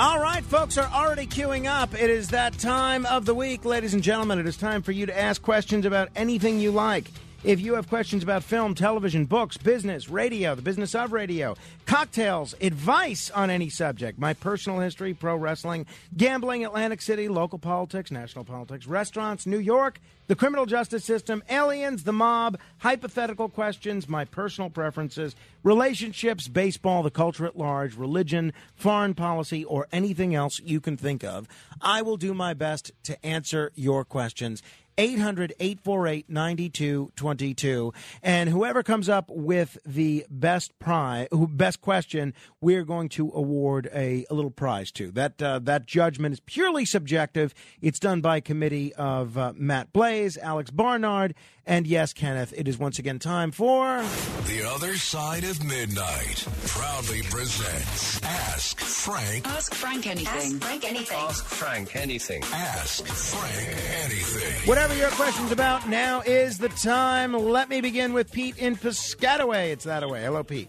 All 0.00 0.18
right, 0.18 0.42
folks 0.42 0.78
are 0.78 0.90
already 0.90 1.26
queuing 1.26 1.66
up. 1.66 1.92
It 1.92 2.08
is 2.08 2.28
that 2.28 2.58
time 2.58 3.04
of 3.04 3.26
the 3.26 3.34
week, 3.34 3.66
ladies 3.66 3.92
and 3.92 4.02
gentlemen. 4.02 4.38
It 4.38 4.46
is 4.46 4.56
time 4.56 4.80
for 4.80 4.92
you 4.92 5.04
to 5.04 5.20
ask 5.20 5.42
questions 5.42 5.84
about 5.84 6.08
anything 6.16 6.58
you 6.58 6.70
like. 6.70 7.10
If 7.42 7.58
you 7.58 7.72
have 7.76 7.88
questions 7.88 8.22
about 8.22 8.44
film, 8.44 8.74
television, 8.74 9.24
books, 9.24 9.56
business, 9.56 10.10
radio, 10.10 10.54
the 10.54 10.60
business 10.60 10.94
of 10.94 11.10
radio, 11.10 11.56
cocktails, 11.86 12.54
advice 12.60 13.30
on 13.30 13.48
any 13.48 13.70
subject, 13.70 14.18
my 14.18 14.34
personal 14.34 14.78
history, 14.78 15.14
pro 15.14 15.36
wrestling, 15.36 15.86
gambling, 16.14 16.66
Atlantic 16.66 17.00
City, 17.00 17.28
local 17.28 17.58
politics, 17.58 18.10
national 18.10 18.44
politics, 18.44 18.86
restaurants, 18.86 19.46
New 19.46 19.58
York, 19.58 20.00
the 20.26 20.36
criminal 20.36 20.66
justice 20.66 21.02
system, 21.02 21.42
aliens, 21.48 22.04
the 22.04 22.12
mob, 22.12 22.58
hypothetical 22.76 23.48
questions, 23.48 24.06
my 24.06 24.26
personal 24.26 24.68
preferences, 24.68 25.34
relationships, 25.62 26.46
baseball, 26.46 27.02
the 27.02 27.10
culture 27.10 27.46
at 27.46 27.56
large, 27.56 27.96
religion, 27.96 28.52
foreign 28.74 29.14
policy, 29.14 29.64
or 29.64 29.88
anything 29.92 30.34
else 30.34 30.60
you 30.60 30.78
can 30.78 30.98
think 30.98 31.24
of, 31.24 31.48
I 31.80 32.02
will 32.02 32.18
do 32.18 32.34
my 32.34 32.52
best 32.52 32.92
to 33.04 33.24
answer 33.24 33.72
your 33.74 34.04
questions. 34.04 34.62
800 35.00 35.54
848 35.58 36.28
9222. 36.28 37.94
And 38.22 38.50
whoever 38.50 38.82
comes 38.82 39.08
up 39.08 39.30
with 39.30 39.78
the 39.86 40.26
best 40.28 40.78
prize, 40.78 41.28
best 41.32 41.80
question, 41.80 42.34
we're 42.60 42.84
going 42.84 43.08
to 43.10 43.32
award 43.34 43.88
a, 43.94 44.26
a 44.28 44.34
little 44.34 44.50
prize 44.50 44.92
to. 44.92 45.10
That, 45.12 45.40
uh, 45.40 45.60
that 45.60 45.86
judgment 45.86 46.34
is 46.34 46.40
purely 46.40 46.84
subjective. 46.84 47.54
It's 47.80 47.98
done 47.98 48.20
by 48.20 48.40
committee 48.40 48.92
of 48.92 49.38
uh, 49.38 49.54
Matt 49.56 49.90
Blaze, 49.94 50.36
Alex 50.36 50.70
Barnard, 50.70 51.34
and 51.70 51.86
yes, 51.86 52.12
Kenneth, 52.12 52.52
it 52.56 52.66
is 52.66 52.78
once 52.78 52.98
again 52.98 53.20
time 53.20 53.52
for. 53.52 54.02
The 54.46 54.68
Other 54.68 54.96
Side 54.96 55.44
of 55.44 55.64
Midnight 55.64 56.44
proudly 56.66 57.22
presents 57.22 58.20
Ask 58.24 58.80
Frank. 58.80 59.46
Ask 59.46 59.72
Frank 59.72 60.08
anything. 60.08 60.56
Ask 60.56 60.64
Frank 60.64 60.84
anything. 60.84 61.16
Ask 61.16 61.44
Frank 61.44 61.94
anything. 61.94 62.42
Ask 62.52 63.06
Frank 63.06 63.68
anything. 64.02 64.68
Whatever 64.68 64.96
your 64.96 65.10
question's 65.10 65.52
about, 65.52 65.88
now 65.88 66.22
is 66.22 66.58
the 66.58 66.70
time. 66.70 67.34
Let 67.34 67.68
me 67.68 67.80
begin 67.80 68.14
with 68.14 68.32
Pete 68.32 68.58
in 68.58 68.74
Piscataway. 68.74 69.70
It's 69.70 69.84
that 69.84 70.02
away. 70.02 70.24
Hello, 70.24 70.42
Pete. 70.42 70.68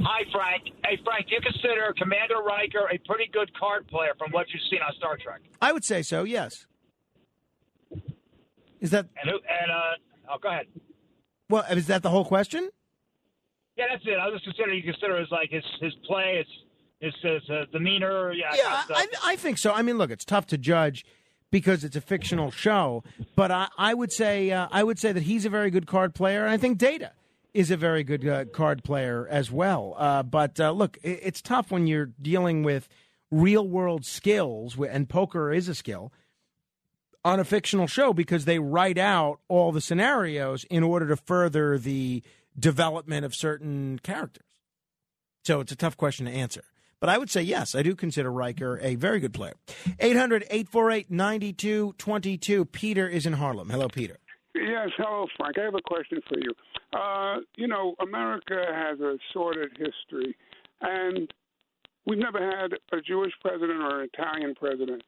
Hi, 0.00 0.24
Frank. 0.32 0.74
Hey, 0.86 0.98
Frank, 1.04 1.28
do 1.28 1.34
you 1.34 1.40
consider 1.42 1.92
Commander 1.98 2.38
Riker 2.38 2.88
a 2.90 2.96
pretty 3.06 3.30
good 3.30 3.52
card 3.54 3.86
player 3.88 4.14
from 4.18 4.32
what 4.32 4.46
you've 4.54 4.62
seen 4.70 4.80
on 4.80 4.94
Star 4.94 5.18
Trek? 5.18 5.42
I 5.60 5.72
would 5.72 5.84
say 5.84 6.00
so, 6.00 6.24
yes. 6.24 6.66
Is 8.80 8.90
that 8.90 9.06
And 9.20 9.30
who? 9.30 9.36
And 9.36 9.70
uh, 9.70 10.32
oh, 10.34 10.38
go 10.40 10.48
ahead. 10.48 10.66
well? 11.48 11.64
Is 11.70 11.86
that 11.86 12.02
the 12.02 12.10
whole 12.10 12.24
question? 12.24 12.70
Yeah, 13.76 13.84
that's 13.90 14.04
it. 14.06 14.18
I 14.18 14.26
was 14.26 14.34
just 14.34 14.44
considering 14.44 14.78
you 14.78 14.92
consider 14.92 15.18
his 15.18 15.28
like 15.30 15.50
his 15.50 15.64
his 15.80 15.92
play, 16.06 16.38
his 17.00 17.12
his, 17.12 17.14
his 17.22 17.50
uh, 17.50 17.64
demeanor. 17.72 18.32
Yeah, 18.32 18.52
Yeah, 18.54 18.82
of 18.82 18.90
I. 18.90 19.06
I 19.24 19.36
think 19.36 19.58
so. 19.58 19.72
I 19.72 19.82
mean, 19.82 19.98
look, 19.98 20.10
it's 20.10 20.24
tough 20.24 20.46
to 20.48 20.58
judge 20.58 21.04
because 21.50 21.84
it's 21.84 21.96
a 21.96 22.00
fictional 22.00 22.50
show, 22.50 23.04
but 23.34 23.50
I, 23.50 23.68
I 23.78 23.94
would 23.94 24.12
say 24.12 24.50
uh, 24.50 24.68
I 24.70 24.82
would 24.82 24.98
say 24.98 25.12
that 25.12 25.24
he's 25.24 25.44
a 25.44 25.50
very 25.50 25.70
good 25.70 25.86
card 25.86 26.14
player, 26.14 26.42
and 26.42 26.50
I 26.50 26.56
think 26.56 26.78
Data 26.78 27.12
is 27.54 27.70
a 27.70 27.76
very 27.76 28.04
good 28.04 28.26
uh, 28.26 28.44
card 28.46 28.84
player 28.84 29.26
as 29.30 29.50
well. 29.50 29.94
Uh, 29.96 30.22
but 30.22 30.60
uh, 30.60 30.70
look, 30.72 30.98
it, 31.02 31.20
it's 31.22 31.40
tough 31.40 31.70
when 31.70 31.86
you're 31.86 32.10
dealing 32.20 32.62
with 32.62 32.88
real 33.30 33.66
world 33.66 34.04
skills, 34.04 34.76
and 34.78 35.08
poker 35.08 35.52
is 35.52 35.68
a 35.68 35.74
skill 35.74 36.12
on 37.26 37.40
a 37.40 37.44
fictional 37.44 37.88
show 37.88 38.12
because 38.12 38.44
they 38.44 38.60
write 38.60 38.96
out 38.96 39.40
all 39.48 39.72
the 39.72 39.80
scenarios 39.80 40.62
in 40.70 40.84
order 40.84 41.08
to 41.08 41.16
further 41.16 41.76
the 41.76 42.22
development 42.56 43.24
of 43.24 43.34
certain 43.34 43.98
characters. 44.04 44.46
So 45.44 45.58
it's 45.58 45.72
a 45.72 45.76
tough 45.76 45.96
question 45.96 46.26
to 46.26 46.32
answer. 46.32 46.62
But 47.00 47.10
I 47.10 47.18
would 47.18 47.28
say 47.28 47.42
yes, 47.42 47.74
I 47.74 47.82
do 47.82 47.96
consider 47.96 48.30
Riker 48.30 48.78
a 48.80 48.94
very 48.94 49.18
good 49.18 49.34
player. 49.34 49.54
800 49.98 50.44
848 50.44 51.10
9222. 51.10 52.64
Peter 52.66 53.08
is 53.08 53.26
in 53.26 53.32
Harlem. 53.32 53.70
Hello, 53.70 53.88
Peter. 53.88 54.18
Yes, 54.54 54.90
hello, 54.96 55.26
Frank. 55.36 55.58
I 55.58 55.64
have 55.64 55.74
a 55.74 55.82
question 55.82 56.20
for 56.28 56.38
you. 56.38 56.54
Uh, 56.92 57.40
you 57.56 57.66
know, 57.66 57.96
America 58.00 58.66
has 58.72 59.00
a 59.00 59.18
sordid 59.32 59.72
history, 59.72 60.36
and 60.80 61.28
we've 62.06 62.18
never 62.18 62.38
had 62.38 62.74
a 62.96 63.02
Jewish 63.02 63.32
president 63.40 63.80
or 63.80 64.02
an 64.02 64.10
Italian 64.14 64.54
president. 64.54 65.02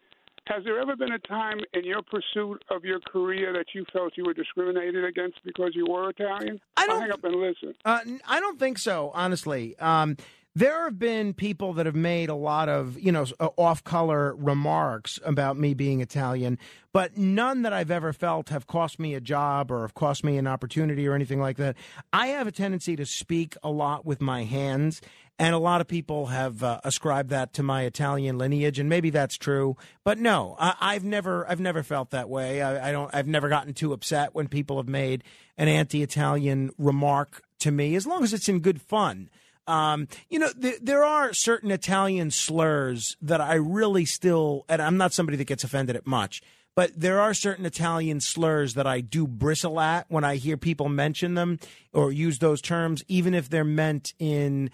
Has 0.49 0.65
there 0.65 0.81
ever 0.81 0.97
been 0.97 1.13
a 1.13 1.19
time 1.19 1.59
in 1.75 1.85
your 1.85 2.01
pursuit 2.03 2.65
of 2.71 2.83
your 2.85 3.01
career 3.01 3.53
that 3.53 3.67
you 3.75 3.85
felt 3.93 4.15
you 4.17 4.25
were 4.25 4.33
discriminated 4.33 5.05
against 5.05 5.39
because 5.45 5.73
you 5.75 5.87
were 5.87 6.09
Italian? 6.09 6.59
I 6.77 6.87
don't- 6.87 6.95
I'll 6.97 7.01
hang 7.03 7.13
up 7.13 7.25
and 7.25 7.35
listen. 7.37 7.75
Uh, 7.85 8.01
I 8.27 8.41
don't 8.41 8.59
think 8.59 8.79
so, 8.79 9.11
honestly. 9.15 9.79
Um, 9.79 10.17
there 10.55 10.85
have 10.85 10.99
been 10.99 11.35
people 11.35 11.75
that 11.75 11.85
have 11.85 11.95
made 11.95 12.31
a 12.31 12.35
lot 12.35 12.69
of, 12.71 12.99
you 12.99 13.13
know, 13.13 13.27
off 13.59 13.85
color 13.85 14.35
remarks 14.37 15.21
about 15.25 15.59
me 15.59 15.75
being 15.75 16.01
Italian, 16.01 16.59
but 16.93 17.17
none 17.19 17.61
that 17.63 17.73
I've 17.75 17.91
ever 17.91 18.13
felt 18.15 18.49
have 18.49 18.67
cost 18.67 18.99
me 18.99 19.15
a 19.15 19.21
job 19.21 19.71
or 19.71 19.83
have 19.83 19.95
cost 19.95 20.25
me 20.25 20.39
an 20.39 20.47
opportunity 20.47 21.07
or 21.07 21.15
anything 21.15 21.41
like 21.41 21.59
that. 21.59 21.77
I 22.13 22.29
have 22.29 22.47
a 22.47 22.53
tendency 22.53 22.97
to 22.97 23.05
speak 23.05 23.55
a 23.63 23.71
lot 23.71 24.07
with 24.07 24.23
my 24.23 24.45
hands, 24.45 25.03
and 25.39 25.55
a 25.55 25.59
lot 25.59 25.81
of 25.81 25.87
people 25.87 26.27
have 26.27 26.63
uh, 26.63 26.81
ascribed 26.85 27.31
that 27.31 27.53
to 27.55 27.63
my 27.63 27.83
Italian 27.83 28.39
lineage, 28.39 28.79
and 28.79 28.89
maybe 28.89 29.11
that's 29.11 29.37
true. 29.37 29.77
But 30.05 30.19
no, 30.19 30.57
I, 30.59 30.75
I've 30.81 31.05
never, 31.05 31.49
I've 31.49 31.61
never 31.61 31.83
felt 31.83 32.11
that 32.11 32.29
way. 32.29 32.61
I, 32.61 32.89
I 32.89 32.93
don't, 32.93 33.15
I've 33.15 33.29
never 33.29 33.49
gotten 33.49 33.73
too 33.75 33.93
upset 33.93 34.35
when 34.35 34.49
people 34.49 34.79
have 34.79 34.89
made 34.89 35.23
an 35.57 35.69
anti-Italian 35.69 36.71
remark 36.77 37.43
to 37.61 37.71
me, 37.71 37.95
as 37.95 38.07
long 38.07 38.25
as 38.25 38.33
it's 38.33 38.49
in 38.49 38.61
good 38.61 38.81
fun. 38.83 39.31
Um, 39.67 40.09
you 40.31 40.39
know, 40.39 40.51
th- 40.61 40.81
there 40.81 41.05
are 41.05 41.33
certain 41.35 41.71
Italian 41.71 42.31
slurs 42.31 43.17
that 43.21 43.41
I 43.41 43.55
really 43.55 44.07
still, 44.07 44.65
and 44.69 44.81
I'm 44.81 44.97
not 44.97 45.13
somebody 45.13 45.37
that 45.37 45.47
gets 45.47 45.63
offended 45.63 45.95
at 45.95 46.07
much, 46.07 46.41
but 46.75 46.93
there 46.97 47.21
are 47.21 47.35
certain 47.35 47.67
Italian 47.67 48.21
slurs 48.21 48.75
that 48.75 48.87
I 48.87 49.01
do 49.01 49.27
bristle 49.27 49.81
at 49.81 50.07
when 50.09 50.25
I 50.25 50.37
hear 50.37 50.57
people 50.57 50.89
mention 50.89 51.35
them 51.35 51.59
or 51.93 52.13
use 52.13 52.39
those 52.39 52.63
terms, 52.63 53.03
even 53.09 53.35
if 53.35 53.51
they're 53.51 53.65
meant 53.65 54.15
in, 54.19 54.71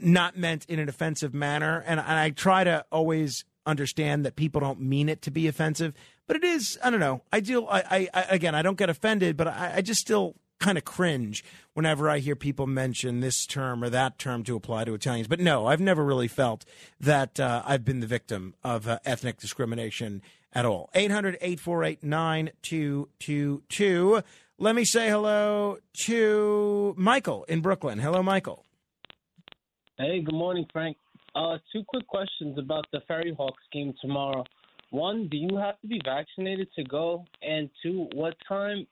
not 0.00 0.36
meant 0.36 0.64
in 0.66 0.78
an 0.78 0.88
offensive 0.88 1.34
manner. 1.34 1.82
And, 1.86 2.00
and 2.00 2.10
I 2.10 2.30
try 2.30 2.64
to 2.64 2.84
always 2.90 3.44
understand 3.66 4.24
that 4.24 4.36
people 4.36 4.60
don't 4.60 4.80
mean 4.80 5.08
it 5.08 5.22
to 5.22 5.30
be 5.30 5.46
offensive, 5.46 5.94
but 6.26 6.36
it 6.36 6.44
is, 6.44 6.78
I 6.82 6.90
don't 6.90 7.00
know. 7.00 7.22
I 7.32 7.40
do, 7.40 7.66
I, 7.66 8.08
I, 8.12 8.26
again, 8.30 8.54
I 8.54 8.62
don't 8.62 8.78
get 8.78 8.90
offended, 8.90 9.36
but 9.36 9.48
I, 9.48 9.74
I 9.76 9.80
just 9.82 10.00
still 10.00 10.34
kind 10.60 10.78
of 10.78 10.84
cringe 10.84 11.42
whenever 11.74 12.08
I 12.08 12.18
hear 12.18 12.36
people 12.36 12.66
mention 12.66 13.20
this 13.20 13.46
term 13.46 13.82
or 13.82 13.90
that 13.90 14.18
term 14.18 14.44
to 14.44 14.54
apply 14.56 14.84
to 14.84 14.94
Italians. 14.94 15.26
But 15.26 15.40
no, 15.40 15.66
I've 15.66 15.80
never 15.80 16.04
really 16.04 16.28
felt 16.28 16.64
that 17.00 17.40
uh, 17.40 17.62
I've 17.64 17.84
been 17.84 17.98
the 18.00 18.06
victim 18.06 18.54
of 18.62 18.86
uh, 18.86 18.98
ethnic 19.04 19.38
discrimination 19.38 20.22
at 20.52 20.66
all. 20.66 20.90
800 20.94 21.38
848 21.40 22.04
9222. 22.04 24.22
Let 24.58 24.74
me 24.74 24.84
say 24.84 25.08
hello 25.08 25.78
to 26.04 26.94
Michael 26.98 27.44
in 27.44 27.62
Brooklyn. 27.62 27.98
Hello, 27.98 28.22
Michael. 28.22 28.66
Hey, 30.00 30.20
good 30.22 30.34
morning, 30.34 30.64
Frank. 30.72 30.96
Uh, 31.34 31.58
two 31.72 31.84
quick 31.86 32.06
questions 32.06 32.58
about 32.58 32.86
the 32.90 33.00
Ferry 33.06 33.34
Hawks 33.36 33.62
game 33.70 33.92
tomorrow. 34.00 34.44
One, 34.90 35.28
do 35.28 35.36
you 35.36 35.56
have 35.58 35.78
to 35.82 35.86
be 35.86 36.00
vaccinated 36.04 36.68
to 36.76 36.84
go? 36.84 37.26
And 37.42 37.68
two, 37.82 38.08
what 38.14 38.34
time 38.48 38.86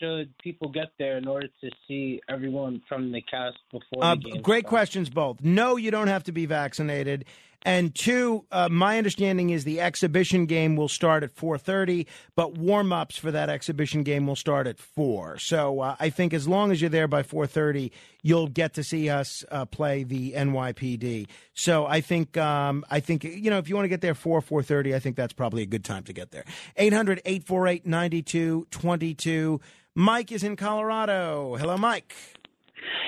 should 0.00 0.32
people 0.38 0.70
get 0.70 0.88
there 0.98 1.18
in 1.18 1.28
order 1.28 1.48
to 1.60 1.70
see 1.86 2.20
everyone 2.30 2.80
from 2.88 3.12
the 3.12 3.20
cast 3.20 3.58
before 3.70 4.02
Uh, 4.04 4.14
the 4.14 4.20
game? 4.22 4.42
great 4.42 4.60
starts? 4.60 4.68
questions, 4.70 5.10
both. 5.10 5.42
No, 5.42 5.76
you 5.76 5.90
don't 5.90 6.08
have 6.08 6.24
to 6.24 6.32
be 6.32 6.46
vaccinated. 6.46 7.26
And 7.62 7.94
two, 7.94 8.44
uh, 8.52 8.68
my 8.70 8.98
understanding 8.98 9.48
is 9.50 9.64
the 9.64 9.80
exhibition 9.80 10.46
game 10.46 10.76
will 10.76 10.88
start 10.88 11.24
at 11.24 11.34
4:30, 11.34 12.06
but 12.36 12.56
warm-ups 12.56 13.18
for 13.18 13.32
that 13.32 13.50
exhibition 13.50 14.04
game 14.04 14.28
will 14.28 14.36
start 14.36 14.68
at 14.68 14.78
4. 14.78 15.38
So 15.38 15.80
uh, 15.80 15.96
I 15.98 16.10
think 16.10 16.32
as 16.32 16.46
long 16.46 16.70
as 16.70 16.80
you're 16.80 16.88
there 16.88 17.08
by 17.08 17.24
4:30, 17.24 17.90
you'll 18.22 18.46
get 18.46 18.74
to 18.74 18.84
see 18.84 19.10
us 19.10 19.44
uh, 19.50 19.64
play 19.64 20.04
the 20.04 20.34
NYPD. 20.34 21.26
So 21.52 21.84
I 21.86 22.00
think 22.00 22.36
um, 22.36 22.84
I 22.90 23.00
think 23.00 23.24
you 23.24 23.50
know 23.50 23.58
if 23.58 23.68
you 23.68 23.74
want 23.74 23.84
to 23.84 23.90
get 23.90 24.02
there 24.02 24.14
4 24.14 24.40
4:30, 24.40 24.94
I 24.94 25.00
think 25.00 25.16
that's 25.16 25.32
probably 25.32 25.62
a 25.62 25.66
good 25.66 25.84
time 25.84 26.04
to 26.04 26.12
get 26.12 26.30
there. 26.30 26.44
800-848-9222. 26.78 29.60
Mike 29.94 30.30
is 30.30 30.44
in 30.44 30.54
Colorado. 30.54 31.56
Hello, 31.56 31.76
Mike. 31.76 32.14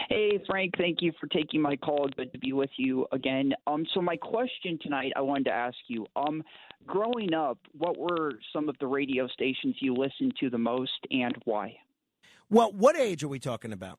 Hey, 0.08 0.42
Frank, 0.48 0.74
thank 0.76 0.98
you 1.00 1.12
for 1.20 1.26
taking 1.28 1.60
my 1.62 1.76
call. 1.76 2.08
Good 2.16 2.32
to 2.32 2.38
be 2.38 2.52
with 2.52 2.70
you 2.76 3.06
again. 3.12 3.52
Um, 3.66 3.86
so 3.94 4.00
my 4.00 4.16
question 4.16 4.78
tonight, 4.82 5.12
I 5.16 5.20
wanted 5.20 5.44
to 5.44 5.52
ask 5.52 5.76
you. 5.88 6.06
Um, 6.16 6.42
growing 6.86 7.34
up, 7.34 7.58
what 7.76 7.96
were 7.98 8.32
some 8.52 8.68
of 8.68 8.76
the 8.80 8.86
radio 8.86 9.28
stations 9.28 9.76
you 9.80 9.94
listened 9.94 10.34
to 10.40 10.50
the 10.50 10.58
most, 10.58 11.06
and 11.10 11.34
why? 11.44 11.76
Well, 12.48 12.72
what 12.72 12.96
age 12.96 13.22
are 13.22 13.28
we 13.28 13.38
talking 13.38 13.72
about? 13.72 13.98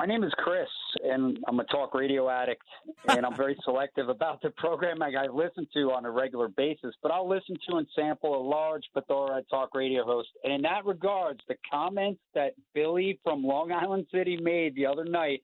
My 0.00 0.06
name 0.06 0.24
is 0.24 0.32
Chris, 0.38 0.66
and 1.04 1.38
I'm 1.46 1.60
a 1.60 1.64
talk 1.64 1.92
radio 1.92 2.30
addict, 2.30 2.64
and 3.08 3.26
I'm 3.26 3.36
very 3.36 3.54
selective 3.64 4.08
about 4.08 4.40
the 4.40 4.48
programming 4.48 5.14
I 5.14 5.26
listen 5.26 5.68
to 5.74 5.92
on 5.92 6.06
a 6.06 6.10
regular 6.10 6.48
basis. 6.48 6.94
But 7.02 7.12
I'll 7.12 7.28
listen 7.28 7.54
to 7.68 7.76
and 7.76 7.86
sample 7.94 8.34
a 8.34 8.40
large 8.42 8.84
plethora 8.94 9.40
of 9.40 9.48
talk 9.50 9.74
radio 9.74 10.02
hosts. 10.02 10.32
And 10.42 10.54
in 10.54 10.62
that 10.62 10.86
regards, 10.86 11.40
the 11.48 11.56
comments 11.70 12.22
that 12.34 12.54
Billy 12.72 13.20
from 13.22 13.44
Long 13.44 13.72
Island 13.72 14.06
City 14.10 14.38
made 14.40 14.74
the 14.74 14.86
other 14.86 15.04
night 15.04 15.42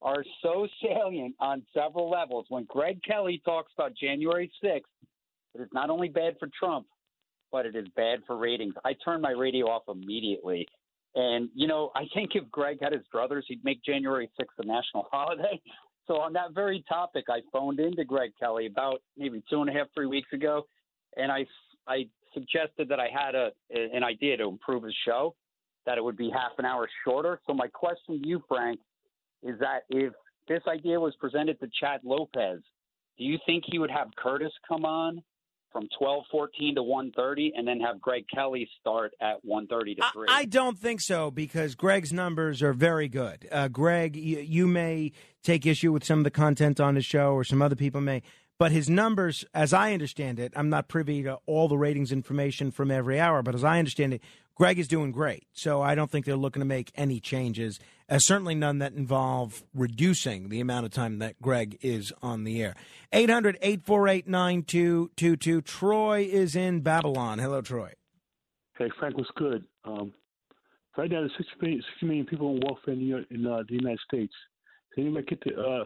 are 0.00 0.22
so 0.40 0.68
salient 0.80 1.34
on 1.40 1.64
several 1.74 2.08
levels. 2.08 2.46
When 2.48 2.64
Greg 2.68 3.00
Kelly 3.02 3.42
talks 3.44 3.72
about 3.76 3.96
January 4.00 4.52
6th, 4.62 4.82
it 5.56 5.60
is 5.60 5.68
not 5.72 5.90
only 5.90 6.10
bad 6.10 6.36
for 6.38 6.48
Trump, 6.56 6.86
but 7.50 7.66
it 7.66 7.74
is 7.74 7.88
bad 7.96 8.20
for 8.24 8.36
ratings. 8.36 8.74
I 8.84 8.94
turn 9.04 9.20
my 9.20 9.32
radio 9.32 9.66
off 9.66 9.82
immediately 9.88 10.68
and, 11.16 11.48
you 11.54 11.66
know, 11.66 11.90
I 11.96 12.04
think 12.14 12.32
if 12.34 12.48
Greg 12.50 12.78
had 12.82 12.92
his 12.92 13.02
druthers, 13.12 13.42
he'd 13.48 13.64
make 13.64 13.82
January 13.82 14.30
6th 14.38 14.44
a 14.58 14.66
national 14.66 15.08
holiday. 15.12 15.60
So 16.06 16.16
on 16.16 16.32
that 16.34 16.54
very 16.54 16.84
topic, 16.88 17.24
I 17.28 17.40
phoned 17.50 17.80
into 17.80 18.04
Greg 18.04 18.32
Kelly 18.38 18.66
about 18.66 19.02
maybe 19.16 19.42
two 19.50 19.62
and 19.62 19.70
a 19.70 19.72
half, 19.72 19.88
three 19.94 20.06
weeks 20.06 20.28
ago, 20.32 20.66
and 21.16 21.32
I, 21.32 21.46
I 21.88 22.06
suggested 22.32 22.88
that 22.90 23.00
I 23.00 23.08
had 23.12 23.34
a 23.34 23.50
an 23.70 24.04
idea 24.04 24.36
to 24.36 24.44
improve 24.44 24.84
his 24.84 24.94
show, 25.04 25.34
that 25.86 25.98
it 25.98 26.04
would 26.04 26.16
be 26.16 26.30
half 26.30 26.52
an 26.58 26.64
hour 26.64 26.88
shorter. 27.04 27.40
So 27.46 27.54
my 27.54 27.66
question 27.68 28.22
to 28.22 28.28
you, 28.28 28.42
Frank, 28.46 28.78
is 29.42 29.58
that 29.58 29.80
if 29.88 30.12
this 30.46 30.60
idea 30.68 31.00
was 31.00 31.14
presented 31.16 31.58
to 31.60 31.68
Chad 31.80 32.02
Lopez, 32.04 32.60
do 33.18 33.24
you 33.24 33.38
think 33.46 33.64
he 33.66 33.78
would 33.78 33.90
have 33.90 34.08
Curtis 34.16 34.52
come 34.68 34.84
on 34.84 35.22
from 35.76 35.88
12:14 36.00 36.76
to 36.76 36.82
1:30 36.82 37.52
and 37.54 37.68
then 37.68 37.80
have 37.80 38.00
Greg 38.00 38.24
Kelly 38.34 38.66
start 38.80 39.12
at 39.20 39.44
1:30 39.44 39.96
to 39.96 40.02
3. 40.10 40.26
I, 40.30 40.38
I, 40.38 40.44
don't 40.46 40.78
think 40.78 41.02
so 41.02 41.30
because 41.30 41.74
Greg's 41.74 42.14
numbers 42.14 42.62
are 42.62 42.72
very 42.72 43.08
good. 43.08 43.46
Uh, 43.52 43.68
Greg, 43.68 44.16
you, 44.16 44.38
you 44.38 44.66
may 44.66 45.12
take 45.42 45.66
issue 45.66 45.92
with 45.92 46.02
some 46.02 46.20
of 46.20 46.24
the 46.24 46.30
content 46.30 46.80
on 46.80 46.94
his 46.94 47.04
show 47.04 47.32
or 47.32 47.44
some 47.44 47.60
other 47.60 47.76
people 47.76 48.00
may, 48.00 48.22
but 48.58 48.72
his 48.72 48.88
numbers 48.88 49.44
as 49.52 49.74
I 49.74 49.92
understand 49.92 50.38
it, 50.38 50.54
I'm 50.56 50.70
not 50.70 50.88
privy 50.88 51.22
to 51.24 51.40
all 51.44 51.68
the 51.68 51.76
ratings 51.76 52.10
information 52.10 52.70
from 52.70 52.90
every 52.90 53.20
hour, 53.20 53.42
but 53.42 53.54
as 53.54 53.62
I 53.62 53.78
understand 53.78 54.14
it, 54.14 54.22
Greg 54.56 54.78
is 54.78 54.88
doing 54.88 55.12
great. 55.12 55.46
So 55.52 55.82
I 55.82 55.94
don't 55.94 56.10
think 56.10 56.24
they're 56.24 56.34
looking 56.34 56.60
to 56.60 56.66
make 56.66 56.90
any 56.94 57.20
changes, 57.20 57.78
uh, 58.08 58.18
certainly 58.18 58.54
none 58.54 58.78
that 58.78 58.94
involve 58.94 59.62
reducing 59.74 60.48
the 60.48 60.60
amount 60.60 60.86
of 60.86 60.92
time 60.92 61.18
that 61.18 61.40
Greg 61.40 61.78
is 61.82 62.12
on 62.22 62.44
the 62.44 62.62
air. 62.62 62.74
800 63.12 63.58
848 63.60 64.26
9222. 64.26 65.60
Troy 65.60 66.28
is 66.30 66.56
in 66.56 66.80
Babylon. 66.80 67.38
Hello, 67.38 67.60
Troy. 67.60 67.92
Hey, 68.78 68.90
Frank, 68.98 69.16
what's 69.16 69.30
good? 69.36 69.64
Um, 69.84 70.12
right 70.96 71.10
now, 71.10 71.20
there's 71.20 71.32
60 71.36 71.54
million, 71.60 71.82
60 71.92 72.06
million 72.06 72.26
people 72.26 72.48
on 72.48 72.60
welfare 72.64 72.94
in, 72.94 73.00
the, 73.00 73.34
in 73.34 73.46
uh, 73.46 73.62
the 73.68 73.74
United 73.74 74.00
States. 74.08 74.32
Can 74.94 75.04
anybody 75.04 75.26
get 75.26 75.44
the, 75.44 75.60
uh, 75.60 75.84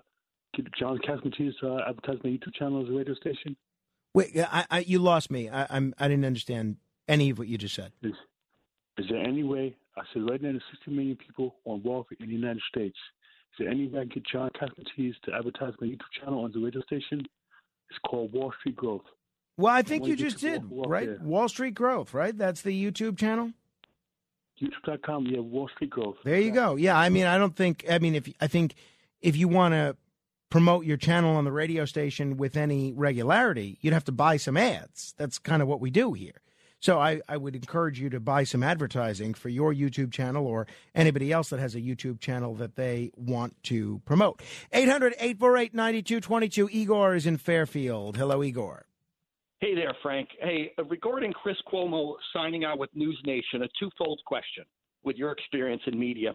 get 0.56 0.66
John 0.78 0.98
Catsimatidis 0.98 1.54
uh, 1.62 1.88
advertise 1.88 2.18
my 2.22 2.30
YouTube 2.30 2.54
channel 2.54 2.82
as 2.82 2.88
a 2.88 2.96
radio 2.96 3.14
station? 3.14 3.56
Wait, 4.14 4.36
I, 4.36 4.64
I, 4.70 4.78
you 4.80 4.98
lost 5.00 5.30
me. 5.30 5.48
I, 5.48 5.66
I'm, 5.70 5.94
I 5.98 6.08
didn't 6.08 6.24
understand 6.24 6.76
any 7.08 7.30
of 7.30 7.38
what 7.38 7.48
you 7.48 7.58
just 7.58 7.74
said. 7.74 7.92
Is, 8.02 8.14
is 8.98 9.06
there 9.08 9.18
any 9.18 9.42
way? 9.42 9.76
I 9.96 10.02
said 10.12 10.28
right 10.28 10.40
now 10.40 10.50
there's 10.50 10.62
60 10.72 10.90
million 10.90 11.16
people 11.16 11.56
on 11.64 11.82
welfare 11.82 12.16
in 12.20 12.28
the 12.28 12.34
United 12.34 12.62
States. 12.68 12.96
Is 13.52 13.58
there 13.58 13.68
any 13.68 13.88
way 13.88 14.00
I 14.00 14.02
can 14.02 14.10
get 14.14 14.26
John 14.26 14.50
Catsimatidis 14.50 15.14
to 15.24 15.34
advertise 15.34 15.74
my 15.80 15.88
YouTube 15.88 16.00
channel 16.20 16.44
on 16.44 16.52
the 16.52 16.60
radio 16.60 16.80
station? 16.82 17.26
It's 17.90 17.98
called 18.06 18.32
Wall 18.32 18.52
Street 18.60 18.76
Growth. 18.76 19.04
Well, 19.56 19.74
I 19.74 19.82
think 19.82 20.06
you 20.06 20.16
just 20.16 20.38
did, 20.38 20.62
right? 20.70 21.20
Wall 21.20 21.48
Street 21.48 21.74
Growth, 21.74 22.14
right? 22.14 22.36
That's 22.36 22.62
the 22.62 22.72
YouTube 22.72 23.18
channel. 23.18 23.52
YouTube.com, 24.62 25.26
yeah, 25.26 25.40
Wall 25.40 25.68
Street 25.74 25.90
Growth. 25.90 26.16
There 26.24 26.38
you 26.38 26.50
go. 26.52 26.76
Yeah, 26.76 26.96
I 26.96 27.08
mean, 27.08 27.26
I 27.26 27.38
don't 27.38 27.56
think. 27.56 27.84
I 27.90 27.98
mean, 27.98 28.14
if 28.14 28.28
I 28.40 28.46
think 28.46 28.74
if 29.20 29.36
you 29.36 29.48
want 29.48 29.74
to 29.74 29.96
promote 30.50 30.84
your 30.84 30.96
channel 30.96 31.36
on 31.36 31.44
the 31.44 31.52
radio 31.52 31.84
station 31.84 32.36
with 32.36 32.56
any 32.56 32.92
regularity, 32.92 33.78
you'd 33.80 33.94
have 33.94 34.04
to 34.04 34.12
buy 34.12 34.36
some 34.36 34.56
ads. 34.56 35.14
That's 35.16 35.38
kind 35.38 35.62
of 35.62 35.68
what 35.68 35.80
we 35.80 35.90
do 35.90 36.12
here. 36.12 36.40
So 36.80 36.98
I, 36.98 37.20
I 37.28 37.36
would 37.36 37.54
encourage 37.54 38.00
you 38.00 38.08
to 38.10 38.20
buy 38.20 38.44
some 38.44 38.62
advertising 38.62 39.34
for 39.34 39.50
your 39.50 39.72
YouTube 39.74 40.12
channel 40.12 40.46
or 40.46 40.66
anybody 40.94 41.30
else 41.30 41.50
that 41.50 41.60
has 41.60 41.74
a 41.74 41.80
YouTube 41.80 42.20
channel 42.20 42.54
that 42.56 42.76
they 42.76 43.12
want 43.16 43.62
to 43.64 44.00
promote. 44.06 44.40
800 44.72 45.12
848 45.18 45.74
9222. 45.74 46.68
Igor 46.70 47.14
is 47.14 47.26
in 47.26 47.36
Fairfield. 47.36 48.16
Hello, 48.16 48.42
Igor. 48.42 48.86
Hey 49.60 49.74
there, 49.74 49.94
Frank. 50.02 50.30
Hey, 50.40 50.72
uh, 50.78 50.84
regarding 50.84 51.34
Chris 51.34 51.58
Cuomo 51.70 52.14
signing 52.32 52.64
out 52.64 52.78
with 52.78 52.88
News 52.94 53.20
Nation, 53.26 53.62
a 53.62 53.68
twofold 53.78 54.18
question 54.26 54.64
with 55.04 55.16
your 55.16 55.32
experience 55.32 55.82
in 55.86 55.98
media. 55.98 56.34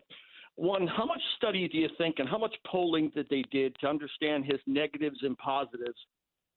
One, 0.57 0.85
how 0.85 1.05
much 1.05 1.21
study 1.35 1.67
do 1.67 1.79
you 1.79 1.89
think 1.97 2.19
and 2.19 2.29
how 2.29 2.37
much 2.37 2.53
polling 2.67 3.11
did 3.15 3.25
they 3.31 3.43
did 3.51 3.75
to 3.81 3.87
understand 3.87 4.45
his 4.45 4.59
negatives 4.67 5.17
and 5.23 5.35
positives? 5.39 5.97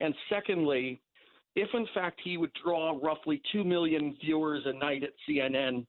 And 0.01 0.15
secondly, 0.29 1.01
if 1.59 1.69
in 1.75 1.87
fact 1.93 2.21
he 2.23 2.37
would 2.37 2.53
draw 2.65 2.97
roughly 3.03 3.43
2 3.53 3.65
million 3.65 4.17
viewers 4.25 4.63
a 4.65 4.73
night 4.73 5.03
at 5.03 5.11
CNN, 5.29 5.85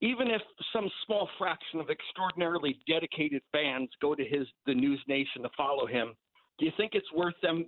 even 0.00 0.28
if 0.28 0.40
some 0.72 0.88
small 1.06 1.28
fraction 1.38 1.80
of 1.80 1.90
extraordinarily 1.90 2.78
dedicated 2.88 3.42
fans 3.50 3.88
go 4.00 4.14
to 4.14 4.24
his 4.24 4.46
the 4.66 4.74
News 4.74 5.02
Nation 5.08 5.42
to 5.42 5.48
follow 5.56 5.86
him, 5.86 6.14
do 6.58 6.66
you 6.66 6.72
think 6.76 6.92
it's 6.94 7.12
worth 7.12 7.34
them 7.42 7.66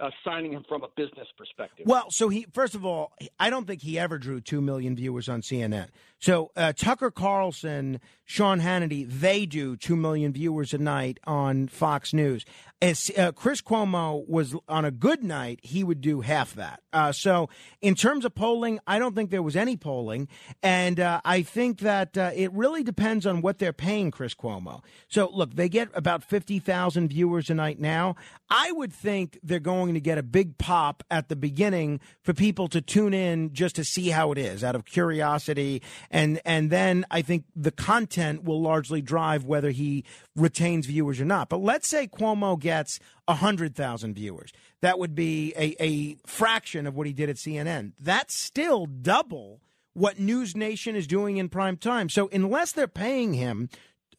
uh, 0.00 0.10
signing 0.24 0.52
him 0.52 0.64
from 0.68 0.82
a 0.82 0.88
business 0.96 1.28
perspective? 1.36 1.86
Well, 1.86 2.10
so 2.10 2.28
he 2.28 2.46
first 2.52 2.74
of 2.74 2.84
all, 2.84 3.12
I 3.38 3.48
don't 3.48 3.66
think 3.66 3.82
he 3.82 3.96
ever 3.98 4.18
drew 4.18 4.40
two 4.40 4.60
million 4.60 4.96
viewers 4.96 5.28
on 5.28 5.40
CNN. 5.40 5.88
So 6.18 6.50
uh, 6.56 6.72
Tucker 6.72 7.10
Carlson, 7.10 8.00
Sean 8.24 8.60
Hannity, 8.60 9.08
they 9.08 9.46
do 9.46 9.76
two 9.76 9.96
million 9.96 10.32
viewers 10.32 10.74
a 10.74 10.78
night 10.78 11.18
on 11.24 11.68
Fox 11.68 12.12
News. 12.12 12.44
As 12.80 13.10
uh, 13.18 13.32
Chris 13.32 13.60
Cuomo 13.60 14.28
was 14.28 14.54
on 14.68 14.84
a 14.84 14.92
good 14.92 15.24
night, 15.24 15.58
he 15.62 15.82
would 15.82 16.00
do 16.00 16.20
half 16.20 16.54
that. 16.54 16.80
Uh, 16.92 17.10
so 17.10 17.48
in 17.80 17.96
terms 17.96 18.24
of 18.24 18.34
polling, 18.36 18.78
I 18.86 19.00
don't 19.00 19.16
think 19.16 19.30
there 19.30 19.42
was 19.42 19.56
any 19.56 19.76
polling, 19.76 20.28
and 20.62 21.00
uh, 21.00 21.20
I 21.24 21.42
think 21.42 21.80
that 21.80 22.16
uh, 22.16 22.30
it 22.34 22.52
really 22.52 22.84
depends 22.84 23.26
on 23.26 23.42
what 23.42 23.58
they're 23.58 23.72
paying 23.72 24.12
Chris 24.12 24.34
Cuomo. 24.34 24.82
So 25.08 25.28
look, 25.32 25.54
they 25.54 25.68
get 25.68 25.88
about 25.92 26.22
fifty 26.22 26.60
thousand 26.60 27.08
viewers 27.08 27.50
a 27.50 27.54
night 27.54 27.80
now. 27.80 28.14
I 28.48 28.70
would 28.70 28.92
think 28.92 29.38
they're 29.42 29.58
going 29.58 29.94
to 29.94 30.00
get 30.00 30.16
a 30.16 30.22
big 30.22 30.56
pop 30.56 31.02
at 31.10 31.28
the 31.28 31.36
beginning 31.36 32.00
for 32.22 32.32
people 32.32 32.68
to 32.68 32.80
tune 32.80 33.12
in 33.12 33.52
just 33.52 33.74
to 33.76 33.84
see 33.84 34.10
how 34.10 34.30
it 34.30 34.38
is 34.38 34.62
out 34.62 34.76
of 34.76 34.84
curiosity 34.84 35.82
and 36.10 36.40
and 36.44 36.70
then 36.70 37.04
I 37.10 37.22
think 37.22 37.44
the 37.54 37.70
content 37.70 38.44
will 38.44 38.60
largely 38.60 39.02
drive 39.02 39.44
whether 39.44 39.70
he 39.70 40.04
retains 40.34 40.86
viewers 40.86 41.20
or 41.20 41.24
not. 41.24 41.48
But 41.48 41.58
let's 41.58 41.88
say 41.88 42.06
Cuomo 42.06 42.58
gets 42.58 42.98
hundred 43.28 43.74
thousand 43.74 44.14
viewers, 44.14 44.52
that 44.80 44.98
would 44.98 45.14
be 45.14 45.52
a, 45.56 45.76
a 45.82 46.16
fraction 46.26 46.86
of 46.86 46.94
what 46.94 47.06
he 47.06 47.12
did 47.12 47.28
at 47.28 47.36
CNN. 47.36 47.92
That's 47.98 48.34
still 48.34 48.86
double 48.86 49.60
what 49.92 50.18
News 50.18 50.56
Nation 50.56 50.94
is 50.94 51.06
doing 51.06 51.36
in 51.36 51.48
prime 51.48 51.76
time. 51.76 52.08
So 52.08 52.28
unless 52.32 52.72
they're 52.72 52.86
paying 52.86 53.34
him 53.34 53.68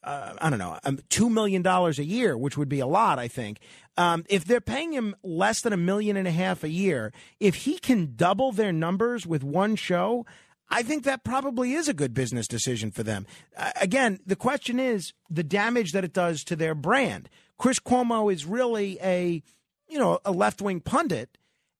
uh, 0.02 0.34
I 0.40 0.48
don't 0.48 0.58
know, 0.58 0.78
um, 0.84 0.98
$2 1.10 1.30
million 1.30 1.66
a 1.66 1.90
year, 2.02 2.36
which 2.36 2.56
would 2.56 2.68
be 2.68 2.80
a 2.80 2.86
lot, 2.86 3.18
I 3.18 3.28
think. 3.28 3.60
Um, 3.96 4.24
if 4.28 4.44
they're 4.44 4.60
paying 4.60 4.92
him 4.92 5.14
less 5.22 5.60
than 5.60 5.72
a 5.72 5.76
million 5.76 6.16
and 6.16 6.26
a 6.26 6.30
half 6.30 6.64
a 6.64 6.70
year, 6.70 7.12
if 7.38 7.54
he 7.54 7.78
can 7.78 8.14
double 8.16 8.52
their 8.52 8.72
numbers 8.72 9.26
with 9.26 9.44
one 9.44 9.76
show, 9.76 10.24
I 10.70 10.82
think 10.82 11.04
that 11.04 11.24
probably 11.24 11.72
is 11.74 11.88
a 11.88 11.94
good 11.94 12.14
business 12.14 12.46
decision 12.46 12.90
for 12.90 13.02
them. 13.02 13.26
Uh, 13.56 13.72
again, 13.80 14.20
the 14.24 14.36
question 14.36 14.78
is 14.78 15.12
the 15.28 15.42
damage 15.42 15.92
that 15.92 16.04
it 16.04 16.12
does 16.12 16.44
to 16.44 16.56
their 16.56 16.74
brand. 16.74 17.28
Chris 17.58 17.80
Cuomo 17.80 18.32
is 18.32 18.46
really 18.46 18.98
a, 19.02 19.42
you 19.88 19.98
know, 19.98 20.20
a 20.24 20.32
left 20.32 20.62
wing 20.62 20.80
pundit, 20.80 21.36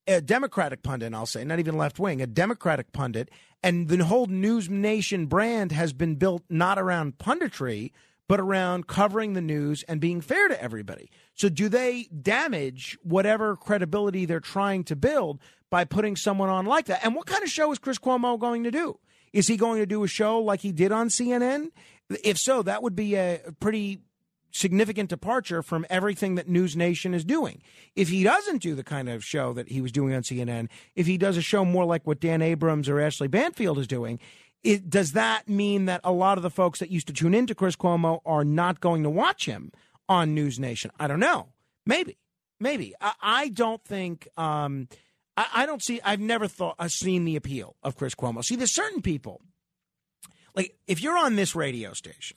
a 0.07 0.21
Democratic 0.21 0.83
pundit, 0.83 1.15
I'll 1.15 1.27
say, 1.27 1.45
not 1.45 1.61
even 1.61 1.79
left 1.79 1.99
wing, 1.99 2.21
a 2.21 2.27
Democratic 2.27 2.93
pundit. 2.93 3.31
And 3.63 3.89
the 3.89 4.05
whole 4.05 4.27
News 4.27 4.69
Nation 4.69 5.27
brand 5.27 5.71
has 5.73 5.93
been 5.93 6.17
built 6.17 6.43
not 6.49 6.79
around 6.79 7.19
punditry, 7.19 7.93
but 8.27 8.41
around 8.41 8.87
covering 8.87 9.33
the 9.33 9.41
news 9.41 9.83
and 9.85 10.01
being 10.01 10.21
fair 10.21 10.49
to 10.49 10.63
everybody. 10.63 11.11
So, 11.35 11.49
do 11.49 11.69
they 11.69 12.09
damage 12.23 12.97
whatever 13.03 13.57
credibility 13.57 14.25
they're 14.25 14.41
trying 14.41 14.85
to 14.85 14.97
build 14.97 15.41
by 15.71 15.85
putting 15.85 16.17
someone 16.17 16.49
on 16.49 16.67
like 16.67 16.87
that. 16.87 17.05
And 17.05 17.15
what 17.15 17.27
kind 17.27 17.43
of 17.43 17.49
show 17.49 17.71
is 17.73 17.79
Chris 17.79 17.99
Cuomo 17.99 18.39
going 18.39 18.65
to 18.65 18.71
do? 18.71 18.99
Is 19.33 19.47
he 19.47 19.57
going 19.57 19.79
to 19.79 19.87
do 19.87 20.03
a 20.03 20.09
show 20.09 20.41
like 20.41 20.61
he 20.61 20.73
did 20.73 20.93
on 20.93 21.09
CNN? 21.09 21.71
If 22.25 22.37
so, 22.37 22.63
that 22.63 22.83
would 22.83 22.97
be 22.97 23.15
a 23.15 23.41
pretty 23.61 24.01
significant 24.51 25.09
departure 25.09 25.63
from 25.63 25.87
everything 25.89 26.35
that 26.35 26.49
News 26.49 26.77
Nation 26.77 27.15
is 27.15 27.25
doing. 27.25 27.63
If 27.95 28.09
he 28.09 28.25
doesn't 28.25 28.63
do 28.63 28.75
the 28.75 28.83
kind 28.83 29.09
of 29.09 29.25
show 29.25 29.53
that 29.53 29.69
he 29.69 29.81
was 29.81 29.93
doing 29.93 30.13
on 30.13 30.23
CNN, 30.23 30.69
if 30.97 31.07
he 31.07 31.17
does 31.17 31.37
a 31.37 31.43
show 31.43 31.65
more 31.65 31.85
like 31.85 32.05
what 32.07 32.19
Dan 32.19 32.43
Abrams 32.43 32.89
or 32.89 33.01
Ashley 33.01 33.29
Banfield 33.29 33.79
is 33.79 33.87
doing, 33.87 34.19
it, 34.65 34.91
does 34.91 35.13
that 35.13 35.49
mean 35.49 35.85
that 35.87 36.01
a 36.03 36.13
lot 36.13 36.37
of 36.37 36.43
the 36.43 36.51
folks 36.51 36.81
that 36.81 36.91
used 36.91 37.07
to 37.07 37.13
tune 37.13 37.33
into 37.33 37.55
Chris 37.55 37.77
Cuomo 37.77 38.21
are 38.27 38.45
not 38.45 38.81
going 38.81 39.05
to 39.05 39.11
watch 39.11 39.47
him 39.47 39.71
on 40.09 40.35
News 40.35 40.59
Nation? 40.59 40.91
I 40.99 41.07
don't 41.07 41.21
know. 41.21 41.49
Maybe, 41.87 42.19
maybe. 42.59 42.95
I, 43.01 43.13
I 43.23 43.49
don't 43.49 43.83
think. 43.85 44.27
Um, 44.37 44.89
I, 45.41 45.63
I 45.63 45.67
don't 45.67 45.83
see. 45.83 46.01
I've 46.05 46.21
never 46.21 46.47
thought. 46.47 46.75
I've 46.79 46.93
seen 46.93 47.25
the 47.25 47.37
appeal 47.37 47.77
of 47.83 47.97
Chris 47.97 48.15
Cuomo. 48.15 48.45
See, 48.45 48.57
there's 48.57 48.75
certain 48.75 49.01
people. 49.01 49.41
Like 50.55 50.77
if 50.87 51.03
you're 51.03 51.17
on 51.17 51.37
this 51.37 51.55
radio 51.55 51.95
station, 51.95 52.37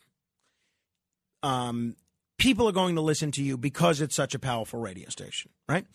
um, 1.42 1.98
people 2.38 2.68
are 2.70 2.72
going 2.74 2.96
to 2.96 3.02
listen 3.02 3.32
to 3.32 3.44
you 3.44 3.58
because 3.58 4.00
it's 4.00 4.16
such 4.16 4.34
a 4.34 4.40
powerful 4.40 4.80
radio 4.80 5.10
station, 5.10 5.52
right? 5.68 5.86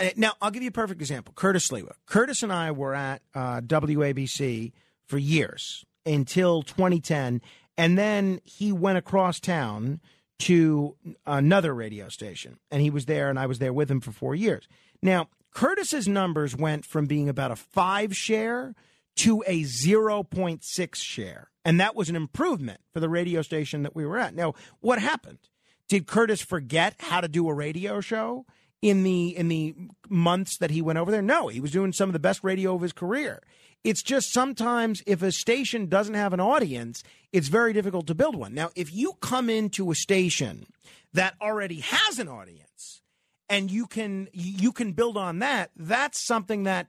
Uh, 0.00 0.08
now, 0.16 0.32
I'll 0.40 0.50
give 0.50 0.62
you 0.62 0.70
a 0.70 0.72
perfect 0.72 1.02
example. 1.02 1.34
Curtis 1.36 1.68
Sliwa. 1.68 1.92
Curtis 2.06 2.42
and 2.42 2.52
I 2.52 2.70
were 2.70 2.94
at 2.94 3.20
uh, 3.34 3.60
WABC 3.60 4.72
for 5.06 5.18
years 5.18 5.84
until 6.06 6.62
2010, 6.62 7.42
and 7.76 7.98
then 7.98 8.40
he 8.44 8.72
went 8.72 8.96
across 8.96 9.38
town 9.38 10.00
to 10.38 10.96
another 11.26 11.74
radio 11.74 12.08
station, 12.08 12.58
and 12.70 12.80
he 12.80 12.88
was 12.88 13.04
there, 13.04 13.28
and 13.28 13.38
I 13.38 13.46
was 13.46 13.58
there 13.58 13.72
with 13.72 13.90
him 13.90 14.00
for 14.00 14.12
four 14.12 14.34
years. 14.34 14.66
Now, 15.02 15.28
Curtis's 15.58 16.06
numbers 16.06 16.54
went 16.54 16.84
from 16.84 17.06
being 17.06 17.28
about 17.28 17.50
a 17.50 17.56
five 17.56 18.16
share 18.16 18.76
to 19.16 19.42
a 19.44 19.62
0.6 19.62 20.94
share. 20.94 21.50
And 21.64 21.80
that 21.80 21.96
was 21.96 22.08
an 22.08 22.14
improvement 22.14 22.80
for 22.92 23.00
the 23.00 23.08
radio 23.08 23.42
station 23.42 23.82
that 23.82 23.92
we 23.92 24.06
were 24.06 24.18
at. 24.18 24.36
Now, 24.36 24.54
what 24.78 25.00
happened? 25.00 25.40
Did 25.88 26.06
Curtis 26.06 26.40
forget 26.40 26.94
how 27.00 27.20
to 27.20 27.26
do 27.26 27.48
a 27.48 27.54
radio 27.54 28.00
show 28.00 28.46
in 28.82 29.02
the 29.02 29.36
in 29.36 29.48
the 29.48 29.74
months 30.08 30.58
that 30.58 30.70
he 30.70 30.80
went 30.80 31.00
over 31.00 31.10
there? 31.10 31.22
No, 31.22 31.48
he 31.48 31.58
was 31.58 31.72
doing 31.72 31.92
some 31.92 32.08
of 32.08 32.12
the 32.12 32.20
best 32.20 32.44
radio 32.44 32.76
of 32.76 32.82
his 32.82 32.92
career. 32.92 33.42
It's 33.82 34.04
just 34.04 34.32
sometimes 34.32 35.02
if 35.08 35.22
a 35.22 35.32
station 35.32 35.88
doesn't 35.88 36.14
have 36.14 36.32
an 36.32 36.40
audience, 36.40 37.02
it's 37.32 37.48
very 37.48 37.72
difficult 37.72 38.06
to 38.06 38.14
build 38.14 38.36
one. 38.36 38.54
Now, 38.54 38.70
if 38.76 38.94
you 38.94 39.14
come 39.20 39.50
into 39.50 39.90
a 39.90 39.96
station 39.96 40.66
that 41.14 41.34
already 41.42 41.80
has 41.80 42.20
an 42.20 42.28
audience, 42.28 43.02
and 43.48 43.70
you 43.70 43.86
can 43.86 44.28
you 44.32 44.72
can 44.72 44.92
build 44.92 45.16
on 45.16 45.38
that. 45.40 45.70
That's 45.76 46.24
something 46.24 46.64
that 46.64 46.88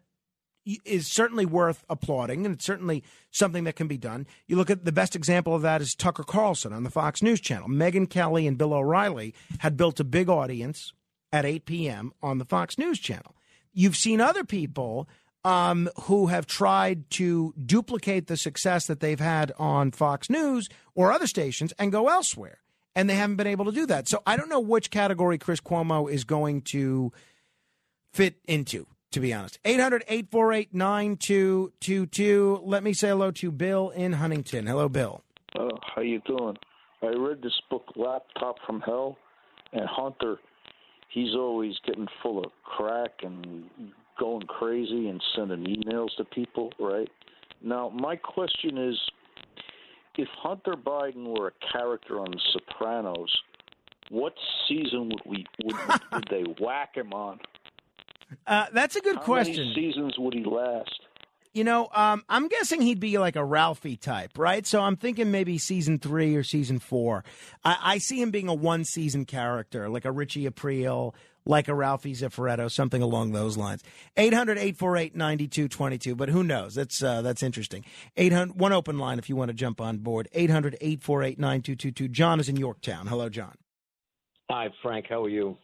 is 0.85 1.07
certainly 1.07 1.45
worth 1.45 1.83
applauding, 1.89 2.45
and 2.45 2.55
it's 2.55 2.65
certainly 2.65 3.03
something 3.31 3.63
that 3.63 3.75
can 3.75 3.87
be 3.87 3.97
done. 3.97 4.27
You 4.47 4.55
look 4.55 4.69
at 4.69 4.85
the 4.85 4.91
best 4.91 5.15
example 5.15 5.55
of 5.55 5.61
that 5.63 5.81
is 5.81 5.95
Tucker 5.95 6.23
Carlson 6.23 6.73
on 6.73 6.83
the 6.83 6.89
Fox 6.89 7.21
News 7.21 7.41
Channel. 7.41 7.69
Megyn 7.69 8.09
Kelly 8.09 8.45
and 8.45 8.57
Bill 8.57 8.73
O'Reilly 8.73 9.33
had 9.59 9.77
built 9.77 9.99
a 9.99 10.03
big 10.03 10.29
audience 10.29 10.93
at 11.31 11.45
8 11.45 11.65
p.m. 11.65 12.11
on 12.21 12.37
the 12.37 12.45
Fox 12.45 12.77
News 12.77 12.99
Channel. 12.99 13.35
You've 13.73 13.95
seen 13.95 14.19
other 14.19 14.43
people 14.43 15.07
um, 15.43 15.89
who 16.03 16.27
have 16.27 16.45
tried 16.45 17.09
to 17.11 17.53
duplicate 17.65 18.27
the 18.27 18.37
success 18.37 18.87
that 18.87 18.99
they've 18.99 19.19
had 19.19 19.51
on 19.57 19.91
Fox 19.91 20.29
News 20.29 20.67
or 20.95 21.11
other 21.11 21.27
stations 21.27 21.73
and 21.79 21.91
go 21.91 22.09
elsewhere 22.09 22.59
and 22.99 23.09
they 23.09 23.15
haven't 23.15 23.37
been 23.37 23.47
able 23.47 23.63
to 23.63 23.71
do 23.71 23.85
that. 23.85 24.09
So 24.09 24.21
I 24.25 24.35
don't 24.35 24.49
know 24.49 24.59
which 24.59 24.91
category 24.91 25.37
Chris 25.37 25.61
Cuomo 25.61 26.11
is 26.11 26.25
going 26.25 26.63
to 26.73 27.13
fit 28.11 28.35
into, 28.45 28.87
to 29.13 29.21
be 29.21 29.33
honest. 29.33 29.57
800 29.63 30.03
848 30.05 30.73
9222. 30.73 32.61
Let 32.61 32.83
me 32.83 32.91
say 32.91 33.07
hello 33.07 33.31
to 33.31 33.51
Bill 33.51 33.91
in 33.91 34.11
Huntington. 34.11 34.67
Hello, 34.67 34.89
Bill. 34.89 35.23
Uh, 35.57 35.69
how 35.95 36.01
you 36.01 36.19
doing? 36.27 36.57
I 37.01 37.07
read 37.07 37.41
this 37.41 37.57
book, 37.69 37.85
Laptop 37.95 38.57
from 38.65 38.81
Hell, 38.81 39.17
and 39.71 39.87
Hunter, 39.87 40.37
he's 41.07 41.33
always 41.35 41.75
getting 41.87 42.07
full 42.21 42.39
of 42.39 42.51
crack 42.65 43.11
and 43.23 43.63
going 44.19 44.41
crazy 44.41 45.07
and 45.07 45.23
sending 45.37 45.63
emails 45.63 46.09
to 46.17 46.25
people, 46.25 46.73
right? 46.77 47.07
Now, 47.61 47.87
my 47.87 48.17
question 48.17 48.77
is 48.77 48.99
if 50.19 50.27
Hunter 50.38 50.73
Biden 50.73 51.27
were 51.27 51.47
a 51.47 51.71
character 51.71 52.19
on 52.19 52.31
The 52.31 52.39
Sopranos, 52.51 53.33
what 54.09 54.33
season 54.67 55.09
would 55.09 55.21
we 55.25 55.45
would, 55.63 55.75
would 56.13 56.27
they 56.29 56.43
whack 56.59 56.95
him 56.95 57.13
on? 57.13 57.39
Uh, 58.45 58.65
that's 58.73 58.95
a 58.95 59.01
good 59.01 59.15
How 59.15 59.23
question. 59.23 59.69
Many 59.69 59.73
seasons 59.73 60.15
would 60.17 60.33
he 60.33 60.43
last? 60.43 61.01
You 61.53 61.63
know, 61.63 61.89
um, 61.95 62.23
I'm 62.29 62.47
guessing 62.47 62.81
he'd 62.81 62.99
be 62.99 63.17
like 63.17 63.35
a 63.35 63.43
Ralphie 63.43 63.97
type, 63.97 64.38
right? 64.38 64.67
So 64.67 64.81
I'm 64.81 64.97
thinking 64.97 65.31
maybe 65.31 65.57
season 65.57 65.97
three 65.97 66.35
or 66.35 66.43
season 66.43 66.77
four. 66.77 67.23
I, 67.63 67.77
I 67.81 67.97
see 67.97 68.21
him 68.21 68.29
being 68.29 68.49
a 68.49 68.53
one 68.53 68.83
season 68.83 69.25
character, 69.25 69.89
like 69.89 70.05
a 70.05 70.11
Richie 70.11 70.47
Aprile, 70.47 71.13
like 71.49 71.67
a 71.67 71.73
Ralphie 71.73 72.13
Cifaretto, 72.13 72.71
something 72.71 73.01
along 73.01 73.31
those 73.31 73.57
lines. 73.57 73.83
800-848-9222, 74.17 76.15
but 76.15 76.29
who 76.29 76.43
knows? 76.43 76.75
That's 76.75 77.01
uh, 77.03 77.23
that's 77.23 77.41
interesting. 77.43 77.83
800 78.15 78.59
one 78.59 78.71
open 78.71 78.99
line 78.99 79.17
if 79.19 79.27
you 79.29 79.35
want 79.35 79.49
to 79.49 79.55
jump 79.55 79.81
on 79.81 79.97
board. 79.97 80.29
800-848-9222. 80.35 82.11
John 82.11 82.39
is 82.39 82.47
in 82.47 82.55
Yorktown. 82.55 83.07
Hello, 83.07 83.27
John. 83.29 83.55
Hi, 84.49 84.69
Frank. 84.81 85.07
How 85.09 85.23
are 85.23 85.29
you? 85.29 85.57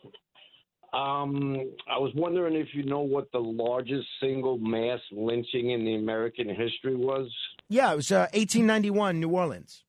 Um, 0.94 1.58
I 1.90 1.98
was 2.00 2.12
wondering 2.16 2.56
if 2.56 2.70
you 2.74 2.84
know 2.84 3.02
what 3.02 3.32
the 3.32 3.40
largest 3.40 4.08
single 4.22 4.58
mass 4.58 5.00
lynching 5.12 5.72
in 5.72 5.84
the 5.86 5.96
American 5.96 6.48
history 6.48 6.96
was. 6.96 7.30
Yeah, 7.68 7.92
it 7.92 7.98
was 7.98 8.12
uh, 8.12 8.30
1891, 8.34 9.20
New 9.20 9.30
Orleans. 9.30 9.85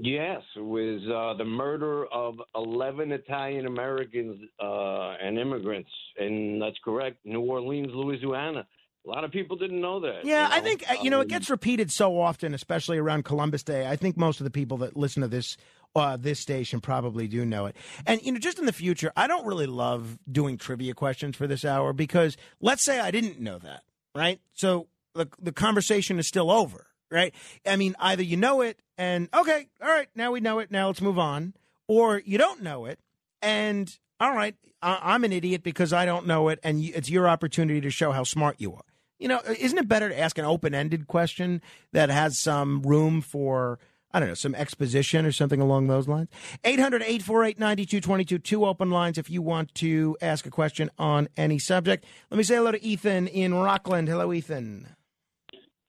Yes, 0.00 0.42
it 0.54 0.60
was 0.60 1.00
uh, 1.08 1.36
the 1.36 1.44
murder 1.44 2.06
of 2.06 2.36
11 2.54 3.10
Italian 3.10 3.66
Americans 3.66 4.40
uh, 4.62 5.14
and 5.20 5.38
immigrants, 5.38 5.90
and 6.16 6.62
that's 6.62 6.76
correct, 6.84 7.18
New 7.24 7.40
Orleans, 7.40 7.88
Louisiana. 7.92 8.64
A 9.04 9.10
lot 9.10 9.24
of 9.24 9.32
people 9.32 9.56
didn't 9.56 9.80
know 9.80 10.00
that. 10.00 10.24
Yeah, 10.24 10.44
you 10.44 10.48
know? 10.48 10.54
I 10.56 10.60
think 10.60 10.90
uh, 10.90 10.94
you 11.02 11.10
know 11.10 11.20
it 11.20 11.28
gets 11.28 11.50
repeated 11.50 11.90
so 11.90 12.20
often, 12.20 12.54
especially 12.54 12.98
around 12.98 13.24
Columbus 13.24 13.62
Day. 13.62 13.88
I 13.88 13.96
think 13.96 14.16
most 14.16 14.38
of 14.38 14.44
the 14.44 14.50
people 14.50 14.78
that 14.78 14.96
listen 14.96 15.22
to 15.22 15.28
this 15.28 15.56
uh, 15.96 16.16
this 16.16 16.38
station 16.38 16.80
probably 16.80 17.26
do 17.26 17.44
know 17.44 17.66
it. 17.66 17.76
And 18.06 18.22
you 18.22 18.32
know, 18.32 18.38
just 18.38 18.58
in 18.58 18.66
the 18.66 18.72
future, 18.72 19.12
I 19.16 19.26
don't 19.26 19.46
really 19.46 19.66
love 19.66 20.18
doing 20.30 20.58
trivia 20.58 20.94
questions 20.94 21.36
for 21.36 21.46
this 21.46 21.64
hour 21.64 21.92
because 21.92 22.36
let's 22.60 22.84
say 22.84 23.00
I 23.00 23.10
didn't 23.10 23.40
know 23.40 23.58
that, 23.58 23.82
right? 24.14 24.40
So 24.52 24.88
the 25.14 25.28
the 25.40 25.52
conversation 25.52 26.18
is 26.18 26.28
still 26.28 26.50
over, 26.50 26.87
right? 27.10 27.34
I 27.66 27.76
mean, 27.76 27.94
either 27.98 28.22
you 28.22 28.36
know 28.36 28.60
it 28.60 28.80
and 28.96 29.28
okay, 29.34 29.68
all 29.82 29.88
right, 29.88 30.08
now 30.14 30.32
we 30.32 30.40
know 30.40 30.58
it. 30.58 30.70
Now 30.70 30.88
let's 30.88 31.00
move 31.00 31.18
on, 31.18 31.54
or 31.86 32.20
you 32.24 32.38
don't 32.38 32.62
know 32.62 32.86
it 32.86 32.98
and 33.42 33.96
all 34.20 34.34
right, 34.34 34.56
I- 34.82 35.00
I'm 35.02 35.24
an 35.24 35.32
idiot 35.32 35.62
because 35.62 35.92
I 35.92 36.04
don't 36.04 36.26
know 36.26 36.48
it, 36.48 36.58
and 36.62 36.82
it's 36.82 37.08
your 37.10 37.28
opportunity 37.28 37.80
to 37.80 37.90
show 37.90 38.10
how 38.12 38.24
smart 38.24 38.56
you 38.58 38.74
are. 38.74 38.82
You 39.20 39.28
know, 39.28 39.40
isn't 39.58 39.78
it 39.78 39.88
better 39.88 40.08
to 40.08 40.18
ask 40.18 40.38
an 40.38 40.44
open 40.44 40.74
ended 40.74 41.06
question 41.08 41.60
that 41.92 42.08
has 42.08 42.38
some 42.38 42.82
room 42.82 43.20
for, 43.20 43.78
I 44.12 44.20
don't 44.20 44.28
know, 44.28 44.34
some 44.34 44.54
exposition 44.54 45.26
or 45.26 45.32
something 45.32 45.60
along 45.60 45.86
those 45.88 46.06
lines? 46.08 46.28
800 46.64 47.02
848 47.02 47.58
9222, 47.58 48.38
two 48.38 48.64
open 48.64 48.90
lines 48.90 49.18
if 49.18 49.28
you 49.30 49.42
want 49.42 49.74
to 49.76 50.16
ask 50.22 50.46
a 50.46 50.50
question 50.50 50.88
on 50.98 51.28
any 51.36 51.58
subject. 51.58 52.04
Let 52.30 52.38
me 52.38 52.44
say 52.44 52.56
hello 52.56 52.70
to 52.72 52.82
Ethan 52.84 53.26
in 53.28 53.54
Rockland. 53.54 54.08
Hello, 54.08 54.32
Ethan. 54.32 54.94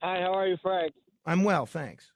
Hi, 0.02 0.20
how 0.22 0.32
are 0.34 0.46
you, 0.48 0.56
Frank? 0.62 0.92
I'm 1.30 1.44
well, 1.44 1.64
thanks. 1.64 2.10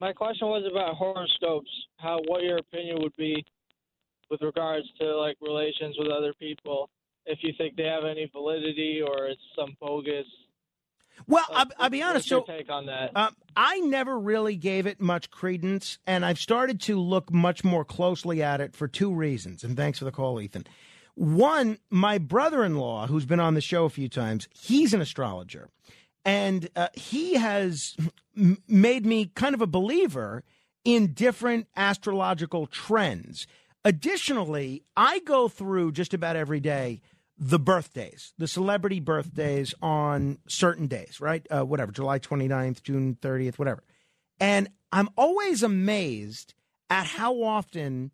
My 0.00 0.12
question 0.12 0.48
was 0.48 0.68
about 0.68 0.96
horoscopes. 0.96 1.70
How 1.98 2.18
what 2.26 2.42
your 2.42 2.58
opinion 2.58 2.96
would 3.00 3.14
be 3.16 3.44
with 4.28 4.42
regards 4.42 4.86
to 4.98 5.16
like 5.16 5.36
relations 5.40 5.94
with 5.96 6.08
other 6.08 6.32
people. 6.40 6.90
If 7.26 7.38
you 7.42 7.52
think 7.56 7.76
they 7.76 7.84
have 7.84 8.04
any 8.04 8.28
validity 8.32 9.00
or 9.06 9.28
it's 9.28 9.40
some 9.56 9.76
bogus. 9.80 10.26
Well, 11.28 11.44
I'll, 11.48 11.66
I'll 11.78 11.90
be 11.90 12.02
honest. 12.02 12.28
What's 12.28 12.30
your 12.30 12.40
So, 12.40 12.52
take 12.58 12.70
on 12.70 12.86
that? 12.86 13.16
Um, 13.16 13.36
I 13.56 13.78
never 13.78 14.18
really 14.18 14.56
gave 14.56 14.86
it 14.88 15.00
much 15.00 15.30
credence, 15.30 16.00
and 16.04 16.26
I've 16.26 16.40
started 16.40 16.80
to 16.82 16.98
look 16.98 17.32
much 17.32 17.62
more 17.62 17.84
closely 17.84 18.42
at 18.42 18.60
it 18.60 18.74
for 18.74 18.88
two 18.88 19.14
reasons. 19.14 19.62
And 19.62 19.76
thanks 19.76 20.00
for 20.00 20.06
the 20.06 20.12
call, 20.12 20.40
Ethan. 20.40 20.66
One, 21.14 21.78
my 21.88 22.18
brother 22.18 22.64
in 22.64 22.78
law, 22.78 23.06
who's 23.06 23.26
been 23.26 23.38
on 23.38 23.54
the 23.54 23.60
show 23.60 23.84
a 23.84 23.90
few 23.90 24.08
times, 24.08 24.48
he's 24.52 24.92
an 24.92 25.00
astrologer. 25.00 25.68
And 26.24 26.68
uh, 26.74 26.88
he 26.94 27.34
has 27.34 27.96
m- 28.36 28.62
made 28.66 29.04
me 29.04 29.26
kind 29.34 29.54
of 29.54 29.60
a 29.60 29.66
believer 29.66 30.42
in 30.84 31.12
different 31.12 31.66
astrological 31.76 32.66
trends. 32.66 33.46
Additionally, 33.84 34.84
I 34.96 35.18
go 35.20 35.48
through 35.48 35.92
just 35.92 36.14
about 36.14 36.36
every 36.36 36.60
day 36.60 37.00
the 37.36 37.58
birthdays, 37.58 38.32
the 38.38 38.46
celebrity 38.46 39.00
birthdays 39.00 39.74
on 39.82 40.38
certain 40.46 40.86
days, 40.86 41.20
right? 41.20 41.46
Uh, 41.50 41.64
whatever, 41.64 41.92
July 41.92 42.18
29th, 42.18 42.82
June 42.82 43.18
30th, 43.20 43.58
whatever. 43.58 43.82
And 44.40 44.68
I'm 44.92 45.08
always 45.16 45.62
amazed 45.62 46.54
at 46.88 47.06
how 47.06 47.42
often 47.42 48.12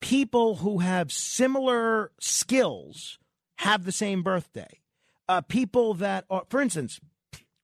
people 0.00 0.56
who 0.56 0.78
have 0.78 1.12
similar 1.12 2.12
skills 2.20 3.18
have 3.58 3.84
the 3.84 3.92
same 3.92 4.22
birthday. 4.22 4.80
Uh, 5.28 5.40
people 5.40 5.94
that 5.94 6.24
are, 6.30 6.44
for 6.48 6.60
instance, 6.60 7.00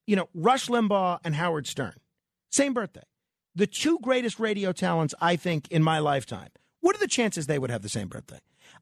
you 0.06 0.16
know, 0.16 0.28
Rush 0.34 0.68
Limbaugh 0.68 1.18
and 1.24 1.34
Howard 1.34 1.66
Stern, 1.66 1.94
same 2.50 2.74
birthday. 2.74 3.02
The 3.54 3.66
two 3.66 3.98
greatest 4.00 4.38
radio 4.38 4.72
talents, 4.72 5.14
I 5.20 5.36
think, 5.36 5.68
in 5.68 5.82
my 5.82 5.98
lifetime. 5.98 6.48
What 6.80 6.94
are 6.94 7.00
the 7.00 7.08
chances 7.08 7.46
they 7.46 7.58
would 7.58 7.70
have 7.70 7.82
the 7.82 7.88
same 7.88 8.08
birthday? 8.08 8.38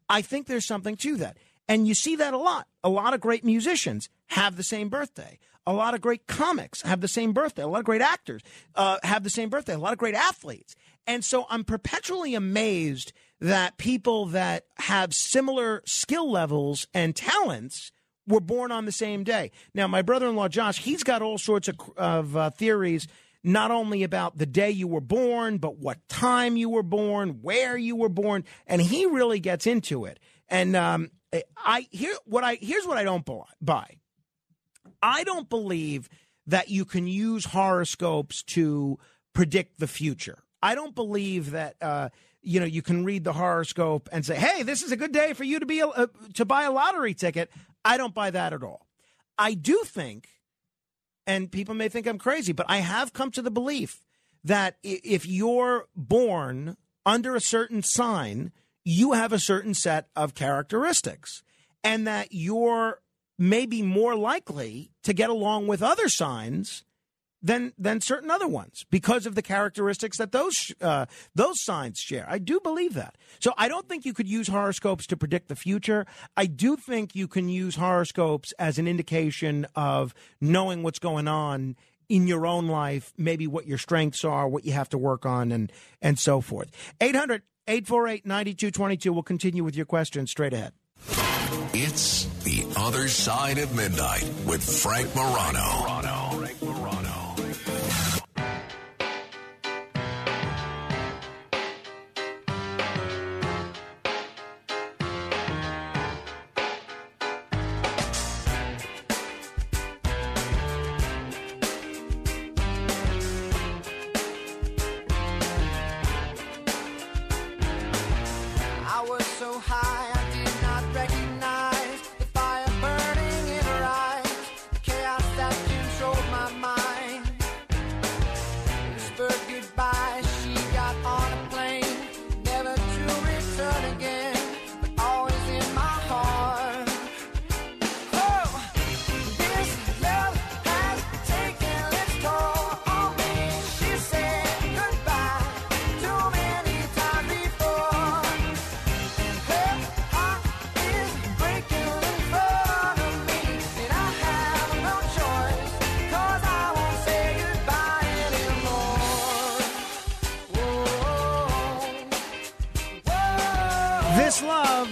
I 0.08 0.20
think 0.20 0.46
there's 0.46 0.66
something 0.66 0.96
to 0.96 1.16
that. 1.18 1.38
And 1.68 1.88
you 1.88 1.94
see 1.94 2.16
that 2.16 2.34
a 2.34 2.38
lot. 2.38 2.66
A 2.82 2.88
lot 2.88 3.14
of 3.14 3.20
great 3.20 3.44
musicians 3.44 4.08
have 4.28 4.56
the 4.56 4.62
same 4.62 4.88
birthday. 4.88 5.38
A 5.66 5.72
lot 5.72 5.94
of 5.94 6.02
great 6.02 6.26
comics 6.26 6.82
have 6.82 7.00
the 7.00 7.08
same 7.08 7.32
birthday. 7.32 7.62
A 7.62 7.68
lot 7.68 7.78
of 7.78 7.86
great 7.86 8.02
actors 8.02 8.42
uh, 8.74 8.98
have 9.02 9.24
the 9.24 9.30
same 9.30 9.48
birthday. 9.48 9.74
A 9.74 9.78
lot 9.78 9.92
of 9.92 9.98
great 9.98 10.14
athletes. 10.14 10.74
And 11.06 11.24
so 11.24 11.46
I'm 11.48 11.64
perpetually 11.64 12.34
amazed 12.34 13.12
that 13.40 13.78
people 13.78 14.26
that 14.26 14.66
have 14.78 15.14
similar 15.14 15.82
skill 15.86 16.30
levels 16.30 16.86
and 16.92 17.16
talents 17.16 17.92
were 18.26 18.40
born 18.40 18.72
on 18.72 18.84
the 18.84 18.92
same 18.92 19.24
day. 19.24 19.50
Now, 19.74 19.86
my 19.86 20.02
brother 20.02 20.28
in 20.28 20.36
law, 20.36 20.48
Josh, 20.48 20.78
he's 20.78 21.02
got 21.02 21.22
all 21.22 21.38
sorts 21.38 21.68
of, 21.68 21.76
of 21.96 22.36
uh, 22.36 22.50
theories, 22.50 23.06
not 23.42 23.70
only 23.70 24.02
about 24.02 24.38
the 24.38 24.46
day 24.46 24.70
you 24.70 24.88
were 24.88 25.00
born, 25.00 25.58
but 25.58 25.78
what 25.78 26.06
time 26.08 26.56
you 26.56 26.70
were 26.70 26.82
born, 26.82 27.40
where 27.42 27.76
you 27.76 27.96
were 27.96 28.08
born. 28.08 28.44
And 28.66 28.80
he 28.80 29.06
really 29.06 29.40
gets 29.40 29.66
into 29.66 30.06
it. 30.06 30.18
And 30.48 30.74
um, 30.74 31.10
I 31.56 31.86
here 31.90 32.14
what 32.24 32.44
I 32.44 32.58
here's 32.60 32.86
what 32.86 32.96
I 32.96 33.04
don't 33.04 33.28
buy. 33.60 33.96
I 35.02 35.24
don't 35.24 35.48
believe 35.48 36.08
that 36.46 36.68
you 36.68 36.84
can 36.84 37.06
use 37.06 37.46
horoscopes 37.46 38.42
to 38.42 38.98
predict 39.32 39.78
the 39.78 39.86
future. 39.86 40.38
I 40.62 40.74
don't 40.74 40.94
believe 40.94 41.50
that 41.52 41.76
uh, 41.82 42.10
you 42.42 42.60
know 42.60 42.66
you 42.66 42.82
can 42.82 43.04
read 43.04 43.24
the 43.24 43.32
horoscope 43.32 44.08
and 44.12 44.24
say, 44.24 44.36
"Hey, 44.36 44.62
this 44.62 44.82
is 44.82 44.92
a 44.92 44.96
good 44.96 45.12
day 45.12 45.32
for 45.32 45.44
you 45.44 45.60
to 45.60 45.66
be 45.66 45.80
a, 45.80 45.88
uh, 45.88 46.06
to 46.34 46.44
buy 46.44 46.64
a 46.64 46.72
lottery 46.72 47.14
ticket." 47.14 47.50
I 47.84 47.96
don't 47.96 48.14
buy 48.14 48.30
that 48.30 48.52
at 48.52 48.62
all. 48.62 48.86
I 49.38 49.54
do 49.54 49.82
think, 49.84 50.28
and 51.26 51.50
people 51.50 51.74
may 51.74 51.88
think 51.88 52.06
I'm 52.06 52.18
crazy, 52.18 52.52
but 52.52 52.66
I 52.68 52.78
have 52.78 53.12
come 53.12 53.30
to 53.32 53.42
the 53.42 53.50
belief 53.50 54.02
that 54.44 54.76
if 54.82 55.26
you're 55.26 55.86
born 55.96 56.76
under 57.06 57.34
a 57.34 57.40
certain 57.40 57.82
sign, 57.82 58.52
you 58.84 59.12
have 59.12 59.32
a 59.32 59.38
certain 59.38 59.74
set 59.74 60.08
of 60.14 60.34
characteristics, 60.34 61.42
and 61.82 62.06
that 62.06 62.28
you're 62.30 63.00
maybe 63.38 63.82
more 63.82 64.14
likely 64.14 64.90
to 65.02 65.12
get 65.12 65.30
along 65.30 65.66
with 65.66 65.82
other 65.82 66.08
signs 66.08 66.83
than 67.44 67.74
than 67.78 68.00
certain 68.00 68.30
other 68.30 68.48
ones 68.48 68.84
because 68.90 69.26
of 69.26 69.34
the 69.34 69.42
characteristics 69.42 70.16
that 70.16 70.32
those 70.32 70.54
uh, 70.80 71.04
those 71.34 71.62
signs 71.62 71.98
share. 71.98 72.26
I 72.28 72.38
do 72.38 72.58
believe 72.58 72.94
that. 72.94 73.16
So 73.38 73.52
I 73.58 73.68
don't 73.68 73.86
think 73.86 74.06
you 74.06 74.14
could 74.14 74.26
use 74.26 74.48
horoscopes 74.48 75.06
to 75.08 75.16
predict 75.16 75.48
the 75.48 75.56
future. 75.56 76.06
I 76.36 76.46
do 76.46 76.76
think 76.76 77.14
you 77.14 77.28
can 77.28 77.48
use 77.48 77.76
horoscopes 77.76 78.52
as 78.58 78.78
an 78.78 78.88
indication 78.88 79.66
of 79.76 80.14
knowing 80.40 80.82
what's 80.82 80.98
going 80.98 81.28
on 81.28 81.76
in 82.08 82.26
your 82.26 82.46
own 82.46 82.66
life, 82.66 83.12
maybe 83.16 83.46
what 83.46 83.66
your 83.66 83.78
strengths 83.78 84.24
are, 84.24 84.48
what 84.48 84.64
you 84.64 84.72
have 84.72 84.88
to 84.88 84.98
work 84.98 85.26
on 85.26 85.52
and 85.52 85.70
and 86.00 86.18
so 86.18 86.40
forth. 86.40 86.70
800 87.00 87.42
848 87.68 88.24
9222 88.24 89.12
we'll 89.12 89.22
continue 89.22 89.62
with 89.62 89.76
your 89.76 89.86
questions 89.86 90.30
straight 90.30 90.54
ahead. 90.54 90.72
It's 91.74 92.24
The 92.44 92.64
Other 92.78 93.08
Side 93.08 93.58
of 93.58 93.74
Midnight 93.74 94.30
with 94.46 94.62
Frank 94.62 95.14
Morano. 95.14 95.93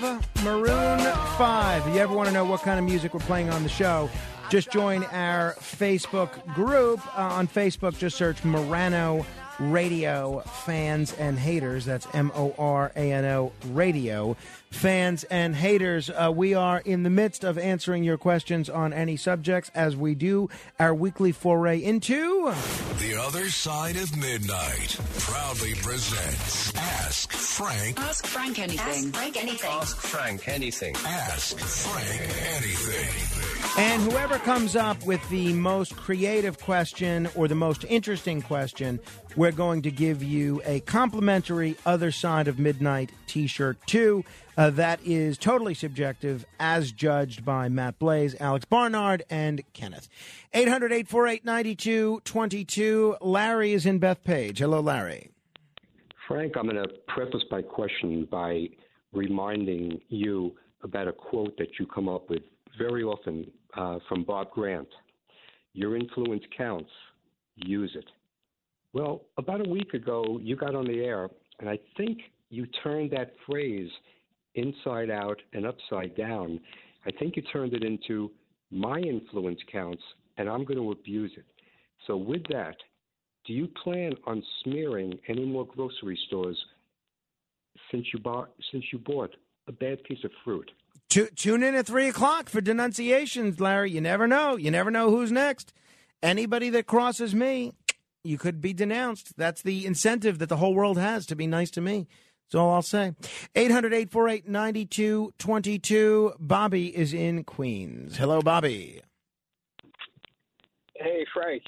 Love, 0.00 0.42
Maroon 0.42 1.00
5. 1.36 1.86
If 1.86 1.94
you 1.94 2.00
ever 2.00 2.14
want 2.14 2.26
to 2.26 2.32
know 2.32 2.46
what 2.46 2.62
kind 2.62 2.78
of 2.78 2.84
music 2.84 3.12
we're 3.12 3.20
playing 3.20 3.50
on 3.50 3.62
the 3.62 3.68
show, 3.68 4.08
just 4.48 4.70
join 4.70 5.04
our 5.04 5.52
Facebook 5.60 6.42
group. 6.54 7.00
Uh, 7.18 7.22
on 7.22 7.46
Facebook, 7.46 7.98
just 7.98 8.16
search 8.16 8.42
Morano 8.42 9.26
Radio 9.58 10.40
fans 10.64 11.12
and 11.14 11.38
haters. 11.38 11.84
That's 11.84 12.06
M 12.14 12.32
O 12.34 12.54
R 12.58 12.90
A 12.96 13.12
N 13.12 13.26
O 13.26 13.52
Radio 13.68 14.34
fans 14.72 15.24
and 15.24 15.54
haters. 15.54 16.10
Uh, 16.10 16.32
we 16.34 16.54
are 16.54 16.80
in 16.80 17.02
the 17.02 17.10
midst 17.10 17.44
of 17.44 17.58
answering 17.58 18.02
your 18.02 18.18
questions 18.18 18.68
on 18.68 18.92
any 18.92 19.16
subjects 19.16 19.70
as 19.74 19.96
we 19.96 20.14
do 20.14 20.48
our 20.80 20.94
weekly 20.94 21.32
foray 21.32 21.78
into. 21.78 22.52
The 22.98 23.16
Other 23.20 23.48
Side 23.48 23.96
of 23.96 24.16
Midnight 24.16 24.98
proudly 25.18 25.74
presents 25.74 26.74
Ask 26.76 27.32
Frank. 27.32 28.00
Ask 28.00 28.26
Frank 28.26 28.58
anything. 28.58 29.06
Ask 29.06 29.14
Frank 29.14 29.36
anything. 29.36 29.70
Ask 29.70 29.96
Frank 29.98 30.48
anything. 30.48 30.96
Ask 31.04 31.58
Frank 31.58 32.20
anything. 32.56 33.32
And 33.78 34.02
whoever 34.02 34.38
comes 34.38 34.76
up 34.76 35.02
with 35.04 35.26
the 35.30 35.52
most 35.54 35.96
creative 35.96 36.58
question 36.58 37.28
or 37.34 37.48
the 37.48 37.54
most 37.54 37.84
interesting 37.84 38.42
question, 38.42 39.00
we're 39.36 39.52
going 39.52 39.82
to 39.82 39.90
give 39.90 40.22
you 40.22 40.60
a 40.64 40.80
complimentary 40.80 41.76
Other 41.86 42.10
Side 42.10 42.48
of 42.48 42.58
Midnight 42.58 43.12
t 43.26 43.46
shirt, 43.46 43.78
too. 43.86 44.24
Uh, 44.56 44.70
that 44.70 45.00
is 45.04 45.38
totally 45.38 45.74
subjective, 45.74 46.44
as 46.60 46.92
judged 46.92 47.44
by 47.44 47.68
Matt 47.68 47.98
Blaze, 47.98 48.36
Alex 48.38 48.64
Barnard, 48.64 49.22
and 49.30 49.62
Kenneth. 49.72 50.08
800 50.52 50.92
848 50.92 51.44
9222. 51.44 53.16
Larry 53.20 53.72
is 53.72 53.86
in 53.86 53.98
Bethpage. 53.98 54.58
Hello, 54.58 54.80
Larry. 54.80 55.30
Frank, 56.28 56.54
I'm 56.56 56.68
going 56.68 56.76
to 56.76 56.88
preface 57.08 57.42
my 57.50 57.62
question 57.62 58.28
by 58.30 58.68
reminding 59.12 60.00
you 60.08 60.54
about 60.82 61.08
a 61.08 61.12
quote 61.12 61.56
that 61.58 61.68
you 61.78 61.86
come 61.86 62.08
up 62.08 62.28
with 62.28 62.42
very 62.78 63.02
often 63.02 63.50
uh, 63.76 63.98
from 64.08 64.24
Bob 64.24 64.50
Grant. 64.50 64.88
Your 65.72 65.96
influence 65.96 66.44
counts. 66.56 66.90
Use 67.56 67.92
it. 67.94 68.04
Well, 68.92 69.22
about 69.38 69.66
a 69.66 69.68
week 69.68 69.94
ago, 69.94 70.38
you 70.42 70.56
got 70.56 70.74
on 70.74 70.84
the 70.84 71.00
air, 71.00 71.28
and 71.60 71.68
I 71.68 71.78
think 71.96 72.18
you 72.50 72.66
turned 72.82 73.10
that 73.12 73.32
phrase 73.46 73.88
inside 74.54 75.10
out 75.10 75.40
and 75.52 75.66
upside 75.66 76.16
down. 76.16 76.60
I 77.06 77.10
think 77.18 77.36
you 77.36 77.42
turned 77.52 77.74
it 77.74 77.82
into 77.82 78.30
my 78.70 78.98
influence 78.98 79.60
counts, 79.70 80.02
and 80.36 80.48
I'm 80.48 80.64
going 80.64 80.78
to 80.78 80.92
abuse 80.92 81.32
it. 81.36 81.44
So, 82.06 82.16
with 82.16 82.42
that, 82.50 82.76
do 83.46 83.52
you 83.52 83.68
plan 83.82 84.12
on 84.26 84.42
smearing 84.62 85.18
any 85.28 85.44
more 85.44 85.66
grocery 85.66 86.18
stores 86.26 86.56
since 87.90 88.06
you 88.12 88.20
bought 88.20 88.50
since 88.70 88.84
you 88.92 88.98
bought 88.98 89.30
a 89.68 89.72
bad 89.72 90.02
piece 90.04 90.22
of 90.24 90.30
fruit? 90.44 90.70
Tu- 91.08 91.28
tune 91.36 91.62
in 91.62 91.74
at 91.74 91.86
3 91.86 92.08
o'clock 92.08 92.48
for 92.48 92.60
denunciations, 92.60 93.60
Larry. 93.60 93.90
You 93.90 94.00
never 94.00 94.26
know. 94.26 94.56
You 94.56 94.70
never 94.70 94.90
know 94.90 95.10
who's 95.10 95.30
next. 95.30 95.72
Anybody 96.22 96.70
that 96.70 96.86
crosses 96.86 97.34
me, 97.34 97.72
you 98.24 98.38
could 98.38 98.60
be 98.60 98.72
denounced. 98.72 99.36
That's 99.36 99.62
the 99.62 99.84
incentive 99.84 100.38
that 100.38 100.48
the 100.48 100.56
whole 100.56 100.74
world 100.74 100.98
has 100.98 101.26
to 101.26 101.36
be 101.36 101.46
nice 101.46 101.70
to 101.72 101.80
me. 101.80 102.06
That's 102.52 102.60
all 102.60 102.70
I'll 102.70 102.82
say. 102.82 103.14
800 103.54 103.94
848 103.94 104.46
9222. 104.46 106.34
Bobby 106.38 106.94
is 106.94 107.14
in 107.14 107.44
Queens. 107.44 108.18
Hello, 108.18 108.42
Bobby. 108.42 109.00
Hey, 110.94 111.24
Frank. 111.32 111.62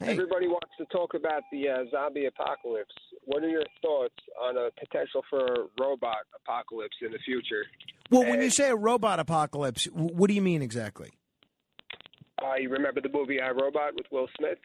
Everybody 0.00 0.48
wants 0.48 0.72
to 0.78 0.86
talk 0.86 1.14
about 1.14 1.42
the 1.52 1.68
uh, 1.68 1.84
zombie 1.92 2.26
apocalypse. 2.26 2.92
What 3.22 3.44
are 3.44 3.48
your 3.48 3.62
thoughts 3.80 4.16
on 4.42 4.56
a 4.56 4.70
potential 4.76 5.22
for 5.30 5.38
a 5.38 5.66
robot 5.80 6.26
apocalypse 6.34 6.96
in 7.00 7.12
the 7.12 7.18
future? 7.24 7.64
Well, 8.10 8.28
when 8.28 8.42
you 8.42 8.50
say 8.50 8.68
a 8.70 8.76
robot 8.76 9.20
apocalypse, 9.20 9.84
what 9.84 10.26
do 10.26 10.34
you 10.34 10.42
mean 10.42 10.62
exactly? 10.62 11.12
Uh, 12.42 12.56
you 12.58 12.70
remember 12.70 13.00
the 13.00 13.08
movie 13.08 13.40
I 13.40 13.50
Robot 13.50 13.94
with 13.94 14.06
Will 14.10 14.26
Smith? 14.36 14.58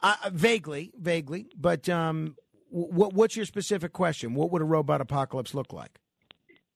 Uh, 0.00 0.14
vaguely, 0.32 0.92
vaguely. 0.96 1.48
But 1.56 1.88
um, 1.88 2.36
w- 2.72 3.10
what's 3.14 3.36
your 3.36 3.44
specific 3.46 3.92
question? 3.92 4.34
What 4.34 4.50
would 4.52 4.62
a 4.62 4.66
robot 4.66 5.00
apocalypse 5.00 5.54
look 5.54 5.72
like? 5.72 5.98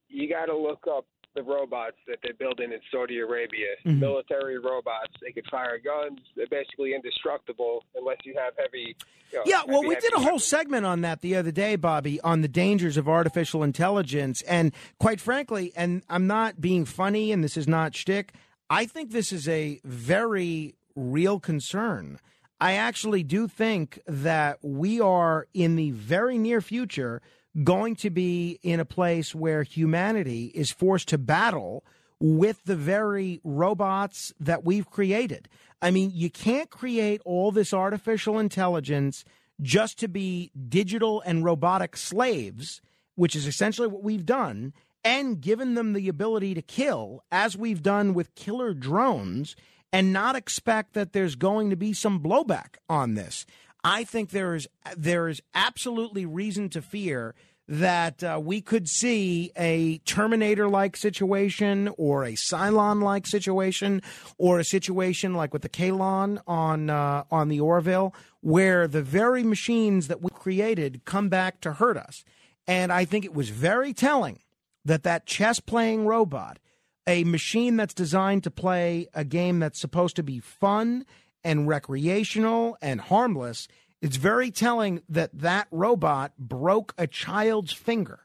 You 0.09 0.28
got 0.28 0.46
to 0.46 0.57
look 0.57 0.85
up 0.90 1.07
the 1.35 1.42
robots 1.42 1.96
that 2.07 2.18
they're 2.22 2.35
building 2.35 2.72
in 2.72 2.81
Saudi 2.90 3.18
Arabia. 3.18 3.68
Mhm. 3.87 4.00
Military 4.00 4.59
robots. 4.59 5.14
They 5.22 5.33
can 5.33 5.44
fire 5.50 5.78
guns. 5.78 6.20
They're 6.37 6.46
basically 6.46 6.94
indestructible 6.94 7.85
unless 7.94 8.18
you 8.24 8.35
have 8.37 8.52
heavy. 8.59 8.94
You 9.33 9.38
know, 9.38 9.42
Yeah, 9.46 9.62
well, 9.66 9.83
we 9.83 9.94
did 9.96 10.12
a 10.12 10.20
whole 10.20 10.38
segment 10.38 10.85
on 10.85 11.00
that 11.00 11.22
the 11.22 11.35
other 11.37 11.50
day, 11.50 11.76
Bobby, 11.76 12.20
on 12.20 12.42
the 12.42 12.48
dangers 12.48 12.98
of 12.98 13.09
artificial 13.09 13.62
intelligence. 13.62 14.42
And 14.42 14.74
quite 14.98 15.22
frankly, 15.22 15.72
and 15.74 16.02
I'm 16.11 16.26
not 16.26 16.61
being 16.61 16.85
funny, 16.85 17.33
and 17.33 17.42
this 17.42 17.57
is 17.57 17.66
not 17.66 17.94
shtick, 17.94 18.35
I 18.68 18.85
think 18.85 19.11
this 19.12 19.33
is 19.33 19.48
a 19.48 19.81
very 19.85 20.74
real 20.94 21.40
concern. 21.40 22.18
I 22.62 22.75
actually 22.75 23.25
do 23.25 23.48
think 23.48 23.98
that 24.07 24.61
we 24.62 25.01
are 25.01 25.48
in 25.53 25.75
the 25.75 25.90
very 25.90 26.38
near 26.38 26.61
future 26.61 27.20
going 27.64 27.96
to 27.96 28.09
be 28.09 28.61
in 28.62 28.79
a 28.79 28.85
place 28.85 29.35
where 29.35 29.64
humanity 29.64 30.53
is 30.55 30.70
forced 30.70 31.09
to 31.09 31.18
battle 31.18 31.83
with 32.20 32.62
the 32.64 32.77
very 32.77 33.40
robots 33.42 34.33
that 34.38 34.64
we've 34.64 34.88
created. 34.88 35.48
I 35.83 35.90
mean, 35.90 36.12
you 36.14 36.31
can't 36.31 36.70
create 36.70 37.20
all 37.25 37.51
this 37.51 37.75
artificial 37.75 38.38
intelligence 38.38 39.25
just 39.61 39.98
to 39.98 40.07
be 40.07 40.53
digital 40.68 41.20
and 41.27 41.44
robotic 41.44 41.96
slaves, 41.96 42.81
which 43.16 43.35
is 43.35 43.48
essentially 43.48 43.88
what 43.88 44.05
we've 44.05 44.25
done, 44.25 44.72
and 45.03 45.40
given 45.40 45.75
them 45.75 45.94
the 45.94 46.09
ability 46.09 46.55
to 46.55 46.62
kill, 46.62 47.25
as 47.33 47.57
we've 47.57 47.83
done 47.83 48.14
with 48.14 48.37
killer 48.37 48.72
drones, 48.72 49.57
and 49.92 50.12
not 50.12 50.37
expect 50.37 50.94
that 50.94 51.12
there's 51.12 51.35
going 51.35 51.70
to 51.70 51.76
be 51.76 51.92
some 51.92 52.20
blowback 52.20 52.76
on 52.88 53.14
this. 53.14 53.44
I 53.85 54.05
think 54.05 54.31
there 54.31 54.55
is 54.55 54.68
there 54.96 55.28
is 55.28 55.42
absolutely 55.55 56.24
reason 56.24 56.68
to 56.70 56.83
fear 56.83 57.35
that 57.68 58.22
uh, 58.22 58.40
we 58.42 58.61
could 58.61 58.88
see 58.88 59.52
a 59.57 59.98
Terminator 59.98 60.68
like 60.68 60.96
situation 60.96 61.88
or 61.96 62.24
a 62.24 62.33
Cylon 62.33 63.02
like 63.02 63.26
situation 63.26 64.02
or 64.38 64.59
a 64.59 64.64
situation 64.64 65.35
like 65.35 65.52
with 65.52 65.62
the 65.62 65.68
Kaylon 65.68 66.40
on 66.46 66.90
uh, 66.90 67.24
on 67.31 67.48
the 67.48 67.61
Orville 67.61 68.14
where 68.40 68.88
the 68.88 69.02
very 69.02 69.42
machines 69.42 70.09
that 70.09 70.20
we 70.20 70.31
created 70.31 71.02
come 71.05 71.28
back 71.28 71.61
to 71.61 71.74
hurt 71.74 71.96
us. 71.96 72.24
And 72.66 72.92
I 72.92 73.05
think 73.05 73.24
it 73.24 73.35
was 73.35 73.48
very 73.48 73.92
telling 73.92 74.40
that 74.85 75.05
that 75.05 75.26
chess 75.26 75.61
playing 75.61 76.07
robot, 76.07 76.59
a 77.06 77.24
machine 77.24 77.76
that's 77.76 77.94
designed 77.94 78.44
to 78.44 78.50
play 78.50 79.08
a 79.14 79.24
game 79.24 79.58
that's 79.58 79.80
supposed 79.80 80.16
to 80.16 80.22
be 80.22 80.40
fun 80.40 81.04
and 81.44 81.66
recreational 81.66 82.76
and 82.80 83.00
harmless, 83.00 83.68
it's 84.00 84.16
very 84.16 84.50
telling 84.50 85.02
that 85.08 85.30
that 85.38 85.68
robot 85.70 86.32
broke 86.38 86.94
a 86.96 87.06
child's 87.06 87.72
finger. 87.72 88.20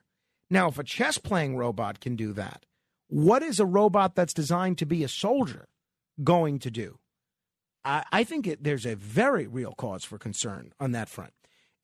Now, 0.50 0.70
if 0.70 0.80
a 0.80 0.84
chess 0.84 1.18
playing 1.18 1.58
robot 1.58 2.00
can 2.00 2.16
do 2.16 2.34
that, 2.34 2.66
what 3.08 3.44
is 3.44 3.60
a 3.60 3.66
robot 3.66 4.16
that's 4.16 4.34
designed 4.34 4.78
to 4.80 4.86
be 4.86 5.04
a 5.04 5.08
soldier 5.08 5.68
going 6.24 6.60
to 6.60 6.72
do? 6.72 7.00
I, 7.84 8.04
I 8.12 8.24
think 8.24 8.48
it, 8.48 8.64
there's 8.64 8.86
a 8.86 8.96
very 8.96 9.48
real 9.48 9.74
cause 9.74 10.04
for 10.04 10.18
concern 10.18 10.74
on 10.80 10.92
that 10.92 11.10
front. 11.10 11.34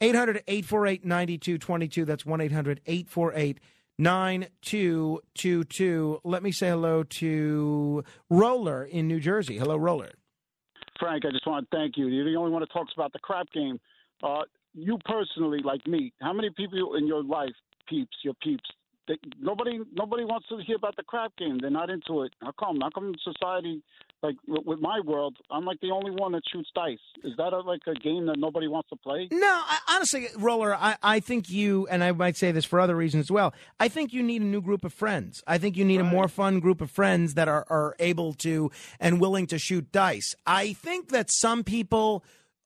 800 0.01 0.43
848 0.47 1.05
9222. 1.05 2.05
That's 2.05 2.25
1 2.25 2.41
800 2.41 2.81
848 2.85 3.59
9222. 3.97 6.19
Let 6.23 6.43
me 6.43 6.51
say 6.51 6.69
hello 6.69 7.01
to 7.03 8.03
Roller 8.29 8.83
in 8.83 9.07
New 9.07 9.19
Jersey. 9.19 9.57
Hello, 9.57 9.77
Roller. 9.77 10.11
Frank, 10.99 11.25
I 11.25 11.31
just 11.31 11.47
want 11.47 11.67
to 11.69 11.75
thank 11.75 11.97
you. 11.97 12.07
You're 12.07 12.25
the 12.25 12.35
only 12.37 12.51
one 12.51 12.61
that 12.61 12.71
talks 12.71 12.93
about 12.95 13.11
the 13.13 13.19
crap 13.19 13.51
game. 13.51 13.79
Uh, 14.21 14.43
you 14.73 14.97
personally, 15.05 15.59
like 15.63 15.85
me, 15.87 16.11
how 16.21 16.33
many 16.33 16.49
people 16.55 16.95
in 16.95 17.07
your 17.07 17.23
life, 17.23 17.53
peeps, 17.87 18.17
your 18.23 18.33
peeps, 18.41 18.63
they, 19.07 19.17
nobody, 19.39 19.79
nobody 19.93 20.23
wants 20.23 20.47
to 20.47 20.57
hear 20.65 20.77
about 20.77 20.95
the 20.95 21.03
crap 21.03 21.35
game. 21.35 21.57
They're 21.59 21.69
not 21.69 21.89
into 21.89 22.23
it. 22.23 22.33
How 22.41 22.53
come? 22.57 22.79
How 22.81 22.89
come 22.89 23.13
society, 23.23 23.81
like 24.23 24.37
with 24.47 24.79
my 24.79 25.01
world, 25.01 25.37
I'm 25.51 25.65
like 25.65 25.81
the 25.81 25.91
only 25.91 26.11
one 26.11 26.31
that 26.31 26.43
shoots 26.51 26.69
dice? 26.73 26.97
Is 27.23 27.33
that 27.37 27.53
a, 27.53 27.59
like 27.59 27.81
a 27.87 27.93
game 27.93 28.25
that 28.27 28.39
nobody 28.39 28.67
wants 28.67 28.89
to 28.89 28.95
play? 28.95 29.27
No, 29.31 29.45
I, 29.45 29.77
honestly, 29.89 30.27
Roller, 30.37 30.73
I, 30.73 30.95
I 31.03 31.19
think 31.19 31.49
you, 31.49 31.87
and 31.91 32.03
I 32.03 32.13
might 32.13 32.37
say 32.37 32.51
this 32.51 32.65
for 32.65 32.79
other 32.79 32.95
reasons 32.95 33.25
as 33.25 33.31
well, 33.31 33.53
I 33.79 33.89
think 33.89 34.13
you 34.13 34.23
need 34.23 34.41
a 34.41 34.45
new 34.45 34.61
group 34.61 34.85
of 34.85 34.93
friends. 34.93 35.43
I 35.45 35.57
think 35.57 35.75
you 35.75 35.83
need 35.85 35.99
a 35.99 36.05
more 36.05 36.27
fun 36.29 36.61
group 36.61 36.79
of 36.81 36.89
friends 36.89 37.33
that 37.33 37.47
are, 37.47 37.65
are 37.69 37.95
able 37.99 38.33
to 38.35 38.71
and 38.99 39.19
willing 39.19 39.45
to 39.47 39.59
shoot 39.59 39.91
dice. 39.91 40.35
I 40.47 40.73
think 40.73 41.09
that 41.09 41.29
some 41.29 41.63
people 41.63 42.23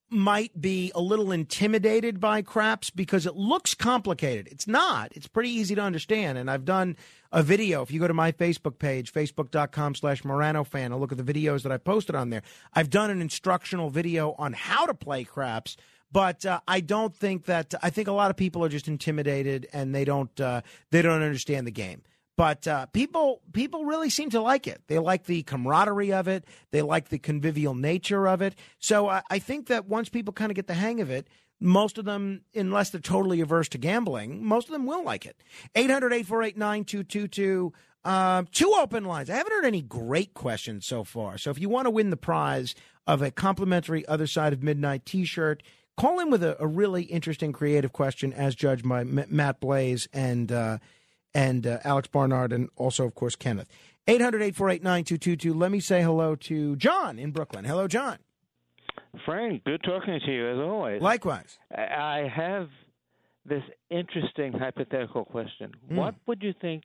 might 0.10 0.60
be 0.60 0.92
a 0.96 1.02
little 1.02 1.32
intimidated 1.32 2.20
by 2.20 2.42
craps 2.42 2.90
because 2.90 3.26
it 3.26 3.36
looks 3.36 3.74
complicated. 3.74 4.48
It's 4.50 4.68
not. 4.68 5.12
It's 5.14 5.28
pretty 5.28 5.50
easy 5.50 5.76
to 5.76 5.82
understand. 5.82 6.38
And 6.38 6.50
I've 6.50 6.66
done 6.66 6.96
a 7.32 7.44
video. 7.44 7.82
If 7.82 7.92
you 7.92 8.00
go 8.00 8.08
to 8.08 8.14
my 8.14 8.32
Facebook 8.32 8.80
page, 8.80 9.12
facebook.com 9.12 9.96
slash 9.96 10.24
Morano 10.24 10.64
fan, 10.64 10.92
and 10.92 11.02
look 11.02 11.12
at 11.12 11.18
the 11.18 11.34
videos 11.34 11.64
that 11.64 11.72
I 11.72 11.78
posted 11.78 12.16
on 12.16 12.30
there. 12.30 12.44
I've 12.74 12.90
done 12.90 13.10
an 13.10 13.22
instructional 13.22 13.90
video 13.90 14.34
on 14.38 14.54
how 14.54 14.86
to 14.86 14.94
play 14.94 15.24
craps. 15.24 15.76
But 16.12 16.46
uh, 16.46 16.62
I 16.68 16.80
don't 16.80 17.14
think 17.14 17.46
that 17.46 17.74
I 17.84 17.90
think 17.90 18.08
a 18.08 18.14
lot 18.14 18.32
of 18.32 18.38
people 18.38 18.64
are 18.64 18.70
just 18.70 18.88
intimidated 18.88 19.68
and 19.74 19.94
they 19.94 20.06
don't 20.06 20.40
uh, 20.40 20.62
they 20.90 21.02
don't 21.02 21.22
understand 21.22 21.68
the 21.68 21.72
game. 21.72 22.02
But 22.38 22.68
uh, 22.68 22.86
people 22.88 23.42
people 23.52 23.84
really 23.86 24.12
seem 24.12 24.30
to 24.30 24.40
like 24.42 24.68
it. 24.68 24.84
They 24.88 25.00
like 25.00 25.26
the 25.26 25.42
camaraderie 25.44 26.14
of 26.14 26.28
it. 26.28 26.46
They 26.72 26.84
like 26.84 27.10
the 27.10 27.18
convivial 27.18 27.74
nature 27.74 28.28
of 28.28 28.42
it. 28.42 28.56
So 28.80 29.10
I, 29.10 29.24
I 29.30 29.40
think 29.40 29.68
that 29.68 29.88
once 29.88 30.08
people 30.08 30.32
kind 30.34 30.52
of 30.52 30.56
get 30.56 30.68
the 30.68 30.76
hang 30.76 31.02
of 31.02 31.10
it, 31.10 31.28
most 31.60 31.98
of 31.98 32.06
them, 32.06 32.42
unless 32.54 32.92
they're 32.92 33.02
totally 33.02 33.42
averse 33.42 33.68
to 33.70 33.80
gambling, 33.80 34.46
most 34.46 34.68
of 34.68 34.74
them 34.74 34.86
will 34.86 35.04
like 35.04 35.26
it. 35.26 35.42
800 35.76 36.14
848 36.14 36.58
9222. 36.58 37.74
Uh, 38.06 38.44
Two 38.52 38.74
open 38.78 39.04
lines. 39.04 39.30
I 39.30 39.36
haven't 39.36 39.52
heard 39.52 39.66
any 39.66 39.82
great 39.82 40.34
questions 40.36 40.86
so 40.86 41.04
far. 41.04 41.38
So 41.40 41.50
if 41.50 41.60
you 41.60 41.68
want 41.70 41.88
to 41.88 41.92
win 41.92 42.12
the 42.12 42.18
prize 42.18 42.76
of 43.08 43.22
a 43.24 43.32
complimentary 43.32 44.06
Other 44.06 44.28
Side 44.28 44.54
of 44.54 44.62
Midnight 44.62 45.06
t 45.06 45.26
shirt, 45.26 45.64
call 45.98 46.20
in 46.20 46.30
with 46.30 46.44
a, 46.44 46.62
a 46.62 46.68
really 46.68 47.04
interesting, 47.04 47.52
creative 47.52 47.92
question 47.92 48.32
as 48.32 48.54
judged 48.54 48.88
by 48.88 49.02
M- 49.02 49.26
Matt 49.30 49.60
Blaze 49.60 50.08
and, 50.14 50.52
uh, 50.52 50.78
and 51.38 51.68
uh, 51.68 51.78
Alex 51.84 52.08
Barnard, 52.08 52.52
and 52.52 52.68
also, 52.76 53.06
of 53.06 53.14
course, 53.14 53.36
Kenneth. 53.36 53.70
800 54.08 54.42
848 54.42 54.84
9222. 54.84 55.54
Let 55.54 55.72
me 55.72 55.80
say 55.80 56.02
hello 56.02 56.36
to 56.36 56.76
John 56.78 57.20
in 57.20 57.32
Brooklyn. 57.32 57.64
Hello, 57.64 57.88
John. 57.88 58.18
Frank, 59.24 59.64
good 59.64 59.84
talking 59.84 60.20
to 60.26 60.32
you 60.32 60.50
as 60.50 60.58
always. 60.58 61.02
Likewise. 61.02 61.60
I 61.72 62.28
have 62.36 62.70
this 63.46 63.62
interesting 63.92 64.54
hypothetical 64.54 65.26
question. 65.26 65.74
Hmm. 65.88 65.96
What 65.96 66.16
would 66.26 66.42
you 66.42 66.54
think 66.60 66.84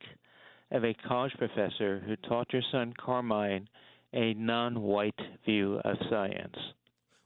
of 0.70 0.84
a 0.84 0.94
college 1.08 1.32
professor 1.38 2.02
who 2.06 2.16
taught 2.28 2.52
your 2.52 2.62
son 2.70 2.92
Carmine 3.02 3.68
a 4.12 4.34
non 4.34 4.82
white 4.82 5.18
view 5.46 5.80
of 5.82 5.96
science? 6.10 6.56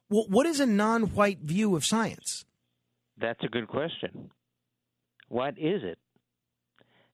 Well, 0.09 0.27
what 0.29 0.47
is 0.47 0.61
a 0.61 0.67
non 0.67 1.15
white 1.15 1.41
view 1.41 1.75
of 1.75 1.85
science? 1.85 2.45
That's 3.19 3.43
a 3.43 3.49
good 3.49 3.67
question. 3.67 4.31
What 5.29 5.59
is 5.59 5.83
it? 5.83 5.99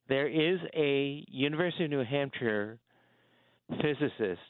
There 0.08 0.28
is 0.28 0.58
a 0.74 1.24
University 1.28 1.84
of 1.84 1.90
New 1.90 2.04
Hampshire 2.04 2.78
physicist 3.80 4.40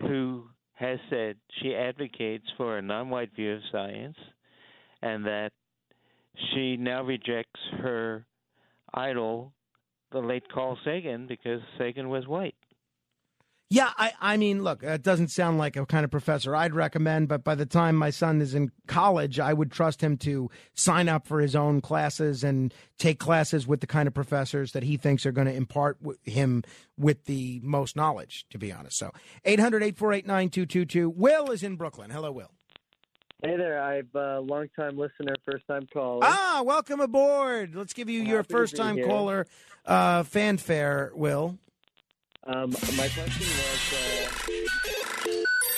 who 0.00 0.44
has 0.74 0.98
said 1.08 1.36
she 1.60 1.74
advocates 1.74 2.44
for 2.56 2.78
a 2.78 2.82
non 2.82 3.08
white 3.10 3.34
view 3.34 3.54
of 3.54 3.60
science 3.70 4.16
and 5.02 5.24
that 5.24 5.52
she 6.52 6.76
now 6.76 7.02
rejects 7.02 7.60
her 7.80 8.24
idol, 8.92 9.52
the 10.12 10.18
late 10.18 10.44
Carl 10.52 10.78
Sagan, 10.84 11.26
because 11.26 11.60
Sagan 11.78 12.08
was 12.08 12.26
white. 12.26 12.54
Yeah, 13.74 13.90
I, 13.98 14.12
I 14.20 14.36
mean, 14.36 14.62
look, 14.62 14.84
it 14.84 15.02
doesn't 15.02 15.32
sound 15.32 15.58
like 15.58 15.74
a 15.74 15.84
kind 15.84 16.04
of 16.04 16.10
professor 16.12 16.54
I'd 16.54 16.76
recommend, 16.76 17.26
but 17.26 17.42
by 17.42 17.56
the 17.56 17.66
time 17.66 17.96
my 17.96 18.10
son 18.10 18.40
is 18.40 18.54
in 18.54 18.70
college, 18.86 19.40
I 19.40 19.52
would 19.52 19.72
trust 19.72 20.00
him 20.00 20.16
to 20.18 20.48
sign 20.74 21.08
up 21.08 21.26
for 21.26 21.40
his 21.40 21.56
own 21.56 21.80
classes 21.80 22.44
and 22.44 22.72
take 22.98 23.18
classes 23.18 23.66
with 23.66 23.80
the 23.80 23.88
kind 23.88 24.06
of 24.06 24.14
professors 24.14 24.70
that 24.74 24.84
he 24.84 24.96
thinks 24.96 25.26
are 25.26 25.32
going 25.32 25.48
to 25.48 25.52
impart 25.52 26.00
w- 26.00 26.16
him 26.22 26.62
with 26.96 27.24
the 27.24 27.58
most 27.64 27.96
knowledge, 27.96 28.46
to 28.50 28.58
be 28.58 28.70
honest. 28.70 28.96
So 28.96 29.10
800 29.44 29.82
848 29.82 30.24
9222. 30.24 31.10
Will 31.10 31.50
is 31.50 31.64
in 31.64 31.74
Brooklyn. 31.74 32.10
Hello, 32.10 32.30
Will. 32.30 32.52
Hey 33.42 33.56
there, 33.56 33.82
I'm 33.82 34.08
a 34.14 34.38
long-time 34.38 34.96
listener, 34.96 35.34
first-time 35.44 35.88
caller. 35.92 36.20
Ah, 36.22 36.62
welcome 36.64 37.00
aboard. 37.00 37.74
Let's 37.74 37.92
give 37.92 38.08
you 38.08 38.22
your 38.22 38.36
Happy 38.36 38.46
to 38.46 38.48
be 38.48 38.54
first 38.54 38.76
time 38.76 39.02
caller 39.02 39.48
uh, 39.84 40.22
fanfare, 40.22 41.10
Will. 41.16 41.58
Um, 42.46 42.70
my 42.96 43.08
question 43.08 43.46
was, 43.46 43.94
uh, 43.94 44.30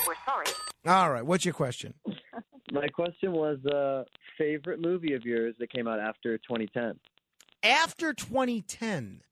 We're 0.06 0.14
sorry. 0.24 0.46
All 0.86 1.10
right, 1.12 1.24
what's 1.24 1.44
your 1.44 1.54
question? 1.54 1.94
my 2.72 2.88
question 2.88 3.32
was, 3.32 3.64
uh, 3.66 4.04
favorite 4.38 4.80
movie 4.80 5.14
of 5.14 5.24
yours 5.24 5.54
that 5.60 5.70
came 5.72 5.86
out 5.86 6.00
after 6.00 6.38
2010. 6.38 6.98
After 7.62 8.12
2010, 8.12 9.22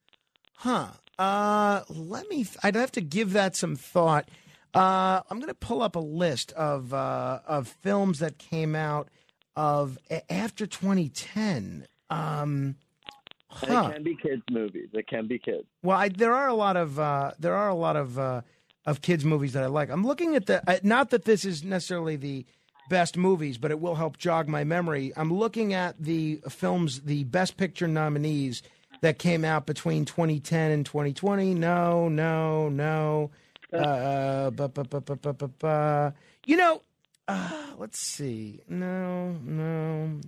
huh? 0.57 0.89
Uh, 1.19 1.83
let 1.89 2.29
me. 2.29 2.47
I'd 2.63 2.75
have 2.75 2.91
to 2.93 3.01
give 3.01 3.33
that 3.35 3.55
some 3.55 3.77
thought. 3.77 4.29
Uh, 4.75 5.21
I'm 5.31 5.39
going 5.39 5.49
to 5.49 5.55
pull 5.55 5.83
up 5.83 5.95
a 5.95 6.01
list 6.01 6.51
of 6.53 6.93
uh, 6.93 7.39
of 7.47 7.69
films 7.69 8.19
that 8.19 8.39
came 8.39 8.75
out 8.75 9.09
of 9.55 9.99
a- 10.11 10.33
after 10.33 10.67
2010. 10.67 11.87
Um, 12.11 12.19
And 12.51 12.75
huh. 13.55 13.89
It 13.91 13.95
can 13.95 14.03
be 14.03 14.17
kids 14.17 14.43
movies. 14.51 14.89
It 14.93 15.07
can 15.07 15.27
be 15.27 15.39
kids. 15.39 15.67
Well, 15.83 15.97
I, 15.99 16.09
there 16.09 16.35
are 16.35 16.49
a 16.49 16.55
lot 16.55 16.77
of 16.77 16.99
uh, 16.99 17.33
there 17.39 17.55
are 17.55 17.69
a 17.69 17.75
lot 17.75 17.97
of 17.97 18.19
uh, 18.19 18.43
of 18.87 19.01
kids 19.03 19.25
movies 19.25 19.53
that 19.55 19.63
I 19.63 19.67
like. 19.67 19.91
I'm 19.91 20.07
looking 20.07 20.37
at 20.37 20.47
the 20.47 20.63
uh, 20.69 20.79
not 20.83 21.11
that 21.11 21.25
this 21.25 21.45
is 21.45 21.65
necessarily 21.65 22.17
the 22.17 22.45
best 22.91 23.17
movies, 23.17 23.57
but 23.59 23.71
it 23.71 23.81
will 23.81 23.95
help 23.95 24.19
jog 24.19 24.49
my 24.49 24.65
memory. 24.65 25.13
I'm 25.17 25.33
looking 25.33 25.73
at 25.73 25.97
the 25.99 26.41
films, 26.49 27.01
the 27.03 27.25
Best 27.25 27.57
Picture 27.57 27.89
nominees 27.89 28.63
that 29.01 29.19
came 29.19 29.45
out 29.45 29.67
between 29.67 30.05
2010 30.05 30.71
and 30.71 30.85
2020. 30.87 31.55
No, 31.55 32.09
no, 32.09 32.69
no. 32.69 33.31
Uh, 33.73 34.51
bu- 34.51 34.69
bu- 34.69 34.85
bu- 34.85 36.13
you 36.47 36.57
know, 36.57 36.83
uh, 37.27 37.51
let's 37.79 37.99
see. 37.99 38.61
No, 38.69 39.33
no. 39.43 40.21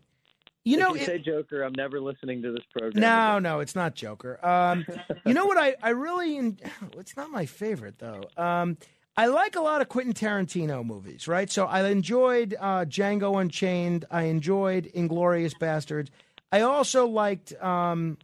You 0.67 0.75
If 0.75 0.81
know, 0.81 0.95
you 0.95 1.01
it- 1.01 1.07
say 1.07 1.19
Joker, 1.19 1.63
I'm 1.63 1.73
never 1.77 2.01
listening 2.01 2.43
to 2.43 2.51
this 2.53 2.65
program. 2.73 3.01
no, 3.01 3.39
no, 3.39 3.61
it's 3.61 3.75
not 3.77 3.95
Joker. 3.95 4.45
Um, 4.45 4.85
you 5.25 5.33
know 5.33 5.47
what? 5.47 5.57
I, 5.57 5.77
I 5.81 5.91
really, 5.91 6.37
it's 6.99 7.17
not 7.17 7.31
my 7.31 7.47
favorite 7.47 7.99
though. 7.99 8.25
Um, 8.37 8.77
I 9.17 9.27
like 9.27 9.55
a 9.57 9.61
lot 9.61 9.81
of 9.81 9.89
Quentin 9.89 10.13
Tarantino 10.13 10.85
movies, 10.85 11.27
right? 11.29 11.49
So 11.51 11.67
I 11.67 11.89
enjoyed 11.89 12.55
uh, 12.61 12.85
Django 12.85 13.41
Unchained. 13.41 14.05
I 14.11 14.25
enjoyed 14.25 14.91
Inglourious 14.95 15.55
Basterds. 15.57 16.09
I 16.53 16.63
also 16.63 17.07
liked 17.07 17.55
um, 17.63 18.19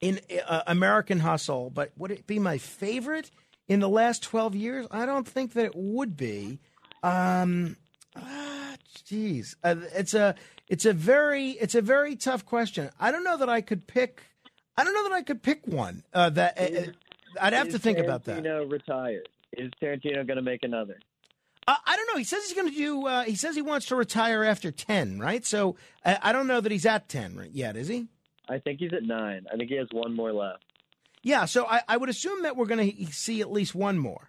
in 0.00 0.20
uh, 0.46 0.62
American 0.66 1.20
Hustle, 1.20 1.70
but 1.70 1.92
would 1.96 2.10
it 2.10 2.26
be 2.26 2.38
my 2.40 2.58
favorite 2.58 3.30
in 3.68 3.78
the 3.80 3.88
last 3.88 4.22
twelve 4.24 4.54
years? 4.56 4.86
I 4.90 5.06
don't 5.06 5.26
think 5.28 5.52
that 5.52 5.64
it 5.66 5.72
would 5.76 6.16
be. 6.16 6.58
Um, 7.04 7.76
ah, 8.16 8.74
Jeez, 9.06 9.54
uh, 9.64 9.76
it's 9.94 10.12
a 10.14 10.34
it's 10.72 10.86
a 10.86 10.94
very 10.94 11.50
it's 11.50 11.74
a 11.74 11.82
very 11.82 12.16
tough 12.16 12.46
question. 12.46 12.88
I 12.98 13.12
don't 13.12 13.24
know 13.24 13.36
that 13.36 13.50
I 13.50 13.60
could 13.60 13.86
pick. 13.86 14.22
I 14.74 14.84
don't 14.84 14.94
know 14.94 15.02
that 15.02 15.12
I 15.12 15.20
could 15.20 15.42
pick 15.42 15.66
one. 15.66 16.02
Uh, 16.14 16.30
that 16.30 16.58
uh, 16.58 16.62
uh, 16.62 16.84
I'd 17.42 17.52
have 17.52 17.68
to 17.72 17.78
think 17.78 17.98
about 17.98 18.24
that. 18.24 18.42
Tarantino 18.42 18.72
retired. 18.72 19.28
Is 19.52 19.70
Tarantino 19.82 20.26
going 20.26 20.38
to 20.38 20.42
make 20.42 20.62
another? 20.62 20.98
Uh, 21.68 21.74
I 21.84 21.94
don't 21.94 22.06
know. 22.06 22.16
He 22.16 22.24
says 22.24 22.44
he's 22.44 22.54
going 22.54 22.70
to 22.70 22.74
do. 22.74 23.06
Uh, 23.06 23.24
he 23.24 23.34
says 23.34 23.54
he 23.54 23.60
wants 23.60 23.84
to 23.86 23.96
retire 23.96 24.44
after 24.44 24.70
ten, 24.70 25.18
right? 25.18 25.44
So 25.44 25.76
I, 26.06 26.18
I 26.22 26.32
don't 26.32 26.46
know 26.46 26.62
that 26.62 26.72
he's 26.72 26.86
at 26.86 27.06
ten 27.06 27.50
yet, 27.52 27.76
is 27.76 27.88
he? 27.88 28.08
I 28.48 28.58
think 28.58 28.80
he's 28.80 28.94
at 28.94 29.02
nine. 29.02 29.44
I 29.52 29.56
think 29.58 29.68
he 29.68 29.76
has 29.76 29.88
one 29.92 30.16
more 30.16 30.32
left. 30.32 30.64
Yeah. 31.22 31.44
So 31.44 31.66
I, 31.66 31.82
I 31.86 31.98
would 31.98 32.08
assume 32.08 32.44
that 32.44 32.56
we're 32.56 32.64
going 32.64 32.96
to 32.96 33.12
see 33.12 33.42
at 33.42 33.52
least 33.52 33.74
one 33.74 33.98
more. 33.98 34.26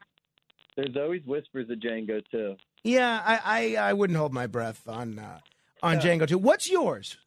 There's 0.76 0.98
always 0.98 1.22
whispers 1.26 1.70
of 1.70 1.78
Django 1.80 2.22
too. 2.30 2.58
Yeah, 2.84 3.22
I 3.26 3.40
I, 3.46 3.90
I 3.92 3.94
wouldn't 3.94 4.20
hold 4.20 4.34
my 4.34 4.48
breath 4.48 4.90
on 4.90 5.20
uh, 5.20 5.40
on 5.84 6.00
Django 6.00 6.28
too. 6.28 6.38
What's 6.38 6.70
yours? 6.70 7.18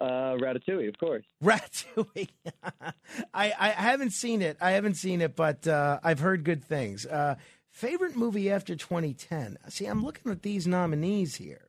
Uh, 0.00 0.36
Ratatouille, 0.36 0.88
of 0.88 0.98
course. 0.98 1.24
Ratatouille. 1.42 2.28
I, 3.34 3.52
I 3.58 3.68
haven't 3.70 4.10
seen 4.10 4.42
it. 4.42 4.56
I 4.60 4.72
haven't 4.72 4.94
seen 4.94 5.20
it, 5.20 5.34
but 5.34 5.66
uh, 5.66 6.00
I've 6.02 6.20
heard 6.20 6.44
good 6.44 6.62
things. 6.62 7.06
Uh, 7.06 7.36
favorite 7.70 8.16
movie 8.16 8.50
after 8.50 8.76
2010. 8.76 9.58
See, 9.68 9.86
I'm 9.86 10.04
looking 10.04 10.30
at 10.30 10.42
these 10.42 10.66
nominees 10.66 11.36
here. 11.36 11.68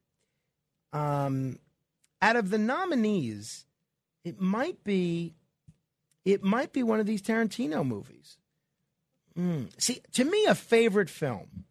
Um, 0.91 1.59
out 2.21 2.35
of 2.35 2.49
the 2.49 2.57
nominees, 2.57 3.65
it 4.23 4.41
might 4.41 4.83
be, 4.83 5.35
it 6.25 6.43
might 6.43 6.73
be 6.73 6.83
one 6.83 6.99
of 6.99 7.05
these 7.05 7.21
Tarantino 7.21 7.85
movies. 7.85 8.37
Mm. 9.37 9.69
See, 9.77 10.01
to 10.13 10.23
me, 10.23 10.45
a 10.45 10.55
favorite 10.55 11.09
film 11.09 11.65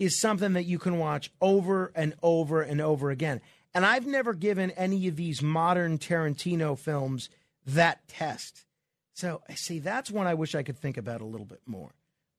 is 0.00 0.18
something 0.18 0.54
that 0.54 0.64
you 0.64 0.78
can 0.78 0.98
watch 0.98 1.30
over 1.40 1.92
and 1.94 2.14
over 2.22 2.62
and 2.62 2.80
over 2.80 3.10
again. 3.10 3.40
And 3.74 3.84
I've 3.84 4.06
never 4.06 4.32
given 4.32 4.70
any 4.72 5.06
of 5.06 5.14
these 5.14 5.42
modern 5.42 5.98
Tarantino 5.98 6.76
films 6.76 7.28
that 7.66 8.08
test. 8.08 8.64
So, 9.12 9.42
I 9.48 9.54
see, 9.54 9.78
that's 9.78 10.10
one 10.10 10.26
I 10.26 10.34
wish 10.34 10.54
I 10.54 10.62
could 10.62 10.78
think 10.78 10.96
about 10.96 11.20
a 11.20 11.26
little 11.26 11.44
bit 11.46 11.60
more. 11.66 11.92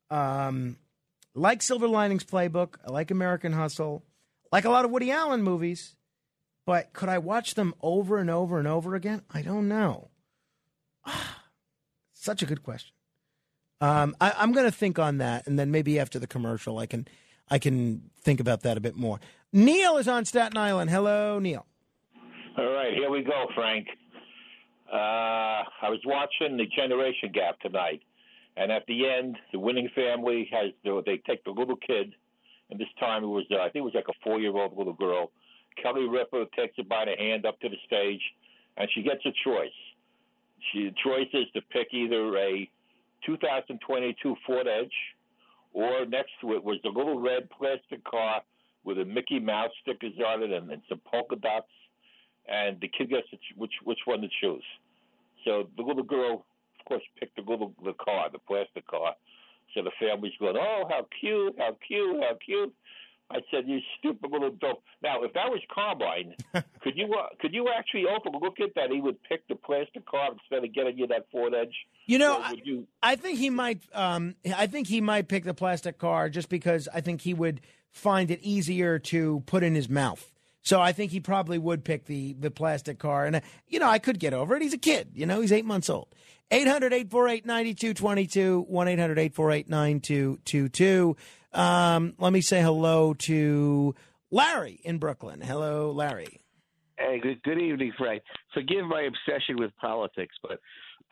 Um, 0.09 0.77
like 1.35 1.61
Silver 1.61 1.87
Linings 1.87 2.23
Playbook, 2.23 2.75
I 2.85 2.91
like 2.91 3.11
American 3.11 3.53
Hustle, 3.53 4.03
like 4.51 4.65
a 4.65 4.69
lot 4.69 4.83
of 4.83 4.91
Woody 4.91 5.11
Allen 5.11 5.43
movies, 5.43 5.95
but 6.65 6.91
could 6.93 7.09
I 7.09 7.19
watch 7.19 7.53
them 7.53 7.75
over 7.81 8.17
and 8.17 8.29
over 8.29 8.57
and 8.57 8.67
over 8.67 8.95
again? 8.95 9.21
I 9.31 9.43
don't 9.43 9.67
know. 9.67 10.09
Such 12.13 12.41
a 12.41 12.47
good 12.47 12.63
question. 12.63 12.93
Um, 13.79 14.15
I, 14.19 14.33
I'm 14.37 14.51
going 14.51 14.65
to 14.65 14.75
think 14.75 14.97
on 14.97 15.19
that, 15.19 15.45
and 15.45 15.59
then 15.59 15.69
maybe 15.69 15.99
after 15.99 16.17
the 16.17 16.27
commercial, 16.27 16.79
I 16.79 16.87
can 16.87 17.07
I 17.51 17.59
can 17.59 18.09
think 18.21 18.39
about 18.39 18.61
that 18.61 18.77
a 18.77 18.79
bit 18.79 18.95
more. 18.95 19.19
Neil 19.51 19.97
is 19.97 20.07
on 20.07 20.23
Staten 20.23 20.57
Island. 20.57 20.89
Hello, 20.89 21.37
Neil. 21.37 21.65
All 22.57 22.71
right, 22.71 22.93
here 22.93 23.09
we 23.09 23.23
go, 23.23 23.45
Frank. 23.53 23.87
Uh, 24.91 24.95
I 25.83 25.89
was 25.89 25.99
watching 26.05 26.55
the 26.57 26.65
Generation 26.65 27.31
Gap 27.33 27.59
tonight, 27.59 28.01
and 28.55 28.71
at 28.71 28.85
the 28.87 29.07
end, 29.07 29.37
the 29.51 29.59
winning 29.59 29.89
family 29.93 30.49
has 30.51 30.71
they 30.83 31.21
take 31.27 31.43
the 31.43 31.51
little 31.51 31.75
kid, 31.75 32.13
and 32.69 32.79
this 32.79 32.87
time 32.99 33.23
it 33.23 33.27
was 33.27 33.45
uh, 33.51 33.57
I 33.57 33.69
think 33.69 33.83
it 33.83 33.91
was 33.91 33.95
like 33.95 34.09
a 34.09 34.19
four-year-old 34.23 34.77
little 34.77 34.93
girl. 34.93 35.31
Kelly 35.81 36.07
Ripa 36.07 36.45
takes 36.57 36.75
her 36.77 36.83
by 36.83 37.05
the 37.05 37.21
hand 37.21 37.45
up 37.45 37.59
to 37.61 37.69
the 37.69 37.77
stage, 37.85 38.21
and 38.77 38.89
she 38.93 39.01
gets 39.01 39.25
a 39.25 39.31
choice. 39.43 39.69
She 40.71 40.85
the 40.85 40.95
choice 41.03 41.29
is 41.33 41.47
to 41.53 41.61
pick 41.61 41.87
either 41.93 42.37
a 42.37 42.69
2022 43.25 44.35
Ford 44.45 44.67
Edge, 44.67 44.93
or 45.73 46.05
next 46.05 46.31
to 46.41 46.53
it 46.53 46.63
was 46.63 46.77
the 46.83 46.89
little 46.89 47.19
red 47.19 47.49
plastic 47.49 48.03
car 48.03 48.41
with 48.83 48.99
a 48.99 49.05
Mickey 49.05 49.39
Mouse 49.39 49.71
stickers 49.81 50.13
on 50.25 50.43
it 50.43 50.51
and, 50.51 50.71
and 50.71 50.81
some 50.89 51.01
polka 51.05 51.35
dots, 51.35 51.67
and 52.47 52.79
the 52.81 52.87
kid 52.87 53.09
gets 53.09 53.27
which 53.55 53.73
which 53.83 53.99
one 54.05 54.21
to 54.21 54.27
choose. 54.41 54.63
So 55.45 55.67
the 55.77 55.83
little 55.83 56.03
girl, 56.03 56.45
of 56.79 56.85
course, 56.85 57.03
picked 57.19 57.35
the 57.35 57.49
little 57.49 57.73
the 57.83 57.93
car, 57.93 58.29
the 58.31 58.39
plastic 58.39 58.87
car. 58.87 59.15
So 59.73 59.83
the 59.83 59.91
family's 59.99 60.33
going, 60.39 60.57
"Oh, 60.57 60.83
how 60.89 61.07
cute! 61.19 61.55
How 61.57 61.77
cute! 61.87 62.21
How 62.21 62.37
cute!" 62.43 62.73
I 63.31 63.39
said, 63.49 63.67
"You 63.67 63.79
stupid 63.99 64.31
little 64.31 64.51
dope." 64.51 64.83
Now, 65.01 65.23
if 65.23 65.33
that 65.33 65.49
was 65.49 65.61
Carmine, 65.73 66.35
could 66.81 66.95
you 66.95 67.13
uh, 67.13 67.27
could 67.39 67.53
you 67.53 67.67
actually 67.75 68.05
overlook 68.05 68.55
it 68.57 68.73
that 68.75 68.91
he 68.91 69.01
would 69.01 69.21
pick 69.23 69.47
the 69.47 69.55
plastic 69.55 70.05
car 70.05 70.29
instead 70.31 70.63
of 70.63 70.73
getting 70.73 70.97
you 70.97 71.07
that 71.07 71.25
Ford 71.31 71.53
Edge? 71.53 71.73
You 72.05 72.19
know, 72.19 72.43
you? 72.63 72.87
I 73.01 73.15
think 73.15 73.39
he 73.39 73.49
might. 73.49 73.81
Um, 73.93 74.35
I 74.55 74.67
think 74.67 74.87
he 74.87 75.01
might 75.01 75.27
pick 75.27 75.43
the 75.43 75.53
plastic 75.53 75.97
car 75.97 76.29
just 76.29 76.49
because 76.49 76.87
I 76.93 77.01
think 77.01 77.21
he 77.21 77.33
would 77.33 77.61
find 77.89 78.31
it 78.31 78.39
easier 78.41 78.99
to 78.99 79.43
put 79.45 79.63
in 79.63 79.75
his 79.75 79.89
mouth. 79.89 80.31
So 80.63 80.79
I 80.79 80.91
think 80.91 81.11
he 81.11 81.19
probably 81.19 81.57
would 81.57 81.83
pick 81.83 82.05
the 82.05 82.33
the 82.33 82.51
plastic 82.51 82.99
car, 82.99 83.25
and 83.25 83.37
uh, 83.37 83.41
you 83.67 83.79
know 83.79 83.89
I 83.89 83.99
could 83.99 84.19
get 84.19 84.33
over 84.33 84.55
it. 84.55 84.61
He's 84.61 84.73
a 84.73 84.77
kid, 84.77 85.09
you 85.15 85.25
know, 85.25 85.41
he's 85.41 85.51
eight 85.51 85.65
months 85.65 85.89
old. 85.89 86.07
800-848-9222, 86.51 88.69
1-800-848-9222. 88.69 91.15
Um, 91.53 92.13
let 92.17 92.31
me 92.33 92.41
say 92.41 92.61
hello 92.61 93.13
to 93.15 93.95
Larry 94.29 94.79
in 94.83 94.97
Brooklyn. 94.97 95.41
Hello, 95.41 95.91
Larry. 95.91 96.39
Hey, 96.97 97.19
good, 97.21 97.41
good 97.43 97.59
evening, 97.59 97.91
Frank. 97.97 98.21
Forgive 98.53 98.85
my 98.85 99.01
obsession 99.01 99.57
with 99.57 99.71
politics, 99.77 100.35
but 100.41 100.59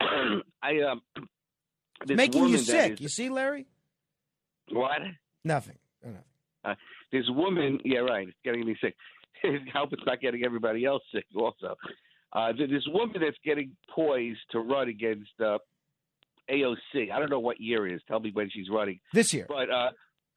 I 0.62 0.80
um 0.90 1.02
this 2.06 2.16
Making 2.16 2.48
you 2.48 2.58
sick. 2.58 2.92
is- 2.92 3.00
You 3.00 3.08
see, 3.08 3.28
Larry? 3.28 3.66
what? 4.72 5.00
Nothing. 5.44 5.78
Oh, 6.06 6.10
no. 6.10 6.18
Uh, 6.70 6.74
this 7.10 7.24
woman, 7.30 7.80
yeah, 7.84 7.98
right, 8.00 8.28
it's 8.28 8.36
getting 8.44 8.64
me 8.64 8.76
sick. 8.80 8.94
Help 9.72 9.92
it's 9.92 10.02
not 10.06 10.20
getting 10.20 10.44
everybody 10.44 10.84
else 10.84 11.02
sick, 11.12 11.24
also. 11.34 11.74
Uh, 12.32 12.52
this 12.52 12.84
woman 12.86 13.16
that's 13.20 13.36
getting 13.44 13.72
poised 13.92 14.38
to 14.52 14.60
run 14.60 14.88
against 14.88 15.30
uh, 15.44 15.58
AOC. 16.48 17.10
I 17.12 17.18
don't 17.18 17.30
know 17.30 17.40
what 17.40 17.60
year 17.60 17.86
it 17.88 17.94
is. 17.94 18.02
Tell 18.06 18.20
me 18.20 18.30
when 18.32 18.48
she's 18.50 18.68
running. 18.70 19.00
This 19.12 19.34
year. 19.34 19.46
But 19.48 19.68
uh, 19.70 19.90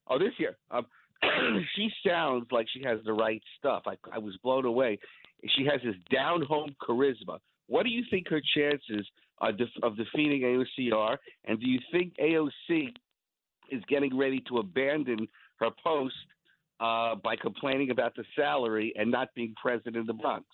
oh, 0.07 0.19
this 0.19 0.33
year. 0.37 0.57
Um, 0.71 0.85
she 1.75 1.89
sounds 2.05 2.47
like 2.51 2.67
she 2.73 2.83
has 2.83 2.99
the 3.05 3.13
right 3.13 3.41
stuff. 3.57 3.83
I, 3.85 3.95
I 4.11 4.19
was 4.19 4.37
blown 4.43 4.65
away. 4.65 4.99
She 5.55 5.65
has 5.65 5.81
this 5.83 5.95
down 6.11 6.43
home 6.43 6.75
charisma. 6.81 7.39
What 7.67 7.83
do 7.83 7.89
you 7.89 8.03
think 8.09 8.27
her 8.29 8.41
chances 8.55 9.07
are 9.39 9.51
def- 9.51 9.67
of 9.81 9.97
defeating 9.97 10.41
AOC 10.41 10.93
are? 10.93 11.19
And 11.45 11.59
do 11.59 11.67
you 11.67 11.79
think 11.91 12.13
AOC 12.21 12.89
is 13.71 13.81
getting 13.87 14.17
ready 14.17 14.43
to 14.49 14.57
abandon 14.57 15.27
her 15.59 15.69
post 15.83 16.15
uh, 16.79 17.15
by 17.15 17.35
complaining 17.35 17.89
about 17.89 18.15
the 18.15 18.23
salary 18.35 18.93
and 18.95 19.09
not 19.11 19.29
being 19.35 19.53
president 19.61 19.97
of 19.97 20.07
the 20.07 20.13
Bronx? 20.13 20.45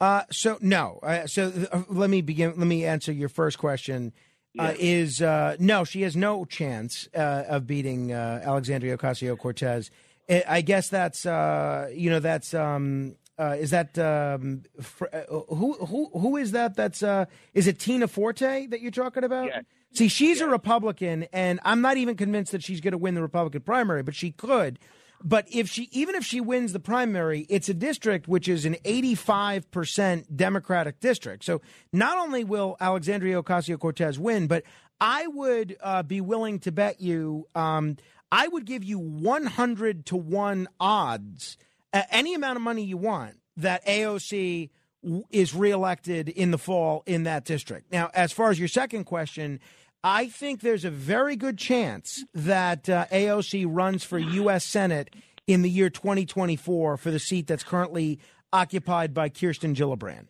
Uh, 0.00 0.22
so 0.30 0.58
no. 0.60 1.00
Uh, 1.02 1.26
so 1.26 1.52
uh, 1.72 1.82
let 1.88 2.10
me 2.10 2.22
begin. 2.22 2.54
Let 2.56 2.66
me 2.66 2.84
answer 2.84 3.12
your 3.12 3.28
first 3.28 3.58
question. 3.58 4.12
Uh, 4.58 4.74
is 4.78 5.22
uh, 5.22 5.56
no, 5.58 5.84
she 5.84 6.02
has 6.02 6.16
no 6.16 6.44
chance 6.44 7.08
uh, 7.14 7.44
of 7.48 7.66
beating 7.66 8.12
uh, 8.12 8.40
Alexandria 8.44 8.96
Ocasio 8.96 9.38
Cortez. 9.38 9.90
I 10.28 10.44
I 10.48 10.60
guess 10.62 10.88
that's 10.88 11.26
uh, 11.26 11.90
you 11.94 12.10
know 12.10 12.20
that's 12.20 12.54
um, 12.54 13.16
uh, 13.38 13.56
is 13.58 13.70
that 13.70 13.98
um, 13.98 14.62
fr- 14.80 15.06
uh, 15.12 15.20
who 15.54 15.74
who 15.74 16.10
who 16.12 16.36
is 16.36 16.52
that? 16.52 16.74
That's 16.76 17.02
uh, 17.02 17.26
is 17.54 17.66
it 17.66 17.78
Tina 17.78 18.08
Forte 18.08 18.66
that 18.66 18.80
you're 18.80 18.90
talking 18.90 19.24
about? 19.24 19.50
See, 19.92 20.08
she's 20.08 20.40
a 20.40 20.48
Republican, 20.48 21.26
and 21.32 21.60
I'm 21.64 21.80
not 21.80 21.96
even 21.96 22.16
convinced 22.16 22.52
that 22.52 22.62
she's 22.62 22.80
going 22.80 22.92
to 22.92 22.98
win 22.98 23.14
the 23.14 23.22
Republican 23.22 23.62
primary, 23.62 24.02
but 24.02 24.14
she 24.14 24.32
could. 24.32 24.78
But 25.22 25.46
if 25.50 25.68
she, 25.68 25.88
even 25.92 26.14
if 26.14 26.24
she 26.24 26.40
wins 26.40 26.72
the 26.72 26.80
primary, 26.80 27.46
it's 27.48 27.68
a 27.68 27.74
district 27.74 28.28
which 28.28 28.48
is 28.48 28.64
an 28.64 28.76
85% 28.84 30.36
Democratic 30.36 31.00
district. 31.00 31.44
So 31.44 31.60
not 31.92 32.18
only 32.18 32.44
will 32.44 32.76
Alexandria 32.80 33.42
Ocasio 33.42 33.78
Cortez 33.78 34.18
win, 34.18 34.46
but 34.46 34.62
I 35.00 35.26
would 35.26 35.76
uh, 35.80 36.02
be 36.02 36.20
willing 36.20 36.60
to 36.60 36.72
bet 36.72 37.00
you, 37.00 37.46
um, 37.54 37.96
I 38.30 38.48
would 38.48 38.64
give 38.64 38.84
you 38.84 38.98
100 38.98 40.06
to 40.06 40.16
1 40.16 40.68
odds, 40.78 41.56
uh, 41.92 42.02
any 42.10 42.34
amount 42.34 42.56
of 42.56 42.62
money 42.62 42.84
you 42.84 42.96
want, 42.96 43.40
that 43.56 43.84
AOC 43.86 44.70
w- 45.02 45.24
is 45.30 45.54
reelected 45.54 46.28
in 46.28 46.50
the 46.50 46.58
fall 46.58 47.02
in 47.06 47.24
that 47.24 47.44
district. 47.44 47.90
Now, 47.90 48.10
as 48.14 48.32
far 48.32 48.50
as 48.50 48.58
your 48.58 48.68
second 48.68 49.04
question, 49.04 49.60
I 50.02 50.28
think 50.28 50.60
there's 50.60 50.84
a 50.84 50.90
very 50.90 51.36
good 51.36 51.58
chance 51.58 52.24
that 52.32 52.88
uh, 52.88 53.06
AOC 53.10 53.66
runs 53.68 54.04
for 54.04 54.18
U.S. 54.18 54.64
Senate 54.64 55.14
in 55.46 55.62
the 55.62 55.70
year 55.70 55.90
2024 55.90 56.96
for 56.96 57.10
the 57.10 57.18
seat 57.18 57.46
that's 57.46 57.64
currently 57.64 58.20
occupied 58.52 59.12
by 59.12 59.28
Kirsten 59.28 59.74
Gillibrand. 59.74 60.26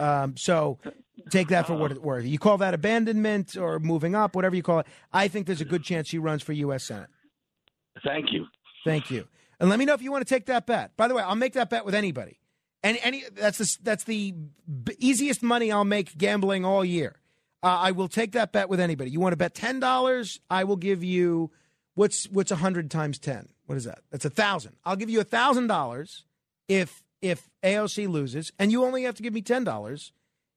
Um, 0.00 0.36
so 0.36 0.78
take 1.30 1.48
that 1.48 1.66
for 1.66 1.74
what 1.74 1.90
it's 1.90 2.00
worth. 2.00 2.24
You 2.24 2.38
call 2.38 2.58
that 2.58 2.72
abandonment 2.72 3.56
or 3.56 3.78
moving 3.78 4.14
up, 4.14 4.36
whatever 4.36 4.54
you 4.56 4.62
call 4.62 4.80
it. 4.80 4.86
I 5.12 5.28
think 5.28 5.46
there's 5.46 5.60
a 5.60 5.66
good 5.66 5.82
chance 5.82 6.08
she 6.08 6.18
runs 6.18 6.42
for 6.42 6.52
U.S. 6.52 6.84
Senate. 6.84 7.10
Thank 8.04 8.32
you. 8.32 8.46
Thank 8.84 9.10
you. 9.10 9.26
And 9.60 9.68
let 9.68 9.78
me 9.78 9.84
know 9.84 9.94
if 9.94 10.02
you 10.02 10.12
want 10.12 10.26
to 10.26 10.32
take 10.32 10.46
that 10.46 10.66
bet. 10.66 10.96
By 10.96 11.08
the 11.08 11.14
way, 11.14 11.22
I'll 11.22 11.34
make 11.34 11.54
that 11.54 11.68
bet 11.68 11.84
with 11.84 11.94
anybody. 11.94 12.38
Any, 12.84 13.00
any 13.02 13.24
that's 13.34 13.58
the 13.58 13.76
that's 13.82 14.04
the 14.04 14.34
easiest 14.98 15.42
money 15.42 15.72
I'll 15.72 15.84
make 15.84 16.16
gambling 16.16 16.64
all 16.64 16.84
year. 16.84 17.16
Uh, 17.62 17.66
I 17.66 17.90
will 17.90 18.08
take 18.08 18.32
that 18.32 18.52
bet 18.52 18.68
with 18.68 18.80
anybody. 18.80 19.10
You 19.10 19.20
want 19.20 19.32
to 19.32 19.36
bet 19.36 19.54
ten 19.54 19.80
dollars? 19.80 20.40
I 20.48 20.64
will 20.64 20.76
give 20.76 21.02
you 21.02 21.50
what's 21.94 22.28
what's 22.30 22.50
hundred 22.50 22.90
times 22.90 23.18
ten? 23.18 23.48
What 23.66 23.76
is 23.76 23.84
that? 23.84 24.00
That's 24.10 24.24
a 24.24 24.30
thousand. 24.30 24.76
I'll 24.84 24.96
give 24.96 25.10
you 25.10 25.20
a 25.20 25.24
thousand 25.24 25.66
dollars 25.66 26.24
if 26.68 27.02
if 27.20 27.50
AOC 27.64 28.08
loses, 28.08 28.52
and 28.58 28.70
you 28.70 28.84
only 28.84 29.02
have 29.02 29.16
to 29.16 29.22
give 29.22 29.32
me 29.32 29.42
ten 29.42 29.64
dollars 29.64 30.12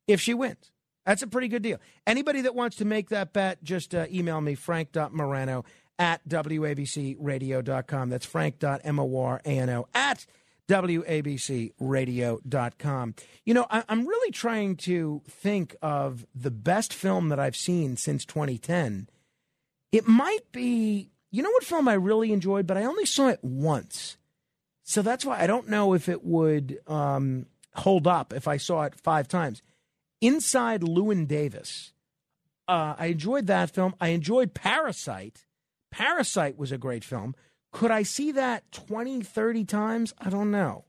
if 0.08 0.22
she 0.22 0.34
wins. 0.34 0.72
That's 1.06 1.24
a 1.24 1.28
pretty 1.28 1.48
good 1.48 1.64
deal. 1.64 1.80
Anybody 2.06 2.42
that 2.42 2.54
wants 2.54 2.78
to 2.78 2.86
make 2.86 3.10
that 3.10 3.34
bet, 3.34 3.64
just 3.64 3.96
uh, 3.96 4.06
email 4.12 4.40
me 4.40 4.54
frank.morano 4.54 5.66
at 5.98 6.28
wabcradio.com. 6.28 8.10
That's 8.10 8.26
frank.morano 8.26 9.88
at 9.94 10.26
wabcradio.com. 10.72 13.16
You 13.46 13.54
know, 13.54 13.68
I, 13.70 13.84
I'm 13.90 14.08
really 14.08 14.32
trying 14.32 14.78
to 14.78 15.22
think 15.28 15.76
of 15.82 16.26
the 16.34 16.52
best 16.52 16.94
film 16.94 17.28
that 17.30 17.40
I've 17.40 17.56
seen 17.56 17.98
since 17.98 18.26
2010. 18.26 19.10
It 19.92 20.08
might 20.08 20.52
be, 20.52 21.10
you 21.32 21.44
know 21.44 21.52
what 21.52 21.64
film 21.64 21.88
I 21.88 21.94
really 21.94 22.32
enjoyed, 22.32 22.68
but 22.68 22.78
I 22.78 22.86
only 22.86 23.06
saw 23.06 23.28
it 23.28 23.44
once. 23.44 24.18
So 24.84 25.02
that's 25.02 25.26
why 25.26 25.40
I 25.40 25.48
don't 25.48 25.70
know 25.70 25.94
if 25.94 26.10
it 26.10 26.24
would 26.24 26.80
um, 26.88 27.46
hold 27.76 28.08
up 28.08 28.34
if 28.34 28.48
I 28.48 28.58
saw 28.58 28.84
it 28.84 28.96
five 28.96 29.28
times. 29.28 29.62
Inside 30.22 30.82
Llewyn 30.82 31.28
Davis. 31.28 31.94
Uh, 32.68 32.96
I 32.98 33.08
enjoyed 33.08 33.48
that 33.48 33.72
film. 33.72 33.96
I 34.00 34.10
enjoyed 34.10 34.54
Parasite. 34.54 35.46
Parasite 35.92 36.58
was 36.58 36.72
a 36.72 36.78
great 36.78 37.04
film. 37.04 37.36
Could 37.72 37.92
I 37.92 38.04
see 38.04 38.32
that 38.34 38.72
20, 38.72 39.22
30 39.22 39.66
times? 39.66 40.14
I 40.20 40.30
don't 40.30 40.52
know. 40.52 40.86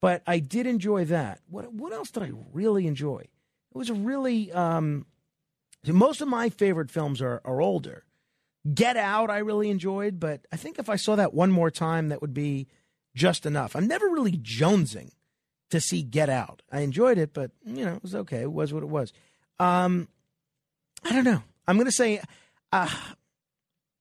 But 0.00 0.22
I 0.26 0.38
did 0.38 0.66
enjoy 0.66 1.04
that. 1.06 1.40
What 1.48 1.72
what 1.72 1.92
else 1.92 2.10
did 2.10 2.22
I 2.22 2.30
really 2.52 2.86
enjoy? 2.86 3.20
It 3.20 3.76
was 3.76 3.90
really 3.90 4.52
um 4.52 5.06
most 5.86 6.20
of 6.20 6.28
my 6.28 6.50
favorite 6.50 6.90
films 6.90 7.20
are, 7.20 7.40
are 7.44 7.60
older. 7.60 8.04
Get 8.72 8.96
Out 8.96 9.30
I 9.30 9.38
really 9.38 9.70
enjoyed, 9.70 10.20
but 10.20 10.46
I 10.52 10.56
think 10.56 10.78
if 10.78 10.88
I 10.88 10.96
saw 10.96 11.16
that 11.16 11.34
one 11.34 11.50
more 11.50 11.70
time 11.70 12.08
that 12.08 12.20
would 12.20 12.34
be 12.34 12.68
just 13.14 13.46
enough. 13.46 13.74
I'm 13.74 13.88
never 13.88 14.08
really 14.08 14.36
jonesing 14.36 15.10
to 15.70 15.80
see 15.80 16.02
Get 16.02 16.28
Out. 16.28 16.62
I 16.70 16.80
enjoyed 16.80 17.18
it, 17.18 17.32
but 17.34 17.50
you 17.64 17.84
know, 17.84 17.94
it 17.94 18.02
was 18.02 18.14
okay. 18.14 18.42
It 18.42 18.52
was 18.52 18.72
what 18.72 18.84
it 18.84 18.88
was. 18.88 19.12
Um 19.58 20.08
I 21.04 21.12
don't 21.12 21.24
know. 21.24 21.42
I'm 21.66 21.76
going 21.76 21.86
to 21.86 21.92
say 21.92 22.20
uh, 22.72 22.88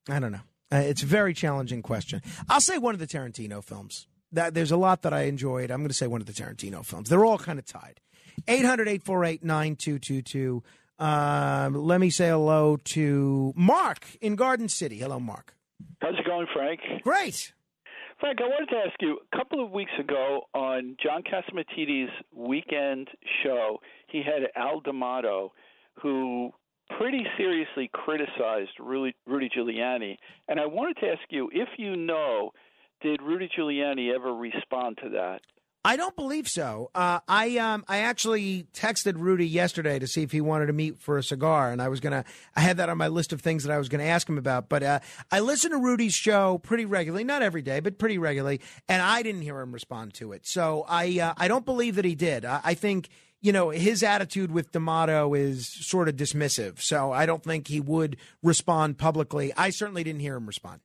I 0.09 0.19
don't 0.19 0.31
know. 0.31 0.41
Uh, 0.71 0.77
it's 0.77 1.03
a 1.03 1.05
very 1.05 1.33
challenging 1.33 1.81
question. 1.81 2.21
I'll 2.49 2.61
say 2.61 2.77
one 2.77 2.93
of 2.93 2.99
the 2.99 3.07
Tarantino 3.07 3.63
films. 3.63 4.07
That 4.33 4.53
there's 4.53 4.71
a 4.71 4.77
lot 4.77 5.03
that 5.03 5.13
I 5.13 5.21
enjoyed. 5.21 5.71
I'm 5.71 5.79
going 5.79 5.87
to 5.87 5.93
say 5.93 6.07
one 6.07 6.19
of 6.19 6.27
the 6.27 6.33
Tarantino 6.33 6.85
films. 6.85 7.07
They're 7.09 7.23
all 7.23 7.37
kind 7.37 7.59
of 7.59 7.65
tied. 7.65 8.01
800-848-9222. 8.47 10.61
Um, 10.99 11.75
let 11.75 12.01
me 12.01 12.09
say 12.09 12.29
hello 12.29 12.75
to 12.77 13.53
Mark 13.55 14.05
in 14.19 14.35
Garden 14.35 14.67
City. 14.67 14.97
Hello, 14.97 15.19
Mark. 15.19 15.55
How's 16.01 16.15
it 16.19 16.25
going, 16.25 16.47
Frank? 16.53 16.81
Great. 17.03 17.53
Frank, 18.19 18.39
I 18.41 18.47
wanted 18.47 18.69
to 18.71 18.77
ask 18.77 18.95
you 18.99 19.19
a 19.31 19.37
couple 19.37 19.63
of 19.63 19.71
weeks 19.71 19.91
ago 19.99 20.41
on 20.55 20.97
John 21.01 21.21
Catsimatidis' 21.21 22.07
weekend 22.33 23.09
show, 23.43 23.79
he 24.07 24.23
had 24.23 24.49
Al 24.55 24.79
D'Amato, 24.79 25.53
who 26.01 26.51
pretty 26.97 27.25
seriously 27.37 27.89
criticized 27.93 28.71
Rudy, 28.79 29.15
Rudy 29.25 29.49
Giuliani. 29.55 30.17
And 30.47 30.59
I 30.59 30.65
wanted 30.65 30.97
to 30.97 31.07
ask 31.07 31.21
you 31.29 31.49
if 31.53 31.69
you 31.77 31.95
know, 31.95 32.51
did 33.01 33.21
Rudy 33.21 33.49
Giuliani 33.57 34.13
ever 34.13 34.33
respond 34.33 34.99
to 35.03 35.09
that? 35.09 35.41
I 35.87 35.95
don't 35.95 36.17
believe 36.17 36.49
so. 36.49 36.91
Uh, 36.93 37.21
I 37.29 37.57
um, 37.59 37.85
I 37.87 37.99
actually 37.99 38.67
texted 38.73 39.13
Rudy 39.15 39.47
yesterday 39.47 39.99
to 39.99 40.05
see 40.05 40.21
if 40.21 40.33
he 40.33 40.41
wanted 40.41 40.65
to 40.65 40.73
meet 40.73 40.99
for 40.99 41.17
a 41.17 41.23
cigar, 41.23 41.71
and 41.71 41.81
I 41.81 41.87
was 41.87 42.01
gonna. 42.01 42.25
I 42.57 42.59
had 42.59 42.75
that 42.77 42.89
on 42.89 42.97
my 42.97 43.07
list 43.07 43.31
of 43.31 43.39
things 43.39 43.63
that 43.63 43.71
I 43.71 43.77
was 43.77 43.87
gonna 43.87 44.03
ask 44.03 44.27
him 44.27 44.37
about. 44.37 44.67
But 44.67 44.83
uh, 44.83 44.99
I 45.31 45.39
listen 45.39 45.71
to 45.71 45.77
Rudy's 45.77 46.13
show 46.13 46.57
pretty 46.57 46.83
regularly, 46.83 47.23
not 47.23 47.41
every 47.41 47.61
day, 47.61 47.79
but 47.79 47.97
pretty 47.97 48.17
regularly, 48.17 48.59
and 48.89 49.01
I 49.01 49.23
didn't 49.23 49.43
hear 49.43 49.61
him 49.61 49.71
respond 49.71 50.13
to 50.15 50.33
it. 50.33 50.45
So 50.45 50.83
I 50.89 51.19
uh, 51.21 51.33
I 51.37 51.47
don't 51.47 51.63
believe 51.63 51.95
that 51.95 52.03
he 52.03 52.15
did. 52.15 52.43
I, 52.43 52.59
I 52.65 52.73
think 52.73 53.07
you 53.41 53.51
know 53.51 53.69
his 53.69 54.03
attitude 54.03 54.51
with 54.51 54.71
D'Amato 54.71 55.33
is 55.33 55.67
sort 55.67 56.09
of 56.09 56.15
dismissive. 56.15 56.81
So 56.81 57.11
I 57.11 57.25
don't 57.25 57.43
think 57.43 57.67
he 57.67 57.79
would 57.79 58.17
respond 58.43 58.97
publicly. 58.97 59.53
I 59.55 59.69
certainly 59.69 60.03
didn't 60.03 60.21
hear 60.21 60.35
him 60.35 60.45
respond. 60.47 60.81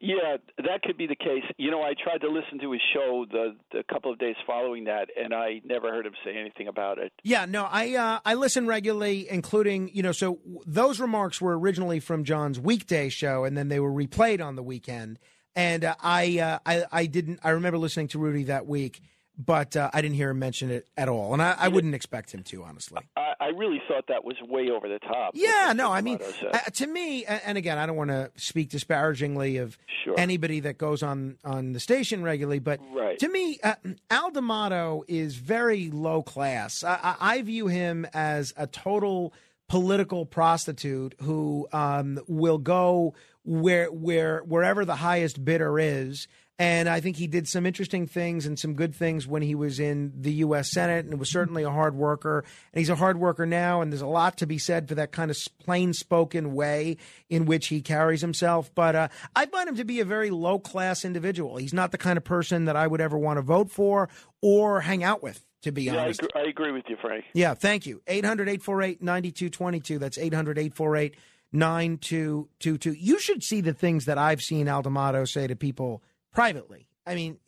Yeah, 0.00 0.36
that 0.58 0.82
could 0.82 0.96
be 0.96 1.08
the 1.08 1.16
case. 1.16 1.42
You 1.56 1.72
know, 1.72 1.82
I 1.82 1.94
tried 2.00 2.18
to 2.18 2.28
listen 2.28 2.60
to 2.60 2.70
his 2.70 2.80
show 2.94 3.26
the 3.30 3.56
the 3.72 3.82
couple 3.90 4.12
of 4.12 4.18
days 4.20 4.36
following 4.46 4.84
that, 4.84 5.08
and 5.20 5.34
I 5.34 5.60
never 5.64 5.90
heard 5.90 6.06
him 6.06 6.12
say 6.24 6.36
anything 6.38 6.68
about 6.68 6.98
it. 6.98 7.12
Yeah, 7.24 7.46
no, 7.46 7.66
I 7.68 7.96
uh, 7.96 8.20
I 8.24 8.34
listen 8.34 8.66
regularly, 8.68 9.28
including 9.28 9.90
you 9.92 10.02
know. 10.04 10.12
So 10.12 10.34
w- 10.36 10.60
those 10.66 11.00
remarks 11.00 11.40
were 11.40 11.58
originally 11.58 11.98
from 11.98 12.22
John's 12.22 12.60
weekday 12.60 13.08
show, 13.08 13.42
and 13.44 13.56
then 13.56 13.68
they 13.68 13.80
were 13.80 13.92
replayed 13.92 14.44
on 14.44 14.54
the 14.54 14.62
weekend. 14.62 15.18
And 15.56 15.82
uh, 15.84 15.96
I 16.00 16.38
uh, 16.38 16.58
I 16.64 16.84
I 16.92 17.06
didn't. 17.06 17.40
I 17.42 17.50
remember 17.50 17.78
listening 17.78 18.06
to 18.08 18.20
Rudy 18.20 18.44
that 18.44 18.66
week, 18.66 19.00
but 19.38 19.76
uh, 19.76 19.88
I 19.92 20.02
didn't 20.02 20.16
hear 20.16 20.30
him 20.30 20.38
mention 20.40 20.70
it 20.70 20.88
at 20.96 21.08
all, 21.08 21.32
and 21.32 21.40
I, 21.40 21.54
I 21.58 21.68
wouldn't 21.68 21.94
expect 21.94 22.32
him 22.32 22.42
to, 22.44 22.64
honestly. 22.64 23.00
I, 23.16 23.34
I 23.40 23.46
really 23.48 23.80
thought 23.86 24.06
that 24.08 24.24
was 24.24 24.36
way 24.48 24.68
over 24.70 24.88
the 24.88 24.98
top. 24.98 25.30
Yeah, 25.34 25.72
no, 25.76 25.92
I 25.92 26.00
mean, 26.00 26.18
uh, 26.52 26.58
to 26.58 26.86
me, 26.86 27.24
and 27.24 27.56
again, 27.56 27.78
I 27.78 27.86
don't 27.86 27.96
want 27.96 28.10
to 28.10 28.30
speak 28.36 28.68
disparagingly 28.70 29.58
of 29.58 29.78
anybody 30.16 30.60
that 30.60 30.76
goes 30.78 31.02
on 31.02 31.36
on 31.44 31.72
the 31.72 31.80
station 31.80 32.22
regularly, 32.22 32.58
but 32.58 32.80
Right. 32.92 33.18
to 33.18 33.28
me, 33.28 33.58
uh, 33.62 33.74
Al 34.10 34.30
D'Amato 34.32 35.04
is 35.06 35.36
very 35.36 35.90
low 35.90 36.22
class. 36.22 36.82
I, 36.82 36.98
I, 37.02 37.16
I 37.38 37.42
view 37.42 37.68
him 37.68 38.06
as 38.12 38.52
a 38.56 38.66
total 38.66 39.32
political 39.68 40.24
prostitute 40.26 41.14
who 41.20 41.68
um, 41.72 42.18
will 42.26 42.58
go 42.58 43.14
where 43.44 43.86
where 43.92 44.40
wherever 44.40 44.84
the 44.84 44.96
highest 44.96 45.44
bidder 45.44 45.78
is. 45.78 46.26
And 46.60 46.88
I 46.88 46.98
think 46.98 47.16
he 47.16 47.28
did 47.28 47.46
some 47.46 47.66
interesting 47.66 48.08
things 48.08 48.44
and 48.44 48.58
some 48.58 48.74
good 48.74 48.92
things 48.92 49.28
when 49.28 49.42
he 49.42 49.54
was 49.54 49.78
in 49.78 50.12
the 50.16 50.32
U.S. 50.34 50.72
Senate, 50.72 51.06
and 51.06 51.18
was 51.18 51.30
certainly 51.30 51.62
a 51.62 51.70
hard 51.70 51.94
worker. 51.94 52.44
And 52.72 52.80
he's 52.80 52.90
a 52.90 52.96
hard 52.96 53.20
worker 53.20 53.46
now, 53.46 53.80
and 53.80 53.92
there's 53.92 54.02
a 54.02 54.08
lot 54.08 54.38
to 54.38 54.46
be 54.46 54.58
said 54.58 54.88
for 54.88 54.96
that 54.96 55.12
kind 55.12 55.30
of 55.30 55.38
plain 55.64 55.92
spoken 55.92 56.54
way 56.54 56.96
in 57.30 57.44
which 57.44 57.68
he 57.68 57.80
carries 57.80 58.20
himself. 58.22 58.74
But 58.74 58.96
uh, 58.96 59.08
I 59.36 59.46
find 59.46 59.68
him 59.68 59.76
to 59.76 59.84
be 59.84 60.00
a 60.00 60.04
very 60.04 60.30
low 60.30 60.58
class 60.58 61.04
individual. 61.04 61.58
He's 61.58 61.72
not 61.72 61.92
the 61.92 61.98
kind 61.98 62.16
of 62.16 62.24
person 62.24 62.64
that 62.64 62.74
I 62.74 62.88
would 62.88 63.00
ever 63.00 63.16
want 63.16 63.36
to 63.36 63.42
vote 63.42 63.70
for 63.70 64.08
or 64.42 64.80
hang 64.80 65.04
out 65.04 65.22
with, 65.22 65.44
to 65.62 65.70
be 65.70 65.84
yeah, 65.84 65.96
honest. 65.96 66.22
I 66.34 66.42
agree 66.48 66.72
with 66.72 66.84
you, 66.88 66.96
Frank. 67.00 67.24
Yeah, 67.34 67.54
thank 67.54 67.86
you. 67.86 68.02
800 68.08 68.48
848 68.48 69.00
9222. 69.00 69.98
That's 70.00 70.18
800 70.18 70.58
848 70.58 71.14
9222. 71.52 72.92
You 72.94 73.20
should 73.20 73.44
see 73.44 73.60
the 73.60 73.72
things 73.72 74.06
that 74.06 74.18
I've 74.18 74.42
seen 74.42 74.66
Al 74.66 74.82
D'Amato 74.82 75.24
say 75.24 75.46
to 75.46 75.54
people 75.54 76.02
privately. 76.32 76.88
I 77.06 77.14
mean, 77.14 77.38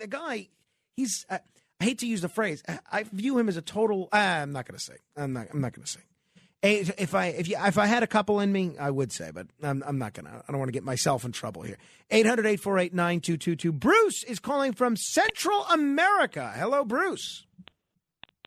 the 0.00 0.06
guy, 0.06 0.48
he's, 0.96 1.24
uh, 1.30 1.38
I 1.80 1.84
hate 1.84 1.98
to 2.00 2.06
use 2.06 2.20
the 2.22 2.28
phrase, 2.28 2.62
I- 2.68 2.78
I 2.90 3.02
view 3.04 3.38
him 3.38 3.48
as 3.48 3.56
a 3.56 3.62
total, 3.62 4.08
uh, 4.12 4.16
I'm 4.16 4.52
not 4.52 4.66
going 4.66 4.78
to 4.78 4.84
say. 4.84 4.96
I'm 5.16 5.32
not, 5.32 5.48
I'm 5.52 5.60
not 5.60 5.72
going 5.72 5.84
to 5.84 5.90
say. 5.90 6.00
If 6.62 7.14
I 7.14 7.26
if 7.26 7.46
you, 7.48 7.56
if 7.60 7.78
I 7.78 7.86
had 7.86 8.02
a 8.02 8.08
couple 8.08 8.40
in 8.40 8.50
me, 8.50 8.76
I 8.80 8.90
would 8.90 9.12
say, 9.12 9.30
but 9.32 9.46
I'm, 9.62 9.84
I'm 9.86 9.98
not 9.98 10.14
gonna. 10.14 10.42
I 10.48 10.50
don't 10.50 10.58
want 10.58 10.68
to 10.68 10.72
get 10.72 10.82
myself 10.82 11.24
in 11.24 11.30
trouble 11.30 11.62
here. 11.62 11.76
800-848-9222. 12.10 13.72
Bruce 13.72 14.24
is 14.24 14.40
calling 14.40 14.72
from 14.72 14.96
Central 14.96 15.64
America. 15.66 16.52
Hello, 16.56 16.84
Bruce. 16.84 17.44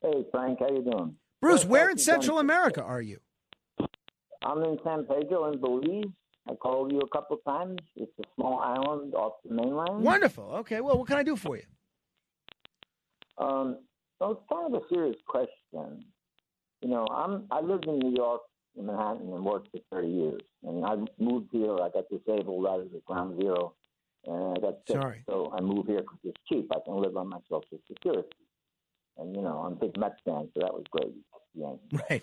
Hey, 0.02 0.24
Frank, 0.30 0.58
how 0.58 0.68
you 0.68 0.82
doing? 0.82 1.16
Bruce, 1.40 1.62
Well, 1.64 1.70
where 1.70 1.90
in 1.90 1.96
Central 1.98 2.38
America 2.38 2.82
are 2.82 3.00
you? 3.00 3.20
I'm 4.44 4.62
in 4.64 4.76
San 4.84 5.04
Pedro 5.06 5.50
in 5.52 5.60
Belize. 5.60 6.04
I 6.48 6.54
called 6.54 6.92
you 6.92 7.00
a 7.00 7.08
couple 7.08 7.36
of 7.36 7.44
times. 7.44 7.78
It's 7.96 8.12
a 8.18 8.24
small 8.34 8.58
island 8.60 9.14
off 9.14 9.34
the 9.44 9.54
mainland. 9.54 10.02
Wonderful. 10.02 10.44
Okay. 10.60 10.80
Well, 10.80 10.98
what 10.98 11.06
can 11.06 11.18
I 11.18 11.22
do 11.22 11.36
for 11.36 11.56
you? 11.56 11.64
Um, 13.38 13.78
so 14.18 14.32
it's 14.32 14.42
kind 14.52 14.74
of 14.74 14.82
a 14.82 14.94
serious 14.94 15.16
question. 15.26 16.04
You 16.82 16.88
know, 16.88 17.06
I'm 17.06 17.44
I 17.50 17.60
lived 17.60 17.86
in 17.86 17.98
New 17.98 18.14
York, 18.16 18.42
in 18.76 18.86
Manhattan, 18.86 19.32
and 19.32 19.44
worked 19.44 19.68
for 19.70 19.80
30 19.92 20.08
years. 20.08 20.40
And 20.62 20.84
I 20.84 20.96
moved 21.18 21.48
here. 21.52 21.74
I 21.74 21.88
got 21.90 22.04
disabled 22.10 22.64
right 22.64 22.80
at 22.80 23.04
ground 23.04 23.40
zero, 23.40 23.74
and 24.26 24.56
I 24.56 24.60
got 24.60 24.74
sick. 24.86 24.96
Sorry. 24.96 25.22
So 25.28 25.52
I 25.56 25.60
moved 25.60 25.88
here 25.88 26.00
because 26.00 26.18
it's 26.24 26.40
cheap. 26.48 26.70
I 26.72 26.78
can 26.84 27.00
live 27.00 27.16
on 27.16 27.28
my 27.28 27.38
Social 27.48 27.78
Security. 27.86 28.28
And 29.18 29.36
you 29.36 29.42
know, 29.42 29.62
I'm 29.66 29.72
a 29.72 29.76
big 29.76 29.98
Mets 29.98 30.20
fan, 30.24 30.48
so 30.54 30.60
that 30.60 30.72
was 30.72 30.84
great. 30.90 31.14
Yankees. 31.54 32.00
Right. 32.10 32.22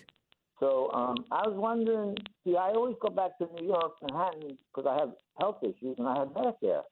So 0.60 0.90
um, 0.92 1.16
I 1.30 1.46
was 1.46 1.56
wondering. 1.56 2.16
See, 2.44 2.56
I 2.56 2.70
always 2.70 2.96
go 3.00 3.10
back 3.10 3.38
to 3.38 3.48
New 3.60 3.68
York, 3.68 3.92
Manhattan, 4.02 4.58
because 4.74 4.88
I 4.90 4.98
have 4.98 5.12
health 5.38 5.58
issues 5.62 5.96
and 5.98 6.08
I 6.08 6.18
have 6.18 6.28
Medicare. 6.28 6.82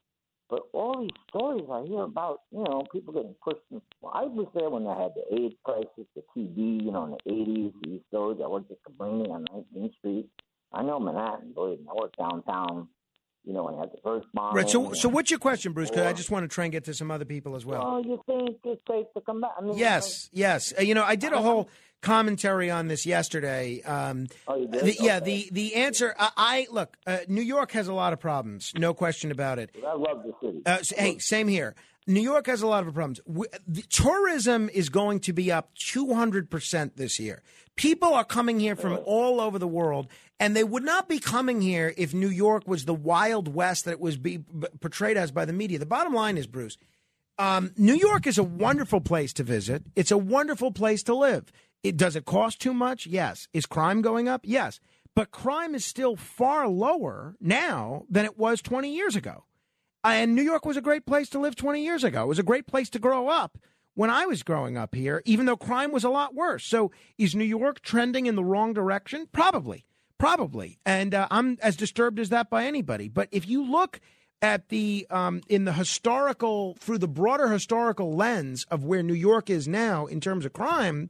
But 0.49 0.63
all 0.73 1.01
these 1.01 1.11
stories 1.29 1.65
I 1.71 1.83
hear 1.87 2.03
about, 2.03 2.43
you 2.53 2.63
know, 2.63 2.85
people 2.93 3.13
getting 3.13 3.35
pushed. 3.43 3.63
In, 3.73 3.83
well, 4.01 4.13
I 4.15 4.23
was 4.23 4.47
there 4.55 4.71
when 4.71 4.85
they 4.85 4.91
had 4.91 5.11
the 5.17 5.43
AIDS 5.43 5.57
crisis, 5.65 6.07
the 6.15 6.23
TB, 6.37 6.85
you 6.85 6.93
know, 6.93 7.05
in 7.05 7.11
the 7.11 7.31
'80s. 7.31 7.73
These 7.85 8.01
stories. 8.09 8.39
I 8.43 8.47
worked 8.47 8.71
at 8.71 8.79
Cabrini 8.85 9.29
on 9.29 9.45
19th 9.53 9.95
Street. 9.99 10.31
I 10.73 10.83
know 10.83 11.01
Manhattan. 11.01 11.53
Believe 11.53 11.81
me, 11.81 11.87
I 11.91 12.01
worked 12.01 12.19
downtown. 12.19 12.89
You 13.45 13.53
know, 13.53 13.65
when 13.65 13.75
they 13.75 13.81
had 13.81 13.91
the 13.93 13.99
first 14.03 14.27
bomb. 14.35 14.57
Right. 14.57 14.69
So, 14.69 14.93
so 14.93 15.09
what's 15.09 15.31
your 15.31 15.39
question, 15.39 15.73
Bruce? 15.73 15.89
Because 15.89 16.05
I 16.05 16.13
just 16.13 16.33
want 16.33 16.43
to 16.43 16.53
try 16.53 16.65
and 16.65 16.73
get 16.73 16.85
to 16.85 16.95
some 16.95 17.13
other 17.13 17.25
people 17.25 17.55
as 17.55 17.65
well. 17.65 17.81
Well, 17.81 18.05
you 18.05 18.21
think 18.27 18.59
it's 18.65 18.83
safe 18.89 19.07
to 19.15 19.21
come 19.21 19.41
back? 19.41 19.53
I 19.57 19.63
mean, 19.63 19.79
Yes, 19.79 20.29
yes. 20.33 20.73
Uh, 20.77 20.83
you 20.83 20.95
know, 20.95 21.05
I 21.05 21.15
did 21.15 21.33
a 21.33 21.41
whole 21.41 21.69
commentary 22.07 22.71
on 22.71 22.87
this 22.89 23.05
yesterday. 23.07 23.83
Um, 23.83 24.29
Oh, 24.47 24.57
you 24.57 24.69
did? 24.69 24.83
the- 24.85 24.97
yeah, 25.01 25.17
Okay. 25.17 25.25
the 25.25 25.49
the 25.53 25.75
answer. 25.75 26.15
I, 26.19 26.31
I 26.37 26.67
look. 26.71 26.97
Uh, 27.07 27.19
New 27.29 27.43
York 27.43 27.73
has 27.73 27.89
a 27.89 27.93
lot 27.95 28.13
of 28.13 28.21
problems, 28.21 28.73
no 28.77 28.95
question 28.95 29.31
about 29.31 29.59
it. 29.59 29.71
I 29.87 29.95
love 29.95 30.23
the 30.25 30.33
city. 30.41 30.63
Uh, 30.65 30.71
s- 30.81 30.93
hey, 30.97 31.19
same 31.19 31.49
here. 31.49 31.75
New 32.09 32.21
York 32.23 32.47
has 32.47 32.63
a 32.63 32.69
lot 32.69 32.87
of 32.87 32.95
problems. 32.95 33.19
W- 33.27 33.51
the 33.67 33.83
tourism 33.83 34.71
is 34.73 34.89
going 34.91 35.19
to 35.21 35.33
be 35.33 35.51
up 35.51 35.71
200% 35.75 36.95
this 36.97 37.19
year. 37.19 37.43
People 37.75 38.15
are 38.15 38.25
coming 38.25 38.61
here 38.61 38.77
from 38.77 38.99
all 39.05 39.41
over 39.41 39.59
the 39.59 39.67
world, 39.67 40.07
and 40.39 40.55
they 40.55 40.63
would 40.65 40.85
not 40.85 41.09
be 41.09 41.19
coming 41.19 41.61
here 41.61 41.93
if 41.97 42.15
New 42.15 42.29
York 42.29 42.63
was 42.69 42.85
the 42.85 42.95
wild 42.95 43.53
west 43.53 43.85
that 43.85 43.91
it 43.91 44.01
was 44.01 44.17
be, 44.17 44.37
b- 44.37 44.69
portrayed 44.81 45.17
as 45.17 45.33
by 45.33 45.45
the 45.45 45.53
media. 45.53 45.79
The 45.81 45.85
bottom 45.87 46.15
line 46.15 46.39
is, 46.39 46.47
Bruce, 46.47 46.79
um, 47.39 47.73
New 47.77 47.95
York 47.97 48.27
is 48.27 48.39
a 48.39 48.43
wonderful 48.45 49.01
place 49.01 49.33
to 49.35 49.43
visit. 49.43 49.83
It's 49.97 50.11
a 50.13 50.17
wonderful 50.19 50.71
place 50.71 51.03
to 51.03 51.15
live. 51.15 51.53
It 51.83 51.97
does 51.97 52.17
it 52.17 52.25
cost 52.25 52.61
too 52.61 52.75
much? 52.75 53.07
Yes. 53.07 53.49
Is 53.53 53.67
crime 53.67 54.03
going 54.03 54.29
up? 54.29 54.43
Yes. 54.45 54.81
But 55.15 55.31
crime 55.31 55.75
is 55.75 55.85
still 55.85 56.17
far 56.17 56.69
lower 56.69 57.37
now 57.41 58.05
than 58.11 58.25
it 58.25 58.39
was 58.39 58.61
20 58.61 58.95
years 58.95 59.17
ago. 59.17 59.45
And 60.05 60.35
New 60.35 60.43
York 60.43 60.65
was 60.65 60.77
a 60.77 60.83
great 60.83 61.07
place 61.07 61.29
to 61.31 61.39
live 61.39 61.57
20 61.57 61.83
years 61.83 62.05
ago. 62.05 62.25
It 62.25 62.29
was 62.29 62.39
a 62.39 62.45
great 62.45 62.67
place 62.67 62.91
to 62.91 62.99
grow 62.99 63.29
up 63.29 63.59
when 63.95 64.11
I 64.11 64.27
was 64.27 64.43
growing 64.43 64.77
up 64.77 64.95
here, 64.95 65.23
even 65.25 65.47
though 65.47 65.57
crime 65.57 65.91
was 65.91 66.05
a 66.05 66.11
lot 66.11 66.35
worse. 66.35 66.65
So 66.65 66.93
is 67.19 67.35
New 67.35 67.45
York 67.45 67.81
trending 67.81 68.27
in 68.27 68.37
the 68.37 68.45
wrong 68.45 68.73
direction? 68.73 69.27
Probably. 69.33 69.87
Probably. 70.19 70.79
And 70.87 71.15
uh, 71.15 71.27
I'm 71.31 71.59
as 71.63 71.77
disturbed 71.77 72.21
as 72.21 72.29
that 72.29 72.49
by 72.49 72.67
anybody. 72.67 73.09
But 73.09 73.29
if 73.33 73.49
you 73.49 73.69
look 73.69 74.01
at 74.43 74.69
the 74.69 75.07
um, 75.11 75.41
in 75.49 75.65
the 75.65 75.73
historical 75.73 76.77
through 76.79 76.99
the 76.99 77.09
broader 77.09 77.49
historical 77.49 78.15
lens 78.15 78.67
of 78.71 78.85
where 78.85 79.03
New 79.03 79.15
York 79.15 79.51
is 79.51 79.67
now 79.67 80.07
in 80.07 80.21
terms 80.21 80.45
of 80.45 80.53
crime, 80.53 81.09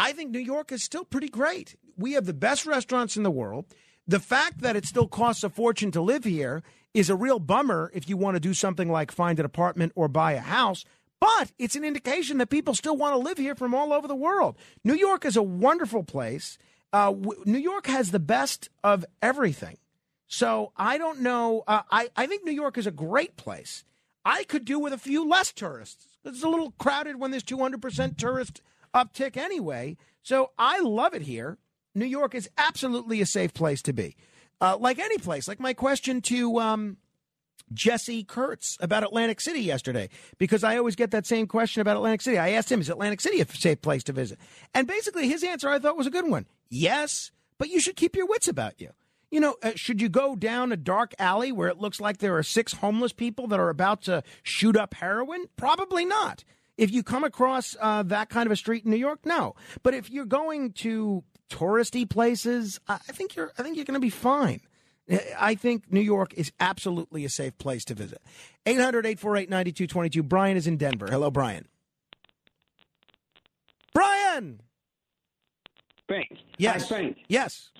I 0.00 0.12
think 0.12 0.30
New 0.30 0.38
York 0.38 0.72
is 0.72 0.82
still 0.82 1.04
pretty 1.04 1.28
great. 1.28 1.76
We 1.98 2.12
have 2.12 2.24
the 2.24 2.32
best 2.32 2.64
restaurants 2.64 3.18
in 3.18 3.22
the 3.22 3.30
world. 3.30 3.66
The 4.08 4.18
fact 4.18 4.62
that 4.62 4.74
it 4.74 4.86
still 4.86 5.06
costs 5.06 5.44
a 5.44 5.50
fortune 5.50 5.90
to 5.90 6.00
live 6.00 6.24
here 6.24 6.62
is 6.94 7.10
a 7.10 7.14
real 7.14 7.38
bummer 7.38 7.90
if 7.92 8.08
you 8.08 8.16
want 8.16 8.34
to 8.36 8.40
do 8.40 8.54
something 8.54 8.90
like 8.90 9.12
find 9.12 9.38
an 9.38 9.44
apartment 9.44 9.92
or 9.94 10.08
buy 10.08 10.32
a 10.32 10.40
house. 10.40 10.86
But 11.20 11.52
it's 11.58 11.76
an 11.76 11.84
indication 11.84 12.38
that 12.38 12.48
people 12.48 12.74
still 12.74 12.96
want 12.96 13.12
to 13.12 13.18
live 13.18 13.36
here 13.36 13.54
from 13.54 13.74
all 13.74 13.92
over 13.92 14.08
the 14.08 14.14
world. 14.16 14.56
New 14.84 14.94
York 14.94 15.26
is 15.26 15.36
a 15.36 15.42
wonderful 15.42 16.02
place. 16.02 16.56
Uh, 16.94 17.12
w- 17.12 17.42
New 17.44 17.58
York 17.58 17.86
has 17.86 18.10
the 18.10 18.18
best 18.18 18.70
of 18.82 19.04
everything. 19.20 19.76
So 20.28 20.72
I 20.78 20.96
don't 20.96 21.20
know. 21.20 21.62
Uh, 21.66 21.82
I, 21.90 22.08
I 22.16 22.26
think 22.26 22.46
New 22.46 22.52
York 22.52 22.78
is 22.78 22.86
a 22.86 22.90
great 22.90 23.36
place. 23.36 23.84
I 24.24 24.44
could 24.44 24.64
do 24.64 24.78
with 24.78 24.94
a 24.94 24.98
few 24.98 25.28
less 25.28 25.52
tourists. 25.52 26.06
It's 26.24 26.42
a 26.42 26.48
little 26.48 26.70
crowded 26.78 27.20
when 27.20 27.32
there's 27.32 27.44
200% 27.44 28.16
tourist 28.16 28.62
uptick 28.94 29.36
anyway. 29.36 29.96
So 30.22 30.50
I 30.58 30.80
love 30.80 31.14
it 31.14 31.22
here. 31.22 31.58
New 31.94 32.06
York 32.06 32.34
is 32.34 32.48
absolutely 32.56 33.20
a 33.20 33.26
safe 33.26 33.52
place 33.52 33.82
to 33.82 33.92
be. 33.92 34.16
Uh, 34.60 34.76
like 34.78 34.98
any 34.98 35.18
place, 35.18 35.48
like 35.48 35.58
my 35.58 35.72
question 35.72 36.20
to 36.20 36.60
um, 36.60 36.98
Jesse 37.72 38.24
Kurtz 38.24 38.76
about 38.80 39.02
Atlantic 39.02 39.40
City 39.40 39.60
yesterday, 39.60 40.08
because 40.38 40.62
I 40.62 40.76
always 40.76 40.96
get 40.96 41.12
that 41.12 41.26
same 41.26 41.46
question 41.46 41.80
about 41.80 41.96
Atlantic 41.96 42.20
City. 42.20 42.38
I 42.38 42.50
asked 42.50 42.70
him, 42.70 42.80
is 42.80 42.90
Atlantic 42.90 43.20
City 43.20 43.40
a 43.40 43.46
safe 43.46 43.80
place 43.80 44.04
to 44.04 44.12
visit? 44.12 44.38
And 44.74 44.86
basically, 44.86 45.28
his 45.28 45.42
answer 45.42 45.68
I 45.68 45.78
thought 45.78 45.96
was 45.96 46.06
a 46.06 46.10
good 46.10 46.28
one. 46.28 46.46
Yes, 46.68 47.30
but 47.58 47.70
you 47.70 47.80
should 47.80 47.96
keep 47.96 48.14
your 48.14 48.26
wits 48.26 48.48
about 48.48 48.80
you. 48.80 48.90
You 49.30 49.40
know, 49.40 49.56
uh, 49.62 49.72
should 49.76 50.02
you 50.02 50.08
go 50.08 50.34
down 50.34 50.72
a 50.72 50.76
dark 50.76 51.14
alley 51.18 51.52
where 51.52 51.68
it 51.68 51.78
looks 51.78 52.00
like 52.00 52.18
there 52.18 52.36
are 52.36 52.42
six 52.42 52.72
homeless 52.74 53.12
people 53.12 53.46
that 53.46 53.60
are 53.60 53.70
about 53.70 54.02
to 54.02 54.24
shoot 54.42 54.76
up 54.76 54.94
heroin? 54.94 55.46
Probably 55.56 56.04
not. 56.04 56.44
If 56.80 56.90
you 56.90 57.02
come 57.02 57.24
across 57.24 57.76
uh, 57.78 58.02
that 58.04 58.30
kind 58.30 58.46
of 58.46 58.52
a 58.52 58.56
street 58.56 58.86
in 58.86 58.90
New 58.90 58.96
York, 58.96 59.20
no. 59.26 59.54
But 59.82 59.92
if 59.92 60.10
you're 60.10 60.24
going 60.24 60.72
to 60.72 61.22
touristy 61.50 62.08
places, 62.08 62.80
I 62.88 62.96
think 62.96 63.36
you're 63.36 63.52
I 63.58 63.62
think 63.62 63.76
you're 63.76 63.84
going 63.84 63.94
to 63.94 64.00
be 64.00 64.08
fine. 64.08 64.62
I 65.38 65.56
think 65.56 65.92
New 65.92 66.00
York 66.00 66.32
is 66.34 66.52
absolutely 66.58 67.26
a 67.26 67.28
safe 67.28 67.58
place 67.58 67.84
to 67.86 67.94
visit. 67.94 68.22
800 68.64 69.04
848 69.04 69.50
9222. 69.50 70.22
Brian 70.22 70.56
is 70.56 70.66
in 70.66 70.78
Denver. 70.78 71.06
Hello, 71.10 71.30
Brian. 71.30 71.66
Brian! 73.92 74.62
Frank. 76.08 76.30
Yes. 76.56 76.82
Hi, 76.82 76.88
Frank. 76.88 77.16
Yes. 77.28 77.70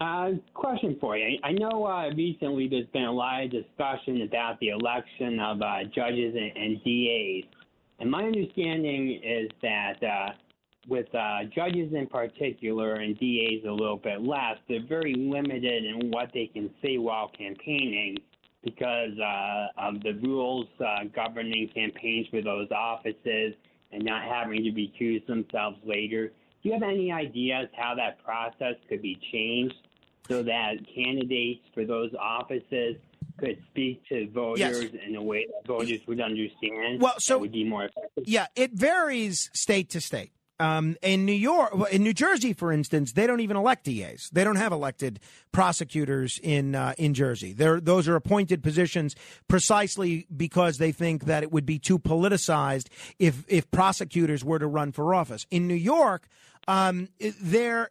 Uh, 0.00 0.32
question 0.52 0.98
for 1.00 1.16
you. 1.16 1.38
I 1.42 1.52
know 1.52 1.86
uh, 1.86 2.10
recently 2.10 2.68
there's 2.68 2.86
been 2.88 3.04
a 3.04 3.12
lot 3.12 3.44
of 3.44 3.50
discussion 3.50 4.20
about 4.20 4.60
the 4.60 4.68
election 4.68 5.40
of 5.40 5.62
uh, 5.62 5.84
judges 5.94 6.34
and, 6.36 6.56
and 6.56 6.84
DAs. 6.84 7.44
And 7.98 8.10
my 8.10 8.24
understanding 8.24 9.20
is 9.24 9.50
that 9.62 10.02
uh, 10.02 10.32
with 10.88 11.12
uh, 11.14 11.44
judges 11.54 11.92
in 11.92 12.06
particular 12.06 12.94
and 12.94 13.18
DAs 13.18 13.64
a 13.66 13.72
little 13.72 13.96
bit 13.96 14.22
less, 14.22 14.56
they're 14.68 14.86
very 14.88 15.14
limited 15.14 15.84
in 15.84 16.10
what 16.10 16.30
they 16.32 16.46
can 16.46 16.70
say 16.82 16.98
while 16.98 17.28
campaigning 17.28 18.16
because 18.62 19.18
uh, 19.18 19.66
of 19.76 20.02
the 20.02 20.12
rules 20.22 20.66
uh, 20.80 21.04
governing 21.14 21.68
campaigns 21.74 22.26
for 22.28 22.42
those 22.42 22.68
offices 22.70 23.54
and 23.92 24.04
not 24.04 24.22
having 24.24 24.62
to 24.64 24.70
recuse 24.70 25.24
themselves 25.26 25.78
later. 25.84 26.28
Do 26.62 26.68
you 26.68 26.72
have 26.72 26.82
any 26.82 27.12
ideas 27.12 27.68
how 27.76 27.94
that 27.96 28.22
process 28.24 28.74
could 28.88 29.02
be 29.02 29.18
changed 29.32 29.76
so 30.28 30.42
that 30.42 30.74
candidates 30.94 31.62
for 31.72 31.84
those 31.84 32.10
offices 32.18 32.96
could 33.38 33.62
speak 33.70 34.06
to 34.08 34.28
voters 34.30 34.90
in 35.06 35.16
a 35.16 35.22
way 35.22 35.46
that 35.46 35.66
voters 35.66 36.00
would 36.06 36.20
understand? 36.20 37.00
Well, 37.00 37.14
so- 37.18 37.38
would 37.38 37.52
be 37.52 37.64
more 37.64 37.84
effective. 37.84 38.24
Yeah, 38.26 38.46
it 38.56 38.72
varies 38.72 39.50
state 39.52 39.90
to 39.90 40.00
state. 40.00 40.32
Um, 40.60 40.96
in 41.02 41.24
New 41.24 41.32
York, 41.32 41.72
in 41.92 42.02
New 42.02 42.12
Jersey, 42.12 42.52
for 42.52 42.72
instance, 42.72 43.12
they 43.12 43.28
don't 43.28 43.38
even 43.38 43.56
elect 43.56 43.84
DAs. 43.84 44.28
They 44.32 44.42
don't 44.42 44.56
have 44.56 44.72
elected 44.72 45.20
prosecutors 45.52 46.40
in 46.42 46.74
uh, 46.74 46.94
in 46.98 47.14
Jersey. 47.14 47.52
They're, 47.52 47.80
those 47.80 48.08
are 48.08 48.16
appointed 48.16 48.60
positions 48.60 49.14
precisely 49.46 50.26
because 50.36 50.78
they 50.78 50.90
think 50.90 51.26
that 51.26 51.44
it 51.44 51.52
would 51.52 51.64
be 51.64 51.78
too 51.78 52.00
politicized 52.00 52.88
if 53.20 53.44
if 53.46 53.70
prosecutors 53.70 54.44
were 54.44 54.58
to 54.58 54.66
run 54.66 54.90
for 54.90 55.14
office. 55.14 55.46
In 55.52 55.68
New 55.68 55.74
York, 55.74 56.26
um, 56.66 57.08
there 57.40 57.90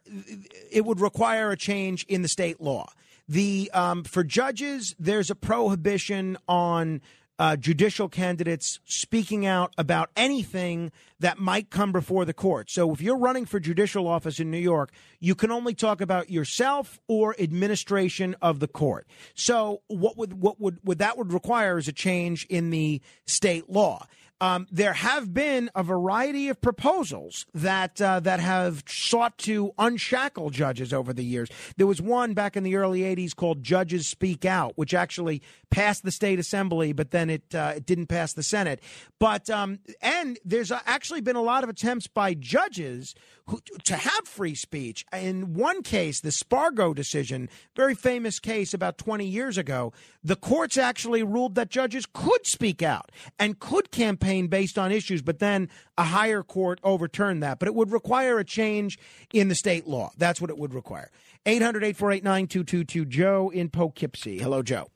it 0.70 0.84
would 0.84 1.00
require 1.00 1.50
a 1.50 1.56
change 1.56 2.04
in 2.04 2.20
the 2.20 2.28
state 2.28 2.60
law. 2.60 2.90
The 3.28 3.70
um, 3.74 4.04
for 4.04 4.24
judges, 4.24 4.94
there's 4.98 5.30
a 5.30 5.34
prohibition 5.34 6.38
on 6.48 7.02
uh, 7.38 7.56
judicial 7.56 8.08
candidates 8.08 8.80
speaking 8.84 9.46
out 9.46 9.72
about 9.78 10.10
anything 10.16 10.90
that 11.20 11.38
might 11.38 11.70
come 11.70 11.92
before 11.92 12.24
the 12.24 12.32
court. 12.32 12.68
So 12.68 12.92
if 12.92 13.00
you're 13.00 13.18
running 13.18 13.44
for 13.44 13.60
judicial 13.60 14.08
office 14.08 14.40
in 14.40 14.50
New 14.50 14.58
York, 14.58 14.90
you 15.20 15.34
can 15.34 15.52
only 15.52 15.74
talk 15.74 16.00
about 16.00 16.30
yourself 16.30 16.98
or 17.06 17.36
administration 17.38 18.34
of 18.42 18.58
the 18.58 18.66
court. 18.66 19.06
So 19.34 19.82
what 19.86 20.16
would 20.16 20.40
what 20.42 20.60
would 20.60 20.78
what 20.82 20.98
that 20.98 21.16
would 21.16 21.32
require 21.32 21.78
is 21.78 21.86
a 21.86 21.92
change 21.92 22.44
in 22.46 22.70
the 22.70 23.00
state 23.26 23.70
law. 23.70 24.06
Um, 24.40 24.66
there 24.70 24.92
have 24.92 25.34
been 25.34 25.68
a 25.74 25.82
variety 25.82 26.48
of 26.48 26.60
proposals 26.60 27.46
that 27.54 28.00
uh, 28.00 28.20
that 28.20 28.38
have 28.38 28.84
sought 28.86 29.36
to 29.38 29.72
unshackle 29.78 30.50
judges 30.50 30.92
over 30.92 31.12
the 31.12 31.24
years. 31.24 31.48
There 31.76 31.86
was 31.86 32.00
one 32.00 32.34
back 32.34 32.56
in 32.56 32.62
the 32.62 32.76
early 32.76 33.00
'80s 33.00 33.34
called 33.34 33.64
"Judges 33.64 34.06
Speak 34.06 34.44
Out," 34.44 34.74
which 34.76 34.94
actually 34.94 35.42
passed 35.70 36.04
the 36.04 36.12
state 36.12 36.38
assembly, 36.38 36.92
but 36.92 37.10
then 37.10 37.30
it 37.30 37.52
uh, 37.54 37.72
it 37.76 37.86
didn't 37.86 38.06
pass 38.06 38.32
the 38.32 38.44
Senate. 38.44 38.80
But 39.18 39.50
um, 39.50 39.80
and 40.00 40.38
there's 40.44 40.70
uh, 40.70 40.80
actually 40.86 41.20
been 41.20 41.36
a 41.36 41.42
lot 41.42 41.64
of 41.64 41.70
attempts 41.70 42.06
by 42.06 42.34
judges 42.34 43.16
who, 43.46 43.60
to 43.84 43.96
have 43.96 44.28
free 44.28 44.54
speech. 44.54 45.04
In 45.12 45.54
one 45.54 45.82
case, 45.82 46.20
the 46.20 46.30
Spargo 46.30 46.94
decision, 46.94 47.48
very 47.74 47.94
famous 47.94 48.38
case 48.38 48.72
about 48.72 48.98
20 48.98 49.26
years 49.26 49.58
ago, 49.58 49.92
the 50.22 50.36
courts 50.36 50.76
actually 50.76 51.22
ruled 51.22 51.56
that 51.56 51.70
judges 51.70 52.06
could 52.12 52.46
speak 52.46 52.82
out 52.82 53.10
and 53.38 53.58
could 53.58 53.90
campaign 53.90 54.27
based 54.48 54.78
on 54.78 54.92
issues, 54.92 55.22
but 55.22 55.38
then 55.38 55.68
a 55.96 56.04
higher 56.04 56.42
court 56.42 56.80
overturned 56.82 57.42
that. 57.42 57.58
But 57.58 57.68
it 57.68 57.74
would 57.74 57.90
require 57.90 58.38
a 58.38 58.44
change 58.44 58.98
in 59.32 59.48
the 59.48 59.54
state 59.54 59.86
law. 59.86 60.10
That's 60.16 60.40
what 60.40 60.50
it 60.50 60.58
would 60.58 60.74
require. 60.74 61.10
800 61.46 61.84
848 61.84 62.24
9222. 62.24 63.04
Joe 63.06 63.50
in 63.50 63.68
Poughkeepsie. 63.68 64.38
Hello, 64.38 64.62
Joe. 64.62 64.88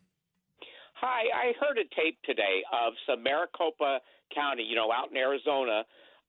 Hi, 0.95 1.25
I 1.35 1.53
heard 1.59 1.79
a 1.79 1.89
tape 1.99 2.19
today 2.25 2.63
of 2.73 2.93
some 3.07 3.23
Maricopa 3.23 3.99
County, 4.35 4.63
you 4.63 4.77
know, 4.77 4.93
out 4.93 5.11
in 5.11 5.17
Arizona, 5.17 5.83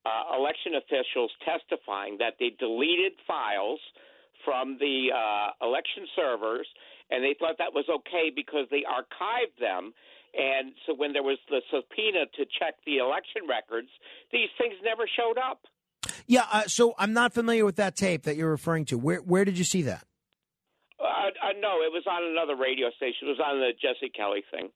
uh, 0.04 0.36
election 0.36 0.74
officials 0.74 1.30
testifying 1.44 2.18
that 2.18 2.34
they 2.40 2.50
deleted 2.58 3.12
files 3.26 3.80
from 4.44 4.76
the 4.78 5.08
uh, 5.14 5.64
election 5.64 6.06
servers, 6.16 6.66
and 7.10 7.24
they 7.24 7.34
thought 7.38 7.56
that 7.58 7.72
was 7.72 7.86
okay 7.88 8.30
because 8.34 8.66
they 8.70 8.82
archived 8.82 9.56
them. 9.60 9.94
And 10.36 10.72
so 10.86 10.94
when 10.94 11.12
there 11.12 11.22
was 11.22 11.38
the 11.48 11.62
subpoena 11.70 12.26
to 12.36 12.44
check 12.58 12.74
the 12.86 12.98
election 12.98 13.42
records, 13.48 13.88
these 14.32 14.48
things 14.58 14.74
never 14.82 15.04
showed 15.06 15.38
up. 15.38 15.62
Yeah, 16.26 16.44
uh, 16.50 16.64
so 16.66 16.94
I'm 16.98 17.12
not 17.12 17.32
familiar 17.32 17.64
with 17.64 17.76
that 17.76 17.96
tape 17.96 18.24
that 18.24 18.36
you're 18.36 18.50
referring 18.50 18.84
to. 18.86 18.98
Where 18.98 19.18
where 19.18 19.44
did 19.44 19.58
you 19.58 19.64
see 19.64 19.82
that? 19.82 20.04
Uh, 20.98 21.04
uh, 21.04 21.52
no, 21.60 21.82
it 21.82 21.92
was 21.92 22.04
on 22.08 22.22
another 22.24 22.56
radio 22.60 22.90
station. 22.96 23.28
It 23.28 23.38
was 23.38 23.40
on 23.44 23.60
the 23.60 23.72
Jesse 23.80 24.10
Kelly 24.10 24.42
thing. 24.50 24.70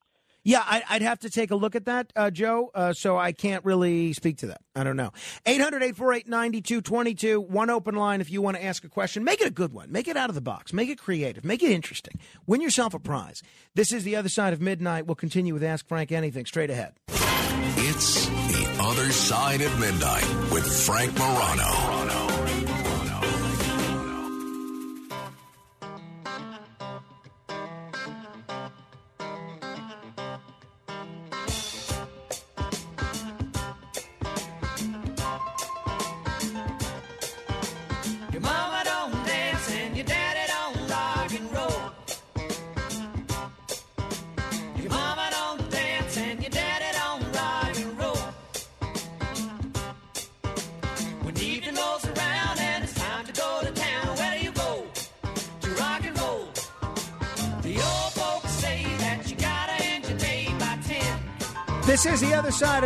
Yeah, 0.49 0.65
I, 0.65 0.83
I'd 0.89 1.03
have 1.03 1.19
to 1.21 1.31
take 1.31 1.51
a 1.51 1.57
look 1.57 1.77
at 1.77 1.85
that, 1.85 2.11
uh, 2.17 2.31
Joe. 2.31 2.71
Uh, 2.75 2.95
so 2.95 3.19
I 3.19 3.33
can't 3.33 3.63
really 3.67 4.15
speak 4.15 4.39
to 4.39 4.47
that. 4.47 4.63
I 4.75 4.83
don't 4.83 4.97
know. 4.97 5.13
800 5.45 5.83
848 5.83 6.27
9222. 6.27 7.39
One 7.39 7.69
open 7.69 7.95
line 7.97 8.23
if 8.23 8.31
you 8.31 8.41
want 8.41 8.57
to 8.57 8.65
ask 8.65 8.83
a 8.83 8.89
question. 8.89 9.25
Make 9.25 9.43
it 9.43 9.47
a 9.47 9.51
good 9.51 9.75
one. 9.75 9.93
Make 9.93 10.09
it 10.09 10.17
out 10.17 10.31
of 10.31 10.35
the 10.35 10.41
box. 10.41 10.73
Make 10.73 10.89
it 10.89 10.97
creative. 10.97 11.45
Make 11.45 11.63
it 11.63 11.71
interesting. 11.71 12.15
Win 12.47 12.63
yourself 12.63 12.95
a 12.95 12.99
prize. 12.99 13.43
This 13.75 13.93
is 13.93 14.05
The 14.05 14.17
Other 14.17 14.31
Side 14.31 14.55
of 14.55 14.63
Midnight. 14.63 15.07
We'll 15.07 15.17
continue 15.17 15.53
with 15.53 15.63
Ask 15.63 15.87
Frank 15.87 16.13
Anything 16.13 16.47
straight 16.47 16.71
ahead. 16.71 16.95
It's 17.11 18.27
The 18.27 18.79
Other 18.81 19.13
Side 19.13 19.61
of 19.61 19.79
Midnight 19.79 20.51
with 20.51 20.67
Frank 20.87 21.13
Morano. 21.19 21.98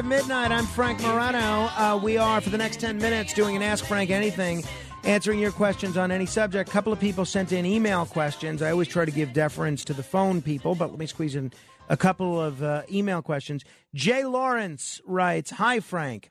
Midnight. 0.05 0.51
I'm 0.51 0.67
Frank 0.67 1.01
Morano. 1.03 1.39
Uh, 1.39 2.01
we 2.03 2.17
are, 2.19 2.41
for 2.41 2.51
the 2.51 2.59
next 2.59 2.81
10 2.81 2.99
minutes, 2.99 3.33
doing 3.33 3.57
an 3.57 3.63
Ask 3.63 3.85
Frank 3.85 4.11
Anything, 4.11 4.65
answering 5.05 5.39
your 5.39 5.53
questions 5.53 5.97
on 5.97 6.11
any 6.11 6.27
subject. 6.27 6.69
A 6.69 6.73
couple 6.73 6.93
of 6.93 7.01
people 7.01 7.25
sent 7.25 7.53
in 7.53 7.65
email 7.65 8.07
questions. 8.07 8.63
I 8.63 8.71
always 8.71 8.89
try 8.89 9.05
to 9.05 9.11
give 9.11 9.33
deference 9.33 9.85
to 9.87 9.95
the 9.95 10.03
phone 10.03 10.43
people, 10.43 10.75
but 10.75 10.91
let 10.91 10.99
me 10.99 11.07
squeeze 11.07 11.35
in 11.35 11.53
a 11.89 11.97
couple 11.97 12.41
of 12.41 12.63
uh, 12.63 12.83
email 12.91 13.23
questions. 13.23 13.65
Jay 13.95 14.25
Lawrence 14.25 15.01
writes 15.07 15.51
Hi, 15.53 15.81
Frank. 15.81 16.31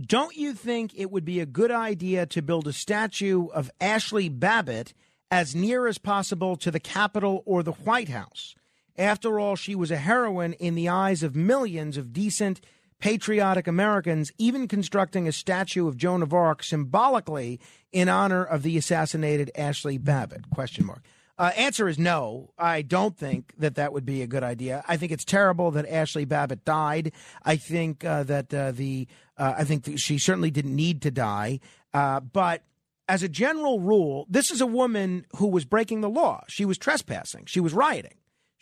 Don't 0.00 0.36
you 0.36 0.54
think 0.54 0.92
it 0.96 1.10
would 1.10 1.24
be 1.24 1.40
a 1.40 1.46
good 1.46 1.70
idea 1.70 2.26
to 2.26 2.42
build 2.42 2.66
a 2.66 2.72
statue 2.72 3.46
of 3.48 3.70
Ashli 3.80 4.28
Babbitt 4.30 4.94
as 5.30 5.54
near 5.54 5.86
as 5.86 5.98
possible 5.98 6.56
to 6.56 6.70
the 6.70 6.80
Capitol 6.80 7.42
or 7.46 7.62
the 7.62 7.72
White 7.72 8.08
House? 8.08 8.54
After 8.96 9.40
all, 9.40 9.56
she 9.56 9.74
was 9.74 9.90
a 9.90 9.96
heroine 9.96 10.52
in 10.54 10.74
the 10.74 10.88
eyes 10.88 11.22
of 11.22 11.34
millions 11.34 11.96
of 11.96 12.12
decent, 12.12 12.60
patriotic 13.00 13.66
Americans, 13.66 14.32
even 14.38 14.68
constructing 14.68 15.26
a 15.26 15.32
statue 15.32 15.88
of 15.88 15.96
Joan 15.96 16.22
of 16.22 16.32
Arc 16.32 16.62
symbolically 16.62 17.60
in 17.92 18.08
honor 18.08 18.44
of 18.44 18.62
the 18.62 18.76
assassinated 18.76 19.50
Ashli 19.56 20.02
Babbitt? 20.02 20.50
Question 20.50 20.86
mark. 20.86 21.02
Uh, 21.36 21.50
answer 21.56 21.88
is 21.88 21.98
no. 21.98 22.50
I 22.56 22.82
don't 22.82 23.16
think 23.16 23.52
that 23.58 23.74
that 23.74 23.92
would 23.92 24.06
be 24.06 24.22
a 24.22 24.26
good 24.26 24.44
idea. 24.44 24.84
I 24.86 24.96
think 24.96 25.10
it's 25.10 25.24
terrible 25.24 25.72
that 25.72 25.88
Ashli 25.88 26.28
Babbitt 26.28 26.64
died. 26.64 27.12
I 27.42 27.56
think 27.56 28.04
uh, 28.04 28.22
that 28.22 28.54
uh, 28.54 28.70
the 28.70 29.08
uh, 29.36 29.54
I 29.58 29.64
think 29.64 29.84
that 29.84 29.98
she 29.98 30.18
certainly 30.18 30.52
didn't 30.52 30.76
need 30.76 31.02
to 31.02 31.10
die. 31.10 31.58
Uh, 31.92 32.20
but 32.20 32.62
as 33.08 33.24
a 33.24 33.28
general 33.28 33.80
rule, 33.80 34.26
this 34.30 34.52
is 34.52 34.60
a 34.60 34.66
woman 34.66 35.26
who 35.36 35.48
was 35.48 35.64
breaking 35.64 36.02
the 36.02 36.08
law. 36.08 36.44
She 36.48 36.64
was 36.64 36.78
trespassing. 36.78 37.46
She 37.46 37.60
was 37.60 37.72
rioting. 37.72 38.14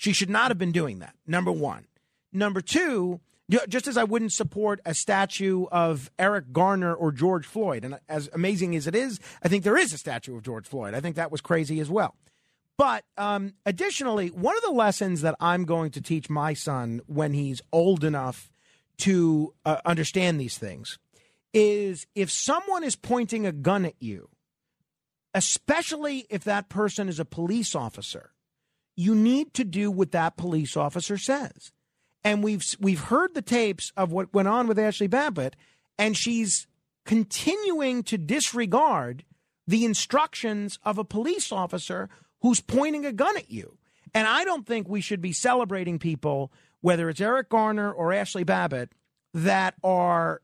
She 0.03 0.13
should 0.13 0.31
not 0.31 0.51
have 0.51 0.59
been 0.59 0.73
doing 0.73 0.99
that. 0.99 1.15
Number 1.29 1.53
one. 1.53 1.87
Number 2.33 2.61
two. 2.61 3.21
Just 3.69 3.87
as 3.87 3.97
I 3.97 4.03
wouldn't 4.03 4.33
support 4.33 4.81
a 4.85 4.95
statue 4.95 5.67
of 5.71 6.11
Eric 6.19 6.53
Garner 6.53 6.93
or 6.93 7.13
George 7.13 7.47
Floyd. 7.47 7.85
And 7.85 8.01
as 8.09 8.29
amazing 8.33 8.75
as 8.75 8.89
it 8.89 8.97
is, 8.97 9.21
I 9.45 9.49
think 9.49 9.63
there 9.63 9.77
is 9.77 9.93
a 9.93 9.99
statue 9.99 10.35
of 10.35 10.43
George 10.43 10.67
Floyd. 10.67 10.95
I 10.95 11.01
think 11.01 11.15
that 11.15 11.31
was 11.31 11.41
crazy 11.41 11.79
as 11.79 11.89
well. 11.89 12.17
But 12.77 13.05
um, 13.17 13.55
additionally, 13.65 14.27
one 14.27 14.57
of 14.57 14.65
the 14.65 14.73
lessons 14.73 15.21
that 15.21 15.37
I'm 15.39 15.65
going 15.67 15.93
to 15.93 16.01
teach 16.01 16.29
my 16.29 16.53
son 16.53 17.01
when 17.07 17.33
he's 17.33 17.63
old 17.71 18.03
enough 18.03 18.51
to 18.99 19.55
uh, 19.65 19.77
understand 19.85 20.41
these 20.41 20.59
things 20.59 20.99
is 21.55 22.09
if 22.17 22.29
someone 22.29 22.83
is 22.83 22.97
pointing 22.97 23.47
a 23.47 23.53
gun 23.53 23.85
at 23.85 23.95
you, 24.01 24.31
especially 25.33 26.27
if 26.29 26.43
that 26.43 26.69
person 26.69 27.09
is 27.09 27.21
a 27.21 27.25
police 27.25 27.77
officer, 27.77 28.32
you 28.97 29.14
need 29.14 29.55
to 29.55 29.64
do 29.64 29.90
what 29.90 30.12
that 30.12 30.36
police 30.36 30.76
officer 30.76 31.16
says. 31.16 31.72
And 32.24 32.43
we've 32.43 32.64
we've 32.78 33.01
heard 33.01 33.34
the 33.34 33.43
tapes 33.43 33.93
of 33.97 34.12
what 34.12 34.32
went 34.32 34.49
on 34.49 34.68
with 34.68 34.76
Ashli 34.76 35.11
Babbitt, 35.11 35.57
and 35.99 36.16
she's 36.16 36.66
continuing 37.05 38.03
to 38.05 38.16
disregard 38.16 39.24
the 39.66 39.84
instructions 39.84 40.78
of 40.84 40.99
a 40.99 41.05
police 41.05 41.51
officer 41.51 42.09
who's 42.40 42.61
pointing 42.61 43.05
a 43.05 43.12
gun 43.12 43.36
at 43.36 43.51
you. 43.51 43.76
And 44.14 44.26
I 44.26 44.45
don't 44.45 44.66
think 44.66 44.88
we 44.88 45.01
should 45.01 45.20
be 45.20 45.32
celebrating 45.32 45.99
people, 45.99 46.53
whether 46.80 47.09
it's 47.09 47.20
Eric 47.20 47.49
Garner 47.49 47.90
or 47.90 48.11
Ashli 48.11 48.45
Babbitt, 48.45 48.93
that 49.34 49.74
are 49.82 50.43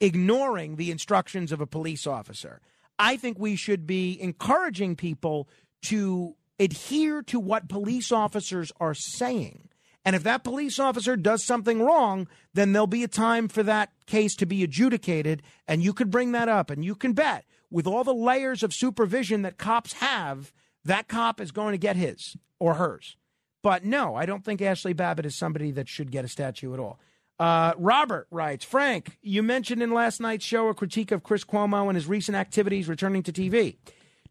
ignoring 0.00 0.76
the 0.76 0.90
instructions 0.90 1.50
of 1.50 1.60
a 1.60 1.66
police 1.66 2.06
officer. 2.06 2.60
I 2.98 3.16
think 3.16 3.38
we 3.38 3.56
should 3.56 3.86
be 3.86 4.20
encouraging 4.20 4.96
people 4.96 5.48
to 5.82 6.34
adhere 6.58 7.22
to 7.22 7.38
what 7.38 7.68
police 7.68 8.12
officers 8.12 8.72
are 8.80 8.94
saying. 8.94 9.68
And 10.04 10.16
if 10.16 10.22
that 10.22 10.44
police 10.44 10.78
officer 10.78 11.16
does 11.16 11.44
something 11.44 11.82
wrong, 11.82 12.28
then 12.54 12.72
there'll 12.72 12.86
be 12.86 13.04
a 13.04 13.08
time 13.08 13.48
for 13.48 13.62
that 13.64 13.90
case 14.06 14.34
to 14.36 14.46
be 14.46 14.62
adjudicated. 14.62 15.42
And 15.66 15.82
you 15.82 15.92
could 15.92 16.10
bring 16.10 16.32
that 16.32 16.48
up. 16.48 16.70
And 16.70 16.84
you 16.84 16.94
can 16.94 17.12
bet 17.12 17.44
with 17.70 17.86
all 17.86 18.04
the 18.04 18.14
layers 18.14 18.62
of 18.62 18.72
supervision 18.72 19.42
that 19.42 19.58
cops 19.58 19.94
have, 19.94 20.52
that 20.84 21.08
cop 21.08 21.40
is 21.40 21.52
going 21.52 21.72
to 21.72 21.78
get 21.78 21.96
his 21.96 22.36
or 22.58 22.74
hers. 22.74 23.16
But 23.62 23.84
no, 23.84 24.14
I 24.14 24.24
don't 24.24 24.44
think 24.44 24.60
Ashli 24.60 24.96
Babbitt 24.96 25.26
is 25.26 25.36
somebody 25.36 25.72
that 25.72 25.88
should 25.88 26.10
get 26.10 26.24
a 26.24 26.28
statue 26.28 26.72
at 26.72 26.80
all. 26.80 26.98
Uh, 27.38 27.72
Robert 27.76 28.26
writes 28.30 28.64
Frank, 28.64 29.18
you 29.22 29.42
mentioned 29.42 29.82
in 29.82 29.92
last 29.92 30.20
night's 30.20 30.44
show 30.44 30.68
a 30.68 30.74
critique 30.74 31.12
of 31.12 31.22
Chris 31.22 31.44
Cuomo 31.44 31.86
and 31.86 31.94
his 31.94 32.06
recent 32.06 32.36
activities 32.36 32.88
returning 32.88 33.22
to 33.24 33.32
TV. 33.32 33.76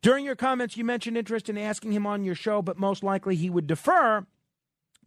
During 0.01 0.25
your 0.25 0.35
comments, 0.35 0.77
you 0.77 0.83
mentioned 0.83 1.17
interest 1.17 1.49
in 1.49 1.57
asking 1.57 1.91
him 1.91 2.05
on 2.05 2.23
your 2.23 2.35
show, 2.35 2.61
but 2.61 2.77
most 2.77 3.03
likely 3.03 3.35
he 3.35 3.49
would 3.49 3.67
defer 3.67 4.25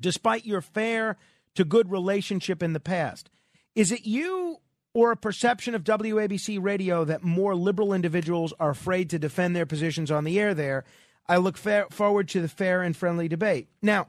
despite 0.00 0.46
your 0.46 0.60
fair 0.60 1.16
to 1.54 1.64
good 1.64 1.90
relationship 1.90 2.62
in 2.62 2.72
the 2.72 2.80
past. 2.80 3.30
Is 3.74 3.92
it 3.92 4.06
you 4.06 4.58
or 4.92 5.12
a 5.12 5.16
perception 5.16 5.74
of 5.74 5.84
WABC 5.84 6.58
radio 6.60 7.04
that 7.04 7.22
more 7.22 7.54
liberal 7.54 7.92
individuals 7.92 8.52
are 8.58 8.70
afraid 8.70 9.10
to 9.10 9.18
defend 9.18 9.54
their 9.54 9.66
positions 9.66 10.10
on 10.10 10.24
the 10.24 10.40
air 10.40 10.54
there? 10.54 10.84
I 11.28 11.36
look 11.36 11.56
fair, 11.56 11.86
forward 11.90 12.28
to 12.30 12.40
the 12.40 12.48
fair 12.48 12.82
and 12.82 12.96
friendly 12.96 13.28
debate. 13.28 13.68
Now, 13.82 14.08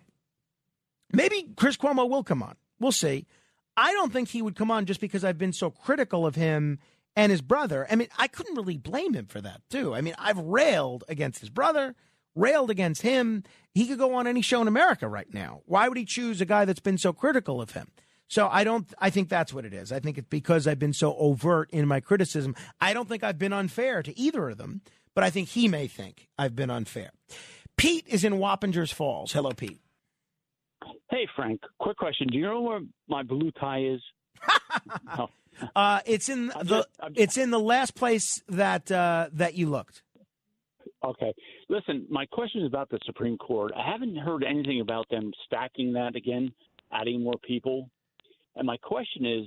maybe 1.13 1.49
Chris 1.55 1.77
Cuomo 1.77 2.09
will 2.09 2.23
come 2.23 2.41
on. 2.41 2.55
We'll 2.79 2.91
see. 2.91 3.27
I 3.77 3.93
don't 3.93 4.11
think 4.11 4.29
he 4.29 4.41
would 4.41 4.55
come 4.55 4.71
on 4.71 4.85
just 4.85 4.99
because 4.99 5.23
I've 5.23 5.37
been 5.37 5.53
so 5.53 5.69
critical 5.69 6.25
of 6.25 6.35
him 6.35 6.79
and 7.15 7.31
his 7.31 7.41
brother. 7.41 7.87
I 7.89 7.95
mean, 7.95 8.07
I 8.17 8.27
couldn't 8.27 8.55
really 8.55 8.77
blame 8.77 9.13
him 9.13 9.25
for 9.27 9.41
that, 9.41 9.61
too. 9.69 9.93
I 9.93 10.01
mean, 10.01 10.15
I've 10.17 10.37
railed 10.37 11.03
against 11.07 11.39
his 11.39 11.49
brother, 11.49 11.95
railed 12.35 12.69
against 12.69 13.01
him. 13.01 13.43
He 13.73 13.87
could 13.87 13.97
go 13.97 14.13
on 14.15 14.27
any 14.27 14.41
show 14.41 14.61
in 14.61 14.67
America 14.67 15.07
right 15.07 15.31
now. 15.33 15.61
Why 15.65 15.87
would 15.87 15.97
he 15.97 16.05
choose 16.05 16.41
a 16.41 16.45
guy 16.45 16.65
that's 16.65 16.79
been 16.79 16.97
so 16.97 17.13
critical 17.13 17.61
of 17.61 17.71
him? 17.71 17.91
So 18.27 18.47
I 18.47 18.63
don't 18.63 18.87
I 18.97 19.09
think 19.09 19.27
that's 19.27 19.53
what 19.53 19.65
it 19.65 19.73
is. 19.73 19.91
I 19.91 19.99
think 19.99 20.17
it's 20.17 20.29
because 20.29 20.65
I've 20.65 20.79
been 20.79 20.93
so 20.93 21.15
overt 21.17 21.69
in 21.71 21.85
my 21.85 21.99
criticism. 21.99 22.55
I 22.79 22.93
don't 22.93 23.09
think 23.09 23.25
I've 23.25 23.37
been 23.37 23.51
unfair 23.51 24.01
to 24.03 24.17
either 24.17 24.49
of 24.49 24.57
them, 24.57 24.81
but 25.13 25.25
I 25.25 25.29
think 25.29 25.49
he 25.49 25.67
may 25.67 25.87
think 25.87 26.29
I've 26.37 26.55
been 26.55 26.69
unfair. 26.69 27.11
Pete 27.75 28.05
is 28.07 28.23
in 28.23 28.35
Wappingers 28.35 28.93
Falls. 28.93 29.33
Hello, 29.33 29.51
Pete. 29.51 29.81
Hey, 31.09 31.27
Frank. 31.35 31.59
Quick 31.79 31.97
question. 31.97 32.27
Do 32.27 32.37
you 32.37 32.43
know 32.45 32.61
where 32.61 32.79
my 33.09 33.23
blue 33.23 33.51
tie 33.51 33.83
is? 33.83 34.01
Oh, 35.17 35.27
Uh, 35.75 35.99
it's 36.05 36.29
in 36.29 36.47
the 36.47 36.87
it's 37.15 37.37
in 37.37 37.51
the 37.51 37.59
last 37.59 37.95
place 37.95 38.41
that 38.47 38.91
uh, 38.91 39.29
that 39.33 39.55
you 39.55 39.69
looked. 39.69 40.03
okay. 41.03 41.33
Listen, 41.69 42.05
my 42.09 42.25
question 42.25 42.61
is 42.61 42.67
about 42.67 42.89
the 42.89 42.99
Supreme 43.05 43.37
Court. 43.37 43.71
I 43.75 43.89
haven't 43.89 44.17
heard 44.17 44.43
anything 44.43 44.81
about 44.81 45.07
them 45.09 45.31
stacking 45.45 45.93
that 45.93 46.15
again, 46.15 46.51
adding 46.91 47.23
more 47.23 47.37
people. 47.43 47.89
And 48.55 48.67
my 48.67 48.77
question 48.77 49.25
is 49.25 49.45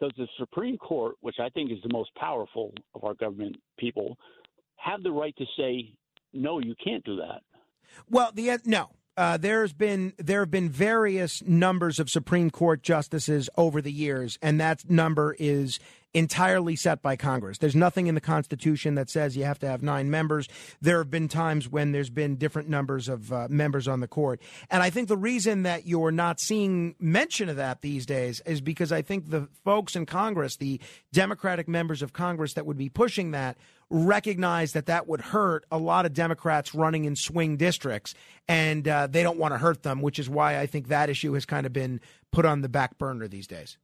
does 0.00 0.12
the 0.18 0.26
Supreme 0.38 0.76
Court, 0.76 1.14
which 1.20 1.36
I 1.40 1.48
think 1.50 1.70
is 1.70 1.78
the 1.82 1.92
most 1.92 2.14
powerful 2.16 2.72
of 2.94 3.04
our 3.04 3.14
government 3.14 3.56
people, 3.78 4.18
have 4.76 5.02
the 5.02 5.10
right 5.10 5.34
to 5.36 5.44
say, 5.56 5.92
no, 6.32 6.58
you 6.58 6.74
can't 6.82 7.04
do 7.04 7.16
that? 7.16 7.42
Well, 8.10 8.32
the 8.34 8.58
no. 8.64 8.90
Uh, 9.16 9.36
there's 9.36 9.72
been 9.72 10.12
there 10.18 10.40
have 10.40 10.50
been 10.50 10.68
various 10.68 11.40
numbers 11.46 12.00
of 12.00 12.10
Supreme 12.10 12.50
Court 12.50 12.82
justices 12.82 13.48
over 13.56 13.80
the 13.80 13.92
years, 13.92 14.38
and 14.42 14.60
that 14.60 14.90
number 14.90 15.36
is 15.38 15.78
entirely 16.14 16.74
set 16.74 17.00
by 17.00 17.14
Congress. 17.16 17.58
There's 17.58 17.76
nothing 17.76 18.08
in 18.08 18.14
the 18.14 18.20
Constitution 18.20 18.94
that 18.96 19.10
says 19.10 19.36
you 19.36 19.44
have 19.44 19.58
to 19.60 19.68
have 19.68 19.82
nine 19.82 20.10
members. 20.10 20.48
There 20.80 20.98
have 20.98 21.10
been 21.10 21.28
times 21.28 21.68
when 21.68 21.92
there's 21.92 22.10
been 22.10 22.36
different 22.36 22.68
numbers 22.68 23.08
of 23.08 23.32
uh, 23.32 23.48
members 23.48 23.86
on 23.86 24.00
the 24.00 24.08
court, 24.08 24.40
and 24.68 24.82
I 24.82 24.90
think 24.90 25.06
the 25.06 25.16
reason 25.16 25.62
that 25.62 25.86
you're 25.86 26.10
not 26.10 26.40
seeing 26.40 26.96
mention 26.98 27.48
of 27.48 27.56
that 27.56 27.82
these 27.82 28.06
days 28.06 28.40
is 28.46 28.60
because 28.60 28.90
I 28.90 29.02
think 29.02 29.30
the 29.30 29.48
folks 29.64 29.94
in 29.94 30.06
Congress, 30.06 30.56
the 30.56 30.80
Democratic 31.12 31.68
members 31.68 32.02
of 32.02 32.12
Congress 32.12 32.54
that 32.54 32.66
would 32.66 32.78
be 32.78 32.88
pushing 32.88 33.30
that, 33.30 33.56
recognize 33.90 34.72
that 34.72 34.86
that 34.86 35.06
would 35.06 35.20
hurt 35.20 35.64
a 35.70 35.78
lot 35.78 36.06
of 36.06 36.12
Democrats 36.12 36.74
running 36.74 37.04
in 37.04 37.16
swing 37.16 37.56
districts, 37.56 38.14
and 38.48 38.86
uh, 38.88 39.06
they 39.06 39.22
don't 39.22 39.38
want 39.38 39.52
to 39.54 39.58
hurt 39.58 39.82
them, 39.82 40.00
which 40.00 40.18
is 40.18 40.28
why 40.28 40.58
I 40.58 40.66
think 40.66 40.88
that 40.88 41.10
issue 41.10 41.32
has 41.34 41.44
kind 41.44 41.66
of 41.66 41.72
been 41.72 42.00
put 42.32 42.44
on 42.44 42.62
the 42.62 42.68
back 42.68 42.98
burner 42.98 43.28
these 43.28 43.46
days. 43.46 43.78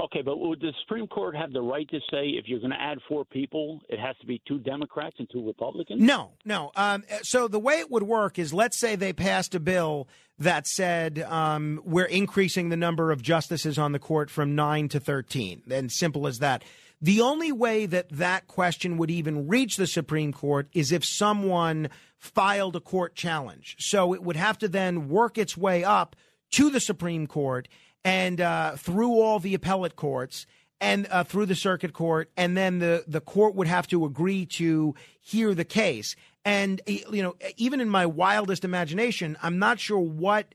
Okay, 0.00 0.22
but 0.22 0.38
would 0.38 0.60
the 0.60 0.72
Supreme 0.82 1.08
Court 1.08 1.34
have 1.34 1.52
the 1.52 1.60
right 1.60 1.88
to 1.90 1.98
say 2.08 2.28
if 2.28 2.46
you're 2.46 2.60
going 2.60 2.70
to 2.70 2.80
add 2.80 2.98
four 3.08 3.24
people, 3.24 3.80
it 3.88 3.98
has 3.98 4.16
to 4.20 4.26
be 4.26 4.40
two 4.46 4.60
Democrats 4.60 5.16
and 5.18 5.28
two 5.28 5.44
Republicans? 5.44 6.00
No, 6.00 6.34
no. 6.44 6.70
Um, 6.76 7.02
so 7.22 7.48
the 7.48 7.58
way 7.58 7.80
it 7.80 7.90
would 7.90 8.04
work 8.04 8.38
is, 8.38 8.54
let's 8.54 8.78
say 8.78 8.94
they 8.94 9.12
passed 9.12 9.56
a 9.56 9.60
bill 9.60 10.06
that 10.38 10.68
said 10.68 11.18
um, 11.18 11.80
we're 11.84 12.04
increasing 12.04 12.68
the 12.68 12.76
number 12.76 13.10
of 13.10 13.22
justices 13.22 13.76
on 13.76 13.90
the 13.90 13.98
court 13.98 14.30
from 14.30 14.54
nine 14.54 14.88
to 14.90 15.00
thirteen. 15.00 15.62
And 15.68 15.90
simple 15.90 16.28
as 16.28 16.38
that. 16.38 16.62
The 17.00 17.20
only 17.20 17.52
way 17.52 17.86
that 17.86 18.08
that 18.10 18.48
question 18.48 18.96
would 18.96 19.10
even 19.10 19.46
reach 19.46 19.76
the 19.76 19.86
Supreme 19.86 20.32
Court 20.32 20.68
is 20.72 20.90
if 20.90 21.04
someone 21.04 21.90
filed 22.16 22.74
a 22.74 22.80
court 22.80 23.14
challenge. 23.14 23.76
So 23.78 24.12
it 24.14 24.22
would 24.22 24.36
have 24.36 24.58
to 24.58 24.68
then 24.68 25.08
work 25.08 25.38
its 25.38 25.56
way 25.56 25.84
up 25.84 26.16
to 26.52 26.70
the 26.70 26.80
Supreme 26.80 27.26
Court 27.26 27.68
and 28.04 28.40
uh, 28.40 28.76
through 28.76 29.20
all 29.20 29.38
the 29.38 29.54
appellate 29.54 29.96
courts 29.96 30.46
and 30.80 31.06
uh, 31.10 31.24
through 31.24 31.46
the 31.46 31.54
circuit 31.54 31.92
court, 31.92 32.30
and 32.36 32.56
then 32.56 32.78
the 32.78 33.04
the 33.06 33.20
court 33.20 33.54
would 33.56 33.66
have 33.66 33.88
to 33.88 34.04
agree 34.04 34.46
to 34.46 34.94
hear 35.20 35.54
the 35.54 35.64
case. 35.64 36.14
And 36.44 36.80
you 36.86 37.22
know, 37.22 37.34
even 37.56 37.80
in 37.80 37.88
my 37.88 38.06
wildest 38.06 38.64
imagination, 38.64 39.36
I'm 39.42 39.58
not 39.58 39.80
sure 39.80 39.98
what 39.98 40.54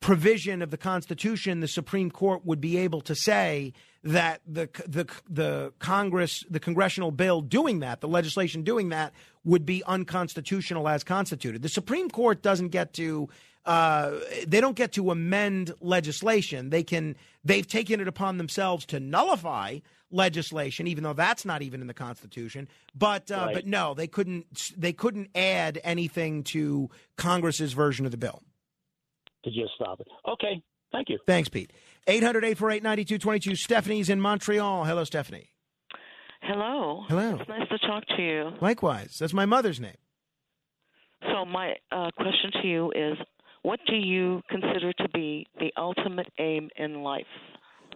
provision 0.00 0.62
of 0.62 0.70
the 0.70 0.76
Constitution 0.76 1.60
the 1.60 1.68
Supreme 1.68 2.10
Court 2.10 2.44
would 2.44 2.60
be 2.60 2.76
able 2.76 3.00
to 3.02 3.14
say 3.14 3.72
that 4.04 4.40
the 4.46 4.68
the 4.86 5.06
the 5.28 5.72
Congress 5.78 6.44
the 6.50 6.58
congressional 6.60 7.10
bill 7.12 7.40
doing 7.40 7.80
that 7.80 8.00
the 8.00 8.08
legislation 8.08 8.62
doing 8.62 8.88
that 8.88 9.12
would 9.44 9.64
be 9.64 9.82
unconstitutional 9.84 10.88
as 10.88 11.04
constituted. 11.04 11.62
The 11.62 11.68
Supreme 11.68 12.10
Court 12.10 12.42
doesn't 12.42 12.68
get 12.68 12.92
to 12.94 13.28
uh, 13.64 14.18
they 14.46 14.60
don't 14.60 14.74
get 14.74 14.92
to 14.92 15.10
amend 15.12 15.72
legislation. 15.80 16.70
They 16.70 16.82
can 16.82 17.16
they've 17.44 17.66
taken 17.66 18.00
it 18.00 18.08
upon 18.08 18.38
themselves 18.38 18.84
to 18.86 18.98
nullify 18.98 19.78
legislation, 20.10 20.86
even 20.88 21.04
though 21.04 21.12
that's 21.12 21.44
not 21.44 21.62
even 21.62 21.80
in 21.80 21.86
the 21.86 21.94
Constitution. 21.94 22.68
But 22.94 23.30
uh, 23.30 23.36
Right. 23.36 23.54
but 23.54 23.66
no, 23.66 23.94
they 23.94 24.08
couldn't 24.08 24.72
they 24.76 24.92
couldn't 24.92 25.30
add 25.36 25.80
anything 25.84 26.42
to 26.44 26.90
Congress's 27.16 27.72
version 27.72 28.04
of 28.04 28.10
the 28.10 28.18
bill. 28.18 28.42
To 29.44 29.50
just 29.50 29.74
stop 29.76 30.00
it. 30.00 30.08
Okay, 30.28 30.62
thank 30.90 31.08
you. 31.08 31.18
Thanks, 31.26 31.48
Pete. 31.48 31.72
800 32.06 32.44
848 32.44 32.82
9222. 32.82 33.56
Stephanie's 33.56 34.08
in 34.10 34.20
Montreal. 34.20 34.84
Hello, 34.84 35.04
Stephanie. 35.04 35.50
Hello. 36.42 37.04
Hello. 37.08 37.36
It's 37.40 37.48
nice 37.48 37.68
to 37.68 37.78
talk 37.86 38.04
to 38.16 38.22
you. 38.22 38.50
Likewise. 38.60 39.16
That's 39.18 39.32
my 39.32 39.46
mother's 39.46 39.78
name. 39.78 39.96
So 41.22 41.44
my 41.44 41.74
uh, 41.92 42.10
question 42.16 42.50
to 42.62 42.68
you 42.68 42.90
is, 42.96 43.16
what 43.62 43.78
do 43.86 43.94
you 43.94 44.42
consider 44.50 44.92
to 44.94 45.08
be 45.14 45.46
the 45.60 45.72
ultimate 45.76 46.26
aim 46.40 46.68
in 46.76 47.02
life? 47.04 47.26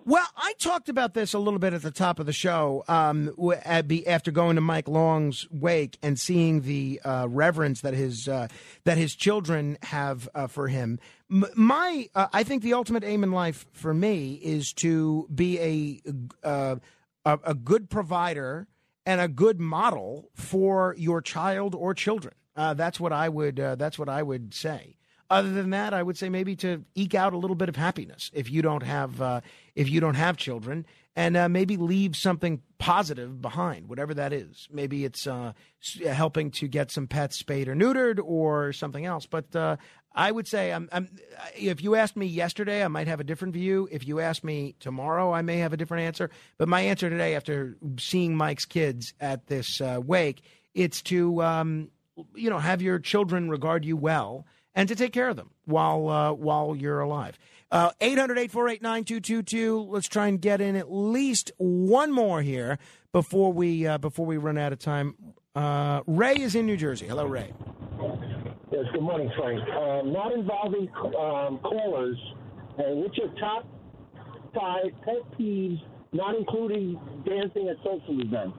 Well, 0.04 0.24
I 0.36 0.52
talked 0.60 0.88
about 0.88 1.14
this 1.14 1.34
a 1.34 1.40
little 1.40 1.58
bit 1.58 1.72
at 1.72 1.82
the 1.82 1.90
top 1.90 2.20
of 2.20 2.26
the 2.26 2.32
show 2.32 2.84
um, 2.86 3.26
w- 3.36 3.58
at 3.64 3.88
be- 3.88 4.06
after 4.06 4.30
going 4.30 4.54
to 4.54 4.60
Mike 4.60 4.86
Long's 4.86 5.48
wake 5.50 5.98
and 6.00 6.16
seeing 6.16 6.60
the 6.60 7.00
uh, 7.04 7.26
reverence 7.28 7.80
that 7.80 7.94
his 7.94 8.28
uh, 8.28 8.46
that 8.84 8.98
his 8.98 9.16
children 9.16 9.76
have 9.82 10.28
uh, 10.36 10.46
for 10.46 10.68
him. 10.68 11.00
My, 11.28 12.08
uh, 12.14 12.28
I 12.32 12.44
think 12.44 12.62
the 12.62 12.74
ultimate 12.74 13.02
aim 13.02 13.24
in 13.24 13.32
life 13.32 13.66
for 13.72 13.92
me 13.92 14.34
is 14.34 14.72
to 14.74 15.28
be 15.34 15.58
a 15.60 16.46
uh, 16.46 16.76
a, 17.24 17.38
a 17.42 17.54
good 17.54 17.90
provider 17.90 18.68
and 19.04 19.20
a 19.20 19.28
good 19.28 19.60
model 19.60 20.30
for 20.34 20.94
your 20.96 21.20
child 21.20 21.74
or 21.74 21.94
children. 21.94 22.34
Uh, 22.54 22.74
that's 22.74 23.00
what 23.00 23.12
I 23.12 23.28
would. 23.28 23.58
Uh, 23.58 23.74
that's 23.74 23.98
what 23.98 24.08
I 24.08 24.22
would 24.22 24.54
say. 24.54 24.96
Other 25.28 25.50
than 25.50 25.70
that, 25.70 25.92
I 25.92 26.04
would 26.04 26.16
say 26.16 26.28
maybe 26.28 26.54
to 26.56 26.84
eke 26.94 27.16
out 27.16 27.32
a 27.32 27.36
little 27.36 27.56
bit 27.56 27.68
of 27.68 27.74
happiness 27.74 28.30
if 28.32 28.48
you 28.48 28.62
don't 28.62 28.84
have 28.84 29.20
uh, 29.20 29.40
if 29.74 29.90
you 29.90 30.00
don't 30.00 30.14
have 30.14 30.36
children, 30.36 30.86
and 31.16 31.36
uh, 31.36 31.48
maybe 31.48 31.76
leave 31.76 32.14
something 32.14 32.62
positive 32.78 33.42
behind, 33.42 33.88
whatever 33.88 34.14
that 34.14 34.32
is. 34.32 34.68
Maybe 34.70 35.04
it's 35.04 35.26
helping 36.06 36.52
to 36.52 36.68
get 36.68 36.92
some 36.92 37.08
pets 37.08 37.36
spayed 37.36 37.66
or 37.66 37.74
neutered, 37.74 38.20
or 38.22 38.72
something 38.72 39.04
else. 39.04 39.26
But 39.26 39.78
I 40.16 40.32
would 40.32 40.48
say, 40.48 40.72
I'm, 40.72 40.88
I'm, 40.90 41.08
if 41.54 41.82
you 41.82 41.94
asked 41.94 42.16
me 42.16 42.26
yesterday, 42.26 42.82
I 42.82 42.88
might 42.88 43.06
have 43.06 43.20
a 43.20 43.24
different 43.24 43.52
view. 43.52 43.86
If 43.92 44.08
you 44.08 44.18
ask 44.18 44.42
me 44.42 44.74
tomorrow, 44.80 45.32
I 45.32 45.42
may 45.42 45.58
have 45.58 45.74
a 45.74 45.76
different 45.76 46.04
answer. 46.04 46.30
But 46.56 46.68
my 46.68 46.80
answer 46.80 47.10
today, 47.10 47.34
after 47.34 47.76
seeing 47.98 48.34
Mike's 48.34 48.64
kids 48.64 49.12
at 49.20 49.46
this 49.46 49.80
uh, 49.80 50.00
wake, 50.02 50.42
it's 50.74 51.02
to 51.02 51.42
um, 51.42 51.90
you 52.34 52.48
know 52.48 52.58
have 52.58 52.80
your 52.80 52.98
children 52.98 53.50
regard 53.50 53.84
you 53.84 53.96
well 53.96 54.46
and 54.74 54.88
to 54.88 54.96
take 54.96 55.12
care 55.12 55.28
of 55.28 55.36
them 55.36 55.50
while 55.66 56.08
uh, 56.08 56.32
while 56.32 56.74
you're 56.74 57.00
alive. 57.00 57.38
Uh, 57.70 57.90
800-848-9222. 58.00 59.88
Let's 59.88 60.06
try 60.08 60.28
and 60.28 60.40
get 60.40 60.60
in 60.60 60.76
at 60.76 60.92
least 60.92 61.50
one 61.58 62.12
more 62.12 62.40
here 62.40 62.78
before 63.12 63.52
we 63.52 63.86
uh, 63.86 63.98
before 63.98 64.24
we 64.24 64.38
run 64.38 64.56
out 64.56 64.72
of 64.72 64.78
time. 64.78 65.14
Uh, 65.54 66.02
Ray 66.06 66.36
is 66.36 66.54
in 66.54 66.64
New 66.66 66.76
Jersey. 66.76 67.06
Hello, 67.06 67.26
Ray. 67.26 67.52
Yes, 68.72 68.84
good 68.92 69.02
morning, 69.02 69.30
Frank. 69.38 69.60
Um, 69.68 70.12
not 70.12 70.32
involving 70.32 70.88
um, 71.16 71.58
callers, 71.58 72.18
uh, 72.78 72.82
what's 72.94 73.16
your 73.16 73.28
top 73.38 73.64
five 74.54 74.86
pet 75.04 75.38
peeves, 75.38 75.80
not 76.12 76.34
including 76.34 76.98
dancing 77.24 77.68
at 77.68 77.76
social 77.78 78.20
events? 78.20 78.58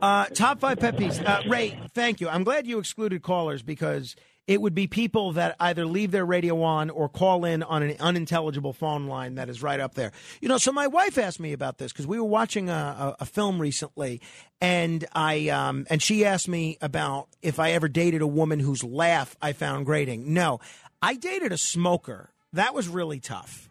Uh, 0.00 0.24
top 0.26 0.58
five 0.58 0.80
pet 0.80 0.96
peeves. 0.96 1.24
Uh, 1.24 1.40
Ray, 1.48 1.78
thank 1.94 2.20
you. 2.20 2.28
I'm 2.28 2.42
glad 2.42 2.66
you 2.66 2.78
excluded 2.78 3.22
callers 3.22 3.62
because 3.62 4.16
it 4.46 4.60
would 4.60 4.74
be 4.74 4.86
people 4.86 5.32
that 5.32 5.56
either 5.60 5.86
leave 5.86 6.10
their 6.10 6.24
radio 6.24 6.62
on 6.62 6.90
or 6.90 7.08
call 7.08 7.44
in 7.44 7.62
on 7.62 7.82
an 7.82 7.96
unintelligible 8.00 8.72
phone 8.72 9.06
line 9.06 9.36
that 9.36 9.48
is 9.48 9.62
right 9.62 9.80
up 9.80 9.94
there. 9.94 10.12
You 10.40 10.48
know, 10.48 10.58
so 10.58 10.72
my 10.72 10.86
wife 10.86 11.16
asked 11.18 11.40
me 11.40 11.52
about 11.52 11.78
this 11.78 11.92
because 11.92 12.06
we 12.06 12.18
were 12.18 12.28
watching 12.28 12.68
a, 12.68 12.72
a, 12.72 13.16
a 13.20 13.24
film 13.24 13.60
recently, 13.60 14.20
and 14.60 15.04
I 15.12 15.48
um, 15.48 15.86
and 15.90 16.02
she 16.02 16.24
asked 16.24 16.48
me 16.48 16.78
about 16.80 17.28
if 17.42 17.58
I 17.58 17.72
ever 17.72 17.88
dated 17.88 18.22
a 18.22 18.26
woman 18.26 18.58
whose 18.60 18.82
laugh 18.82 19.36
I 19.40 19.52
found 19.52 19.86
grating. 19.86 20.32
No, 20.34 20.60
I 21.00 21.14
dated 21.14 21.52
a 21.52 21.58
smoker. 21.58 22.30
That 22.52 22.74
was 22.74 22.88
really 22.88 23.20
tough 23.20 23.70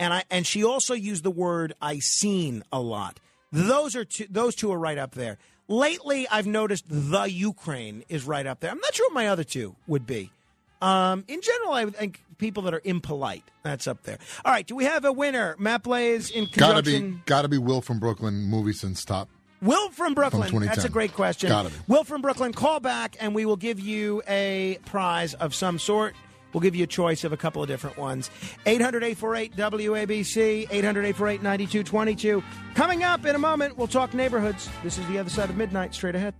and 0.00 0.14
I 0.14 0.24
and 0.30 0.44
she 0.44 0.64
also 0.64 0.94
used 0.94 1.22
the 1.22 1.30
word 1.30 1.74
I 1.80 2.00
seen 2.00 2.64
a 2.72 2.80
lot. 2.80 3.20
Those 3.52 3.94
are 3.94 4.04
two, 4.04 4.26
those 4.28 4.56
two 4.56 4.72
are 4.72 4.78
right 4.78 4.98
up 4.98 5.12
there. 5.12 5.38
Lately, 5.70 6.26
I've 6.28 6.48
noticed 6.48 6.84
the 6.88 7.30
Ukraine 7.30 8.02
is 8.08 8.24
right 8.24 8.44
up 8.44 8.58
there. 8.58 8.72
I'm 8.72 8.80
not 8.80 8.92
sure 8.92 9.06
what 9.06 9.14
my 9.14 9.28
other 9.28 9.44
two 9.44 9.76
would 9.86 10.04
be. 10.04 10.32
Um, 10.82 11.24
in 11.28 11.40
general, 11.40 11.72
I 11.72 11.86
think 11.86 12.24
people 12.38 12.64
that 12.64 12.74
are 12.74 12.80
impolite. 12.82 13.44
That's 13.62 13.86
up 13.86 14.02
there. 14.02 14.18
All 14.44 14.50
right, 14.50 14.66
do 14.66 14.74
we 14.74 14.82
have 14.82 15.04
a 15.04 15.12
winner? 15.12 15.54
Matt 15.60 15.84
Blaze 15.84 16.28
in 16.28 16.48
Gotta 16.52 16.82
be, 16.82 17.20
gotta 17.24 17.46
be 17.46 17.56
Will 17.56 17.82
from 17.82 18.00
Brooklyn. 18.00 18.46
Movie 18.46 18.72
since 18.72 19.04
top. 19.04 19.28
Will 19.62 19.90
from 19.90 20.14
Brooklyn. 20.14 20.50
From 20.50 20.64
That's 20.64 20.84
a 20.84 20.88
great 20.88 21.12
question. 21.12 21.48
Gotta 21.48 21.68
be. 21.68 21.76
Will 21.86 22.02
from 22.02 22.20
Brooklyn, 22.20 22.52
call 22.52 22.80
back 22.80 23.16
and 23.20 23.32
we 23.32 23.46
will 23.46 23.56
give 23.56 23.78
you 23.78 24.22
a 24.26 24.76
prize 24.86 25.34
of 25.34 25.54
some 25.54 25.78
sort. 25.78 26.16
We'll 26.52 26.60
give 26.60 26.74
you 26.74 26.84
a 26.84 26.88
choice 26.88 27.24
of 27.24 27.32
a 27.32 27.36
couple 27.36 27.62
of 27.62 27.68
different 27.68 27.96
ones. 27.96 28.30
800 28.66 29.02
848 29.02 29.56
WABC, 29.56 30.66
800 30.70 31.00
848 31.00 31.42
9222. 31.42 32.42
Coming 32.74 33.02
up 33.04 33.24
in 33.26 33.34
a 33.34 33.38
moment, 33.38 33.76
we'll 33.76 33.88
talk 33.88 34.14
neighborhoods. 34.14 34.68
This 34.82 34.98
is 34.98 35.06
the 35.08 35.18
other 35.18 35.30
side 35.30 35.50
of 35.50 35.56
midnight, 35.56 35.94
straight 35.94 36.14
ahead. 36.14 36.34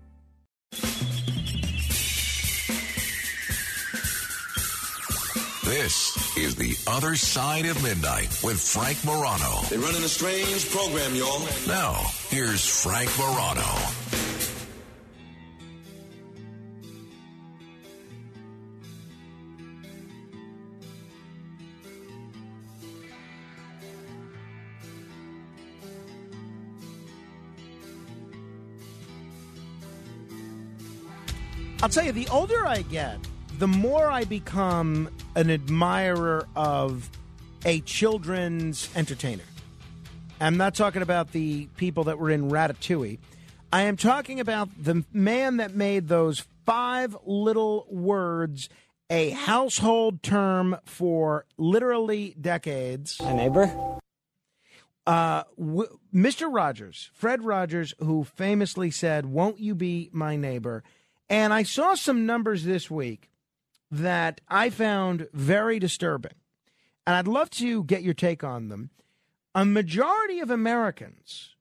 This 5.71 6.37
is 6.37 6.57
The 6.57 6.75
Other 6.91 7.15
Side 7.15 7.65
of 7.67 7.81
Midnight 7.83 8.41
with 8.43 8.61
Frank 8.61 9.05
Morano. 9.05 9.61
They're 9.69 9.79
running 9.79 10.03
a 10.03 10.09
strange 10.09 10.69
program, 10.69 11.15
y'all. 11.15 11.39
Now, 11.69 11.95
here's 12.29 12.83
Frank 12.83 13.09
Morano. 13.17 13.63
I'll 31.83 31.89
tell 31.89 32.05
you, 32.05 32.13
the 32.13 32.29
older 32.29 32.67
I 32.67 32.83
get, 32.83 33.19
the 33.59 33.67
more 33.67 34.07
I 34.07 34.25
become 34.25 35.09
an 35.35 35.51
admirer 35.51 36.47
of 36.55 37.09
a 37.65 37.81
children's 37.81 38.91
entertainer. 38.95 39.45
I'm 40.43 40.59
not 40.59 40.75
talking 40.75 41.01
about 41.01 41.33
the 41.33 41.69
people 41.79 42.05
that 42.05 42.19
were 42.19 42.31
in 42.31 42.51
Ratatouille. 42.51 43.19
I 43.73 43.83
am 43.83 43.97
talking 43.97 44.41
about 44.41 44.69
the 44.79 45.05
man 45.15 45.57
that 45.57 45.75
made 45.75 46.09
those 46.09 46.45
five 46.67 47.17
little 47.25 47.87
words 47.89 48.69
a 49.09 49.31
household 49.31 50.23
term 50.23 50.77
for 50.85 51.47
literally 51.57 52.37
decades. 52.39 53.19
A 53.21 53.33
neighbor? 53.33 53.73
Uh, 55.07 55.45
w- 55.59 55.99
Mr. 56.15 56.53
Rogers, 56.53 57.11
Fred 57.15 57.43
Rogers, 57.43 57.95
who 58.01 58.25
famously 58.25 58.91
said, 58.91 59.25
Won't 59.27 59.59
you 59.61 59.75
be 59.75 60.11
my 60.13 60.37
neighbor? 60.37 60.85
And 61.31 61.55
I 61.55 61.63
saw 61.63 61.95
some 61.95 62.27
numbers 62.27 62.65
this 62.65 62.91
week 62.91 63.31
that 63.91 64.41
I 64.49 64.69
found 64.69 65.29
very 65.33 65.79
disturbing. 65.79 66.35
And 67.07 67.15
I'd 67.15 67.29
love 67.29 67.51
to 67.51 67.85
get 67.85 68.03
your 68.03 68.15
take 68.15 68.43
on 68.43 68.69
them. 68.69 68.91
A 69.55 69.65
majority 69.65 70.41
of 70.41 70.51
Americans 70.51 71.55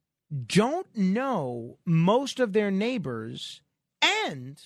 don't 0.45 0.95
know 0.95 1.78
most 1.86 2.39
of 2.39 2.53
their 2.53 2.72
neighbors, 2.72 3.61
and 4.01 4.61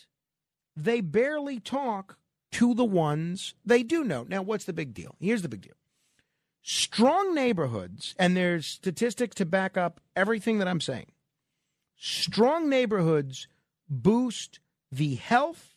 they 0.75 1.01
barely 1.01 1.59
talk 1.59 2.17
to 2.51 2.73
the 2.73 2.85
ones 2.85 3.55
they 3.65 3.83
do 3.83 4.03
know. 4.03 4.25
Now, 4.27 4.41
what's 4.41 4.65
the 4.65 4.73
big 4.73 4.93
deal? 4.93 5.15
Here's 5.19 5.41
the 5.41 5.49
big 5.49 5.61
deal 5.61 5.75
strong 6.61 7.35
neighborhoods, 7.35 8.15
and 8.17 8.37
there's 8.37 8.65
statistics 8.65 9.35
to 9.35 9.45
back 9.45 9.75
up 9.77 9.99
everything 10.15 10.59
that 10.59 10.67
I'm 10.67 10.81
saying. 10.81 11.11
Strong 11.97 12.69
neighborhoods 12.69 13.47
boost 13.89 14.59
the 14.95 15.15
health, 15.15 15.75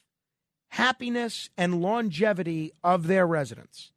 happiness, 0.69 1.49
and 1.57 1.81
longevity 1.81 2.73
of 2.85 3.07
their 3.07 3.27
residents. 3.27 3.93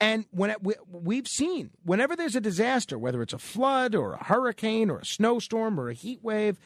And 0.00 0.24
when 0.30 0.50
it, 0.50 0.62
we, 0.62 0.74
we've 0.90 1.28
seen, 1.28 1.70
whenever 1.84 2.16
there's 2.16 2.36
a 2.36 2.40
disaster, 2.40 2.98
whether 2.98 3.22
it's 3.22 3.32
a 3.32 3.38
flood 3.38 3.94
or 3.94 4.14
a 4.14 4.24
hurricane 4.24 4.90
or 4.90 4.98
a 4.98 5.04
snowstorm 5.04 5.78
or 5.78 5.88
a 5.88 5.94
heat 5.94 6.20
wave, 6.22 6.58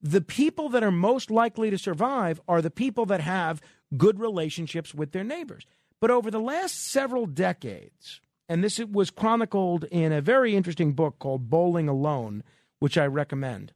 the 0.00 0.20
people 0.20 0.68
that 0.68 0.84
are 0.84 0.92
most 0.92 1.30
likely 1.30 1.70
to 1.70 1.78
survive 1.78 2.40
are 2.46 2.62
the 2.62 2.70
people 2.70 3.06
that 3.06 3.20
have 3.20 3.60
good 3.96 4.20
relationships 4.20 4.94
with 4.94 5.12
their 5.12 5.24
neighbors. 5.24 5.66
But 6.00 6.10
over 6.10 6.30
the 6.30 6.40
last 6.40 6.90
several 6.90 7.26
decades, 7.26 8.20
and 8.48 8.62
this 8.62 8.78
was 8.78 9.10
chronicled 9.10 9.84
in 9.84 10.12
a 10.12 10.20
very 10.20 10.54
interesting 10.54 10.92
book 10.92 11.18
called 11.18 11.48
Bowling 11.48 11.88
Alone, 11.88 12.42
which 12.78 12.98
I 12.98 13.06
recommend. 13.06 13.72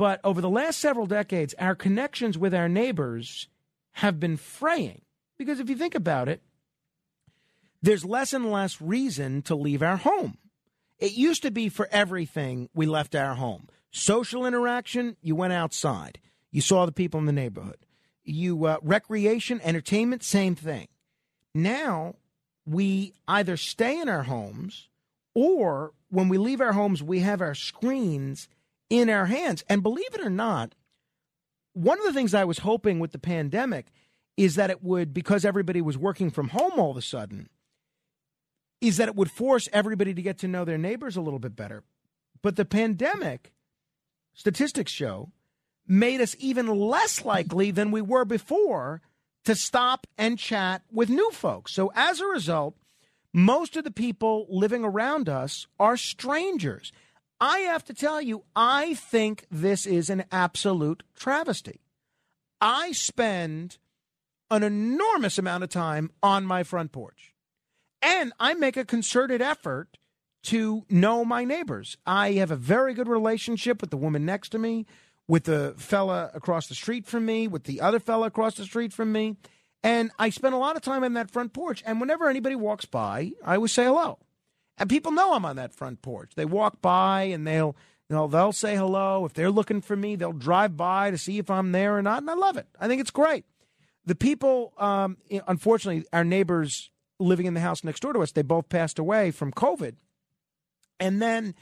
But 0.00 0.18
over 0.24 0.40
the 0.40 0.48
last 0.48 0.78
several 0.78 1.04
decades, 1.04 1.54
our 1.58 1.74
connections 1.74 2.38
with 2.38 2.54
our 2.54 2.70
neighbors 2.70 3.48
have 3.92 4.18
been 4.18 4.38
fraying. 4.38 5.02
Because 5.36 5.60
if 5.60 5.68
you 5.68 5.76
think 5.76 5.94
about 5.94 6.26
it, 6.26 6.40
there's 7.82 8.02
less 8.02 8.32
and 8.32 8.50
less 8.50 8.80
reason 8.80 9.42
to 9.42 9.54
leave 9.54 9.82
our 9.82 9.98
home. 9.98 10.38
It 10.98 11.12
used 11.12 11.42
to 11.42 11.50
be 11.50 11.68
for 11.68 11.86
everything 11.92 12.70
we 12.72 12.86
left 12.86 13.14
our 13.14 13.34
home. 13.34 13.68
Social 13.90 14.46
interaction, 14.46 15.18
you 15.20 15.36
went 15.36 15.52
outside. 15.52 16.18
You 16.50 16.62
saw 16.62 16.86
the 16.86 16.92
people 16.92 17.20
in 17.20 17.26
the 17.26 17.32
neighborhood. 17.32 17.76
You 18.24 18.64
uh, 18.64 18.78
recreation, 18.80 19.60
entertainment, 19.62 20.24
same 20.24 20.54
thing. 20.54 20.88
Now 21.54 22.14
we 22.64 23.12
either 23.28 23.58
stay 23.58 24.00
in 24.00 24.08
our 24.08 24.22
homes 24.22 24.88
or 25.34 25.92
when 26.08 26.30
we 26.30 26.38
leave 26.38 26.62
our 26.62 26.72
homes, 26.72 27.02
we 27.02 27.20
have 27.20 27.42
our 27.42 27.54
screens 27.54 28.48
in 28.90 29.08
our 29.08 29.26
hands. 29.26 29.64
And 29.68 29.82
believe 29.82 30.14
it 30.14 30.20
or 30.20 30.28
not, 30.28 30.74
one 31.72 31.98
of 31.98 32.04
the 32.04 32.12
things 32.12 32.34
I 32.34 32.44
was 32.44 32.58
hoping 32.58 32.98
with 32.98 33.12
the 33.12 33.18
pandemic 33.18 33.86
is 34.36 34.56
that 34.56 34.70
it 34.70 34.82
would, 34.82 35.14
because 35.14 35.44
everybody 35.44 35.80
was 35.80 35.96
working 35.96 36.30
from 36.30 36.48
home 36.48 36.72
all 36.76 36.90
of 36.90 36.96
a 36.96 37.02
sudden, 37.02 37.48
is 38.80 38.96
that 38.96 39.08
it 39.08 39.14
would 39.14 39.30
force 39.30 39.68
everybody 39.72 40.12
to 40.14 40.22
get 40.22 40.38
to 40.38 40.48
know 40.48 40.64
their 40.64 40.78
neighbors 40.78 41.16
a 41.16 41.20
little 41.20 41.38
bit 41.38 41.54
better. 41.54 41.84
But 42.42 42.56
the 42.56 42.64
pandemic, 42.64 43.52
statistics 44.34 44.90
show, 44.92 45.30
made 45.86 46.20
us 46.20 46.34
even 46.38 46.66
less 46.66 47.24
likely 47.24 47.70
than 47.70 47.90
we 47.90 48.00
were 48.00 48.24
before 48.24 49.02
to 49.44 49.54
stop 49.54 50.06
and 50.16 50.38
chat 50.38 50.82
with 50.90 51.08
new 51.10 51.30
folks. 51.30 51.72
So 51.72 51.92
as 51.94 52.20
a 52.20 52.26
result, 52.26 52.76
Most 53.32 53.76
of 53.76 53.84
the 53.84 53.90
people 53.90 54.46
living 54.48 54.84
around 54.84 55.28
us 55.28 55.66
are 55.78 55.96
strangers. 55.96 56.92
I 57.40 57.60
have 57.60 57.84
to 57.86 57.94
tell 57.94 58.20
you, 58.20 58.44
I 58.54 58.94
think 58.94 59.46
this 59.50 59.86
is 59.86 60.10
an 60.10 60.24
absolute 60.30 61.02
travesty. 61.16 61.80
I 62.60 62.92
spend 62.92 63.78
an 64.50 64.62
enormous 64.62 65.38
amount 65.38 65.64
of 65.64 65.70
time 65.70 66.10
on 66.22 66.44
my 66.44 66.62
front 66.62 66.92
porch. 66.92 67.34
And 68.02 68.32
I 68.38 68.54
make 68.54 68.76
a 68.76 68.84
concerted 68.84 69.40
effort 69.40 69.96
to 70.44 70.84
know 70.88 71.24
my 71.24 71.44
neighbors. 71.44 71.96
I 72.06 72.32
have 72.32 72.50
a 72.50 72.56
very 72.56 72.94
good 72.94 73.08
relationship 73.08 73.80
with 73.80 73.90
the 73.90 73.96
woman 73.96 74.24
next 74.24 74.50
to 74.50 74.58
me, 74.58 74.86
with 75.28 75.44
the 75.44 75.74
fella 75.76 76.30
across 76.34 76.66
the 76.66 76.74
street 76.74 77.06
from 77.06 77.24
me, 77.24 77.46
with 77.46 77.64
the 77.64 77.80
other 77.80 78.00
fella 78.00 78.26
across 78.26 78.54
the 78.54 78.64
street 78.64 78.92
from 78.92 79.12
me. 79.12 79.36
And 79.82 80.10
I 80.18 80.30
spend 80.30 80.54
a 80.54 80.58
lot 80.58 80.76
of 80.76 80.82
time 80.82 81.04
on 81.04 81.14
that 81.14 81.30
front 81.30 81.52
porch. 81.52 81.82
And 81.86 82.00
whenever 82.00 82.28
anybody 82.28 82.56
walks 82.56 82.84
by, 82.84 83.32
I 83.44 83.54
always 83.54 83.72
say 83.72 83.84
hello. 83.84 84.18
And 84.80 84.88
people 84.88 85.12
know 85.12 85.34
I'm 85.34 85.44
on 85.44 85.56
that 85.56 85.74
front 85.74 86.02
porch. 86.02 86.32
They 86.34 86.46
walk 86.46 86.80
by 86.82 87.24
and 87.24 87.46
they'll 87.46 87.76
you 88.08 88.16
know, 88.16 88.26
they'll 88.26 88.52
say 88.52 88.74
hello. 88.74 89.24
If 89.24 89.34
they're 89.34 89.52
looking 89.52 89.80
for 89.80 89.94
me, 89.94 90.16
they'll 90.16 90.32
drive 90.32 90.76
by 90.76 91.12
to 91.12 91.18
see 91.18 91.38
if 91.38 91.48
I'm 91.48 91.70
there 91.70 91.96
or 91.96 92.02
not. 92.02 92.22
And 92.22 92.28
I 92.28 92.34
love 92.34 92.56
it. 92.56 92.66
I 92.80 92.88
think 92.88 93.00
it's 93.00 93.12
great. 93.12 93.44
The 94.04 94.16
people, 94.16 94.72
um, 94.78 95.16
unfortunately, 95.46 96.04
our 96.12 96.24
neighbors 96.24 96.90
living 97.20 97.46
in 97.46 97.54
the 97.54 97.60
house 97.60 97.84
next 97.84 98.00
door 98.00 98.12
to 98.12 98.20
us, 98.20 98.32
they 98.32 98.42
both 98.42 98.68
passed 98.68 98.98
away 98.98 99.30
from 99.30 99.52
COVID. 99.52 99.94
And 100.98 101.22
then 101.22 101.54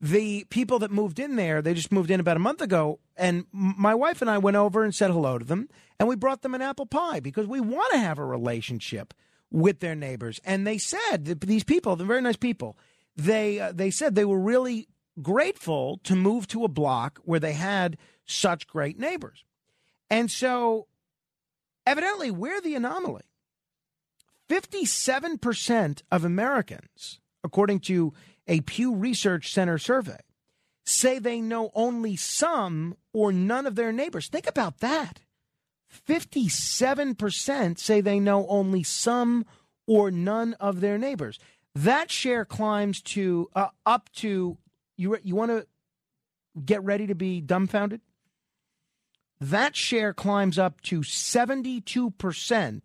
the 0.00 0.44
people 0.50 0.80
that 0.80 0.90
moved 0.90 1.20
in 1.20 1.36
there, 1.36 1.62
they 1.62 1.72
just 1.72 1.92
moved 1.92 2.10
in 2.10 2.18
about 2.18 2.36
a 2.36 2.40
month 2.40 2.60
ago. 2.60 2.98
And 3.16 3.44
my 3.52 3.94
wife 3.94 4.20
and 4.20 4.28
I 4.28 4.38
went 4.38 4.56
over 4.56 4.82
and 4.82 4.92
said 4.92 5.12
hello 5.12 5.38
to 5.38 5.44
them. 5.44 5.68
And 6.00 6.08
we 6.08 6.16
brought 6.16 6.42
them 6.42 6.56
an 6.56 6.62
apple 6.62 6.86
pie 6.86 7.20
because 7.20 7.46
we 7.46 7.60
want 7.60 7.92
to 7.92 8.00
have 8.00 8.18
a 8.18 8.24
relationship 8.24 9.14
with 9.52 9.80
their 9.80 9.94
neighbors. 9.94 10.40
And 10.44 10.66
they 10.66 10.78
said, 10.78 11.26
that 11.26 11.42
these 11.42 11.64
people, 11.64 11.94
they're 11.94 12.06
very 12.06 12.22
nice 12.22 12.36
people, 12.36 12.76
they, 13.16 13.60
uh, 13.60 13.72
they 13.72 13.90
said 13.90 14.14
they 14.14 14.24
were 14.24 14.40
really 14.40 14.88
grateful 15.20 16.00
to 16.04 16.16
move 16.16 16.48
to 16.48 16.64
a 16.64 16.68
block 16.68 17.20
where 17.24 17.40
they 17.40 17.52
had 17.52 17.98
such 18.24 18.66
great 18.66 18.98
neighbors. 18.98 19.44
And 20.08 20.30
so, 20.30 20.86
evidently, 21.86 22.30
we're 22.30 22.60
the 22.60 22.74
anomaly. 22.74 23.22
57% 24.48 26.02
of 26.10 26.24
Americans, 26.24 27.20
according 27.44 27.80
to 27.80 28.12
a 28.46 28.60
Pew 28.60 28.94
Research 28.94 29.52
Center 29.52 29.78
survey, 29.78 30.20
say 30.84 31.18
they 31.18 31.40
know 31.40 31.70
only 31.74 32.16
some 32.16 32.96
or 33.12 33.32
none 33.32 33.66
of 33.66 33.74
their 33.74 33.92
neighbors. 33.92 34.28
Think 34.28 34.46
about 34.46 34.78
that. 34.78 35.21
57% 35.92 37.78
say 37.78 38.00
they 38.00 38.18
know 38.18 38.46
only 38.48 38.82
some 38.82 39.44
or 39.86 40.10
none 40.10 40.54
of 40.54 40.80
their 40.80 40.98
neighbors. 40.98 41.38
That 41.74 42.10
share 42.10 42.44
climbs 42.44 43.00
to 43.02 43.48
uh, 43.54 43.68
up 43.86 44.10
to 44.16 44.58
you 44.96 45.18
you 45.22 45.34
want 45.34 45.50
to 45.50 45.66
get 46.64 46.84
ready 46.84 47.06
to 47.06 47.14
be 47.14 47.40
dumbfounded? 47.40 48.02
That 49.40 49.74
share 49.74 50.12
climbs 50.12 50.58
up 50.58 50.82
to 50.82 51.00
72% 51.00 52.82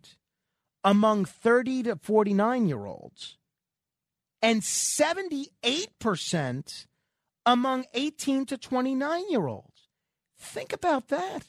among 0.82 1.24
30 1.24 1.82
to 1.84 1.96
49 1.96 2.66
year 2.66 2.86
olds 2.86 3.36
and 4.42 4.62
78% 4.62 6.86
among 7.46 7.84
18 7.94 8.46
to 8.46 8.58
29 8.58 9.30
year 9.30 9.46
olds. 9.46 9.88
Think 10.36 10.72
about 10.72 11.06
that. 11.08 11.44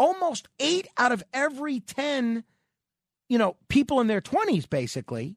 Almost 0.00 0.48
8 0.58 0.88
out 0.96 1.12
of 1.12 1.22
every 1.34 1.80
10 1.80 2.44
you 3.30 3.38
know, 3.38 3.56
people 3.68 4.00
in 4.00 4.08
their 4.08 4.20
20s 4.20 4.68
basically 4.68 5.36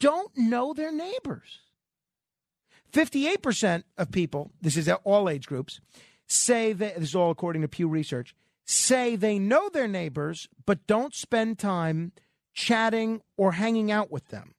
don't 0.00 0.32
know 0.36 0.72
their 0.72 0.90
neighbors. 0.90 1.60
58% 2.92 3.84
of 3.98 4.10
people, 4.10 4.50
this 4.62 4.76
is 4.76 4.88
all 5.04 5.28
age 5.28 5.46
groups, 5.46 5.80
say 6.26 6.72
that 6.72 6.94
this 6.94 7.10
is 7.10 7.14
all 7.14 7.30
according 7.30 7.60
to 7.60 7.68
Pew 7.68 7.88
Research, 7.88 8.34
say 8.64 9.16
they 9.16 9.38
know 9.38 9.68
their 9.68 9.86
neighbors 9.86 10.48
but 10.64 10.86
don't 10.86 11.14
spend 11.14 11.58
time 11.58 12.12
chatting 12.54 13.20
or 13.36 13.52
hanging 13.52 13.92
out 13.92 14.10
with 14.10 14.28
them. 14.28 14.54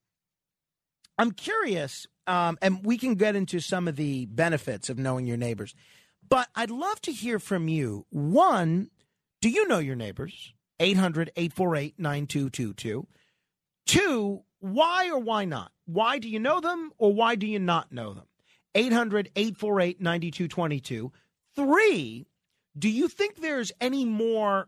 I'm 1.17 1.31
curious, 1.31 2.05
um, 2.27 2.59
and 2.61 2.85
we 2.85 2.99
can 2.99 3.15
get 3.15 3.35
into 3.35 3.59
some 3.59 3.87
of 3.87 3.95
the 3.95 4.27
benefits 4.27 4.87
of 4.87 4.99
knowing 4.99 5.25
your 5.25 5.35
neighbors, 5.35 5.73
but 6.29 6.47
I'd 6.53 6.69
love 6.69 7.01
to 7.01 7.11
hear 7.11 7.39
from 7.39 7.67
you. 7.67 8.05
One, 8.11 8.91
do 9.41 9.49
you 9.49 9.67
know 9.67 9.79
your 9.79 9.95
neighbors? 9.95 10.53
800 10.79 11.31
848 11.35 11.99
9222. 11.99 13.07
Two, 13.85 14.43
why 14.59 15.09
or 15.09 15.19
why 15.19 15.45
not? 15.45 15.71
Why 15.85 16.19
do 16.19 16.29
you 16.29 16.39
know 16.39 16.59
them 16.59 16.91
or 16.97 17.13
why 17.13 17.35
do 17.35 17.47
you 17.47 17.59
not 17.59 17.91
know 17.91 18.13
them? 18.13 18.25
800 18.75 19.31
848 19.35 20.01
9222. 20.01 21.11
Three, 21.55 22.27
do 22.77 22.89
you 22.89 23.07
think 23.07 23.37
there's 23.37 23.71
any 23.81 24.05
more, 24.05 24.67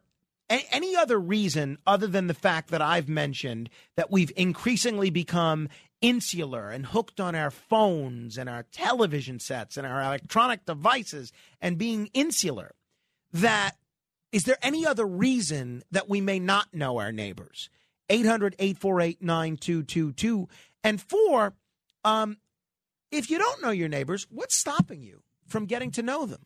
any 0.50 0.96
other 0.96 1.20
reason 1.20 1.78
other 1.86 2.08
than 2.08 2.28
the 2.28 2.34
fact 2.34 2.70
that 2.72 2.82
I've 2.82 3.10
mentioned 3.10 3.70
that 3.98 4.10
we've 4.10 4.32
increasingly 4.36 5.10
become 5.10 5.70
insular 6.02 6.70
and 6.70 6.88
hooked 6.88 7.20
on 7.20 7.36
our 7.36 7.52
phones 7.52 8.38
and 8.38 8.50
our 8.50 8.64
television 8.72 9.40
sets 9.40 9.78
and 9.78 9.86
our 9.86 10.02
electronic 10.02 10.66
devices 10.66 11.32
and 11.62 11.78
being 11.78 12.10
insular? 12.14 12.74
That 13.32 13.76
is 14.32 14.44
there 14.44 14.58
any 14.62 14.86
other 14.86 15.06
reason 15.06 15.84
that 15.92 16.10
we 16.10 16.22
may 16.22 16.40
not 16.40 16.74
know 16.74 16.98
our 16.98 17.12
neighbors? 17.12 17.70
800 18.10 18.56
848 18.60 19.22
9222. 19.22 20.48
And 20.84 21.02
four, 21.02 21.54
um, 22.04 22.38
if 23.12 23.30
you 23.30 23.38
don't 23.38 23.62
know 23.62 23.72
your 23.72 23.90
neighbors, 23.90 24.28
what's 24.30 24.58
stopping 24.58 25.02
you 25.02 25.22
from 25.48 25.66
getting 25.66 25.92
to 25.92 26.04
know 26.04 26.26
them? 26.26 26.46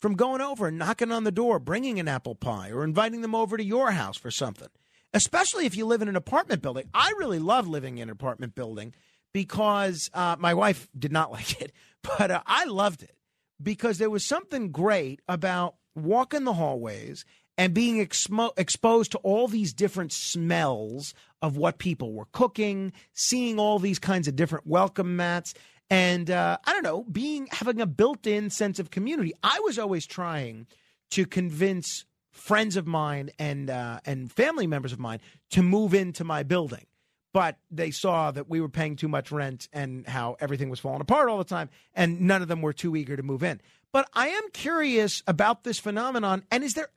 From 0.00 0.14
going 0.16 0.40
over 0.40 0.66
and 0.66 0.78
knocking 0.78 1.12
on 1.12 1.24
the 1.24 1.32
door, 1.32 1.58
bringing 1.58 1.98
an 1.98 2.08
apple 2.08 2.34
pie, 2.34 2.70
or 2.70 2.84
inviting 2.84 3.22
them 3.22 3.34
over 3.34 3.56
to 3.56 3.64
your 3.64 3.92
house 3.92 4.16
for 4.16 4.30
something? 4.30 4.68
Especially 5.14 5.64
if 5.66 5.76
you 5.76 5.86
live 5.86 6.02
in 6.02 6.08
an 6.08 6.16
apartment 6.16 6.60
building. 6.60 6.88
I 6.92 7.14
really 7.16 7.38
love 7.38 7.66
living 7.66 7.98
in 7.98 8.04
an 8.04 8.10
apartment 8.10 8.54
building 8.54 8.94
because 9.32 10.10
uh, 10.12 10.36
my 10.38 10.52
wife 10.52 10.88
did 10.98 11.12
not 11.12 11.30
like 11.32 11.60
it, 11.60 11.72
but 12.02 12.30
uh, 12.30 12.42
I 12.46 12.64
loved 12.64 13.02
it 13.02 13.16
because 13.62 13.98
there 13.98 14.10
was 14.10 14.24
something 14.24 14.70
great 14.70 15.20
about 15.28 15.76
walking 15.94 16.44
the 16.44 16.54
hallways 16.54 17.24
and 17.56 17.72
being 17.72 17.98
exposed 17.98 19.12
to 19.12 19.18
all 19.18 19.46
these 19.46 19.72
different 19.72 20.12
smells 20.12 21.14
of 21.40 21.56
what 21.56 21.78
people 21.78 22.12
were 22.12 22.26
cooking, 22.32 22.92
seeing 23.12 23.58
all 23.58 23.78
these 23.78 23.98
kinds 23.98 24.26
of 24.26 24.34
different 24.34 24.66
welcome 24.66 25.16
mats, 25.16 25.54
and 25.90 26.30
uh, 26.30 26.58
I 26.64 26.72
don't 26.72 26.82
know, 26.82 27.04
being 27.04 27.46
having 27.52 27.80
a 27.80 27.86
built-in 27.86 28.50
sense 28.50 28.78
of 28.78 28.90
community. 28.90 29.32
I 29.42 29.60
was 29.62 29.78
always 29.78 30.06
trying 30.06 30.66
to 31.10 31.26
convince 31.26 32.04
friends 32.30 32.76
of 32.76 32.86
mine 32.86 33.30
and 33.38 33.70
uh, 33.70 34.00
and 34.04 34.32
family 34.32 34.66
members 34.66 34.92
of 34.92 34.98
mine 34.98 35.20
to 35.50 35.62
move 35.62 35.94
into 35.94 36.24
my 36.24 36.42
building. 36.42 36.86
But 37.34 37.58
they 37.70 37.90
saw 37.90 38.30
that 38.30 38.48
we 38.48 38.60
were 38.60 38.68
paying 38.68 38.96
too 38.96 39.08
much 39.08 39.30
rent 39.30 39.68
and 39.72 40.06
how 40.06 40.36
everything 40.40 40.70
was 40.70 40.80
falling 40.80 41.02
apart 41.02 41.28
all 41.28 41.36
the 41.36 41.44
time, 41.44 41.68
and 41.92 42.22
none 42.22 42.40
of 42.40 42.48
them 42.48 42.62
were 42.62 42.72
too 42.72 42.96
eager 42.96 43.16
to 43.16 43.22
move 43.22 43.42
in. 43.42 43.60
But 43.92 44.08
I 44.14 44.28
am 44.28 44.50
curious 44.52 45.22
about 45.26 45.64
this 45.64 45.78
phenomenon. 45.78 46.44
And 46.50 46.64
is 46.64 46.74
there, 46.74 46.88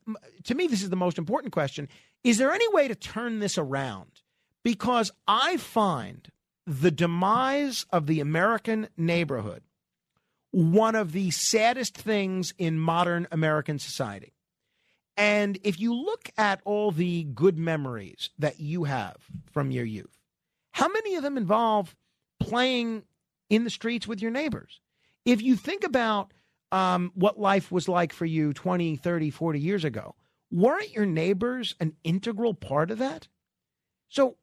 to 0.45 0.55
me, 0.55 0.67
this 0.67 0.81
is 0.81 0.89
the 0.89 0.95
most 0.95 1.17
important 1.17 1.51
question 1.51 1.89
is 2.23 2.37
there 2.37 2.51
any 2.51 2.67
way 2.69 2.87
to 2.87 2.95
turn 2.95 3.39
this 3.39 3.57
around? 3.57 4.21
Because 4.63 5.11
I 5.27 5.57
find 5.57 6.31
the 6.65 6.91
demise 6.91 7.85
of 7.91 8.07
the 8.07 8.19
American 8.19 8.89
neighborhood 8.95 9.63
one 10.51 10.95
of 10.95 11.11
the 11.11 11.29
saddest 11.31 11.95
things 11.95 12.53
in 12.57 12.79
modern 12.79 13.27
American 13.31 13.79
society. 13.79 14.33
And 15.15 15.57
if 15.63 15.79
you 15.79 15.93
look 15.93 16.29
at 16.37 16.61
all 16.63 16.91
the 16.91 17.23
good 17.23 17.57
memories 17.57 18.29
that 18.39 18.59
you 18.59 18.85
have 18.85 19.17
from 19.51 19.71
your 19.71 19.85
youth, 19.85 20.16
how 20.77 20.87
many 20.89 21.15
of 21.15 21.23
them 21.23 21.37
involve 21.37 21.95
playing 22.39 23.01
in 23.49 23.63
the 23.63 23.69
streets 23.71 24.07
with 24.07 24.21
your 24.21 24.29
neighbors? 24.29 24.79
If 25.25 25.41
you 25.41 25.55
think 25.55 25.83
about 25.83 26.31
um, 26.71 27.11
what 27.15 27.39
life 27.39 27.71
was 27.71 27.89
like 27.89 28.13
for 28.13 28.27
you 28.27 28.53
20, 28.53 28.95
30, 28.95 29.31
40 29.31 29.59
years 29.59 29.83
ago, 29.83 30.13
weren't 30.51 30.91
your 30.91 31.07
neighbors 31.07 31.73
an 31.79 31.93
integral 32.03 32.53
part 32.53 32.91
of 32.91 32.99
that? 32.99 33.27
So 34.09 34.37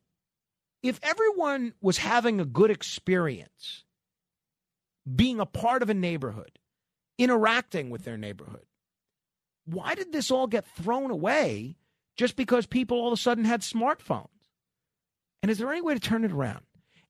if 0.82 0.98
everyone 1.04 1.72
was 1.80 1.98
having 1.98 2.40
a 2.40 2.44
good 2.44 2.72
experience 2.72 3.84
being 5.14 5.38
a 5.38 5.46
part 5.46 5.84
of 5.84 5.88
a 5.88 5.94
neighborhood, 5.94 6.58
interacting 7.16 7.90
with 7.90 8.02
their 8.02 8.18
neighborhood, 8.18 8.66
why 9.66 9.94
did 9.94 10.12
this 10.12 10.32
all 10.32 10.48
get 10.48 10.66
thrown 10.66 11.12
away 11.12 11.76
just 12.16 12.34
because 12.34 12.66
people 12.66 12.98
all 12.98 13.12
of 13.12 13.12
a 13.12 13.22
sudden 13.22 13.44
had 13.44 13.60
smartphones? 13.60 14.33
And 15.44 15.50
is 15.50 15.58
there 15.58 15.70
any 15.70 15.82
way 15.82 15.92
to 15.92 16.00
turn 16.00 16.24
it 16.24 16.32
around? 16.32 16.60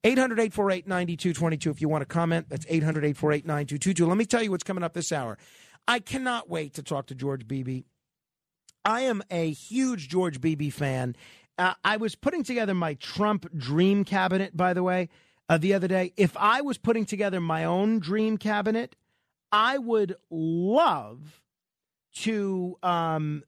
800 0.03 0.41
848 0.41 0.89
9222 0.89 1.71
if 1.71 1.81
you 1.81 1.89
want 1.89 2.03
to 2.03 2.07
comment. 2.07 2.49
That's 2.49 2.67
800 2.69 3.05
848 3.05 3.47
9222. 3.47 4.07
Let 4.09 4.17
me 4.17 4.25
tell 4.25 4.43
you 4.43 4.51
what's 4.51 4.65
coming 4.65 4.83
up 4.83 4.93
this 4.93 5.13
hour. 5.13 5.39
I 5.87 6.01
cannot 6.01 6.51
wait 6.51 6.75
to 6.75 6.83
talk 6.83 7.07
to 7.07 7.15
George 7.15 7.47
Beebe. 7.47 7.83
I 8.85 9.03
am 9.03 9.23
a 9.31 9.53
huge 9.53 10.09
George 10.09 10.41
Beebe 10.41 10.71
fan. 10.71 11.15
Uh, 11.59 11.75
I 11.85 11.97
was 11.97 12.17
putting 12.17 12.43
together 12.43 12.75
my 12.75 12.95
Trump 12.95 13.47
dream 13.57 14.05
cabinet, 14.05 14.57
by 14.57 14.73
the 14.73 14.83
way. 14.83 15.11
uh, 15.49 15.57
the 15.57 15.75
other 15.75 15.87
day. 15.87 16.13
If 16.17 16.37
I 16.37 16.61
was 16.63 16.77
putting 16.77 17.05
together 17.05 17.41
my 17.41 17.63
own 17.63 18.01
dream 18.01 18.37
cabinet, 18.37 18.97
I 19.53 19.79
would 19.79 20.17
love 20.29 21.41
to 22.17 22.79
um, 22.83 23.45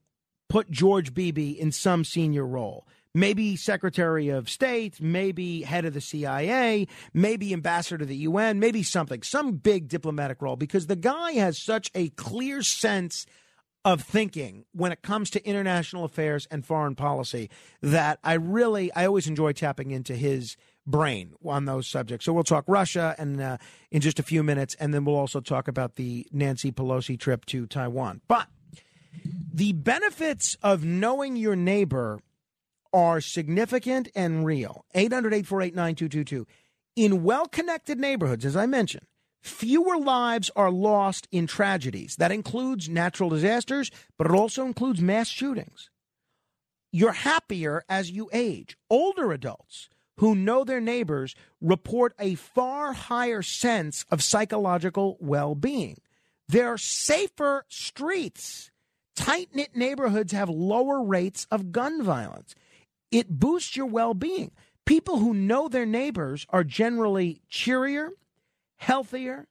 put 0.49 0.70
George 0.70 1.12
Beebe 1.12 1.51
in 1.51 1.72
some 1.72 2.05
senior 2.05 2.47
role. 2.47 2.87
Maybe 3.17 3.57
Secretary 3.57 4.29
of 4.29 4.51
State, 4.51 5.01
maybe 5.01 5.62
head 5.62 5.87
of 5.87 5.95
the 5.95 6.03
CIA, 6.03 6.87
maybe 7.14 7.55
ambassador 7.55 7.97
to 7.97 8.05
the 8.05 8.17
UN, 8.17 8.61
maybe 8.61 8.83
something, 8.83 9.23
some 9.23 9.53
big 9.53 9.89
diplomatic 9.89 10.43
role, 10.43 10.57
because 10.57 10.87
the 10.87 10.97
guy 10.97 11.33
has 11.33 11.59
such 11.59 11.91
a 11.95 12.11
clear 12.11 12.61
sense 12.61 13.25
of 13.87 14.03
thinking 14.03 14.67
when 14.73 14.93
it 14.93 15.01
comes 15.01 15.31
to 15.31 15.49
international 15.49 16.05
affairs 16.05 16.47
and 16.51 16.67
foreign 16.67 16.95
policy 16.95 17.49
that 17.81 18.19
I 18.23 18.35
really, 18.35 18.93
I 18.93 19.07
always 19.07 19.29
enjoy 19.29 19.53
tapping 19.53 19.93
into 19.93 20.14
his 20.14 20.59
brain 20.87 21.33
on 21.43 21.64
those 21.64 21.89
subjects. 21.89 22.27
So 22.27 22.35
we'll 22.35 22.45
talk 22.45 22.64
Russia 22.67 23.14
and 23.17 23.41
uh, 23.41 23.57
in 23.91 24.03
just 24.03 24.19
a 24.19 24.23
few 24.23 24.43
minutes, 24.43 24.75
and 24.79 24.93
then 24.93 25.07
we'll 25.07 25.17
also 25.17 25.41
talk 25.41 25.69
about 25.69 25.95
the 25.95 26.27
Nancy 26.33 26.71
Pelosi 26.71 27.19
trip 27.19 27.47
to 27.47 27.67
Taiwan. 27.67 28.21
But 28.29 28.49
the 29.55 29.73
benefits 29.73 30.59
of 30.62 30.85
knowing 30.85 31.37
your 31.37 31.57
neighbor 31.57 32.21
are 32.97 33.20
significant 33.20 34.09
and 34.14 34.47
real. 34.47 34.86
800 34.94 35.34
848 35.34 35.74
9222. 35.74 36.47
In 36.97 37.22
well 37.22 37.47
connected 37.47 37.99
neighborhoods, 38.01 38.47
as 38.47 38.57
I 38.57 38.64
mentioned, 38.64 39.07
fewer 39.42 39.99
lives 39.99 40.51
are 40.57 40.70
lost 40.70 41.28
in 41.30 41.47
tragedies. 41.47 42.16
That 42.16 42.32
includes 42.32 42.88
natural 42.88 43.28
disasters, 43.28 43.90
but 44.16 44.26
it 44.26 44.32
also 44.32 44.64
includes 44.64 45.03
mass 45.03 45.28
shootings. 45.28 45.90
You're 46.90 47.12
happier 47.12 47.84
as 47.86 48.11
you 48.11 48.30
age. 48.32 48.78
Older 48.88 49.30
adults 49.30 49.90
who 50.16 50.34
know 50.34 50.64
their 50.64 50.80
neighbors 50.80 51.34
report 51.61 52.14
a 52.18 52.36
far 52.36 52.94
higher 52.94 53.42
sense 53.42 54.07
of 54.11 54.22
psychological 54.22 55.18
well 55.20 55.55
being. 55.55 55.99
There 56.49 56.68
are 56.68 56.78
safer 56.78 57.66
streets. 57.68 58.70
Tight 59.14 59.51
knit 59.55 59.76
neighborhoods 59.76 60.32
have 60.32 60.49
lower 60.49 61.03
rates 61.03 61.47
of 61.51 61.72
gun 61.72 62.03
violence. 62.03 62.55
It 63.11 63.39
boosts 63.39 63.77
your 63.77 63.87
well 63.87 64.15
being. 64.15 64.53
People 64.85 65.19
who 65.19 65.35
know 65.35 65.69
their 65.69 65.87
neighbors 65.87 66.47
are 66.51 66.65
generally 66.65 67.43
cheerier, 67.49 68.11
healthier, 68.77 69.49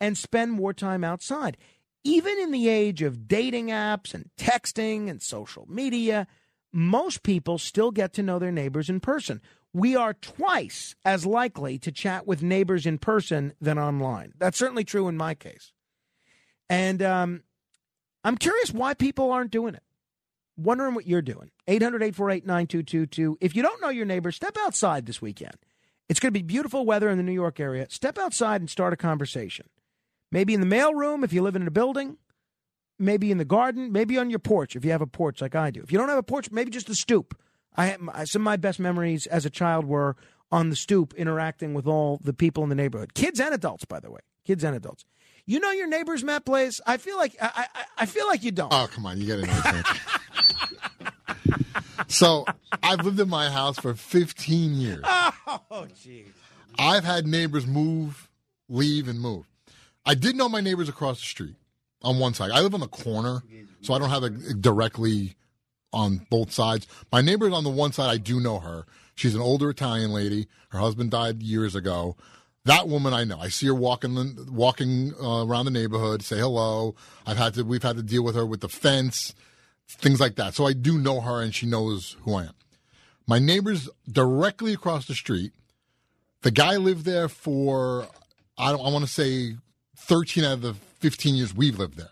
and 0.00 0.16
spend 0.16 0.52
more 0.52 0.72
time 0.72 1.02
outside. 1.02 1.56
Even 2.04 2.38
in 2.38 2.52
the 2.52 2.68
age 2.68 3.02
of 3.02 3.26
dating 3.26 3.66
apps 3.66 4.14
and 4.14 4.30
texting 4.38 5.10
and 5.10 5.20
social 5.20 5.66
media, 5.68 6.28
most 6.72 7.22
people 7.24 7.58
still 7.58 7.90
get 7.90 8.12
to 8.12 8.22
know 8.22 8.38
their 8.38 8.52
neighbors 8.52 8.88
in 8.88 9.00
person. 9.00 9.40
We 9.72 9.96
are 9.96 10.14
twice 10.14 10.94
as 11.04 11.26
likely 11.26 11.78
to 11.80 11.90
chat 11.90 12.26
with 12.26 12.42
neighbors 12.42 12.86
in 12.86 12.98
person 12.98 13.54
than 13.60 13.78
online. 13.78 14.34
That's 14.38 14.56
certainly 14.58 14.84
true 14.84 15.08
in 15.08 15.16
my 15.16 15.34
case. 15.34 15.72
And 16.70 17.02
um, 17.02 17.42
I'm 18.24 18.36
curious 18.36 18.72
why 18.72 18.94
people 18.94 19.32
aren't 19.32 19.50
doing 19.50 19.74
it. 19.74 19.82
Wondering 20.56 20.94
what 20.94 21.06
you're 21.06 21.22
doing. 21.22 21.50
800 21.66 22.02
848 22.02 22.46
9222. 22.46 23.38
If 23.40 23.54
you 23.54 23.62
don't 23.62 23.80
know 23.82 23.90
your 23.90 24.06
neighbors, 24.06 24.36
step 24.36 24.56
outside 24.64 25.06
this 25.06 25.20
weekend. 25.20 25.56
It's 26.08 26.20
going 26.20 26.32
to 26.32 26.38
be 26.38 26.42
beautiful 26.42 26.86
weather 26.86 27.08
in 27.10 27.18
the 27.18 27.24
New 27.24 27.32
York 27.32 27.60
area. 27.60 27.86
Step 27.90 28.18
outside 28.18 28.60
and 28.60 28.70
start 28.70 28.92
a 28.92 28.96
conversation. 28.96 29.66
Maybe 30.30 30.54
in 30.54 30.60
the 30.60 30.66
mailroom 30.66 31.24
if 31.24 31.32
you 31.32 31.42
live 31.42 31.56
in 31.56 31.66
a 31.66 31.70
building, 31.70 32.16
maybe 32.98 33.30
in 33.30 33.38
the 33.38 33.44
garden, 33.44 33.92
maybe 33.92 34.18
on 34.18 34.30
your 34.30 34.38
porch 34.38 34.76
if 34.76 34.84
you 34.84 34.90
have 34.92 35.02
a 35.02 35.06
porch 35.06 35.40
like 35.40 35.54
I 35.54 35.70
do. 35.70 35.82
If 35.82 35.92
you 35.92 35.98
don't 35.98 36.08
have 36.08 36.18
a 36.18 36.22
porch, 36.22 36.50
maybe 36.50 36.70
just 36.70 36.86
the 36.86 36.94
stoop. 36.94 37.38
I 37.76 37.86
have, 37.86 38.00
some 38.24 38.42
of 38.42 38.44
my 38.44 38.56
best 38.56 38.78
memories 38.78 39.26
as 39.26 39.44
a 39.44 39.50
child 39.50 39.84
were 39.84 40.16
on 40.50 40.70
the 40.70 40.76
stoop 40.76 41.12
interacting 41.14 41.74
with 41.74 41.86
all 41.86 42.18
the 42.22 42.32
people 42.32 42.62
in 42.62 42.68
the 42.68 42.74
neighborhood, 42.74 43.14
kids 43.14 43.40
and 43.40 43.52
adults, 43.52 43.84
by 43.84 44.00
the 44.00 44.10
way, 44.10 44.20
kids 44.46 44.64
and 44.64 44.76
adults. 44.76 45.04
You 45.44 45.60
know 45.60 45.70
your 45.70 45.86
neighbors, 45.86 46.24
Matt 46.24 46.44
Blaze. 46.44 46.80
I 46.86 46.96
feel 46.96 47.16
like 47.16 47.36
I, 47.40 47.66
I, 47.74 47.84
I 47.98 48.06
feel 48.06 48.26
like 48.26 48.42
you 48.42 48.50
don't. 48.50 48.72
Oh 48.72 48.88
come 48.90 49.06
on, 49.06 49.20
you 49.20 49.26
got 49.26 49.44
to 49.44 49.46
know 49.46 49.82
so 52.08 52.44
I've 52.82 53.04
lived 53.04 53.20
in 53.20 53.28
my 53.28 53.50
house 53.50 53.78
for 53.78 53.94
15 53.94 54.74
years. 54.74 55.04
Oh, 55.70 55.86
jeez. 56.04 56.26
I've 56.78 57.04
had 57.04 57.26
neighbors 57.26 57.66
move, 57.66 58.28
leave, 58.68 59.08
and 59.08 59.20
move. 59.20 59.46
I 60.04 60.14
did 60.14 60.34
know 60.34 60.48
my 60.48 60.60
neighbors 60.60 60.88
across 60.88 61.20
the 61.20 61.26
street 61.26 61.54
on 62.02 62.18
one 62.18 62.34
side. 62.34 62.50
I 62.50 62.60
live 62.60 62.74
on 62.74 62.80
the 62.80 62.88
corner, 62.88 63.42
so 63.82 63.94
I 63.94 63.98
don't 63.98 64.10
have 64.10 64.22
a 64.22 64.30
directly 64.30 65.36
on 65.92 66.26
both 66.30 66.52
sides. 66.52 66.86
My 67.12 67.20
neighbor 67.20 67.50
on 67.50 67.64
the 67.64 67.70
one 67.70 67.92
side, 67.92 68.10
I 68.10 68.16
do 68.16 68.40
know 68.40 68.58
her. 68.58 68.86
She's 69.14 69.34
an 69.34 69.40
older 69.40 69.70
Italian 69.70 70.12
lady. 70.12 70.48
Her 70.70 70.78
husband 70.78 71.10
died 71.10 71.42
years 71.42 71.74
ago. 71.74 72.16
That 72.66 72.88
woman 72.88 73.14
I 73.14 73.22
know. 73.22 73.38
I 73.38 73.46
see 73.48 73.66
her 73.68 73.74
walking 73.74 74.36
walking 74.50 75.14
uh, 75.22 75.46
around 75.46 75.66
the 75.66 75.70
neighborhood. 75.70 76.22
Say 76.22 76.38
hello. 76.38 76.96
I've 77.24 77.36
had 77.36 77.54
to. 77.54 77.62
We've 77.62 77.82
had 77.82 77.94
to 77.96 78.02
deal 78.02 78.24
with 78.24 78.34
her 78.34 78.44
with 78.44 78.60
the 78.60 78.68
fence, 78.68 79.34
things 79.88 80.18
like 80.18 80.34
that. 80.34 80.54
So 80.54 80.66
I 80.66 80.72
do 80.72 80.98
know 80.98 81.20
her, 81.20 81.40
and 81.40 81.54
she 81.54 81.64
knows 81.64 82.16
who 82.22 82.34
I 82.34 82.42
am. 82.42 82.54
My 83.24 83.38
neighbors 83.38 83.88
directly 84.10 84.72
across 84.72 85.06
the 85.06 85.14
street. 85.14 85.52
The 86.42 86.50
guy 86.50 86.76
lived 86.76 87.04
there 87.04 87.28
for 87.28 88.08
I 88.58 88.72
don't. 88.72 88.84
I 88.84 88.90
want 88.90 89.04
to 89.04 89.12
say 89.12 89.54
thirteen 89.96 90.42
out 90.42 90.54
of 90.54 90.62
the 90.62 90.74
fifteen 90.98 91.36
years 91.36 91.54
we've 91.54 91.78
lived 91.78 91.96
there. 91.96 92.10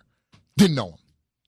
Didn't 0.56 0.76
know 0.76 0.90
him. 0.90 0.98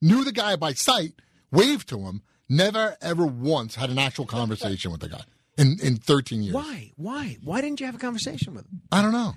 Knew 0.03 0.25
the 0.25 0.33
guy 0.33 0.57
by 0.57 0.73
sight. 0.73 1.13
Waved 1.53 1.89
to 1.91 2.01
him. 2.01 2.23
Never 2.49 2.97
ever 3.01 3.25
once 3.25 3.77
had 3.77 3.91
an 3.91 4.01
actual 4.01 4.27
conversation 4.27 4.91
with 4.91 5.01
the 5.01 5.09
guy 5.09 5.23
in 5.57 5.79
in 5.83 5.97
thirteen 5.97 6.43
years. 6.43 6.55
Why? 6.55 6.93
Why? 6.97 7.39
Why 7.43 7.61
didn't 7.61 7.81
you 7.81 7.87
have 7.87 7.95
a 7.95 7.99
conversation 7.99 8.55
with 8.55 8.65
him? 8.67 8.83
I 8.93 9.03
don't 9.03 9.13
know. 9.13 9.35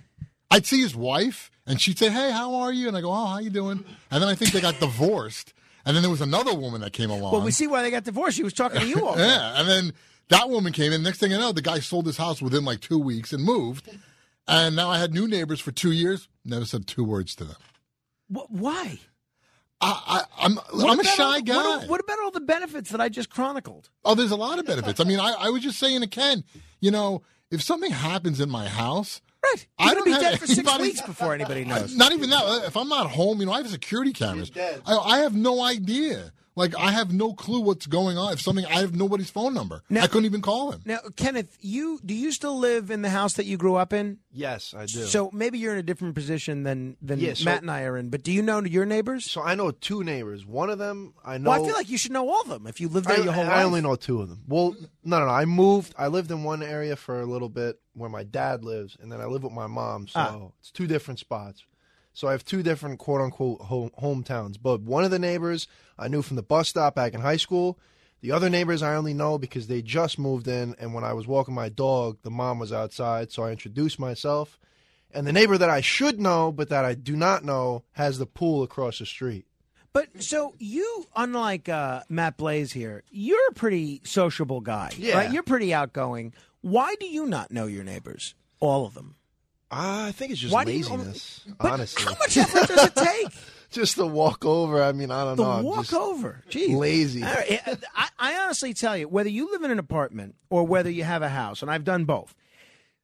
I'd 0.51 0.65
see 0.65 0.81
his 0.81 0.95
wife, 0.95 1.51
and 1.67 1.79
she'd 1.79 1.99
say, 1.99 2.09
"Hey, 2.09 2.31
how 2.31 2.55
are 2.55 2.73
you?" 2.73 2.87
And 2.87 2.97
I 2.97 3.01
go, 3.01 3.11
"Oh, 3.11 3.25
how 3.27 3.37
you 3.39 3.49
doing?" 3.51 3.83
And 4.11 4.21
then 4.21 4.29
I 4.29 4.35
think 4.35 4.51
they 4.51 4.61
got 4.61 4.79
divorced. 4.79 5.53
And 5.85 5.95
then 5.95 6.03
there 6.03 6.09
was 6.11 6.21
another 6.21 6.53
woman 6.53 6.81
that 6.81 6.91
came 6.93 7.09
along. 7.09 7.31
Well, 7.31 7.41
we 7.41 7.51
see 7.51 7.65
why 7.67 7.81
they 7.81 7.91
got 7.91 8.03
divorced. 8.03 8.35
She 8.37 8.43
was 8.43 8.53
talking 8.53 8.81
to 8.81 8.87
you 8.87 9.07
all. 9.07 9.15
yeah, 9.17 9.59
and 9.59 9.67
then 9.67 9.93
that 10.29 10.49
woman 10.49 10.73
came 10.73 10.91
in. 10.91 11.01
Next 11.03 11.19
thing 11.19 11.33
I 11.33 11.37
know, 11.37 11.51
the 11.51 11.61
guy 11.61 11.79
sold 11.79 12.05
his 12.05 12.17
house 12.17 12.41
within 12.41 12.65
like 12.65 12.79
two 12.81 12.99
weeks 12.99 13.31
and 13.33 13.43
moved. 13.43 13.89
And 14.47 14.75
now 14.75 14.89
I 14.89 14.97
had 14.97 15.13
new 15.13 15.27
neighbors 15.27 15.59
for 15.59 15.71
two 15.71 15.91
years. 15.91 16.27
Never 16.43 16.65
said 16.65 16.85
two 16.87 17.03
words 17.03 17.35
to 17.35 17.43
them. 17.45 17.55
Wh- 18.33 18.51
Why? 18.51 18.99
I, 19.81 20.23
I, 20.39 20.45
I'm 20.45 20.59
I'm 20.73 20.99
a 20.99 21.03
shy 21.03 21.23
all- 21.23 21.41
guy. 21.41 21.55
What, 21.77 21.89
what 21.89 21.99
about 22.01 22.19
all 22.19 22.31
the 22.31 22.41
benefits 22.41 22.89
that 22.91 22.99
I 22.99 23.09
just 23.09 23.29
chronicled? 23.29 23.89
Oh, 24.03 24.13
there's 24.15 24.31
a 24.31 24.35
lot 24.35 24.59
of 24.59 24.65
benefits. 24.65 24.99
I 24.99 25.03
mean, 25.05 25.19
I, 25.19 25.33
I 25.39 25.49
was 25.49 25.61
just 25.63 25.79
saying 25.79 26.01
to 26.01 26.07
Ken, 26.07 26.43
you 26.81 26.91
know, 26.91 27.21
if 27.49 27.61
something 27.61 27.91
happens 27.91 28.39
in 28.41 28.49
my 28.49 28.67
house, 28.67 29.21
right, 29.43 29.67
I 29.77 29.85
You're 29.85 29.95
don't 29.95 30.05
be 30.05 30.11
have 30.11 30.21
dead 30.21 30.39
for 30.39 30.47
six 30.47 30.79
weeks 30.79 31.01
before 31.01 31.33
anybody 31.33 31.63
knows. 31.65 31.95
Not 31.95 32.11
even 32.11 32.29
that. 32.29 32.65
If 32.65 32.75
I'm 32.75 32.89
not 32.89 33.09
home, 33.09 33.39
you 33.39 33.45
know, 33.45 33.53
I 33.53 33.57
have 33.57 33.69
security 33.69 34.11
cameras. 34.11 34.51
I, 34.85 34.97
I 34.97 35.17
have 35.19 35.35
no 35.35 35.61
idea. 35.63 36.33
Like, 36.59 36.75
I 36.77 36.91
have 36.91 37.13
no 37.13 37.33
clue 37.33 37.61
what's 37.61 37.87
going 37.87 38.17
on. 38.17 38.33
If 38.33 38.41
something, 38.41 38.65
I 38.65 38.81
have 38.81 38.93
nobody's 38.93 39.29
phone 39.29 39.53
number. 39.53 39.81
I 39.89 40.07
couldn't 40.07 40.25
even 40.25 40.41
call 40.41 40.71
him. 40.73 40.81
Now, 40.83 40.99
Kenneth, 41.15 41.57
you 41.61 41.99
do 42.05 42.13
you 42.13 42.33
still 42.33 42.57
live 42.59 42.91
in 42.91 43.01
the 43.01 43.09
house 43.09 43.35
that 43.35 43.45
you 43.45 43.55
grew 43.55 43.75
up 43.75 43.93
in? 43.93 44.17
Yes, 44.31 44.73
I 44.77 44.85
do. 44.85 45.05
So 45.05 45.29
maybe 45.31 45.57
you're 45.57 45.71
in 45.71 45.79
a 45.79 45.83
different 45.83 46.15
position 46.15 46.63
than 46.63 46.97
than 47.01 47.19
Yeah, 47.19 47.33
so- 47.33 47.45
Matt 47.45 47.61
and 47.61 47.71
I 47.71 47.83
are 47.83 47.95
in. 47.97 48.09
But 48.09 48.23
do 48.23 48.31
you 48.33 48.41
know 48.41 48.61
your 48.61 48.85
neighbors? 48.85 49.31
So 49.31 49.41
I 49.41 49.55
know 49.55 49.71
two 49.71 50.03
neighbors. 50.03 50.45
One 50.45 50.69
of 50.69 50.79
them 50.79 51.13
I 51.23 51.37
know. 51.37 51.49
Well, 51.51 51.63
I 51.63 51.65
feel 51.65 51.75
like 51.75 51.89
you 51.89 51.97
should 51.97 52.11
know 52.11 52.29
all 52.29 52.41
of 52.41 52.49
them 52.49 52.67
if 52.67 52.81
you 52.81 52.89
lived 52.89 53.07
there 53.07 53.19
I, 53.21 53.23
your 53.23 53.31
whole 53.33 53.45
I 53.45 53.47
life. 53.57 53.65
only 53.65 53.79
know 53.81 53.95
two 53.95 54.21
of 54.21 54.27
them. 54.29 54.43
Well, 54.47 54.75
no, 55.05 55.19
no, 55.19 55.25
no. 55.27 55.31
I 55.31 55.45
moved. 55.45 55.95
I 55.97 56.07
lived 56.07 56.29
in 56.29 56.43
one 56.43 56.61
area 56.61 56.97
for 56.97 57.21
a 57.21 57.25
little 57.25 57.49
bit 57.49 57.79
where 57.93 58.09
my 58.09 58.23
dad 58.23 58.65
lives, 58.65 58.97
and 59.01 59.09
then 59.11 59.21
I 59.21 59.25
live 59.25 59.43
with 59.43 59.53
my 59.53 59.67
mom. 59.67 60.07
So 60.09 60.19
Ah. 60.19 60.47
it's 60.59 60.71
two 60.71 60.87
different 60.87 61.19
spots. 61.21 61.63
So 62.19 62.27
I 62.27 62.33
have 62.33 62.43
two 62.43 62.61
different 62.61 62.99
quote 62.99 63.21
unquote 63.21 63.61
home, 63.61 63.91
hometowns. 63.97 64.57
But 64.61 64.81
one 64.81 65.05
of 65.05 65.11
the 65.11 65.19
neighbors 65.19 65.69
I 65.97 66.09
knew 66.09 66.21
from 66.21 66.35
the 66.35 66.43
bus 66.43 66.67
stop 66.67 66.93
back 66.93 67.13
in 67.13 67.21
high 67.21 67.37
school. 67.37 67.79
The 68.19 68.33
other 68.33 68.49
neighbors 68.49 68.83
I 68.83 68.95
only 68.95 69.13
know 69.13 69.37
because 69.37 69.67
they 69.67 69.81
just 69.81 70.19
moved 70.19 70.49
in, 70.49 70.75
and 70.79 70.93
when 70.93 71.05
I 71.05 71.13
was 71.13 71.27
walking 71.27 71.53
my 71.53 71.69
dog, 71.69 72.17
the 72.23 72.29
mom 72.29 72.59
was 72.59 72.73
outside, 72.73 73.31
so 73.31 73.43
I 73.43 73.51
introduced 73.51 73.99
myself. 73.99 74.59
And 75.13 75.25
the 75.25 75.31
neighbor 75.31 75.57
that 75.57 75.69
I 75.69 75.79
should 75.79 76.19
know, 76.19 76.51
but 76.51 76.67
that 76.67 76.83
I 76.83 76.93
do 76.93 77.15
not 77.15 77.45
know, 77.45 77.85
has 77.93 78.17
the 78.17 78.25
pool 78.25 78.63
across 78.63 78.99
the 78.99 79.05
street. 79.05 79.45
But 79.93 80.21
so 80.21 80.55
you, 80.59 81.07
unlike 81.15 81.69
uh, 81.69 82.01
Matt 82.09 82.35
Blaze 82.35 82.73
here, 82.73 83.03
you're 83.09 83.47
a 83.47 83.53
pretty 83.53 84.01
sociable 84.03 84.59
guy. 84.59 84.91
Yeah. 84.97 85.19
Right? 85.19 85.31
You're 85.31 85.41
pretty 85.41 85.73
outgoing. 85.73 86.33
Why 86.59 86.95
do 86.99 87.05
you 87.05 87.25
not 87.27 87.49
know 87.49 87.65
your 87.65 87.85
neighbors? 87.85 88.35
All 88.59 88.85
of 88.85 88.93
them. 88.93 89.15
Uh, 89.71 90.05
I 90.07 90.11
think 90.13 90.31
it's 90.31 90.41
just 90.41 90.53
Why 90.53 90.63
you- 90.63 90.67
laziness, 90.83 91.41
But 91.59 91.71
honestly. 91.73 92.03
How 92.03 92.11
much 92.19 92.37
effort 92.37 92.67
does 92.67 92.87
it 92.87 92.95
take? 92.95 93.27
just 93.71 93.97
to 93.97 94.05
walk 94.07 94.43
over. 94.45 94.81
I 94.81 94.91
mean, 94.93 95.11
I 95.11 95.23
don't 95.25 95.37
The 95.37 95.43
know. 95.43 95.49
I'm 95.51 95.63
walk 95.63 95.93
over. 95.93 96.41
Jeez. 96.49 96.75
Lazy. 96.75 97.23
All 97.23 97.31
right, 97.31 97.61
I, 97.95 98.07
I 98.17 98.37
honestly 98.39 98.73
tell 98.73 98.97
you, 98.97 99.07
whether 99.07 99.29
you 99.29 99.51
live 99.51 99.61
in 99.63 99.69
an 99.71 99.77
apartment 99.79 100.35
or 100.49 100.65
whether 100.65 100.89
you 100.89 101.03
have 101.03 101.21
a 101.21 101.29
house, 101.29 101.61
and 101.61 101.69
I've 101.69 101.83
done 101.83 102.05
both, 102.05 102.33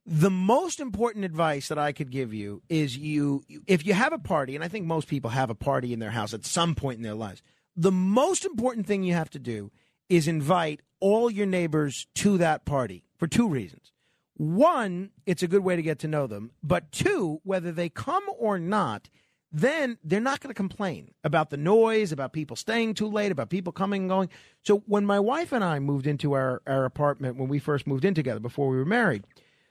the 0.04 0.30
most 0.30 0.80
important 0.80 1.24
advice 1.24 1.68
that 1.68 1.78
I 1.78 1.92
could 1.92 2.10
give 2.10 2.34
you 2.34 2.62
is 2.68 2.96
you, 2.96 3.44
if 3.66 3.86
you 3.86 3.92
have 3.94 4.12
a 4.12 4.18
party, 4.18 4.54
and 4.56 4.64
I 4.64 4.68
think 4.68 4.86
most 4.86 5.06
people 5.08 5.30
have 5.30 5.50
a 5.50 5.54
party 5.54 5.92
in 5.92 5.98
their 6.00 6.10
house 6.10 6.34
at 6.34 6.44
some 6.44 6.74
point 6.74 6.96
in 6.96 7.02
their 7.02 7.14
lives, 7.14 7.42
the 7.76 7.92
most 7.92 8.44
important 8.44 8.86
thing 8.86 9.02
you 9.04 9.14
have 9.14 9.30
to 9.30 9.38
do 9.38 9.70
is 10.08 10.26
invite 10.28 10.80
all 11.00 11.30
your 11.30 11.46
neighbors 11.46 12.06
to 12.16 12.38
that 12.38 12.64
party 12.64 13.04
for 13.18 13.26
two 13.26 13.48
reasons. 13.48 13.92
One, 14.36 15.10
it's 15.24 15.42
a 15.42 15.48
good 15.48 15.64
way 15.64 15.76
to 15.76 15.82
get 15.82 15.98
to 16.00 16.08
know 16.08 16.26
them. 16.26 16.50
But 16.62 16.92
two, 16.92 17.40
whether 17.42 17.72
they 17.72 17.88
come 17.88 18.22
or 18.38 18.58
not, 18.58 19.08
then 19.50 19.96
they're 20.04 20.20
not 20.20 20.40
going 20.40 20.50
to 20.50 20.54
complain 20.54 21.14
about 21.24 21.48
the 21.48 21.56
noise, 21.56 22.12
about 22.12 22.34
people 22.34 22.56
staying 22.56 22.94
too 22.94 23.06
late, 23.06 23.32
about 23.32 23.48
people 23.48 23.72
coming 23.72 24.02
and 24.02 24.10
going. 24.10 24.28
So 24.62 24.82
when 24.86 25.06
my 25.06 25.18
wife 25.18 25.52
and 25.52 25.64
I 25.64 25.78
moved 25.78 26.06
into 26.06 26.34
our, 26.34 26.60
our 26.66 26.84
apartment 26.84 27.38
when 27.38 27.48
we 27.48 27.58
first 27.58 27.86
moved 27.86 28.04
in 28.04 28.12
together 28.12 28.40
before 28.40 28.68
we 28.68 28.76
were 28.76 28.84
married, 28.84 29.24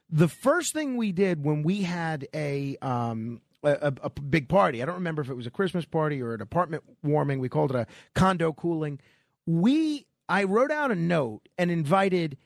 the 0.10 0.28
first 0.28 0.74
thing 0.74 0.98
we 0.98 1.12
did 1.12 1.44
when 1.44 1.62
we 1.62 1.84
had 1.84 2.28
a 2.34 2.78
um, 2.82 3.42
a, 3.64 3.94
a, 4.04 4.10
big 4.10 4.48
party, 4.48 4.82
I 4.82 4.86
don't 4.86 4.96
remember 4.96 5.24
if 5.24 5.30
it 5.30 5.34
was 5.34 5.48
a 5.48 5.52
Christmas 5.52 5.86
party 5.86 6.22
or 6.22 6.36
an 6.36 6.42
apartment 6.42 6.84
warming, 7.02 7.40
we 7.40 7.50
called 7.50 7.72
it 7.72 7.78
a 7.78 7.88
condo 8.14 8.54
cooling. 8.54 9.00
We 9.48 10.06
I 10.30 10.44
wrote 10.44 10.72
out 10.72 10.92
a 10.92 10.96
note 10.96 11.50
and 11.58 11.72
invited 11.72 12.38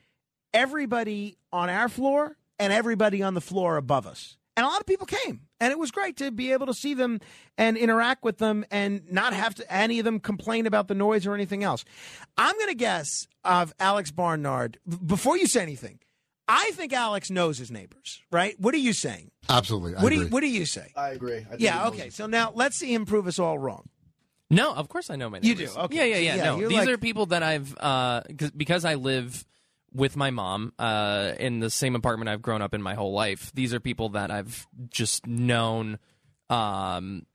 everybody 0.52 1.36
on 1.52 1.70
our 1.70 1.88
floor 1.88 2.36
and 2.58 2.72
everybody 2.72 3.22
on 3.22 3.34
the 3.34 3.40
floor 3.40 3.76
above 3.76 4.06
us. 4.06 4.36
And 4.56 4.66
a 4.66 4.68
lot 4.68 4.80
of 4.80 4.86
people 4.86 5.06
came. 5.06 5.40
And 5.60 5.70
it 5.72 5.78
was 5.78 5.90
great 5.90 6.16
to 6.18 6.30
be 6.30 6.52
able 6.52 6.66
to 6.66 6.74
see 6.74 6.94
them 6.94 7.20
and 7.56 7.76
interact 7.76 8.24
with 8.24 8.38
them 8.38 8.64
and 8.70 9.02
not 9.10 9.32
have 9.32 9.54
to 9.56 9.72
any 9.72 9.98
of 9.98 10.04
them 10.04 10.20
complain 10.20 10.66
about 10.66 10.88
the 10.88 10.94
noise 10.94 11.26
or 11.26 11.34
anything 11.34 11.62
else. 11.62 11.84
I'm 12.36 12.54
going 12.56 12.68
to 12.68 12.74
guess 12.74 13.26
of 13.44 13.72
Alex 13.78 14.10
Barnard 14.10 14.78
before 15.06 15.36
you 15.36 15.46
say 15.46 15.62
anything. 15.62 15.98
I 16.48 16.72
think 16.72 16.92
Alex 16.92 17.30
knows 17.30 17.58
his 17.58 17.70
neighbors, 17.70 18.20
right? 18.32 18.58
What 18.58 18.74
are 18.74 18.78
you 18.78 18.92
saying? 18.92 19.30
Absolutely. 19.48 19.94
I 19.94 20.02
what 20.02 20.10
do 20.10 20.16
you 20.16 20.26
what 20.26 20.40
do 20.40 20.48
you 20.48 20.66
say? 20.66 20.90
I 20.96 21.10
agree. 21.10 21.36
I 21.36 21.44
think 21.44 21.60
yeah, 21.60 21.78
he 21.78 21.84
knows 21.84 22.00
okay. 22.00 22.10
So 22.10 22.26
now 22.26 22.50
let's 22.52 22.76
see 22.76 22.92
him 22.92 23.06
prove 23.06 23.28
us 23.28 23.38
all 23.38 23.56
wrong. 23.56 23.88
No, 24.50 24.74
of 24.74 24.88
course 24.88 25.10
I 25.10 25.16
know 25.16 25.30
my 25.30 25.38
You 25.42 25.54
do? 25.54 25.68
Okay. 25.76 26.10
Yeah, 26.10 26.16
yeah, 26.16 26.18
yeah. 26.18 26.34
Yeah, 26.34 26.44
no, 26.44 26.68
these 26.68 26.78
like- 26.78 26.88
are 26.88 26.98
people 26.98 27.26
that 27.26 27.44
I've 27.44 27.76
uh, 27.78 28.22
cause, 28.36 28.50
because 28.50 28.84
I 28.84 28.94
live 28.94 29.44
with 29.92 30.16
my 30.16 30.30
mom 30.30 30.72
uh, 30.78 31.32
in 31.38 31.60
the 31.60 31.70
same 31.70 31.94
apartment 31.94 32.28
I've 32.28 32.42
grown 32.42 32.62
up 32.62 32.74
in 32.74 32.82
my 32.82 32.94
whole 32.94 33.12
life. 33.12 33.50
These 33.54 33.74
are 33.74 33.80
people 33.80 34.10
that 34.10 34.30
I've 34.30 34.66
just 34.88 35.26
known 35.26 35.98
um, 36.48 37.26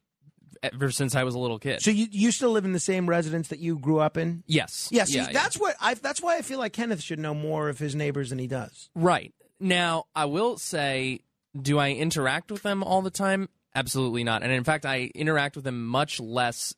ever 0.63 0.91
since 0.91 1.15
I 1.15 1.23
was 1.23 1.35
a 1.35 1.39
little 1.39 1.59
kid. 1.59 1.81
So 1.81 1.91
you 1.91 2.07
you 2.11 2.31
still 2.31 2.51
live 2.51 2.65
in 2.65 2.73
the 2.73 2.79
same 2.79 3.07
residence 3.09 3.49
that 3.49 3.59
you 3.59 3.77
grew 3.77 3.99
up 3.99 4.17
in? 4.17 4.43
Yes. 4.47 4.73
See, 4.73 4.95
Yeah, 4.95 5.05
yeah. 5.07 5.31
that's 5.31 5.57
what 5.57 5.75
I 5.79 5.93
that's 5.95 6.21
why 6.21 6.37
I 6.37 6.41
feel 6.41 6.59
like 6.59 6.73
Kenneth 6.73 7.01
should 7.01 7.19
know 7.19 7.33
more 7.33 7.69
of 7.69 7.79
his 7.79 7.95
neighbors 7.95 8.29
than 8.29 8.39
he 8.39 8.47
does. 8.47 8.89
Right. 8.95 9.33
Now, 9.59 10.05
I 10.15 10.25
will 10.25 10.57
say, 10.57 11.21
do 11.59 11.79
I 11.79 11.91
interact 11.91 12.51
with 12.51 12.61
them 12.63 12.83
all 12.83 13.01
the 13.01 13.09
time? 13.09 13.47
Absolutely 13.73 14.23
not. 14.23 14.43
And 14.43 14.51
in 14.51 14.63
fact, 14.63 14.85
I 14.85 15.11
interact 15.15 15.55
with 15.55 15.65
them 15.65 15.85
much 15.85 16.19
less, 16.19 16.73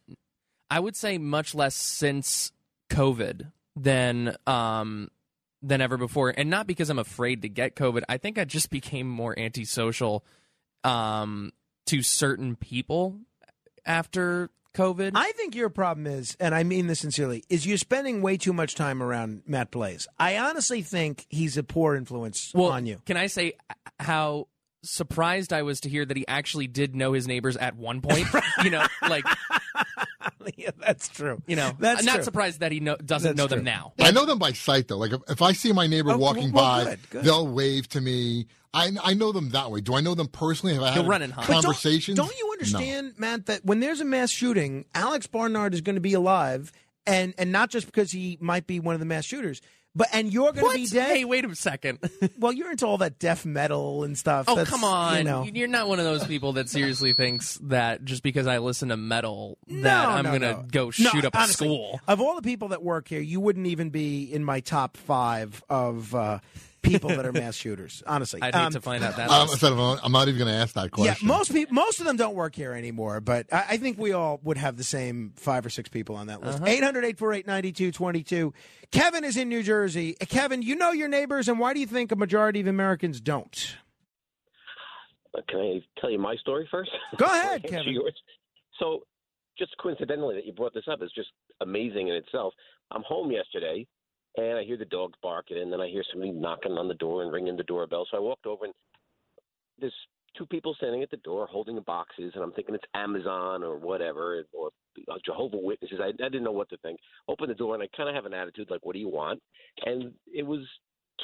I 0.70 0.80
would 0.80 0.96
say 0.96 1.18
much 1.18 1.54
less 1.56 1.76
since 1.76 2.52
COVID 2.90 3.52
than 3.76 4.36
um 4.48 5.10
than 5.68 5.82
ever 5.82 5.98
before. 5.98 6.34
And 6.36 6.50
not 6.50 6.68
because 6.68 6.90
I'm 6.90 7.00
afraid 7.00 7.42
to 7.44 7.50
get 7.50 7.76
COVID. 7.76 8.04
I 8.10 8.18
think 8.18 8.38
I 8.38 8.46
just 8.46 8.70
became 8.70 9.08
more 9.08 9.38
antisocial 9.38 10.26
um 10.84 11.52
to 11.88 12.02
certain 12.02 12.56
people 12.56 13.18
after 13.86 14.50
COVID. 14.78 15.14
I 15.16 15.32
think 15.32 15.56
your 15.56 15.70
problem 15.70 16.06
is, 16.06 16.38
and 16.40 16.54
I 16.54 16.64
mean 16.64 16.88
this 16.88 17.00
sincerely, 17.00 17.44
is 17.50 17.66
you're 17.66 17.78
spending 17.78 18.22
way 18.22 18.38
too 18.38 18.54
much 18.54 18.76
time 18.76 19.02
around 19.02 19.42
Matt 19.48 19.72
Blaze. 19.72 20.08
I 20.20 20.38
honestly 20.38 20.84
think 20.84 21.26
he's 21.30 21.58
a 21.58 21.64
poor 21.64 21.96
influence 21.96 22.52
well, 22.54 22.70
on 22.70 22.86
you. 22.86 23.02
Can 23.06 23.18
I 23.18 23.28
say 23.28 23.54
how 24.00 24.48
surprised 24.84 25.52
I 25.52 25.64
was 25.64 25.82
to 25.82 25.90
hear 25.90 26.06
that 26.06 26.16
he 26.16 26.28
actually 26.28 26.68
did 26.68 26.96
know 26.96 27.14
his 27.14 27.28
neighbors 27.28 27.58
at 27.58 27.76
one 27.76 28.02
point? 28.02 28.28
you 28.64 28.70
know, 28.70 28.86
like 29.10 29.26
yeah, 30.58 30.70
that's 30.80 31.08
true. 31.10 31.42
You 31.48 31.56
know, 31.56 31.72
That's 31.80 32.00
I'm 32.02 32.06
not 32.06 32.16
true. 32.16 32.24
surprised 32.24 32.60
that 32.62 32.72
he 32.72 32.80
know, 32.80 32.96
doesn't 32.98 33.36
That's 33.36 33.38
know 33.38 33.48
them 33.56 33.64
now. 33.66 33.94
I 34.00 34.12
know 34.12 34.26
them 34.26 34.40
by 34.40 34.54
sight 34.54 34.88
though. 34.88 34.98
Like 34.98 35.12
if, 35.14 35.22
if 35.30 35.42
I 35.42 35.52
see 35.54 35.74
my 35.74 35.88
neighbor 35.88 36.12
Oh, 36.12 36.18
walking 36.18 36.52
well, 36.52 36.64
by, 36.64 36.84
good, 36.92 37.00
good. 37.10 37.24
they'll 37.26 37.48
wave 37.48 37.88
to 37.90 38.02
me. 38.02 38.48
I 38.74 38.92
I 39.04 39.14
know 39.14 39.32
them 39.32 39.50
that 39.50 39.72
way. 39.72 39.82
Do 39.82 39.96
I 39.96 40.02
know 40.02 40.14
them 40.16 40.28
personally? 40.28 40.76
Have 40.76 40.84
I 40.84 40.92
He'll 40.92 41.04
had 41.04 41.10
run 41.10 41.22
and 41.22 41.34
hide. 41.34 41.46
conversations? 41.46 42.16
Don't, 42.18 42.28
don't 42.28 42.38
you 42.38 42.50
understand, 42.52 43.14
Matt, 43.18 43.46
that 43.48 43.66
when 43.66 43.80
there's 43.80 44.02
a 44.02 44.06
mass 44.06 44.30
shooting, 44.30 44.86
Alex 44.94 45.26
Barnard 45.28 45.74
is 45.74 45.82
going 45.82 45.96
to 45.96 46.02
be 46.02 46.14
alive, 46.14 46.72
and 47.06 47.34
and 47.38 47.52
not 47.52 47.70
just 47.70 47.86
because 47.88 48.12
he 48.12 48.38
might 48.42 48.68
be 48.68 48.80
one 48.80 48.94
of 48.94 49.00
the 49.00 49.06
mass 49.06 49.26
shooters, 49.26 49.62
but 49.98 50.08
and 50.14 50.32
you're 50.32 50.54
going 50.54 50.72
to 50.72 50.78
be 50.78 50.86
dead. 50.86 51.18
Hey, 51.18 51.26
wait 51.26 51.44
a 51.44 51.56
second. 51.56 51.98
well, 52.38 52.54
you're 52.54 52.70
into 52.70 52.86
all 52.86 53.00
that 53.00 53.18
death 53.18 53.46
metal 53.46 54.04
and 54.04 54.16
stuff. 54.16 54.46
Oh 54.48 54.56
That's, 54.56 54.70
come 54.70 54.84
on! 54.84 55.18
You 55.18 55.24
know. 55.24 55.44
You're 55.44 55.68
not 55.68 55.90
one 55.90 55.98
of 55.98 56.06
those 56.06 56.24
people 56.26 56.54
that 56.54 56.70
seriously 56.70 57.14
thinks 57.14 57.56
that 57.64 58.06
just 58.06 58.22
because 58.22 58.46
I 58.46 58.60
listen 58.60 58.90
to 58.90 58.98
metal 58.98 59.58
that 59.68 59.74
No, 59.76 60.10
I'm 60.10 60.24
no, 60.24 60.32
gonna 60.32 60.54
no. 60.54 60.66
go 60.72 60.92
shoot 60.92 61.26
up 61.26 61.36
honestly, 61.36 61.68
a 61.68 61.70
school. 61.72 62.00
Of 62.08 62.22
all 62.22 62.36
the 62.36 62.44
people 62.44 62.68
that 62.70 62.84
work 62.84 63.08
here, 63.08 63.22
you 63.22 63.40
wouldn't 63.40 63.66
even 63.66 63.90
be 63.90 64.24
in 64.32 64.44
my 64.44 64.60
top 64.60 64.98
five 64.98 65.64
of 65.68 66.14
uh, 66.14 66.40
people 66.88 67.10
that 67.10 67.26
are 67.26 67.32
mass 67.34 67.56
shooters. 67.56 68.04
Honestly, 68.06 68.42
I'd 68.42 68.56
hate 68.56 68.62
um, 68.62 68.74
to 68.74 68.82
find 68.82 69.04
out 69.04 69.16
that. 69.18 69.30
Um, 69.30 69.50
instead 69.50 69.74
of, 69.74 70.00
I'm 70.04 70.12
not 70.12 70.28
even 70.28 70.40
going 70.40 70.52
to 70.52 70.58
ask 70.58 70.74
that 70.76 70.92
question. 70.92 71.06
Yeah, 71.06 71.12
question. 71.14 71.28
most 71.28 71.52
people, 71.52 71.74
most 71.74 72.00
of 72.00 72.06
them 72.06 72.18
don't 72.18 72.36
work 72.36 72.56
here 72.56 72.74
anymore, 72.74 73.22
but 73.22 73.52
I, 73.52 73.66
I 73.72 73.78
think 73.78 73.98
we 73.98 74.14
all 74.14 74.40
would 74.44 74.58
have 74.58 74.78
the 74.78 74.84
same 74.84 75.34
five 75.36 75.66
or 75.66 75.70
six 75.70 75.90
people 75.90 76.16
on 76.16 76.28
that 76.28 76.42
list. 76.42 76.58
Uh-huh. 76.58 76.68
800 76.68 77.00
848 77.06 77.48
9222. 77.48 78.54
Kevin 78.92 79.24
is 79.24 79.38
in 79.38 79.50
New 79.50 79.64
Jersey. 79.64 80.16
Uh, 80.22 80.26
Kevin, 80.26 80.62
you 80.62 80.76
know 80.76 80.92
your 80.92 81.08
neighbors, 81.08 81.48
and 81.48 81.60
why 81.60 81.74
do 81.74 81.80
you 81.80 81.88
think 81.88 82.12
a 82.12 82.16
majority 82.16 82.62
of 82.62 82.68
Americans 82.68 83.20
don't? 83.20 83.76
Uh, 85.38 85.42
Can 85.48 85.60
I 85.60 86.00
tell 86.00 86.10
you 86.10 86.20
my 86.20 86.36
story 86.38 86.68
first? 86.72 86.92
Go 87.18 87.26
ahead, 87.26 87.64
Kevin. 87.68 87.94
yours. 87.94 88.14
So, 88.80 89.04
just 89.58 89.76
coincidentally 89.82 90.36
that 90.36 90.46
you 90.46 90.54
brought 90.54 90.74
this 90.74 90.86
up 90.92 91.02
is 91.02 91.12
just 91.16 91.30
amazing 91.62 92.10
in 92.10 92.16
itself. 92.16 92.54
I'm 92.92 93.04
home 93.04 93.32
yesterday, 93.32 93.88
and 94.38 94.58
I 94.58 94.64
hear 94.64 94.78
the 94.78 94.86
dogs 94.86 95.18
barking, 95.22 95.58
and 95.58 95.72
then 95.72 95.82
I 95.82 95.88
hear 95.88 96.04
somebody 96.12 96.32
knocking 96.32 96.74
on 96.74 96.88
the 96.88 96.94
door 96.94 97.24
and 97.24 97.32
ringing 97.32 97.58
the 97.58 97.64
doorbell. 97.64 98.08
So 98.10 98.18
I 98.18 98.22
walked 98.22 98.46
over, 98.46 98.66
and 98.66 98.74
there's 99.80 99.94
two 100.38 100.46
people 100.46 100.76
standing 100.76 101.04
at 101.04 101.10
the 101.10 101.18
door 101.18 101.48
holding 101.48 101.80
boxes, 101.82 102.32
and 102.36 102.44
I'm 102.44 102.52
thinking 102.52 102.76
it's 102.76 102.84
Amazon 102.94 103.64
or 103.64 103.78
whatever, 103.78 104.44
or 104.54 104.70
Jehovah 105.26 105.58
Witnesses. 105.58 106.00
I, 106.02 106.10
I 106.10 106.30
didn't 106.30 106.44
know 106.44 106.52
what 106.52 106.70
to 106.70 106.78
think. 106.78 107.00
Open 107.28 107.48
the 107.50 107.56
door, 107.56 107.74
and 107.74 107.84
I 107.84 107.88
kind 107.96 108.10
of 108.10 108.16
have 108.16 108.26
an 108.26 108.34
attitude 108.34 108.70
like, 108.70 108.86
"What 108.86 108.94
do 108.94 109.00
you 109.00 109.10
want?" 109.10 109.42
And 109.86 110.14
it 110.32 110.46
was 110.46 110.62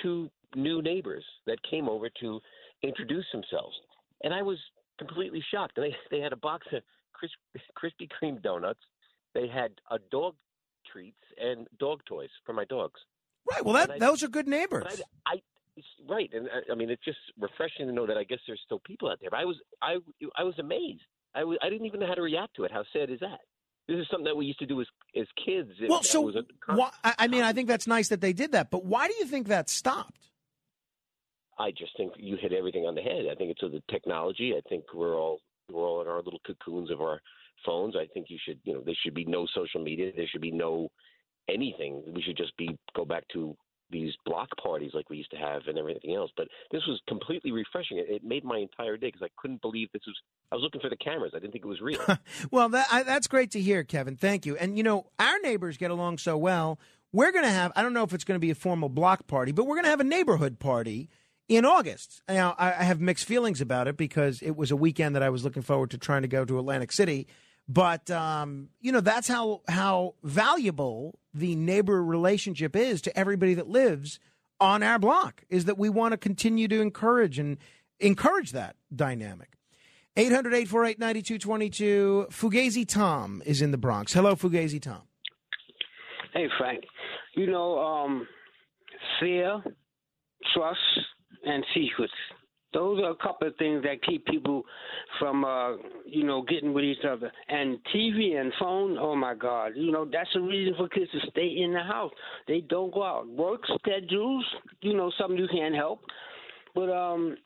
two 0.01 0.30
new 0.55 0.82
neighbors 0.82 1.24
that 1.45 1.57
came 1.70 1.88
over 1.88 2.09
to 2.22 2.39
introduce 2.82 3.26
themselves, 3.32 3.76
and 4.24 4.34
I 4.34 4.41
was 4.41 4.57
completely 4.97 5.43
shocked. 5.51 5.76
They 5.76 5.95
they 6.09 6.20
had 6.20 6.34
a 6.34 6.38
box 6.38 6.68
of 6.74 6.82
Krispy 7.78 8.09
Kreme 8.09 8.41
donuts. 8.41 8.80
They 9.34 9.47
had 9.47 9.72
a 9.89 9.97
dog 10.11 10.36
treats 10.93 11.17
and 11.41 11.67
dog 11.79 12.01
toys 12.05 12.29
for 12.45 12.53
my 12.53 12.65
dogs. 12.65 13.01
Right. 13.51 13.65
Well, 13.65 13.73
that 13.73 13.91
I- 13.91 13.99
those 13.99 14.23
are 14.23 14.29
good 14.29 14.47
neighbors. 14.47 15.01
I, 15.25 15.33
I 15.33 15.41
right, 16.07 16.29
and 16.33 16.47
I, 16.47 16.71
I 16.71 16.75
mean 16.75 16.89
it's 16.89 17.03
just 17.03 17.17
refreshing 17.39 17.87
to 17.87 17.91
know 17.91 18.05
that 18.07 18.17
I 18.17 18.23
guess 18.23 18.39
there's 18.47 18.61
still 18.65 18.79
people 18.85 19.09
out 19.09 19.17
there. 19.19 19.29
But 19.31 19.39
I 19.39 19.45
was 19.45 19.57
I 19.81 19.95
I 20.37 20.43
was 20.43 20.57
amazed. 20.59 21.01
I 21.35 21.41
I 21.61 21.69
didn't 21.69 21.87
even 21.87 21.99
know 21.99 22.07
how 22.07 22.13
to 22.13 22.21
react 22.21 22.55
to 22.57 22.63
it. 22.63 22.71
How 22.71 22.83
sad 22.93 23.09
is 23.09 23.19
that? 23.19 23.39
This 23.87 23.97
is 23.97 24.07
something 24.09 24.25
that 24.25 24.37
we 24.37 24.45
used 24.45 24.59
to 24.59 24.65
do 24.65 24.79
as 24.79 24.87
as 25.19 25.27
kids. 25.45 25.71
Well, 25.89 26.03
so 26.03 26.29
a, 26.29 26.43
why, 26.73 26.91
I 27.03 27.15
I 27.19 27.27
mean, 27.27 27.43
I 27.43 27.51
think 27.51 27.67
that's 27.67 27.87
nice 27.87 28.07
that 28.09 28.21
they 28.21 28.31
did 28.33 28.53
that, 28.53 28.71
but 28.71 28.85
why 28.85 29.07
do 29.07 29.13
you 29.19 29.25
think 29.25 29.47
that 29.47 29.69
stopped? 29.69 30.29
I 31.59 31.71
just 31.71 31.95
think 31.97 32.13
you 32.17 32.37
hit 32.41 32.53
everything 32.53 32.85
on 32.85 32.95
the 32.95 33.01
head. 33.01 33.25
I 33.31 33.35
think 33.35 33.51
it's 33.51 33.61
with 33.61 33.73
the 33.73 33.83
technology. 33.91 34.53
I 34.57 34.61
think 34.69 34.85
we're 34.93 35.15
all 35.15 35.39
we're 35.69 35.85
all 35.85 36.01
in 36.01 36.07
our 36.07 36.21
little 36.21 36.39
cocoons 36.45 36.91
of 36.91 37.01
our 37.01 37.19
phones. 37.66 37.95
I 37.95 38.07
think 38.14 38.28
you 38.30 38.38
should 38.43 38.59
you 38.64 38.74
know 38.74 38.82
there 38.86 38.95
should 39.03 39.14
be 39.14 39.26
no 39.26 39.47
social 39.53 39.84
media. 39.84 40.11
There 40.16 40.28
should 40.32 40.41
be 40.41 40.51
no 40.51 40.89
anything. 41.49 42.03
We 42.14 42.22
should 42.22 42.38
just 42.38 42.55
be 42.57 42.78
go 42.95 43.05
back 43.05 43.24
to 43.34 43.55
these 43.93 44.14
block 44.26 44.49
parties 44.61 44.91
like 44.93 45.09
we 45.09 45.18
used 45.18 45.32
to 45.32 45.38
have 45.38 45.61
and 45.68 45.78
everything 45.78 46.16
else. 46.16 46.32
But 46.36 46.47
this 46.72 46.82
was 46.88 46.99
completely 47.07 47.51
refreshing. 47.51 47.99
It, 47.99 48.07
it 48.09 48.24
made 48.24 48.43
my 48.43 48.57
entire 48.57 48.97
day 48.97 49.07
because 49.07 49.22
I 49.22 49.30
couldn't 49.38 49.61
believe 49.61 49.89
this 49.93 50.01
was. 50.05 50.16
I 50.51 50.55
was 50.55 50.64
looking 50.64 50.82
for 50.82 50.89
the 50.89 50.97
cameras. 50.97 51.32
I 51.36 51.39
didn't 51.39 51.54
think 51.54 51.63
it 51.63 51.67
was 51.67 51.82
real. 51.82 52.01
Well, 52.51 52.70
that 52.70 52.87
I, 52.92 53.04
that's 53.04 53.28
great 53.28 53.51
to 53.51 53.62
hear, 53.62 53.83
Kevin. 53.83 54.16
Thank 54.16 54.46
you. 54.46 54.58
And 54.58 54.78
you 54.78 54.83
know, 54.83 55.08
our 55.20 55.39
neighbors 55.39 55.78
get 55.78 55.92
along 55.92 56.17
so 56.17 56.37
well. 56.37 56.79
We're 57.12 57.32
going 57.32 57.46
to 57.46 57.51
have. 57.51 57.71
I 57.75 57.83
don't 57.83 57.93
know 57.93 58.04
if 58.04 58.13
it's 58.13 58.24
going 58.24 58.36
to 58.36 58.39
be 58.39 58.51
a 58.51 58.55
formal 58.55 58.89
block 58.89 59.28
party, 59.28 59.51
but 59.51 59.66
we're 59.66 59.75
going 59.75 59.86
to 59.86 59.92
have 59.92 60.00
a 60.00 60.05
neighborhood 60.05 60.59
party 60.59 61.09
in 61.47 61.66
August. 61.66 62.21
Now, 62.28 62.55
I, 62.58 62.70
I 62.70 62.83
have 62.83 63.00
mixed 63.00 63.25
feelings 63.25 63.62
about 63.62 63.87
it 63.87 63.97
because 63.97 64.42
it 64.42 64.55
was 64.55 64.71
a 64.71 64.75
weekend 64.75 65.16
that 65.16 65.24
I 65.24 65.29
was 65.29 65.43
looking 65.43 65.62
forward 65.62 65.92
to 65.92 65.97
trying 65.97 66.24
to 66.24 66.28
go 66.28 66.46
to 66.46 66.59
Atlantic 66.59 66.92
City. 66.92 67.28
But 67.67 68.11
um, 68.11 68.69
you 68.81 68.91
know, 68.91 68.99
that's 68.99 69.27
how 69.27 69.61
how 69.67 70.15
valuable 70.23 71.19
the 71.33 71.55
neighbor 71.55 72.03
relationship 72.03 72.75
is 72.75 73.01
to 73.03 73.17
everybody 73.17 73.53
that 73.53 73.67
lives 73.67 74.19
on 74.59 74.83
our 74.83 74.99
block. 74.99 75.43
Is 75.49 75.65
that 75.65 75.77
we 75.77 75.89
want 75.89 76.11
to 76.11 76.17
continue 76.17 76.67
to 76.67 76.81
encourage 76.81 77.39
and 77.39 77.57
encourage 77.99 78.51
that 78.51 78.75
dynamic. 78.93 79.49
800 80.15 80.53
848 80.53 80.99
9222. 80.99 82.27
Fugazi 82.29 82.87
Tom 82.87 83.41
is 83.45 83.61
in 83.61 83.71
the 83.71 83.77
Bronx. 83.77 84.13
Hello, 84.13 84.35
Fugazi 84.35 84.81
Tom. 84.81 85.01
Hey, 86.33 86.47
Frank. 86.57 86.83
You 87.35 87.47
know, 87.47 87.79
um, 87.79 88.27
fear, 89.19 89.63
trust, 90.53 90.79
and 91.45 91.65
secrets. 91.73 92.13
Those 92.74 93.00
are 93.00 93.12
a 93.12 93.16
couple 93.16 93.47
of 93.47 93.55
things 93.58 93.83
that 93.83 94.04
keep 94.04 94.25
people 94.25 94.63
from, 95.20 95.45
uh, 95.45 95.74
you 96.05 96.24
know, 96.24 96.41
getting 96.41 96.74
with 96.74 96.83
each 96.83 97.05
other. 97.08 97.32
And 97.47 97.78
TV 97.95 98.39
and 98.39 98.51
phone, 98.59 98.97
oh 99.00 99.16
my 99.16 99.36
God, 99.36 99.74
you 99.75 99.91
know, 99.91 100.05
that's 100.12 100.29
a 100.36 100.39
reason 100.39 100.74
for 100.78 100.89
kids 100.89 101.12
to 101.12 101.20
stay 101.29 101.55
in 101.62 101.74
the 101.74 101.83
house. 101.83 102.12
They 102.47 102.62
don't 102.62 102.93
go 102.93 103.04
out. 103.04 103.28
Work 103.28 103.62
schedules, 103.79 104.45
you 104.82 104.95
know, 104.95 105.12
something 105.17 105.37
you 105.37 105.47
can't 105.47 105.75
help. 105.75 106.01
But 106.75 106.89
um, 106.89 107.37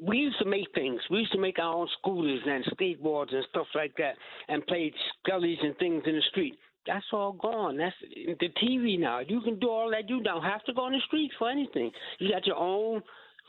we 0.00 0.18
used 0.18 0.38
to 0.38 0.44
make 0.44 0.66
things. 0.74 1.00
We 1.10 1.18
used 1.18 1.32
to 1.32 1.40
make 1.40 1.58
our 1.58 1.74
own 1.74 1.88
scooters 1.98 2.42
and 2.46 2.64
skateboards 2.66 3.34
and 3.34 3.44
stuff 3.50 3.66
like 3.74 3.94
that, 3.98 4.14
and 4.48 4.66
play 4.66 4.92
skellies 5.26 5.64
and 5.64 5.76
things 5.78 6.02
in 6.06 6.14
the 6.14 6.22
street. 6.30 6.58
That's 6.86 7.04
all 7.12 7.32
gone. 7.32 7.76
That's 7.76 7.94
the 8.40 8.48
TV 8.62 8.98
now. 8.98 9.20
You 9.20 9.40
can 9.42 9.58
do 9.58 9.68
all 9.68 9.90
that. 9.90 10.08
You 10.08 10.22
don't 10.22 10.42
have 10.42 10.64
to 10.64 10.72
go 10.72 10.82
on 10.82 10.92
the 10.92 11.00
street 11.06 11.30
for 11.38 11.50
anything. 11.50 11.90
You 12.18 12.30
got 12.30 12.46
your 12.46 12.56
own 12.56 13.02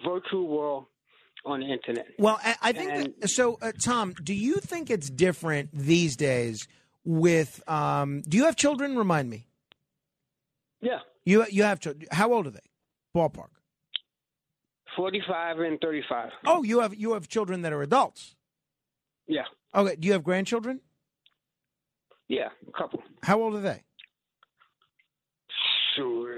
virtual 0.06 0.48
world 0.48 0.86
on 1.46 1.62
the 1.62 1.68
internet. 1.72 2.08
Well, 2.18 2.40
I, 2.44 2.56
I 2.62 2.72
think 2.74 3.20
that, 3.22 3.30
so. 3.30 3.58
Uh, 3.62 3.72
Tom, 3.84 4.14
do 4.24 4.34
you 4.34 4.56
think 4.56 4.90
it's 4.90 5.10
different 5.10 5.70
these 5.74 6.16
days? 6.16 6.68
With 7.06 7.64
um, 7.68 8.22
do 8.28 8.38
you 8.38 8.46
have 8.46 8.56
children? 8.56 8.98
Remind 8.98 9.30
me. 9.30 9.48
Yeah, 10.82 11.00
You 11.26 11.46
you 11.50 11.64
have 11.64 11.80
children. 11.80 12.08
How 12.12 12.32
old 12.34 12.46
are 12.48 12.52
they? 12.52 12.60
Ballpark. 13.16 13.50
forty-five 14.96 15.60
and 15.60 15.80
thirty-five. 15.82 16.32
Oh, 16.46 16.64
you 16.64 16.80
have 16.82 16.94
you 16.96 17.14
have 17.14 17.28
children 17.28 17.62
that 17.64 17.74
are 17.74 17.82
adults. 17.82 18.36
Yeah, 19.28 19.44
Okay. 19.76 19.96
Do 19.96 20.08
you 20.08 20.14
have 20.14 20.24
grandchildren? 20.24 20.82
yeah, 22.28 22.50
a 22.68 22.72
couple. 22.78 23.02
How 23.24 23.42
old 23.42 23.56
are 23.56 23.62
they? 23.62 23.84
Sure, 26.00 26.38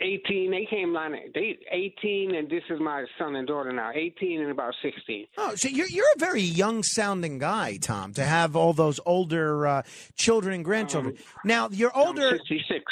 eighteen. 0.00 0.50
They 0.50 0.66
came 0.68 0.96
on. 0.96 1.12
They 1.34 1.58
eighteen, 1.70 2.34
and 2.34 2.48
this 2.48 2.62
is 2.70 2.80
my 2.80 3.04
son 3.18 3.36
and 3.36 3.46
daughter 3.46 3.72
now. 3.72 3.90
Eighteen 3.94 4.40
and 4.40 4.50
about 4.50 4.74
sixteen. 4.82 5.26
Oh, 5.36 5.54
so 5.54 5.68
you're 5.68 5.86
you're 5.88 6.06
a 6.16 6.18
very 6.18 6.42
young 6.42 6.82
sounding 6.82 7.38
guy, 7.38 7.76
Tom, 7.76 8.12
to 8.14 8.24
have 8.24 8.56
all 8.56 8.72
those 8.72 8.98
older 9.06 9.66
uh, 9.66 9.82
children 10.16 10.54
and 10.54 10.64
grandchildren. 10.64 11.16
now, 11.44 11.68
you're 11.70 11.96
older. 11.96 12.30
Sixty-six. 12.30 12.84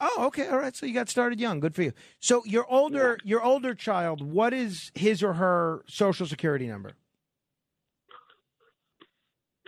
Oh, 0.00 0.26
okay, 0.26 0.46
all 0.48 0.58
right. 0.58 0.76
So 0.76 0.86
you 0.86 0.94
got 0.94 1.08
started 1.08 1.40
young. 1.40 1.60
Good 1.60 1.74
for 1.74 1.82
you. 1.82 1.92
So 2.20 2.44
your 2.44 2.66
older 2.70 3.18
your 3.24 3.42
older 3.42 3.74
child, 3.74 4.22
what 4.22 4.52
is 4.52 4.90
his 4.94 5.22
or 5.22 5.34
her 5.34 5.84
social 5.88 6.26
security 6.26 6.66
number? 6.66 6.92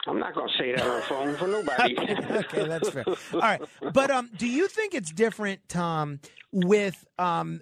I'm 0.07 0.19
not 0.19 0.35
going 0.35 0.49
to 0.49 0.59
say 0.59 0.75
that 0.75 0.87
on 0.87 0.97
the 0.97 1.03
phone 1.03 1.37
for 1.37 1.47
nobody. 1.47 1.99
okay, 2.31 2.67
that's 2.67 2.91
fair. 2.91 3.05
All 3.35 3.41
right, 3.41 3.61
but 3.93 4.11
um, 4.11 4.31
do 4.37 4.47
you 4.47 4.67
think 4.69 4.95
it's 4.95 5.11
different, 5.11 5.69
Tom, 5.69 6.21
with 6.53 7.05
um, 7.19 7.61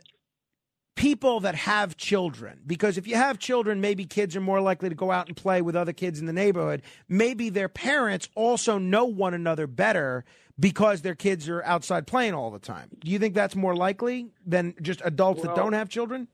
people 0.95 1.41
that 1.41 1.57
have 1.57 1.97
children? 1.97 2.61
Because 2.67 2.97
if 2.97 3.07
you 3.07 3.17
have 3.17 3.39
children, 3.39 3.81
maybe 3.81 4.05
kids 4.05 4.37
are 4.37 4.41
more 4.41 4.61
likely 4.61 4.89
to 4.89 4.95
go 4.95 5.11
out 5.11 5.27
and 5.27 5.37
play 5.37 5.63
with 5.63 5.75
other 5.75 5.93
kids 5.93 6.21
in 6.21 6.27
the 6.27 6.33
neighborhood. 6.33 6.83
Maybe 7.09 7.51
their 7.51 7.69
parents 7.69 8.29
also 8.35 8.79
know 8.79 9.05
one 9.05 9.35
another 9.35 9.67
better 9.67 10.25
because 10.61 11.03
their 11.03 11.15
kids 11.15 11.49
are 11.49 11.63
outside 11.65 12.07
playing 12.07 12.35
all 12.35 12.51
the 12.51 12.59
time. 12.59 12.89
Do 13.01 13.11
you 13.11 13.19
think 13.19 13.35
that's 13.35 13.57
more 13.57 13.77
likely 13.77 14.31
than 14.47 14.75
just 14.83 15.01
adults 15.05 15.43
that 15.43 15.55
don't 15.55 15.73
have 15.73 15.89
children? 15.89 16.29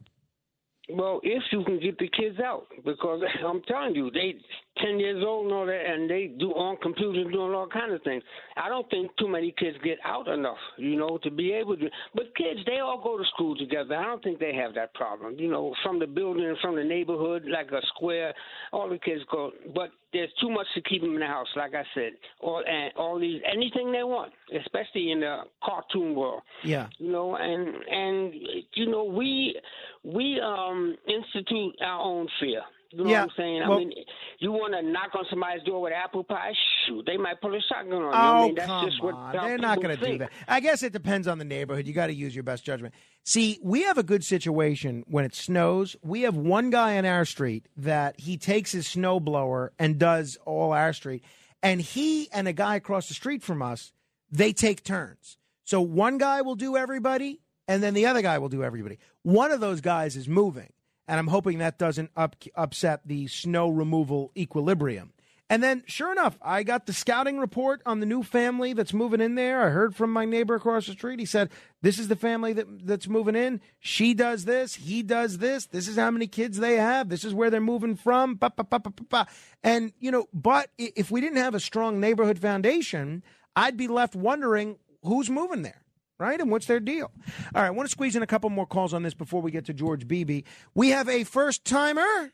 Well, 0.89 1.21
if 1.23 1.43
you 1.51 1.65
can 1.65 1.81
get 1.81 1.99
the 1.99 2.09
kids 2.09 2.39
out, 2.41 2.67
because 2.85 3.23
I'm 3.47 3.63
telling 3.63 3.95
you, 3.95 4.11
they 4.11 4.35
ten 4.79 4.99
years 4.99 5.23
old 5.25 5.47
and 5.47 5.55
all 5.55 5.67
that, 5.67 5.83
and 5.87 6.09
they 6.11 6.27
do 6.39 6.51
on 6.53 6.77
computers 6.83 7.27
doing 7.33 7.55
all 7.55 7.69
kind 7.69 7.93
of 7.93 8.03
things. 8.03 8.23
I 8.57 8.69
don't 8.69 8.89
think 8.91 9.11
too 9.17 9.29
many 9.29 9.55
kids 9.59 9.77
get 9.85 9.99
out 10.05 10.29
enough, 10.29 10.59
you 10.77 10.97
know, 10.97 11.19
to 11.23 11.31
be 11.31 11.53
able 11.53 11.77
to. 11.77 11.89
But 12.15 12.35
kids, 12.37 12.61
they 12.67 12.79
all 12.81 13.01
go 13.03 13.17
to 13.19 13.25
school 13.35 13.57
together. 13.57 13.95
I 13.97 14.05
don't 14.05 14.23
think 14.23 14.39
they 14.39 14.55
have 14.55 14.75
that 14.75 14.95
problem, 14.95 15.37
you 15.39 15.49
know, 15.51 15.75
from 15.83 15.99
the 15.99 16.07
building, 16.07 16.55
from 16.61 16.77
the 16.77 16.85
neighborhood, 16.85 17.45
like 17.49 17.71
a 17.71 17.81
square. 17.95 18.35
All 18.73 18.89
the 18.89 18.99
kids 18.99 19.23
go, 19.31 19.53
but 19.75 19.91
there's 20.13 20.31
too 20.41 20.51
much 20.51 20.67
to 20.75 20.81
keep 20.83 21.03
them 21.03 21.15
in 21.15 21.21
the 21.21 21.27
house. 21.27 21.49
Like 21.57 21.75
I 21.75 21.85
said, 21.95 22.13
all 22.41 22.63
and 22.67 22.93
all 22.97 23.19
these 23.19 23.41
anything 23.51 23.93
they 23.93 24.03
want, 24.05 24.33
especially 24.61 25.11
in 25.13 25.21
the 25.21 25.43
cartoon 25.65 26.15
world 26.15 26.43
Yeah. 26.63 26.89
you 26.99 27.11
know 27.11 27.37
and 27.37 27.69
and 27.91 28.35
you 28.75 28.87
know 28.91 29.05
we 29.05 29.59
we 30.05 30.41
um 30.41 30.97
institute 31.09 31.75
our 31.83 32.01
own 32.01 32.29
fear 32.41 32.63
you 32.97 33.05
know 33.05 33.11
Yeah, 33.11 33.21
what 33.23 33.31
i'm 33.31 33.37
saying 33.37 33.61
well- 33.69 33.73
i 33.75 33.79
mean 33.79 33.93
you 34.39 34.53
want 34.53 34.75
to 34.75 34.83
knock 34.83 35.15
on 35.15 35.25
somebody's 35.31 35.63
door 35.65 35.81
with 35.83 35.93
apple 35.93 36.25
pie 36.25 36.53
shoot 36.87 37.05
they 37.07 37.17
might 37.17 37.41
pull 37.41 37.55
a 37.55 37.61
shotgun 37.69 37.95
on 37.95 38.01
you 38.03 38.09
Oh, 38.13 38.13
I 38.15 38.47
mean, 38.47 38.55
that's 38.55 38.67
come 38.67 38.87
just 38.89 39.03
what 39.03 39.15
on. 39.15 39.33
They're 39.33 39.59
not 39.59 39.81
going 39.81 39.97
to 39.97 40.05
do 40.05 40.19
that. 40.19 40.31
I 40.49 40.61
guess 40.61 40.83
it 40.83 40.93
depends 40.93 41.27
on 41.29 41.39
the 41.39 41.45
neighborhood. 41.45 41.87
You 41.87 41.93
got 41.95 42.09
to 42.09 42.15
use 42.15 42.35
your 42.35 42.43
best 42.43 42.65
judgment. 42.65 42.95
See, 43.25 43.59
we 43.63 43.83
have 43.85 43.97
a 43.97 44.03
good 44.03 44.23
situation 44.23 45.03
when 45.07 45.25
it 45.25 45.35
snows. 45.35 45.97
We 46.03 46.23
have 46.23 46.37
one 46.37 46.69
guy 46.71 46.99
on 46.99 47.07
our 47.07 47.25
street 47.25 47.69
that 47.79 48.21
he 48.21 48.37
takes 48.37 48.73
his 48.73 48.87
snow 48.87 49.19
blower 49.21 49.73
and 49.79 49.99
does 49.99 50.37
all 50.45 50.73
our 50.73 50.93
street. 50.93 51.25
And 51.63 51.81
he 51.81 52.29
and 52.33 52.47
a 52.47 52.53
guy 52.53 52.77
across 52.77 53.09
the 53.09 53.15
street 53.15 53.43
from 53.43 53.63
us, 53.63 53.93
they 54.31 54.53
take 54.53 54.85
turns. 54.85 55.39
So 55.65 55.81
one 55.81 56.19
guy 56.19 56.43
will 56.43 56.57
do 56.57 56.77
everybody, 56.77 57.41
and 57.67 57.83
then 57.83 57.95
the 57.95 58.07
other 58.07 58.21
guy 58.21 58.37
will 58.39 58.51
do 58.51 58.63
everybody. 58.63 58.99
One 59.23 59.51
of 59.53 59.61
those 59.61 59.81
guys 59.81 60.17
is 60.17 60.29
moving, 60.29 60.71
and 61.07 61.19
I'm 61.19 61.29
hoping 61.29 61.59
that 61.59 61.79
doesn't 61.79 62.11
up, 62.17 62.37
upset 62.55 63.01
the 63.05 63.27
snow 63.27 63.69
removal 63.69 64.33
equilibrium. 64.37 65.13
And 65.51 65.63
then, 65.63 65.83
sure 65.87 66.11
enough, 66.11 66.39
I 66.41 66.63
got 66.63 66.87
the 66.87 66.95
scouting 66.95 67.39
report 67.39 67.83
on 67.85 68.01
the 68.01 68.07
new 68.07 68.23
family 68.23 68.73
that's 68.73 68.95
moving 68.95 69.21
in 69.21 69.35
there. 69.35 69.63
I 69.63 69.69
heard 69.69 69.95
from 69.95 70.11
my 70.11 70.25
neighbor 70.25 70.55
across 70.55 70.87
the 70.87 70.93
street. 70.93 71.21
He 71.21 71.27
said, 71.27 71.51
"This 71.83 71.99
is 71.99 72.09
the 72.09 72.17
family 72.17 72.55
that 72.55 72.87
that's 72.87 73.09
moving 73.09 73.37
in. 73.37 73.61
She 73.79 74.15
does 74.15 74.47
this. 74.47 74.75
He 74.75 75.03
does 75.03 75.39
this. 75.39 75.67
This 75.67 75.87
is 75.87 75.97
how 75.97 76.11
many 76.11 76.27
kids 76.27 76.59
they 76.59 76.77
have. 76.77 77.11
This 77.11 77.25
is 77.25 77.35
where 77.35 77.51
they're 77.51 77.61
moving 77.61 77.95
from." 77.95 78.37
Ba, 78.37 78.53
ba, 78.57 78.65
ba, 78.65 78.81
ba, 78.81 78.91
ba, 78.91 79.05
ba. 79.05 79.27
And 79.63 79.93
you 80.01 80.11
know, 80.11 80.29
but 80.33 80.71
if 80.79 81.11
we 81.11 81.21
didn't 81.21 81.39
have 81.39 81.55
a 81.55 81.61
strong 81.61 82.01
neighborhood 82.01 82.39
foundation, 82.39 83.23
I'd 83.55 83.77
be 83.77 83.87
left 83.87 84.17
wondering 84.17 84.79
who's 85.03 85.29
moving 85.29 85.61
there. 85.61 85.84
Right? 86.19 86.41
And 86.41 86.51
what's 86.51 86.67
their 86.67 86.81
deal? 86.81 87.11
All 87.55 87.63
right, 87.63 87.67
I 87.67 87.71
want 87.71 87.89
to 87.89 87.91
squeeze 87.91 88.15
in 88.15 88.23
a 88.23 88.27
couple 88.27 88.49
more 88.51 88.67
calls 88.67 88.95
on 88.95 89.03
this 89.03 89.15
before 89.15 89.43
we 89.43 89.51
get 89.51 89.65
to 89.67 89.75
George 89.75 90.07
Beebe. 90.07 90.43
We 90.75 90.91
have 90.91 91.09
a 91.09 91.25
first 91.25 91.65
timer. 91.65 92.33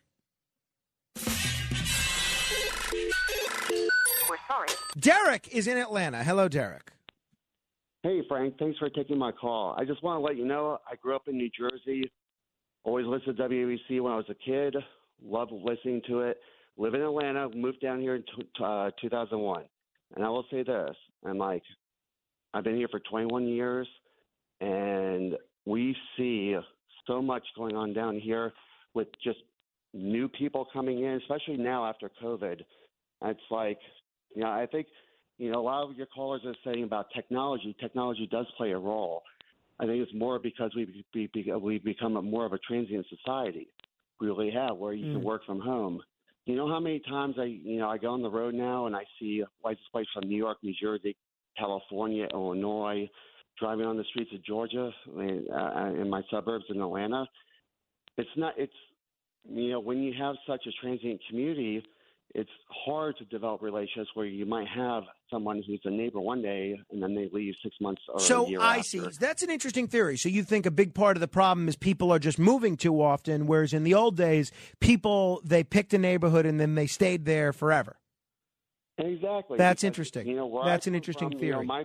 We're 4.29 4.37
sorry. 4.47 4.69
Derek 4.99 5.49
is 5.51 5.67
in 5.67 5.79
Atlanta. 5.79 6.23
Hello, 6.23 6.49
Derek. 6.49 6.93
Hey, 8.03 8.23
Frank. 8.29 8.59
Thanks 8.59 8.79
for 8.79 8.89
taking 8.91 9.19
my 9.19 9.33
call. 9.33 9.75
I 9.79 9.85
just 9.85 10.03
want 10.03 10.19
to 10.19 10.25
let 10.25 10.37
you 10.37 10.45
know 10.45 10.79
I 10.91 10.97
grew 10.97 11.15
up 11.17 11.29
in 11.29 11.37
New 11.37 11.51
Jersey. 11.51 12.11
Always 12.85 13.07
listened 13.07 13.37
to 13.37 13.43
WABC 13.43 14.01
when 14.01 14.13
I 14.13 14.17
was 14.17 14.25
a 14.31 14.35
kid. 14.35 14.77
Loved 15.23 15.53
listening 15.53 16.01
to 16.09 16.21
it. 16.21 16.39
Live 16.79 16.95
in 16.95 17.03
Atlanta. 17.03 17.49
Moved 17.51 17.81
down 17.81 18.01
here 18.01 18.15
in 18.15 18.23
t- 18.23 18.43
t- 18.57 18.65
uh, 18.65 18.91
2001. 19.01 19.65
And 20.17 20.25
I 20.25 20.29
will 20.31 20.47
say 20.51 20.63
this: 20.63 20.97
I'm 21.27 21.37
like, 21.37 21.63
I've 22.53 22.65
been 22.65 22.77
here 22.77 22.89
for 22.89 23.01
21 23.01 23.47
years, 23.47 23.89
and 24.61 25.35
we 25.67 25.97
see 26.17 26.57
so 27.07 27.23
much 27.23 27.45
going 27.57 27.77
on 27.77 27.93
down 27.93 28.19
here 28.19 28.53
with 28.95 29.09
just 29.23 29.39
new 29.93 30.29
people 30.29 30.67
coming 30.73 31.05
in, 31.05 31.21
especially 31.23 31.57
now 31.57 31.87
after 31.87 32.11
COVID. 32.23 32.61
It's 33.23 33.41
like, 33.51 33.79
you 34.35 34.43
know, 34.43 34.49
I 34.49 34.67
think 34.71 34.87
you 35.41 35.51
know, 35.51 35.61
a 35.61 35.63
lot 35.63 35.91
of 35.91 35.97
your 35.97 36.07
callers 36.07 36.43
are 36.45 36.55
saying 36.65 36.85
about 36.85 37.07
technology. 37.17 37.75
Technology 37.81 38.29
does 38.31 38.47
play 38.59 38.73
a 38.73 38.79
role. 38.79 39.23
I 39.81 39.87
think 39.87 40.03
it's 40.03 40.13
more 40.15 40.39
because 40.39 40.73
we've, 40.77 40.93
be, 41.15 41.31
be, 41.33 41.51
we've 41.53 41.83
become 41.83 42.19
a, 42.19 42.23
more 42.23 42.45
of 42.45 42.53
a 42.53 42.59
transient 42.59 43.07
society. 43.09 43.69
We 44.21 44.27
really 44.27 44.51
have, 44.51 44.77
where 44.77 44.93
you 44.93 45.07
can 45.11 45.23
Mm. 45.23 45.25
work 45.25 45.47
from 45.47 45.61
home. 45.61 46.03
You 46.45 46.57
know 46.57 46.69
how 46.69 46.79
many 46.79 47.01
times 47.01 47.37
I, 47.39 47.45
you 47.45 47.79
know, 47.79 47.89
I 47.89 47.97
go 47.97 48.11
on 48.11 48.21
the 48.21 48.29
road 48.29 48.55
now 48.55 48.85
and 48.85 48.95
I 48.95 49.05
see 49.19 49.43
license 49.65 49.87
plates 49.91 50.11
from 50.13 50.29
New 50.29 50.37
York, 50.37 50.59
New 50.63 50.75
Jersey, 50.75 51.17
California, 51.59 52.27
Illinois, 52.33 53.09
driving 53.59 53.87
on 53.87 53.97
the 53.97 54.05
streets 54.05 54.31
of 54.35 54.45
Georgia, 54.45 54.91
and, 55.17 55.47
uh, 55.51 56.01
in 56.01 56.09
my 56.09 56.23
suburbs 56.31 56.65
in 56.71 56.81
Atlanta. 56.81 57.27
It's 58.17 58.31
not. 58.37 58.55
It's 58.57 58.73
you 59.49 59.71
know, 59.71 59.81
when 59.81 60.03
you 60.03 60.13
have 60.19 60.37
such 60.47 60.67
a 60.67 60.71
transient 60.83 61.21
community, 61.29 61.83
it's 62.35 62.51
hard 62.85 63.17
to 63.19 63.25
develop 63.25 63.63
relationships 63.63 64.11
where 64.15 64.27
you 64.27 64.47
might 64.47 64.69
have 64.69 65.03
someone 65.31 65.63
who's 65.67 65.81
a 65.85 65.91
neighbor 65.91 66.21
one 66.21 66.43
day 66.43 66.79
and 66.91 67.03
then 67.03 67.15
they 67.15 67.29
leave 67.33 67.55
six 67.63 67.75
months 67.81 68.03
or 68.09 68.17
a 68.17 68.21
So 68.21 68.47
year 68.47 68.61
I 68.61 68.79
after. 68.79 68.83
see. 68.85 69.01
That's 69.19 69.43
an 69.43 69.51
interesting 69.51 69.89
theory. 69.89 70.17
So 70.17 70.29
you 70.29 70.45
think 70.45 70.67
a 70.67 70.71
big 70.71 70.95
part 70.95 71.17
of 71.17 71.21
the 71.21 71.29
problem 71.29 71.69
is 71.69 71.77
people 71.77 72.13
are 72.13 72.19
just 72.21 72.39
moving 72.39 72.77
too 72.77 73.03
often, 73.03 73.47
whereas 73.47 73.73
in 73.73 73.83
the 73.83 73.95
old 73.95 74.17
days, 74.17 74.53
people 74.81 75.41
they 75.45 75.65
picked 75.65 75.93
a 75.93 75.99
neighborhood 75.99 76.47
and 76.47 76.61
then 76.61 76.75
they 76.77 76.87
stayed 76.87 77.25
there 77.25 77.53
forever. 77.53 77.97
Exactly. 79.01 79.59
That's 79.59 79.83
because, 79.83 79.85
interesting. 79.85 80.27
You 80.27 80.37
know, 80.37 80.63
That's 80.65 80.87
an 80.87 80.95
interesting 80.95 81.31
from, 81.31 81.39
you 81.43 81.53
know, 81.53 81.57
theory. 81.59 81.67
my 81.67 81.85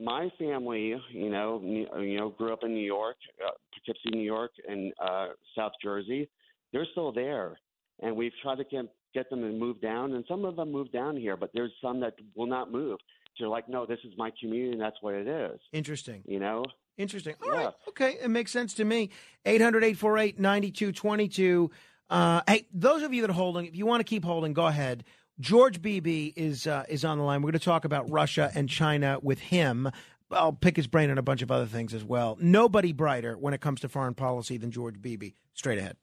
my 0.00 0.28
family, 0.38 0.94
you 1.10 1.30
know, 1.30 1.60
you 1.62 2.18
know, 2.18 2.30
grew 2.30 2.52
up 2.52 2.64
in 2.64 2.74
New 2.74 2.84
York, 2.84 3.16
uh, 3.44 3.50
Poughkeepsie, 3.72 4.16
New 4.16 4.24
York, 4.24 4.50
and 4.68 4.92
uh, 5.00 5.28
South 5.56 5.72
Jersey. 5.82 6.28
They're 6.72 6.86
still 6.90 7.12
there, 7.12 7.56
and 8.02 8.16
we've 8.16 8.32
tried 8.42 8.56
to 8.56 8.64
get 8.64 8.86
get 9.14 9.30
them 9.30 9.42
to 9.42 9.52
move 9.52 9.80
down, 9.80 10.12
and 10.12 10.24
some 10.26 10.44
of 10.44 10.56
them 10.56 10.72
moved 10.72 10.92
down 10.92 11.16
here, 11.16 11.36
but 11.36 11.50
there's 11.54 11.72
some 11.80 12.00
that 12.00 12.14
will 12.34 12.48
not 12.48 12.72
move. 12.72 12.98
They're 13.38 13.48
like, 13.48 13.68
no, 13.68 13.86
this 13.86 13.98
is 14.04 14.12
my 14.16 14.30
community, 14.40 14.72
and 14.72 14.80
that's 14.80 14.96
what 15.00 15.14
it 15.14 15.26
is. 15.26 15.60
Interesting. 15.72 16.22
You 16.26 16.40
know. 16.40 16.64
Interesting. 16.96 17.34
All 17.42 17.50
right. 17.50 17.72
Okay. 17.88 18.18
It 18.22 18.28
makes 18.28 18.52
sense 18.52 18.74
to 18.74 18.84
me. 18.84 19.10
800 19.44 19.82
848 19.82 20.38
9222. 20.38 21.70
Uh, 22.08 22.42
Hey, 22.46 22.68
those 22.72 23.02
of 23.02 23.12
you 23.12 23.22
that 23.22 23.30
are 23.30 23.34
holding, 23.34 23.66
if 23.66 23.74
you 23.74 23.86
want 23.86 24.00
to 24.00 24.04
keep 24.04 24.24
holding, 24.24 24.52
go 24.52 24.66
ahead. 24.66 25.04
George 25.40 25.82
Beebe 25.82 26.32
is 26.36 26.66
uh, 26.66 26.84
is 26.88 27.04
on 27.04 27.18
the 27.18 27.24
line. 27.24 27.42
We're 27.42 27.50
going 27.50 27.58
to 27.58 27.64
talk 27.64 27.84
about 27.84 28.10
Russia 28.10 28.50
and 28.54 28.68
China 28.68 29.18
with 29.20 29.40
him. 29.40 29.90
I'll 30.30 30.52
pick 30.52 30.76
his 30.76 30.86
brain 30.86 31.10
on 31.10 31.18
a 31.18 31.22
bunch 31.22 31.42
of 31.42 31.50
other 31.50 31.66
things 31.66 31.94
as 31.94 32.04
well. 32.04 32.36
Nobody 32.40 32.92
brighter 32.92 33.36
when 33.36 33.54
it 33.54 33.60
comes 33.60 33.80
to 33.80 33.88
foreign 33.88 34.14
policy 34.14 34.56
than 34.56 34.70
George 34.70 35.00
Beebe. 35.00 35.32
Straight 35.54 35.78
ahead. 35.78 35.96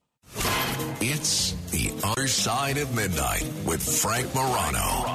It's 1.01 1.51
The 1.71 1.91
Other 2.03 2.27
Side 2.27 2.77
of 2.77 2.95
Midnight 2.95 3.49
with 3.65 3.81
Frank 3.81 4.33
Morano. 4.33 5.10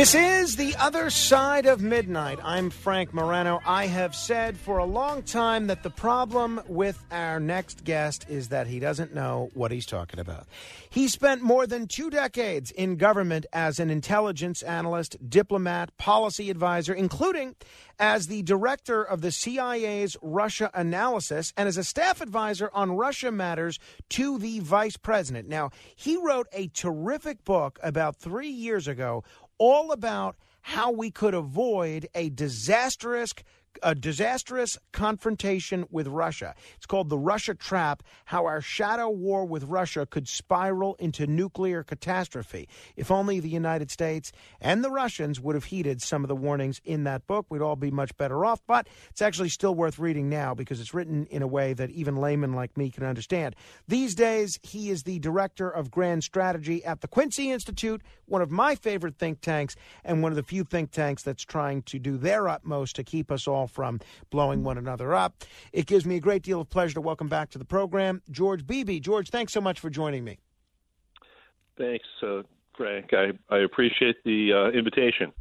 This 0.00 0.14
is 0.14 0.56
The 0.56 0.74
Other 0.76 1.10
Side 1.10 1.66
of 1.66 1.82
Midnight. 1.82 2.38
I'm 2.42 2.70
Frank 2.70 3.12
Morano. 3.12 3.60
I 3.66 3.86
have 3.86 4.14
said 4.14 4.56
for 4.56 4.78
a 4.78 4.86
long 4.86 5.22
time 5.22 5.66
that 5.66 5.82
the 5.82 5.90
problem 5.90 6.58
with 6.68 6.98
our 7.10 7.38
next 7.38 7.84
guest 7.84 8.24
is 8.26 8.48
that 8.48 8.66
he 8.66 8.80
doesn't 8.80 9.14
know 9.14 9.50
what 9.52 9.70
he's 9.70 9.84
talking 9.84 10.18
about. 10.18 10.46
He 10.88 11.06
spent 11.06 11.42
more 11.42 11.66
than 11.66 11.86
two 11.86 12.08
decades 12.08 12.70
in 12.70 12.96
government 12.96 13.44
as 13.52 13.78
an 13.78 13.90
intelligence 13.90 14.62
analyst, 14.62 15.18
diplomat, 15.28 15.94
policy 15.98 16.48
advisor, 16.48 16.94
including 16.94 17.54
as 17.98 18.28
the 18.28 18.42
director 18.42 19.02
of 19.02 19.20
the 19.20 19.30
CIA's 19.30 20.16
Russia 20.22 20.70
analysis 20.72 21.52
and 21.58 21.68
as 21.68 21.76
a 21.76 21.84
staff 21.84 22.22
advisor 22.22 22.70
on 22.72 22.96
Russia 22.96 23.30
matters 23.30 23.78
to 24.08 24.38
the 24.38 24.60
vice 24.60 24.96
president. 24.96 25.46
Now, 25.46 25.70
he 25.94 26.16
wrote 26.16 26.48
a 26.54 26.68
terrific 26.68 27.44
book 27.44 27.78
about 27.82 28.16
three 28.16 28.48
years 28.48 28.88
ago 28.88 29.22
all 29.60 29.92
about 29.92 30.36
how 30.62 30.90
we 30.90 31.10
could 31.10 31.34
avoid 31.34 32.08
a 32.14 32.30
disastrous 32.30 33.32
a 33.82 33.94
disastrous 33.94 34.78
confrontation 34.92 35.86
with 35.90 36.06
Russia. 36.06 36.54
It's 36.76 36.86
called 36.86 37.08
The 37.08 37.18
Russia 37.18 37.54
Trap 37.54 38.02
How 38.26 38.46
Our 38.46 38.60
Shadow 38.60 39.08
War 39.08 39.44
with 39.44 39.64
Russia 39.64 40.06
Could 40.06 40.28
Spiral 40.28 40.96
into 40.96 41.26
Nuclear 41.26 41.82
Catastrophe. 41.82 42.68
If 42.96 43.10
only 43.10 43.40
the 43.40 43.48
United 43.48 43.90
States 43.90 44.32
and 44.60 44.84
the 44.84 44.90
Russians 44.90 45.40
would 45.40 45.54
have 45.54 45.64
heeded 45.64 46.02
some 46.02 46.24
of 46.24 46.28
the 46.28 46.36
warnings 46.36 46.80
in 46.84 47.04
that 47.04 47.26
book, 47.26 47.46
we'd 47.48 47.62
all 47.62 47.76
be 47.76 47.90
much 47.90 48.16
better 48.16 48.44
off. 48.44 48.60
But 48.66 48.88
it's 49.10 49.22
actually 49.22 49.48
still 49.48 49.74
worth 49.74 49.98
reading 49.98 50.28
now 50.28 50.54
because 50.54 50.80
it's 50.80 50.94
written 50.94 51.26
in 51.26 51.42
a 51.42 51.46
way 51.46 51.72
that 51.72 51.90
even 51.90 52.16
laymen 52.16 52.52
like 52.52 52.76
me 52.76 52.90
can 52.90 53.04
understand. 53.04 53.56
These 53.88 54.14
days, 54.14 54.58
he 54.62 54.90
is 54.90 55.02
the 55.02 55.18
director 55.18 55.70
of 55.70 55.90
grand 55.90 56.24
strategy 56.24 56.84
at 56.84 57.00
the 57.00 57.08
Quincy 57.08 57.50
Institute, 57.50 58.02
one 58.26 58.42
of 58.42 58.50
my 58.50 58.74
favorite 58.74 59.16
think 59.18 59.40
tanks, 59.40 59.76
and 60.04 60.22
one 60.22 60.32
of 60.32 60.36
the 60.36 60.42
few 60.42 60.64
think 60.64 60.90
tanks 60.90 61.22
that's 61.22 61.44
trying 61.44 61.82
to 61.82 61.98
do 61.98 62.16
their 62.16 62.48
utmost 62.48 62.96
to 62.96 63.04
keep 63.04 63.30
us 63.30 63.46
all 63.46 63.59
from 63.66 64.00
blowing 64.30 64.62
one 64.62 64.78
another 64.78 65.14
up. 65.14 65.44
It 65.72 65.86
gives 65.86 66.04
me 66.06 66.16
a 66.16 66.20
great 66.20 66.42
deal 66.42 66.60
of 66.60 66.70
pleasure 66.70 66.94
to 66.94 67.00
welcome 67.00 67.28
back 67.28 67.50
to 67.50 67.58
the 67.58 67.64
program 67.64 68.22
George 68.30 68.66
Beebe. 68.66 69.00
George, 69.00 69.30
thanks 69.30 69.52
so 69.52 69.60
much 69.60 69.80
for 69.80 69.90
joining 69.90 70.24
me. 70.24 70.38
Thanks, 71.76 72.06
uh, 72.22 72.42
Frank. 72.76 73.10
I, 73.12 73.32
I 73.54 73.58
appreciate 73.60 74.22
the 74.24 74.52
uh, 74.52 74.76
invitation. 74.76 75.32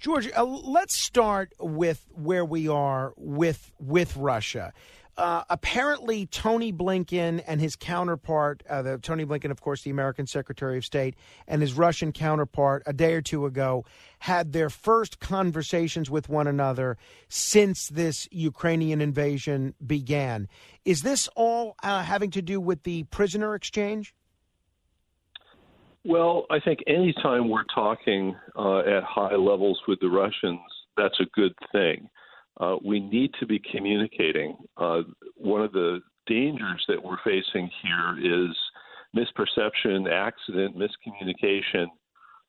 George, 0.00 0.28
uh, 0.36 0.44
let's 0.44 1.02
start 1.02 1.52
with 1.58 2.06
where 2.12 2.44
we 2.44 2.68
are 2.68 3.14
with 3.16 3.72
with 3.78 4.16
Russia. 4.16 4.72
Uh, 5.16 5.44
apparently, 5.48 6.26
Tony 6.26 6.72
Blinken 6.72 7.42
and 7.46 7.60
his 7.60 7.76
counterpart, 7.76 8.64
uh, 8.68 8.82
the 8.82 8.98
Tony 8.98 9.24
Blinken, 9.24 9.50
of 9.50 9.60
course, 9.60 9.82
the 9.82 9.90
American 9.90 10.26
Secretary 10.26 10.76
of 10.76 10.84
State, 10.84 11.14
and 11.46 11.62
his 11.62 11.74
Russian 11.74 12.10
counterpart, 12.10 12.82
a 12.86 12.92
day 12.92 13.14
or 13.14 13.22
two 13.22 13.46
ago, 13.46 13.84
had 14.18 14.52
their 14.52 14.70
first 14.70 15.20
conversations 15.20 16.10
with 16.10 16.28
one 16.28 16.48
another 16.48 16.96
since 17.28 17.88
this 17.88 18.28
Ukrainian 18.32 19.00
invasion 19.00 19.74
began. 19.86 20.48
Is 20.84 21.02
this 21.02 21.28
all 21.36 21.76
uh, 21.82 22.02
having 22.02 22.30
to 22.32 22.42
do 22.42 22.60
with 22.60 22.82
the 22.82 23.04
prisoner 23.04 23.54
exchange? 23.54 24.14
Well, 26.04 26.46
I 26.50 26.58
think 26.60 26.80
anytime 26.86 27.48
we're 27.48 27.64
talking 27.74 28.36
uh, 28.56 28.80
at 28.80 29.04
high 29.04 29.36
levels 29.36 29.80
with 29.88 30.00
the 30.00 30.08
Russians, 30.08 30.60
that's 30.96 31.18
a 31.20 31.24
good 31.34 31.54
thing. 31.72 32.08
Uh, 32.60 32.76
we 32.84 33.00
need 33.00 33.32
to 33.40 33.46
be 33.46 33.60
communicating. 33.72 34.56
Uh, 34.76 35.02
one 35.36 35.62
of 35.62 35.72
the 35.72 36.00
dangers 36.26 36.84
that 36.88 37.02
we're 37.02 37.18
facing 37.24 37.70
here 37.82 38.46
is 38.46 38.56
misperception, 39.16 40.10
accident, 40.10 40.76
miscommunication. 40.76 41.86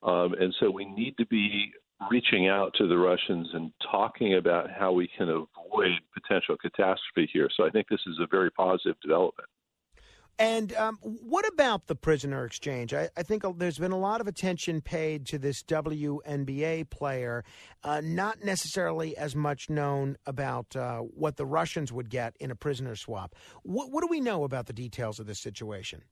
Um, 0.02 0.34
and 0.38 0.54
so 0.60 0.70
we 0.70 0.84
need 0.84 1.16
to 1.18 1.26
be 1.26 1.72
reaching 2.10 2.48
out 2.48 2.72
to 2.74 2.86
the 2.86 2.96
Russians 2.96 3.48
and 3.54 3.72
talking 3.90 4.36
about 4.36 4.70
how 4.70 4.92
we 4.92 5.08
can 5.16 5.28
avoid 5.28 5.90
potential 6.14 6.56
catastrophe 6.60 7.28
here. 7.32 7.48
So 7.56 7.66
I 7.66 7.70
think 7.70 7.88
this 7.88 8.00
is 8.06 8.18
a 8.20 8.26
very 8.30 8.50
positive 8.50 8.96
development. 9.00 9.48
And 10.38 10.74
um, 10.74 10.98
what 11.02 11.48
about 11.48 11.86
the 11.86 11.94
prisoner 11.94 12.44
exchange? 12.44 12.92
I, 12.92 13.08
I, 13.16 13.22
think 13.22 13.42
there's 13.56 13.78
been 13.78 13.92
a 13.92 13.98
lot 13.98 14.20
of 14.20 14.26
attention 14.26 14.82
paid 14.82 15.24
to 15.28 15.38
this 15.38 15.62
WNBA 15.62 16.90
player, 16.90 17.42
uh, 17.82 18.02
not 18.04 18.44
necessarily 18.44 19.16
as 19.16 19.34
much 19.34 19.70
known 19.70 20.18
about 20.26 20.76
uh, 20.76 20.98
what 20.98 21.36
the 21.36 21.46
Russians 21.46 21.90
would 21.90 22.10
get 22.10 22.36
in 22.38 22.50
a 22.50 22.54
prisoner 22.54 22.96
swap. 22.96 23.34
What, 23.62 23.90
what 23.90 24.02
do 24.02 24.08
we 24.10 24.20
know 24.20 24.44
about 24.44 24.66
the 24.66 24.74
details 24.74 25.18
of 25.18 25.26
this 25.26 25.40
situation? 25.40 26.02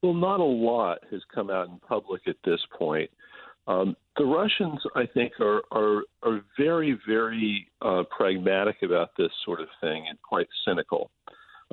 Well, 0.00 0.14
not 0.14 0.38
a 0.38 0.44
lot 0.44 0.98
has 1.10 1.22
come 1.34 1.50
out 1.50 1.68
in 1.68 1.80
public 1.80 2.22
at 2.28 2.36
this 2.44 2.60
point. 2.78 3.10
Um, 3.66 3.96
the 4.16 4.24
Russians, 4.24 4.78
I 4.94 5.06
think, 5.06 5.32
are 5.40 5.62
are, 5.72 6.02
are 6.22 6.44
very, 6.56 6.96
very 7.08 7.66
uh, 7.82 8.04
pragmatic 8.16 8.76
about 8.82 9.16
this 9.16 9.30
sort 9.44 9.60
of 9.60 9.68
thing 9.80 10.04
and 10.08 10.18
quite 10.22 10.46
cynical 10.64 11.10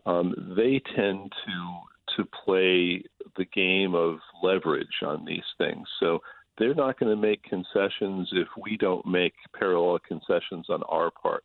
um, 0.06 0.34
they 0.58 0.82
tend 0.96 1.32
to 1.46 1.80
to 2.18 2.26
play 2.44 3.04
the 3.38 3.46
game 3.54 3.96
of 3.96 4.18
leverage 4.44 5.02
on 5.06 5.24
these 5.24 5.44
things. 5.58 5.88
So 6.00 6.20
they're 6.58 6.76
not 6.76 7.00
going 7.00 7.10
to 7.10 7.22
make 7.22 7.42
concessions 7.44 8.30
if 8.34 8.48
we 8.62 8.76
don't 8.78 9.06
make 9.06 9.34
parallel 9.58 10.00
concessions 10.06 10.66
on 10.70 10.84
our 10.90 11.10
part. 11.10 11.44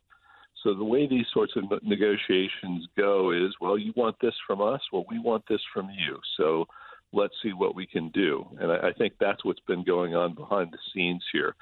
So 0.63 0.75
the 0.75 0.85
way 0.85 1.07
these 1.07 1.27
sorts 1.33 1.53
of 1.57 1.65
negotiations 1.85 2.89
go 2.97 3.31
is, 3.31 3.55
well, 3.61 3.79
you 3.79 3.93
want 3.95 4.17
this 4.21 4.35
from 4.47 4.61
us, 4.61 4.81
well, 4.93 5.05
we 5.09 5.21
want 5.21 5.45
this 5.49 5.61
from 5.73 5.89
you. 5.91 6.19
So 6.37 6.67
let's 7.13 7.35
see 7.43 7.53
what 7.53 7.77
we 7.77 7.87
can 7.87 8.09
do. 8.09 8.45
And 8.61 8.73
I, 8.73 8.89
I 8.89 8.93
think 8.99 9.15
that's 9.21 9.45
what's 9.45 9.61
been 9.69 9.85
going 9.85 10.17
on 10.17 10.35
behind 10.35 10.73
the 10.73 10.79
scenes 10.93 11.23
here. 11.33 11.55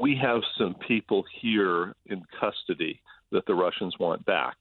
We 0.00 0.16
have 0.22 0.40
some 0.56 0.76
people 0.86 1.24
here 1.40 1.94
in 2.06 2.22
custody 2.38 3.00
that 3.32 3.44
the 3.46 3.54
Russians 3.54 3.94
want 3.98 4.24
back. 4.24 4.56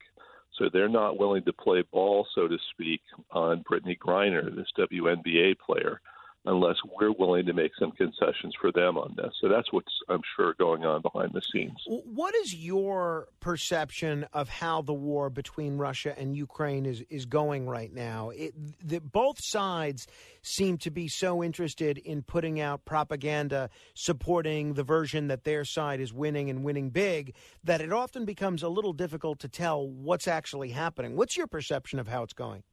So 0.57 0.69
they're 0.71 0.89
not 0.89 1.17
willing 1.17 1.43
to 1.43 1.53
play 1.53 1.83
ball, 1.91 2.27
so 2.35 2.47
to 2.47 2.57
speak, 2.71 3.01
on 3.31 3.63
Brittney 3.63 3.97
Griner, 3.97 4.55
this 4.55 4.67
WNBA 4.77 5.57
player, 5.59 5.99
unless 6.45 6.75
we're 6.99 7.13
willing 7.13 7.45
to 7.45 7.53
make 7.53 7.71
some 7.79 7.91
concessions 7.91 8.53
for 8.59 8.71
them 8.71 8.97
on 8.97 9.13
this. 9.15 9.33
So 9.39 9.47
that's 9.47 9.71
what's, 9.71 9.91
I'm 10.09 10.21
sure, 10.35 10.53
going 10.55 10.83
on 10.83 11.01
behind 11.01 11.31
the 11.33 11.41
scenes. 11.41 11.77
What 11.87 12.35
is 12.35 12.53
your 12.53 13.29
perception 13.39 14.25
of 14.33 14.49
how 14.49 14.81
the 14.81 14.93
war 14.93 15.29
between 15.29 15.77
Russia 15.77 16.13
and 16.17 16.35
Ukraine 16.35 16.85
is, 16.85 17.01
is 17.09 17.25
going 17.25 17.67
right 17.67 17.93
now? 17.93 18.31
It, 18.31 18.53
the, 18.85 18.99
both 18.99 19.37
sides 19.41 20.05
seem 20.41 20.77
to 20.79 20.91
be 20.91 21.07
so 21.07 21.41
interested 21.41 21.97
in 21.97 22.21
putting 22.23 22.59
out 22.59 22.83
propaganda 22.83 23.69
supporting 23.93 24.73
the 24.73 24.83
version 24.83 25.27
that 25.27 25.45
their 25.45 25.63
side 25.63 26.01
is 26.01 26.11
winning 26.11 26.49
and 26.49 26.63
winning 26.63 26.89
big 26.89 27.35
that 27.63 27.79
it 27.79 27.93
often 27.93 28.25
becomes 28.25 28.63
a 28.63 28.69
little 28.69 28.93
difficult 28.93 29.39
to 29.39 29.47
tell 29.47 29.87
what's 29.87 30.27
actually 30.27 30.69
happening. 30.69 31.15
What's 31.15 31.37
your 31.37 31.47
perception 31.47 31.99
of 31.99 32.07
how 32.09 32.23
it's 32.23 32.33
going? 32.33 32.63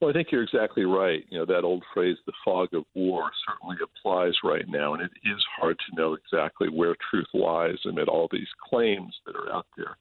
Well, 0.00 0.10
I 0.10 0.12
think 0.12 0.28
you're 0.30 0.44
exactly 0.44 0.84
right. 0.84 1.24
You 1.28 1.40
know, 1.40 1.46
that 1.46 1.64
old 1.64 1.82
phrase, 1.92 2.16
the 2.24 2.32
fog 2.44 2.72
of 2.72 2.84
war, 2.94 3.30
certainly 3.46 3.76
applies 3.82 4.34
right 4.44 4.64
now, 4.68 4.94
and 4.94 5.02
it 5.02 5.10
is 5.24 5.44
hard 5.58 5.76
to 5.78 5.96
know 5.96 6.14
exactly 6.14 6.68
where 6.68 6.94
truth 7.10 7.26
lies 7.34 7.78
amid 7.84 8.08
all 8.08 8.28
these 8.30 8.48
claims 8.68 9.12
that 9.26 9.34
are 9.34 9.52
out 9.52 9.66
there. 9.76 9.96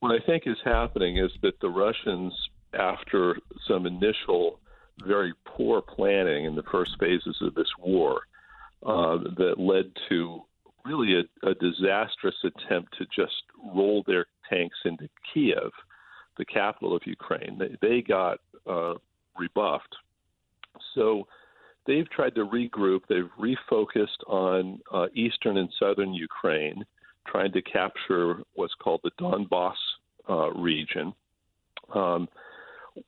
What 0.00 0.12
I 0.12 0.24
think 0.26 0.42
is 0.46 0.58
happening 0.64 1.16
is 1.16 1.30
that 1.42 1.58
the 1.60 1.70
Russians, 1.70 2.34
after 2.78 3.38
some 3.66 3.86
initial 3.86 4.58
very 5.06 5.32
poor 5.46 5.80
planning 5.80 6.44
in 6.44 6.54
the 6.54 6.64
first 6.70 6.90
phases 7.00 7.36
of 7.40 7.54
this 7.54 7.70
war, 7.78 8.22
uh, 8.84 9.16
that 9.36 9.54
led 9.58 9.92
to 10.10 10.42
really 10.84 11.14
a, 11.14 11.48
a 11.48 11.54
disastrous 11.54 12.34
attempt 12.44 12.94
to 12.98 13.06
just 13.16 13.44
roll 13.74 14.02
their 14.06 14.26
tanks 14.50 14.76
into 14.84 15.08
Kiev, 15.32 15.70
the 16.36 16.44
capital 16.44 16.94
of 16.94 17.02
Ukraine. 17.06 17.58
They, 17.58 17.76
they 17.80 18.02
got 18.02 18.38
uh, 18.68 18.94
rebuffed. 19.38 19.94
So 20.94 21.26
they've 21.86 22.08
tried 22.10 22.34
to 22.36 22.46
regroup. 22.46 23.00
They've 23.08 23.30
refocused 23.40 24.22
on 24.26 24.80
uh, 24.92 25.06
eastern 25.14 25.58
and 25.58 25.68
southern 25.78 26.12
Ukraine. 26.14 26.84
trying 27.26 27.52
to 27.52 27.62
capture 27.62 28.42
what's 28.54 28.74
called 28.82 29.00
the 29.04 29.10
Donbass 29.20 29.74
uh, 30.28 30.50
region, 30.52 31.12
um, 31.94 32.28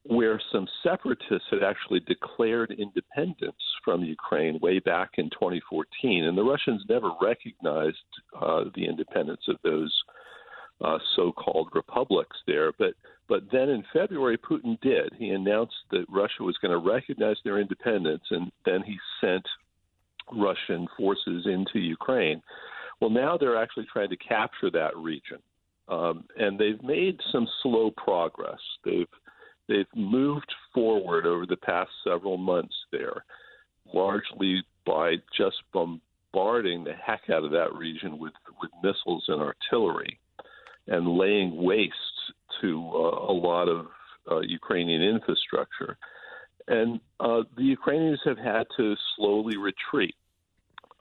where 0.04 0.40
some 0.52 0.66
separatists 0.82 1.48
had 1.50 1.62
actually 1.62 2.00
declared 2.00 2.70
independence 2.78 3.56
from 3.84 4.02
Ukraine 4.02 4.58
way 4.60 4.78
back 4.78 5.10
in 5.18 5.28
2014, 5.30 6.24
and 6.24 6.38
the 6.38 6.42
Russians 6.42 6.82
never 6.88 7.10
recognized 7.20 7.98
uh, 8.40 8.64
the 8.74 8.86
independence 8.86 9.42
of 9.48 9.56
those 9.62 9.92
uh, 10.80 10.98
so-called 11.16 11.68
republics 11.74 12.36
there. 12.46 12.72
But 12.78 12.94
but 13.28 13.44
then 13.50 13.70
in 13.70 13.84
February, 13.92 14.36
Putin 14.36 14.78
did. 14.80 15.12
He 15.18 15.30
announced 15.30 15.74
that 15.90 16.04
Russia 16.08 16.42
was 16.42 16.56
going 16.60 16.72
to 16.72 16.90
recognize 16.90 17.36
their 17.44 17.58
independence, 17.58 18.24
and 18.30 18.52
then 18.66 18.82
he 18.82 18.96
sent 19.20 19.44
Russian 20.32 20.86
forces 20.96 21.46
into 21.46 21.78
Ukraine. 21.78 22.42
Well, 23.00 23.10
now 23.10 23.36
they're 23.36 23.60
actually 23.60 23.86
trying 23.92 24.10
to 24.10 24.16
capture 24.16 24.70
that 24.70 24.96
region, 24.96 25.38
um, 25.88 26.24
and 26.36 26.58
they've 26.58 26.82
made 26.82 27.18
some 27.32 27.46
slow 27.62 27.90
progress. 27.96 28.60
They've 28.84 29.08
they've 29.68 29.86
moved 29.94 30.52
forward 30.74 31.26
over 31.26 31.46
the 31.46 31.56
past 31.56 31.90
several 32.06 32.36
months 32.36 32.74
there, 32.92 33.24
largely 33.92 34.62
by 34.86 35.16
just 35.36 35.56
bombarding 35.72 36.84
the 36.84 36.92
heck 36.92 37.22
out 37.30 37.44
of 37.44 37.50
that 37.52 37.74
region 37.74 38.18
with 38.18 38.34
with 38.60 38.70
missiles 38.82 39.24
and 39.28 39.40
artillery, 39.40 40.18
and 40.86 41.08
laying 41.08 41.62
waste 41.62 41.94
to 42.60 42.90
uh, 42.94 43.32
a 43.32 43.34
lot 43.34 43.68
of 43.68 43.86
uh, 44.30 44.40
Ukrainian 44.40 45.02
infrastructure. 45.02 45.96
And 46.68 47.00
uh, 47.20 47.42
the 47.56 47.64
Ukrainians 47.64 48.20
have 48.24 48.38
had 48.38 48.64
to 48.76 48.94
slowly 49.16 49.56
retreat. 49.56 50.14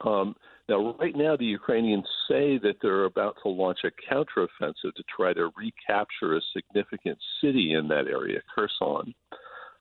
Um, 0.02 0.36
now, 0.68 0.94
right 0.98 1.16
now, 1.16 1.36
the 1.36 1.44
Ukrainians 1.44 2.06
say 2.28 2.58
that 2.58 2.76
they're 2.80 3.04
about 3.04 3.36
to 3.42 3.48
launch 3.48 3.80
a 3.84 3.90
counteroffensive 4.12 4.94
to 4.96 5.04
try 5.14 5.32
to 5.34 5.50
recapture 5.56 6.36
a 6.36 6.40
significant 6.54 7.18
city 7.40 7.74
in 7.74 7.88
that 7.88 8.06
area, 8.06 8.40
Kherson. 8.54 9.14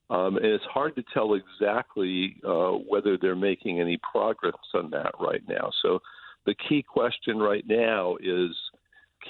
Um, 0.09 0.35
and 0.37 0.45
it's 0.45 0.65
hard 0.65 0.95
to 0.95 1.03
tell 1.13 1.35
exactly 1.35 2.35
uh, 2.45 2.71
whether 2.71 3.17
they're 3.17 3.35
making 3.35 3.79
any 3.79 3.97
progress 4.11 4.53
on 4.73 4.89
that 4.91 5.13
right 5.19 5.41
now. 5.47 5.71
So 5.81 5.99
the 6.45 6.55
key 6.67 6.83
question 6.83 7.39
right 7.39 7.63
now 7.65 8.17
is 8.21 8.51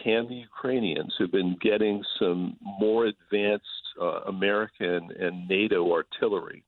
can 0.04 0.28
the 0.28 0.36
Ukrainians, 0.36 1.14
who've 1.18 1.32
been 1.32 1.58
getting 1.62 2.04
some 2.20 2.58
more 2.80 3.06
advanced 3.06 3.66
uh, 4.02 4.22
American 4.28 5.10
and 5.20 5.48
NATO 5.48 5.92
artillery, 5.92 6.64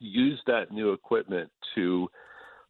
use 0.00 0.40
that 0.46 0.70
new 0.70 0.92
equipment 0.92 1.50
to 1.74 2.08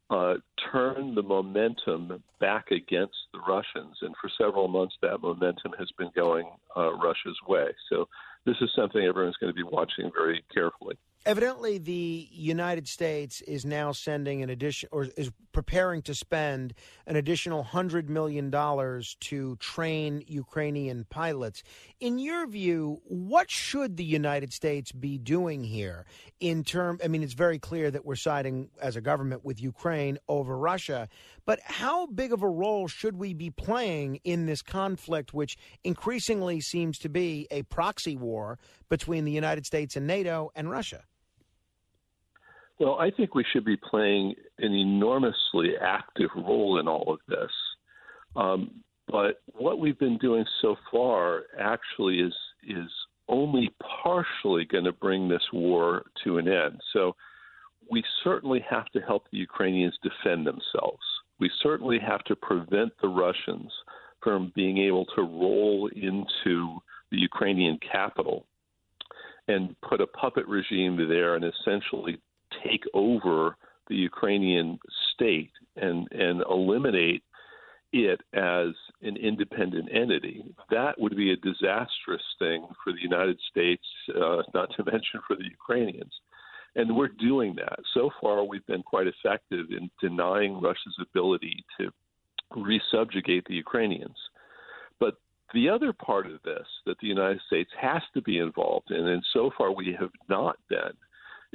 uh, 0.09 0.35
turn 0.71 1.15
the 1.15 1.21
momentum 1.21 2.23
back 2.39 2.71
against 2.71 3.15
the 3.33 3.39
Russians. 3.47 3.97
And 4.01 4.13
for 4.21 4.29
several 4.37 4.67
months, 4.67 4.95
that 5.01 5.21
momentum 5.21 5.73
has 5.79 5.89
been 5.97 6.11
going 6.15 6.49
uh, 6.77 6.93
Russia's 6.93 7.37
way. 7.47 7.67
So 7.89 8.07
this 8.45 8.55
is 8.61 8.69
something 8.75 9.01
everyone's 9.01 9.37
going 9.37 9.51
to 9.51 9.55
be 9.55 9.63
watching 9.63 10.11
very 10.15 10.43
carefully. 10.53 10.97
Evidently, 11.25 11.79
the 11.79 12.27
United 12.31 12.87
States 12.87 13.41
is 13.41 13.65
now 13.65 13.91
sending 13.91 14.43
an 14.43 14.51
addition, 14.51 14.89
or 14.91 15.07
is 15.17 15.31
preparing 15.53 16.03
to 16.03 16.13
spend 16.13 16.75
an 17.07 17.15
additional 17.15 17.63
hundred 17.63 18.11
million 18.11 18.51
dollars 18.51 19.17
to 19.21 19.55
train 19.55 20.23
Ukrainian 20.27 21.03
pilots. 21.09 21.63
In 21.99 22.19
your 22.19 22.45
view, 22.45 23.01
what 23.05 23.49
should 23.49 23.97
the 23.97 24.03
United 24.03 24.53
States 24.53 24.91
be 24.91 25.17
doing 25.17 25.63
here? 25.63 26.05
In 26.39 26.63
term, 26.63 26.99
I 27.03 27.07
mean, 27.07 27.23
it's 27.23 27.33
very 27.33 27.57
clear 27.57 27.89
that 27.89 28.05
we're 28.05 28.15
siding 28.15 28.69
as 28.79 28.95
a 28.95 29.01
government 29.01 29.43
with 29.43 29.59
Ukraine 29.59 30.19
over 30.27 30.55
Russia, 30.55 31.09
but 31.43 31.59
how 31.63 32.05
big 32.05 32.33
of 32.33 32.43
a 32.43 32.47
role 32.47 32.87
should 32.87 33.17
we 33.17 33.33
be 33.33 33.49
playing 33.49 34.19
in 34.23 34.45
this 34.45 34.61
conflict, 34.61 35.33
which 35.33 35.57
increasingly 35.83 36.61
seems 36.61 36.99
to 36.99 37.09
be 37.09 37.47
a 37.49 37.63
proxy 37.63 38.15
war 38.15 38.59
between 38.89 39.25
the 39.25 39.31
United 39.31 39.65
States 39.65 39.95
and 39.95 40.05
NATO 40.05 40.51
and 40.53 40.69
Russia? 40.69 41.03
Well, 42.79 42.97
I 42.99 43.09
think 43.09 43.35
we 43.35 43.45
should 43.51 43.65
be 43.65 43.77
playing 43.77 44.35
an 44.59 44.73
enormously 44.73 45.73
active 45.81 46.29
role 46.35 46.79
in 46.79 46.87
all 46.87 47.13
of 47.13 47.19
this. 47.27 47.51
Um, 48.35 48.71
but 49.07 49.41
what 49.45 49.79
we've 49.79 49.99
been 49.99 50.17
doing 50.17 50.45
so 50.61 50.75
far 50.91 51.43
actually 51.59 52.19
is 52.19 52.33
is 52.67 52.89
only 53.27 53.71
partially 54.03 54.65
going 54.65 54.83
to 54.83 54.91
bring 54.91 55.27
this 55.27 55.43
war 55.53 56.03
to 56.23 56.37
an 56.37 56.47
end. 56.47 56.79
So 56.93 57.15
we 57.89 58.03
certainly 58.23 58.63
have 58.69 58.87
to 58.87 58.99
help 58.99 59.25
the 59.31 59.37
Ukrainians 59.37 59.97
defend 60.03 60.45
themselves. 60.45 61.03
We 61.39 61.49
certainly 61.61 61.99
have 61.99 62.23
to 62.25 62.35
prevent 62.35 62.91
the 63.01 63.07
Russians 63.07 63.71
from 64.21 64.51
being 64.55 64.79
able 64.79 65.05
to 65.15 65.21
roll 65.21 65.89
into 65.95 66.79
the 67.11 67.17
Ukrainian 67.17 67.79
capital 67.91 68.45
and 69.47 69.75
put 69.87 70.01
a 70.01 70.07
puppet 70.07 70.47
regime 70.47 70.97
there 71.07 71.35
and 71.35 71.45
essentially 71.45 72.17
take 72.63 72.83
over 72.93 73.57
the 73.87 73.95
Ukrainian 73.95 74.79
state 75.13 75.51
and 75.75 76.07
and 76.11 76.41
eliminate 76.49 77.23
it 77.93 78.19
as 78.33 78.73
an 79.01 79.15
independent 79.15 79.89
entity. 79.93 80.43
That 80.69 80.99
would 80.99 81.15
be 81.15 81.31
a 81.31 81.37
disastrous 81.37 82.23
thing 82.39 82.67
for 82.83 82.91
the 82.91 83.01
United 83.01 83.39
States, 83.49 83.85
uh, 84.09 84.41
not 84.53 84.69
to 84.75 84.83
mention 84.91 85.21
for 85.27 85.35
the 85.35 85.45
Ukrainians. 85.45 86.11
And 86.75 86.95
we're 86.95 87.07
doing 87.07 87.55
that. 87.55 87.79
So 87.93 88.09
far, 88.19 88.43
we've 88.43 88.65
been 88.65 88.83
quite 88.83 89.07
effective 89.07 89.67
in 89.69 89.89
denying 90.01 90.61
Russia's 90.61 90.97
ability 90.99 91.63
to 91.79 91.89
resubjugate 92.53 93.45
the 93.47 93.55
Ukrainians. 93.55 94.17
But 94.99 95.15
the 95.53 95.69
other 95.69 95.93
part 95.93 96.25
of 96.25 96.41
this 96.43 96.67
that 96.85 96.97
the 96.99 97.07
United 97.07 97.39
States 97.47 97.69
has 97.79 98.01
to 98.13 98.21
be 98.21 98.39
involved 98.39 98.91
in, 98.91 99.07
and 99.07 99.23
so 99.33 99.51
far 99.57 99.71
we 99.71 99.95
have 99.97 100.11
not 100.27 100.57
been, 100.69 100.91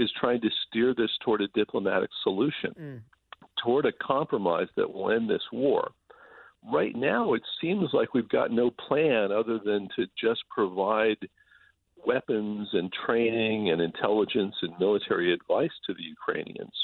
is 0.01 0.11
trying 0.19 0.41
to 0.41 0.51
steer 0.67 0.95
this 0.95 1.11
toward 1.23 1.41
a 1.43 1.49
diplomatic 1.49 2.11
solution, 2.23 2.73
Mm. 2.79 3.01
toward 3.63 3.85
a 3.87 3.93
compromise 3.93 4.69
that 4.77 4.93
will 4.93 5.11
end 5.11 5.29
this 5.29 5.47
war. 5.53 5.93
Right 6.65 6.95
now, 6.95 7.35
it 7.35 7.43
seems 7.61 7.93
like 7.93 8.15
we've 8.15 8.29
got 8.29 8.51
no 8.51 8.71
plan 8.71 9.33
other 9.33 9.59
than 9.59 9.89
to 9.97 10.07
just 10.17 10.43
provide 10.49 11.29
weapons 12.07 12.69
and 12.73 12.93
training 12.93 13.71
and 13.71 13.81
intelligence 13.81 14.55
and 14.63 14.79
military 14.79 15.33
advice 15.33 15.77
to 15.87 15.95
the 15.95 16.03
Ukrainians. 16.03 16.77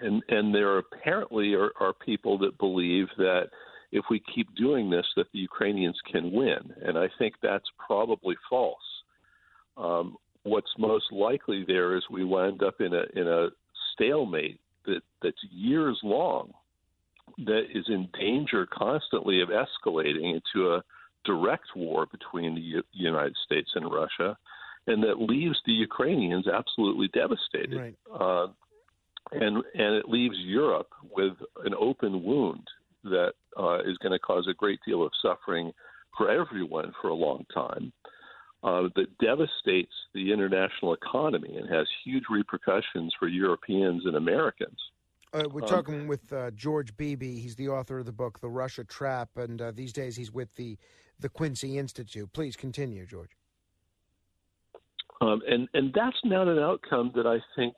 And 0.00 0.22
and 0.28 0.54
there 0.54 0.78
apparently 0.78 1.54
are, 1.54 1.72
are 1.80 1.92
people 1.92 2.38
that 2.38 2.58
believe 2.58 3.08
that 3.16 3.50
if 3.92 4.04
we 4.10 4.20
keep 4.34 4.48
doing 4.56 4.90
this, 4.90 5.06
that 5.16 5.30
the 5.32 5.38
Ukrainians 5.38 5.98
can 6.12 6.32
win. 6.32 6.62
And 6.82 6.98
I 6.98 7.08
think 7.18 7.34
that's 7.40 7.70
probably 7.86 8.36
false. 8.50 8.88
Um, 9.76 10.16
what's 10.44 10.70
most 10.78 11.10
likely 11.10 11.64
there 11.66 11.96
is 11.96 12.04
we 12.10 12.24
wind 12.24 12.62
up 12.62 12.80
in 12.80 12.94
a 12.94 13.04
in 13.18 13.26
a 13.26 13.48
stalemate 13.92 14.60
that 14.86 15.00
that's 15.22 15.36
years 15.50 15.98
long, 16.02 16.52
that 17.38 17.64
is 17.74 17.84
in 17.88 18.08
danger 18.18 18.66
constantly 18.72 19.40
of 19.40 19.48
escalating 19.48 20.34
into 20.34 20.74
a 20.74 20.84
direct 21.24 21.68
war 21.74 22.06
between 22.06 22.54
the 22.54 22.60
U- 22.60 22.82
United 22.92 23.34
States 23.44 23.70
and 23.74 23.90
Russia, 23.90 24.36
and 24.86 25.02
that 25.02 25.20
leaves 25.20 25.56
the 25.64 25.72
Ukrainians 25.72 26.46
absolutely 26.46 27.08
devastated. 27.08 27.76
Right. 27.76 27.96
Uh, 28.12 28.48
and 29.32 29.56
and 29.56 29.94
it 29.96 30.08
leaves 30.08 30.36
Europe 30.38 30.90
with 31.10 31.32
an 31.64 31.74
open 31.78 32.22
wound 32.22 32.68
that 33.04 33.32
uh, 33.58 33.78
is 33.80 33.96
going 33.98 34.12
to 34.12 34.18
cause 34.18 34.46
a 34.48 34.54
great 34.54 34.80
deal 34.86 35.02
of 35.02 35.12
suffering 35.22 35.72
for 36.16 36.30
everyone 36.30 36.92
for 37.00 37.08
a 37.08 37.14
long 37.14 37.44
time. 37.52 37.92
Uh, 38.64 38.88
that 38.96 39.18
devastates 39.18 39.92
the 40.14 40.32
international 40.32 40.94
economy 40.94 41.54
and 41.58 41.68
has 41.68 41.86
huge 42.02 42.24
repercussions 42.30 43.12
for 43.18 43.28
Europeans 43.28 44.06
and 44.06 44.16
Americans. 44.16 44.78
Uh, 45.34 45.42
we're 45.52 45.60
Um, 45.60 45.68
talking 45.68 46.08
with 46.08 46.32
uh, 46.32 46.50
George 46.52 46.96
Beebe. 46.96 47.38
He's 47.38 47.56
the 47.56 47.68
author 47.68 47.98
of 47.98 48.06
the 48.06 48.12
book 48.12 48.40
"The 48.40 48.48
Russia 48.48 48.82
Trap," 48.82 49.36
and 49.36 49.60
uh, 49.60 49.72
these 49.72 49.92
days 49.92 50.16
he's 50.16 50.32
with 50.32 50.54
the 50.54 50.78
the 51.20 51.28
Quincy 51.28 51.76
Institute. 51.76 52.32
Please 52.32 52.56
continue, 52.56 53.04
George. 53.04 53.36
Um, 55.20 55.42
and 55.46 55.68
and 55.74 55.92
that's 55.92 56.16
not 56.24 56.48
an 56.48 56.58
outcome 56.58 57.12
that 57.16 57.26
I 57.26 57.40
think 57.56 57.74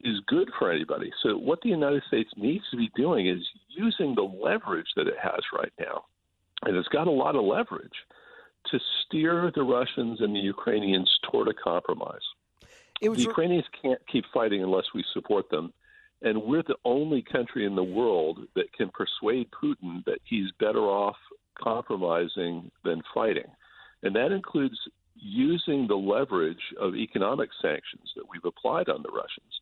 is 0.00 0.20
good 0.26 0.50
for 0.58 0.70
anybody. 0.70 1.10
So 1.22 1.38
what 1.38 1.62
the 1.62 1.70
United 1.70 2.02
States 2.06 2.30
needs 2.36 2.64
to 2.70 2.76
be 2.76 2.90
doing 2.96 3.28
is 3.28 3.42
using 3.68 4.14
the 4.14 4.28
leverage 4.46 4.90
that 4.96 5.06
it 5.06 5.18
has 5.22 5.40
right 5.54 5.72
now, 5.80 6.04
and 6.64 6.76
it's 6.76 6.88
got 6.88 7.06
a 7.06 7.16
lot 7.24 7.34
of 7.34 7.44
leverage 7.44 7.98
to 8.70 8.78
steer 9.02 9.50
the 9.54 9.62
Russians 9.62 10.20
and 10.20 10.34
the 10.34 10.40
Ukrainians 10.40 11.10
toward 11.30 11.48
a 11.48 11.54
compromise. 11.54 12.26
The 13.00 13.14
Ukrainians 13.14 13.64
can't 13.80 14.00
keep 14.10 14.24
fighting 14.34 14.62
unless 14.62 14.86
we 14.94 15.04
support 15.12 15.48
them. 15.50 15.72
And 16.22 16.42
we're 16.42 16.64
the 16.64 16.76
only 16.84 17.22
country 17.22 17.64
in 17.64 17.76
the 17.76 17.84
world 17.84 18.40
that 18.56 18.72
can 18.72 18.90
persuade 18.90 19.48
Putin 19.52 20.04
that 20.06 20.18
he's 20.24 20.50
better 20.58 20.80
off 20.80 21.16
compromising 21.62 22.70
than 22.84 23.02
fighting. 23.14 23.50
And 24.02 24.14
that 24.16 24.32
includes 24.32 24.76
using 25.14 25.86
the 25.86 25.96
leverage 25.96 26.74
of 26.80 26.96
economic 26.96 27.50
sanctions 27.62 28.12
that 28.16 28.24
we've 28.28 28.44
applied 28.44 28.88
on 28.88 29.02
the 29.02 29.10
Russians. 29.10 29.60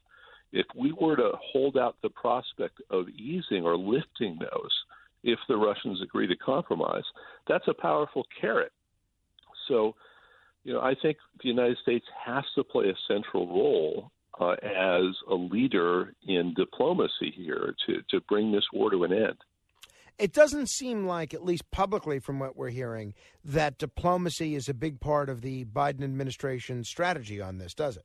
If 0.53 0.67
we 0.75 0.93
were 0.93 1.17
to 1.17 1.33
hold 1.53 1.77
out 1.77 1.97
the 2.03 2.11
prospect 2.11 2.81
of 2.91 3.09
easing 3.11 3.65
or 3.65 3.77
lifting 3.77 4.39
those, 4.39 4.73
if 5.27 5.39
the 5.49 5.57
Russians 5.57 6.01
agree 6.01 6.27
to 6.29 6.37
compromise. 6.37 7.03
That's 7.49 7.69
a 7.69 7.75
powerful 7.75 8.25
carrot. 8.41 8.73
So, 9.69 9.95
you 10.65 10.73
know, 10.73 10.81
I 10.81 10.95
think 11.01 11.19
the 11.43 11.49
United 11.49 11.79
States 11.83 12.05
has 12.25 12.45
to 12.55 12.65
play 12.65 12.87
a 12.89 12.95
central 13.13 13.47
role 13.47 14.11
uh, 14.41 14.53
as 14.63 15.15
a 15.31 15.35
leader 15.35 16.13
in 16.27 16.55
diplomacy 16.55 17.33
here 17.35 17.75
to, 17.87 18.03
to 18.11 18.21
bring 18.29 18.53
this 18.53 18.65
war 18.73 18.91
to 18.91 19.05
an 19.05 19.13
end. 19.13 19.37
It 20.19 20.33
doesn't 20.33 20.71
seem 20.71 21.07
like, 21.07 21.35
at 21.35 21.45
least 21.45 21.71
publicly 21.71 22.19
from 22.19 22.39
what 22.39 22.57
we're 22.57 22.71
hearing, 22.71 23.15
that 23.45 23.77
diplomacy 23.77 24.55
is 24.55 24.69
a 24.69 24.75
big 24.75 24.99
part 24.99 25.29
of 25.29 25.43
the 25.43 25.67
Biden 25.67 26.03
administration's 26.03 26.89
strategy 26.89 27.41
on 27.41 27.59
this, 27.59 27.75
does 27.75 27.99
it? 27.99 28.05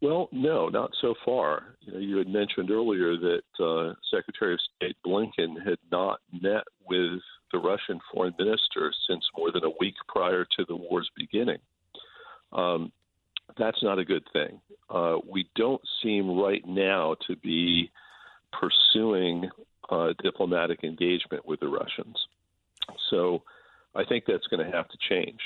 Well, 0.00 0.28
no, 0.32 0.68
not 0.68 0.90
so 1.00 1.14
far. 1.24 1.76
You, 1.80 1.92
know, 1.92 1.98
you 1.98 2.16
had 2.16 2.28
mentioned 2.28 2.70
earlier 2.70 3.16
that 3.16 3.64
uh, 3.64 3.94
Secretary 4.14 4.54
of 4.54 4.60
State 4.76 4.96
Blinken 5.06 5.64
had 5.64 5.78
not 5.90 6.20
met 6.32 6.64
with 6.88 7.20
the 7.52 7.58
Russian 7.58 8.00
foreign 8.12 8.34
minister 8.38 8.92
since 9.08 9.24
more 9.36 9.52
than 9.52 9.64
a 9.64 9.70
week 9.80 9.94
prior 10.08 10.44
to 10.56 10.64
the 10.66 10.76
war's 10.76 11.10
beginning. 11.16 11.58
Um, 12.52 12.92
that's 13.58 13.82
not 13.82 13.98
a 13.98 14.04
good 14.04 14.24
thing. 14.32 14.60
Uh, 14.88 15.18
we 15.30 15.48
don't 15.56 15.80
seem 16.02 16.38
right 16.38 16.62
now 16.66 17.16
to 17.26 17.36
be 17.36 17.90
pursuing 18.52 19.50
uh, 19.90 20.12
diplomatic 20.22 20.84
engagement 20.84 21.46
with 21.46 21.60
the 21.60 21.68
Russians. 21.68 22.16
So 23.10 23.42
I 23.94 24.04
think 24.04 24.24
that's 24.26 24.46
going 24.46 24.64
to 24.64 24.72
have 24.76 24.88
to 24.88 24.98
change. 25.08 25.40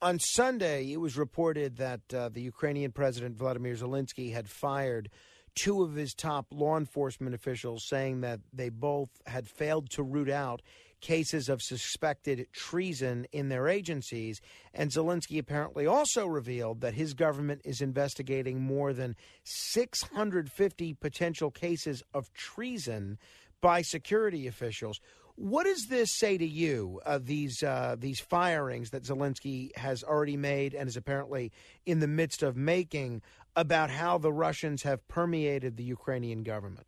On 0.00 0.18
Sunday, 0.20 0.92
it 0.92 0.98
was 0.98 1.16
reported 1.16 1.76
that 1.78 2.00
uh, 2.14 2.28
the 2.28 2.40
Ukrainian 2.40 2.92
President 2.92 3.36
Vladimir 3.36 3.74
Zelensky 3.74 4.32
had 4.32 4.48
fired 4.48 5.10
two 5.54 5.82
of 5.82 5.94
his 5.94 6.14
top 6.14 6.46
law 6.52 6.76
enforcement 6.76 7.34
officials, 7.34 7.84
saying 7.88 8.20
that 8.20 8.40
they 8.52 8.68
both 8.68 9.08
had 9.26 9.48
failed 9.48 9.90
to 9.90 10.02
root 10.04 10.30
out 10.30 10.62
cases 11.00 11.48
of 11.48 11.62
suspected 11.62 12.46
treason 12.52 13.26
in 13.32 13.48
their 13.48 13.68
agencies. 13.68 14.40
And 14.74 14.90
Zelensky 14.90 15.38
apparently 15.38 15.86
also 15.86 16.26
revealed 16.26 16.80
that 16.80 16.94
his 16.94 17.14
government 17.14 17.62
is 17.64 17.80
investigating 17.80 18.60
more 18.60 18.92
than 18.92 19.16
650 19.44 20.94
potential 20.94 21.50
cases 21.50 22.02
of 22.12 22.32
treason 22.32 23.18
by 23.60 23.82
security 23.82 24.46
officials. 24.46 25.00
What 25.34 25.64
does 25.64 25.86
this 25.86 26.18
say 26.18 26.36
to 26.36 26.46
you? 26.46 27.00
Uh, 27.06 27.20
these 27.22 27.62
uh, 27.62 27.94
these 27.96 28.18
firings 28.18 28.90
that 28.90 29.04
Zelensky 29.04 29.76
has 29.76 30.02
already 30.02 30.36
made 30.36 30.74
and 30.74 30.88
is 30.88 30.96
apparently 30.96 31.52
in 31.86 32.00
the 32.00 32.08
midst 32.08 32.42
of 32.42 32.56
making 32.56 33.22
about 33.54 33.90
how 33.90 34.18
the 34.18 34.32
Russians 34.32 34.82
have 34.82 35.06
permeated 35.06 35.76
the 35.76 35.84
Ukrainian 35.84 36.42
government. 36.42 36.86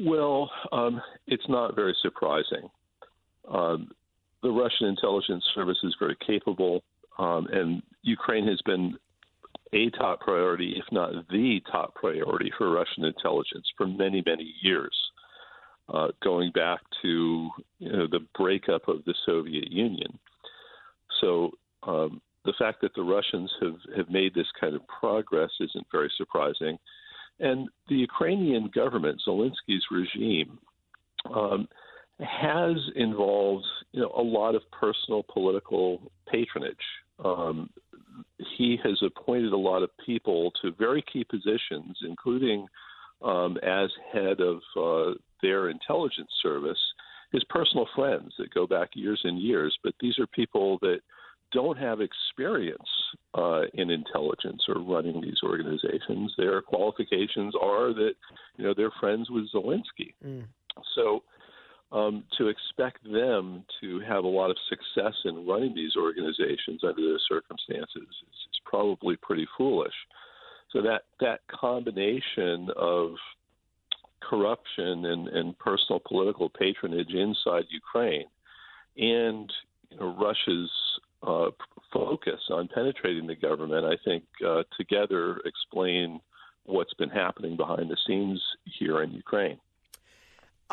Well, 0.00 0.50
um, 0.72 1.00
it's 1.26 1.48
not 1.48 1.76
very 1.76 1.94
surprising. 2.02 2.68
Um, 3.48 3.90
the 4.42 4.50
Russian 4.50 4.88
intelligence 4.88 5.44
service 5.54 5.78
is 5.84 5.94
very 5.98 6.16
capable, 6.26 6.82
um, 7.18 7.46
and 7.52 7.82
Ukraine 8.02 8.46
has 8.46 8.60
been 8.66 8.96
a 9.72 9.90
top 9.90 10.20
priority, 10.20 10.74
if 10.76 10.84
not 10.92 11.12
the 11.30 11.60
top 11.70 11.94
priority, 11.94 12.50
for 12.56 12.70
Russian 12.70 13.04
intelligence 13.04 13.66
for 13.76 13.86
many, 13.86 14.22
many 14.24 14.54
years, 14.62 14.94
uh, 15.92 16.08
going 16.22 16.52
back 16.52 16.80
to 17.02 17.50
you 17.78 17.92
know, 17.92 18.06
the 18.06 18.26
breakup 18.38 18.88
of 18.88 19.04
the 19.04 19.14
Soviet 19.26 19.70
Union. 19.70 20.18
So 21.20 21.52
um, 21.82 22.20
the 22.44 22.54
fact 22.58 22.80
that 22.82 22.94
the 22.94 23.02
Russians 23.02 23.50
have, 23.60 23.76
have 23.96 24.10
made 24.10 24.34
this 24.34 24.46
kind 24.60 24.74
of 24.74 24.82
progress 24.86 25.50
isn't 25.60 25.86
very 25.90 26.10
surprising. 26.16 26.78
And 27.40 27.68
the 27.88 27.96
Ukrainian 27.96 28.70
government, 28.74 29.20
Zelensky's 29.26 29.84
regime, 29.90 30.58
um, 31.34 31.68
has 32.20 32.76
involved 32.94 33.66
you 33.92 34.00
know 34.02 34.12
a 34.16 34.22
lot 34.22 34.54
of 34.54 34.62
personal 34.70 35.24
political 35.32 36.12
patronage. 36.30 36.76
Um, 37.24 37.70
he 38.56 38.78
has 38.84 39.00
appointed 39.02 39.52
a 39.52 39.56
lot 39.56 39.82
of 39.82 39.90
people 40.04 40.52
to 40.62 40.72
very 40.78 41.02
key 41.12 41.24
positions, 41.24 41.96
including 42.06 42.66
um, 43.22 43.56
as 43.62 43.90
head 44.12 44.40
of 44.40 44.60
uh, 44.76 45.14
their 45.42 45.70
intelligence 45.70 46.30
service, 46.42 46.78
his 47.32 47.42
personal 47.44 47.88
friends 47.94 48.32
that 48.38 48.54
go 48.54 48.66
back 48.66 48.90
years 48.94 49.20
and 49.24 49.40
years. 49.40 49.76
But 49.82 49.94
these 50.00 50.18
are 50.18 50.26
people 50.28 50.78
that 50.82 51.00
don't 51.54 51.78
have 51.78 52.00
experience 52.00 52.82
uh, 53.34 53.62
in 53.72 53.90
intelligence 53.90 54.62
or 54.68 54.82
running 54.82 55.20
these 55.22 55.38
organizations. 55.42 56.34
Their 56.36 56.60
qualifications 56.60 57.54
are 57.60 57.94
that 57.94 58.12
you 58.56 58.64
know 58.64 58.74
they're 58.76 58.92
friends 59.00 59.30
with 59.30 59.44
Zelensky. 59.54 60.12
Mm. 60.24 60.44
So 60.94 61.22
um, 61.92 62.24
to 62.36 62.48
expect 62.48 63.04
them 63.04 63.64
to 63.80 64.00
have 64.00 64.24
a 64.24 64.28
lot 64.28 64.50
of 64.50 64.56
success 64.68 65.14
in 65.24 65.46
running 65.46 65.74
these 65.74 65.92
organizations 65.96 66.82
under 66.82 67.00
those 67.00 67.24
circumstances 67.28 67.88
is, 67.96 68.08
is 68.28 68.60
probably 68.66 69.16
pretty 69.16 69.46
foolish. 69.56 69.94
So 70.72 70.82
that 70.82 71.02
that 71.20 71.40
combination 71.48 72.68
of 72.76 73.12
corruption 74.28 75.04
and, 75.04 75.28
and 75.28 75.58
personal 75.58 76.00
political 76.06 76.48
patronage 76.48 77.12
inside 77.12 77.64
Ukraine 77.70 78.26
and 78.96 79.52
you 79.90 79.98
know, 79.98 80.16
Russia's 80.18 80.70
uh, 81.26 81.50
focus 81.92 82.40
on 82.50 82.68
penetrating 82.68 83.26
the 83.26 83.36
government, 83.36 83.84
I 83.84 83.96
think, 84.04 84.24
uh, 84.46 84.62
together 84.76 85.40
explain 85.44 86.20
what's 86.64 86.94
been 86.94 87.10
happening 87.10 87.56
behind 87.56 87.90
the 87.90 87.96
scenes 88.06 88.42
here 88.64 89.02
in 89.02 89.12
Ukraine. 89.12 89.58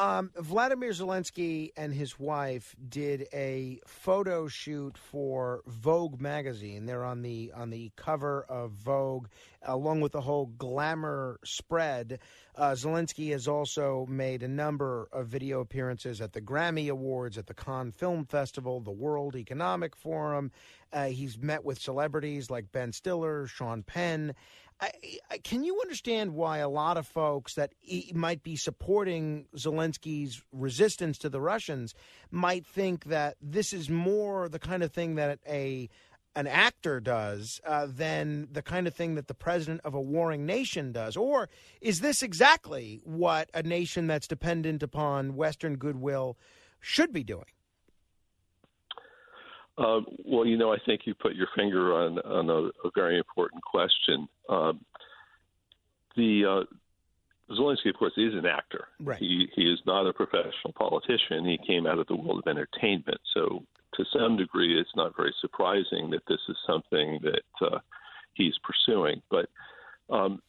Um, 0.02 0.32
Vladimir 0.36 0.90
Zelensky 0.90 1.74
and 1.78 1.94
his 1.94 2.20
wife 2.20 2.76
did 2.90 3.28
a 3.32 3.80
photo 3.86 4.48
shoot 4.48 4.98
for 4.98 5.62
Vogue 5.68 6.20
magazine. 6.20 6.88
They're 6.88 7.06
on 7.06 7.22
the 7.22 7.52
on 7.56 7.70
the 7.70 7.92
cover 7.96 8.44
of 8.50 8.72
Vogue, 8.72 9.28
along 9.62 10.02
with 10.02 10.14
the 10.14 10.22
whole 10.22 10.48
glamour 10.58 11.40
spread. 11.46 12.18
Uh, 12.56 12.72
Zelensky 12.72 13.32
has 13.32 13.48
also 13.48 14.08
made 14.10 14.42
a 14.42 14.48
number 14.48 15.08
of 15.12 15.28
video 15.28 15.62
appearances 15.62 16.20
at 16.20 16.34
the 16.34 16.42
Grammy 16.42 16.90
Awards, 16.90 17.38
at 17.38 17.46
the 17.46 17.54
Cannes 17.54 17.92
Film 17.92 18.26
Festival, 18.26 18.80
the 18.80 18.90
World 18.90 19.36
Economic 19.36 19.96
Forum. 19.96 20.52
Uh, 20.92 21.06
he's 21.06 21.38
met 21.38 21.64
with 21.64 21.80
celebrities 21.80 22.50
like 22.50 22.72
Ben 22.72 22.92
Stiller, 22.92 23.46
Sean 23.46 23.84
Penn. 23.84 24.34
I, 24.82 24.92
I, 25.30 25.38
can 25.38 25.64
you 25.64 25.80
understand 25.82 26.34
why 26.34 26.58
a 26.58 26.70
lot 26.70 26.98
of 26.98 27.06
folks 27.06 27.54
that 27.54 27.74
e- 27.84 28.12
might 28.16 28.42
be 28.42 28.56
supporting 28.56 29.46
Zelensky's 29.56 30.42
resistance 30.52 31.20
to 31.20 31.30
the 31.30 31.40
Russians 31.40 31.94
might 32.32 32.66
think 32.66 33.06
that 33.06 33.38
this 33.42 33.74
is 33.74 33.90
more 33.90 34.50
the 34.50 34.58
kind 34.60 34.82
of 34.82 34.92
thing 34.92 35.16
that 35.16 35.40
a 35.48 35.90
an 36.36 36.48
actor 36.48 37.00
does 37.02 37.60
uh, 37.66 37.86
than 37.90 38.48
the 38.52 38.62
kind 38.62 38.88
of 38.88 38.96
thing 38.96 39.16
that 39.16 39.28
the 39.28 39.34
president 39.34 39.82
of 39.84 39.94
a 39.94 40.02
warring 40.02 40.46
nation 40.46 40.94
does? 40.94 41.18
Or 41.18 41.50
is 41.82 42.00
this 42.00 42.24
exactly 42.24 43.02
what 43.04 43.50
a 43.54 43.62
nation 43.62 44.08
that's 44.08 44.28
dependent 44.28 44.82
upon 44.82 45.36
Western 45.36 45.76
goodwill 45.76 46.38
should 46.80 47.12
be 47.12 47.24
doing? 47.24 47.46
Uh, 49.78 50.02
well, 50.26 50.46
you 50.46 50.58
know, 50.58 50.74
I 50.74 50.78
think 50.86 51.02
you 51.06 51.14
put 51.16 51.36
your 51.36 51.48
finger 51.56 51.94
on 51.94 52.20
on 52.20 52.50
a, 52.50 52.88
a 52.88 52.92
very 52.94 53.18
important 53.18 53.64
question. 53.64 54.28
Um, 54.50 54.86
the 56.16 56.46
uh, 56.46 57.54
Zelensky, 57.56 57.90
of 57.90 57.96
course, 57.96 58.14
is 58.18 58.34
an 58.34 58.46
actor. 58.46 58.88
Right. 59.00 59.20
He 59.20 59.48
he 59.56 59.64
is 59.64 59.80
not 59.86 60.08
a 60.08 60.14
professional 60.14 60.74
politician. 60.78 61.46
He 61.46 61.58
came 61.66 61.88
out 61.88 62.00
of 62.00 62.08
the 62.08 62.16
world 62.16 62.44
of 62.46 62.50
entertainment, 62.50 63.20
so 63.34 63.64
to 63.96 64.06
some 64.18 64.38
degree, 64.38 64.80
it's 64.80 64.96
not 64.96 65.16
very 65.16 65.34
surprising 65.42 66.10
that 66.12 66.24
this 66.28 66.40
is 66.48 66.56
something 66.66 67.20
that 67.24 67.68
uh, 67.68 67.80
he's 68.34 68.54
pursuing. 68.64 69.22
But 69.30 69.50
um, 70.10 70.42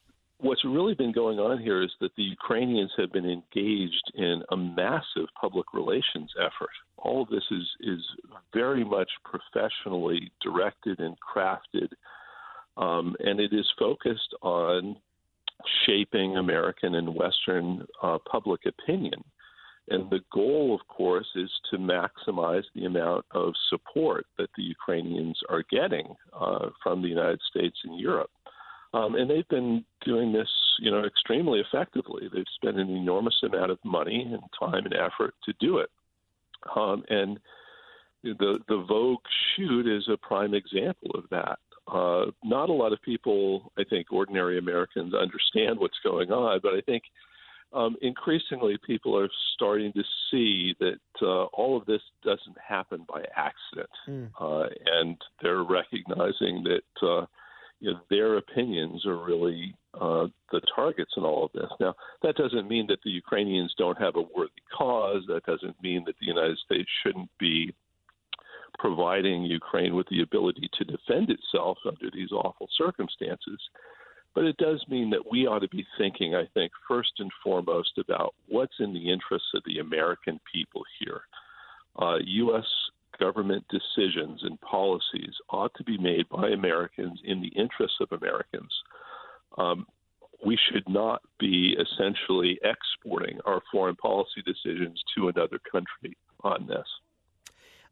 what's 0.43 0.65
really 0.65 0.95
been 0.95 1.13
going 1.13 1.39
on 1.39 1.59
here 1.59 1.83
is 1.83 1.91
that 2.01 2.15
the 2.17 2.23
Ukrainians 2.23 2.91
have 2.99 3.13
been 3.13 3.29
engaged 3.29 4.13
in 4.15 4.43
a 4.51 4.57
massive 4.57 5.29
public 5.41 5.73
relations 5.73 6.31
effort. 6.39 6.71
All 6.99 7.23
of 7.23 7.29
this 7.29 7.45
is 7.51 7.67
is 7.81 8.01
very 8.53 8.85
much 8.85 9.11
professionally 9.25 10.31
directed 10.43 11.01
and 11.01 11.17
crafted, 11.21 11.89
um, 12.77 13.17
and 13.21 13.41
it 13.41 13.53
is 13.53 13.67
focused 13.79 14.35
on 14.43 14.97
shaping 15.87 16.37
American 16.37 16.97
and 16.97 17.15
Western 17.15 17.87
uh, 18.03 18.19
public 18.31 18.63
opinion. 18.67 19.23
And 19.89 20.09
the 20.11 20.21
goal, 20.33 20.79
of 20.81 20.87
course, 20.87 21.27
is 21.35 21.51
to 21.71 21.77
maximize 21.77 22.63
the 22.75 22.85
amount 22.85 23.25
of 23.33 23.53
support 23.69 24.27
that 24.39 24.49
the 24.57 24.63
Ukrainians 24.63 25.39
are 25.49 25.65
getting 25.71 26.15
uh, 26.33 26.71
from 26.83 27.03
the 27.03 27.09
United 27.09 27.41
States 27.51 27.77
and 27.85 27.99
Europe. 27.99 28.31
Um, 28.95 29.15
and 29.15 29.31
they've 29.31 29.49
been 29.49 29.85
doing 30.05 30.33
this, 30.33 30.49
you 30.79 30.91
know, 30.91 31.05
extremely 31.05 31.61
effectively. 31.61 32.29
They've 32.33 32.45
spent 32.55 32.79
an 32.79 32.91
enormous 32.91 33.37
amount 33.43 33.71
of 33.71 33.79
money 33.85 34.29
and 34.31 34.43
time 34.59 34.85
and 34.85 34.95
effort 34.95 35.35
to 35.45 35.55
do 35.61 35.79
it. 35.79 35.91
Um, 36.77 37.03
and 37.09 37.39
the 38.23 38.59
the 38.69 38.85
Vogue 38.89 39.25
shoot 39.57 39.87
is 39.87 40.09
a 40.09 40.17
prime 40.17 40.55
example 40.55 41.11
of 41.15 41.25
that. 41.31 41.59
Uh, 41.89 42.31
not 42.45 42.69
a 42.69 42.73
lot 42.73 42.93
of 42.93 43.03
people, 43.03 43.73
I 43.77 43.83
think, 43.85 44.13
ordinary 44.13 44.59
Americans 44.59 45.15
understand 45.15 45.79
what's 45.79 45.99
going 46.05 46.31
on, 46.31 46.61
but 46.63 46.75
I 46.75 46.81
think 46.83 47.03
um, 47.73 47.97
increasingly 48.03 48.79
people 48.87 49.19
are 49.19 49.29
starting 49.55 49.93
to 49.95 50.03
see 50.31 50.77
that 50.79 51.01
uh, 51.21 51.45
all 51.47 51.77
of 51.77 51.87
this 51.87 52.03
doesn't 52.23 52.57
happen 52.67 53.05
by 53.09 53.25
accident, 53.37 53.91
uh, 54.41 54.67
and 54.87 55.17
they're 55.43 55.65
recognizing 55.65 56.65
that 56.65 57.07
uh, 57.07 57.27
you 57.83 57.93
know, 57.93 58.01
their 58.11 58.37
opinions 58.37 59.05
are 59.07 59.17
really 59.17 59.75
uh, 60.01 60.29
the 60.53 60.61
targets 60.75 61.11
in 61.17 61.25
all 61.25 61.45
of 61.45 61.53
this. 61.53 61.71
Now, 61.81 61.95
that 62.23 62.37
doesn't 62.37 62.69
mean 62.69 62.87
that 62.87 63.01
the 63.05 63.11
Ukrainians 63.11 63.75
don't 63.77 63.99
have 63.99 64.15
a 64.15 64.23
worthy 64.37 64.63
cause. 64.73 65.25
That 65.27 65.45
doesn't 65.47 65.83
mean 65.83 66.05
that 66.07 66.15
the 66.21 66.27
United 66.27 66.59
States 66.65 66.89
shouldn't 67.03 67.29
be 67.41 67.75
providing 68.79 69.43
Ukraine 69.43 69.97
with 69.97 70.07
the 70.11 70.23
ability 70.23 70.71
to 70.79 70.85
defend 70.85 71.29
itself 71.29 71.77
under 71.85 72.09
these 72.15 72.31
awful 72.31 72.69
circumstances. 72.79 73.59
But 74.33 74.45
it 74.45 74.57
does 74.59 74.83
mean 74.89 75.11
that 75.11 75.31
we 75.31 75.49
ought 75.49 75.59
to 75.59 75.69
be 75.69 75.85
thinking, 75.99 76.37
I 76.37 76.47
think, 76.55 76.71
first 76.87 77.13
and 77.19 77.31
foremost 77.43 77.99
about 77.99 78.33
what's 78.49 78.79
in 78.79 78.95
the 78.95 79.11
interests 79.11 79.51
of 79.57 79.63
the 79.67 79.81
American 79.81 80.41
people 80.55 80.83
here. 81.01 81.23
Uh, 81.99 82.19
U.S. 82.25 82.65
government 83.19 83.65
decisions 83.69 84.41
and 84.43 84.61
policies 84.61 85.35
ought 85.51 85.73
to 85.77 85.85
be 85.85 85.99
made 85.99 86.29
by 86.29 86.49
Americans 86.49 87.21
in 87.25 87.41
the 87.41 87.49
interests 87.49 87.99
of 88.01 88.13
Americans. 88.13 88.73
Um, 89.59 89.87
we 90.45 90.59
should 90.71 90.89
not 90.89 91.23
be 91.39 91.77
essentially 91.79 92.59
exporting 92.63 93.39
our 93.47 93.63
foreign 93.71 93.97
policy 93.97 94.43
decisions 94.45 95.01
to 95.17 95.29
another 95.29 95.59
country 95.71 96.17
on 96.43 96.67
this. 96.67 96.87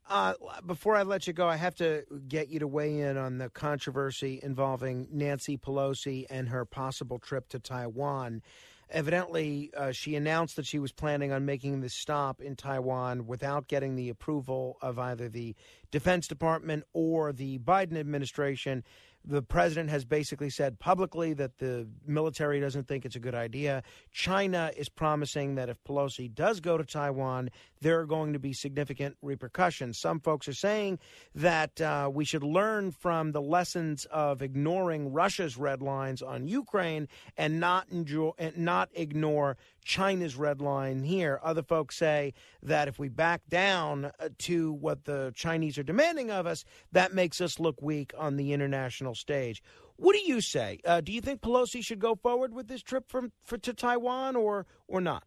Uh, 0.09 0.35
before 0.67 0.97
I 0.97 1.05
let 1.05 1.29
you 1.29 1.33
go, 1.33 1.47
I 1.47 1.55
have 1.55 1.77
to 1.77 2.05
get 2.27 2.49
you 2.49 2.59
to 2.59 2.67
weigh 2.67 2.99
in 2.99 3.17
on 3.17 3.39
the 3.39 3.49
controversy 3.49 4.41
involving 4.43 5.07
Nancy 5.13 5.57
Pelosi 5.57 6.27
and 6.29 6.49
her 6.49 6.65
possible 6.65 7.21
trip 7.21 7.49
to 7.51 7.61
Taiwan. 7.61 8.43
Evidently, 8.91 9.71
uh, 9.77 9.93
she 9.93 10.17
announced 10.17 10.57
that 10.57 10.67
she 10.67 10.81
was 10.81 10.91
planning 10.91 11.31
on 11.33 11.45
making 11.45 11.81
this 11.81 11.95
stop 11.95 12.41
in 12.41 12.57
Taiwan 12.57 13.27
without 13.27 13.69
getting 13.69 13.95
the 13.95 14.09
approval 14.09 14.79
of 14.83 14.99
either 14.99 15.29
the 15.29 15.55
Defense 15.93 16.27
Department 16.27 16.85
or 16.93 17.33
the 17.33 17.59
Biden 17.59 17.97
administration. 17.97 18.83
The 19.25 19.43
president 19.43 19.91
has 19.91 20.05
basically 20.05 20.51
said 20.51 20.79
publicly 20.79 21.35
that 21.35 21.59
the 21.59 21.87
military 22.07 22.59
doesn't 22.59 22.89
think 22.89 23.05
it's 23.05 23.17
a 23.17 23.21
good 23.21 23.35
idea. 23.35 23.83
China 24.13 24.73
is 24.77 24.89
promising 24.89 25.57
that 25.57 25.69
if 25.69 25.83
Pelosi 25.85 26.33
does 26.35 26.61
go 26.61 26.79
to 26.79 26.85
Taiwan, 26.85 27.51
there 27.81 28.01
are 28.01 28.07
going 28.07 28.33
to 28.33 28.39
be 28.39 28.53
significant 28.53 29.17
repercussions. 29.23 29.99
Some 29.99 30.21
folks 30.21 30.49
are 30.49 30.55
saying 30.55 30.99
that 31.35 31.81
uh, 31.81 32.11
we 32.13 32.25
should 32.25 32.43
learn 32.43 32.93
from 32.93 33.33
the 33.33 33.43
lessons 33.43 34.07
of 34.07 34.43
ignoring 34.43 35.13
Russia's 35.13 35.57
red 35.57 35.83
lines 35.83 36.23
on 36.23 36.49
Ukraine 36.49 37.07
and 37.37 37.61
not 37.61 37.89
enjoy, 37.91 38.33
and 38.39 38.57
not 38.57 38.89
ignore 38.95 39.57
China's 39.85 40.37
red 40.37 40.61
line 40.61 41.03
here. 41.03 41.41
Other 41.43 41.63
folks 41.63 41.97
say 41.97 42.35
that 42.63 42.89
if 42.89 42.99
we 42.99 43.09
back 43.09 43.43
down 43.49 44.07
uh, 44.07 44.29
to 44.39 44.73
what 44.73 45.05
the 45.05 45.33
Chinese 45.35 45.79
are 45.79 45.83
demanding 45.83 46.31
of 46.31 46.47
us, 46.47 46.65
that 46.93 47.15
makes 47.15 47.41
us 47.41 47.59
look 47.59 47.81
weak 47.83 48.13
on 48.19 48.37
the 48.37 48.53
international 48.53 49.15
stage. 49.15 49.63
What 49.97 50.15
do 50.15 50.23
you 50.23 50.41
say? 50.41 50.81
Uh, 50.85 51.01
do 51.01 51.13
you 51.13 51.21
think 51.21 51.43
Pelosi 51.43 51.85
should 51.85 51.99
go 51.99 52.15
forward 52.15 52.55
with 52.55 52.69
this 52.69 52.83
trip 52.83 53.09
from 53.09 53.33
for, 53.45 53.59
to 53.59 53.75
Taiwan 53.75 54.37
or 54.37 54.67
or 54.89 55.01
not? 55.01 55.25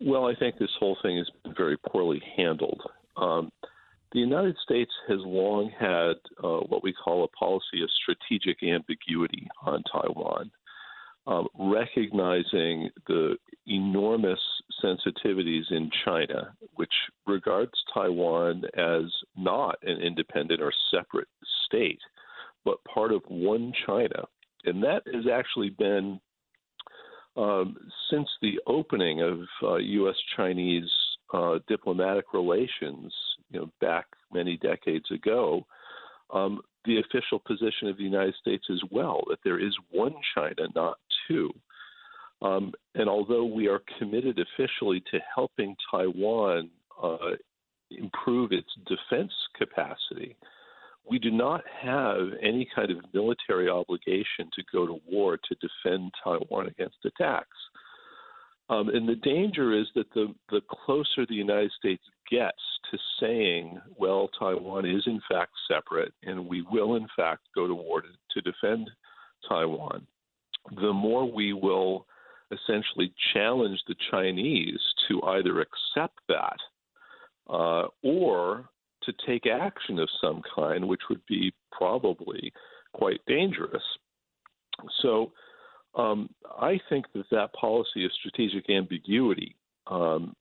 Well, 0.00 0.26
I 0.26 0.34
think 0.34 0.58
this 0.58 0.70
whole 0.78 0.96
thing 1.02 1.18
has 1.18 1.28
been 1.42 1.54
very 1.54 1.76
poorly 1.76 2.22
handled. 2.36 2.80
Um, 3.16 3.50
the 4.12 4.20
United 4.20 4.56
States 4.64 4.90
has 5.08 5.18
long 5.20 5.70
had 5.78 6.14
uh, 6.42 6.60
what 6.66 6.82
we 6.82 6.92
call 6.92 7.22
a 7.24 7.28
policy 7.28 7.82
of 7.82 7.90
strategic 8.02 8.62
ambiguity 8.62 9.46
on 9.62 9.82
Taiwan, 9.92 10.50
um, 11.26 11.46
recognizing 11.58 12.90
the 13.06 13.36
enormous 13.66 14.40
sensitivities 14.82 15.70
in 15.70 15.90
China, 16.04 16.54
which 16.74 16.92
regards 17.26 17.72
Taiwan 17.92 18.62
as 18.76 19.04
not 19.36 19.76
an 19.82 20.00
independent 20.00 20.60
or 20.60 20.72
separate 20.90 21.28
state, 21.66 22.00
but 22.64 22.82
part 22.84 23.12
of 23.12 23.22
one 23.28 23.72
China. 23.86 24.24
And 24.64 24.82
that 24.82 25.02
has 25.12 25.24
actually 25.32 25.70
been 25.70 26.20
um, 27.36 27.76
since 28.10 28.28
the 28.42 28.60
opening 28.66 29.22
of 29.22 29.38
uh, 29.62 29.76
U.S. 29.76 30.16
Chinese 30.36 30.90
uh, 31.32 31.58
diplomatic 31.68 32.32
relations, 32.34 33.12
you 33.50 33.60
know, 33.60 33.70
back 33.80 34.06
many 34.32 34.56
decades 34.56 35.10
ago, 35.10 35.64
um, 36.32 36.60
the 36.84 37.00
official 37.00 37.38
position 37.38 37.88
of 37.88 37.96
the 37.96 38.02
United 38.02 38.34
States 38.40 38.64
as 38.70 38.80
well 38.90 39.22
that 39.28 39.38
there 39.44 39.60
is 39.60 39.74
one 39.90 40.14
China, 40.34 40.68
not 40.74 40.98
two. 41.30 41.50
Um, 42.42 42.72
and 42.94 43.08
although 43.08 43.44
we 43.44 43.68
are 43.68 43.82
committed 43.98 44.38
officially 44.38 45.02
to 45.10 45.18
helping 45.34 45.76
Taiwan 45.90 46.70
uh, 47.02 47.36
improve 47.90 48.52
its 48.52 48.68
defense 48.86 49.32
capacity, 49.56 50.36
we 51.08 51.18
do 51.18 51.30
not 51.30 51.62
have 51.82 52.28
any 52.42 52.68
kind 52.74 52.90
of 52.90 52.98
military 53.12 53.68
obligation 53.68 54.48
to 54.54 54.62
go 54.72 54.86
to 54.86 55.00
war 55.10 55.36
to 55.36 55.56
defend 55.56 56.12
Taiwan 56.22 56.68
against 56.68 56.96
attacks. 57.04 57.56
Um, 58.70 58.88
and 58.88 59.08
the 59.08 59.16
danger 59.16 59.76
is 59.78 59.88
that 59.96 60.12
the, 60.14 60.32
the 60.50 60.60
closer 60.70 61.26
the 61.28 61.34
United 61.34 61.72
States 61.72 62.04
gets 62.30 62.62
to 62.90 62.98
saying, 63.20 63.80
well, 63.96 64.30
Taiwan 64.38 64.86
is 64.86 65.02
in 65.06 65.20
fact 65.28 65.50
separate 65.68 66.14
and 66.22 66.46
we 66.46 66.64
will 66.70 66.94
in 66.94 67.08
fact 67.16 67.42
go 67.54 67.66
to 67.66 67.74
war 67.74 68.02
to, 68.02 68.08
to 68.30 68.52
defend 68.52 68.88
Taiwan, 69.48 70.06
the 70.80 70.92
more 70.92 71.30
we 71.30 71.52
will 71.52 72.06
essentially 72.52 73.12
challenge 73.32 73.80
the 73.86 73.94
Chinese 74.10 74.80
to 75.08 75.22
either 75.22 75.60
accept 75.60 76.18
that 76.28 76.56
uh, 77.48 77.86
or 78.02 78.68
to 79.04 79.12
take 79.26 79.46
action 79.46 79.98
of 79.98 80.08
some 80.20 80.42
kind, 80.54 80.86
which 80.86 81.02
would 81.08 81.24
be 81.26 81.52
probably 81.72 82.52
quite 82.92 83.20
dangerous. 83.26 83.82
So 85.02 85.32
um, 85.94 86.28
I 86.58 86.78
think 86.88 87.06
that 87.14 87.24
that 87.30 87.52
policy 87.54 88.04
of 88.04 88.12
strategic 88.12 88.68
ambiguity, 88.70 89.56
um, 89.86 90.34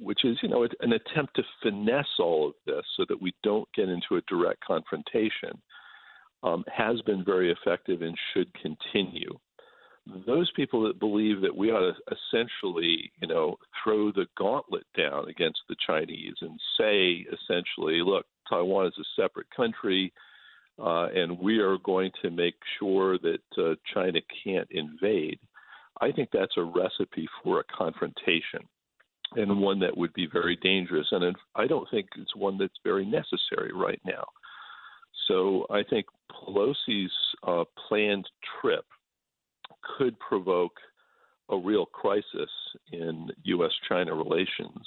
which 0.00 0.24
is, 0.24 0.36
you 0.42 0.48
know, 0.48 0.66
an 0.80 0.92
attempt 0.92 1.36
to 1.36 1.42
finesse 1.62 2.06
all 2.18 2.48
of 2.48 2.54
this 2.66 2.84
so 2.96 3.04
that 3.08 3.20
we 3.20 3.34
don't 3.42 3.68
get 3.74 3.88
into 3.88 4.16
a 4.16 4.22
direct 4.22 4.64
confrontation, 4.64 5.60
um, 6.42 6.64
has 6.74 7.00
been 7.02 7.24
very 7.24 7.52
effective 7.52 8.02
and 8.02 8.16
should 8.32 8.52
continue. 8.54 9.38
Those 10.26 10.50
people 10.54 10.86
that 10.86 11.00
believe 11.00 11.40
that 11.40 11.56
we 11.56 11.70
ought 11.70 11.94
to 11.94 12.14
essentially, 12.14 13.10
you 13.20 13.28
know, 13.28 13.56
throw 13.82 14.12
the 14.12 14.26
gauntlet 14.36 14.84
down 14.96 15.28
against 15.28 15.60
the 15.68 15.76
Chinese 15.86 16.34
and 16.42 16.60
say 16.78 17.26
essentially, 17.32 18.02
look, 18.02 18.26
Taiwan 18.48 18.86
is 18.86 18.98
a 18.98 19.22
separate 19.22 19.46
country, 19.56 20.12
uh, 20.78 21.06
and 21.14 21.38
we 21.38 21.58
are 21.58 21.78
going 21.78 22.10
to 22.22 22.30
make 22.30 22.56
sure 22.78 23.18
that 23.18 23.40
uh, 23.56 23.74
China 23.94 24.18
can't 24.44 24.68
invade. 24.70 25.38
I 26.00 26.12
think 26.12 26.28
that's 26.32 26.56
a 26.58 26.64
recipe 26.64 27.26
for 27.42 27.60
a 27.60 27.64
confrontation 27.74 28.68
and 29.36 29.60
one 29.60 29.80
that 29.80 29.96
would 29.96 30.12
be 30.12 30.28
very 30.32 30.56
dangerous. 30.56 31.06
And 31.10 31.34
I 31.54 31.66
don't 31.66 31.88
think 31.90 32.08
it's 32.16 32.36
one 32.36 32.58
that's 32.58 32.78
very 32.84 33.04
necessary 33.04 33.72
right 33.72 34.00
now. 34.04 34.24
So 35.28 35.66
I 35.70 35.82
think 35.88 36.06
Pelosi's 36.30 37.12
uh, 37.46 37.64
planned 37.88 38.26
trip 38.60 38.84
could 39.96 40.18
provoke 40.18 40.76
a 41.50 41.56
real 41.56 41.86
crisis 41.86 42.50
in 42.92 43.30
U.S. 43.44 43.72
China 43.88 44.14
relations 44.14 44.86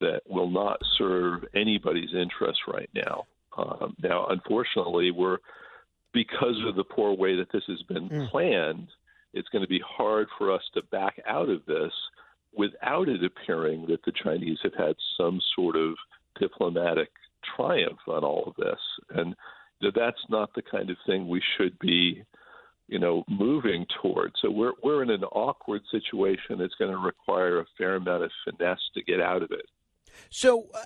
that 0.00 0.20
will 0.28 0.50
not 0.50 0.80
serve 0.98 1.44
anybody's 1.54 2.14
interests 2.14 2.62
right 2.72 2.90
now. 2.94 3.24
Um, 3.56 3.96
now, 4.02 4.26
unfortunately, 4.28 5.10
we're 5.10 5.38
because 6.12 6.60
of 6.66 6.76
the 6.76 6.84
poor 6.84 7.14
way 7.16 7.36
that 7.36 7.50
this 7.52 7.64
has 7.66 7.82
been 7.84 8.08
Hmm. 8.08 8.26
planned, 8.26 8.88
it's 9.32 9.48
going 9.48 9.62
to 9.62 9.68
be 9.68 9.80
hard 9.80 10.28
for 10.36 10.52
us 10.52 10.62
to 10.74 10.82
back 10.90 11.18
out 11.26 11.48
of 11.48 11.64
this 11.66 11.92
without 12.54 13.08
it 13.08 13.24
appearing 13.24 13.86
that 13.86 14.04
the 14.04 14.12
Chinese 14.12 14.58
have 14.62 14.74
had 14.74 14.94
some 15.16 15.40
sort 15.56 15.74
of 15.76 15.94
diplomatic 16.38 17.10
triumph 17.56 18.00
on 18.06 18.24
all 18.24 18.44
of 18.46 18.54
this. 18.56 18.80
And 19.10 19.34
that's 19.80 20.24
not 20.28 20.54
the 20.54 20.62
kind 20.62 20.90
of 20.90 20.96
thing 21.06 21.28
we 21.28 21.42
should 21.56 21.78
be, 21.78 22.22
you 22.92 22.98
know, 22.98 23.24
moving 23.26 23.86
towards. 24.02 24.34
So 24.42 24.50
we're 24.50 24.74
we're 24.82 25.02
in 25.02 25.08
an 25.08 25.24
awkward 25.24 25.80
situation. 25.90 26.60
It's 26.60 26.74
going 26.74 26.90
to 26.90 26.98
require 26.98 27.60
a 27.60 27.64
fair 27.78 27.96
amount 27.96 28.22
of 28.22 28.30
finesse 28.44 28.78
to 28.94 29.02
get 29.02 29.18
out 29.18 29.42
of 29.42 29.50
it. 29.50 29.64
So, 30.28 30.66
uh, 30.74 30.78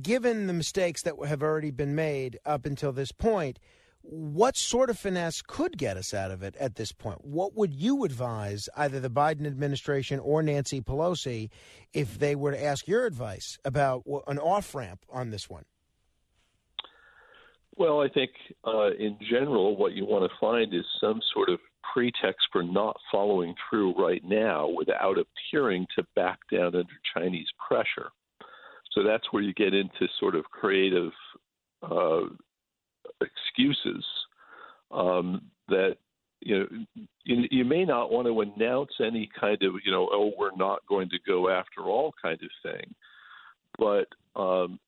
given 0.00 0.46
the 0.46 0.52
mistakes 0.52 1.02
that 1.02 1.14
have 1.26 1.42
already 1.42 1.72
been 1.72 1.96
made 1.96 2.38
up 2.46 2.64
until 2.64 2.92
this 2.92 3.10
point, 3.10 3.58
what 4.02 4.56
sort 4.56 4.88
of 4.88 4.98
finesse 5.00 5.42
could 5.42 5.76
get 5.76 5.96
us 5.96 6.14
out 6.14 6.30
of 6.30 6.44
it 6.44 6.54
at 6.60 6.76
this 6.76 6.92
point? 6.92 7.24
What 7.24 7.56
would 7.56 7.74
you 7.74 8.04
advise 8.04 8.68
either 8.76 9.00
the 9.00 9.10
Biden 9.10 9.44
administration 9.44 10.20
or 10.20 10.44
Nancy 10.44 10.80
Pelosi 10.80 11.50
if 11.92 12.20
they 12.20 12.36
were 12.36 12.52
to 12.52 12.64
ask 12.64 12.86
your 12.86 13.04
advice 13.04 13.58
about 13.64 14.04
an 14.28 14.38
off 14.38 14.76
ramp 14.76 15.04
on 15.10 15.30
this 15.30 15.50
one? 15.50 15.64
Well, 17.76 18.00
I 18.00 18.08
think 18.08 18.30
uh, 18.66 18.90
in 18.98 19.16
general, 19.30 19.76
what 19.76 19.92
you 19.92 20.04
want 20.04 20.30
to 20.30 20.38
find 20.38 20.74
is 20.74 20.84
some 21.00 21.20
sort 21.32 21.48
of 21.48 21.58
pretext 21.92 22.46
for 22.52 22.62
not 22.62 22.96
following 23.10 23.54
through 23.68 23.94
right 24.02 24.22
now 24.24 24.68
without 24.68 25.16
appearing 25.18 25.86
to 25.96 26.04
back 26.14 26.38
down 26.50 26.66
under 26.66 26.84
Chinese 27.14 27.48
pressure. 27.66 28.10
So 28.92 29.02
that's 29.02 29.24
where 29.30 29.42
you 29.42 29.54
get 29.54 29.74
into 29.74 30.06
sort 30.20 30.34
of 30.34 30.44
creative 30.44 31.12
uh, 31.82 32.22
excuses 33.20 34.04
um, 34.90 35.42
that 35.68 35.96
you 36.40 36.58
know 36.58 36.66
you, 37.24 37.44
you 37.50 37.64
may 37.64 37.84
not 37.84 38.10
want 38.10 38.26
to 38.26 38.40
announce 38.40 38.90
any 39.00 39.30
kind 39.40 39.62
of 39.62 39.74
you 39.84 39.90
know 39.90 40.08
oh 40.12 40.32
we're 40.38 40.54
not 40.56 40.80
going 40.88 41.08
to 41.08 41.18
go 41.26 41.48
after 41.48 41.82
all 41.82 42.12
kind 42.20 42.38
of 42.42 42.72
thing, 42.72 42.94
but 43.78 44.06
um, 44.38 44.78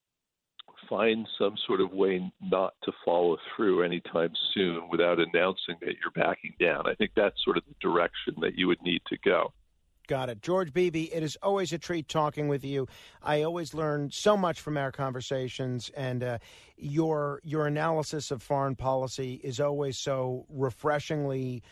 find 0.89 1.27
some 1.39 1.55
sort 1.67 1.81
of 1.81 1.93
way 1.93 2.33
not 2.43 2.75
to 2.85 2.93
follow 3.05 3.37
through 3.55 3.83
anytime 3.83 4.33
soon 4.53 4.89
without 4.91 5.19
announcing 5.19 5.77
that 5.81 5.95
you're 6.01 6.13
backing 6.15 6.55
down. 6.61 6.87
I 6.87 6.95
think 6.95 7.13
that's 7.17 7.43
sort 7.45 7.57
of 7.57 7.65
the 7.67 7.75
direction 7.81 8.35
that 8.41 8.57
you 8.57 8.67
would 8.69 8.83
need 8.83 9.03
to 9.09 9.19
go. 9.25 9.53
Got 10.07 10.29
it. 10.29 10.43
George 10.43 10.75
Beebe, 10.75 11.05
it 11.05 11.23
is 11.23 11.39
always 11.43 11.73
a 11.73 11.79
treat 11.79 12.09
talking 12.09 12.47
with 12.47 12.63
you. 12.63 12.87
I 13.23 13.43
always 13.43 13.73
learn 13.73 14.11
so 14.11 14.37
much 14.37 14.61
from 14.61 14.77
our 14.77 14.93
conversations, 14.93 15.91
and 15.97 16.23
uh, 16.23 16.39
your 16.77 17.41
your 17.43 17.67
analysis 17.67 18.31
of 18.31 18.43
foreign 18.43 18.77
policy 18.77 19.41
is 19.43 19.61
always 19.61 19.97
so 19.97 20.45
refreshingly 20.51 21.63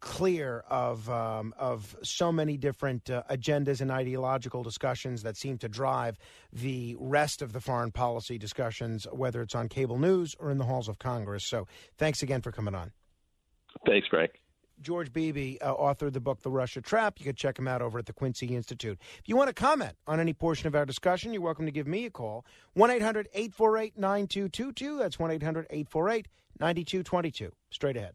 clear 0.00 0.64
of 0.68 1.08
um, 1.10 1.54
of 1.58 1.96
so 2.02 2.32
many 2.32 2.56
different 2.56 3.10
uh, 3.10 3.22
agendas 3.30 3.80
and 3.80 3.90
ideological 3.90 4.62
discussions 4.62 5.22
that 5.22 5.36
seem 5.36 5.58
to 5.58 5.68
drive 5.68 6.18
the 6.52 6.96
rest 6.98 7.42
of 7.42 7.52
the 7.52 7.60
foreign 7.60 7.90
policy 7.90 8.38
discussions, 8.38 9.06
whether 9.12 9.42
it's 9.42 9.54
on 9.54 9.68
cable 9.68 9.98
news 9.98 10.34
or 10.38 10.50
in 10.50 10.58
the 10.58 10.64
halls 10.64 10.88
of 10.88 10.98
Congress. 10.98 11.44
So, 11.46 11.66
thanks 11.98 12.22
again 12.22 12.42
for 12.42 12.52
coming 12.52 12.74
on. 12.74 12.92
Thanks, 13.86 14.08
Greg. 14.08 14.30
George 14.80 15.12
Beebe 15.12 15.58
uh, 15.60 15.74
authored 15.74 16.14
the 16.14 16.20
book 16.20 16.40
The 16.40 16.50
Russia 16.50 16.80
Trap. 16.80 17.18
You 17.18 17.26
can 17.26 17.34
check 17.34 17.58
him 17.58 17.68
out 17.68 17.82
over 17.82 17.98
at 17.98 18.06
the 18.06 18.12
Quincy 18.12 18.56
Institute. 18.56 18.98
If 19.18 19.28
you 19.28 19.36
want 19.36 19.48
to 19.48 19.54
comment 19.54 19.94
on 20.06 20.20
any 20.20 20.32
portion 20.32 20.66
of 20.68 20.74
our 20.74 20.86
discussion, 20.86 21.34
you're 21.34 21.42
welcome 21.42 21.66
to 21.66 21.72
give 21.72 21.86
me 21.86 22.06
a 22.06 22.10
call. 22.10 22.46
1 22.74 22.90
800 22.90 23.28
848 23.34 23.98
9222. 23.98 24.98
That's 24.98 25.18
1 25.18 25.30
800 25.30 25.66
848 25.70 26.28
9222. 26.58 27.52
Straight 27.70 27.96
ahead. 27.96 28.14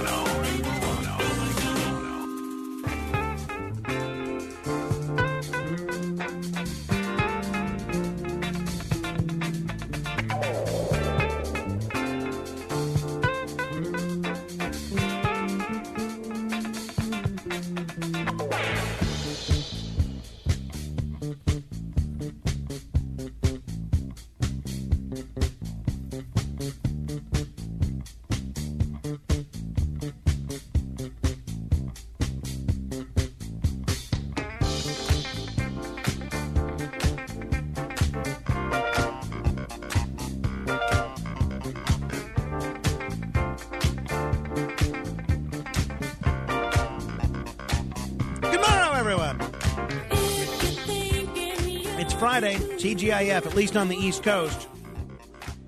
At 53.11 53.55
least 53.55 53.75
on 53.75 53.89
the 53.89 53.97
East 53.97 54.23
Coast. 54.23 54.69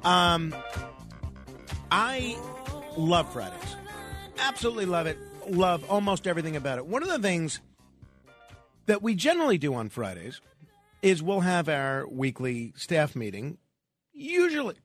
Um, 0.05 0.55
I 1.91 2.37
love 2.95 3.33
Fridays. 3.33 3.75
Absolutely 4.39 4.85
love 4.85 5.07
it. 5.07 5.17
Love 5.49 5.83
almost 5.91 6.25
everything 6.25 6.55
about 6.55 6.77
it. 6.77 6.85
One 6.85 7.03
of 7.03 7.09
the 7.09 7.19
things 7.19 7.59
that 8.85 9.01
we 9.01 9.13
generally 9.13 9.57
do 9.57 9.73
on 9.73 9.89
Fridays 9.89 10.39
is 11.01 11.21
we'll 11.21 11.41
have 11.41 11.67
our 11.67 12.07
weekly 12.07 12.71
staff 12.77 13.13
meeting. 13.13 13.57
Usually, 14.13 14.75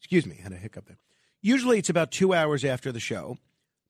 excuse 0.00 0.26
me, 0.26 0.40
had 0.42 0.52
a 0.52 0.56
hiccup 0.56 0.86
there. 0.86 0.98
Usually 1.40 1.78
it's 1.78 1.88
about 1.88 2.10
two 2.10 2.34
hours 2.34 2.64
after 2.64 2.90
the 2.90 2.98
show. 2.98 3.38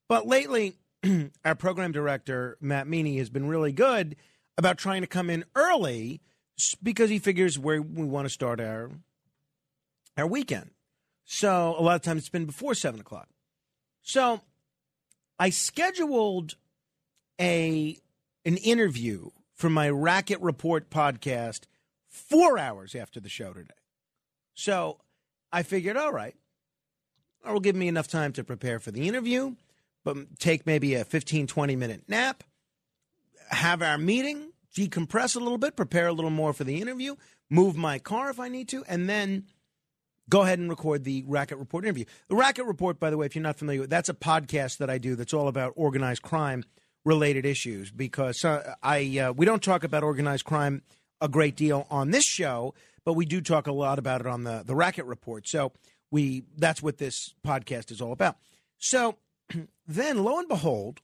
But 0.06 0.26
lately, 0.26 0.74
our 1.46 1.54
program 1.54 1.92
director, 1.92 2.58
Matt 2.60 2.88
Meany, 2.88 3.16
has 3.16 3.30
been 3.30 3.48
really 3.48 3.72
good 3.72 4.16
about 4.58 4.76
trying 4.76 5.00
to 5.00 5.06
come 5.06 5.30
in 5.30 5.46
early 5.54 6.20
because 6.82 7.10
he 7.10 7.18
figures 7.18 7.58
where 7.58 7.80
we 7.80 8.04
want 8.04 8.26
to 8.26 8.30
start 8.30 8.60
our 8.60 8.90
our 10.16 10.26
weekend. 10.26 10.70
So 11.24 11.76
a 11.78 11.82
lot 11.82 11.96
of 11.96 12.02
times 12.02 12.22
it's 12.22 12.28
been 12.28 12.46
before 12.46 12.74
seven 12.74 13.00
o'clock. 13.00 13.28
So 14.02 14.40
I 15.38 15.50
scheduled 15.50 16.56
a 17.40 17.96
an 18.44 18.56
interview 18.56 19.30
for 19.54 19.68
my 19.68 19.90
Racket 19.90 20.40
Report 20.40 20.90
podcast 20.90 21.62
four 22.08 22.58
hours 22.58 22.94
after 22.94 23.20
the 23.20 23.28
show 23.28 23.52
today. 23.52 23.74
So 24.54 24.98
I 25.52 25.62
figured, 25.62 25.96
all 25.96 26.12
right, 26.12 26.34
that 27.44 27.52
will 27.52 27.60
give 27.60 27.76
me 27.76 27.88
enough 27.88 28.08
time 28.08 28.32
to 28.32 28.44
prepare 28.44 28.78
for 28.78 28.90
the 28.90 29.06
interview, 29.06 29.54
but 30.04 30.38
take 30.38 30.66
maybe 30.66 30.94
a 30.94 31.04
15, 31.04 31.46
20 31.46 31.76
minute 31.76 32.02
nap, 32.08 32.42
have 33.50 33.82
our 33.82 33.98
meeting, 33.98 34.52
decompress 34.76 35.36
a 35.36 35.38
little 35.38 35.58
bit, 35.58 35.76
prepare 35.76 36.08
a 36.08 36.12
little 36.12 36.30
more 36.30 36.52
for 36.52 36.64
the 36.64 36.80
interview, 36.80 37.16
move 37.50 37.76
my 37.76 37.98
car 37.98 38.30
if 38.30 38.40
I 38.40 38.48
need 38.48 38.68
to, 38.70 38.84
and 38.88 39.08
then 39.08 39.44
go 40.28 40.42
ahead 40.42 40.58
and 40.58 40.68
record 40.68 41.04
the 41.04 41.24
Racket 41.26 41.58
Report 41.58 41.84
interview. 41.84 42.04
The 42.28 42.36
Racket 42.36 42.66
Report, 42.66 43.00
by 43.00 43.10
the 43.10 43.16
way, 43.16 43.26
if 43.26 43.34
you're 43.34 43.42
not 43.42 43.58
familiar 43.58 43.82
with 43.82 43.90
that's 43.90 44.08
a 44.08 44.14
podcast 44.14 44.78
that 44.78 44.90
I 44.90 44.98
do 44.98 45.16
that's 45.16 45.32
all 45.34 45.48
about 45.48 45.72
organized 45.76 46.22
crime 46.22 46.64
related 47.04 47.46
issues 47.46 47.90
because 47.90 48.44
uh, 48.44 48.74
I 48.82 49.18
uh, 49.18 49.32
we 49.32 49.46
don't 49.46 49.62
talk 49.62 49.84
about 49.84 50.02
organized 50.02 50.44
crime 50.44 50.82
a 51.20 51.28
great 51.28 51.56
deal 51.56 51.86
on 51.90 52.10
this 52.10 52.24
show, 52.24 52.74
but 53.04 53.14
we 53.14 53.24
do 53.24 53.40
talk 53.40 53.66
a 53.66 53.72
lot 53.72 53.98
about 53.98 54.20
it 54.20 54.26
on 54.26 54.44
the 54.44 54.62
the 54.64 54.74
Racket 54.74 55.06
Report. 55.06 55.48
So 55.48 55.72
we 56.10 56.44
that's 56.56 56.82
what 56.82 56.98
this 56.98 57.34
podcast 57.46 57.90
is 57.90 58.00
all 58.00 58.12
about. 58.12 58.36
So 58.78 59.16
then 59.86 60.22
lo 60.22 60.38
and 60.38 60.48
behold, 60.48 61.00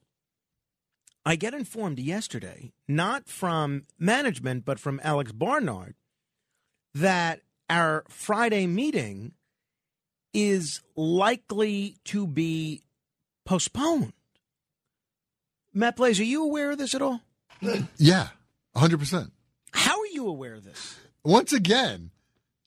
I 1.27 1.37
get 1.37 1.55
informed 1.55 1.99
yesterday, 1.99 2.73
not 2.87 3.29
from 3.29 3.85
management, 3.99 4.65
but 4.65 4.79
from 4.79 5.01
Alex 5.03 5.33
Barnard, 5.33 5.95
that 6.95 7.41
our 7.71 8.05
Friday 8.09 8.67
meeting 8.67 9.33
is 10.35 10.83
likely 10.97 11.97
to 12.05 12.27
be 12.27 12.83
postponed. 13.47 14.13
Matt 15.73 15.97
Blaze, 15.97 16.21
are 16.21 16.25
you 16.25 16.45
aware 16.45 16.73
of 16.73 16.79
this 16.79 16.95
at 16.95 17.03
all? 17.03 17.21
Yeah, 17.97 18.29
100%. 18.77 19.31
How 19.73 19.99
are 19.99 20.07
you 20.07 20.29
aware 20.29 20.55
of 20.55 20.65
this? 20.65 20.99
Once 21.25 21.53
again, 21.53 22.11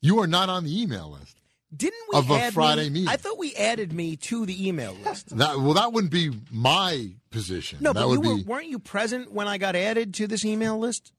you 0.02 0.20
are 0.20 0.28
not 0.28 0.50
on 0.50 0.64
the 0.64 0.82
email 0.82 1.12
list. 1.12 1.37
Didn't 1.76 2.00
we 2.12 2.18
Of 2.18 2.30
a 2.32 2.34
add 2.36 2.54
Friday 2.54 2.84
me, 2.86 2.90
meeting. 2.92 3.10
I 3.10 3.18
thought 3.18 3.38
we 3.38 3.54
added 3.56 3.92
me 3.92 4.16
to 4.18 4.46
the 4.46 4.68
email 4.68 4.94
list. 5.04 5.36
That 5.38 5.60
well, 5.60 5.74
that 5.74 5.92
wouldn't 5.92 6.14
be 6.14 6.32
my 6.50 7.10
position. 7.30 7.80
No, 7.82 7.92
that 7.92 8.00
but 8.02 8.10
you 8.10 8.22
were, 8.22 8.36
be. 8.38 8.44
weren't 8.44 8.68
you 8.68 8.80
present 8.80 9.32
when 9.34 9.48
I 9.50 9.58
got 9.58 9.76
added 9.76 10.14
to 10.16 10.28
this 10.28 10.46
email 10.46 10.78
list? 10.80 11.12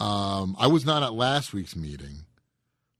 Um, 0.00 0.56
I 0.58 0.66
was 0.66 0.84
not 0.84 1.02
at 1.02 1.14
last 1.14 1.52
week's 1.52 1.76
meeting, 1.76 2.24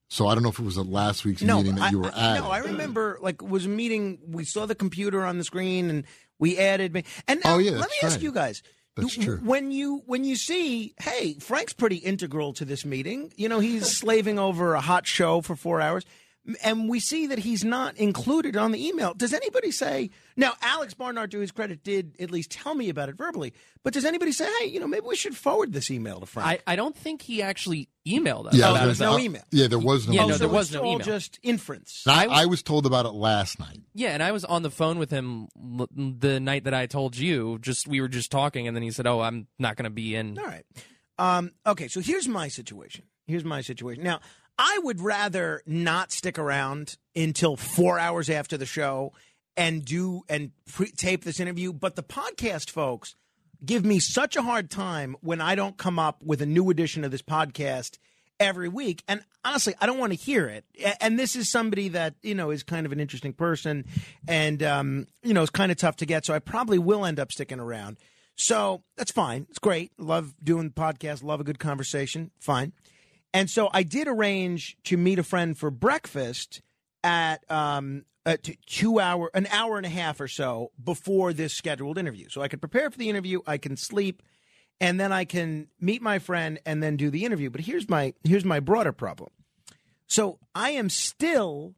so 0.09 0.27
I 0.29 0.35
don't 0.35 0.43
know 0.43 0.49
if 0.51 0.59
it 0.59 0.65
was 0.65 0.79
at 0.79 0.87
last 0.87 1.25
week's 1.25 1.43
meeting 1.43 1.75
that 1.77 1.83
I, 1.83 1.91
you 1.91 1.99
were 1.99 2.13
I- 2.15 2.37
at. 2.37 2.41
No, 2.43 2.51
I 2.51 2.59
remember 2.59 3.19
like 3.21 3.43
it 3.43 3.49
was 3.49 3.67
a 3.67 3.69
meeting. 3.69 4.19
We 4.27 4.45
saw 4.45 4.67
the 4.67 4.75
computer 4.77 5.25
on 5.25 5.37
the 5.39 5.45
screen, 5.45 5.91
and 5.91 6.05
we 6.39 6.59
added 6.59 6.95
me. 6.95 7.05
And 7.27 7.41
now, 7.45 7.55
Oh, 7.57 7.59
yeah, 7.59 7.73
let 7.73 7.91
me 7.91 7.97
ask 8.05 8.23
you 8.23 8.31
guys. 8.33 8.63
That's 8.97 9.17
true. 9.17 9.39
When 9.45 9.71
you 9.73 10.03
when 10.07 10.23
you 10.25 10.35
see, 10.37 10.95
hey, 11.01 11.35
Frank's 11.41 11.73
pretty 11.73 11.97
integral 11.97 12.53
to 12.55 12.65
this 12.65 12.85
meeting. 12.85 13.33
You 13.37 13.49
know, 13.49 13.59
he's 13.61 13.97
slaving 13.97 14.39
over 14.41 14.75
a 14.75 14.81
hot 14.81 15.07
show 15.07 15.41
for 15.41 15.55
four 15.55 15.81
hours, 15.81 16.05
and 16.65 16.89
we 16.89 16.99
see 17.01 17.27
that 17.27 17.39
he's 17.41 17.65
not 17.65 17.97
included 17.97 18.57
on 18.57 18.73
the 18.73 18.87
email. 18.89 19.13
Does 19.15 19.33
anybody 19.35 19.71
say 19.71 20.11
now? 20.37 20.55
Alex 20.63 20.95
Barnard, 20.95 21.31
to 21.33 21.41
his 21.41 21.51
credit, 21.53 21.83
did 21.85 22.17
at 22.21 22.31
least 22.31 22.51
tell 22.51 22.75
me 22.75 22.89
about 22.89 23.09
it 23.09 23.17
verbally. 23.17 23.53
But 23.85 23.93
does 23.93 24.05
anybody 24.05 24.33
say, 24.33 24.49
hey, 24.61 24.67
you 24.67 24.81
know, 24.81 24.87
maybe 24.87 25.07
we 25.07 25.17
should 25.17 25.37
forward 25.37 25.73
this 25.73 25.91
email 25.91 26.21
to 26.21 26.27
Frank? 26.27 26.63
I, 26.67 26.73
I 26.73 26.77
don't 26.77 26.97
think 26.97 27.23
he 27.23 27.43
actually 27.43 27.89
emailed 28.07 28.47
us. 28.47 28.55
Yeah, 28.55 28.71
about 28.71 28.85
there's 28.87 29.01
it. 29.01 29.05
no 29.05 29.19
email. 29.19 29.43
Yeah, 29.51 29.67
there 29.69 29.79
was 29.79 30.07
no 30.09 30.15
Yeah, 30.15 30.21
email. 30.25 30.29
no, 30.31 30.35
Oh, 30.35 30.39
there 30.39 30.49
was 30.49 30.73
no 30.73 30.85
email. 30.85 30.99
just 31.07 31.39
inference. 31.43 32.05
I, 32.07 32.27
I 32.27 32.47
was 32.47 32.63
told 32.63 32.87
about 32.87 33.05
it 33.07 33.13
last 33.13 33.59
night. 33.59 33.81
Yeah, 33.95 34.11
and 34.11 34.23
I 34.23 34.33
was 34.33 34.45
on 34.45 34.63
the 34.63 34.71
phone 34.71 34.99
with 34.99 35.11
him 35.11 35.49
l- 35.79 35.89
the 35.95 36.41
night 36.41 36.65
that 36.65 36.75
I 36.75 36.87
told 36.87 37.17
you. 37.17 37.59
Just 37.61 37.87
we 37.87 38.01
were 38.01 38.09
just 38.09 38.31
talking, 38.31 38.67
and 38.67 38.75
then 38.77 38.83
he 38.83 38.91
said, 38.91 39.07
"Oh, 39.07 39.21
I'm 39.21 39.47
not 39.59 39.77
going 39.77 39.85
to 39.85 39.91
be 39.91 40.15
in." 40.17 40.39
All 40.39 40.45
right. 40.47 40.65
Um, 41.19 41.53
okay, 41.67 41.89
so 41.89 42.01
here's 42.01 42.29
my 42.29 42.49
situation. 42.49 43.05
Here's 43.27 43.45
my 43.45 43.61
situation. 43.61 44.05
Now, 44.05 44.21
I 44.59 44.81
would 44.83 45.01
rather 45.01 45.63
not 45.67 46.11
stick 46.11 46.39
around 46.39 46.97
until 47.15 47.57
four 47.57 47.99
hours 47.99 48.29
after 48.29 48.57
the 48.57 48.67
show 48.67 49.13
and 49.57 49.85
do 49.85 50.23
and 50.29 50.51
pre- 50.67 50.91
tape 50.91 51.25
this 51.25 51.41
interview. 51.41 51.73
But 51.73 51.97
the 51.97 52.03
podcast 52.03 52.71
folks 52.71 53.15
give 53.65 53.85
me 53.85 53.99
such 53.99 54.37
a 54.37 54.43
hard 54.43 54.71
time 54.71 55.17
when 55.21 55.41
I 55.41 55.55
don't 55.55 55.77
come 55.77 55.99
up 55.99 56.23
with 56.23 56.43
a 56.43 56.47
new 56.47 56.71
edition 56.71 57.05
of 57.05 57.11
this 57.11 57.23
podcast 57.23 57.99
every 58.41 58.69
week. 58.69 59.03
And 59.09 59.23
honestly, 59.45 59.75
I 59.81 59.87
don't 59.87 59.99
want 59.99 60.13
to 60.13 60.19
hear 60.19 60.47
it. 60.47 60.65
And 61.01 61.19
this 61.19 61.37
is 61.37 61.51
somebody 61.51 61.89
that, 61.89 62.15
you 62.23 62.35
know, 62.35 62.51
is 62.51 62.63
kind 62.63 62.87
of 62.87 62.93
an 62.93 63.01
interesting 63.01 63.33
person 63.33 63.85
and, 64.27 64.63
um, 64.63 65.07
you 65.23 65.35
know, 65.35 65.43
is 65.43 65.51
kind 65.51 65.73
of 65.73 65.79
tough 65.79 65.97
to 65.97 66.07
get. 66.07 66.25
So 66.25 66.35
I 66.35 66.39
probably 66.39 66.79
will 66.79 67.05
end 67.05 67.19
up 67.19 67.33
sticking 67.33 67.61
around. 67.61 67.97
So 68.37 68.83
that's 68.97 69.11
fine. 69.11 69.47
It's 69.51 69.59
great. 69.59 69.93
Love 69.99 70.35
doing 70.43 70.69
the 70.69 70.75
podcast, 70.75 71.25
love 71.25 71.41
a 71.41 71.45
good 71.45 71.59
conversation. 71.59 72.31
Fine. 72.39 72.73
And 73.35 73.51
so 73.51 73.69
I 73.73 73.83
did 73.83 74.09
arrange 74.09 74.77
to 74.85 74.97
meet 74.97 75.19
a 75.19 75.23
friend 75.23 75.57
for 75.57 75.71
breakfast 75.71 76.63
at 77.05 77.49
um 77.51 78.05
a 78.27 78.37
t- 78.37 78.59
two 78.67 79.01
hour 79.01 79.31
an 79.35 79.47
hour 79.51 79.77
and 79.77 79.87
a 79.87 79.91
half 79.91 80.21
or 80.21 80.29
so 80.29 80.73
before 80.83 81.33
this 81.33 81.55
scheduled 81.55 81.99
interview. 81.99 82.29
So 82.29 82.43
I 82.43 82.49
could 82.49 82.61
prepare 82.61 82.91
for 82.91 82.99
the 82.99 83.09
interview, 83.09 83.41
I 83.47 83.59
can 83.59 83.77
sleep, 83.77 84.23
and 84.81 84.99
then 85.01 85.13
I 85.13 85.25
can 85.25 85.69
meet 85.81 86.03
my 86.03 86.19
friend 86.19 86.61
and 86.67 86.83
then 86.83 86.97
do 86.97 87.11
the 87.11 87.25
interview. 87.25 87.51
But 87.51 87.63
here's 87.63 87.89
my 87.89 88.15
here's 88.25 88.45
my 88.45 88.61
broader 88.61 88.93
problem. 88.93 89.31
So 90.07 90.39
I 90.55 90.71
am 90.71 90.89
still 90.89 91.75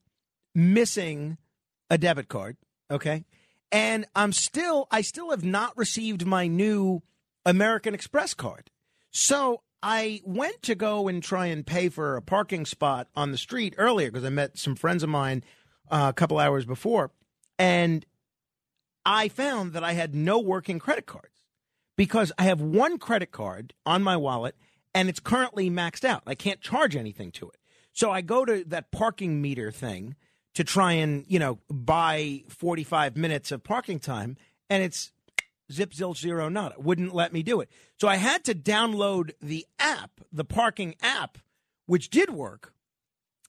missing 0.55 1.39
a 1.89 1.99
debit 1.99 2.29
card, 2.29 2.57
okay? 2.91 3.25
And 3.73 4.07
I'm 4.15 4.33
still 4.33 4.87
I 4.91 5.03
still 5.03 5.31
have 5.31 5.45
not 5.45 5.77
received 5.77 6.27
my 6.27 6.47
new 6.47 7.03
American 7.45 7.95
Express 7.95 8.35
card. 8.35 8.71
So 9.11 9.63
I 9.83 10.21
went 10.25 10.63
to 10.63 10.75
go 10.75 11.09
and 11.09 11.23
try 11.23 11.47
and 11.47 11.67
pay 11.67 11.89
for 11.89 12.17
a 12.17 12.23
parking 12.23 12.67
spot 12.67 13.09
on 13.17 13.33
the 13.33 13.39
street 13.39 13.75
earlier 13.79 14.11
because 14.11 14.25
I 14.25 14.31
met 14.31 14.59
some 14.59 14.77
friends 14.77 15.03
of 15.03 15.09
mine 15.09 15.43
uh, 15.91 16.07
a 16.11 16.13
couple 16.13 16.39
hours 16.39 16.67
before, 16.67 17.11
and 17.59 18.05
I 19.05 19.29
found 19.29 19.73
that 19.73 19.85
I 19.85 19.93
had 19.93 20.15
no 20.15 20.39
working 20.39 20.79
credit 20.79 21.07
cards 21.07 21.41
because 21.97 22.33
I 22.39 22.45
have 22.45 22.61
one 22.61 22.99
credit 22.99 23.33
card 23.33 23.75
on 23.87 24.03
my 24.03 24.17
wallet 24.17 24.55
and 24.95 25.09
it's 25.09 25.21
currently 25.21 25.71
maxed 25.71 26.05
out. 26.05 26.23
I 26.27 26.35
can't 26.35 26.61
charge 26.61 26.97
anything 26.97 27.31
to 27.33 27.49
it. 27.49 27.57
So 27.93 28.11
I 28.11 28.21
go 28.21 28.45
to 28.45 28.65
that 28.69 28.91
parking 28.91 29.41
meter 29.41 29.71
thing 29.71 30.17
to 30.55 30.65
try 30.65 30.93
and, 30.93 31.25
you 31.29 31.39
know, 31.39 31.59
buy 31.71 32.43
45 32.49 33.17
minutes 33.17 33.53
of 33.53 33.63
parking 33.63 33.99
time 33.99 34.37
and 34.69 34.83
it's 34.83 35.13
zip 35.73 35.95
zil 35.95 36.15
zero 36.15 36.49
nada. 36.49 36.75
Wouldn't 36.79 37.15
let 37.15 37.33
me 37.33 37.43
do 37.43 37.61
it. 37.61 37.71
So 38.01 38.09
I 38.09 38.17
had 38.17 38.45
to 38.45 38.55
download 38.55 39.33
the 39.41 39.67
app, 39.79 40.21
the 40.33 40.45
parking 40.45 40.95
app, 41.03 41.39
which 41.87 42.11
did 42.11 42.31
work. 42.31 42.73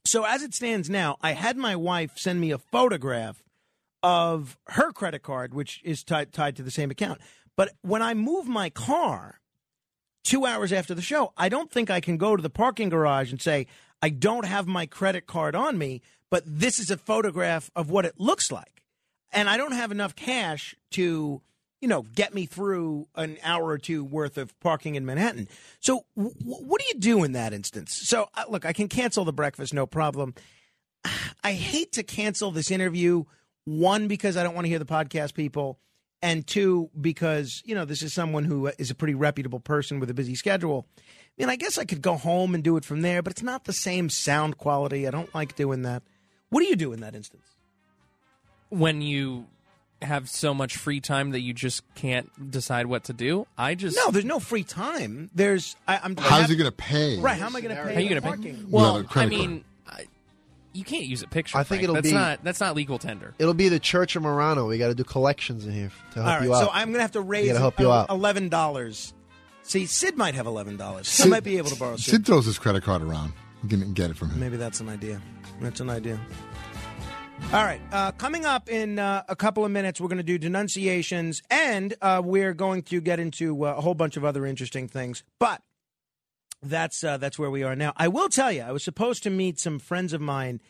So 0.05 0.25
as 0.25 0.41
it 0.41 0.53
stands 0.53 0.89
now, 0.89 1.17
I 1.21 1.33
had 1.33 1.57
my 1.57 1.75
wife 1.75 2.17
send 2.17 2.41
me 2.41 2.51
a 2.51 2.57
photograph 2.57 3.43
of 4.03 4.57
her 4.67 4.91
credit 4.91 5.21
card, 5.21 5.53
which 5.53 5.81
is 5.83 6.03
tied 6.03 6.33
tied 6.33 6.55
to 6.55 6.63
the 6.63 6.71
same 6.71 6.91
account. 6.91 7.21
But 7.55 7.73
when 7.81 8.01
I 8.01 8.13
move 8.13 8.47
my 8.47 8.69
car 8.69 9.39
two 10.23 10.45
hours 10.45 10.71
after 10.71 10.93
the 10.93 11.01
show, 11.01 11.33
I 11.37 11.49
don't 11.49 11.71
think 11.71 11.89
I 11.89 11.99
can 11.99 12.17
go 12.17 12.35
to 12.35 12.41
the 12.41 12.49
parking 12.49 12.89
garage 12.89 13.31
and 13.31 13.41
say, 13.41 13.67
I 14.01 14.09
don't 14.09 14.45
have 14.45 14.67
my 14.67 14.85
credit 14.85 15.27
card 15.27 15.55
on 15.55 15.77
me, 15.77 16.01
but 16.29 16.43
this 16.45 16.79
is 16.79 16.89
a 16.89 16.97
photograph 16.97 17.69
of 17.75 17.89
what 17.91 18.05
it 18.05 18.19
looks 18.19 18.51
like. 18.51 18.83
And 19.31 19.49
I 19.49 19.57
don't 19.57 19.73
have 19.73 19.91
enough 19.91 20.15
cash 20.15 20.75
to, 20.91 21.41
you 21.81 21.87
know, 21.87 22.03
get 22.15 22.33
me 22.33 22.45
through 22.45 23.07
an 23.15 23.37
hour 23.43 23.65
or 23.65 23.77
two 23.77 24.03
worth 24.03 24.37
of 24.37 24.57
parking 24.59 24.95
in 24.95 25.05
Manhattan. 25.05 25.47
So, 25.79 26.05
w- 26.15 26.33
what 26.39 26.79
do 26.79 26.87
you 26.87 26.99
do 26.99 27.23
in 27.23 27.31
that 27.33 27.53
instance? 27.53 27.93
So, 27.93 28.29
uh, 28.35 28.43
look, 28.49 28.65
I 28.65 28.73
can 28.73 28.87
cancel 28.87 29.25
the 29.25 29.33
breakfast, 29.33 29.73
no 29.73 29.85
problem. 29.85 30.35
I 31.43 31.53
hate 31.53 31.91
to 31.93 32.03
cancel 32.03 32.51
this 32.51 32.71
interview. 32.71 33.23
One, 33.65 34.07
because 34.07 34.37
I 34.37 34.43
don't 34.43 34.55
want 34.55 34.65
to 34.65 34.69
hear 34.69 34.79
the 34.79 34.85
podcast 34.85 35.33
people. 35.33 35.79
And 36.23 36.45
two, 36.45 36.89
because, 36.99 37.63
you 37.65 37.73
know, 37.73 37.85
this 37.85 38.03
is 38.03 38.13
someone 38.13 38.43
who 38.43 38.67
is 38.67 38.91
a 38.91 38.95
pretty 38.95 39.15
reputable 39.15 39.59
person 39.59 39.99
with 39.99 40.09
a 40.09 40.13
busy 40.13 40.35
schedule. 40.35 40.85
I 40.97 41.01
mean, 41.37 41.49
I 41.49 41.55
guess 41.55 41.79
I 41.79 41.85
could 41.85 42.01
go 42.01 42.15
home 42.15 42.53
and 42.53 42.63
do 42.63 42.77
it 42.77 42.85
from 42.85 43.01
there, 43.01 43.23
but 43.23 43.31
it's 43.31 43.41
not 43.41 43.65
the 43.65 43.73
same 43.73 44.09
sound 44.09 44.57
quality. 44.59 45.07
I 45.07 45.11
don't 45.11 45.33
like 45.33 45.55
doing 45.55 45.81
that. 45.81 46.03
What 46.49 46.61
do 46.61 46.67
you 46.67 46.75
do 46.75 46.93
in 46.93 46.99
that 47.01 47.15
instance? 47.15 47.45
when 48.71 49.01
you 49.01 49.45
have 50.01 50.29
so 50.29 50.53
much 50.53 50.77
free 50.77 50.99
time 50.99 51.31
that 51.31 51.41
you 51.41 51.53
just 51.53 51.83
can't 51.95 52.51
decide 52.51 52.87
what 52.87 53.03
to 53.05 53.13
do. 53.13 53.45
I 53.57 53.75
just 53.75 53.95
No, 53.95 54.09
there's 54.11 54.25
no 54.25 54.39
free 54.39 54.63
time. 54.63 55.29
There's, 55.35 55.75
I, 55.87 55.99
I'm. 56.03 56.15
How's 56.17 56.49
he 56.49 56.55
going 56.55 56.69
to 56.69 56.75
pay? 56.75 57.19
Right, 57.19 57.37
how 57.39 57.45
am 57.47 57.55
I 57.55 57.61
going 57.61 57.75
to 57.75 57.81
pay? 57.83 57.93
How 57.93 57.97
are 57.99 58.01
you 58.01 58.09
gonna 58.09 58.37
pay? 58.37 58.55
Well, 58.67 58.97
Without 58.97 59.17
I 59.17 59.25
mean, 59.27 59.63
I, 59.87 60.05
you 60.73 60.83
can't 60.83 61.05
use 61.05 61.21
a 61.21 61.27
picture. 61.27 61.57
I 61.57 61.61
think 61.63 61.67
Frank. 61.67 61.83
it'll 61.83 61.95
that's 61.95 62.07
be- 62.07 62.13
not 62.13 62.43
that's 62.43 62.59
not 62.59 62.75
legal 62.75 62.97
tender. 62.97 63.33
It'll 63.39 63.53
be 63.53 63.69
the 63.69 63.79
Church 63.79 64.15
of 64.15 64.23
Morano. 64.23 64.67
We 64.67 64.77
got 64.77 64.87
to 64.87 64.95
do 64.95 65.03
collections 65.03 65.65
in 65.65 65.73
here 65.73 65.91
to 66.13 66.15
help 66.15 66.27
All 66.27 66.33
right, 66.39 66.43
you 66.45 66.53
out. 66.55 66.63
so 66.65 66.69
I'm 66.73 66.87
going 66.89 66.95
to 66.99 67.01
have 67.01 67.11
to 67.11 67.21
raise 67.21 67.55
help 67.57 67.79
you 67.79 67.91
out. 67.91 68.09
eleven 68.09 68.49
dollars. 68.49 69.13
See, 69.63 69.85
Sid 69.85 70.17
might 70.17 70.33
have 70.35 70.47
eleven 70.47 70.77
dollars. 70.77 71.07
I 71.07 71.23
Sid- 71.23 71.29
might 71.31 71.43
be 71.43 71.57
able 71.57 71.69
to 71.69 71.79
borrow 71.79 71.95
Sid. 71.97 72.05
Sid 72.11 72.25
throws 72.25 72.45
his 72.45 72.57
credit 72.57 72.83
card 72.83 73.01
around. 73.03 73.33
You 73.63 73.69
can 73.69 73.93
get 73.93 74.09
it 74.09 74.17
from 74.17 74.31
him. 74.31 74.39
Maybe 74.39 74.57
that's 74.57 74.79
an 74.79 74.89
idea. 74.89 75.21
That's 75.59 75.79
an 75.79 75.89
idea. 75.91 76.19
All 77.53 77.65
right. 77.65 77.81
Uh, 77.91 78.11
coming 78.13 78.45
up 78.45 78.69
in 78.69 78.97
uh, 78.97 79.23
a 79.27 79.35
couple 79.35 79.65
of 79.65 79.71
minutes, 79.71 79.99
we're 79.99 80.07
going 80.07 80.17
to 80.17 80.23
do 80.23 80.37
denunciations, 80.37 81.43
and 81.51 81.93
uh, 82.01 82.21
we're 82.23 82.53
going 82.53 82.81
to 82.83 83.01
get 83.01 83.19
into 83.19 83.65
uh, 83.65 83.73
a 83.77 83.81
whole 83.81 83.93
bunch 83.93 84.15
of 84.15 84.23
other 84.23 84.45
interesting 84.45 84.87
things. 84.87 85.23
But 85.37 85.61
that's 86.63 87.03
uh, 87.03 87.17
that's 87.17 87.37
where 87.37 87.51
we 87.51 87.63
are 87.63 87.75
now. 87.75 87.91
I 87.97 88.07
will 88.07 88.29
tell 88.29 88.53
you, 88.53 88.61
I 88.61 88.71
was 88.71 88.83
supposed 88.83 89.23
to 89.23 89.29
meet 89.29 89.59
some 89.59 89.79
friends 89.79 90.13
of 90.13 90.21
mine 90.21 90.61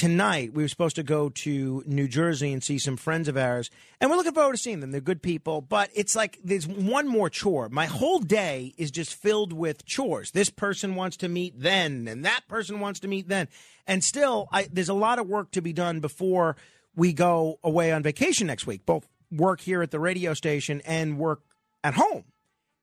tonight. 0.00 0.54
We 0.54 0.62
were 0.62 0.68
supposed 0.68 0.96
to 0.96 1.02
go 1.02 1.28
to 1.28 1.84
New 1.84 2.08
Jersey 2.08 2.54
and 2.54 2.64
see 2.64 2.78
some 2.78 2.96
friends 2.96 3.28
of 3.28 3.36
ours, 3.36 3.68
and 4.00 4.08
we're 4.08 4.16
looking 4.16 4.32
forward 4.32 4.52
to 4.52 4.58
seeing 4.58 4.80
them. 4.80 4.92
They're 4.92 5.00
good 5.02 5.20
people, 5.20 5.60
but 5.60 5.90
it's 5.94 6.16
like 6.16 6.38
there's 6.42 6.66
one 6.66 7.06
more 7.06 7.28
chore. 7.28 7.68
My 7.68 7.84
whole 7.84 8.18
day 8.18 8.72
is 8.78 8.90
just 8.90 9.14
filled 9.14 9.52
with 9.52 9.84
chores. 9.84 10.30
This 10.30 10.48
person 10.48 10.94
wants 10.94 11.18
to 11.18 11.28
meet 11.28 11.60
then, 11.60 12.08
and 12.08 12.24
that 12.24 12.48
person 12.48 12.80
wants 12.80 13.00
to 13.00 13.08
meet 13.08 13.28
then, 13.28 13.48
and 13.86 14.02
still, 14.02 14.48
I, 14.50 14.68
there's 14.72 14.88
a 14.88 14.94
lot 14.94 15.18
of 15.18 15.26
work 15.26 15.50
to 15.50 15.60
be 15.60 15.74
done 15.74 16.00
before 16.00 16.56
we 16.96 17.12
go 17.12 17.58
away 17.62 17.92
on 17.92 18.02
vacation 18.02 18.46
next 18.46 18.66
week. 18.66 18.86
Both 18.86 19.06
work 19.30 19.60
here 19.60 19.82
at 19.82 19.90
the 19.90 20.00
radio 20.00 20.32
station 20.32 20.80
and 20.86 21.18
work 21.18 21.42
at 21.84 21.92
home 21.92 22.24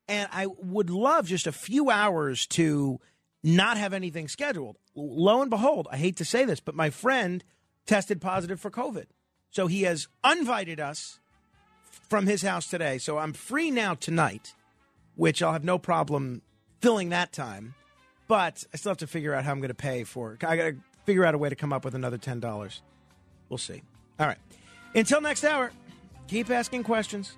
and 0.07 0.29
I 0.31 0.47
would 0.47 0.89
love 0.89 1.27
just 1.27 1.47
a 1.47 1.51
few 1.51 1.89
hours 1.89 2.47
to 2.47 2.99
not 3.47 3.77
have 3.77 3.93
anything 3.93 4.27
scheduled. 4.27 4.77
Lo 4.95 5.41
and 5.41 5.49
behold, 5.49 5.87
I 5.91 5.97
hate 5.97 6.17
to 6.17 6.25
say 6.25 6.45
this, 6.45 6.59
but 6.59 6.75
my 6.75 6.89
friend 6.89 7.43
tested 7.85 8.21
positive 8.21 8.59
for 8.59 8.69
COVID. 8.69 9.05
So 9.49 9.67
he 9.67 9.83
has 9.83 10.07
uninvited 10.23 10.79
us 10.79 11.19
from 12.09 12.27
his 12.27 12.41
house 12.41 12.69
today. 12.69 12.97
So 12.97 13.17
I'm 13.17 13.33
free 13.33 13.71
now 13.71 13.95
tonight, 13.95 14.53
which 15.15 15.41
I'll 15.41 15.53
have 15.53 15.63
no 15.63 15.79
problem 15.79 16.41
filling 16.81 17.09
that 17.09 17.31
time. 17.31 17.73
But 18.27 18.65
I 18.73 18.77
still 18.77 18.91
have 18.91 18.97
to 18.97 19.07
figure 19.07 19.33
out 19.33 19.45
how 19.45 19.51
I'm 19.51 19.59
going 19.59 19.69
to 19.69 19.73
pay 19.73 20.03
for 20.03 20.33
it. 20.33 20.43
I 20.43 20.57
got 20.57 20.63
to 20.63 20.75
figure 21.05 21.23
out 21.23 21.33
a 21.33 21.37
way 21.37 21.47
to 21.47 21.55
come 21.55 21.71
up 21.71 21.85
with 21.85 21.95
another 21.95 22.17
$10. 22.17 22.81
We'll 23.49 23.57
see. 23.57 23.81
All 24.19 24.27
right. 24.27 24.37
Until 24.93 25.21
next 25.21 25.45
hour, 25.45 25.71
keep 26.27 26.49
asking 26.49 26.83
questions. 26.83 27.37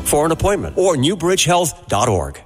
for 0.00 0.24
an 0.24 0.32
appointment 0.32 0.78
or 0.78 0.96
newbridgehealth.org. 0.96 2.42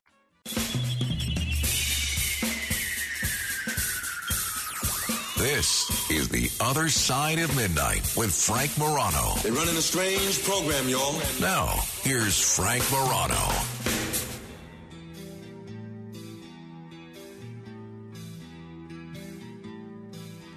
This 5.38 6.10
is 6.10 6.28
The 6.28 6.50
Other 6.60 6.88
Side 6.88 7.38
of 7.38 7.54
Midnight 7.54 8.12
with 8.16 8.34
Frank 8.34 8.76
Morano. 8.78 9.34
They're 9.42 9.52
running 9.52 9.76
a 9.76 9.80
strange 9.80 10.42
program, 10.42 10.88
y'all. 10.88 11.14
Now, 11.40 11.78
here's 12.02 12.56
Frank 12.56 12.82
Morano. 12.90 13.36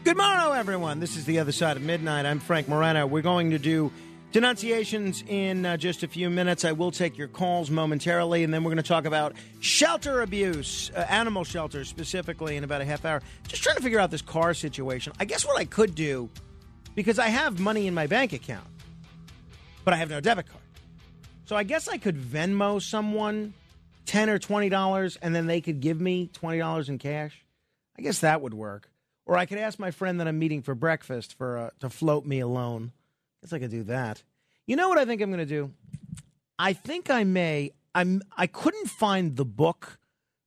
Good 0.06 0.18
morning, 0.18 0.58
everyone. 0.58 1.00
This 1.00 1.18
is 1.18 1.26
the 1.26 1.38
other 1.38 1.52
side 1.52 1.78
of 1.78 1.84
midnight. 1.84 2.26
I'm 2.26 2.40
Frank 2.40 2.68
Morano. 2.68 3.06
We're 3.06 3.22
going 3.22 3.52
to 3.52 3.60
do 3.60 3.92
Denunciations 4.32 5.24
in 5.28 5.66
uh, 5.66 5.76
just 5.76 6.04
a 6.04 6.08
few 6.08 6.30
minutes. 6.30 6.64
I 6.64 6.72
will 6.72 6.92
take 6.92 7.18
your 7.18 7.28
calls 7.28 7.72
momentarily, 7.72 8.44
and 8.44 8.54
then 8.54 8.64
we're 8.64 8.70
going 8.70 8.84
to 8.84 8.88
talk 8.88 9.06
about 9.06 9.34
shelter 9.60 10.22
abuse, 10.22 10.92
uh, 10.96 11.00
animal 11.00 11.44
shelters 11.44 11.90
specifically, 11.90 12.56
in 12.56 12.64
about 12.64 12.82
a 12.82 12.86
half 12.86 13.06
hour. 13.06 13.24
Just 13.48 13.64
trying 13.64 13.78
to 13.78 13.82
figure 13.82 14.00
out 14.00 14.12
this 14.12 14.22
car 14.22 14.54
situation. 14.54 15.14
I 15.20 15.26
guess 15.26 15.48
what 15.48 15.58
I 15.58 15.66
could 15.66 15.96
do, 15.96 16.30
because 16.94 17.18
I 17.18 17.30
have 17.30 17.60
money 17.60 17.88
in 17.88 17.96
my 17.96 18.06
bank 18.06 18.32
account, 18.32 18.68
but 19.84 19.96
I 19.96 19.98
have 19.98 20.12
no 20.12 20.20
debit 20.20 20.48
card. 20.48 20.64
So 21.46 21.56
I 21.56 21.64
guess 21.64 21.88
I 21.88 21.98
could 21.98 22.16
Venmo 22.16 22.80
someone 22.80 23.56
ten 24.06 24.30
or 24.30 24.38
twenty 24.38 24.70
dollars, 24.70 25.18
and 25.24 25.34
then 25.34 25.48
they 25.48 25.60
could 25.60 25.80
give 25.80 26.00
me 26.00 26.28
twenty 26.28 26.60
dollars 26.60 26.88
in 26.88 27.00
cash. 27.00 27.44
I 27.98 28.04
guess 28.04 28.20
that 28.20 28.42
would 28.44 28.54
work. 28.54 28.92
Or 29.26 29.38
I 29.38 29.48
could 29.48 29.58
ask 29.58 29.80
my 29.80 29.90
friend 29.90 30.20
that 30.20 30.28
I'm 30.28 30.38
meeting 30.38 30.62
for 30.62 30.76
breakfast 30.76 31.36
for 31.36 31.58
uh, 31.58 31.70
to 31.80 31.90
float 31.90 32.28
me 32.28 32.40
a 32.40 32.48
loan. 32.48 32.92
Guess 33.44 33.54
I 33.54 33.60
could 33.60 33.72
do 33.72 33.84
that. 33.84 34.24
You 34.68 34.76
know 34.76 34.90
what 34.90 34.98
I 34.98 35.06
think 35.06 35.22
I'm 35.22 35.30
going 35.32 35.40
to 35.40 35.46
do? 35.46 35.72
I 36.58 36.74
think 36.74 37.10
I 37.10 37.24
may. 37.24 37.72
I'm. 37.96 38.22
I 38.38 38.48
couldn't 38.48 38.88
find 38.90 39.36
the 39.36 39.46
book 39.46 39.98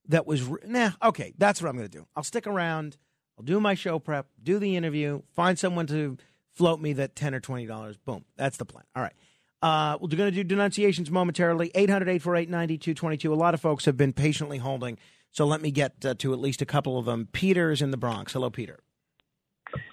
that 0.07 0.25
was. 0.27 0.41
wri- 0.41 0.65
Nah. 0.67 0.91
Okay, 1.03 1.33
that's 1.37 1.61
what 1.61 1.69
I'm 1.69 1.75
going 1.75 1.89
to 1.89 1.97
do. 1.97 2.05
I'll 2.15 2.23
stick 2.23 2.47
around. 2.47 2.97
I'll 3.37 3.43
do 3.43 3.59
my 3.59 3.73
show 3.73 3.97
prep, 3.99 4.27
do 4.41 4.59
the 4.59 4.75
interview, 4.75 5.23
find 5.35 5.57
someone 5.57 5.87
to 5.87 6.17
float 6.51 6.79
me 6.79 6.93
that 6.93 7.15
ten 7.15 7.33
or 7.33 7.39
twenty 7.39 7.65
dollars. 7.65 7.97
Boom. 7.97 8.25
That's 8.37 8.57
the 8.57 8.65
plan. 8.65 8.83
All 8.95 9.01
right. 9.01 9.13
Uh, 9.61 9.97
we're 9.99 10.09
going 10.09 10.29
to 10.29 10.31
do 10.31 10.43
denunciations 10.43 11.09
momentarily. 11.09 11.71
800 11.73 12.03
848 12.09 12.49
9222. 12.49 13.33
A 13.33 13.35
lot 13.35 13.53
of 13.53 13.61
folks 13.61 13.85
have 13.85 13.95
been 13.95 14.11
patiently 14.11 14.57
holding, 14.57 14.97
so 15.31 15.45
let 15.45 15.61
me 15.61 15.71
get 15.71 16.03
uh, 16.05 16.13
to 16.15 16.33
at 16.33 16.39
least 16.39 16.61
a 16.61 16.65
couple 16.65 16.99
of 16.99 17.05
them. 17.05 17.29
Peter's 17.31 17.81
in 17.81 17.89
the 17.89 17.95
Bronx. 17.97 18.33
Hello, 18.33 18.49
Peter. 18.49 18.79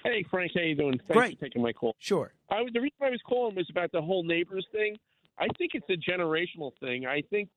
Hey, 0.04 0.24
Frank, 0.30 0.52
how 0.54 0.62
you 0.62 0.74
doing? 0.74 0.98
Thanks 0.98 1.12
Great. 1.12 1.38
for 1.38 1.44
taking 1.44 1.62
my 1.62 1.72
call. 1.72 1.94
Sure. 1.98 2.32
I 2.50 2.62
was 2.62 2.72
the 2.72 2.80
reason 2.80 2.96
I 3.02 3.10
was 3.10 3.20
calling 3.26 3.54
was 3.54 3.68
about 3.70 3.92
the 3.92 4.02
whole 4.02 4.22
neighbors 4.22 4.66
thing. 4.72 4.96
I 5.38 5.46
think 5.58 5.72
it's 5.74 5.88
a 5.88 6.10
generational 6.10 6.72
thing. 6.80 7.06
I 7.06 7.22
think 7.30 7.48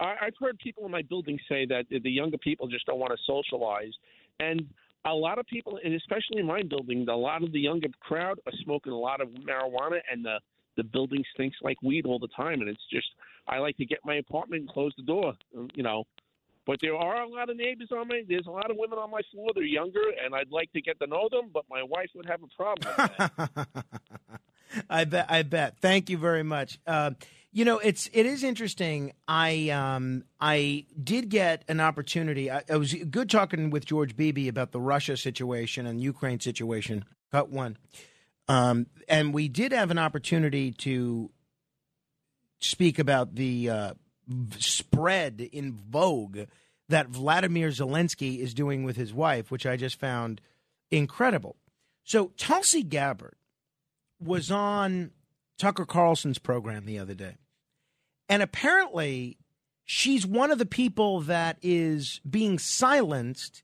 I, 0.00 0.14
I've 0.22 0.34
heard 0.40 0.58
people 0.58 0.84
in 0.84 0.90
my 0.90 1.02
building 1.02 1.38
say 1.48 1.66
that 1.66 1.86
the 1.90 2.00
the 2.00 2.10
younger 2.10 2.38
people 2.38 2.68
just 2.68 2.86
don't 2.86 2.98
want 2.98 3.12
to 3.12 3.18
socialize, 3.26 3.92
and 4.40 4.66
a 5.04 5.14
lot 5.14 5.38
of 5.38 5.46
people, 5.46 5.78
and 5.82 5.94
especially 5.94 6.38
in 6.38 6.46
my 6.46 6.62
building, 6.62 7.08
a 7.08 7.16
lot 7.16 7.42
of 7.42 7.52
the 7.52 7.60
younger 7.60 7.88
crowd 8.00 8.38
are 8.46 8.52
smoking 8.64 8.92
a 8.92 8.98
lot 8.98 9.20
of 9.20 9.28
marijuana, 9.28 10.00
and 10.10 10.24
the 10.24 10.38
the 10.76 10.84
building 10.84 11.24
stinks 11.34 11.56
like 11.62 11.76
weed 11.82 12.06
all 12.06 12.18
the 12.18 12.28
time. 12.28 12.60
And 12.60 12.68
it's 12.68 12.86
just 12.90 13.08
I 13.46 13.58
like 13.58 13.76
to 13.78 13.84
get 13.84 13.98
my 14.04 14.16
apartment 14.16 14.62
and 14.62 14.70
close 14.70 14.92
the 14.96 15.02
door, 15.02 15.34
you 15.74 15.82
know. 15.82 16.04
But 16.68 16.80
there 16.82 16.94
are 16.94 17.22
a 17.22 17.26
lot 17.26 17.48
of 17.48 17.56
neighbors 17.56 17.88
on 17.92 18.08
my. 18.08 18.20
There's 18.28 18.46
a 18.46 18.50
lot 18.50 18.70
of 18.70 18.76
women 18.76 18.98
on 18.98 19.10
my 19.10 19.22
floor. 19.32 19.52
They're 19.54 19.64
younger, 19.64 20.02
and 20.22 20.34
I'd 20.34 20.50
like 20.50 20.70
to 20.74 20.82
get 20.82 21.00
to 21.00 21.06
know 21.06 21.30
them, 21.30 21.48
but 21.52 21.64
my 21.70 21.82
wife 21.82 22.10
would 22.14 22.26
have 22.26 22.40
a 22.42 22.46
problem. 22.54 22.94
With 22.98 23.46
that. 23.46 23.86
I 24.90 25.04
bet. 25.06 25.26
I 25.30 25.42
bet. 25.44 25.78
Thank 25.80 26.10
you 26.10 26.18
very 26.18 26.42
much. 26.42 26.78
Uh, 26.86 27.12
you 27.52 27.64
know, 27.64 27.78
it's 27.78 28.10
it 28.12 28.26
is 28.26 28.44
interesting. 28.44 29.14
I 29.26 29.70
um 29.70 30.24
I 30.42 30.84
did 31.02 31.30
get 31.30 31.64
an 31.68 31.80
opportunity. 31.80 32.50
I, 32.50 32.64
it 32.68 32.76
was 32.76 32.92
good 32.92 33.30
talking 33.30 33.70
with 33.70 33.86
George 33.86 34.14
Beebe 34.14 34.46
about 34.46 34.72
the 34.72 34.80
Russia 34.80 35.16
situation 35.16 35.86
and 35.86 36.02
Ukraine 36.02 36.38
situation. 36.38 37.06
Cut 37.32 37.48
one, 37.48 37.78
um, 38.46 38.88
and 39.08 39.32
we 39.32 39.48
did 39.48 39.72
have 39.72 39.90
an 39.90 39.98
opportunity 39.98 40.72
to 40.72 41.30
speak 42.60 42.98
about 42.98 43.36
the 43.36 43.70
uh, 43.70 43.94
spread 44.58 45.48
in 45.52 45.72
vogue 45.72 46.40
that 46.88 47.08
Vladimir 47.08 47.68
Zelensky 47.68 48.38
is 48.38 48.54
doing 48.54 48.84
with 48.84 48.96
his 48.96 49.12
wife, 49.12 49.50
which 49.50 49.66
I 49.66 49.76
just 49.76 49.98
found 49.98 50.40
incredible. 50.90 51.56
So 52.04 52.32
Tulsi 52.36 52.82
Gabbard 52.82 53.36
was 54.20 54.50
on 54.50 55.10
Tucker 55.58 55.84
Carlson's 55.84 56.38
program 56.38 56.86
the 56.86 56.98
other 56.98 57.14
day. 57.14 57.36
And 58.28 58.42
apparently, 58.42 59.38
she's 59.84 60.26
one 60.26 60.50
of 60.50 60.58
the 60.58 60.66
people 60.66 61.20
that 61.22 61.58
is 61.62 62.20
being 62.28 62.58
silenced 62.58 63.62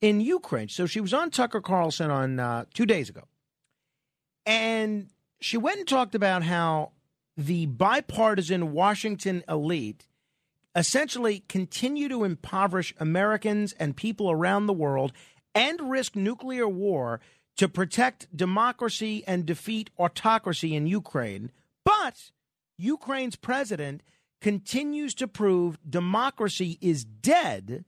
in 0.00 0.20
Ukraine. 0.20 0.68
So 0.68 0.86
she 0.86 1.00
was 1.00 1.14
on 1.14 1.30
Tucker 1.30 1.60
Carlson 1.60 2.10
on 2.10 2.38
uh, 2.38 2.64
two 2.74 2.86
days 2.86 3.08
ago. 3.08 3.22
And 4.46 5.08
she 5.40 5.56
went 5.56 5.78
and 5.78 5.88
talked 5.88 6.14
about 6.14 6.42
how 6.42 6.92
the 7.36 7.66
bipartisan 7.66 8.72
Washington 8.72 9.42
elite 9.48 10.06
essentially 10.76 11.44
continue 11.48 12.08
to 12.08 12.24
impoverish 12.24 12.94
Americans 12.98 13.72
and 13.78 13.96
people 13.96 14.30
around 14.30 14.66
the 14.66 14.72
world 14.72 15.12
and 15.54 15.90
risk 15.90 16.16
nuclear 16.16 16.68
war 16.68 17.20
to 17.56 17.68
protect 17.68 18.36
democracy 18.36 19.22
and 19.26 19.46
defeat 19.46 19.90
autocracy 19.98 20.74
in 20.74 20.86
Ukraine. 20.86 21.52
But 21.84 22.30
Ukraine's 22.76 23.36
president 23.36 24.02
continues 24.40 25.14
to 25.14 25.28
prove 25.28 25.78
democracy 25.88 26.78
is 26.80 27.04
dead 27.04 27.84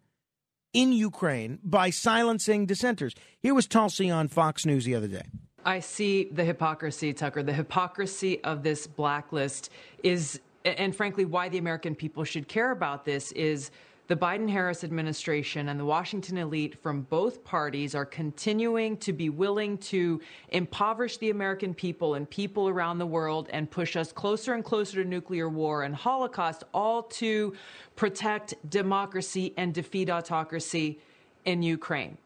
in 0.73 0.93
Ukraine 0.93 1.59
by 1.65 1.91
silencing 1.91 2.67
dissenters. 2.67 3.15
Here 3.41 3.55
was 3.55 3.67
Tulsi 3.67 4.11
on 4.11 4.29
Fox 4.29 4.65
News 4.65 4.85
the 4.85 4.95
other 4.95 5.09
day. 5.09 5.25
I 5.67 5.81
see 5.81 6.29
the 6.31 6.45
hypocrisy, 6.45 7.13
Tucker. 7.13 7.43
The 7.43 7.53
hypocrisy 7.53 8.43
of 8.45 8.63
this 8.63 8.87
blacklist 8.87 9.71
is, 10.05 10.41
and 10.65 10.95
frankly, 10.95 11.25
why 11.25 11.49
the 11.49 11.59
American 11.59 11.97
people 11.97 12.23
should 12.23 12.47
care 12.47 12.71
about 12.71 13.05
this 13.05 13.33
is 13.33 13.73
the 14.07 14.15
Biden 14.15 14.49
Harris 14.49 14.85
administration 14.85 15.69
and 15.69 15.81
the 15.81 15.85
Washington 15.85 16.39
elite 16.39 16.81
from 16.81 17.03
both 17.03 17.43
parties 17.43 17.97
are 17.97 18.05
continuing 18.05 18.97
to 18.99 19.13
be 19.13 19.29
willing 19.29 19.77
to 19.79 20.21
impoverish 20.51 21.17
the 21.17 21.31
American 21.31 21.75
people 21.75 22.15
and 22.15 22.31
people 22.31 22.69
around 22.69 22.99
the 22.99 23.07
world 23.07 23.49
and 23.53 23.69
push 23.69 23.97
us 23.97 24.13
closer 24.13 24.55
and 24.55 24.65
closer 24.65 25.03
to 25.03 25.09
nuclear 25.09 25.49
war 25.49 25.83
and 25.83 25.97
Holocaust, 25.97 26.63
all 26.73 27.03
to 27.03 27.53
protect 27.97 28.55
democracy 28.71 29.53
and 29.57 29.75
defeat 29.75 30.09
autocracy 30.11 31.01
in 31.45 31.65
Ukraine. 31.65 32.19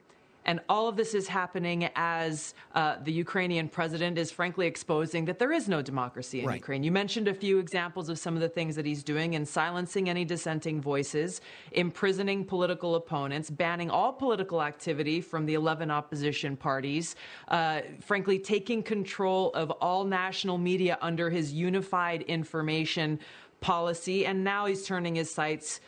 And 0.46 0.60
all 0.68 0.88
of 0.88 0.96
this 0.96 1.14
is 1.14 1.28
happening 1.28 1.90
as 1.94 2.54
uh, 2.74 2.96
the 3.02 3.12
Ukrainian 3.12 3.68
president 3.68 4.16
is 4.16 4.30
frankly 4.30 4.66
exposing 4.66 5.26
that 5.26 5.38
there 5.38 5.52
is 5.52 5.68
no 5.68 5.82
democracy 5.82 6.40
in 6.40 6.46
Right. 6.46 6.56
Ukraine. 6.56 6.82
You 6.82 6.92
mentioned 6.92 7.28
a 7.28 7.34
few 7.34 7.58
examples 7.58 8.08
of 8.08 8.18
some 8.18 8.34
of 8.34 8.40
the 8.40 8.48
things 8.48 8.74
that 8.76 8.86
he's 8.86 9.02
doing 9.02 9.34
in 9.34 9.44
silencing 9.44 10.08
any 10.08 10.24
dissenting 10.24 10.80
voices, 10.80 11.40
imprisoning 11.72 12.44
political 12.44 12.94
opponents, 12.94 13.50
banning 13.50 13.90
all 13.90 14.12
political 14.12 14.62
activity 14.62 15.20
from 15.20 15.44
the 15.46 15.54
11 15.54 15.90
opposition 15.90 16.56
parties, 16.56 17.16
uh, 17.48 17.82
frankly, 18.00 18.38
taking 18.38 18.82
control 18.82 19.50
of 19.52 19.70
all 19.72 20.04
national 20.04 20.56
media 20.58 20.96
under 21.02 21.28
his 21.28 21.52
unified 21.52 22.22
information 22.22 23.18
policy. 23.60 24.24
And 24.24 24.42
now 24.42 24.66
he's 24.66 24.86
turning 24.86 25.14
his 25.16 25.30
sights 25.30 25.80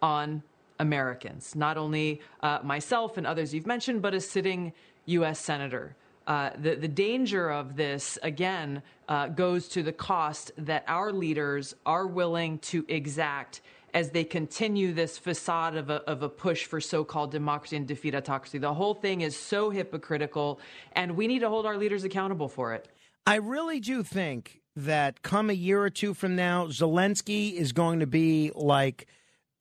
on 0.00 0.42
Americans, 0.78 1.54
not 1.54 1.76
only 1.76 2.20
uh, 2.42 2.58
myself 2.62 3.16
and 3.16 3.26
others 3.26 3.54
you've 3.54 3.66
mentioned, 3.66 4.02
but 4.02 4.14
a 4.14 4.20
sitting 4.20 4.72
U.S. 5.06 5.38
Senator. 5.38 5.96
Uh, 6.26 6.50
the, 6.58 6.74
the 6.74 6.88
danger 6.88 7.50
of 7.50 7.76
this, 7.76 8.18
again, 8.22 8.82
uh, 9.08 9.28
goes 9.28 9.68
to 9.68 9.82
the 9.82 9.92
cost 9.92 10.50
that 10.58 10.84
our 10.88 11.12
leaders 11.12 11.74
are 11.84 12.06
willing 12.06 12.58
to 12.58 12.84
exact 12.88 13.60
as 13.94 14.10
they 14.10 14.24
continue 14.24 14.92
this 14.92 15.16
facade 15.16 15.76
of 15.76 15.88
a, 15.88 16.02
of 16.02 16.22
a 16.22 16.28
push 16.28 16.66
for 16.66 16.80
so 16.80 17.04
called 17.04 17.30
democracy 17.30 17.76
and 17.76 17.86
defeat 17.86 18.14
autocracy. 18.14 18.58
The 18.58 18.74
whole 18.74 18.92
thing 18.92 19.22
is 19.22 19.34
so 19.38 19.70
hypocritical, 19.70 20.60
and 20.92 21.16
we 21.16 21.26
need 21.26 21.38
to 21.38 21.48
hold 21.48 21.64
our 21.64 21.78
leaders 21.78 22.04
accountable 22.04 22.48
for 22.48 22.74
it. 22.74 22.88
I 23.26 23.36
really 23.36 23.80
do 23.80 24.02
think 24.02 24.60
that 24.76 25.22
come 25.22 25.48
a 25.48 25.54
year 25.54 25.82
or 25.82 25.90
two 25.90 26.12
from 26.12 26.36
now, 26.36 26.66
Zelensky 26.66 27.54
is 27.54 27.72
going 27.72 28.00
to 28.00 28.06
be 28.06 28.52
like 28.54 29.06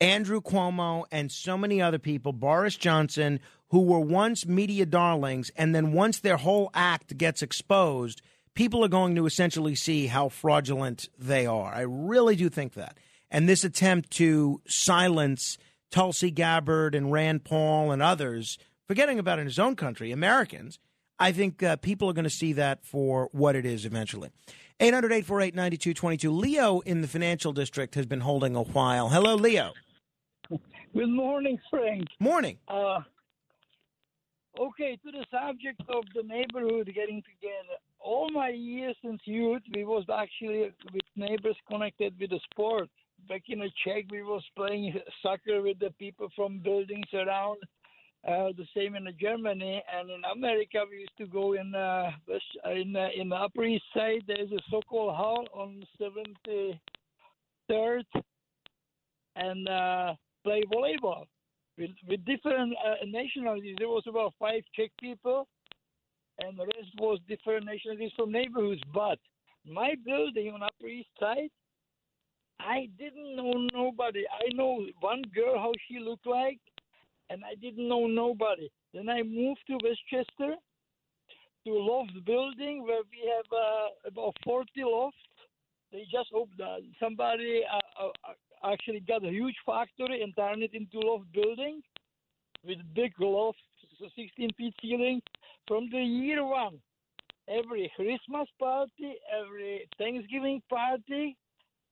Andrew 0.01 0.41
Cuomo 0.41 1.05
and 1.11 1.31
so 1.31 1.57
many 1.57 1.81
other 1.81 1.99
people, 1.99 2.33
Boris 2.33 2.75
Johnson, 2.75 3.39
who 3.69 3.81
were 3.81 3.99
once 3.99 4.45
media 4.45 4.85
darlings, 4.85 5.51
and 5.55 5.73
then 5.73 5.93
once 5.93 6.19
their 6.19 6.37
whole 6.37 6.69
act 6.73 7.17
gets 7.17 7.41
exposed, 7.41 8.21
people 8.53 8.83
are 8.83 8.89
going 8.89 9.15
to 9.15 9.25
essentially 9.25 9.75
see 9.75 10.07
how 10.07 10.29
fraudulent 10.29 11.09
they 11.17 11.45
are. 11.45 11.73
I 11.73 11.81
really 11.81 12.35
do 12.35 12.49
think 12.49 12.73
that. 12.73 12.97
And 13.31 13.47
this 13.49 13.63
attempt 13.63 14.11
to 14.11 14.61
silence 14.67 15.57
Tulsi 15.91 16.31
Gabbard 16.31 16.93
and 16.93 17.11
Rand 17.11 17.43
Paul 17.43 17.91
and 17.91 18.01
others, 18.01 18.57
forgetting 18.87 19.19
about 19.19 19.39
in 19.39 19.45
his 19.45 19.59
own 19.59 19.75
country, 19.75 20.11
Americans, 20.11 20.79
I 21.17 21.31
think 21.31 21.63
uh, 21.63 21.77
people 21.77 22.09
are 22.09 22.13
going 22.13 22.23
to 22.23 22.29
see 22.29 22.53
that 22.53 22.85
for 22.85 23.29
what 23.31 23.55
it 23.55 23.65
is 23.65 23.85
eventually. 23.85 24.29
800 24.79 25.11
848 25.11 25.55
9222. 25.55 26.31
Leo 26.31 26.79
in 26.81 27.01
the 27.01 27.07
financial 27.07 27.53
district 27.53 27.95
has 27.95 28.05
been 28.05 28.19
holding 28.19 28.55
a 28.57 28.63
while. 28.63 29.09
Hello, 29.09 29.35
Leo. 29.35 29.71
Good 30.95 31.09
morning, 31.09 31.59
Frank. 31.69 32.07
Morning. 32.21 32.57
Uh, 32.69 33.01
okay, 34.57 34.97
to 35.03 35.11
the 35.11 35.25
subject 35.29 35.81
of 35.89 36.05
the 36.15 36.23
neighborhood 36.23 36.89
getting 36.95 37.21
together. 37.21 37.75
All 37.99 38.29
my 38.31 38.47
years 38.47 38.95
since 39.03 39.19
youth, 39.25 39.61
we 39.73 39.83
was 39.83 40.05
actually 40.09 40.71
with 40.93 41.03
neighbors 41.17 41.57
connected 41.69 42.17
with 42.17 42.29
the 42.29 42.39
sport. 42.49 42.87
Back 43.27 43.43
in 43.49 43.59
the 43.59 43.69
Czech, 43.83 44.05
we 44.09 44.23
was 44.23 44.41
playing 44.55 44.93
soccer 45.21 45.61
with 45.61 45.79
the 45.79 45.91
people 45.99 46.29
from 46.33 46.59
buildings 46.59 47.13
around, 47.13 47.57
Uh, 48.25 48.53
the 48.57 48.65
same 48.73 48.95
in 48.95 49.05
Germany 49.19 49.83
and 49.93 50.09
in 50.09 50.23
America. 50.33 50.85
We 50.89 50.99
used 50.99 51.17
to 51.17 51.27
go 51.27 51.53
in 51.53 51.75
uh, 51.75 52.11
in 52.71 52.95
uh, 52.95 53.09
in 53.19 53.29
the 53.29 53.35
Upper 53.35 53.65
East 53.65 53.85
Side. 53.93 54.23
There's 54.25 54.51
a 54.51 54.59
so-called 54.71 55.13
hall 55.13 55.45
on 55.53 55.85
73rd 55.99 58.05
and 59.35 59.67
uh, 59.67 60.15
play 60.45 60.63
volleyball 60.71 61.25
with 61.77 61.91
with 62.07 62.23
different 62.25 62.73
uh, 62.85 63.03
nationalities. 63.05 63.75
There 63.79 63.89
was 63.89 64.03
about 64.07 64.33
five 64.39 64.63
Czech 64.75 64.91
people, 65.01 65.47
and 66.39 66.57
the 66.57 66.65
rest 66.65 66.91
was 66.99 67.19
different 67.27 67.65
nationalities 67.65 68.11
from 68.15 68.31
neighborhoods. 68.31 68.81
But 68.93 69.19
my 69.67 69.95
building 70.05 70.51
on 70.53 70.61
Upper 70.61 70.87
East 70.87 71.09
Side, 71.19 71.49
I 72.59 72.87
didn't 72.97 73.35
know 73.35 73.53
nobody. 73.73 74.23
I 74.31 74.53
know 74.53 74.85
one 75.01 75.23
girl 75.33 75.57
how 75.57 75.73
she 75.87 75.99
looked 75.99 76.27
like, 76.27 76.59
and 77.29 77.43
I 77.43 77.55
didn't 77.55 77.87
know 77.87 78.05
nobody. 78.07 78.69
Then 78.93 79.09
I 79.09 79.23
moved 79.23 79.61
to 79.67 79.77
Westchester 79.83 80.55
to 81.65 81.71
a 81.71 81.81
loft 81.89 82.13
building 82.25 82.83
where 82.83 83.01
we 83.11 83.19
have 83.35 83.49
uh, 83.51 83.87
about 84.07 84.35
40 84.43 84.69
lofts. 84.83 85.17
They 85.91 86.03
just 86.11 86.29
opened. 86.33 86.61
Uh, 86.61 86.77
somebody 86.99 87.63
uh, 87.71 88.05
uh, 88.05 88.33
actually 88.71 89.01
got 89.01 89.23
a 89.25 89.29
huge 89.29 89.55
factory 89.65 90.21
and 90.21 90.35
turned 90.35 90.63
it 90.63 90.73
into 90.73 90.99
loft 90.99 91.25
building 91.33 91.81
with 92.65 92.77
big 92.93 93.13
loft, 93.19 93.57
16 93.99 94.49
feet 94.57 94.73
ceiling. 94.81 95.21
From 95.67 95.89
the 95.91 95.99
year 95.99 96.45
one, 96.45 96.79
every 97.47 97.91
Christmas 97.95 98.47
party, 98.59 99.15
every 99.31 99.87
Thanksgiving 99.97 100.61
party, 100.69 101.35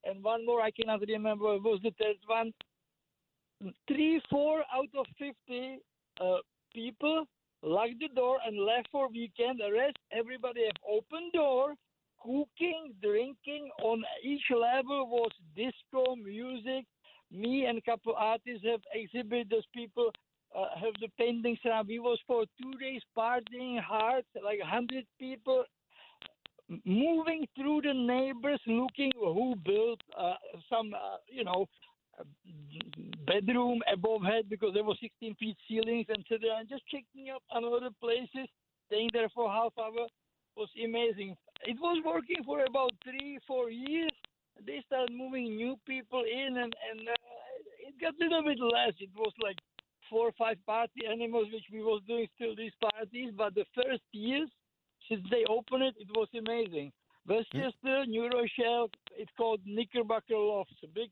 and 0.04 0.22
one 0.22 0.44
more 0.44 0.60
I 0.60 0.70
cannot 0.70 1.00
remember 1.00 1.58
was 1.58 1.80
the 1.82 1.92
third 1.98 2.16
one. 2.26 2.52
Three, 3.88 4.20
four 4.30 4.62
out 4.72 4.88
of 4.98 5.06
fifty 5.18 5.78
uh, 6.20 6.38
people 6.74 7.24
locked 7.62 7.98
the 8.00 8.08
door 8.14 8.38
and 8.46 8.58
left 8.58 8.88
for 8.92 9.08
weekend. 9.08 9.60
The 9.60 9.72
rest, 9.72 9.96
everybody 10.12 10.66
have 10.66 10.76
open 10.86 11.30
door, 11.32 11.74
cooking, 12.24 12.94
drinking. 13.02 13.70
On 13.82 14.02
each 14.22 14.44
level 14.50 15.06
was 15.08 15.30
disco 15.56 16.16
music. 16.16 16.84
Me 17.30 17.66
and 17.66 17.78
a 17.78 17.82
couple 17.82 18.14
artists 18.16 18.64
have 18.64 18.80
exhibited 18.92 19.50
those 19.50 19.66
people. 19.74 20.10
Uh, 20.56 20.68
have 20.80 20.94
the 21.00 21.08
paintings 21.18 21.58
around. 21.66 21.88
We 21.88 21.98
was 21.98 22.18
for 22.28 22.44
two 22.62 22.78
days 22.78 23.02
partying 23.18 23.80
hard, 23.80 24.24
like 24.44 24.60
hundred 24.62 25.04
people 25.18 25.64
moving 26.84 27.46
through 27.56 27.82
the 27.82 27.92
neighbors, 27.92 28.60
looking 28.66 29.10
who 29.18 29.54
built 29.64 30.00
uh, 30.16 30.34
some, 30.70 30.94
uh, 30.94 31.16
you 31.28 31.44
know, 31.44 31.66
bedroom 33.26 33.80
above 33.92 34.22
head 34.22 34.48
because 34.48 34.72
there 34.74 34.84
was 34.84 34.96
16 35.00 35.34
feet 35.36 35.56
ceilings. 35.68 36.06
And 36.08 36.24
just 36.68 36.82
checking 36.86 37.30
up 37.34 37.42
on 37.50 37.64
other 37.64 37.90
places, 38.00 38.48
staying 38.86 39.10
there 39.12 39.28
for 39.34 39.50
half 39.50 39.72
hour 39.78 40.06
was 40.56 40.68
amazing. 40.82 41.36
It 41.62 41.78
was 41.80 42.02
working 42.04 42.42
for 42.44 42.64
about 42.64 42.92
three, 43.02 43.38
four 43.46 43.70
years. 43.70 44.10
They 44.66 44.82
started 44.86 45.14
moving 45.14 45.56
new 45.56 45.76
people 45.86 46.22
in, 46.22 46.56
and 46.56 46.74
and 46.90 47.08
uh, 47.08 47.14
it 47.88 47.94
got 48.00 48.14
a 48.14 48.22
little 48.22 48.42
bit 48.44 48.58
less. 48.60 48.94
It 49.00 49.10
was 49.16 49.32
like 49.42 49.56
four 50.10 50.28
or 50.28 50.32
five 50.38 50.58
party 50.66 51.06
animals, 51.10 51.48
which 51.52 51.64
we 51.72 51.80
was 51.80 52.02
doing 52.06 52.28
still 52.34 52.54
these 52.56 52.72
parties. 52.80 53.30
But 53.36 53.54
the 53.54 53.64
first 53.74 54.02
years 54.12 54.48
since 55.08 55.22
they 55.30 55.44
opened 55.48 55.82
it, 55.84 55.94
it 55.98 56.08
was 56.14 56.28
amazing. 56.38 56.92
Westchester, 57.26 58.04
New 58.06 58.24
Rochelle, 58.28 58.90
it's 59.16 59.30
called 59.36 59.60
Knickerbocker 59.64 60.36
Lofts, 60.36 60.74
a 60.84 60.86
big, 60.88 61.10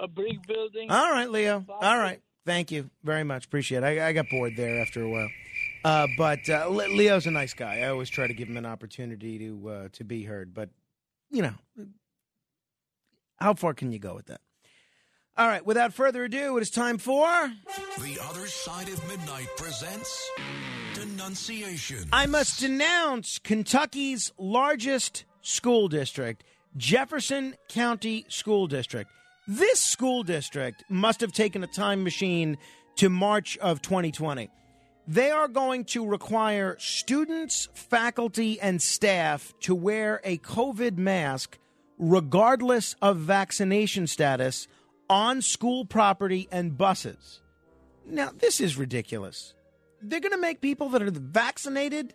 a 0.00 0.06
brick 0.06 0.46
building. 0.46 0.88
All 0.90 1.10
right, 1.10 1.28
Leo. 1.28 1.64
All 1.68 1.98
right. 1.98 2.20
Thank 2.46 2.70
you 2.70 2.88
very 3.02 3.24
much. 3.24 3.44
Appreciate 3.46 3.82
it. 3.82 3.84
I, 3.84 4.08
I 4.08 4.12
got 4.12 4.30
bored 4.30 4.54
there 4.56 4.80
after 4.80 5.02
a 5.02 5.10
while. 5.10 5.28
Uh, 5.84 6.06
but 6.16 6.48
uh, 6.48 6.68
Leo's 6.68 7.26
a 7.26 7.30
nice 7.30 7.54
guy. 7.54 7.80
I 7.80 7.88
always 7.88 8.10
try 8.10 8.26
to 8.26 8.34
give 8.34 8.48
him 8.48 8.56
an 8.56 8.66
opportunity 8.66 9.38
to 9.38 9.68
uh, 9.68 9.88
to 9.92 10.04
be 10.04 10.24
heard. 10.24 10.54
But 10.54 10.70
you 11.30 11.42
know, 11.42 11.54
how 13.36 13.54
far 13.54 13.74
can 13.74 13.92
you 13.92 13.98
go 13.98 14.14
with 14.14 14.26
that? 14.26 14.40
All 15.36 15.46
right. 15.46 15.64
Without 15.64 15.94
further 15.94 16.24
ado, 16.24 16.56
it 16.58 16.62
is 16.62 16.70
time 16.70 16.98
for 16.98 17.26
The 18.00 18.18
Other 18.24 18.46
Side 18.48 18.88
of 18.88 19.08
Midnight 19.08 19.46
presents 19.56 20.30
Denunciation. 20.94 22.08
I 22.12 22.26
must 22.26 22.58
denounce 22.58 23.38
Kentucky's 23.38 24.32
largest 24.36 25.24
school 25.42 25.86
district, 25.86 26.42
Jefferson 26.76 27.54
County 27.68 28.26
School 28.28 28.66
District. 28.66 29.08
This 29.46 29.80
school 29.80 30.24
district 30.24 30.82
must 30.90 31.20
have 31.20 31.32
taken 31.32 31.62
a 31.62 31.68
time 31.68 32.02
machine 32.02 32.58
to 32.96 33.08
March 33.08 33.56
of 33.58 33.80
2020. 33.80 34.50
They 35.08 35.30
are 35.30 35.48
going 35.48 35.86
to 35.86 36.06
require 36.06 36.76
students, 36.78 37.70
faculty, 37.72 38.60
and 38.60 38.82
staff 38.82 39.54
to 39.60 39.74
wear 39.74 40.20
a 40.22 40.36
COVID 40.36 40.98
mask 40.98 41.56
regardless 41.98 42.94
of 43.00 43.16
vaccination 43.16 44.06
status 44.06 44.68
on 45.08 45.40
school 45.40 45.86
property 45.86 46.46
and 46.52 46.76
buses. 46.76 47.40
Now, 48.06 48.32
this 48.36 48.60
is 48.60 48.76
ridiculous. 48.76 49.54
They're 50.02 50.20
going 50.20 50.32
to 50.32 50.38
make 50.38 50.60
people 50.60 50.90
that 50.90 51.02
are 51.02 51.10
vaccinated 51.10 52.12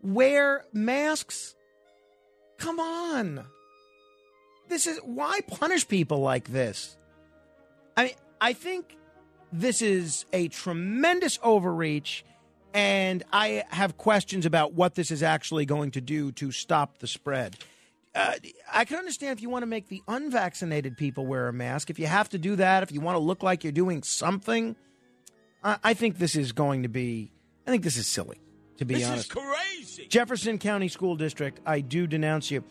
wear 0.00 0.64
masks? 0.72 1.56
Come 2.58 2.78
on. 2.78 3.44
This 4.68 4.86
is 4.86 4.98
why 5.04 5.40
punish 5.48 5.88
people 5.88 6.20
like 6.20 6.48
this? 6.48 6.96
I 7.96 8.14
I 8.40 8.52
think 8.52 8.96
this 9.52 9.82
is 9.82 10.24
a 10.32 10.48
tremendous 10.48 11.38
overreach 11.42 12.24
and 12.74 13.22
I 13.32 13.64
have 13.70 13.96
questions 13.96 14.44
about 14.44 14.74
what 14.74 14.94
this 14.96 15.10
is 15.10 15.22
actually 15.22 15.64
going 15.64 15.92
to 15.92 16.00
do 16.02 16.30
to 16.32 16.52
stop 16.52 16.98
the 16.98 17.06
spread. 17.06 17.56
Uh, 18.14 18.34
I 18.70 18.84
can 18.84 18.98
understand 18.98 19.32
if 19.38 19.42
you 19.42 19.48
want 19.48 19.62
to 19.62 19.66
make 19.66 19.88
the 19.88 20.02
unvaccinated 20.06 20.96
people 20.98 21.24
wear 21.26 21.48
a 21.48 21.52
mask. 21.54 21.88
If 21.88 21.98
you 21.98 22.06
have 22.06 22.28
to 22.30 22.38
do 22.38 22.56
that, 22.56 22.82
if 22.82 22.92
you 22.92 23.00
want 23.00 23.16
to 23.16 23.20
look 23.20 23.42
like 23.42 23.64
you're 23.64 23.72
doing 23.72 24.02
something, 24.02 24.76
I, 25.64 25.78
I 25.84 25.94
think 25.94 26.18
this 26.18 26.36
is 26.36 26.52
going 26.52 26.82
to 26.82 26.88
be. 26.88 27.30
I 27.66 27.70
think 27.70 27.82
this 27.82 27.96
is 27.96 28.06
silly, 28.06 28.40
to 28.76 28.84
be 28.84 28.94
This 28.94 29.04
is 29.04 29.10
honest. 29.10 29.30
crazy. 29.30 30.06
Jefferson 30.08 30.58
County 30.58 30.88
School 30.88 31.16
District, 31.16 31.58
I 31.64 31.80
do 31.80 32.06
denounce 32.06 32.50
you. 32.50 32.62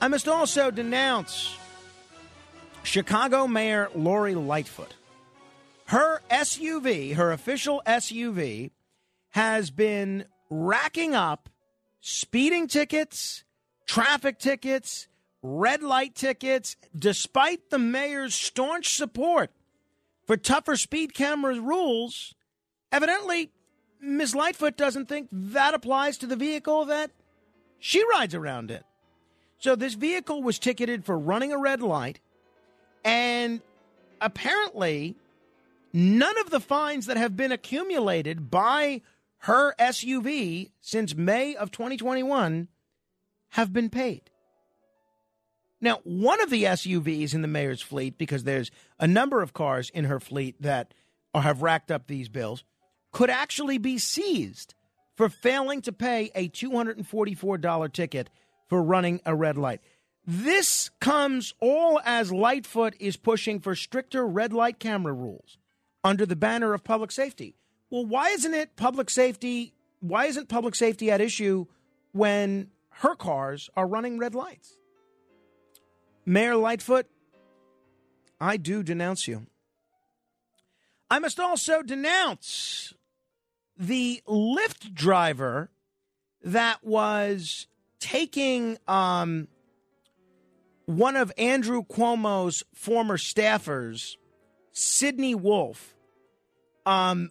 I 0.00 0.06
must 0.08 0.28
also 0.28 0.70
denounce 0.70 1.56
Chicago 2.84 3.48
Mayor 3.48 3.90
Lori 3.94 4.34
Lightfoot. 4.36 4.94
Her 5.88 6.20
SUV, 6.30 7.14
her 7.14 7.32
official 7.32 7.80
SUV, 7.86 8.72
has 9.30 9.70
been 9.70 10.26
racking 10.50 11.14
up 11.14 11.48
speeding 12.02 12.66
tickets, 12.66 13.42
traffic 13.86 14.38
tickets, 14.38 15.08
red 15.40 15.82
light 15.82 16.14
tickets, 16.14 16.76
despite 16.94 17.70
the 17.70 17.78
mayor's 17.78 18.34
staunch 18.34 18.94
support 18.96 19.50
for 20.26 20.36
tougher 20.36 20.76
speed 20.76 21.14
camera 21.14 21.58
rules. 21.58 22.34
Evidently, 22.92 23.50
Ms. 23.98 24.34
Lightfoot 24.34 24.76
doesn't 24.76 25.08
think 25.08 25.28
that 25.32 25.72
applies 25.72 26.18
to 26.18 26.26
the 26.26 26.36
vehicle 26.36 26.84
that 26.84 27.12
she 27.78 28.04
rides 28.10 28.34
around 28.34 28.70
in. 28.70 28.82
So 29.58 29.74
this 29.74 29.94
vehicle 29.94 30.42
was 30.42 30.58
ticketed 30.58 31.06
for 31.06 31.18
running 31.18 31.50
a 31.50 31.58
red 31.58 31.80
light, 31.80 32.20
and 33.02 33.62
apparently, 34.20 35.16
none 35.92 36.38
of 36.38 36.50
the 36.50 36.60
fines 36.60 37.06
that 37.06 37.16
have 37.16 37.36
been 37.36 37.52
accumulated 37.52 38.50
by 38.50 39.02
her 39.42 39.74
SUV 39.78 40.70
since 40.80 41.14
May 41.14 41.54
of 41.54 41.70
2021 41.70 42.68
have 43.50 43.72
been 43.72 43.88
paid. 43.90 44.30
Now, 45.80 46.00
one 46.02 46.40
of 46.40 46.50
the 46.50 46.64
SUVs 46.64 47.34
in 47.34 47.42
the 47.42 47.48
mayor's 47.48 47.80
fleet, 47.80 48.18
because 48.18 48.44
there's 48.44 48.70
a 48.98 49.06
number 49.06 49.42
of 49.42 49.52
cars 49.52 49.90
in 49.90 50.06
her 50.06 50.18
fleet 50.18 50.60
that 50.60 50.92
have 51.34 51.62
racked 51.62 51.92
up 51.92 52.08
these 52.08 52.28
bills, 52.28 52.64
could 53.12 53.30
actually 53.30 53.78
be 53.78 53.96
seized 53.96 54.74
for 55.14 55.28
failing 55.28 55.80
to 55.82 55.92
pay 55.92 56.32
a 56.34 56.48
$244 56.48 57.92
ticket 57.92 58.28
for 58.66 58.82
running 58.82 59.20
a 59.24 59.36
red 59.36 59.56
light. 59.56 59.80
This 60.26 60.90
comes 61.00 61.54
all 61.60 62.00
as 62.04 62.32
Lightfoot 62.32 62.94
is 62.98 63.16
pushing 63.16 63.60
for 63.60 63.76
stricter 63.76 64.26
red 64.26 64.52
light 64.52 64.80
camera 64.80 65.12
rules 65.12 65.57
under 66.04 66.24
the 66.26 66.36
banner 66.36 66.74
of 66.74 66.84
public 66.84 67.10
safety. 67.10 67.54
Well, 67.90 68.06
why 68.06 68.30
isn't 68.30 68.54
it 68.54 68.76
public 68.76 69.10
safety? 69.10 69.74
Why 70.00 70.26
isn't 70.26 70.48
public 70.48 70.74
safety 70.74 71.10
at 71.10 71.20
issue 71.20 71.66
when 72.12 72.70
her 72.90 73.14
cars 73.14 73.70
are 73.76 73.86
running 73.86 74.18
red 74.18 74.34
lights? 74.34 74.76
Mayor 76.24 76.56
Lightfoot, 76.56 77.06
I 78.40 78.56
do 78.56 78.82
denounce 78.82 79.26
you. 79.26 79.46
I 81.10 81.18
must 81.18 81.40
also 81.40 81.82
denounce 81.82 82.92
the 83.78 84.22
Lyft 84.28 84.92
driver 84.92 85.70
that 86.42 86.84
was 86.84 87.66
taking 87.98 88.78
um, 88.86 89.48
one 90.84 91.16
of 91.16 91.32
Andrew 91.38 91.82
Cuomo's 91.82 92.62
former 92.74 93.16
staffers, 93.16 94.16
Sidney 94.78 95.34
Wolf, 95.34 95.96
um, 96.86 97.30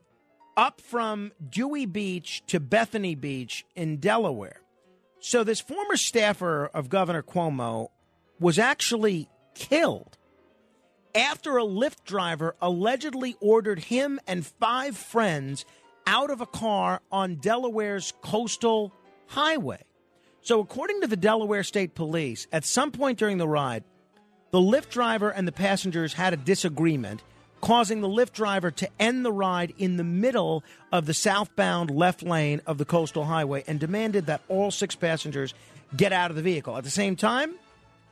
up 0.57 0.81
from 0.81 1.31
Dewey 1.49 1.85
Beach 1.85 2.43
to 2.47 2.59
Bethany 2.59 3.15
Beach 3.15 3.65
in 3.73 3.97
Delaware. 3.97 4.61
So, 5.19 5.43
this 5.43 5.61
former 5.61 5.95
staffer 5.95 6.65
of 6.65 6.89
Governor 6.89 7.23
Cuomo 7.23 7.87
was 8.39 8.59
actually 8.59 9.29
killed 9.55 10.17
after 11.15 11.57
a 11.57 11.63
Lyft 11.63 12.03
driver 12.05 12.55
allegedly 12.61 13.35
ordered 13.39 13.79
him 13.79 14.19
and 14.27 14.45
five 14.45 14.97
friends 14.97 15.65
out 16.05 16.29
of 16.29 16.41
a 16.41 16.45
car 16.45 17.01
on 17.11 17.37
Delaware's 17.37 18.13
coastal 18.21 18.93
highway. 19.27 19.83
So, 20.41 20.59
according 20.59 20.99
to 21.01 21.07
the 21.07 21.15
Delaware 21.15 21.63
State 21.63 21.95
Police, 21.95 22.45
at 22.51 22.65
some 22.65 22.91
point 22.91 23.17
during 23.17 23.37
the 23.37 23.47
ride, 23.47 23.85
the 24.51 24.59
Lyft 24.59 24.89
driver 24.89 25.29
and 25.29 25.47
the 25.47 25.53
passengers 25.53 26.13
had 26.13 26.33
a 26.33 26.37
disagreement, 26.37 27.23
causing 27.61 28.01
the 28.01 28.07
Lyft 28.07 28.33
driver 28.33 28.71
to 28.71 28.89
end 28.99 29.25
the 29.25 29.31
ride 29.31 29.73
in 29.77 29.97
the 29.97 30.03
middle 30.03 30.63
of 30.91 31.05
the 31.05 31.13
southbound 31.13 31.89
left 31.89 32.23
lane 32.23 32.61
of 32.65 32.77
the 32.77 32.85
coastal 32.85 33.25
highway 33.25 33.63
and 33.67 33.79
demanded 33.79 34.25
that 34.27 34.41
all 34.47 34.71
six 34.71 34.95
passengers 34.95 35.53
get 35.95 36.13
out 36.13 36.29
of 36.29 36.35
the 36.35 36.43
vehicle. 36.43 36.77
At 36.77 36.83
the 36.83 36.89
same 36.89 37.15
time, 37.15 37.55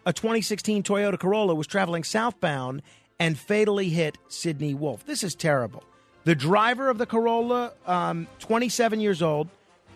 a 0.05 0.13
2016 0.13 0.83
Toyota 0.83 1.19
Corolla 1.19 1.55
was 1.55 1.67
traveling 1.67 2.03
southbound 2.03 2.81
and 3.19 3.37
fatally 3.37 3.89
hit 3.89 4.17
Sydney 4.27 4.73
Wolf. 4.73 5.05
This 5.05 5.23
is 5.23 5.35
terrible. 5.35 5.83
The 6.25 6.35
driver 6.35 6.89
of 6.89 6.97
the 6.97 7.05
Corolla, 7.05 7.71
um, 7.85 8.27
27 8.39 8.99
years 8.99 9.21
old, 9.21 9.47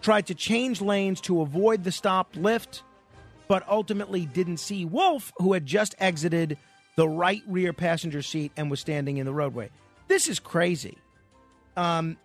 tried 0.02 0.28
to 0.28 0.36
change 0.36 0.82
lanes 0.82 1.20
to 1.22 1.42
avoid 1.42 1.84
the 1.84 1.92
stopped 1.92 2.40
Lyft, 2.40 2.82
but 3.48 3.68
ultimately 3.68 4.26
didn't 4.26 4.58
see 4.58 4.86
Wolf, 4.86 5.34
who 5.38 5.54
had 5.54 5.66
just 5.66 5.96
exited 6.00 6.58
the 7.00 7.08
right 7.08 7.44
rear 7.48 7.72
passenger 7.72 8.22
seat 8.22 8.52
and 8.58 8.70
was 8.70 8.82
standing 8.82 9.16
in 9.16 9.26
the 9.26 9.32
roadway. 9.32 9.70
This 10.10 10.28
is 10.28 10.38
crazy. 10.38 10.98
Um, 11.78 12.18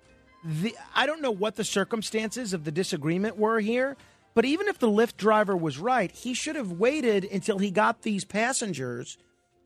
the, 0.42 0.74
I 0.96 1.06
don't 1.06 1.22
know 1.22 1.30
what 1.30 1.54
the 1.54 1.62
circumstances 1.62 2.52
of 2.52 2.64
the 2.64 2.72
disagreement 2.72 3.38
were 3.38 3.60
here, 3.60 3.96
but 4.34 4.44
even 4.44 4.66
if 4.66 4.80
the 4.80 4.88
Lyft 4.88 5.16
driver 5.16 5.56
was 5.56 5.78
right, 5.78 6.10
he 6.10 6.34
should 6.34 6.56
have 6.56 6.72
waited 6.72 7.24
until 7.24 7.58
he 7.58 7.70
got 7.70 8.02
these 8.02 8.24
passengers 8.24 9.16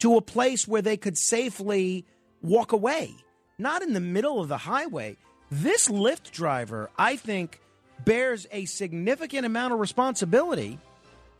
to 0.00 0.18
a 0.18 0.20
place 0.20 0.68
where 0.68 0.82
they 0.82 0.98
could 0.98 1.16
safely 1.16 2.04
walk 2.42 2.72
away, 2.72 3.14
not 3.56 3.80
in 3.80 3.94
the 3.94 4.00
middle 4.00 4.42
of 4.42 4.48
the 4.48 4.58
highway. 4.58 5.16
This 5.50 5.88
Lyft 5.88 6.32
driver, 6.32 6.90
I 6.98 7.16
think, 7.16 7.62
bears 8.04 8.46
a 8.52 8.66
significant 8.66 9.46
amount 9.46 9.72
of 9.72 9.80
responsibility 9.80 10.78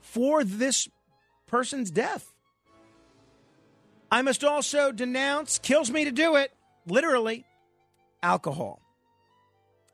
for 0.01 0.43
this 0.43 0.89
person's 1.47 1.91
death. 1.91 2.33
I 4.11 4.23
must 4.23 4.43
also 4.43 4.93
denounce, 4.93 5.59
kills 5.59 5.91
me 5.91 6.05
to 6.05 6.13
do 6.13 6.37
it, 6.37 6.53
literally, 6.87 7.45
alcohol. 8.23 8.81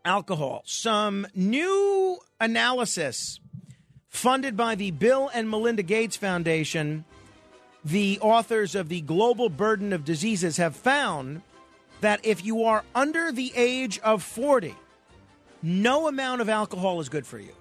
Alcohol. 0.04 0.62
Some 0.66 1.26
new 1.34 2.18
analysis 2.40 3.40
funded 4.08 4.56
by 4.56 4.76
the 4.76 4.92
Bill 4.92 5.28
and 5.34 5.50
Melinda 5.50 5.82
Gates 5.82 6.16
Foundation, 6.16 7.04
the 7.84 8.18
authors 8.20 8.74
of 8.74 8.88
the 8.88 9.00
Global 9.00 9.48
Burden 9.48 9.92
of 9.92 10.04
Diseases 10.04 10.56
have 10.58 10.76
found 10.76 11.42
that 12.00 12.20
if 12.24 12.44
you 12.44 12.64
are 12.64 12.84
under 12.94 13.32
the 13.32 13.52
age 13.56 13.98
of 14.00 14.22
40, 14.22 14.74
no 15.62 16.06
amount 16.06 16.40
of 16.40 16.48
alcohol 16.48 17.00
is 17.00 17.08
good 17.08 17.26
for 17.26 17.38
you. 17.38 17.52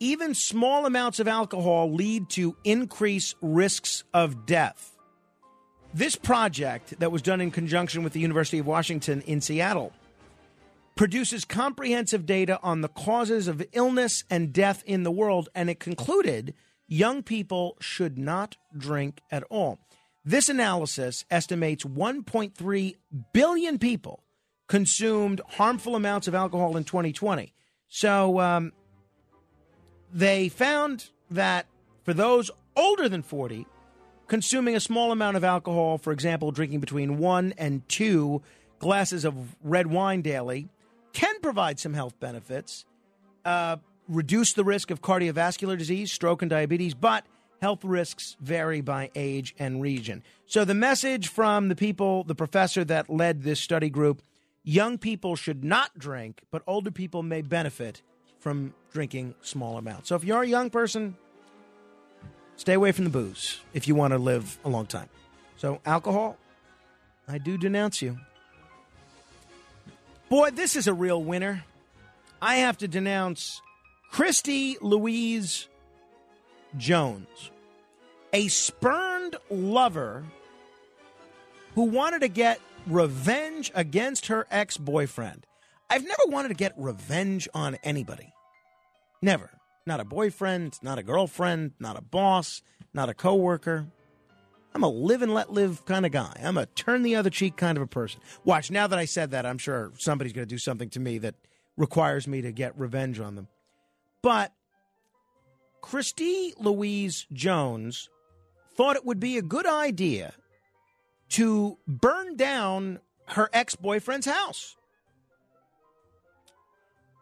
Even 0.00 0.34
small 0.34 0.84
amounts 0.84 1.20
of 1.20 1.28
alcohol 1.28 1.92
lead 1.92 2.28
to 2.30 2.56
increased 2.64 3.36
risks 3.40 4.02
of 4.12 4.46
death. 4.46 4.93
This 5.94 6.16
project 6.16 6.98
that 6.98 7.12
was 7.12 7.22
done 7.22 7.40
in 7.40 7.52
conjunction 7.52 8.02
with 8.02 8.14
the 8.14 8.20
University 8.20 8.58
of 8.58 8.66
Washington 8.66 9.20
in 9.22 9.40
Seattle 9.40 9.92
produces 10.96 11.44
comprehensive 11.44 12.26
data 12.26 12.58
on 12.64 12.80
the 12.80 12.88
causes 12.88 13.46
of 13.46 13.64
illness 13.72 14.24
and 14.28 14.52
death 14.52 14.82
in 14.86 15.04
the 15.04 15.12
world, 15.12 15.48
and 15.54 15.70
it 15.70 15.78
concluded 15.78 16.52
young 16.88 17.22
people 17.22 17.76
should 17.80 18.18
not 18.18 18.56
drink 18.76 19.20
at 19.30 19.44
all. 19.44 19.78
This 20.24 20.48
analysis 20.48 21.24
estimates 21.30 21.84
1.3 21.84 22.94
billion 23.32 23.78
people 23.78 24.24
consumed 24.66 25.40
harmful 25.46 25.94
amounts 25.94 26.26
of 26.26 26.34
alcohol 26.34 26.76
in 26.76 26.82
2020. 26.82 27.52
So 27.86 28.40
um, 28.40 28.72
they 30.12 30.48
found 30.48 31.10
that 31.30 31.66
for 32.02 32.14
those 32.14 32.50
older 32.76 33.08
than 33.08 33.22
40, 33.22 33.64
consuming 34.28 34.76
a 34.76 34.80
small 34.80 35.12
amount 35.12 35.36
of 35.36 35.44
alcohol, 35.44 35.98
for 35.98 36.12
example, 36.12 36.50
drinking 36.50 36.80
between 36.80 37.18
one 37.18 37.54
and 37.58 37.86
two 37.88 38.42
glasses 38.78 39.24
of 39.24 39.56
red 39.62 39.86
wine 39.86 40.22
daily, 40.22 40.68
can 41.12 41.40
provide 41.40 41.78
some 41.78 41.94
health 41.94 42.18
benefits, 42.20 42.84
uh, 43.44 43.76
reduce 44.08 44.52
the 44.52 44.64
risk 44.64 44.90
of 44.90 45.00
cardiovascular 45.00 45.78
disease, 45.78 46.12
stroke, 46.12 46.42
and 46.42 46.50
diabetes, 46.50 46.94
but 46.94 47.24
health 47.62 47.84
risks 47.84 48.36
vary 48.40 48.80
by 48.80 49.10
age 49.14 49.54
and 49.58 49.80
region. 49.80 50.22
So 50.46 50.64
the 50.64 50.74
message 50.74 51.28
from 51.28 51.68
the 51.68 51.76
people, 51.76 52.24
the 52.24 52.34
professor 52.34 52.84
that 52.84 53.08
led 53.08 53.42
this 53.42 53.60
study 53.60 53.88
group 53.88 54.22
young 54.64 54.98
people 54.98 55.36
should 55.36 55.62
not 55.62 55.96
drink, 55.98 56.42
but 56.50 56.62
older 56.66 56.90
people 56.90 57.22
may 57.22 57.42
benefit 57.42 58.02
from 58.38 58.74
drinking 58.92 59.34
small 59.40 59.78
amounts. 59.78 60.08
So 60.08 60.16
if 60.16 60.24
you're 60.24 60.42
a 60.42 60.48
young 60.48 60.70
person, 60.70 61.16
stay 62.56 62.74
away 62.74 62.92
from 62.92 63.04
the 63.04 63.10
booze 63.10 63.60
if 63.72 63.88
you 63.88 63.94
want 63.94 64.12
to 64.12 64.18
live 64.18 64.58
a 64.64 64.68
long 64.68 64.86
time. 64.86 65.08
So, 65.56 65.80
alcohol, 65.86 66.36
I 67.28 67.38
do 67.38 67.56
denounce 67.56 68.02
you. 68.02 68.18
Boy, 70.28 70.50
this 70.50 70.76
is 70.76 70.86
a 70.86 70.94
real 70.94 71.22
winner. 71.22 71.64
I 72.40 72.56
have 72.56 72.78
to 72.78 72.88
denounce 72.88 73.62
Christy 74.10 74.76
Louise 74.80 75.68
Jones, 76.76 77.50
a 78.32 78.48
spurned 78.48 79.36
lover 79.50 80.24
who 81.74 81.84
wanted 81.84 82.20
to 82.20 82.28
get 82.28 82.60
revenge 82.86 83.72
against 83.74 84.26
her 84.26 84.46
ex 84.50 84.76
boyfriend. 84.76 85.46
I've 85.88 86.04
never 86.04 86.22
wanted 86.28 86.48
to 86.48 86.54
get 86.54 86.74
revenge 86.76 87.48
on 87.54 87.76
anybody. 87.82 88.32
Never. 89.22 89.50
Not 89.86 90.00
a 90.00 90.04
boyfriend, 90.04 90.78
not 90.82 90.98
a 90.98 91.02
girlfriend, 91.02 91.72
not 91.78 91.98
a 91.98 92.02
boss, 92.02 92.62
not 92.94 93.08
a 93.08 93.14
coworker. 93.14 93.86
I'm 94.74 94.82
a 94.82 94.88
live 94.88 95.22
and 95.22 95.34
let 95.34 95.52
live 95.52 95.84
kind 95.84 96.06
of 96.06 96.12
guy. 96.12 96.40
I'm 96.42 96.56
a 96.56 96.66
turn 96.66 97.02
the 97.02 97.16
other 97.16 97.30
cheek 97.30 97.56
kind 97.56 97.76
of 97.76 97.82
a 97.82 97.86
person. 97.86 98.20
Watch, 98.44 98.70
now 98.70 98.86
that 98.86 98.98
I 98.98 99.04
said 99.04 99.30
that, 99.32 99.46
I'm 99.46 99.58
sure 99.58 99.92
somebody's 99.98 100.32
going 100.32 100.46
to 100.48 100.52
do 100.52 100.58
something 100.58 100.88
to 100.90 101.00
me 101.00 101.18
that 101.18 101.34
requires 101.76 102.26
me 102.26 102.40
to 102.42 102.50
get 102.50 102.78
revenge 102.78 103.20
on 103.20 103.34
them. 103.34 103.48
But 104.22 104.52
Christy 105.80 106.54
Louise 106.58 107.26
Jones 107.32 108.08
thought 108.74 108.96
it 108.96 109.04
would 109.04 109.20
be 109.20 109.36
a 109.36 109.42
good 109.42 109.66
idea 109.66 110.32
to 111.30 111.78
burn 111.86 112.36
down 112.36 113.00
her 113.28 113.50
ex 113.52 113.76
boyfriend's 113.76 114.26
house. 114.26 114.76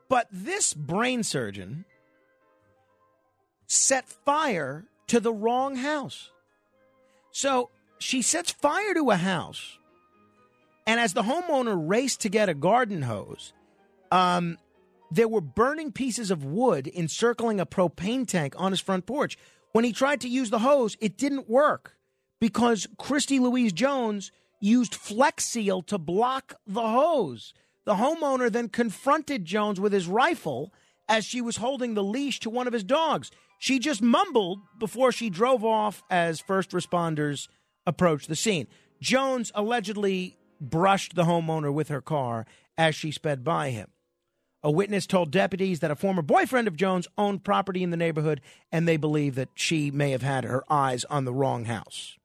But 0.09 0.28
this 0.30 0.74
brain 0.74 1.22
surgeon 1.22 1.84
set 3.73 4.09
fire 4.09 4.85
to 5.07 5.20
the 5.20 5.32
wrong 5.32 5.77
house. 5.77 6.31
So 7.31 7.70
she 7.99 8.23
sets 8.23 8.51
fire 8.51 8.94
to 8.94 9.11
a 9.11 9.16
house, 9.16 9.78
and 10.86 11.01
as 11.01 11.15
the 11.15 11.23
homeowner 11.23 11.77
raced 11.77 12.20
to 12.23 12.28
get 12.28 12.49
a 12.49 12.55
garden 12.55 13.03
hose, 13.03 13.53
um, 14.11 14.59
there 15.11 15.28
were 15.28 15.40
burning 15.40 15.93
pieces 15.93 16.31
of 16.31 16.44
wood 16.44 16.90
encircling 16.94 17.61
a 17.61 17.66
propane 17.66 18.27
tank 18.27 18.55
on 18.59 18.73
his 18.73 18.81
front 18.81 19.07
porch. 19.07 19.39
When 19.73 19.85
he 19.85 19.93
tried 19.93 20.20
to 20.23 20.28
use 20.28 20.51
the 20.51 20.59
hose, 20.59 20.97
it 21.01 21.16
didn't 21.16 21.49
work 21.49 21.97
because 22.40 22.86
Christy 22.99 23.39
Louise 23.39 23.73
Jones 23.73 24.32
used 24.61 24.94
Flex 24.94 25.44
Seal 25.44 25.82
to 25.82 25.99
block 25.99 26.55
the 26.66 26.82
hose. 26.82 27.55
The 27.85 27.94
homeowner 27.94 28.51
then 28.51 28.69
confronted 28.69 29.44
Jones 29.44 29.81
with 29.81 29.93
his 29.93 30.07
rifle 30.07 30.73
as 31.09 31.24
she 31.24 31.40
was 31.40 31.57
holding 31.57 31.94
the 31.94 32.05
leash 32.05 32.40
to 32.40 32.51
one 32.51 32.66
of 32.66 32.73
his 32.73 32.85
dogs. 32.85 33.31
She 33.62 33.78
just 33.78 34.02
mumbled 34.02 34.59
before 34.76 35.12
she 35.12 35.30
drove 35.30 35.64
off 35.64 36.02
as 36.10 36.40
first 36.40 36.72
responders 36.72 37.47
approached 37.86 38.26
the 38.26 38.34
scene. 38.34 38.66
Jones 39.01 39.52
allegedly 39.55 40.36
brushed 40.60 41.14
the 41.14 41.22
homeowner 41.22 41.72
with 41.72 41.86
her 41.86 42.01
car 42.01 42.44
as 42.76 42.97
she 42.97 43.12
sped 43.12 43.44
by 43.44 43.70
him. 43.70 43.86
A 44.64 44.70
witness 44.72 45.06
told 45.06 45.30
deputies 45.30 45.78
that 45.78 45.93
a 45.93 45.94
former 45.94 46.22
boyfriend 46.22 46.66
of 46.66 46.74
Jones 46.74 47.06
owned 47.16 47.44
property 47.44 47.84
in 47.84 47.90
the 47.90 47.97
neighborhood, 47.97 48.40
and 48.72 48.89
they 48.89 48.97
believe 48.97 49.36
that 49.36 49.51
she 49.55 49.93
may 49.93 50.10
have 50.10 50.22
had 50.22 50.43
her 50.43 50.64
eyes 50.68 51.05
on 51.05 51.24
the 51.24 51.32
wrong 51.32 51.66
house. 51.66 52.16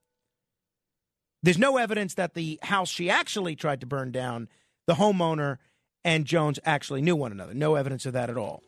There's 1.43 1.59
no 1.59 1.77
evidence 1.77 2.15
that 2.15 2.33
the 2.33 2.57
house 2.63 2.89
she 2.89 3.11
actually 3.11 3.55
tried 3.55 3.81
to 3.81 3.85
burn 3.85 4.11
down, 4.11 4.49
the 4.87 4.95
homeowner 4.95 5.57
and 6.03 6.25
Jones 6.25 6.57
actually 6.65 7.03
knew 7.03 7.15
one 7.15 7.31
another. 7.31 7.53
No 7.53 7.75
evidence 7.75 8.07
of 8.07 8.13
that 8.13 8.31
at 8.31 8.37
all. 8.37 8.63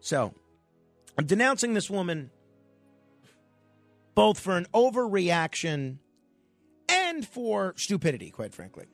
So, 0.00 0.34
I'm 1.18 1.26
denouncing 1.26 1.74
this 1.74 1.88
woman 1.88 2.30
both 4.14 4.40
for 4.40 4.56
an 4.56 4.66
overreaction 4.74 5.98
and 6.88 7.26
for 7.26 7.74
stupidity, 7.76 8.30
quite 8.30 8.54
frankly. 8.54 8.86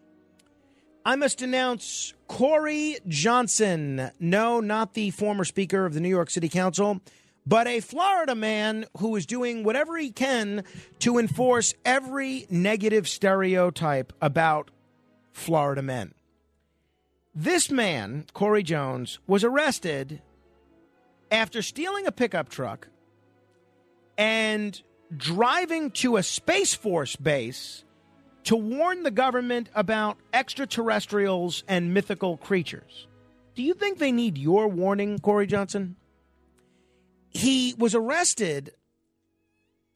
I 1.05 1.17
must 1.17 1.39
denounce 1.39 2.15
Corey 2.29 2.97
Johnson. 3.09 4.11
No, 4.21 4.61
not 4.61 4.95
the 4.95 5.11
former 5.11 5.45
Speaker 5.45 5.87
of 5.87 5.95
the 5.95 6.01
New 6.01 6.09
York 6.09 6.31
City 6.31 6.49
Council, 6.49 7.01
but 7.47 7.67
a 7.67 7.81
Florida 7.81 8.35
man 8.35 8.87
who 8.99 9.17
is 9.17 9.27
doing 9.27 9.65
whatever 9.65 9.97
he 9.97 10.11
can 10.13 10.65
to 11.01 11.19
enforce 11.19 11.75
every 11.85 12.47
negative 12.51 13.09
stereotype 13.09 14.13
about 14.21 14.71
Florida 15.33 15.83
men. 15.83 16.15
This 17.35 17.71
man, 17.71 18.27
Corey 18.33 18.63
Jones, 18.63 19.19
was 19.27 19.43
arrested 19.43 20.21
after 21.33 21.63
stealing 21.63 22.07
a 22.07 22.13
pickup 22.13 22.51
truck 22.51 22.89
and 24.19 24.83
driving 25.17 25.91
to 25.91 26.19
a 26.19 26.23
Space 26.23 26.75
Force 26.75 27.17
base 27.17 27.85
to 28.45 28.55
warn 28.55 29.03
the 29.03 29.11
government 29.11 29.71
about 29.75 30.19
extraterrestrials 30.35 31.65
and 31.67 31.95
mythical 31.95 32.37
creatures. 32.37 33.07
Do 33.55 33.63
you 33.63 33.73
think 33.73 33.99
they 33.99 34.13
need 34.13 34.37
your 34.37 34.69
warning, 34.69 35.19
Corey 35.19 35.47
Johnson? 35.47 35.97
He 37.31 37.75
was 37.79 37.95
arrested 37.95 38.73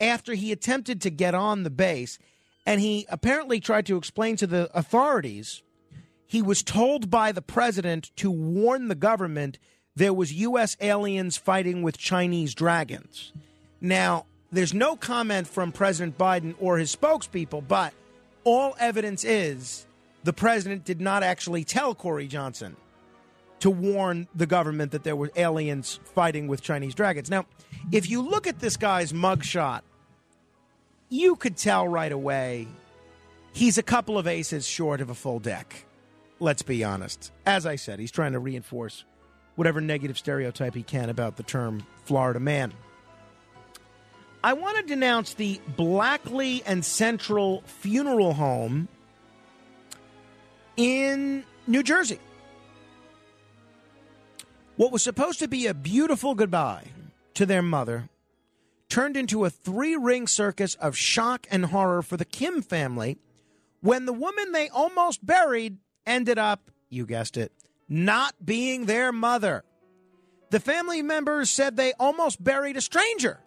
after 0.01 0.35
he 0.35 0.53
attempted 0.53 1.03
to 1.03 1.11
get 1.11 1.35
on 1.35 1.63
the 1.63 1.71
base, 1.71 2.19
and 2.65 2.81
he 2.81 3.07
apparently 3.11 3.61
tried 3.61 3.87
to 3.87 3.97
explain 3.97 4.37
to 4.37 4.47
the 4.47 4.71
authorities 4.77 5.63
he 6.27 6.43
was 6.43 6.63
told 6.63 7.11
by 7.11 7.31
the 7.31 7.43
president 7.43 8.11
to 8.17 8.31
warn 8.31 8.89
the 8.89 8.95
government 8.95 9.59
there 9.97 10.13
was 10.13 10.33
U.S. 10.33 10.77
aliens 10.81 11.37
fighting 11.37 11.83
with 11.83 11.97
Chinese 11.97 12.55
dragons. 12.55 13.33
Now, 13.81 14.27
there's 14.53 14.75
no 14.75 14.95
comment 14.95 15.49
from 15.49 15.73
President 15.73 16.17
Biden 16.17 16.55
or 16.61 16.79
his 16.79 16.95
spokespeople, 16.95 17.67
but 17.67 17.93
all 18.45 18.77
evidence 18.79 19.25
is 19.25 19.87
the 20.23 20.33
president 20.33 20.85
did 20.85 21.01
not 21.01 21.23
actually 21.23 21.65
tell 21.65 21.95
Corey 21.95 22.29
Johnson 22.29 22.77
to 23.61 23.71
warn 23.71 24.29
the 24.35 24.47
government 24.47 24.93
that 24.93 25.03
there 25.03 25.17
were 25.17 25.33
aliens 25.35 25.99
fighting 26.05 26.47
with 26.47 26.61
Chinese 26.61 26.95
dragons. 26.95 27.31
Now, 27.31 27.47
if 27.91 28.11
you 28.11 28.21
look 28.21 28.47
at 28.47 28.59
this 28.59 28.77
guy's 28.77 29.13
mugshot, 29.13 29.81
you 31.09 31.37
could 31.37 31.57
tell 31.57 31.89
right 31.89 32.13
away 32.13 32.69
he's 33.53 33.79
a 33.79 33.83
couple 33.83 34.19
of 34.19 34.27
aces 34.27 34.67
short 34.67 35.01
of 35.01 35.09
a 35.09 35.15
full 35.15 35.39
deck. 35.39 35.87
Let's 36.39 36.63
be 36.63 36.85
honest. 36.85 37.33
As 37.47 37.65
I 37.65 37.77
said, 37.77 37.99
he's 37.99 38.11
trying 38.11 38.33
to 38.33 38.39
reinforce 38.39 39.05
whatever 39.57 39.81
negative 39.81 40.17
stereotype 40.17 40.75
he 40.75 40.83
can 40.83 41.11
about 41.11 41.37
the 41.37 41.43
term 41.43 41.85
Florida 42.05 42.39
man. 42.39 42.73
I 44.45 44.53
want 44.53 44.77
to 44.77 44.83
denounce 44.85 45.35
the 45.35 45.61
Blackley 45.77 46.63
and 46.65 46.85
Central 46.85 47.63
Funeral 47.67 48.35
Home 48.35 48.87
in 50.77 51.43
New 51.67 51.83
Jersey. 51.83 52.21
What 54.77 54.93
was 54.93 55.03
supposed 55.03 55.41
to 55.41 55.49
be 55.49 55.67
a 55.67 55.75
beautiful 55.75 56.35
goodbye 56.35 56.85
to 57.35 57.47
their 57.47 57.63
mother 57.63 58.09
turned 58.89 59.17
into 59.17 59.45
a 59.45 59.51
three 59.51 59.97
ring 59.97 60.27
circus 60.27 60.75
of 60.77 60.97
shock 60.97 61.47
and 61.51 61.67
horror 61.67 62.03
for 62.03 62.17
the 62.17 62.25
Kim 62.25 62.63
family 62.63 63.19
when 63.81 64.07
the 64.07 64.13
woman 64.13 64.53
they 64.53 64.69
almost 64.69 65.25
buried 65.25 65.79
ended 66.07 66.39
up, 66.39 66.71
you 66.89 67.07
guessed 67.07 67.37
it, 67.37 67.53
not 67.89 68.35
being 68.45 68.87
their 68.87 69.13
mother. 69.13 69.65
The 70.51 70.61
family 70.61 71.03
members 71.03 71.51
said 71.51 71.77
they 71.77 71.93
almost 71.99 72.43
buried 72.43 72.77
a 72.77 72.81
stranger, 72.81 73.41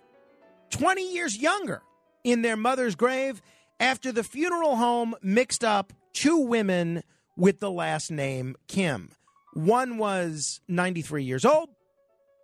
20 0.71 1.13
years 1.13 1.37
younger, 1.37 1.81
in 2.23 2.41
their 2.41 2.57
mother's 2.57 2.95
grave 2.95 3.41
after 3.79 4.11
the 4.11 4.23
funeral 4.23 4.75
home 4.75 5.15
mixed 5.21 5.63
up 5.63 5.93
two 6.13 6.37
women 6.37 7.03
with 7.37 7.59
the 7.59 7.71
last 7.71 8.11
name 8.11 8.55
Kim. 8.67 9.11
One 9.53 9.97
was 9.97 10.61
93 10.67 11.23
years 11.23 11.45
old, 11.45 11.69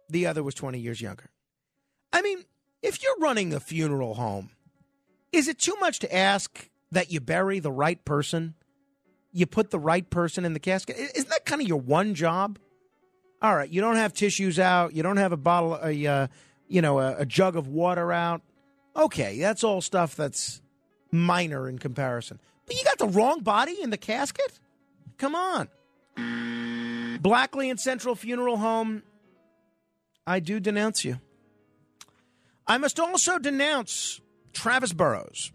the 0.09 0.27
other 0.27 0.43
was 0.43 0.55
20 0.55 0.79
years 0.79 1.01
younger. 1.01 1.29
I 2.13 2.21
mean, 2.21 2.45
if 2.81 3.03
you're 3.03 3.17
running 3.19 3.53
a 3.53 3.59
funeral 3.59 4.13
home, 4.13 4.51
is 5.31 5.47
it 5.47 5.59
too 5.59 5.75
much 5.79 5.99
to 5.99 6.15
ask 6.15 6.69
that 6.91 7.11
you 7.11 7.19
bury 7.19 7.59
the 7.59 7.71
right 7.71 8.03
person? 8.05 8.55
You 9.35 9.45
put 9.45 9.69
the 9.69 9.79
right 9.79 10.09
person 10.09 10.45
in 10.45 10.53
the 10.53 10.61
casket? 10.61 10.95
Isn't 10.97 11.29
that 11.29 11.45
kind 11.45 11.61
of 11.61 11.67
your 11.67 11.81
one 11.81 12.15
job? 12.15 12.57
All 13.41 13.53
right, 13.53 13.69
you 13.69 13.81
don't 13.81 13.97
have 13.97 14.13
tissues 14.13 14.59
out, 14.59 14.95
you 14.95 15.03
don't 15.03 15.17
have 15.17 15.33
a 15.33 15.37
bottle, 15.37 15.77
a 15.83 16.07
uh, 16.07 16.27
you 16.69 16.81
know, 16.81 16.99
a, 16.99 17.17
a 17.17 17.25
jug 17.25 17.57
of 17.57 17.67
water 17.67 18.13
out. 18.13 18.41
Okay, 18.95 19.37
that's 19.39 19.61
all 19.61 19.81
stuff 19.81 20.15
that's 20.15 20.61
minor 21.11 21.67
in 21.67 21.79
comparison. 21.79 22.39
But 22.65 22.77
you 22.77 22.85
got 22.85 22.97
the 22.97 23.09
wrong 23.09 23.41
body 23.41 23.75
in 23.81 23.89
the 23.89 23.97
casket? 23.97 24.57
Come 25.17 25.35
on. 25.35 25.67
Blackley 27.21 27.69
and 27.69 27.77
Central 27.77 28.15
Funeral 28.15 28.55
Home, 28.55 29.03
I 30.25 30.39
do 30.39 30.61
denounce 30.61 31.03
you. 31.03 31.19
I 32.65 32.77
must 32.77 33.01
also 33.01 33.37
denounce 33.37 34.21
Travis 34.53 34.93
Burrows. 34.93 35.51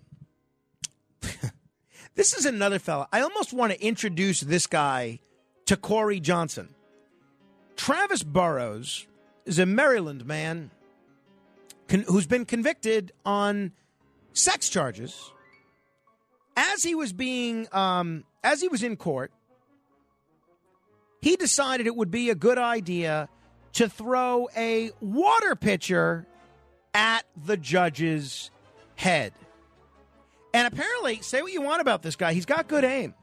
This 2.20 2.34
is 2.34 2.44
another 2.44 2.78
fella. 2.78 3.08
I 3.14 3.22
almost 3.22 3.54
want 3.54 3.72
to 3.72 3.82
introduce 3.82 4.40
this 4.40 4.66
guy 4.66 5.20
to 5.64 5.74
Corey 5.74 6.20
Johnson. 6.20 6.68
Travis 7.76 8.22
Burrows 8.22 9.06
is 9.46 9.58
a 9.58 9.64
Maryland 9.64 10.26
man 10.26 10.70
con- 11.88 12.04
who's 12.06 12.26
been 12.26 12.44
convicted 12.44 13.12
on 13.24 13.72
sex 14.34 14.68
charges. 14.68 15.32
As 16.58 16.82
he 16.82 16.94
was 16.94 17.14
being, 17.14 17.66
um, 17.72 18.24
as 18.44 18.60
he 18.60 18.68
was 18.68 18.82
in 18.82 18.96
court, 18.96 19.32
he 21.22 21.36
decided 21.36 21.86
it 21.86 21.96
would 21.96 22.10
be 22.10 22.28
a 22.28 22.34
good 22.34 22.58
idea 22.58 23.30
to 23.72 23.88
throw 23.88 24.46
a 24.54 24.90
water 25.00 25.56
pitcher 25.56 26.26
at 26.92 27.22
the 27.46 27.56
judge's 27.56 28.50
head. 28.96 29.32
And 30.52 30.66
apparently, 30.66 31.20
say 31.22 31.42
what 31.42 31.52
you 31.52 31.62
want 31.62 31.80
about 31.80 32.02
this 32.02 32.16
guy, 32.16 32.32
he's 32.32 32.46
got 32.46 32.68
good 32.68 32.84
aim. 32.84 33.14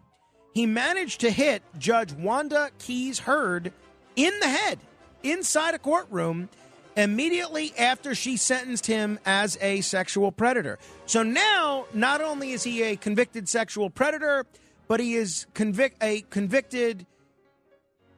He 0.53 0.65
managed 0.65 1.21
to 1.21 1.29
hit 1.29 1.61
Judge 1.77 2.13
Wanda 2.13 2.71
Keyes 2.79 3.19
Heard 3.19 3.71
in 4.15 4.39
the 4.39 4.47
head 4.47 4.79
inside 5.23 5.73
a 5.75 5.79
courtroom 5.79 6.49
immediately 6.95 7.73
after 7.77 8.15
she 8.15 8.37
sentenced 8.37 8.87
him 8.87 9.19
as 9.25 9.57
a 9.61 9.81
sexual 9.81 10.31
predator. 10.31 10.79
So 11.05 11.21
now, 11.21 11.85
not 11.93 12.21
only 12.21 12.53
is 12.53 12.63
he 12.63 12.81
a 12.81 12.95
convicted 12.95 13.47
sexual 13.47 13.89
predator, 13.89 14.45
but 14.87 14.99
he 14.99 15.15
is 15.15 15.45
convic- 15.53 15.93
a 16.01 16.21
convicted 16.29 17.05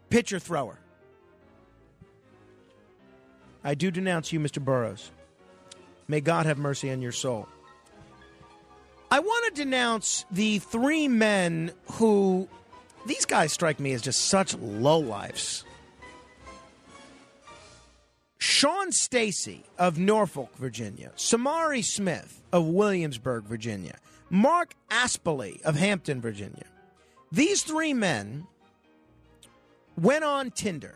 pitcher 0.10 0.40
thrower. 0.40 0.80
I 3.64 3.76
do 3.76 3.92
denounce 3.92 4.32
you, 4.32 4.40
Mr. 4.40 4.64
Burrows. 4.64 5.12
May 6.08 6.22
God 6.22 6.46
have 6.46 6.58
mercy 6.58 6.90
on 6.90 7.02
your 7.02 7.12
soul. 7.12 7.48
I 9.12 9.20
want 9.20 9.56
to 9.56 9.64
denounce 9.64 10.26
the 10.30 10.60
three 10.60 11.08
men 11.08 11.72
who, 11.94 12.48
these 13.08 13.26
guys 13.26 13.52
strike 13.52 13.80
me 13.80 13.94
as 13.94 14.02
just 14.04 14.28
such 14.28 14.56
lowlifes. 14.58 15.64
Sean 18.38 18.92
Stacy 18.92 19.64
of 19.78 19.98
Norfolk, 19.98 20.56
Virginia, 20.58 21.12
Samari 21.18 21.84
Smith 21.84 22.42
of 22.54 22.68
Williamsburg, 22.68 23.46
Virginia, 23.46 23.98
Mark 24.30 24.76
Aspley 24.92 25.62
of 25.64 25.76
Hampton, 25.76 26.22
Virginia. 26.22 26.66
These 27.32 27.64
three 27.64 27.94
men 27.94 28.46
went 29.98 30.24
on 30.24 30.52
Tinder 30.52 30.96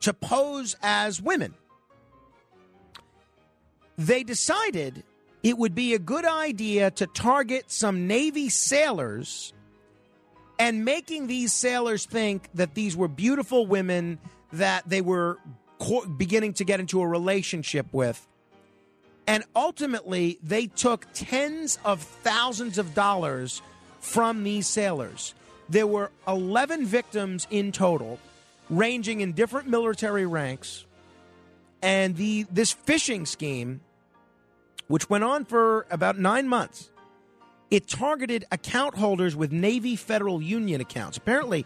to 0.00 0.12
pose 0.12 0.76
as 0.82 1.22
women. 1.22 1.54
They 3.96 4.22
decided 4.22 5.04
it 5.42 5.58
would 5.58 5.74
be 5.74 5.94
a 5.94 5.98
good 5.98 6.24
idea 6.24 6.90
to 6.92 7.06
target 7.06 7.70
some 7.70 8.06
Navy 8.06 8.48
sailors 8.48 9.52
and 10.58 10.84
making 10.84 11.26
these 11.26 11.52
sailors 11.52 12.04
think 12.04 12.48
that 12.54 12.74
these 12.74 12.96
were 12.96 13.08
beautiful 13.08 13.66
women 13.66 14.18
that 14.52 14.88
they 14.88 15.00
were 15.00 15.38
co- 15.80 16.06
beginning 16.06 16.52
to 16.54 16.64
get 16.64 16.78
into 16.78 17.00
a 17.00 17.06
relationship 17.06 17.86
with. 17.92 18.24
And 19.26 19.44
ultimately, 19.56 20.38
they 20.42 20.66
took 20.66 21.06
tens 21.14 21.78
of 21.84 22.02
thousands 22.02 22.78
of 22.78 22.94
dollars 22.94 23.62
from 24.00 24.44
these 24.44 24.66
sailors. 24.66 25.34
There 25.68 25.86
were 25.86 26.10
11 26.28 26.86
victims 26.86 27.46
in 27.50 27.72
total, 27.72 28.18
ranging 28.68 29.20
in 29.20 29.32
different 29.32 29.68
military 29.68 30.26
ranks. 30.26 30.84
And 31.80 32.16
the 32.16 32.46
this 32.50 32.74
phishing 32.74 33.26
scheme, 33.26 33.80
which 34.88 35.08
went 35.10 35.24
on 35.24 35.44
for 35.44 35.86
about 35.90 36.18
nine 36.18 36.48
months, 36.48 36.90
it 37.70 37.88
targeted 37.88 38.44
account 38.52 38.96
holders 38.96 39.34
with 39.34 39.50
Navy 39.50 39.96
Federal 39.96 40.42
Union 40.42 40.80
accounts. 40.80 41.16
Apparently, 41.16 41.64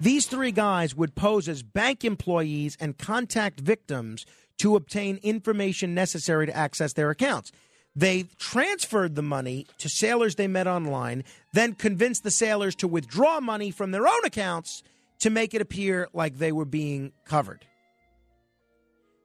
these 0.00 0.26
three 0.26 0.52
guys 0.52 0.94
would 0.94 1.16
pose 1.16 1.48
as 1.48 1.62
bank 1.62 2.04
employees 2.04 2.76
and 2.80 2.96
contact 2.96 3.58
victims 3.58 4.24
to 4.58 4.76
obtain 4.76 5.18
information 5.22 5.94
necessary 5.94 6.46
to 6.46 6.56
access 6.56 6.92
their 6.92 7.10
accounts. 7.10 7.50
They 7.96 8.24
transferred 8.38 9.16
the 9.16 9.22
money 9.22 9.66
to 9.78 9.88
sailors 9.88 10.36
they 10.36 10.46
met 10.46 10.68
online, 10.68 11.24
then 11.52 11.74
convinced 11.74 12.22
the 12.22 12.30
sailors 12.30 12.76
to 12.76 12.86
withdraw 12.86 13.40
money 13.40 13.72
from 13.72 13.90
their 13.90 14.06
own 14.06 14.24
accounts 14.24 14.84
to 15.20 15.30
make 15.30 15.52
it 15.54 15.60
appear 15.60 16.08
like 16.12 16.38
they 16.38 16.52
were 16.52 16.64
being 16.64 17.12
covered. 17.24 17.66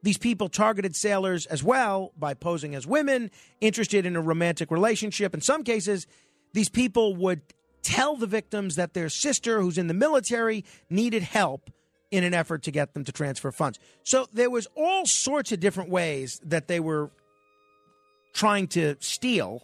These 0.03 0.17
people 0.17 0.49
targeted 0.49 0.95
sailors 0.95 1.45
as 1.45 1.63
well 1.63 2.11
by 2.17 2.33
posing 2.33 2.75
as 2.75 2.85
women 2.85 3.31
interested 3.61 4.05
in 4.05 4.15
a 4.15 4.21
romantic 4.21 4.69
relationship. 4.69 5.33
In 5.33 5.41
some 5.41 5.63
cases, 5.63 6.05
these 6.53 6.69
people 6.69 7.15
would 7.15 7.41
tell 7.81 8.15
the 8.15 8.27
victims 8.27 8.75
that 8.75 8.93
their 8.93 9.09
sister, 9.09 9.61
who's 9.61 9.77
in 9.77 9.87
the 9.87 9.93
military, 9.93 10.65
needed 10.89 11.23
help 11.23 11.69
in 12.11 12.23
an 12.23 12.33
effort 12.33 12.63
to 12.63 12.71
get 12.71 12.93
them 12.93 13.03
to 13.05 13.11
transfer 13.11 13.51
funds. 13.51 13.79
So 14.03 14.27
there 14.31 14.49
was 14.49 14.67
all 14.75 15.05
sorts 15.05 15.51
of 15.51 15.59
different 15.59 15.89
ways 15.89 16.39
that 16.43 16.67
they 16.67 16.79
were 16.79 17.09
trying 18.33 18.67
to 18.67 18.95
steal 18.99 19.63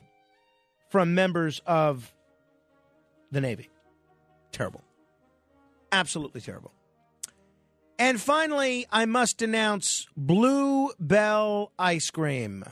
from 0.89 1.13
members 1.13 1.61
of 1.65 2.13
the 3.31 3.41
Navy. 3.41 3.69
Terrible. 4.51 4.81
Absolutely 5.91 6.41
terrible. 6.41 6.71
And 7.99 8.19
finally, 8.19 8.87
I 8.93 9.05
must 9.05 9.41
announce 9.41 10.07
Blue 10.15 10.93
Bell 11.01 11.73
Ice 11.77 12.09
Cream. 12.09 12.63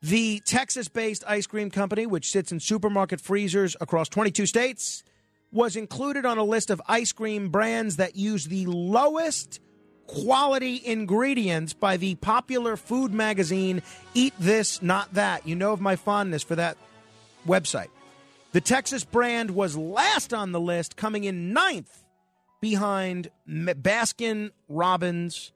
The 0.00 0.40
Texas 0.46 0.88
based 0.88 1.22
ice 1.28 1.46
cream 1.46 1.70
company, 1.70 2.06
which 2.06 2.30
sits 2.30 2.50
in 2.50 2.60
supermarket 2.60 3.20
freezers 3.20 3.76
across 3.78 4.08
22 4.08 4.46
states, 4.46 5.04
was 5.52 5.76
included 5.76 6.24
on 6.24 6.38
a 6.38 6.44
list 6.44 6.70
of 6.70 6.80
ice 6.88 7.12
cream 7.12 7.50
brands 7.50 7.96
that 7.96 8.16
use 8.16 8.46
the 8.46 8.64
lowest 8.64 9.60
quality 10.06 10.80
ingredients 10.82 11.74
by 11.74 11.98
the 11.98 12.14
popular 12.16 12.78
food 12.78 13.12
magazine 13.12 13.82
Eat 14.14 14.32
This, 14.40 14.80
Not 14.80 15.12
That. 15.12 15.46
You 15.46 15.56
know 15.56 15.72
of 15.72 15.82
my 15.82 15.96
fondness 15.96 16.42
for 16.42 16.56
that 16.56 16.78
website. 17.46 17.90
The 18.52 18.62
Texas 18.62 19.04
brand 19.04 19.50
was 19.50 19.76
last 19.76 20.32
on 20.32 20.52
the 20.52 20.60
list, 20.60 20.96
coming 20.96 21.24
in 21.24 21.52
ninth 21.52 22.01
behind 22.62 23.28
Baskin 23.46 24.52
Robbins. 24.70 25.52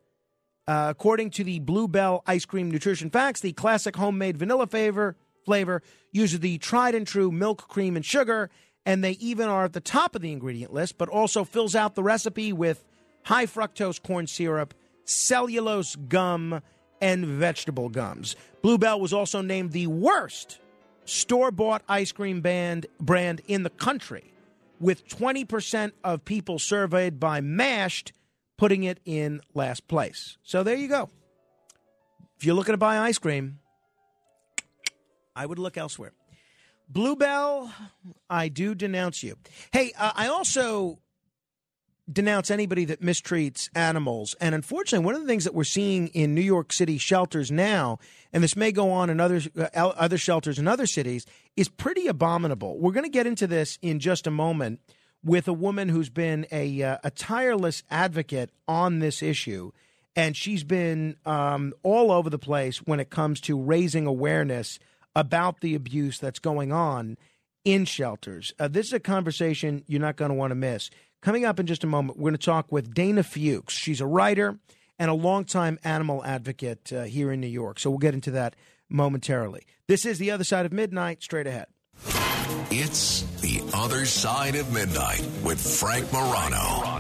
Uh, 0.68 0.88
according 0.90 1.30
to 1.30 1.44
the 1.44 1.60
Blue 1.60 1.86
Bell 1.86 2.24
Ice 2.26 2.44
Cream 2.44 2.70
Nutrition 2.70 3.08
Facts, 3.08 3.40
the 3.40 3.52
classic 3.52 3.96
homemade 3.96 4.36
vanilla 4.36 4.66
flavor 4.66 5.16
flavor 5.44 5.80
uses 6.10 6.40
the 6.40 6.58
tried 6.58 6.96
and 6.96 7.06
true 7.06 7.30
milk, 7.30 7.68
cream, 7.68 7.94
and 7.94 8.04
sugar, 8.04 8.50
and 8.84 9.02
they 9.02 9.12
even 9.12 9.48
are 9.48 9.64
at 9.64 9.72
the 9.72 9.80
top 9.80 10.16
of 10.16 10.22
the 10.22 10.32
ingredient 10.32 10.72
list, 10.72 10.98
but 10.98 11.08
also 11.08 11.44
fills 11.44 11.76
out 11.76 11.94
the 11.94 12.02
recipe 12.02 12.52
with 12.52 12.84
high 13.24 13.46
fructose 13.46 14.02
corn 14.02 14.26
syrup, 14.26 14.74
cellulose 15.04 15.94
gum, 15.94 16.60
and 17.00 17.24
vegetable 17.24 17.88
gums. 17.88 18.34
Blue 18.60 18.76
Bell 18.76 19.00
was 19.00 19.12
also 19.12 19.40
named 19.40 19.70
the 19.70 19.86
worst 19.86 20.58
store 21.04 21.52
bought 21.52 21.82
ice 21.88 22.10
cream 22.10 22.40
band, 22.40 22.86
brand 23.00 23.40
in 23.46 23.62
the 23.62 23.70
country, 23.70 24.32
with 24.80 25.06
20% 25.08 25.92
of 26.04 26.24
people 26.24 26.58
surveyed 26.58 27.18
by 27.18 27.40
MASHED 27.40 28.12
putting 28.56 28.84
it 28.84 29.00
in 29.04 29.40
last 29.54 29.86
place. 29.88 30.38
So 30.42 30.62
there 30.62 30.76
you 30.76 30.88
go. 30.88 31.10
If 32.38 32.44
you're 32.44 32.54
looking 32.54 32.74
to 32.74 32.78
buy 32.78 32.98
ice 32.98 33.18
cream, 33.18 33.58
I 35.34 35.46
would 35.46 35.58
look 35.58 35.76
elsewhere. 35.76 36.12
Blue 36.88 37.16
Bell, 37.16 37.72
I 38.30 38.48
do 38.48 38.74
denounce 38.74 39.22
you. 39.22 39.36
Hey, 39.72 39.92
uh, 39.98 40.12
I 40.14 40.28
also 40.28 40.98
denounce 42.10 42.50
anybody 42.50 42.84
that 42.84 43.02
mistreats 43.02 43.68
animals. 43.74 44.34
And 44.40 44.54
unfortunately, 44.54 45.04
one 45.04 45.14
of 45.14 45.22
the 45.22 45.26
things 45.26 45.44
that 45.44 45.54
we're 45.54 45.64
seeing 45.64 46.08
in 46.08 46.34
New 46.34 46.40
York 46.40 46.72
City 46.72 46.98
shelters 46.98 47.50
now, 47.50 47.98
and 48.32 48.42
this 48.42 48.56
may 48.56 48.72
go 48.72 48.90
on 48.90 49.10
in 49.10 49.20
other 49.20 49.40
uh, 49.56 49.68
other 49.74 50.18
shelters 50.18 50.58
in 50.58 50.68
other 50.68 50.86
cities, 50.86 51.26
is 51.56 51.68
pretty 51.68 52.06
abominable. 52.06 52.78
We're 52.78 52.92
going 52.92 53.04
to 53.04 53.10
get 53.10 53.26
into 53.26 53.46
this 53.46 53.78
in 53.82 53.98
just 53.98 54.26
a 54.26 54.30
moment 54.30 54.80
with 55.24 55.48
a 55.48 55.52
woman 55.52 55.88
who's 55.88 56.10
been 56.10 56.46
a 56.52 56.82
uh, 56.82 56.98
a 57.02 57.10
tireless 57.10 57.82
advocate 57.90 58.50
on 58.68 59.00
this 59.00 59.22
issue. 59.22 59.72
And 60.18 60.34
she's 60.34 60.64
been 60.64 61.16
um, 61.26 61.74
all 61.82 62.10
over 62.10 62.30
the 62.30 62.38
place 62.38 62.78
when 62.78 63.00
it 63.00 63.10
comes 63.10 63.38
to 63.42 63.60
raising 63.60 64.06
awareness 64.06 64.78
about 65.14 65.60
the 65.60 65.74
abuse 65.74 66.18
that's 66.18 66.38
going 66.38 66.72
on 66.72 67.18
in 67.66 67.84
shelters. 67.84 68.54
Uh, 68.58 68.68
this 68.68 68.86
is 68.86 68.92
a 68.94 69.00
conversation 69.00 69.82
you're 69.86 70.00
not 70.00 70.16
going 70.16 70.30
to 70.30 70.34
want 70.34 70.52
to 70.52 70.54
miss. 70.54 70.88
Coming 71.22 71.44
up 71.44 71.59
in 71.59 71.66
just 71.66 71.82
a 71.82 71.86
moment, 71.86 72.18
we're 72.18 72.30
going 72.30 72.38
to 72.38 72.44
talk 72.44 72.70
with 72.70 72.94
Dana 72.94 73.22
Fuchs. 73.22 73.74
She's 73.74 74.01
a 74.01 74.06
writer 74.06 74.59
and 74.98 75.10
a 75.10 75.14
longtime 75.14 75.78
animal 75.82 76.24
advocate 76.24 76.93
uh, 76.93 77.05
here 77.05 77.32
in 77.32 77.40
New 77.40 77.47
York. 77.47 77.78
So 77.78 77.90
we'll 77.90 77.98
get 77.98 78.14
into 78.14 78.30
that 78.32 78.55
momentarily. 78.88 79.62
This 79.88 80.05
is 80.06 80.18
The 80.18 80.30
Other 80.30 80.44
Side 80.44 80.66
of 80.66 80.72
Midnight, 80.72 81.22
straight 81.22 81.47
ahead. 81.47 81.66
It's 82.70 83.22
The 83.40 83.62
Other 83.74 84.05
Side 84.05 84.55
of 84.55 84.72
Midnight 84.72 85.26
with 85.43 85.60
Frank 85.60 86.12
Morano. 86.12 86.95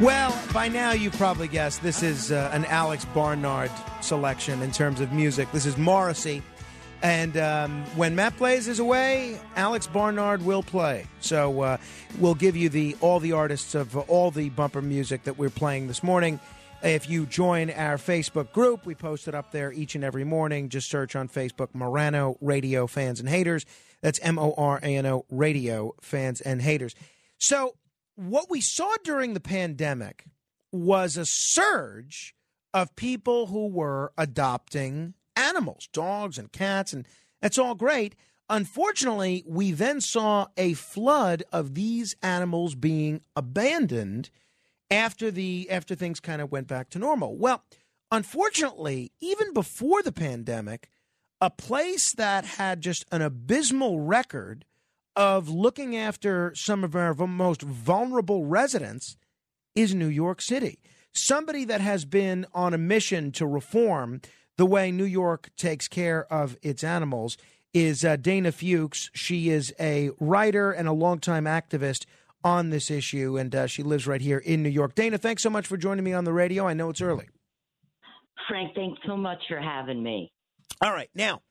Well, 0.00 0.40
by 0.54 0.68
now 0.68 0.92
you've 0.92 1.16
probably 1.16 1.48
guessed 1.48 1.82
this 1.82 2.04
is 2.04 2.30
uh, 2.30 2.50
an 2.52 2.64
Alex 2.66 3.04
Barnard 3.06 3.72
selection 4.00 4.62
in 4.62 4.70
terms 4.70 5.00
of 5.00 5.12
music. 5.12 5.50
This 5.50 5.66
is 5.66 5.76
Morrissey. 5.76 6.40
And 7.02 7.36
um, 7.36 7.84
when 7.96 8.14
Matt 8.14 8.36
Blaze 8.38 8.68
is 8.68 8.78
away, 8.78 9.40
Alex 9.56 9.88
Barnard 9.88 10.44
will 10.44 10.62
play. 10.62 11.04
So 11.18 11.62
uh, 11.62 11.76
we'll 12.20 12.36
give 12.36 12.56
you 12.56 12.68
the 12.68 12.96
all 13.00 13.18
the 13.18 13.32
artists 13.32 13.74
of 13.74 13.96
all 14.08 14.30
the 14.30 14.50
bumper 14.50 14.80
music 14.80 15.24
that 15.24 15.36
we're 15.36 15.50
playing 15.50 15.88
this 15.88 16.04
morning. 16.04 16.38
If 16.80 17.10
you 17.10 17.26
join 17.26 17.70
our 17.70 17.96
Facebook 17.96 18.52
group, 18.52 18.86
we 18.86 18.94
post 18.94 19.26
it 19.26 19.34
up 19.34 19.50
there 19.50 19.72
each 19.72 19.96
and 19.96 20.04
every 20.04 20.22
morning. 20.22 20.68
Just 20.68 20.88
search 20.88 21.16
on 21.16 21.28
Facebook 21.28 21.70
Morano 21.74 22.38
Radio 22.40 22.86
Fans 22.86 23.18
and 23.18 23.28
Haters. 23.28 23.66
That's 24.00 24.20
M 24.20 24.38
O 24.38 24.54
R 24.56 24.78
A 24.80 24.96
N 24.96 25.06
O 25.06 25.24
Radio 25.28 25.96
Fans 26.00 26.40
and 26.40 26.62
Haters. 26.62 26.94
So, 27.38 27.74
what 28.18 28.50
we 28.50 28.60
saw 28.60 28.96
during 29.04 29.34
the 29.34 29.40
pandemic 29.40 30.24
was 30.72 31.16
a 31.16 31.24
surge 31.24 32.34
of 32.74 32.96
people 32.96 33.46
who 33.46 33.68
were 33.68 34.12
adopting 34.18 35.14
animals, 35.36 35.88
dogs 35.92 36.36
and 36.36 36.50
cats, 36.50 36.92
and 36.92 37.06
that's 37.40 37.58
all 37.58 37.76
great. 37.76 38.16
Unfortunately, 38.50 39.44
we 39.46 39.70
then 39.70 40.00
saw 40.00 40.48
a 40.56 40.74
flood 40.74 41.44
of 41.52 41.74
these 41.74 42.16
animals 42.20 42.74
being 42.74 43.20
abandoned 43.36 44.30
after 44.90 45.30
the 45.30 45.70
after 45.70 45.94
things 45.94 46.18
kind 46.18 46.42
of 46.42 46.50
went 46.50 46.66
back 46.66 46.90
to 46.90 46.98
normal. 46.98 47.36
Well, 47.36 47.62
unfortunately, 48.10 49.12
even 49.20 49.52
before 49.52 50.02
the 50.02 50.12
pandemic, 50.12 50.88
a 51.40 51.50
place 51.50 52.12
that 52.14 52.44
had 52.44 52.80
just 52.80 53.04
an 53.12 53.22
abysmal 53.22 54.00
record 54.00 54.64
of 55.18 55.48
looking 55.48 55.96
after 55.96 56.54
some 56.54 56.84
of 56.84 56.94
our 56.94 57.12
most 57.12 57.62
vulnerable 57.62 58.46
residents 58.46 59.16
is 59.74 59.92
New 59.92 60.06
York 60.06 60.40
City. 60.40 60.78
Somebody 61.12 61.64
that 61.64 61.80
has 61.80 62.04
been 62.04 62.46
on 62.54 62.72
a 62.72 62.78
mission 62.78 63.32
to 63.32 63.44
reform 63.44 64.20
the 64.56 64.64
way 64.64 64.92
New 64.92 65.04
York 65.04 65.50
takes 65.56 65.88
care 65.88 66.32
of 66.32 66.56
its 66.62 66.84
animals 66.84 67.36
is 67.74 68.04
uh, 68.04 68.14
Dana 68.14 68.52
Fuchs. 68.52 69.10
She 69.12 69.50
is 69.50 69.74
a 69.80 70.10
writer 70.20 70.70
and 70.70 70.86
a 70.86 70.92
longtime 70.92 71.46
activist 71.46 72.06
on 72.44 72.70
this 72.70 72.88
issue, 72.88 73.36
and 73.36 73.52
uh, 73.56 73.66
she 73.66 73.82
lives 73.82 74.06
right 74.06 74.20
here 74.20 74.38
in 74.38 74.62
New 74.62 74.68
York. 74.68 74.94
Dana, 74.94 75.18
thanks 75.18 75.42
so 75.42 75.50
much 75.50 75.66
for 75.66 75.76
joining 75.76 76.04
me 76.04 76.12
on 76.12 76.22
the 76.22 76.32
radio. 76.32 76.64
I 76.64 76.74
know 76.74 76.90
it's 76.90 77.00
early. 77.00 77.28
Frank, 78.48 78.72
thanks 78.76 79.00
so 79.04 79.16
much 79.16 79.42
for 79.48 79.60
having 79.60 80.00
me. 80.00 80.30
All 80.80 80.92
right. 80.92 81.10
Now, 81.12 81.42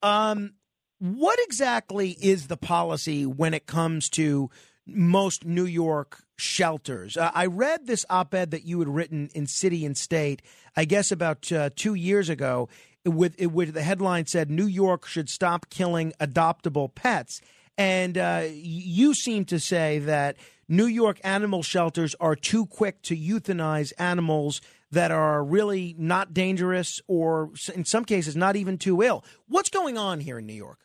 um, 0.00 0.52
what 1.00 1.38
exactly 1.42 2.10
is 2.20 2.46
the 2.46 2.58
policy 2.58 3.24
when 3.24 3.54
it 3.54 3.66
comes 3.66 4.08
to 4.10 4.50
most 4.86 5.46
New 5.46 5.64
York 5.64 6.22
shelters? 6.36 7.16
Uh, 7.16 7.30
I 7.34 7.46
read 7.46 7.86
this 7.86 8.04
op 8.10 8.34
ed 8.34 8.50
that 8.50 8.64
you 8.64 8.78
had 8.78 8.88
written 8.88 9.30
in 9.34 9.46
City 9.46 9.86
and 9.86 9.96
State, 9.96 10.42
I 10.76 10.84
guess 10.84 11.10
about 11.10 11.50
uh, 11.50 11.70
two 11.74 11.94
years 11.94 12.28
ago, 12.28 12.68
with, 13.06 13.40
with 13.40 13.72
the 13.72 13.82
headline 13.82 14.26
said 14.26 14.50
New 14.50 14.66
York 14.66 15.06
should 15.06 15.30
stop 15.30 15.70
killing 15.70 16.12
adoptable 16.20 16.94
pets. 16.94 17.40
And 17.78 18.18
uh, 18.18 18.44
you 18.52 19.14
seem 19.14 19.46
to 19.46 19.58
say 19.58 20.00
that 20.00 20.36
New 20.68 20.84
York 20.84 21.18
animal 21.24 21.62
shelters 21.62 22.14
are 22.20 22.36
too 22.36 22.66
quick 22.66 23.00
to 23.02 23.16
euthanize 23.16 23.94
animals 23.98 24.60
that 24.90 25.10
are 25.10 25.42
really 25.42 25.94
not 25.98 26.34
dangerous 26.34 27.00
or, 27.06 27.52
in 27.74 27.86
some 27.86 28.04
cases, 28.04 28.36
not 28.36 28.54
even 28.54 28.76
too 28.76 29.02
ill. 29.02 29.24
What's 29.48 29.70
going 29.70 29.96
on 29.96 30.20
here 30.20 30.38
in 30.38 30.46
New 30.46 30.52
York? 30.52 30.78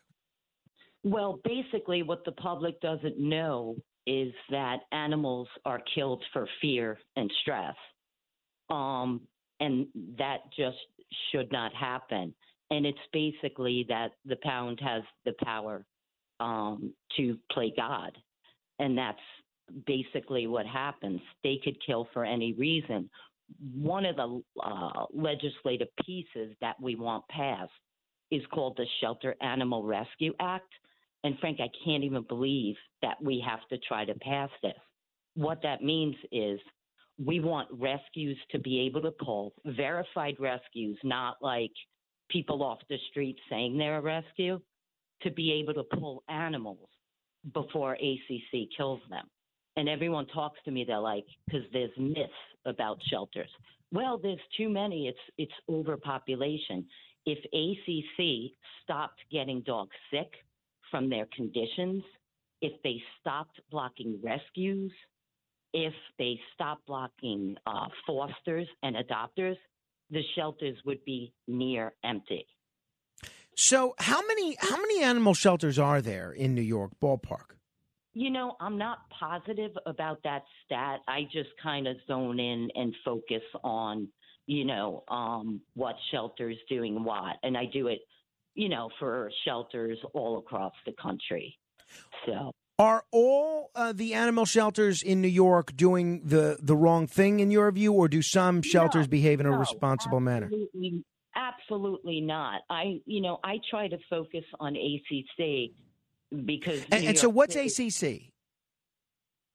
Well, 1.06 1.40
basically, 1.44 2.02
what 2.02 2.26
the 2.26 2.32
public 2.32 2.82
doesn't 2.82 3.20
know 3.20 3.76
is 4.08 4.34
that 4.50 4.80
animals 4.92 5.48
are 5.64 5.80
killed 5.94 6.24
for 6.34 6.48
fear 6.60 6.98
and 7.16 7.32
stress. 7.42 7.76
Um, 8.72 9.22
and 9.60 9.86
that 10.18 10.40
just 10.58 10.78
should 11.32 11.52
not 11.52 11.74
happen. 11.76 12.34
And 12.72 12.88
it's 12.88 12.98
basically 13.14 13.86
that 13.88 14.14
the 14.26 14.38
pound 14.38 14.80
has 14.84 15.04
the 15.26 15.34
power 15.44 15.86
um, 16.40 16.92
to 17.18 17.38
play 17.52 17.72
God. 17.78 18.18
And 18.80 18.98
that's 18.98 19.20
basically 19.86 20.48
what 20.48 20.66
happens. 20.66 21.22
They 21.44 21.60
could 21.64 21.78
kill 21.86 22.08
for 22.14 22.26
any 22.26 22.54
reason. 22.54 23.12
One 23.76 24.06
of 24.06 24.16
the 24.16 24.42
uh, 24.60 25.06
legislative 25.14 25.90
pieces 26.04 26.56
that 26.62 26.82
we 26.82 26.96
want 26.96 27.28
passed 27.28 27.72
is 28.32 28.42
called 28.52 28.76
the 28.76 28.88
Shelter 29.02 29.36
Animal 29.42 29.84
Rescue 29.84 30.34
Act. 30.40 30.74
And 31.26 31.40
Frank, 31.40 31.60
I 31.60 31.70
can't 31.84 32.04
even 32.04 32.22
believe 32.22 32.76
that 33.02 33.20
we 33.20 33.44
have 33.44 33.68
to 33.70 33.80
try 33.80 34.06
to 34.06 34.14
pass 34.14 34.52
this. 34.62 34.78
What 35.34 35.60
that 35.64 35.82
means 35.82 36.16
is 36.32 36.60
we 37.18 37.40
want 37.40 37.68
rescues 37.72 38.38
to 38.52 38.60
be 38.60 38.82
able 38.82 39.02
to 39.02 39.10
pull 39.10 39.56
verified 39.66 40.36
rescues, 40.40 41.00
not 41.04 41.38
like 41.42 41.72
people 42.30 42.62
off 42.62 42.78
the 42.90 43.00
street 43.10 43.38
saying 43.50 43.76
they're 43.76 43.98
a 43.98 44.02
rescue, 44.02 44.62
to 45.24 45.32
be 45.32 45.52
able 45.52 45.74
to 45.74 45.98
pull 45.98 46.24
animals 46.30 46.90
before 47.56 47.94
ACC 47.94 48.70
kills 48.78 49.02
them. 49.10 49.26
And 49.78 49.90
everyone 49.90 50.28
talks 50.28 50.60
to 50.66 50.72
me, 50.72 50.84
they're 50.84 51.00
like, 51.00 51.26
because 51.48 51.66
there's 51.74 51.98
myths 51.98 52.30
about 52.68 53.00
shelters. 53.10 53.50
Well, 53.92 54.20
there's 54.22 54.38
too 54.56 54.70
many. 54.70 55.08
It's 55.08 55.18
it's 55.40 55.52
overpopulation. 55.68 56.86
If 57.26 57.40
ACC 57.52 58.52
stopped 58.84 59.22
getting 59.32 59.62
dogs 59.62 59.96
sick 60.12 60.32
from 60.96 61.10
their 61.10 61.28
conditions, 61.36 62.04
if 62.62 62.72
they 62.82 62.96
stopped 63.20 63.60
blocking 63.70 64.18
rescues, 64.24 64.94
if 65.74 65.94
they 66.18 66.40
stopped 66.54 66.86
blocking 66.88 67.54
uh, 67.68 67.88
fosters 68.08 68.66
and 68.82 68.96
adopters, 68.96 69.58
the 70.10 70.22
shelters 70.38 70.78
would 70.86 71.04
be 71.04 71.34
near 71.50 71.94
empty. 72.06 72.48
So 73.58 73.94
how 74.00 74.26
many 74.26 74.56
how 74.58 74.78
many 74.78 75.04
animal 75.04 75.34
shelters 75.34 75.78
are 75.78 76.02
there 76.02 76.32
in 76.32 76.56
New 76.56 76.62
York 76.62 76.92
ballpark? 77.04 77.58
You 78.14 78.30
know, 78.30 78.56
I'm 78.62 78.78
not 78.78 79.00
positive 79.20 79.72
about 79.86 80.20
that 80.24 80.44
stat. 80.64 81.00
I 81.10 81.24
just 81.24 81.50
kind 81.62 81.90
of 81.90 81.98
zone 82.08 82.40
in 82.40 82.70
and 82.74 82.96
focus 83.04 83.44
on, 83.66 84.08
you 84.48 84.64
know, 84.64 85.04
um, 85.10 85.60
what 85.74 85.96
shelters 86.12 86.56
doing 86.70 87.04
what, 87.04 87.36
and 87.44 87.58
I 87.58 87.66
do 87.66 87.88
it, 87.88 88.00
you 88.56 88.70
know, 88.70 88.90
for 89.00 89.30
shelters 89.46 89.98
all 90.14 90.40
across 90.40 90.74
the 90.86 90.94
country. 91.02 91.58
So 92.26 92.52
Are 92.80 93.04
all 93.12 93.72
uh, 93.76 93.94
the 93.94 94.14
animal 94.14 94.46
shelters 94.46 95.04
in 95.04 95.22
New 95.22 95.28
York 95.28 95.76
doing 95.76 96.22
the 96.26 96.58
the 96.62 96.76
wrong 96.76 97.08
thing 97.08 97.40
in 97.40 97.52
your 97.52 97.72
view, 97.72 97.94
or 97.94 98.08
do 98.08 98.22
some 98.22 98.62
shelters 98.62 99.08
behave 99.08 99.40
in 99.40 99.46
a 99.46 99.52
no, 99.52 99.58
responsible 99.58 100.20
manner? 100.20 100.48
Absolutely, 100.48 101.04
absolutely 101.36 102.22
not. 102.22 102.62
I, 102.70 103.00
you 103.06 103.22
know, 103.22 103.40
I 103.44 103.60
try 103.70 103.88
to 103.88 103.98
focus 104.10 104.44
on 104.60 104.76
ACC 104.76 105.72
because. 106.46 106.84
And, 106.92 107.06
and 107.06 107.18
so, 107.18 107.30
what's 107.30 107.56
ACC? 107.56 108.32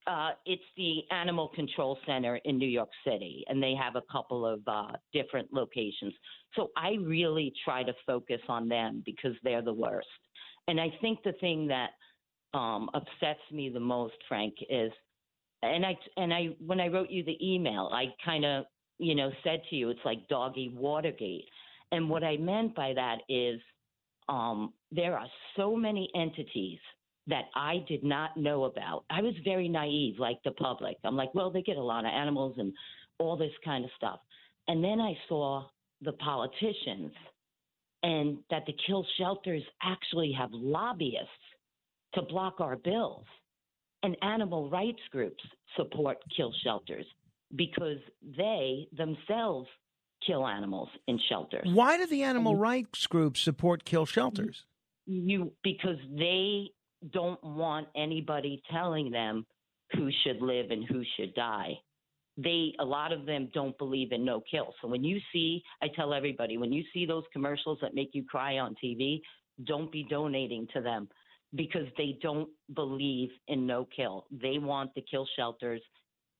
Uh, 0.06 0.30
it's 0.46 0.62
the 0.76 1.02
Animal 1.10 1.48
Control 1.48 1.98
Center 2.06 2.40
in 2.44 2.58
New 2.58 2.68
York 2.68 2.88
City, 3.06 3.44
and 3.48 3.62
they 3.62 3.74
have 3.74 3.96
a 3.96 4.02
couple 4.10 4.46
of 4.46 4.60
uh, 4.66 4.92
different 5.12 5.52
locations. 5.52 6.14
So 6.56 6.70
I 6.76 6.96
really 7.02 7.52
try 7.64 7.82
to 7.82 7.92
focus 8.06 8.40
on 8.48 8.68
them 8.68 9.02
because 9.04 9.32
they're 9.44 9.62
the 9.62 9.72
worst. 9.72 10.08
And 10.68 10.80
I 10.80 10.88
think 11.00 11.22
the 11.22 11.34
thing 11.34 11.68
that 11.68 11.90
um, 12.56 12.88
upsets 12.94 13.40
me 13.52 13.68
the 13.68 13.80
most, 13.80 14.14
Frank, 14.28 14.54
is, 14.68 14.90
and 15.62 15.84
I 15.84 15.96
and 16.16 16.32
I 16.32 16.48
when 16.64 16.80
I 16.80 16.88
wrote 16.88 17.10
you 17.10 17.22
the 17.22 17.36
email, 17.46 17.90
I 17.92 18.06
kind 18.24 18.44
of 18.44 18.64
you 18.98 19.14
know 19.14 19.30
said 19.44 19.60
to 19.68 19.76
you, 19.76 19.90
it's 19.90 20.00
like 20.04 20.26
doggy 20.28 20.72
Watergate, 20.74 21.44
and 21.92 22.08
what 22.08 22.24
I 22.24 22.38
meant 22.38 22.74
by 22.74 22.94
that 22.94 23.18
is 23.28 23.60
um, 24.28 24.72
there 24.90 25.18
are 25.18 25.26
so 25.56 25.76
many 25.76 26.08
entities 26.14 26.78
that 27.30 27.46
I 27.54 27.84
did 27.88 28.04
not 28.04 28.36
know 28.36 28.64
about. 28.64 29.04
I 29.10 29.22
was 29.22 29.34
very 29.44 29.68
naive, 29.68 30.18
like 30.18 30.38
the 30.44 30.52
public. 30.52 30.96
I'm 31.04 31.16
like, 31.16 31.34
well, 31.34 31.50
they 31.50 31.62
get 31.62 31.76
a 31.76 31.82
lot 31.82 32.04
of 32.04 32.12
animals 32.12 32.56
and 32.58 32.72
all 33.18 33.36
this 33.36 33.52
kind 33.64 33.84
of 33.84 33.90
stuff. 33.96 34.20
And 34.68 34.84
then 34.84 35.00
I 35.00 35.14
saw 35.28 35.64
the 36.02 36.12
politicians 36.12 37.12
and 38.02 38.38
that 38.50 38.64
the 38.66 38.74
kill 38.86 39.04
shelters 39.18 39.62
actually 39.82 40.32
have 40.38 40.50
lobbyists 40.52 41.28
to 42.14 42.22
block 42.22 42.60
our 42.60 42.76
bills. 42.76 43.24
And 44.02 44.16
animal 44.22 44.70
rights 44.70 45.02
groups 45.10 45.42
support 45.76 46.18
kill 46.34 46.52
shelters 46.64 47.04
because 47.54 47.98
they 48.36 48.88
themselves 48.96 49.68
kill 50.26 50.46
animals 50.46 50.88
in 51.06 51.18
shelters. 51.28 51.68
Why 51.70 51.98
do 51.98 52.06
the 52.06 52.22
animal 52.22 52.56
rights 52.56 53.06
groups 53.06 53.40
support 53.40 53.84
kill 53.84 54.06
shelters? 54.06 54.64
you 55.10 55.52
because 55.62 55.98
they 56.16 56.70
don't 57.12 57.42
want 57.42 57.88
anybody 57.96 58.62
telling 58.70 59.10
them 59.10 59.46
who 59.92 60.10
should 60.22 60.40
live 60.40 60.70
and 60.70 60.84
who 60.86 61.02
should 61.16 61.34
die. 61.34 61.74
They 62.36 62.74
a 62.78 62.84
lot 62.84 63.12
of 63.12 63.26
them 63.26 63.48
don't 63.52 63.76
believe 63.78 64.12
in 64.12 64.24
no 64.24 64.42
kill. 64.50 64.74
So 64.80 64.88
when 64.88 65.04
you 65.04 65.18
see, 65.32 65.62
I 65.82 65.88
tell 65.88 66.14
everybody, 66.14 66.56
when 66.56 66.72
you 66.72 66.84
see 66.94 67.06
those 67.06 67.24
commercials 67.32 67.78
that 67.82 67.94
make 67.94 68.10
you 68.12 68.24
cry 68.24 68.58
on 68.58 68.74
TV, 68.82 69.20
don't 69.64 69.90
be 69.90 70.04
donating 70.08 70.66
to 70.74 70.80
them 70.80 71.08
because 71.54 71.86
they 71.98 72.18
don't 72.22 72.48
believe 72.74 73.30
in 73.48 73.66
no 73.66 73.86
kill. 73.94 74.26
They 74.30 74.58
want 74.58 74.94
the 74.94 75.02
kill 75.10 75.26
shelters 75.36 75.82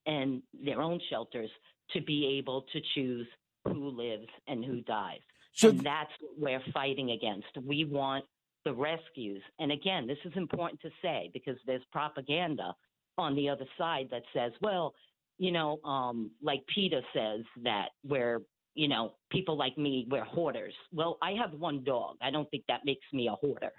and 0.06 0.42
their 0.64 0.80
own 0.80 1.00
shelters 1.10 1.50
to 1.92 2.00
be 2.00 2.38
able 2.38 2.62
to 2.72 2.80
choose 2.94 3.26
who 3.66 3.90
lives 3.90 4.28
and 4.46 4.64
who 4.64 4.80
dies. 4.82 5.18
So 5.52 5.70
and 5.70 5.80
that's 5.80 6.12
what 6.20 6.38
we're 6.38 6.72
fighting 6.72 7.10
against. 7.10 7.48
We 7.62 7.84
want 7.84 8.24
the 8.64 8.72
rescues. 8.72 9.42
And 9.58 9.72
again, 9.72 10.06
this 10.06 10.18
is 10.24 10.32
important 10.36 10.80
to 10.82 10.90
say 11.02 11.30
because 11.32 11.56
there's 11.66 11.82
propaganda 11.92 12.74
on 13.18 13.34
the 13.34 13.48
other 13.48 13.66
side 13.78 14.08
that 14.10 14.22
says, 14.34 14.52
well, 14.60 14.94
you 15.38 15.52
know, 15.52 15.80
um, 15.84 16.30
like 16.42 16.62
PETA 16.74 17.00
says 17.14 17.40
that 17.64 17.88
we're, 18.04 18.42
you 18.74 18.88
know, 18.88 19.14
people 19.30 19.56
like 19.56 19.76
me, 19.78 20.06
we're 20.10 20.24
hoarders. 20.24 20.74
Well, 20.92 21.18
I 21.22 21.32
have 21.32 21.52
one 21.58 21.82
dog. 21.82 22.16
I 22.20 22.30
don't 22.30 22.50
think 22.50 22.64
that 22.68 22.80
makes 22.84 23.06
me 23.12 23.28
a 23.28 23.32
hoarder. 23.32 23.72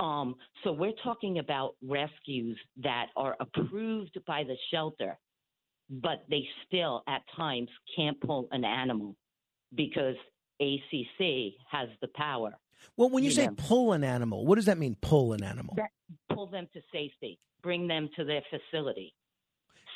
Um, 0.00 0.36
so 0.62 0.72
we're 0.72 0.92
talking 1.02 1.38
about 1.38 1.74
rescues 1.82 2.58
that 2.82 3.06
are 3.16 3.36
approved 3.40 4.18
by 4.26 4.44
the 4.44 4.56
shelter, 4.70 5.18
but 5.88 6.24
they 6.28 6.46
still 6.66 7.02
at 7.08 7.22
times 7.36 7.68
can't 7.94 8.20
pull 8.20 8.48
an 8.50 8.64
animal 8.64 9.14
because 9.74 10.16
ACC 10.60 11.54
has 11.70 11.88
the 12.00 12.08
power. 12.14 12.58
Well, 12.96 13.10
when 13.10 13.24
you, 13.24 13.30
say 13.30 13.46
know. 13.46 13.54
pull 13.56 13.92
an 13.92 14.04
animal, 14.04 14.46
what 14.46 14.56
does 14.56 14.66
that 14.66 14.78
mean? 14.78 14.96
Pull 15.00 15.32
an 15.32 15.42
animal. 15.42 15.74
That, 15.76 15.90
pull 16.32 16.46
them 16.46 16.68
to 16.72 16.80
safety, 16.92 17.38
bring 17.62 17.88
them 17.88 18.08
to 18.16 18.24
their 18.24 18.42
facility, 18.50 19.14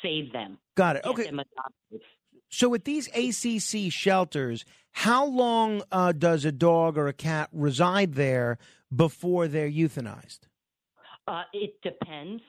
save 0.01 0.31
them. 0.31 0.57
Got 0.75 0.97
it. 0.97 1.05
Okay. 1.05 1.31
So 2.49 2.73
at 2.75 2.83
these 2.83 3.07
ACC 3.07 3.91
shelters, 3.91 4.65
how 4.91 5.25
long 5.25 5.83
uh, 5.91 6.11
does 6.11 6.43
a 6.43 6.51
dog 6.51 6.97
or 6.97 7.07
a 7.07 7.13
cat 7.13 7.49
reside 7.53 8.15
there 8.15 8.57
before 8.93 9.47
they're 9.47 9.71
euthanized? 9.71 10.39
Uh, 11.27 11.43
it 11.53 11.75
depends. 11.81 12.41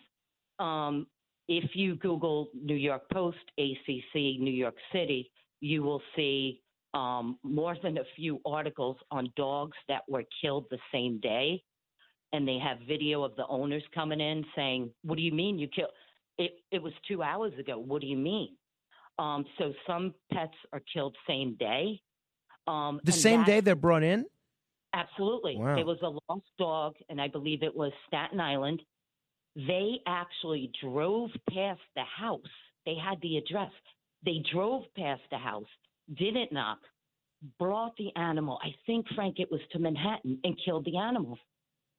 Um, 0.59 1.07
if 1.49 1.71
you 1.75 1.95
Google 1.97 2.51
New 2.55 2.75
York 2.75 3.03
Post, 3.13 3.39
ACC, 3.59 4.15
New 4.15 4.53
York 4.53 4.77
City, 4.93 5.31
you 5.61 5.83
will 5.83 6.03
see 6.17 6.63
um, 6.95 7.39
more 7.43 7.77
than 7.83 7.99
a 7.99 8.05
few 8.17 8.41
articles 8.45 8.97
on 9.11 9.33
dogs 9.37 9.77
that 9.89 10.03
were 10.09 10.25
killed 10.41 10.67
the 10.71 10.79
same 10.93 11.19
day. 11.21 11.63
And 12.35 12.49
they 12.49 12.59
have 12.59 12.79
video 12.89 13.25
of 13.25 13.37
the 13.37 13.47
owners 13.47 13.83
coming 13.95 14.21
in 14.21 14.45
saying, 14.57 14.91
What 15.03 15.17
do 15.17 15.23
you 15.23 15.33
mean 15.33 15.59
you 15.59 15.69
killed? 15.69 15.91
It, 16.39 16.53
it 16.71 16.83
was 16.83 16.93
two 17.07 17.23
hours 17.23 17.53
ago. 17.59 17.79
What 17.79 18.01
do 18.01 18.07
you 18.07 18.17
mean? 18.17 18.57
Um, 19.19 19.45
so 19.59 19.73
some 19.87 20.15
pets 20.33 20.55
are 20.73 20.81
killed 20.93 21.15
same 21.29 21.57
day. 21.59 22.01
Um, 22.67 23.01
The 23.05 23.13
same 23.13 23.45
day 23.45 23.61
they're 23.61 23.75
brought 23.75 24.03
in? 24.03 24.25
Absolutely. 24.95 25.57
Wow. 25.57 25.75
There 25.75 25.87
was 25.87 25.99
a 26.03 26.33
lost 26.33 26.47
dog, 26.59 26.95
and 27.09 27.21
I 27.21 27.29
believe 27.29 27.63
it 27.63 27.75
was 27.75 27.93
Staten 28.07 28.41
Island. 28.41 28.83
They 29.57 30.01
actually 30.07 30.71
drove 30.83 31.31
past 31.51 31.81
the 31.95 32.05
house. 32.05 32.41
They 32.87 32.95
had 32.95 33.21
the 33.21 33.37
address. 33.37 33.73
They 34.25 34.43
drove 34.53 34.85
past 34.97 35.23
the 35.31 35.39
house, 35.39 35.67
didn't 36.15 36.53
knock, 36.53 36.79
brought 37.59 37.97
the 37.97 38.15
animal. 38.17 38.59
I 38.63 38.75
think, 38.87 39.07
Frank, 39.15 39.37
it 39.39 39.51
was 39.51 39.61
to 39.73 39.79
Manhattan 39.79 40.39
and 40.45 40.59
killed 40.65 40.85
the 40.85 40.97
animal. 40.97 41.39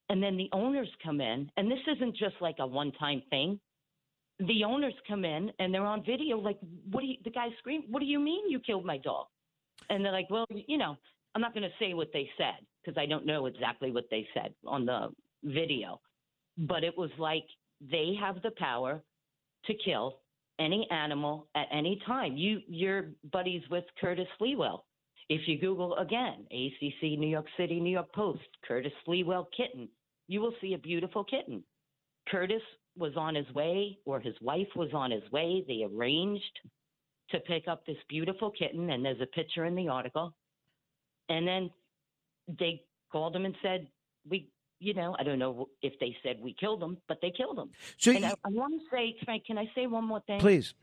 And 0.10 0.22
then 0.22 0.38
the 0.38 0.50
owners 0.52 0.90
come 1.04 1.22
in, 1.22 1.50
and 1.58 1.72
this 1.72 1.80
isn't 1.96 2.16
just 2.18 2.36
like 2.42 2.58
a 2.60 2.68
one 2.68 2.92
time 2.94 3.22
thing. 3.30 3.60
The 4.40 4.64
owners 4.64 4.94
come 5.08 5.26
in 5.26 5.52
and 5.60 5.74
they're 5.74 5.86
on 5.86 6.04
video, 6.04 6.38
like, 6.38 6.60
what 6.92 7.02
do 7.02 7.08
you, 7.08 7.16
the 7.24 7.30
guy 7.30 7.48
scream, 7.60 7.84
what 7.90 8.00
do 8.00 8.06
you 8.06 8.20
mean 8.20 8.50
you 8.50 8.60
killed 8.60 8.86
my 8.86 8.98
dog? 8.98 9.28
And 9.90 10.04
they're 10.04 10.12
like, 10.12 10.30
well, 10.30 10.46
you 10.50 10.78
know, 10.78 10.98
I'm 11.34 11.42
not 11.42 11.54
going 11.54 11.64
to 11.64 11.76
say 11.80 11.94
what 11.94 12.10
they 12.14 12.30
said 12.38 12.66
because 12.84 12.98
I 12.98 13.06
don't 13.06 13.26
know 13.26 13.46
exactly 13.46 13.92
what 13.92 14.06
they 14.12 14.28
said 14.34 14.54
on 14.66 14.86
the 14.86 15.10
video. 15.44 16.02
but 16.58 16.84
it 16.84 16.98
was 16.98 17.10
like 17.18 17.46
they 17.82 18.14
have 18.20 18.42
the 18.42 18.52
power 18.52 19.02
to 19.66 19.74
kill 19.86 20.20
any 20.60 20.88
animal 20.92 21.48
at 21.56 21.68
any 21.72 22.02
time. 22.06 22.38
You 22.38 22.62
you're 22.68 23.12
buddies 23.32 23.64
with 23.70 23.86
Curtis 24.00 24.28
Sliwa. 24.40 24.80
If 25.30 25.48
you 25.48 25.58
Google 25.58 25.96
again, 25.96 26.46
ACC 26.52 27.18
New 27.18 27.28
York 27.28 27.48
City, 27.58 27.80
New 27.80 27.92
York 27.92 28.14
Post, 28.14 28.42
Curtis 28.68 28.92
Sliwa 29.08 29.46
kitten, 29.56 29.88
you 30.28 30.42
will 30.42 30.54
see 30.62 30.74
a 30.74 30.78
beautiful 30.78 31.24
kitten. 31.24 31.64
Curtis 32.30 32.62
was 32.98 33.14
on 33.18 33.36
his 33.36 33.50
way, 33.54 33.98
or 34.06 34.20
his 34.20 34.36
wife 34.42 34.68
was 34.76 34.94
on 34.94 35.12
his 35.12 35.24
way. 35.32 35.64
They 35.68 35.84
arranged 35.84 36.60
to 37.32 37.40
pick 37.40 37.68
up 37.68 37.86
this 37.86 37.98
beautiful 38.08 38.52
kitten, 38.52 38.92
and 38.92 39.04
there's 39.04 39.22
a 39.22 39.26
picture 39.26 39.66
in 39.66 39.76
the 39.76 39.88
article. 39.88 40.34
And 41.30 41.48
then 41.48 41.72
they 42.60 42.84
called 43.12 43.36
him 43.36 43.46
and 43.46 43.56
said, 43.62 43.88
"We, 44.30 44.50
you 44.84 44.94
know, 44.94 45.16
I 45.18 45.24
don't 45.24 45.40
know 45.40 45.70
if 45.82 45.94
they 46.00 46.16
said 46.24 46.38
we 46.42 46.54
killed 46.60 46.82
them, 46.82 46.98
but 47.08 47.20
they 47.22 47.32
killed 47.32 47.58
them. 47.58 47.72
So 47.98 48.12
and 48.12 48.20
you- 48.22 48.26
I, 48.28 48.34
I 48.46 48.50
want 48.50 48.74
to 48.74 48.86
say, 48.92 49.16
Frank, 49.24 49.46
can 49.46 49.58
I 49.58 49.70
say 49.74 49.88
one 49.88 50.04
more 50.06 50.22
thing? 50.28 50.40
Please. 50.40 50.74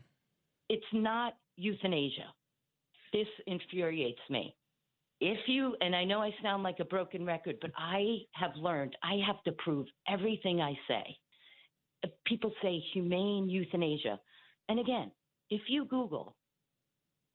It's 0.69 0.83
not 0.93 1.33
euthanasia. 1.57 2.33
This 3.13 3.27
infuriates 3.45 4.21
me. 4.29 4.55
If 5.19 5.37
you, 5.47 5.75
and 5.81 5.95
I 5.95 6.03
know 6.03 6.19
I 6.19 6.33
sound 6.41 6.63
like 6.63 6.79
a 6.79 6.85
broken 6.85 7.25
record, 7.25 7.57
but 7.61 7.71
I 7.77 8.19
have 8.33 8.55
learned 8.55 8.95
I 9.03 9.19
have 9.27 9.43
to 9.43 9.51
prove 9.51 9.85
everything 10.07 10.61
I 10.61 10.73
say. 10.87 11.15
People 12.25 12.51
say 12.63 12.81
humane 12.93 13.47
euthanasia. 13.47 14.19
And 14.69 14.79
again, 14.79 15.11
if 15.51 15.61
you 15.67 15.85
Google 15.85 16.35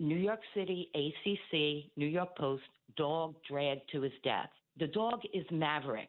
New 0.00 0.16
York 0.16 0.40
City, 0.54 0.90
ACC, 0.96 1.92
New 1.96 2.08
York 2.08 2.36
Post, 2.36 2.64
dog 2.96 3.36
dragged 3.48 3.82
to 3.92 4.02
his 4.02 4.12
death, 4.24 4.50
the 4.78 4.88
dog 4.88 5.20
is 5.32 5.44
Maverick. 5.52 6.08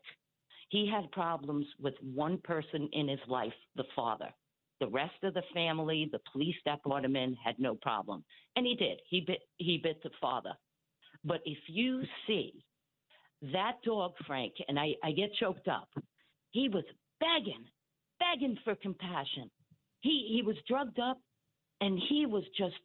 He 0.69 0.89
had 0.89 1.11
problems 1.11 1.65
with 1.79 1.93
one 2.01 2.39
person 2.39 2.89
in 2.91 3.07
his 3.07 3.19
life, 3.27 3.53
the 3.75 3.85
father. 3.95 4.29
The 4.79 4.87
rest 4.87 5.15
of 5.23 5.33
the 5.33 5.43
family, 5.53 6.07
the 6.11 6.21
police 6.31 6.55
that 6.65 6.83
brought 6.83 7.05
him 7.05 7.15
in, 7.15 7.35
had 7.43 7.57
no 7.57 7.75
problem, 7.75 8.23
and 8.55 8.65
he 8.65 8.75
did. 8.75 8.99
He 9.09 9.21
bit. 9.21 9.39
He 9.57 9.77
bit 9.77 10.03
the 10.03 10.11
father. 10.21 10.53
But 11.23 11.41
if 11.45 11.57
you 11.67 12.03
see 12.27 12.63
that 13.53 13.77
dog, 13.83 14.13
Frank, 14.25 14.53
and 14.67 14.79
I, 14.79 14.93
I 15.03 15.11
get 15.11 15.33
choked 15.39 15.67
up. 15.67 15.89
He 16.51 16.69
was 16.69 16.83
begging, 17.19 17.65
begging 18.19 18.57
for 18.63 18.75
compassion. 18.75 19.49
He 20.01 20.29
he 20.33 20.41
was 20.43 20.55
drugged 20.67 20.99
up, 20.99 21.19
and 21.81 21.99
he 22.09 22.25
was 22.25 22.43
just 22.57 22.75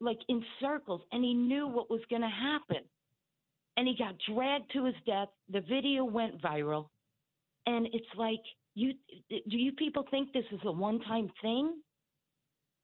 like 0.00 0.18
in 0.28 0.44
circles, 0.60 1.00
and 1.12 1.24
he 1.24 1.34
knew 1.34 1.66
what 1.66 1.90
was 1.90 2.02
going 2.10 2.22
to 2.22 2.28
happen. 2.28 2.84
And 3.76 3.88
he 3.88 3.96
got 3.96 4.14
dragged 4.32 4.72
to 4.72 4.84
his 4.84 4.94
death. 5.06 5.28
The 5.50 5.60
video 5.60 6.04
went 6.04 6.40
viral, 6.40 6.88
and 7.66 7.86
it's 7.92 8.06
like 8.16 8.42
you 8.74 8.92
do 9.28 9.56
you 9.56 9.72
people 9.72 10.04
think 10.10 10.32
this 10.32 10.44
is 10.52 10.60
a 10.64 10.72
one-time 10.72 11.30
thing? 11.42 11.74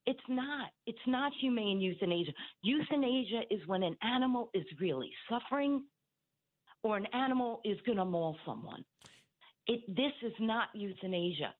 It's 0.06 0.20
not. 0.28 0.70
It's 0.86 0.98
not 1.06 1.32
humane 1.40 1.80
euthanasia. 1.80 2.32
Euthanasia 2.62 3.42
is 3.50 3.60
when 3.66 3.82
an 3.82 3.96
animal 4.02 4.50
is 4.54 4.64
really 4.80 5.10
suffering 5.28 5.84
or 6.82 6.96
an 6.96 7.06
animal 7.12 7.60
is 7.64 7.78
going 7.84 7.98
to 7.98 8.04
maul 8.04 8.36
someone. 8.46 8.84
It, 9.66 9.80
this 9.94 10.12
is 10.22 10.32
not 10.40 10.68
euthanasia. 10.74 11.54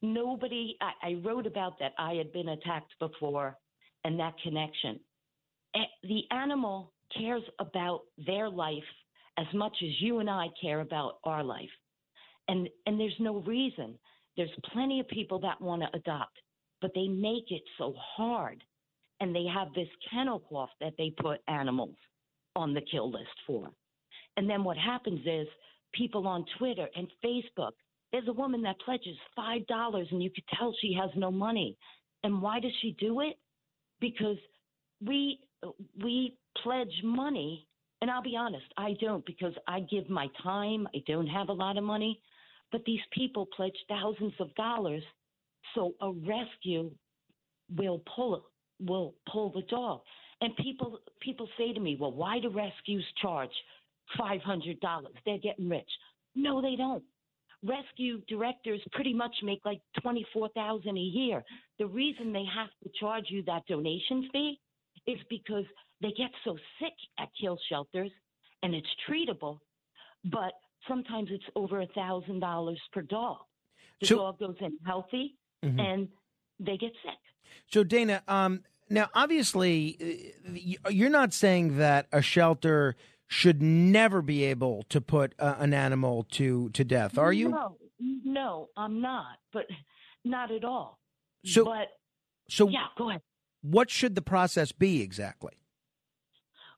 Nobody, 0.00 0.76
I, 0.80 1.10
I 1.10 1.14
wrote 1.24 1.46
about 1.46 1.78
that. 1.78 1.92
I 1.98 2.14
had 2.14 2.32
been 2.32 2.48
attacked 2.48 2.94
before 2.98 3.56
and 4.04 4.18
that 4.18 4.34
connection. 4.42 4.98
Eh, 5.76 5.80
The 6.02 6.22
animal 6.30 6.92
cares 7.16 7.42
about 7.60 8.00
their 8.26 8.48
life 8.48 8.82
as 9.38 9.46
much 9.54 9.76
as 9.82 9.90
you 10.00 10.18
and 10.18 10.28
I 10.28 10.46
care 10.60 10.80
about 10.80 11.18
our 11.24 11.44
life. 11.44 11.70
And, 12.48 12.68
and 12.86 12.98
there's 12.98 13.16
no 13.18 13.40
reason. 13.40 13.98
There's 14.36 14.50
plenty 14.72 15.00
of 15.00 15.08
people 15.08 15.38
that 15.40 15.60
want 15.60 15.82
to 15.82 15.96
adopt, 15.96 16.38
but 16.80 16.92
they 16.94 17.08
make 17.08 17.50
it 17.50 17.62
so 17.78 17.94
hard. 18.16 18.62
And 19.20 19.34
they 19.34 19.44
have 19.44 19.68
this 19.74 19.88
kennel 20.10 20.40
cough 20.48 20.70
that 20.80 20.94
they 20.98 21.14
put 21.20 21.40
animals 21.46 21.94
on 22.56 22.74
the 22.74 22.80
kill 22.90 23.10
list 23.10 23.30
for. 23.46 23.70
And 24.36 24.48
then 24.48 24.64
what 24.64 24.76
happens 24.76 25.20
is 25.26 25.46
people 25.92 26.26
on 26.26 26.44
Twitter 26.58 26.88
and 26.96 27.06
Facebook, 27.24 27.72
there's 28.10 28.28
a 28.28 28.32
woman 28.32 28.62
that 28.62 28.80
pledges 28.80 29.16
$5 29.38 30.10
and 30.10 30.22
you 30.22 30.30
could 30.30 30.44
tell 30.58 30.74
she 30.80 30.96
has 31.00 31.10
no 31.16 31.30
money. 31.30 31.76
And 32.24 32.42
why 32.42 32.60
does 32.60 32.72
she 32.80 32.96
do 32.98 33.20
it? 33.20 33.38
Because 34.00 34.36
we 35.04 35.38
we 36.02 36.36
pledge 36.62 36.92
money 37.04 37.66
and 38.00 38.10
I'll 38.10 38.22
be 38.22 38.36
honest, 38.36 38.64
I 38.76 38.94
don't 39.00 39.24
because 39.24 39.54
I 39.68 39.80
give 39.80 40.10
my 40.10 40.28
time. 40.42 40.88
I 40.94 41.02
don't 41.06 41.28
have 41.28 41.48
a 41.48 41.52
lot 41.52 41.78
of 41.78 41.84
money, 41.84 42.20
but 42.72 42.84
these 42.84 43.00
people 43.12 43.46
pledge 43.54 43.76
thousands 43.88 44.32
of 44.40 44.52
dollars 44.54 45.02
so 45.74 45.94
a 46.00 46.10
rescue 46.10 46.90
will 47.76 48.02
pull 48.16 48.44
will 48.80 49.14
pull 49.30 49.50
the 49.52 49.62
dog. 49.62 50.00
And 50.40 50.56
people 50.56 50.98
people 51.20 51.48
say 51.56 51.72
to 51.72 51.80
me, 51.80 51.96
"Well, 51.98 52.12
why 52.12 52.40
do 52.40 52.50
rescues 52.50 53.06
charge 53.20 53.52
five 54.18 54.42
hundred 54.42 54.80
dollars? 54.80 55.14
They're 55.24 55.38
getting 55.38 55.68
rich." 55.68 55.88
No, 56.34 56.60
they 56.60 56.76
don't. 56.76 57.04
Rescue 57.64 58.20
directors 58.26 58.80
pretty 58.92 59.14
much 59.14 59.34
make 59.42 59.60
like 59.64 59.80
twenty 60.00 60.26
four 60.32 60.48
thousand 60.48 60.96
a 60.96 61.00
year. 61.00 61.44
The 61.78 61.86
reason 61.86 62.32
they 62.32 62.44
have 62.44 62.70
to 62.82 62.90
charge 62.98 63.26
you 63.28 63.42
that 63.44 63.66
donation 63.66 64.28
fee 64.32 64.58
is 65.06 65.18
because 65.30 65.64
they 66.00 66.10
get 66.12 66.30
so 66.44 66.56
sick 66.80 66.94
at 67.18 67.28
kill 67.40 67.58
shelters, 67.68 68.10
and 68.62 68.74
it's 68.74 68.88
treatable, 69.08 69.60
but 70.24 70.54
sometimes 70.88 71.28
it's 71.30 71.44
over 71.56 71.80
a 71.80 71.86
thousand 71.88 72.40
dollars 72.40 72.80
per 72.92 73.02
dog. 73.02 73.38
The 74.00 74.06
So- 74.06 74.16
dog 74.16 74.38
goes 74.38 74.56
in 74.60 74.78
healthy, 74.84 75.36
Mhm. 75.64 75.80
and 75.80 76.08
they 76.58 76.76
get 76.76 76.92
sick. 77.02 77.18
So 77.70 77.84
Dana, 77.84 78.22
um, 78.28 78.64
now 78.88 79.08
obviously 79.14 80.32
uh, 80.84 80.90
you're 80.90 81.10
not 81.10 81.32
saying 81.32 81.76
that 81.78 82.08
a 82.12 82.22
shelter 82.22 82.96
should 83.28 83.62
never 83.62 84.20
be 84.22 84.44
able 84.44 84.82
to 84.90 85.00
put 85.00 85.34
uh, 85.38 85.56
an 85.58 85.72
animal 85.72 86.24
to 86.24 86.68
to 86.70 86.84
death, 86.84 87.16
are 87.16 87.32
you? 87.32 87.48
No, 87.50 87.78
no, 88.00 88.68
I'm 88.76 89.00
not. 89.00 89.38
But 89.52 89.66
not 90.24 90.50
at 90.50 90.64
all. 90.64 90.98
So- 91.44 91.64
but 91.64 91.88
So 92.48 92.68
yeah, 92.68 92.88
go 92.96 93.08
ahead. 93.10 93.22
What 93.62 93.88
should 93.90 94.14
the 94.16 94.22
process 94.22 94.72
be 94.72 95.00
exactly? 95.00 95.52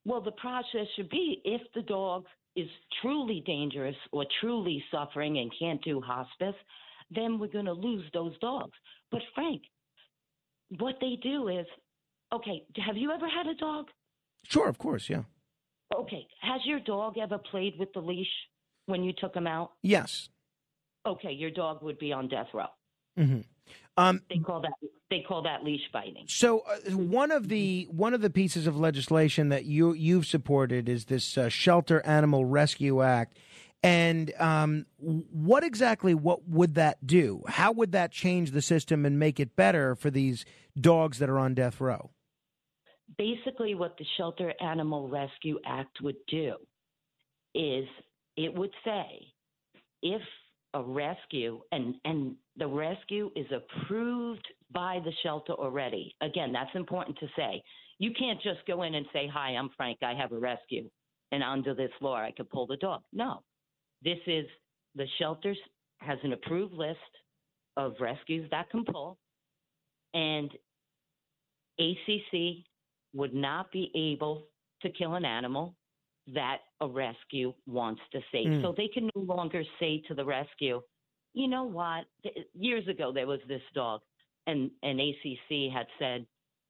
Well, 0.05 0.21
the 0.21 0.33
process 0.33 0.87
should 0.95 1.09
be 1.09 1.41
if 1.45 1.63
the 1.75 1.83
dog 1.83 2.27
is 2.57 2.69
truly 3.03 3.43
dangerous 3.47 3.97
or 4.13 4.25
truly 4.41 4.83
suffering 4.91 5.39
and 5.39 5.53
can't 5.59 5.83
do 5.83 6.01
hospice, 6.01 6.55
then 7.11 7.39
we're 7.39 7.49
going 7.49 7.65
to 7.65 7.73
lose 7.73 8.05
those 8.13 8.39
dogs. 8.39 8.73
But 9.11 9.23
Frank, 9.35 9.63
what 10.79 10.97
they 11.01 11.17
do 11.23 11.49
is, 11.49 11.67
okay, 12.33 12.65
have 12.85 12.97
you 12.97 13.11
ever 13.13 13.29
had 13.29 13.47
a 13.47 13.55
dog? 13.55 13.87
Sure, 14.45 14.69
of 14.69 14.79
course, 14.79 15.09
yeah. 15.09 15.23
Okay, 15.95 16.27
has 16.41 16.61
your 16.65 16.81
dog 16.81 17.19
ever 17.19 17.39
played 17.39 17.75
with 17.79 17.93
the 17.93 18.01
leash 18.01 18.27
when 18.87 19.05
you 19.05 19.13
took 19.13 19.35
him 19.35 19.47
out? 19.47 19.73
Yes. 19.83 20.29
Okay, 21.07 21.33
your 21.33 21.51
dog 21.51 21.83
would 21.83 21.99
be 21.99 22.13
on 22.13 22.29
death 22.29 22.49
row. 22.55 22.67
hmm 23.17 23.41
Um, 23.97 24.23
They 24.29 24.39
call 24.39 24.61
that 24.63 24.73
they 25.11 25.21
call 25.21 25.43
that 25.43 25.63
leash 25.63 25.83
biting. 25.93 26.25
So 26.27 26.61
uh, 26.61 26.97
one 26.97 27.31
of 27.31 27.49
the 27.49 27.87
one 27.91 28.15
of 28.15 28.21
the 28.21 28.31
pieces 28.31 28.67
of 28.67 28.77
legislation 28.79 29.51
that 29.51 29.65
you 29.65 29.93
you've 29.93 30.27
supported 30.27 30.89
is 30.89 31.05
this 31.07 31.39
uh, 31.39 31.49
Shelter 31.49 32.05
Animal 32.05 32.45
Rescue 32.45 33.03
Act, 33.03 33.39
and 33.83 34.33
um, 34.41 34.87
what 34.99 35.63
exactly 35.63 36.15
what 36.15 36.49
would 36.49 36.75
that 36.75 37.07
do? 37.07 37.43
How 37.47 37.71
would 37.73 37.93
that 37.93 38.11
change 38.11 38.51
the 38.51 38.63
system 38.63 39.07
and 39.07 39.19
make 39.19 39.39
it 39.39 39.55
better 39.55 39.95
for 39.95 40.11
these 40.11 40.45
dogs 40.79 41.19
that 41.19 41.31
are 41.31 41.39
on 41.39 41.55
death 41.55 41.81
row? 41.81 42.11
basically 43.17 43.75
what 43.75 43.97
the 43.99 44.05
Shelter 44.17 44.53
Animal 44.61 45.09
Rescue 45.09 45.59
Act 45.67 46.01
would 46.03 46.17
do 46.29 46.55
is 47.55 47.87
it 48.37 48.53
would 48.55 48.73
say 48.85 49.07
if 50.03 50.23
a 50.75 50.83
rescue 50.83 51.61
and 51.73 51.95
and 52.05 52.37
the 52.57 52.67
rescue 52.67 53.31
is 53.35 53.47
approved 53.51 54.47
by 54.73 55.01
the 55.05 55.13
shelter 55.23 55.53
already. 55.53 56.15
Again, 56.21 56.53
that's 56.53 56.75
important 56.75 57.19
to 57.19 57.27
say. 57.37 57.63
You 57.99 58.11
can't 58.19 58.41
just 58.43 58.67
go 58.67 58.83
in 58.83 58.95
and 58.95 59.07
say, 59.13 59.27
"Hi, 59.27 59.51
I'm 59.51 59.71
Frank. 59.77 59.99
I 60.03 60.15
have 60.15 60.33
a 60.33 60.39
rescue." 60.39 60.91
And 61.33 61.43
under 61.43 61.75
this 61.75 61.91
law, 62.01 62.17
I 62.17 62.33
could 62.37 62.51
pull 62.51 62.67
the 62.67 62.77
dog. 62.77 63.03
No. 63.13 63.43
This 64.03 64.19
is 64.27 64.47
the 64.95 65.07
shelters 65.19 65.59
has 65.99 66.19
an 66.23 66.33
approved 66.33 66.75
list 66.75 66.99
of 67.77 67.95
rescues 68.01 68.49
that 68.51 68.71
can 68.71 68.85
pull 68.85 69.19
and 70.13 70.51
ACC 71.79 72.65
would 73.13 73.35
not 73.35 73.71
be 73.73 73.91
able 73.95 74.47
to 74.83 74.91
kill 74.91 75.15
an 75.15 75.25
animal 75.25 75.75
that 76.33 76.59
a 76.81 76.89
rescue 76.89 77.53
wants 77.67 78.01
to 78.13 78.21
save. 78.33 78.47
Mm. 78.47 78.63
So 78.63 78.75
they 78.77 78.89
can 78.89 79.11
no 79.15 79.23
longer 79.23 79.63
say 79.79 80.03
to 80.09 80.15
the 80.15 80.25
rescue, 80.25 80.81
you 81.35 81.49
know 81.49 81.65
what? 81.65 82.05
Years 82.55 82.87
ago, 82.89 83.13
there 83.13 83.27
was 83.27 83.41
this 83.49 83.63
dog, 83.75 84.01
and, 84.47 84.71
and 84.83 85.01
ACC 85.01 85.73
had 85.73 85.87
said 85.99 86.27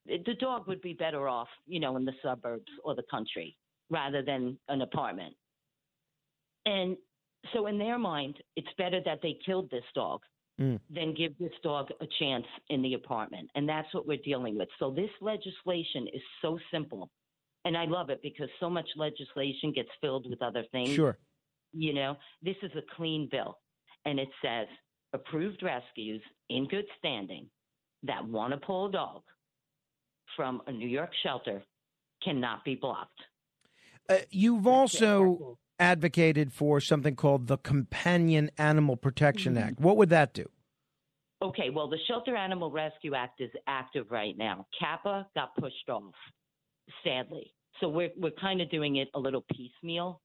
the 0.06 0.34
dog 0.40 0.66
would 0.66 0.82
be 0.82 0.92
better 0.92 1.28
off, 1.28 1.48
you 1.66 1.80
know, 1.80 1.96
in 1.96 2.04
the 2.04 2.12
suburbs 2.22 2.70
or 2.82 2.94
the 2.94 3.04
country 3.10 3.56
rather 3.90 4.22
than 4.22 4.58
an 4.68 4.82
apartment. 4.82 5.34
And 6.66 6.96
So 7.52 7.66
in 7.66 7.78
their 7.78 7.98
mind, 7.98 8.36
it's 8.56 8.68
better 8.78 9.00
that 9.04 9.20
they 9.22 9.38
killed 9.44 9.70
this 9.70 9.84
dog 9.94 10.20
Mm. 10.60 10.78
than 10.88 11.14
give 11.14 11.36
this 11.38 11.52
dog 11.64 11.90
a 12.00 12.06
chance 12.20 12.46
in 12.68 12.80
the 12.80 12.94
apartment. 12.94 13.50
And 13.56 13.68
that's 13.68 13.92
what 13.92 14.06
we're 14.06 14.18
dealing 14.18 14.56
with. 14.56 14.68
So 14.78 14.92
this 14.92 15.10
legislation 15.20 16.06
is 16.12 16.22
so 16.42 16.60
simple. 16.70 17.10
And 17.64 17.76
I 17.76 17.86
love 17.86 18.10
it 18.10 18.20
because 18.22 18.48
so 18.60 18.68
much 18.68 18.86
legislation 18.96 19.72
gets 19.72 19.88
filled 20.00 20.28
with 20.28 20.42
other 20.42 20.64
things. 20.70 20.90
Sure. 20.90 21.16
You 21.72 21.94
know, 21.94 22.16
this 22.42 22.56
is 22.62 22.70
a 22.76 22.82
clean 22.96 23.28
bill. 23.30 23.58
And 24.04 24.18
it 24.20 24.28
says 24.42 24.66
approved 25.14 25.62
rescues 25.62 26.20
in 26.50 26.68
good 26.68 26.84
standing 26.98 27.46
that 28.02 28.26
want 28.26 28.52
to 28.52 28.58
pull 28.58 28.86
a 28.86 28.92
dog 28.92 29.22
from 30.36 30.60
a 30.66 30.72
New 30.72 30.88
York 30.88 31.10
shelter 31.22 31.62
cannot 32.22 32.64
be 32.64 32.74
blocked. 32.74 33.18
Uh, 34.08 34.18
you've 34.30 34.66
also 34.66 35.58
advocated 35.78 36.52
for 36.52 36.80
something 36.80 37.16
called 37.16 37.46
the 37.46 37.56
Companion 37.56 38.50
Animal 38.58 38.96
Protection 38.96 39.54
Mm-hmm. 39.54 39.68
Act. 39.68 39.80
What 39.80 39.96
would 39.96 40.10
that 40.10 40.34
do? 40.34 40.46
Okay, 41.42 41.70
well, 41.70 41.88
the 41.88 41.98
Shelter 42.08 42.36
Animal 42.36 42.70
Rescue 42.70 43.14
Act 43.14 43.40
is 43.40 43.50
active 43.66 44.06
right 44.10 44.36
now. 44.36 44.66
CAPA 44.80 45.26
got 45.34 45.54
pushed 45.56 45.88
off, 45.88 46.14
sadly. 47.02 47.52
So 47.80 47.88
we're 47.88 48.10
we're 48.16 48.30
kind 48.32 48.60
of 48.60 48.70
doing 48.70 48.96
it 48.96 49.08
a 49.14 49.18
little 49.18 49.44
piecemeal 49.52 50.20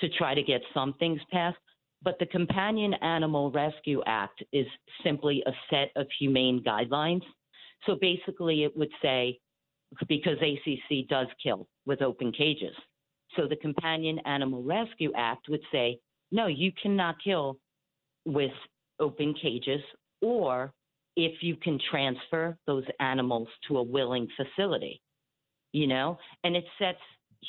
to 0.00 0.08
try 0.10 0.34
to 0.34 0.42
get 0.42 0.60
some 0.74 0.94
things 0.94 1.20
passed. 1.30 1.58
But 2.02 2.18
the 2.18 2.26
Companion 2.26 2.94
Animal 2.94 3.50
Rescue 3.50 4.02
Act 4.06 4.42
is 4.52 4.66
simply 5.04 5.42
a 5.46 5.52
set 5.68 5.90
of 5.96 6.06
humane 6.18 6.62
guidelines. 6.66 7.22
So 7.86 7.96
basically, 8.00 8.64
it 8.64 8.76
would 8.76 8.90
say 9.02 9.38
because 10.08 10.38
ACC 10.40 11.08
does 11.08 11.26
kill 11.42 11.66
with 11.86 12.00
open 12.00 12.32
cages. 12.32 12.74
So 13.36 13.46
the 13.46 13.56
Companion 13.56 14.18
Animal 14.24 14.62
Rescue 14.62 15.12
Act 15.16 15.48
would 15.48 15.62
say, 15.72 15.98
no, 16.32 16.46
you 16.46 16.72
cannot 16.80 17.16
kill 17.22 17.58
with 18.24 18.52
open 18.98 19.34
cages 19.34 19.80
or 20.20 20.72
if 21.16 21.42
you 21.42 21.56
can 21.56 21.78
transfer 21.90 22.56
those 22.66 22.84
animals 23.00 23.48
to 23.68 23.78
a 23.78 23.82
willing 23.82 24.28
facility, 24.36 25.00
you 25.72 25.86
know, 25.86 26.18
and 26.44 26.56
it 26.56 26.64
sets 26.78 26.98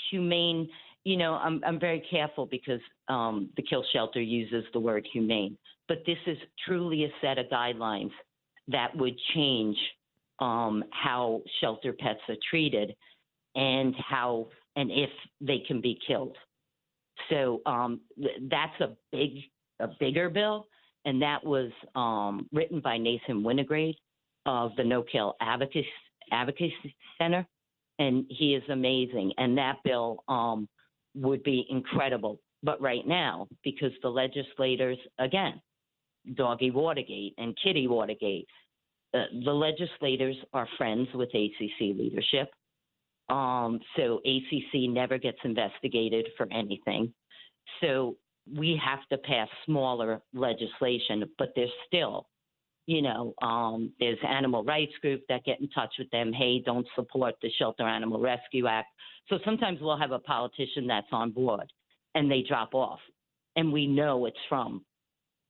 humane, 0.10 0.70
you 1.04 1.18
know, 1.18 1.34
I'm, 1.34 1.62
I'm 1.66 1.80
very 1.80 2.04
careful 2.10 2.46
because 2.46 2.82
um, 3.08 3.50
the 3.56 3.64
kill 3.64 3.84
shelter 3.94 4.22
uses 4.22 4.64
the 4.74 4.80
word 4.80 5.08
humane, 5.12 5.58
but 5.88 6.04
this 6.06 6.18
is 6.28 6.38
truly 6.66 7.06
a 7.06 7.10
set 7.22 7.38
of 7.38 7.48
guidelines 7.48 8.12
that 8.68 8.96
would 8.96 9.18
change 9.34 9.78
um, 10.40 10.84
how 10.92 11.42
shelter 11.60 11.94
pets 11.94 12.20
are 12.30 12.36
treated 12.50 12.96
and 13.56 13.96
how 13.98 14.48
and 14.76 14.90
if 14.92 15.10
they 15.42 15.60
can 15.68 15.82
be 15.82 16.00
killed. 16.08 16.36
So 17.30 17.62
um, 17.66 18.02
th- 18.18 18.38
that's 18.50 18.80
a 18.80 18.96
big, 19.12 19.32
a 19.80 19.88
bigger 20.00 20.30
bill, 20.30 20.68
and 21.06 21.22
that 21.22 21.44
was 21.44 21.72
um, 21.96 22.48
written 22.52 22.80
by 22.80 22.98
Nathan 22.98 23.44
Winograd 23.44 23.96
of 24.46 24.72
the 24.78 24.84
No 24.84 25.04
Kill 25.04 25.36
Advocacy, 25.42 25.88
Advocacy 26.32 26.96
Center, 27.18 27.46
and 28.02 28.26
he 28.30 28.56
is 28.56 28.64
amazing. 28.70 29.32
And 29.38 29.58
that 29.58 29.78
bill 29.84 30.24
um, 30.28 30.68
would 31.16 31.44
be 31.44 31.68
incredible. 31.70 32.40
But 32.64 32.82
right 32.82 33.06
now, 33.08 33.48
because 33.64 33.92
the 34.02 34.10
legislators, 34.10 34.98
again, 35.20 35.62
Doggy 36.36 36.72
Watergate 36.72 37.34
and 37.38 37.58
Kitty 37.64 37.88
Watergate, 37.88 38.48
uh, 39.14 39.26
the 39.46 39.52
legislators 39.52 40.36
are 40.54 40.68
friends 40.78 41.08
with 41.14 41.30
ACC 41.30 41.80
leadership. 41.80 42.50
Um, 43.30 43.80
so 43.96 44.20
ACC 44.26 44.90
never 44.90 45.18
gets 45.18 45.40
investigated 45.44 46.28
for 46.38 46.48
anything. 46.52 47.14
So 47.82 48.18
we 48.52 48.80
have 48.84 49.00
to 49.12 49.18
pass 49.18 49.48
smaller 49.66 50.22
legislation, 50.34 51.24
but 51.38 51.50
there's 51.56 51.70
still, 51.88 52.28
you 52.88 53.02
know, 53.02 53.34
um, 53.42 53.92
there's 54.00 54.18
animal 54.28 54.64
rights 54.64 54.94
groups 55.02 55.24
that 55.30 55.44
get 55.44 55.60
in 55.62 55.70
touch 55.70 55.94
with 56.00 56.10
them. 56.12 56.34
Hey, 56.34 56.62
don't 56.66 56.88
support 56.96 57.36
the 57.42 57.50
Shelter 57.58 57.84
Animal 57.84 58.20
Rescue 58.20 58.68
Act. 58.68 58.88
So 59.30 59.38
sometimes 59.46 59.80
we'll 59.82 60.00
have 60.00 60.12
a 60.12 60.20
politician 60.20 60.88
that's 60.88 61.08
on 61.12 61.32
board, 61.32 61.72
and 62.16 62.30
they 62.30 62.44
drop 62.48 62.74
off, 62.74 63.00
and 63.56 63.72
we 63.72 63.88
know 63.88 64.26
it's 64.26 64.38
from, 64.50 64.84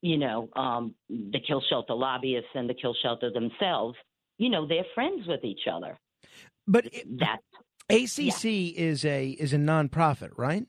you 0.01 0.17
know, 0.17 0.49
um, 0.55 0.93
the 1.09 1.39
kill 1.47 1.63
shelter 1.69 1.93
lobbyists 1.93 2.49
and 2.53 2.69
the 2.69 2.73
kill 2.73 2.95
shelter 3.01 3.31
themselves. 3.31 3.97
You 4.37 4.49
know, 4.49 4.67
they're 4.67 4.85
friends 4.93 5.27
with 5.27 5.43
each 5.43 5.67
other. 5.71 5.97
But 6.67 6.85
that 7.19 7.39
ACC 7.89 8.77
is 8.77 9.03
a 9.05 9.29
is 9.29 9.53
a 9.53 9.57
nonprofit, 9.57 10.31
right? 10.37 10.65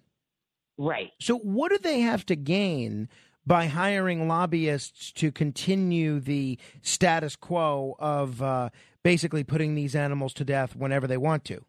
Right. 0.78 1.10
So 1.20 1.39
what 1.39 1.70
do 1.70 1.78
they 1.78 2.00
have 2.00 2.24
to 2.26 2.36
gain 2.36 3.08
by 3.47 3.67
hiring 3.67 4.29
lobbyists 4.29 5.12
to 5.12 5.33
continue 5.33 6.21
the 6.21 6.59
status 6.81 7.37
quo 7.37 7.97
of 7.99 8.41
uh, 8.43 8.71
basically 9.03 9.45
putting 9.45 9.75
these 9.75 9.95
animals 9.95 10.33
to 10.35 10.45
death 10.45 10.77
whenever 10.77 11.07
they 11.07 11.17
want 11.17 11.45
to? 11.47 11.65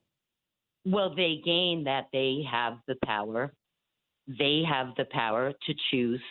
Well, 0.85 1.15
they 1.15 1.41
gain 1.43 1.85
that 1.85 2.07
they 2.11 2.43
have 2.49 2.77
the 2.87 2.95
power. 3.05 3.53
They 4.27 4.63
have 4.69 4.87
the 4.97 5.05
power 5.05 5.51
to 5.51 5.73
choose 5.91 6.21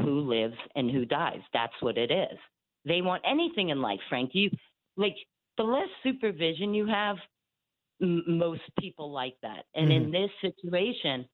who 0.00 0.20
lives 0.20 0.56
and 0.74 0.90
who 0.90 1.04
dies. 1.04 1.40
That's 1.52 1.72
what 1.80 1.98
it 1.98 2.10
is. 2.10 2.38
They 2.84 3.02
want 3.02 3.22
anything 3.28 3.70
in 3.70 3.82
life, 3.82 4.00
Frank. 4.08 4.30
You 4.32 4.50
like 4.96 5.16
the 5.56 5.64
less 5.64 5.88
supervision 6.02 6.72
you 6.72 6.86
have, 6.86 7.16
m- 8.00 8.24
most 8.26 8.62
people 8.78 9.12
like 9.12 9.34
that. 9.42 9.64
And 9.74 9.90
in 9.90 10.10
this 10.10 10.30
situation, 10.40 11.26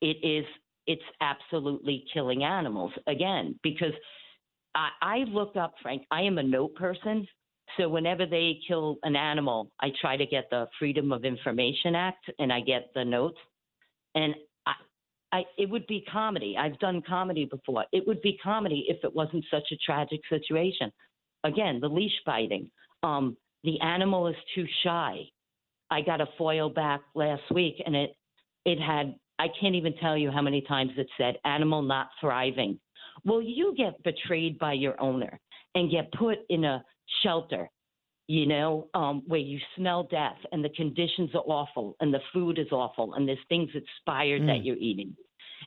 it 0.00 0.16
is 0.22 0.44
it's 0.86 1.02
absolutely 1.20 2.04
killing 2.12 2.44
animals 2.44 2.92
again 3.06 3.58
because 3.62 3.92
I, 4.74 4.88
I 5.02 5.18
look 5.28 5.56
up, 5.56 5.74
Frank. 5.82 6.02
I 6.10 6.22
am 6.22 6.38
a 6.38 6.42
note 6.42 6.74
person. 6.74 7.26
So 7.76 7.88
whenever 7.88 8.26
they 8.26 8.58
kill 8.66 8.96
an 9.02 9.16
animal, 9.16 9.70
I 9.80 9.88
try 10.00 10.16
to 10.16 10.26
get 10.26 10.48
the 10.50 10.66
Freedom 10.78 11.12
of 11.12 11.24
Information 11.24 11.94
Act 11.94 12.30
and 12.38 12.52
I 12.52 12.60
get 12.60 12.90
the 12.94 13.04
notes. 13.04 13.38
And 14.14 14.34
I, 14.66 14.72
I, 15.32 15.44
it 15.58 15.68
would 15.68 15.86
be 15.86 16.04
comedy. 16.10 16.56
I've 16.58 16.78
done 16.78 17.02
comedy 17.06 17.44
before. 17.44 17.84
It 17.92 18.06
would 18.06 18.22
be 18.22 18.38
comedy 18.42 18.86
if 18.88 18.98
it 19.02 19.14
wasn't 19.14 19.44
such 19.50 19.64
a 19.72 19.76
tragic 19.76 20.20
situation. 20.28 20.92
Again, 21.44 21.80
the 21.80 21.88
leash 21.88 22.18
biting. 22.24 22.70
Um, 23.02 23.36
the 23.64 23.80
animal 23.80 24.28
is 24.28 24.36
too 24.54 24.66
shy. 24.84 25.24
I 25.90 26.00
got 26.00 26.20
a 26.20 26.28
foil 26.38 26.68
back 26.68 27.00
last 27.14 27.42
week, 27.52 27.82
and 27.84 27.94
it 27.94 28.16
it 28.64 28.80
had 28.80 29.14
I 29.38 29.48
can't 29.60 29.74
even 29.74 29.94
tell 29.98 30.16
you 30.16 30.30
how 30.30 30.42
many 30.42 30.62
times 30.62 30.92
it 30.96 31.08
said 31.18 31.36
animal 31.44 31.82
not 31.82 32.08
thriving. 32.20 32.78
Well, 33.24 33.42
you 33.42 33.74
get 33.76 34.02
betrayed 34.02 34.58
by 34.58 34.74
your 34.74 35.00
owner 35.00 35.40
and 35.74 35.90
get 35.90 36.12
put 36.12 36.38
in 36.48 36.64
a 36.64 36.84
shelter, 37.22 37.68
you 38.28 38.46
know, 38.46 38.88
um, 38.94 39.22
where 39.26 39.40
you 39.40 39.58
smell 39.76 40.04
death 40.04 40.38
and 40.52 40.64
the 40.64 40.70
conditions 40.70 41.30
are 41.34 41.44
awful 41.46 41.96
and 42.00 42.12
the 42.12 42.20
food 42.32 42.58
is 42.58 42.72
awful 42.72 43.14
and 43.14 43.28
there's 43.28 43.38
things 43.48 43.70
expired 43.74 44.42
that 44.42 44.60
Mm. 44.60 44.64
you're 44.64 44.76
eating 44.76 45.16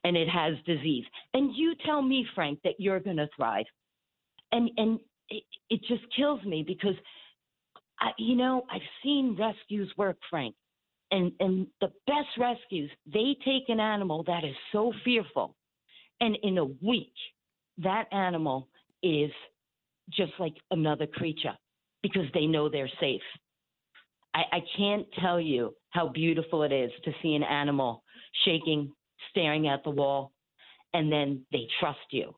and 0.04 0.16
it 0.16 0.30
has 0.30 0.56
disease. 0.66 1.06
And 1.34 1.56
you 1.56 1.76
tell 1.86 2.02
me, 2.02 2.26
Frank, 2.36 2.60
that 2.64 2.80
you're 2.80 3.00
going 3.00 3.18
to 3.18 3.30
thrive. 3.36 3.66
And 4.52 4.70
and 4.78 5.00
it, 5.30 5.44
it 5.70 5.82
just 5.84 6.04
kills 6.16 6.44
me 6.44 6.64
because 6.64 6.96
I, 8.00 8.12
you 8.18 8.36
know, 8.36 8.66
I've 8.72 8.82
seen 9.04 9.36
rescues 9.38 9.92
work, 9.98 10.18
Frank. 10.30 10.56
And 11.12 11.32
and 11.40 11.68
the 11.82 11.92
best 12.06 12.30
rescues, 12.38 12.92
they 13.12 13.36
take 13.44 13.68
an 13.68 13.80
animal 13.80 14.24
that 14.24 14.44
is 14.44 14.56
so 14.72 14.94
fearful 15.04 15.56
and 16.22 16.38
in 16.44 16.58
a 16.58 16.66
week 16.66 17.14
that 17.78 18.06
animal 18.12 18.68
is 19.02 19.32
just 20.12 20.34
like 20.40 20.56
another 20.72 21.08
creature 21.08 21.56
because 22.04 22.26
they 22.34 22.46
know 22.46 22.70
they're 22.70 22.92
safe. 23.00 23.22
I, 24.34 24.44
I 24.52 24.60
can't 24.78 25.08
tell 25.22 25.40
you 25.40 25.76
how 25.92 26.10
beautiful 26.10 26.64
it 26.64 26.72
is 26.72 26.92
to 27.06 27.12
see 27.22 27.36
an 27.36 27.44
animal 27.44 28.04
shaking, 28.46 28.92
staring 29.30 29.68
at 29.68 29.84
the 29.84 29.90
wall, 29.90 30.32
and 30.94 31.12
then 31.12 31.46
they 31.52 31.68
trust 31.80 32.00
you 32.12 32.36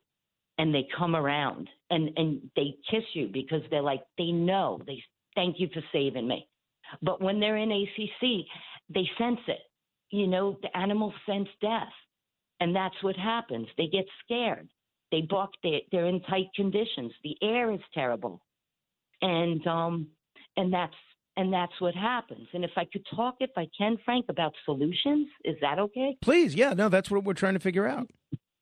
and 0.58 0.74
they 0.74 0.86
come 0.96 1.16
around 1.16 1.68
and, 1.90 2.10
and 2.16 2.40
they 2.56 2.74
kiss 2.90 3.04
you 3.14 3.28
because 3.32 3.62
they're 3.70 3.82
like, 3.82 4.02
they 4.18 4.30
know, 4.30 4.80
they 4.86 5.02
thank 5.34 5.58
you 5.58 5.68
for 5.72 5.82
saving 5.92 6.28
me. 6.28 6.46
But 7.00 7.20
when 7.20 7.40
they're 7.40 7.56
in 7.56 7.70
ACC, 7.70 8.46
they 8.88 9.08
sense 9.18 9.40
it. 9.46 9.60
You 10.10 10.26
know, 10.26 10.58
the 10.62 10.76
animals 10.76 11.14
sense 11.26 11.48
death. 11.60 11.92
And 12.60 12.76
that's 12.76 13.02
what 13.02 13.16
happens. 13.16 13.66
They 13.76 13.86
get 13.86 14.04
scared. 14.24 14.68
They 15.10 15.22
balk. 15.22 15.50
They're, 15.62 15.80
they're 15.90 16.06
in 16.06 16.20
tight 16.22 16.48
conditions. 16.54 17.12
The 17.24 17.36
air 17.42 17.72
is 17.72 17.80
terrible. 17.94 18.40
And 19.20 19.64
um 19.66 20.08
and 20.56 20.72
that's 20.72 20.94
and 21.36 21.52
that's 21.52 21.72
what 21.80 21.94
happens. 21.94 22.46
And 22.52 22.64
if 22.64 22.72
I 22.76 22.84
could 22.84 23.04
talk, 23.16 23.36
if 23.40 23.50
I 23.56 23.66
can, 23.76 23.96
Frank, 24.04 24.26
about 24.28 24.52
solutions, 24.64 25.28
is 25.44 25.56
that 25.62 25.78
okay? 25.78 26.16
Please, 26.20 26.54
yeah, 26.54 26.74
no, 26.74 26.88
that's 26.88 27.10
what 27.10 27.24
we're 27.24 27.32
trying 27.32 27.54
to 27.54 27.60
figure 27.60 27.86
out. 27.86 28.10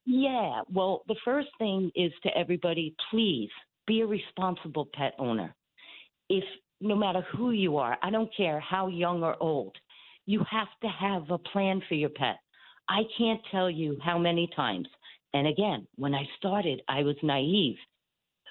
Yeah. 0.07 0.62
Well, 0.73 1.02
the 1.09 1.17
first 1.25 1.49
thing 1.59 1.91
is 1.94 2.12
to 2.23 2.31
everybody, 2.36 2.94
please 3.10 3.50
be 3.86 4.00
a 4.02 4.07
responsible 4.07 4.89
pet 4.94 5.15
owner. 5.18 5.55
If 6.28 6.44
no 6.81 6.94
matter 6.94 7.23
who 7.33 7.50
you 7.50 7.76
are, 7.76 7.99
I 8.02 8.10
don't 8.10 8.34
care 8.36 8.60
how 8.60 8.89
young 8.89 9.23
or 9.23 9.36
old, 9.41 9.76
you 10.26 10.44
have 10.50 10.68
to 10.83 10.89
have 10.89 11.31
a 11.31 11.39
plan 11.39 11.83
for 11.89 11.94
your 11.94 12.09
pet. 12.10 12.39
I 12.89 13.02
can't 13.17 13.41
tell 13.50 13.70
you 13.70 13.99
how 14.02 14.18
many 14.18 14.49
times 14.57 14.89
And 15.33 15.47
again, 15.47 15.86
when 15.94 16.12
I 16.15 16.25
started, 16.39 16.83
I 16.89 17.02
was 17.02 17.17
naive. 17.23 17.76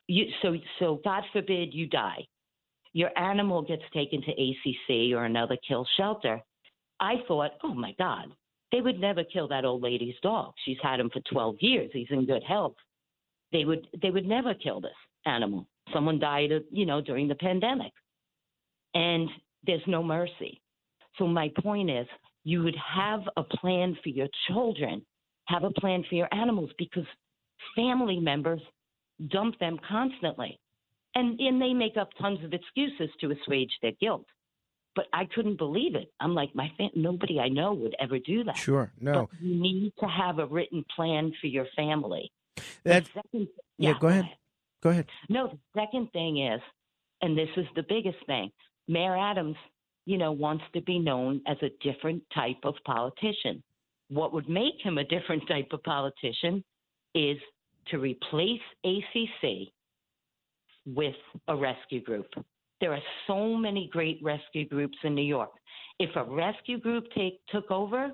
You, 0.07 0.25
so, 0.41 0.55
so 0.79 1.01
God 1.03 1.23
forbid 1.33 1.73
you 1.73 1.87
die. 1.87 2.25
Your 2.93 3.11
animal 3.17 3.61
gets 3.61 3.83
taken 3.93 4.21
to 4.21 4.31
ACC 4.31 5.13
or 5.13 5.25
another 5.25 5.57
kill 5.67 5.85
shelter. 5.97 6.41
I 6.99 7.15
thought, 7.27 7.51
oh 7.63 7.73
my 7.73 7.93
God, 7.97 8.27
they 8.71 8.81
would 8.81 8.99
never 8.99 9.23
kill 9.23 9.47
that 9.49 9.65
old 9.65 9.83
lady's 9.83 10.15
dog. 10.23 10.53
She's 10.65 10.77
had 10.81 10.99
him 10.99 11.09
for 11.11 11.21
12 11.31 11.57
years. 11.59 11.89
He's 11.93 12.07
in 12.09 12.25
good 12.25 12.43
health. 12.43 12.75
They 13.51 13.65
would, 13.65 13.87
they 14.01 14.09
would 14.09 14.25
never 14.25 14.53
kill 14.53 14.79
this 14.79 14.91
animal. 15.25 15.67
Someone 15.93 16.19
died, 16.19 16.51
you 16.71 16.85
know, 16.85 17.01
during 17.01 17.27
the 17.27 17.35
pandemic, 17.35 17.91
and 18.93 19.29
there's 19.65 19.81
no 19.87 20.03
mercy. 20.03 20.61
So 21.17 21.27
my 21.27 21.51
point 21.61 21.89
is, 21.89 22.07
you 22.43 22.63
would 22.63 22.77
have 22.77 23.21
a 23.37 23.43
plan 23.43 23.97
for 24.01 24.09
your 24.09 24.27
children, 24.47 25.05
have 25.45 25.63
a 25.63 25.71
plan 25.71 26.03
for 26.07 26.15
your 26.15 26.29
animals, 26.33 26.69
because 26.77 27.05
family 27.75 28.19
members 28.19 28.61
dump 29.27 29.59
them 29.59 29.77
constantly, 29.87 30.59
and 31.15 31.39
and 31.39 31.61
they 31.61 31.73
make 31.73 31.97
up 31.97 32.09
tons 32.19 32.43
of 32.43 32.53
excuses 32.53 33.09
to 33.19 33.31
assuage 33.31 33.71
their 33.81 33.91
guilt. 33.99 34.25
But 34.95 35.05
I 35.13 35.25
couldn't 35.25 35.57
believe 35.57 35.95
it. 35.95 36.11
I'm 36.19 36.33
like, 36.33 36.55
my 36.55 36.71
fam- 36.77 36.89
nobody 36.95 37.39
I 37.39 37.49
know 37.49 37.73
would 37.73 37.95
ever 37.99 38.17
do 38.19 38.43
that. 38.45 38.57
Sure, 38.57 38.91
no. 38.99 39.29
But 39.31 39.41
you 39.41 39.61
need 39.61 39.93
to 39.99 40.07
have 40.07 40.39
a 40.39 40.45
written 40.45 40.83
plan 40.95 41.31
for 41.39 41.47
your 41.47 41.67
family. 41.75 42.31
That, 42.83 43.05
second, 43.13 43.47
yeah, 43.77 43.93
go 43.99 44.07
ahead. 44.07 44.29
Go 44.81 44.89
ahead. 44.89 45.07
no, 45.29 45.47
the 45.47 45.59
second 45.81 46.11
thing 46.11 46.45
is, 46.45 46.61
and 47.21 47.37
this 47.37 47.49
is 47.57 47.65
the 47.75 47.83
biggest 47.87 48.17
thing, 48.25 48.49
Mayor 48.89 49.15
Adams, 49.15 49.55
you 50.05 50.17
know, 50.17 50.31
wants 50.31 50.63
to 50.73 50.81
be 50.81 50.97
known 50.97 51.41
as 51.47 51.57
a 51.61 51.69
different 51.81 52.23
type 52.33 52.57
of 52.63 52.73
politician. 52.85 53.61
What 54.09 54.33
would 54.33 54.49
make 54.49 54.73
him 54.81 54.97
a 54.97 55.03
different 55.03 55.47
type 55.47 55.67
of 55.71 55.83
politician 55.83 56.63
is 57.13 57.37
to 57.91 57.99
replace 57.99 58.61
ACC 58.83 59.69
with 60.87 61.15
a 61.47 61.55
rescue 61.55 62.01
group. 62.01 62.25
There 62.81 62.91
are 62.91 63.01
so 63.27 63.55
many 63.55 63.89
great 63.93 64.19
rescue 64.23 64.67
groups 64.67 64.97
in 65.03 65.13
New 65.13 65.21
York. 65.21 65.51
If 65.99 66.15
a 66.15 66.23
rescue 66.23 66.79
group 66.79 67.05
take 67.15 67.39
took 67.49 67.69
over, 67.69 68.11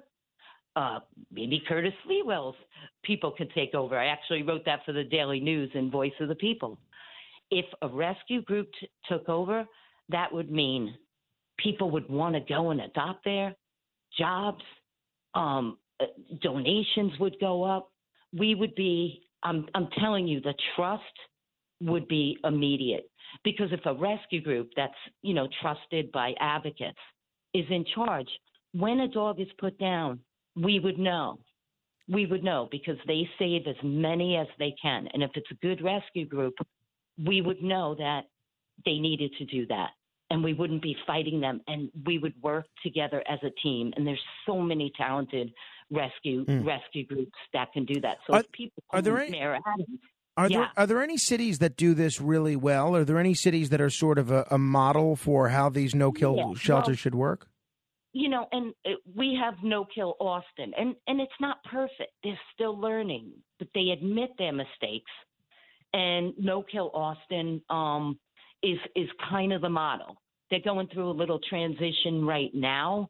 uh, 0.76 1.00
maybe 1.32 1.64
Curtis 1.66 1.94
Sliwa's 2.06 2.56
people 3.04 3.32
could 3.32 3.52
take 3.54 3.74
over. 3.74 3.98
I 3.98 4.08
actually 4.08 4.44
wrote 4.44 4.66
that 4.66 4.84
for 4.86 4.92
the 4.92 5.06
Daily 5.06 5.40
News 5.40 5.72
and 5.74 5.90
Voice 5.90 6.12
of 6.20 6.28
the 6.28 6.36
People. 6.36 6.78
If 7.50 7.66
a 7.82 7.88
rescue 7.88 8.42
group 8.42 8.68
t- 8.78 8.90
took 9.08 9.30
over, 9.30 9.66
that 10.10 10.32
would 10.32 10.52
mean 10.52 10.96
people 11.58 11.92
would 11.92 12.10
want 12.10 12.36
to 12.36 12.42
go 12.42 12.72
and 12.72 12.82
adopt 12.82 13.24
there, 13.24 13.56
jobs, 14.18 14.64
um, 15.34 15.78
uh, 16.00 16.06
donations 16.42 17.14
would 17.20 17.36
go 17.40 17.64
up. 17.64 17.90
We 18.38 18.56
would 18.56 18.76
be, 18.76 19.22
I'm, 19.44 19.68
I'm 19.74 19.88
telling 20.00 20.28
you, 20.28 20.42
the 20.42 20.54
trust 20.76 21.04
would 21.82 22.08
be 22.08 22.38
immediate. 22.44 23.10
Because 23.44 23.72
if 23.72 23.86
a 23.86 23.94
rescue 23.94 24.42
group 24.42 24.70
that's, 24.76 24.94
you 25.22 25.34
know, 25.34 25.48
trusted 25.62 26.12
by 26.12 26.34
advocates 26.40 26.98
is 27.54 27.66
in 27.70 27.86
charge, 27.94 28.30
when 28.74 29.02
a 29.02 29.08
dog 29.08 29.40
is 29.40 29.48
put 29.58 29.78
down, 29.80 30.20
we 30.56 30.80
would 30.80 30.98
know. 30.98 31.40
We 32.08 32.26
would 32.26 32.44
know 32.44 32.68
because 32.72 32.98
they 33.08 33.28
save 33.40 33.68
as 33.68 33.76
many 33.84 34.38
as 34.38 34.48
they 34.60 34.76
can. 34.82 35.08
And 35.14 35.24
if 35.24 35.32
it's 35.36 35.50
a 35.52 35.66
good 35.66 35.82
rescue 35.82 36.26
group, 36.26 36.54
we 37.24 37.42
would 37.42 37.62
know 37.64 37.96
that 37.96 38.26
they 38.84 38.98
needed 39.00 39.32
to 39.38 39.46
do 39.46 39.66
that. 39.68 39.92
And 40.32 40.44
we 40.44 40.54
wouldn't 40.54 40.82
be 40.82 40.96
fighting 41.06 41.40
them 41.40 41.62
and 41.68 41.90
we 42.06 42.18
would 42.18 42.34
work 42.42 42.66
together 42.84 43.24
as 43.30 43.40
a 43.44 43.52
team. 43.62 43.94
And 43.96 44.06
there's 44.08 44.22
so 44.48 44.60
many 44.60 44.92
talented 44.98 45.54
rescue 45.92 46.44
Mm. 46.46 46.66
rescue 46.66 47.06
groups 47.06 47.38
that 47.54 47.72
can 47.74 47.86
do 47.86 48.02
that. 48.02 48.18
So 48.26 48.34
Are- 48.34 48.44
people 48.52 48.84
are 48.90 49.02
there 49.04 49.20
any- 49.20 49.32
Mayor 49.32 49.60
Adams, 49.66 50.00
Are 50.36 50.50
yeah. 50.50 50.58
there 50.58 50.72
are 50.78 50.88
there 50.88 51.04
any 51.04 51.18
cities 51.18 51.60
that 51.60 51.78
do 51.78 51.94
this 51.94 52.20
really 52.20 52.56
well? 52.56 52.96
Are 52.96 53.06
there 53.06 53.20
any 53.20 53.36
cities 53.36 53.70
that 53.70 53.80
are 53.80 53.92
sort 53.92 54.18
of 54.18 54.32
a, 54.32 54.46
a 54.50 54.58
model 54.58 55.16
for 55.16 55.50
how 55.50 55.70
these 55.70 55.94
no 55.94 56.12
kill 56.12 56.36
Yeah, 56.38 56.54
shelters 56.56 56.88
well- 56.88 56.96
should 56.96 57.16
work? 57.16 57.48
you 58.18 58.30
know, 58.30 58.48
and 58.54 58.74
uh, 58.86 58.92
we 59.14 59.36
have 59.36 59.56
no 59.62 59.84
kill 59.86 60.16
Austin, 60.20 60.74
and 60.78 60.96
and 61.06 61.20
it's 61.22 61.40
not 61.40 61.64
perfect. 61.66 62.12
They're 62.24 62.40
still 62.54 62.76
learning, 62.80 63.32
but 63.60 63.68
they 63.76 63.90
admit 63.92 64.32
their 64.40 64.54
mistakes. 64.54 65.12
And 65.94 66.34
no 66.38 66.62
kill 66.64 66.92
Austin 66.94 67.62
um, 67.70 68.20
is 68.64 68.78
is 68.96 69.10
kind 69.30 69.54
of 69.54 69.62
the 69.62 69.70
model. 69.70 70.22
They're 70.50 70.60
going 70.60 70.88
through 70.88 71.10
a 71.10 71.12
little 71.12 71.40
transition 71.50 72.26
right 72.26 72.54
now, 72.54 73.10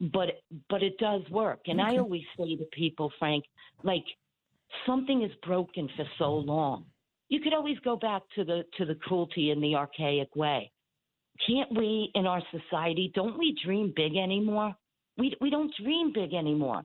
but 0.00 0.28
but 0.68 0.82
it 0.82 0.98
does 0.98 1.22
work. 1.30 1.60
And 1.66 1.80
I 1.80 1.96
always 1.98 2.22
say 2.38 2.56
to 2.56 2.64
people, 2.72 3.12
Frank, 3.18 3.44
like 3.82 4.04
something 4.86 5.22
is 5.22 5.30
broken 5.46 5.88
for 5.96 6.04
so 6.18 6.32
long. 6.34 6.86
You 7.28 7.40
could 7.40 7.54
always 7.54 7.78
go 7.80 7.96
back 7.96 8.22
to 8.34 8.44
the 8.44 8.64
to 8.78 8.84
the 8.84 8.94
cruelty 8.96 9.50
in 9.50 9.60
the 9.60 9.74
archaic 9.76 10.34
way 10.34 10.70
can't 11.46 11.70
we 11.76 12.10
in 12.14 12.26
our 12.26 12.42
society 12.50 13.10
don't 13.14 13.38
we 13.38 13.56
dream 13.64 13.92
big 13.96 14.16
anymore 14.16 14.74
we 15.16 15.34
we 15.40 15.50
don't 15.50 15.72
dream 15.82 16.12
big 16.12 16.34
anymore 16.34 16.82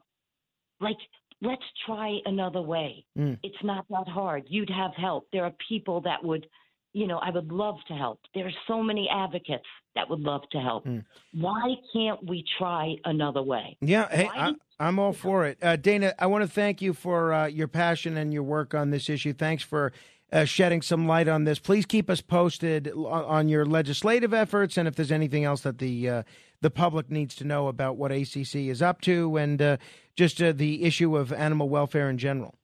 like 0.79 0.97
let's 1.41 1.63
try 1.85 2.19
another 2.25 2.61
way 2.61 3.05
Mm. 3.17 3.37
it's 3.43 3.63
not 3.63 3.85
that 3.89 4.07
hard 4.07 4.43
you'd 4.47 4.69
have 4.69 4.91
help 4.95 5.27
there 5.31 5.43
are 5.43 5.53
people 5.67 6.01
that 6.01 6.23
would 6.23 6.47
you 6.95 7.05
know 7.07 7.17
i 7.19 7.29
would 7.29 7.51
love 7.51 7.75
to 7.87 7.93
help 7.93 8.19
there 8.33 8.47
are 8.47 8.57
so 8.67 8.81
many 8.81 9.07
advocates 9.11 9.65
that 9.95 10.09
would 10.09 10.21
love 10.21 10.41
to 10.51 10.59
help 10.59 10.85
why 11.33 11.75
can't 11.93 12.19
we 12.27 12.43
try 12.57 12.95
another 13.05 13.43
way 13.43 13.77
Yeah, 13.81 14.07
hey, 14.09 14.25
Why 14.25 14.53
I, 14.79 14.87
I'm 14.87 14.99
all 14.99 15.13
for 15.13 15.45
it. 15.45 15.57
Uh, 15.61 15.77
Dana, 15.77 16.13
I 16.19 16.25
want 16.27 16.43
to 16.43 16.49
thank 16.49 16.81
you 16.81 16.93
for 16.93 17.33
uh, 17.33 17.45
your 17.47 17.69
passion 17.69 18.17
and 18.17 18.33
your 18.33 18.43
work 18.43 18.73
on 18.73 18.89
this 18.89 19.09
issue. 19.09 19.31
Thanks 19.31 19.63
for 19.63 19.93
uh, 20.33 20.43
shedding 20.43 20.81
some 20.81 21.07
light 21.07 21.29
on 21.29 21.45
this. 21.45 21.59
Please 21.59 21.85
keep 21.85 22.09
us 22.09 22.19
posted 22.19 22.89
on, 22.89 23.23
on 23.25 23.49
your 23.49 23.65
legislative 23.65 24.33
efforts 24.33 24.77
and 24.77 24.85
if 24.87 24.95
there's 24.95 25.13
anything 25.13 25.45
else 25.45 25.61
that 25.61 25.77
the 25.77 26.09
uh, 26.09 26.23
the 26.61 26.71
public 26.71 27.11
needs 27.11 27.35
to 27.35 27.43
know 27.43 27.67
about 27.67 27.95
what 27.95 28.11
ACC 28.11 28.55
is 28.55 28.81
up 28.81 29.01
to 29.01 29.37
and 29.37 29.61
uh, 29.61 29.77
just 30.15 30.41
uh, 30.41 30.51
the 30.51 30.83
issue 30.83 31.15
of 31.15 31.31
animal 31.31 31.69
welfare 31.69 32.09
in 32.09 32.17
general. 32.17 32.55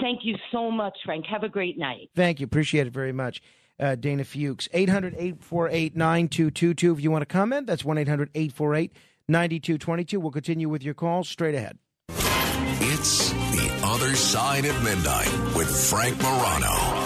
Thank 0.00 0.20
you 0.24 0.36
so 0.52 0.70
much 0.70 0.96
frank 1.04 1.24
have 1.26 1.42
a 1.42 1.48
great 1.48 1.78
night 1.78 2.08
Thank 2.14 2.40
you. 2.40 2.44
Appreciate 2.44 2.86
it 2.86 2.92
very 2.92 3.12
much. 3.12 3.40
Uh, 3.78 3.94
Dana 3.94 4.24
Fuchs, 4.24 4.68
800 4.72 5.14
848 5.14 5.96
9222. 5.96 6.92
If 6.94 7.00
you 7.00 7.10
want 7.10 7.22
to 7.22 7.26
comment, 7.26 7.66
that's 7.66 7.84
1 7.84 7.96
800 7.98 8.30
848 8.34 8.92
9222. 9.28 10.18
We'll 10.20 10.32
continue 10.32 10.68
with 10.68 10.82
your 10.82 10.94
calls 10.94 11.28
straight 11.28 11.54
ahead. 11.54 11.78
It's 12.10 13.30
The 13.30 13.80
Other 13.84 14.16
Side 14.16 14.64
of 14.64 14.82
Midnight 14.82 15.32
with 15.54 15.68
Frank 15.88 16.20
Morano. 16.20 16.97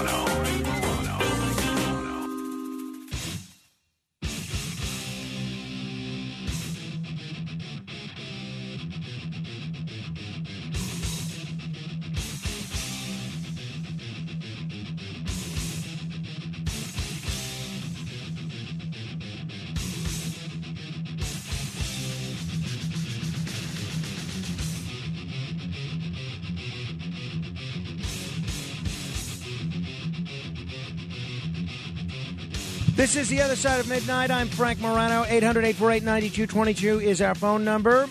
This 33.12 33.24
is 33.24 33.28
the 33.28 33.42
other 33.42 33.56
side 33.56 33.78
of 33.78 33.90
midnight. 33.90 34.30
I'm 34.30 34.48
Frank 34.48 34.80
Morano. 34.80 35.26
800 35.28 35.66
848 35.66 36.02
9222 36.02 37.00
is 37.06 37.20
our 37.20 37.34
phone 37.34 37.62
number. 37.62 38.08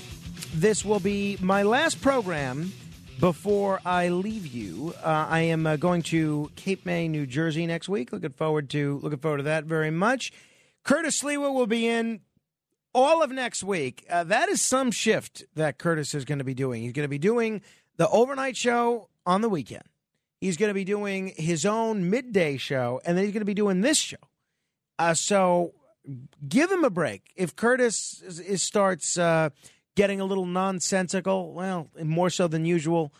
This 0.53 0.85
will 0.85 0.99
be 0.99 1.39
my 1.41 1.63
last 1.63 1.99
program 2.01 2.71
before 3.19 3.81
I 3.83 4.09
leave 4.09 4.45
you. 4.45 4.93
Uh, 5.03 5.25
I 5.27 5.39
am 5.39 5.65
uh, 5.65 5.77
going 5.77 6.03
to 6.03 6.51
Cape 6.55 6.85
May, 6.85 7.07
New 7.07 7.25
Jersey 7.25 7.65
next 7.65 7.89
week. 7.89 8.11
Looking 8.11 8.29
forward 8.29 8.69
to 8.69 8.99
looking 9.01 9.17
forward 9.17 9.37
to 9.37 9.43
that 9.45 9.63
very 9.63 9.89
much. 9.89 10.31
Curtis 10.83 11.19
Sliwa 11.19 11.51
will 11.51 11.65
be 11.65 11.87
in 11.87 12.19
all 12.93 13.23
of 13.23 13.31
next 13.31 13.63
week. 13.63 14.05
Uh, 14.07 14.23
that 14.25 14.49
is 14.49 14.61
some 14.61 14.91
shift 14.91 15.45
that 15.55 15.79
Curtis 15.79 16.13
is 16.13 16.25
going 16.25 16.37
to 16.37 16.45
be 16.45 16.53
doing. 16.53 16.83
He's 16.83 16.93
going 16.93 17.05
to 17.05 17.09
be 17.09 17.17
doing 17.17 17.63
the 17.97 18.07
overnight 18.09 18.55
show 18.55 19.09
on 19.25 19.41
the 19.41 19.49
weekend. 19.49 19.85
He's 20.39 20.57
going 20.57 20.69
to 20.69 20.75
be 20.75 20.85
doing 20.85 21.33
his 21.37 21.65
own 21.65 22.11
midday 22.11 22.57
show, 22.57 23.01
and 23.03 23.17
then 23.17 23.25
he's 23.25 23.33
going 23.33 23.41
to 23.41 23.45
be 23.45 23.55
doing 23.55 23.81
this 23.81 23.97
show. 23.97 24.17
Uh, 25.01 25.15
so 25.15 25.73
give 26.47 26.71
him 26.71 26.83
a 26.83 26.91
break. 26.91 27.31
If 27.35 27.55
Curtis 27.55 28.21
is, 28.23 28.39
is 28.39 28.61
starts 28.61 29.17
uh, 29.17 29.49
getting 29.95 30.21
a 30.21 30.25
little 30.25 30.45
nonsensical, 30.45 31.53
well, 31.53 31.89
more 32.03 32.29
so 32.29 32.47
than 32.47 32.65
usual, 32.65 33.11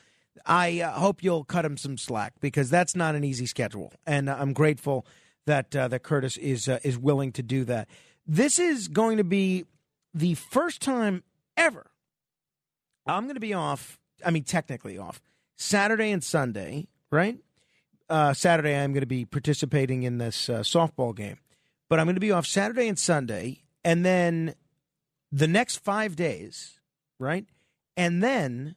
I 0.45 0.81
uh, 0.81 0.91
hope 0.91 1.23
you'll 1.23 1.43
cut 1.43 1.65
him 1.65 1.77
some 1.77 1.97
slack 1.97 2.33
because 2.39 2.69
that's 2.69 2.95
not 2.95 3.15
an 3.15 3.23
easy 3.23 3.47
schedule, 3.47 3.93
and 4.05 4.29
I'm 4.29 4.53
grateful 4.53 5.07
that 5.47 5.75
uh, 5.75 5.87
that 5.87 6.03
Curtis 6.03 6.37
is 6.37 6.69
uh, 6.69 6.77
is 6.83 6.99
willing 6.99 7.31
to 7.31 7.41
do 7.41 7.65
that. 7.65 7.87
This 8.27 8.59
is 8.59 8.87
going 8.87 9.17
to 9.17 9.23
be 9.23 9.65
the 10.13 10.35
first 10.35 10.81
time 10.81 11.23
ever 11.57 11.89
I'm 13.07 13.23
going 13.23 13.35
to 13.35 13.41
be 13.41 13.55
off. 13.55 13.97
I 14.23 14.29
mean, 14.29 14.43
technically 14.43 14.99
off 14.99 15.19
Saturday 15.55 16.11
and 16.11 16.23
Sunday, 16.23 16.89
right? 17.09 17.39
Uh, 18.07 18.33
Saturday, 18.33 18.75
I'm 18.75 18.93
going 18.93 19.01
to 19.01 19.07
be 19.07 19.25
participating 19.25 20.03
in 20.03 20.19
this 20.19 20.47
softball 20.47 21.15
game, 21.15 21.39
but 21.91 21.99
I'm 21.99 22.05
going 22.05 22.15
to 22.15 22.21
be 22.21 22.31
off 22.31 22.47
Saturday 22.47 22.87
and 22.87 22.97
Sunday, 22.97 23.63
and 23.83 24.05
then 24.05 24.55
the 25.29 25.45
next 25.45 25.79
five 25.79 26.15
days, 26.15 26.79
right? 27.19 27.45
And 27.97 28.23
then 28.23 28.75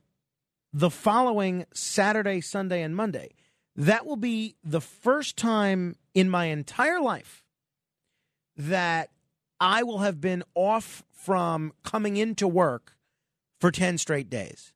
the 0.73 0.91
following 0.91 1.65
Saturday, 1.73 2.41
Sunday, 2.41 2.83
and 2.83 2.97
Monday. 2.97 3.37
That 3.77 4.05
will 4.05 4.17
be 4.17 4.57
the 4.65 4.81
first 4.81 5.37
time 5.37 5.95
in 6.13 6.29
my 6.29 6.47
entire 6.47 7.01
life 7.01 7.45
that 8.57 9.11
I 9.61 9.85
will 9.85 9.99
have 9.99 10.21
been 10.21 10.43
off 10.57 11.05
from 11.13 11.73
coming 11.85 12.17
into 12.17 12.49
work 12.49 12.97
for 13.61 13.71
10 13.71 13.97
straight 13.99 14.29
days. 14.29 14.73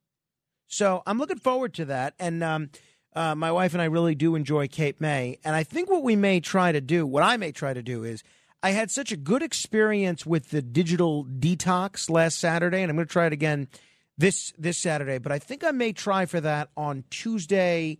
So 0.65 1.03
I'm 1.05 1.17
looking 1.17 1.39
forward 1.39 1.73
to 1.73 1.85
that. 1.85 2.13
And 2.17 2.41
um, 2.41 2.69
uh, 3.15 3.35
my 3.35 3.51
wife 3.51 3.73
and 3.73 3.81
I 3.81 3.85
really 3.85 4.15
do 4.15 4.35
enjoy 4.35 4.67
Cape 4.67 5.01
May. 5.01 5.37
And 5.43 5.55
I 5.55 5.63
think 5.63 5.89
what 5.89 6.03
we 6.03 6.15
may 6.15 6.39
try 6.39 6.71
to 6.71 6.81
do, 6.81 7.05
what 7.05 7.23
I 7.23 7.37
may 7.37 7.51
try 7.51 7.73
to 7.73 7.81
do 7.81 8.03
is, 8.03 8.23
I 8.61 8.71
had 8.71 8.91
such 8.91 9.11
a 9.11 9.17
good 9.17 9.41
experience 9.41 10.25
with 10.25 10.49
the 10.49 10.61
digital 10.61 11.25
detox 11.25 12.09
last 12.09 12.39
Saturday, 12.39 12.81
and 12.81 12.89
I'm 12.89 12.97
going 12.97 13.07
to 13.07 13.11
try 13.11 13.25
it 13.25 13.33
again 13.33 13.69
this 14.17 14.53
this 14.57 14.77
Saturday. 14.77 15.17
But 15.17 15.31
I 15.31 15.39
think 15.39 15.63
I 15.63 15.71
may 15.71 15.93
try 15.93 16.25
for 16.25 16.41
that 16.41 16.69
on 16.75 17.05
Tuesday 17.09 17.99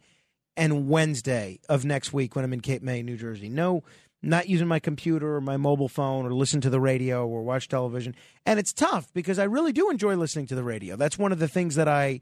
and 0.57 0.89
Wednesday 0.89 1.59
of 1.69 1.85
next 1.85 2.11
week 2.11 2.35
when 2.35 2.43
I'm 2.43 2.51
in 2.51 2.59
Cape 2.59 2.81
May, 2.81 3.01
New 3.01 3.15
Jersey. 3.15 3.47
No, 3.47 3.83
not 4.21 4.49
using 4.49 4.67
my 4.67 4.79
computer 4.79 5.35
or 5.35 5.41
my 5.41 5.55
mobile 5.55 5.87
phone 5.87 6.25
or 6.25 6.33
listen 6.33 6.59
to 6.61 6.69
the 6.69 6.81
radio 6.81 7.25
or 7.25 7.41
watch 7.43 7.69
television. 7.69 8.13
And 8.45 8.59
it's 8.59 8.73
tough 8.73 9.13
because 9.13 9.39
I 9.39 9.45
really 9.45 9.71
do 9.71 9.89
enjoy 9.89 10.15
listening 10.15 10.47
to 10.47 10.55
the 10.55 10.63
radio. 10.63 10.97
That's 10.97 11.17
one 11.17 11.31
of 11.31 11.39
the 11.39 11.47
things 11.47 11.75
that 11.75 11.87
I 11.87 12.19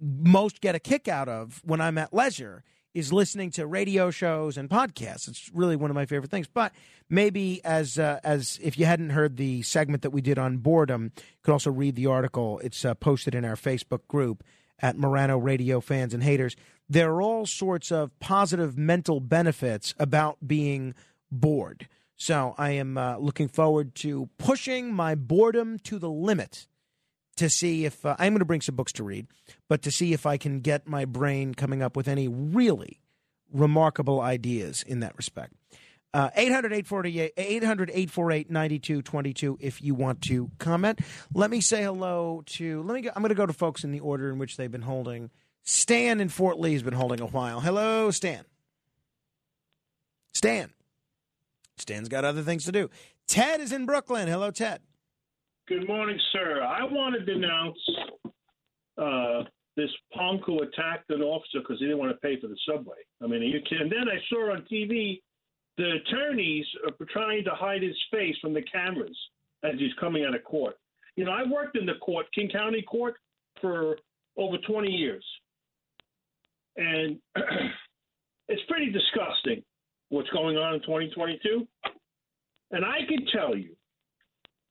most 0.00 0.60
get 0.60 0.74
a 0.74 0.78
kick 0.78 1.08
out 1.08 1.28
of 1.28 1.60
when 1.64 1.80
I'm 1.80 1.98
at 1.98 2.12
leisure 2.12 2.64
is 2.94 3.12
listening 3.12 3.50
to 3.52 3.66
radio 3.66 4.10
shows 4.10 4.56
and 4.56 4.68
podcasts. 4.68 5.28
It's 5.28 5.50
really 5.54 5.76
one 5.76 5.90
of 5.90 5.94
my 5.94 6.06
favorite 6.06 6.30
things. 6.30 6.48
But 6.48 6.72
maybe 7.08 7.64
as 7.64 7.98
uh, 7.98 8.20
as 8.24 8.58
if 8.62 8.78
you 8.78 8.86
hadn't 8.86 9.10
heard 9.10 9.36
the 9.36 9.62
segment 9.62 10.02
that 10.02 10.10
we 10.10 10.20
did 10.20 10.38
on 10.38 10.58
boredom, 10.58 11.12
you 11.16 11.22
could 11.42 11.52
also 11.52 11.70
read 11.70 11.96
the 11.96 12.06
article. 12.06 12.60
It's 12.60 12.84
uh, 12.84 12.94
posted 12.94 13.34
in 13.34 13.44
our 13.44 13.56
Facebook 13.56 14.06
group 14.08 14.42
at 14.80 14.96
Morano 14.96 15.38
Radio 15.38 15.80
Fans 15.80 16.14
and 16.14 16.22
Haters. 16.22 16.56
There 16.88 17.12
are 17.12 17.22
all 17.22 17.46
sorts 17.46 17.92
of 17.92 18.18
positive 18.20 18.78
mental 18.78 19.20
benefits 19.20 19.94
about 19.98 20.38
being 20.46 20.94
bored. 21.30 21.88
So 22.16 22.54
I 22.58 22.70
am 22.70 22.98
uh, 22.98 23.18
looking 23.18 23.48
forward 23.48 23.94
to 23.96 24.28
pushing 24.38 24.92
my 24.92 25.14
boredom 25.14 25.78
to 25.84 25.98
the 25.98 26.10
limit 26.10 26.66
to 27.38 27.48
see 27.48 27.84
if 27.84 28.04
uh, 28.04 28.16
I'm 28.18 28.32
going 28.32 28.40
to 28.40 28.44
bring 28.44 28.60
some 28.60 28.74
books 28.74 28.92
to 28.94 29.04
read, 29.04 29.26
but 29.68 29.82
to 29.82 29.90
see 29.90 30.12
if 30.12 30.26
I 30.26 30.36
can 30.36 30.60
get 30.60 30.86
my 30.86 31.04
brain 31.04 31.54
coming 31.54 31.82
up 31.82 31.96
with 31.96 32.08
any 32.08 32.28
really 32.28 33.00
remarkable 33.52 34.20
ideas 34.20 34.82
in 34.82 35.00
that 35.00 35.16
respect. 35.16 35.54
Uh, 36.14 36.30
800 36.34 36.72
848 36.72 38.50
9222 38.50 39.58
if 39.60 39.82
you 39.82 39.94
want 39.94 40.22
to 40.22 40.50
comment. 40.58 41.00
Let 41.34 41.50
me 41.50 41.60
say 41.60 41.82
hello 41.82 42.42
to, 42.46 42.82
let 42.82 42.94
me 42.94 43.02
go, 43.02 43.10
I'm 43.14 43.22
going 43.22 43.28
to 43.28 43.34
go 43.34 43.46
to 43.46 43.52
folks 43.52 43.84
in 43.84 43.92
the 43.92 44.00
order 44.00 44.30
in 44.30 44.38
which 44.38 44.56
they've 44.56 44.70
been 44.70 44.82
holding. 44.82 45.30
Stan 45.64 46.20
in 46.20 46.30
Fort 46.30 46.58
Lee 46.58 46.72
has 46.72 46.82
been 46.82 46.94
holding 46.94 47.20
a 47.20 47.26
while. 47.26 47.60
Hello, 47.60 48.10
Stan. 48.10 48.44
Stan. 50.32 50.70
Stan's 51.76 52.08
got 52.08 52.24
other 52.24 52.42
things 52.42 52.64
to 52.64 52.72
do. 52.72 52.88
Ted 53.26 53.60
is 53.60 53.70
in 53.70 53.84
Brooklyn. 53.84 54.28
Hello, 54.28 54.50
Ted. 54.50 54.80
Good 55.68 55.86
morning, 55.86 56.18
sir. 56.32 56.62
I 56.62 56.82
want 56.84 57.14
to 57.14 57.24
denounce 57.26 57.78
uh, 58.96 59.42
this 59.76 59.90
punk 60.16 60.40
who 60.46 60.62
attacked 60.62 61.10
an 61.10 61.20
officer 61.20 61.58
because 61.58 61.78
he 61.78 61.84
didn't 61.84 61.98
want 61.98 62.10
to 62.10 62.16
pay 62.26 62.40
for 62.40 62.46
the 62.46 62.56
subway. 62.66 62.96
I 63.22 63.26
mean, 63.26 63.42
you 63.42 63.60
can. 63.68 63.82
And 63.82 63.92
then 63.92 64.08
I 64.08 64.16
saw 64.30 64.50
on 64.52 64.64
TV 64.72 65.20
the 65.76 65.98
attorneys 66.06 66.64
are 66.86 67.06
trying 67.12 67.44
to 67.44 67.50
hide 67.50 67.82
his 67.82 67.96
face 68.10 68.34
from 68.40 68.54
the 68.54 68.62
cameras 68.62 69.16
as 69.62 69.72
he's 69.78 69.92
coming 70.00 70.24
out 70.24 70.34
of 70.34 70.42
court. 70.44 70.76
You 71.16 71.26
know, 71.26 71.32
I 71.32 71.42
worked 71.46 71.76
in 71.76 71.84
the 71.84 71.96
court, 72.00 72.26
King 72.34 72.48
County 72.48 72.80
Court, 72.80 73.16
for 73.60 73.98
over 74.38 74.56
20 74.66 74.90
years, 74.90 75.24
and 76.78 77.18
it's 78.48 78.62
pretty 78.70 78.90
disgusting 78.90 79.62
what's 80.08 80.30
going 80.30 80.56
on 80.56 80.76
in 80.76 80.80
2022. 80.80 81.68
And 82.70 82.86
I 82.86 83.00
can 83.06 83.26
tell 83.26 83.54
you, 83.54 83.76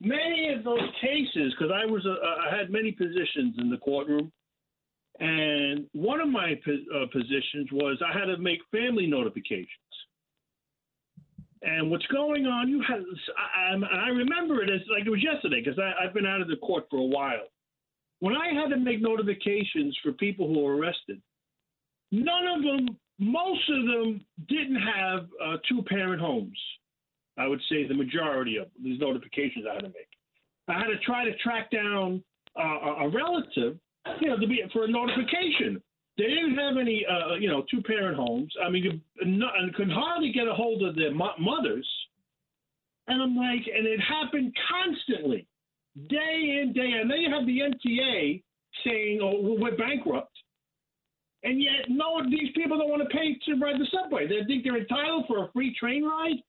many 0.00 0.52
of 0.56 0.64
those 0.64 0.88
cases, 1.00 1.54
because 1.58 1.72
I 1.74 1.84
was 1.84 2.04
a, 2.06 2.16
I 2.50 2.56
had 2.56 2.70
many 2.70 2.92
positions 2.92 3.56
in 3.58 3.70
the 3.70 3.78
courtroom, 3.78 4.32
and 5.20 5.86
one 5.92 6.20
of 6.20 6.28
my 6.28 6.52
uh, 6.52 7.06
positions 7.12 7.68
was 7.72 8.00
I 8.04 8.16
had 8.16 8.26
to 8.26 8.36
make 8.38 8.60
family 8.70 9.06
notifications. 9.06 9.68
And 11.62 11.90
what's 11.90 12.06
going 12.06 12.46
on? 12.46 12.68
You 12.68 12.80
have 12.86 13.00
I, 13.36 13.74
I, 13.74 14.06
I 14.06 14.08
remember 14.10 14.62
it 14.62 14.70
as 14.70 14.80
like 14.92 15.06
it 15.06 15.10
was 15.10 15.22
yesterday 15.22 15.60
because 15.64 15.78
I've 15.78 16.14
been 16.14 16.26
out 16.26 16.40
of 16.40 16.46
the 16.48 16.56
court 16.56 16.84
for 16.88 16.98
a 16.98 17.02
while. 17.02 17.48
When 18.20 18.36
I 18.36 18.52
had 18.54 18.68
to 18.70 18.76
make 18.76 19.00
notifications 19.00 19.96
for 20.02 20.12
people 20.12 20.46
who 20.46 20.60
were 20.60 20.76
arrested, 20.76 21.20
none 22.12 22.46
of 22.46 22.62
them, 22.62 22.96
most 23.18 23.68
of 23.70 23.86
them, 23.86 24.24
didn't 24.48 24.80
have 24.80 25.26
uh, 25.44 25.56
two-parent 25.68 26.20
homes. 26.20 26.58
I 27.38 27.46
would 27.46 27.60
say 27.70 27.86
the 27.86 27.94
majority 27.94 28.56
of 28.56 28.66
these 28.82 29.00
notifications 29.00 29.64
I 29.70 29.74
had 29.74 29.84
to 29.84 29.88
make. 29.88 30.08
I 30.68 30.74
had 30.74 30.88
to 30.88 30.98
try 30.98 31.24
to 31.24 31.34
track 31.36 31.70
down 31.70 32.22
uh, 32.58 33.04
a 33.04 33.08
relative, 33.08 33.78
you 34.20 34.28
know, 34.28 34.38
to 34.38 34.46
be 34.46 34.62
for 34.72 34.84
a 34.84 34.88
notification. 34.88 35.80
They 36.18 36.24
didn't 36.24 36.56
have 36.56 36.76
any, 36.76 37.06
uh, 37.06 37.34
you 37.34 37.48
know, 37.48 37.64
two-parent 37.70 38.16
homes. 38.16 38.52
I 38.64 38.68
mean, 38.68 39.00
and 39.20 39.74
could 39.74 39.90
hardly 39.90 40.32
get 40.32 40.48
a 40.48 40.52
hold 40.52 40.82
of 40.82 40.96
their 40.96 41.14
mo- 41.14 41.38
mothers. 41.38 41.88
And 43.06 43.22
I'm 43.22 43.36
like, 43.36 43.64
and 43.72 43.86
it 43.86 44.00
happened 44.00 44.54
constantly, 44.68 45.46
day 46.08 46.60
in, 46.60 46.72
day 46.74 46.92
out. 46.96 47.02
And 47.02 47.10
then 47.10 47.20
you 47.20 47.30
have 47.32 47.46
the 47.46 47.60
MTA 47.60 48.42
saying, 48.84 49.20
"Oh, 49.22 49.56
we're 49.58 49.76
bankrupt," 49.76 50.36
and 51.42 51.62
yet 51.62 51.88
no, 51.88 52.22
these 52.28 52.50
people 52.54 52.76
don't 52.76 52.90
want 52.90 53.02
to 53.02 53.16
pay 53.16 53.38
to 53.46 53.54
ride 53.54 53.80
the 53.80 53.86
subway. 53.94 54.26
They 54.26 54.44
think 54.44 54.64
they're 54.64 54.76
entitled 54.76 55.24
for 55.26 55.44
a 55.44 55.52
free 55.52 55.74
train 55.78 56.04
ride. 56.04 56.42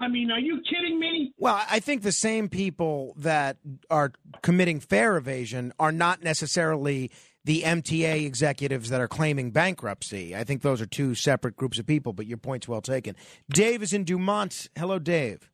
I 0.00 0.08
mean, 0.08 0.30
are 0.30 0.40
you 0.40 0.62
kidding 0.68 0.98
me? 0.98 1.32
Well, 1.36 1.62
I 1.70 1.78
think 1.78 2.02
the 2.02 2.12
same 2.12 2.48
people 2.48 3.14
that 3.18 3.58
are 3.90 4.12
committing 4.42 4.80
fare 4.80 5.18
evasion 5.18 5.74
are 5.78 5.92
not 5.92 6.22
necessarily 6.22 7.10
the 7.44 7.62
MTA 7.62 8.24
executives 8.26 8.88
that 8.88 9.00
are 9.00 9.08
claiming 9.08 9.50
bankruptcy. 9.50 10.34
I 10.34 10.44
think 10.44 10.62
those 10.62 10.80
are 10.80 10.86
two 10.86 11.14
separate 11.14 11.56
groups 11.56 11.78
of 11.78 11.86
people, 11.86 12.12
but 12.12 12.26
your 12.26 12.38
point's 12.38 12.66
well 12.66 12.80
taken. 12.80 13.14
Dave 13.50 13.82
is 13.82 13.92
in 13.92 14.04
Dumont. 14.04 14.68
Hello, 14.76 14.98
Dave. 14.98 15.50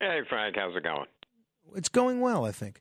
Hey, 0.00 0.20
Frank, 0.28 0.56
how's 0.56 0.76
it 0.76 0.82
going? 0.82 1.06
It's 1.76 1.88
going 1.88 2.20
well, 2.20 2.44
I 2.44 2.52
think. 2.52 2.80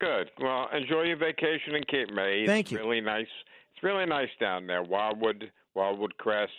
Good. 0.00 0.30
Well, 0.40 0.68
enjoy 0.74 1.04
your 1.04 1.16
vacation 1.16 1.74
in 1.74 1.82
Cape 1.84 2.12
May. 2.14 2.40
It's 2.40 2.48
Thank 2.48 2.70
you. 2.70 2.78
Really 2.78 3.00
nice. 3.00 3.26
It's 3.74 3.82
really 3.82 4.06
nice 4.06 4.28
down 4.40 4.66
there. 4.66 4.82
Wildwood, 4.82 5.50
Wildwood 5.74 6.16
Crest, 6.18 6.52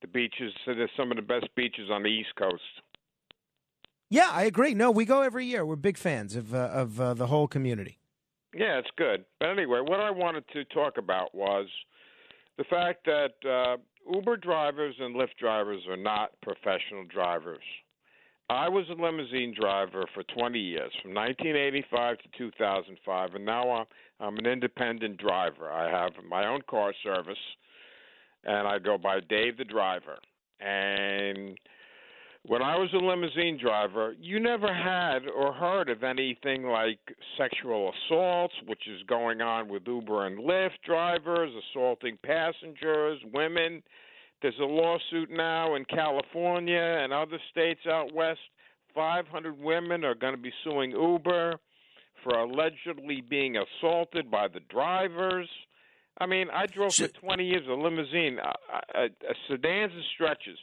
the 0.00 0.08
beaches. 0.08 0.52
So 0.64 0.74
there's 0.74 0.90
some 0.96 1.10
of 1.10 1.16
the 1.16 1.22
best 1.22 1.48
beaches 1.56 1.90
on 1.90 2.02
the 2.02 2.08
East 2.08 2.34
Coast. 2.38 2.62
Yeah, 4.10 4.28
I 4.32 4.42
agree. 4.42 4.74
No, 4.74 4.90
we 4.90 5.04
go 5.04 5.22
every 5.22 5.46
year. 5.46 5.64
We're 5.64 5.76
big 5.76 5.96
fans 5.96 6.34
of 6.34 6.52
uh, 6.52 6.58
of 6.58 7.00
uh, 7.00 7.14
the 7.14 7.28
whole 7.28 7.46
community. 7.46 7.98
Yeah, 8.52 8.78
it's 8.78 8.90
good. 8.96 9.24
But 9.38 9.50
anyway, 9.50 9.80
what 9.80 10.00
I 10.00 10.10
wanted 10.10 10.44
to 10.52 10.64
talk 10.66 10.98
about 10.98 11.32
was 11.32 11.68
the 12.58 12.64
fact 12.64 13.06
that 13.06 13.34
uh, 13.48 13.76
Uber 14.12 14.36
drivers 14.38 14.96
and 14.98 15.14
Lyft 15.14 15.36
drivers 15.38 15.82
are 15.88 15.96
not 15.96 16.32
professional 16.42 17.04
drivers. 17.08 17.62
I 18.48 18.68
was 18.68 18.84
a 18.90 19.00
limousine 19.00 19.54
driver 19.58 20.06
for 20.12 20.24
20 20.24 20.58
years, 20.58 20.90
from 21.00 21.14
1985 21.14 22.18
to 22.18 22.24
2005, 22.36 23.34
and 23.36 23.44
now 23.44 23.70
I'm, 23.70 23.84
I'm 24.18 24.36
an 24.38 24.46
independent 24.46 25.18
driver. 25.18 25.70
I 25.70 25.88
have 25.88 26.10
my 26.28 26.48
own 26.48 26.60
car 26.68 26.92
service, 27.04 27.38
and 28.42 28.66
I 28.66 28.80
go 28.80 28.98
by 28.98 29.20
Dave 29.20 29.56
the 29.56 29.64
Driver. 29.64 30.18
And 30.58 31.56
when 32.46 32.62
I 32.62 32.76
was 32.76 32.88
a 32.94 32.96
limousine 32.96 33.58
driver, 33.62 34.14
you 34.18 34.40
never 34.40 34.72
had 34.72 35.28
or 35.28 35.52
heard 35.52 35.90
of 35.90 36.02
anything 36.02 36.64
like 36.64 36.98
sexual 37.36 37.92
assaults, 37.92 38.54
which 38.66 38.88
is 38.88 39.02
going 39.06 39.42
on 39.42 39.68
with 39.68 39.82
Uber 39.86 40.26
and 40.26 40.38
Lyft 40.38 40.80
drivers, 40.86 41.50
assaulting 41.70 42.18
passengers, 42.24 43.20
women. 43.32 43.82
There's 44.40 44.58
a 44.58 44.64
lawsuit 44.64 45.30
now 45.30 45.74
in 45.74 45.84
California 45.84 46.80
and 46.80 47.12
other 47.12 47.38
states 47.50 47.80
out 47.86 48.14
west. 48.14 48.40
500 48.94 49.58
women 49.60 50.04
are 50.04 50.14
going 50.14 50.34
to 50.34 50.40
be 50.40 50.52
suing 50.64 50.92
Uber 50.92 51.56
for 52.24 52.38
allegedly 52.38 53.20
being 53.20 53.56
assaulted 53.56 54.30
by 54.30 54.48
the 54.48 54.60
drivers. 54.70 55.48
I 56.18 56.26
mean, 56.26 56.48
I 56.52 56.66
drove 56.66 56.94
for 56.94 57.08
20 57.08 57.44
years 57.44 57.66
a 57.68 57.72
limousine, 57.72 58.38
uh, 58.38 58.52
uh, 58.94 58.98
uh, 59.04 59.32
sedans 59.48 59.92
and 59.94 60.04
stretches. 60.14 60.58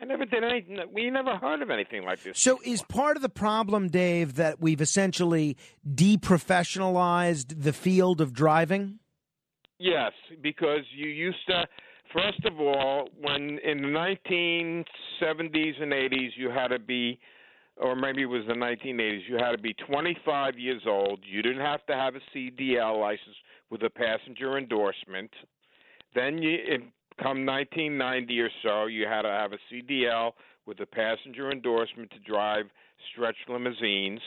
I 0.00 0.06
never 0.06 0.24
did 0.24 0.42
anything. 0.42 0.78
We 0.92 1.10
never 1.10 1.36
heard 1.36 1.60
of 1.60 1.70
anything 1.70 2.04
like 2.04 2.22
this. 2.22 2.40
So, 2.40 2.58
is 2.64 2.82
part 2.82 3.16
of 3.16 3.22
the 3.22 3.28
problem, 3.28 3.88
Dave, 3.88 4.36
that 4.36 4.60
we've 4.60 4.80
essentially 4.80 5.56
deprofessionalized 5.86 7.62
the 7.62 7.72
field 7.72 8.20
of 8.20 8.32
driving? 8.32 8.98
Yes, 9.78 10.12
because 10.42 10.84
you 10.94 11.08
used 11.08 11.46
to. 11.48 11.66
First 12.14 12.44
of 12.44 12.58
all, 12.60 13.08
when 13.20 13.58
in 13.64 13.82
the 13.82 13.88
1970s 13.88 15.82
and 15.82 15.92
80s, 15.92 16.30
you 16.36 16.50
had 16.50 16.68
to 16.68 16.78
be, 16.78 17.20
or 17.76 17.94
maybe 17.94 18.22
it 18.22 18.26
was 18.26 18.44
the 18.48 18.54
1980s, 18.54 19.20
you 19.28 19.36
had 19.36 19.52
to 19.52 19.58
be 19.58 19.74
25 19.74 20.58
years 20.58 20.82
old. 20.86 21.20
You 21.24 21.40
didn't 21.42 21.60
have 21.60 21.86
to 21.86 21.94
have 21.94 22.14
a 22.16 22.20
CDL 22.34 23.00
license 23.00 23.36
with 23.70 23.82
a 23.82 23.90
passenger 23.90 24.58
endorsement. 24.58 25.30
Then 26.14 26.38
you, 26.38 26.58
come 27.22 27.44
1990 27.44 28.40
or 28.40 28.50
so, 28.62 28.86
you 28.86 29.06
had 29.06 29.22
to 29.22 29.28
have 29.28 29.52
a 29.52 29.58
CDL 29.70 30.32
with 30.66 30.80
a 30.80 30.86
passenger 30.86 31.50
endorsement 31.50 32.10
to 32.10 32.18
drive 32.20 32.66
stretch 33.12 33.36
limousines. 33.48 34.20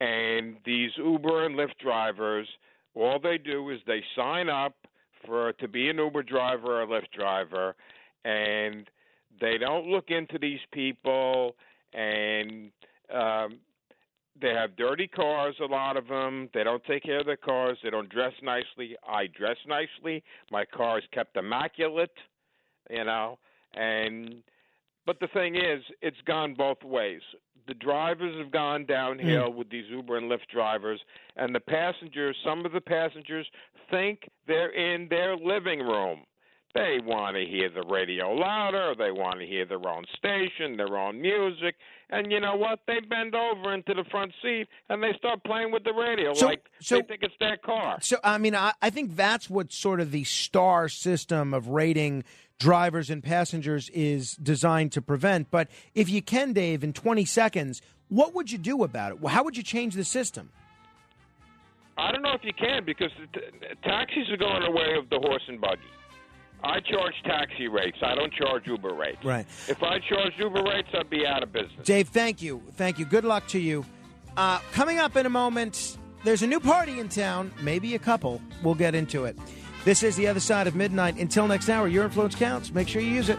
And 0.00 0.56
these 0.64 0.90
Uber 0.96 1.46
and 1.46 1.54
Lyft 1.56 1.78
drivers, 1.82 2.48
all 2.94 3.18
they 3.22 3.38
do 3.38 3.70
is 3.70 3.80
they 3.86 4.02
sign 4.16 4.48
up 4.48 4.74
for 5.26 5.52
to 5.54 5.68
be 5.68 5.88
an 5.88 5.98
Uber 5.98 6.22
driver 6.22 6.80
or 6.80 6.82
a 6.82 6.86
Lyft 6.86 7.10
driver, 7.16 7.74
and 8.24 8.88
they 9.40 9.58
don't 9.58 9.86
look 9.86 10.10
into 10.10 10.38
these 10.38 10.60
people, 10.72 11.56
and 11.92 12.70
um, 13.12 13.58
they 14.40 14.50
have 14.50 14.76
dirty 14.76 15.06
cars. 15.06 15.54
A 15.60 15.66
lot 15.66 15.96
of 15.96 16.08
them. 16.08 16.48
They 16.54 16.64
don't 16.64 16.84
take 16.84 17.04
care 17.04 17.20
of 17.20 17.26
their 17.26 17.36
cars. 17.36 17.78
They 17.82 17.90
don't 17.90 18.08
dress 18.08 18.32
nicely. 18.42 18.96
I 19.06 19.26
dress 19.28 19.56
nicely. 19.66 20.22
My 20.50 20.64
car 20.64 20.98
is 20.98 21.04
kept 21.12 21.36
immaculate. 21.36 22.16
You 22.90 23.04
know, 23.04 23.38
and 23.74 24.42
but 25.06 25.20
the 25.20 25.28
thing 25.28 25.56
is, 25.56 25.82
it's 26.02 26.20
gone 26.26 26.54
both 26.54 26.82
ways. 26.82 27.20
The 27.66 27.74
drivers 27.74 28.36
have 28.38 28.52
gone 28.52 28.84
downhill 28.84 29.50
mm. 29.50 29.54
with 29.54 29.70
these 29.70 29.84
Uber 29.90 30.18
and 30.18 30.30
Lyft 30.30 30.48
drivers, 30.52 31.00
and 31.36 31.54
the 31.54 31.60
passengers, 31.60 32.36
some 32.44 32.66
of 32.66 32.72
the 32.72 32.80
passengers 32.80 33.46
think 33.90 34.28
they're 34.46 34.72
in 34.72 35.08
their 35.08 35.36
living 35.36 35.80
room. 35.80 36.20
They 36.74 36.98
want 37.02 37.36
to 37.36 37.44
hear 37.44 37.70
the 37.70 37.86
radio 37.88 38.32
louder, 38.32 38.94
they 38.98 39.12
want 39.12 39.38
to 39.40 39.46
hear 39.46 39.64
their 39.64 39.86
own 39.88 40.04
station, 40.18 40.76
their 40.76 40.98
own 40.98 41.20
music, 41.20 41.76
and 42.10 42.30
you 42.30 42.40
know 42.40 42.56
what? 42.56 42.80
They 42.86 43.00
bend 43.00 43.34
over 43.34 43.72
into 43.74 43.94
the 43.94 44.04
front 44.10 44.32
seat 44.42 44.66
and 44.88 45.02
they 45.02 45.12
start 45.18 45.42
playing 45.44 45.72
with 45.72 45.84
the 45.84 45.92
radio 45.92 46.34
So- 46.34 46.46
like 46.46 46.64
so- 46.80 46.96
they 46.96 47.02
think 47.02 47.22
it's 47.22 47.34
their 47.40 47.56
car. 47.56 47.98
So, 48.00 48.16
I 48.24 48.38
mean, 48.38 48.54
I, 48.54 48.72
I 48.82 48.90
think 48.90 49.16
that's 49.16 49.48
what 49.50 49.72
sort 49.72 50.00
of 50.00 50.10
the 50.10 50.24
star 50.24 50.88
system 50.88 51.54
of 51.54 51.68
rating 51.68 52.24
drivers 52.58 53.10
and 53.10 53.22
passengers 53.22 53.88
is 53.90 54.34
designed 54.36 54.92
to 54.92 55.02
prevent. 55.02 55.50
But 55.50 55.68
if 55.94 56.08
you 56.08 56.22
can, 56.22 56.52
Dave, 56.52 56.84
in 56.84 56.92
20 56.92 57.24
seconds, 57.24 57.82
what 58.08 58.34
would 58.34 58.52
you 58.52 58.58
do 58.58 58.84
about 58.84 59.12
it? 59.12 59.26
How 59.28 59.42
would 59.42 59.56
you 59.56 59.62
change 59.62 59.94
the 59.94 60.04
system? 60.04 60.50
I 61.96 62.10
don't 62.12 62.22
know 62.22 62.32
if 62.34 62.42
you 62.44 62.52
can 62.52 62.84
because 62.84 63.10
the 63.20 63.40
t- 63.40 63.46
taxis 63.84 64.28
are 64.30 64.36
going 64.36 64.62
away 64.64 64.96
of 64.98 65.08
the 65.10 65.18
horse 65.18 65.42
and 65.48 65.60
buggy. 65.60 65.80
I 66.64 66.80
charge 66.80 67.14
taxi 67.24 67.68
rates. 67.68 67.98
I 68.02 68.14
don't 68.14 68.32
charge 68.32 68.66
Uber 68.66 68.94
rates. 68.94 69.22
Right. 69.22 69.46
If 69.68 69.82
I 69.82 69.98
charged 69.98 70.38
Uber 70.38 70.62
rates, 70.62 70.88
I'd 70.94 71.10
be 71.10 71.26
out 71.26 71.42
of 71.42 71.52
business. 71.52 71.84
Dave, 71.84 72.08
thank 72.08 72.40
you. 72.40 72.62
Thank 72.76 72.98
you. 72.98 73.04
Good 73.04 73.24
luck 73.24 73.46
to 73.48 73.58
you. 73.58 73.84
Uh, 74.36 74.58
coming 74.72 74.98
up 74.98 75.14
in 75.16 75.26
a 75.26 75.30
moment, 75.30 75.98
there's 76.24 76.42
a 76.42 76.46
new 76.46 76.60
party 76.60 77.00
in 77.00 77.08
town, 77.10 77.52
maybe 77.60 77.94
a 77.94 77.98
couple. 77.98 78.40
We'll 78.62 78.74
get 78.74 78.94
into 78.94 79.26
it. 79.26 79.36
This 79.84 80.02
is 80.02 80.16
The 80.16 80.26
Other 80.26 80.40
Side 80.40 80.66
of 80.66 80.74
Midnight. 80.74 81.16
Until 81.18 81.46
next 81.46 81.68
hour, 81.68 81.86
your 81.86 82.04
influence 82.04 82.34
counts. 82.34 82.72
Make 82.72 82.88
sure 82.88 83.02
you 83.02 83.10
use 83.10 83.28
it. 83.28 83.38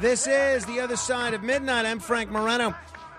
This 0.00 0.28
is 0.28 0.64
The 0.64 0.78
Other 0.78 0.94
Side 0.94 1.34
of 1.34 1.42
Midnight. 1.42 1.84
I'm 1.84 1.98
Frank 1.98 2.30
Morano. 2.30 2.72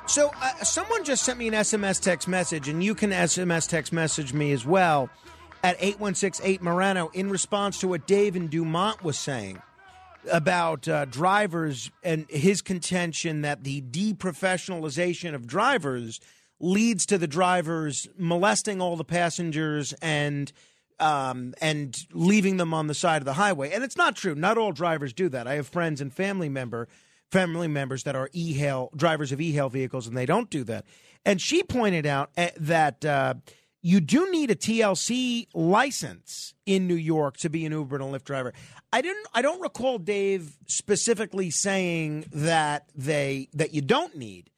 So, 0.07 0.31
uh, 0.41 0.63
someone 0.63 1.03
just 1.03 1.23
sent 1.23 1.37
me 1.37 1.49
an 1.49 1.53
SMS 1.53 1.99
text 1.99 2.25
message, 2.25 2.69
and 2.69 2.81
you 2.81 2.95
can 2.95 3.09
SMS 3.09 3.67
text 3.67 3.91
message 3.91 4.31
me 4.31 4.53
as 4.53 4.65
well 4.65 5.09
at 5.61 5.75
8168 5.75 6.61
Morano 6.61 7.09
in 7.09 7.29
response 7.29 7.81
to 7.81 7.89
what 7.89 8.07
Dave 8.07 8.37
and 8.37 8.49
Dumont 8.49 9.03
was 9.03 9.19
saying 9.19 9.61
about 10.31 10.87
uh, 10.87 11.03
drivers 11.03 11.91
and 12.01 12.25
his 12.29 12.61
contention 12.61 13.41
that 13.41 13.65
the 13.65 13.81
deprofessionalization 13.81 15.35
of 15.35 15.47
drivers 15.47 16.21
leads 16.61 17.05
to 17.07 17.17
the 17.17 17.27
drivers 17.27 18.07
molesting 18.17 18.81
all 18.81 18.95
the 18.95 19.03
passengers 19.03 19.91
and 20.01 20.53
um, 20.99 21.53
and 21.61 21.97
leaving 22.11 22.57
them 22.57 22.73
on 22.73 22.87
the 22.87 22.93
side 22.93 23.21
of 23.21 23.25
the 23.25 23.33
highway. 23.33 23.71
And 23.71 23.83
it's 23.83 23.97
not 23.97 24.15
true. 24.15 24.35
Not 24.35 24.57
all 24.57 24.71
drivers 24.71 25.13
do 25.13 25.29
that. 25.29 25.47
I 25.47 25.55
have 25.55 25.67
friends 25.67 26.01
and 26.01 26.13
family 26.13 26.49
member 26.49 26.87
family 27.31 27.67
members 27.67 28.03
that 28.03 28.15
are 28.15 28.29
e-hail 28.33 28.89
drivers 28.95 29.31
of 29.31 29.39
e-hail 29.39 29.69
vehicles, 29.69 30.07
and 30.07 30.17
they 30.17 30.25
don't 30.25 30.49
do 30.49 30.63
that. 30.63 30.85
And 31.25 31.41
she 31.41 31.63
pointed 31.63 32.05
out 32.05 32.31
eh, 32.37 32.51
that 32.57 33.05
uh, 33.05 33.35
you 33.81 33.99
do 33.99 34.31
need 34.31 34.51
a 34.51 34.55
TLC 34.55 35.47
license 35.53 36.53
in 36.65 36.87
New 36.87 36.95
York 36.95 37.37
to 37.37 37.49
be 37.49 37.65
an 37.65 37.71
Uber 37.71 37.97
and 37.97 38.15
a 38.15 38.19
Lyft 38.19 38.23
driver. 38.23 38.53
I 38.91 39.01
didn't. 39.01 39.27
I 39.33 39.41
don't 39.41 39.61
recall 39.61 39.99
Dave 39.99 40.57
specifically 40.65 41.51
saying 41.51 42.25
that 42.31 42.89
they 42.95 43.49
that 43.53 43.73
you 43.73 43.81
don't 43.81 44.15
need 44.15 44.49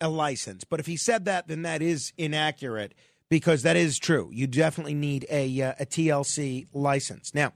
a 0.00 0.08
license. 0.08 0.64
But 0.64 0.80
if 0.80 0.86
he 0.86 0.96
said 0.96 1.24
that, 1.26 1.48
then 1.48 1.62
that 1.62 1.82
is 1.82 2.12
inaccurate 2.16 2.94
because 3.34 3.62
that 3.64 3.74
is 3.74 3.98
true. 3.98 4.30
You 4.32 4.46
definitely 4.46 4.94
need 4.94 5.26
a 5.28 5.60
uh, 5.60 5.74
a 5.80 5.84
TLC 5.84 6.68
license. 6.72 7.34
Now, 7.34 7.52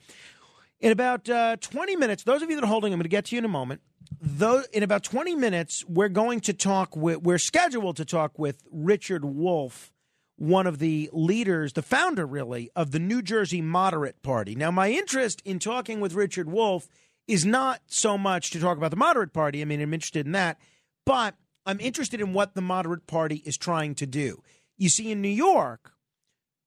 in 0.80 0.90
about 0.90 1.28
uh, 1.30 1.56
20 1.60 1.94
minutes, 1.94 2.24
those 2.24 2.42
of 2.42 2.50
you 2.50 2.56
that 2.56 2.64
are 2.64 2.68
holding, 2.68 2.92
I'm 2.92 2.98
going 2.98 3.04
to 3.04 3.08
get 3.08 3.26
to 3.26 3.36
you 3.36 3.38
in 3.38 3.44
a 3.44 3.48
moment. 3.48 3.80
Though 4.20 4.64
in 4.72 4.82
about 4.82 5.04
20 5.04 5.36
minutes, 5.36 5.84
we're 5.86 6.08
going 6.08 6.40
to 6.40 6.52
talk 6.52 6.96
with, 6.96 7.22
we're 7.22 7.38
scheduled 7.38 7.96
to 7.98 8.04
talk 8.04 8.36
with 8.40 8.64
Richard 8.72 9.24
Wolfe, 9.24 9.92
one 10.34 10.66
of 10.66 10.80
the 10.80 11.10
leaders, 11.12 11.74
the 11.74 11.82
founder 11.82 12.26
really, 12.26 12.70
of 12.74 12.90
the 12.90 12.98
New 12.98 13.22
Jersey 13.22 13.62
Moderate 13.62 14.20
Party. 14.22 14.56
Now, 14.56 14.72
my 14.72 14.90
interest 14.90 15.42
in 15.44 15.60
talking 15.60 16.00
with 16.00 16.14
Richard 16.14 16.50
Wolfe 16.50 16.88
is 17.28 17.46
not 17.46 17.82
so 17.86 18.18
much 18.18 18.50
to 18.50 18.58
talk 18.58 18.78
about 18.78 18.90
the 18.90 18.96
Moderate 18.96 19.32
Party. 19.32 19.62
I 19.62 19.64
mean, 19.64 19.80
I'm 19.80 19.94
interested 19.94 20.26
in 20.26 20.32
that, 20.32 20.58
but 21.04 21.36
I'm 21.64 21.78
interested 21.78 22.20
in 22.20 22.32
what 22.32 22.54
the 22.54 22.62
Moderate 22.62 23.06
Party 23.06 23.42
is 23.44 23.56
trying 23.56 23.94
to 23.96 24.06
do. 24.06 24.42
You 24.78 24.88
see, 24.88 25.10
in 25.10 25.20
New 25.20 25.28
York, 25.28 25.92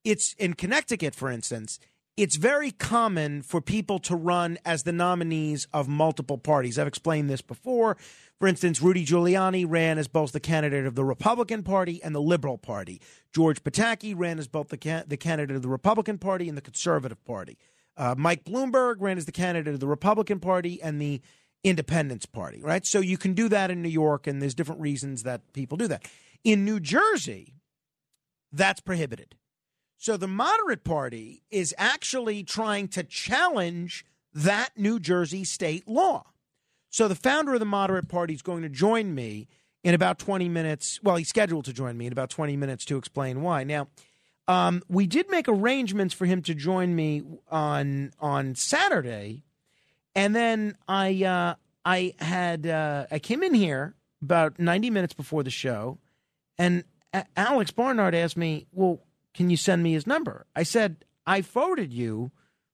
it's 0.04 0.34
in 0.34 0.54
Connecticut, 0.54 1.16
for 1.16 1.32
instance, 1.32 1.80
it's 2.18 2.36
very 2.36 2.72
common 2.72 3.42
for 3.42 3.62
people 3.62 3.98
to 4.00 4.16
run 4.16 4.58
as 4.66 4.84
the 4.84 4.92
nominees 4.92 5.66
of 5.74 5.88
multiple 5.88 6.38
parties. 6.38 6.78
I've 6.78 6.88
explained 6.88 7.30
this 7.30 7.42
before. 7.42 7.96
For 8.38 8.48
instance, 8.48 8.82
Rudy 8.82 9.06
Giuliani 9.06 9.66
ran 9.68 9.98
as 9.98 10.08
both 10.08 10.34
the 10.34 10.40
candidate 10.40 10.86
of 10.86 10.96
the 10.96 11.06
Republican 11.06 11.64
Party 11.64 12.04
and 12.04 12.14
the 12.14 12.22
Liberal 12.22 12.58
Party. 12.58 13.02
George 13.34 13.64
Pataki 13.64 14.14
ran 14.16 14.40
as 14.40 14.48
both 14.48 14.68
the, 14.68 14.78
ca- 14.78 15.04
the 15.08 15.16
candidate 15.16 15.56
of 15.56 15.62
the 15.62 15.70
Republican 15.70 16.18
Party 16.18 16.50
and 16.50 16.58
the 16.58 16.62
Conservative 16.62 17.24
Party. 17.24 17.58
Uh, 17.96 18.14
Mike 18.18 18.44
Bloomberg 18.44 18.96
ran 19.00 19.18
as 19.18 19.26
the 19.26 19.32
candidate 19.32 19.74
of 19.74 19.80
the 19.80 19.88
Republican 19.88 20.40
Party 20.40 20.82
and 20.82 21.02
the 21.02 21.22
Independence 21.64 22.26
Party, 22.26 22.62
right? 22.62 22.86
So 22.86 23.00
you 23.00 23.18
can 23.18 23.34
do 23.34 23.48
that 23.50 23.72
in 23.72 23.82
New 23.82 23.90
York, 23.90 24.28
and 24.28 24.42
there's 24.42 24.56
different 24.56 24.82
reasons 24.82 25.24
that 25.24 25.54
people 25.54 25.78
do 25.78 25.88
that. 25.88 26.04
In 26.44 26.66
New 26.66 26.80
Jersey, 26.80 27.61
that's 28.52 28.82
prohibited. 28.82 29.36
So 29.98 30.18
the 30.18 30.28
moderate 30.28 30.84
party 30.84 31.44
is 31.52 31.76
actually 31.78 32.44
trying 32.44 32.88
to 32.90 33.04
challenge 33.04 34.06
that 34.34 34.70
New 34.76 35.00
Jersey 35.00 35.44
state 35.44 35.88
law. 35.88 36.26
So 36.90 37.08
the 37.08 37.16
founder 37.16 37.54
of 37.54 37.60
the 37.60 37.66
moderate 37.66 38.10
party 38.10 38.34
is 38.34 38.42
going 38.42 38.64
to 38.64 38.70
join 38.70 39.14
me 39.14 39.48
in 39.84 39.94
about 39.94 40.20
20 40.20 40.50
minutes. 40.50 41.00
Well, 41.04 41.16
he's 41.16 41.30
scheduled 41.30 41.66
to 41.66 41.74
join 41.74 41.98
me 41.98 42.08
in 42.08 42.12
about 42.12 42.30
20 42.30 42.58
minutes 42.58 42.86
to 42.86 42.98
explain 42.98 43.42
why. 43.42 43.64
Now, 43.64 43.88
um, 44.48 44.82
we 44.90 45.08
did 45.08 45.30
make 45.30 45.48
arrangements 45.48 46.14
for 46.14 46.26
him 46.26 46.42
to 46.44 46.54
join 46.54 46.96
me 46.96 47.24
on 47.50 48.12
on 48.20 48.56
Saturday, 48.56 49.44
and 50.16 50.36
then 50.36 50.76
I 50.88 51.24
uh, 51.24 51.56
I 51.86 52.16
had 52.20 52.68
uh, 52.68 53.06
I 53.12 53.20
came 53.20 53.44
in 53.44 53.54
here 53.54 53.96
about 54.22 54.60
90 54.60 54.90
minutes 54.90 55.14
before 55.14 55.44
the 55.44 55.52
show, 55.52 56.00
and 56.58 56.84
A- 57.14 57.26
Alex 57.36 57.72
Barnard 57.72 58.16
asked 58.16 58.38
me, 58.38 58.68
"Well, 58.72 59.02
can 59.34 59.50
you 59.50 59.58
send 59.58 59.84
me 59.84 59.94
his 59.94 60.08
number?" 60.08 60.46
I 60.56 60.64
said, 60.64 61.06
"I 61.26 61.42
forwarded 61.42 61.94
you 61.94 62.32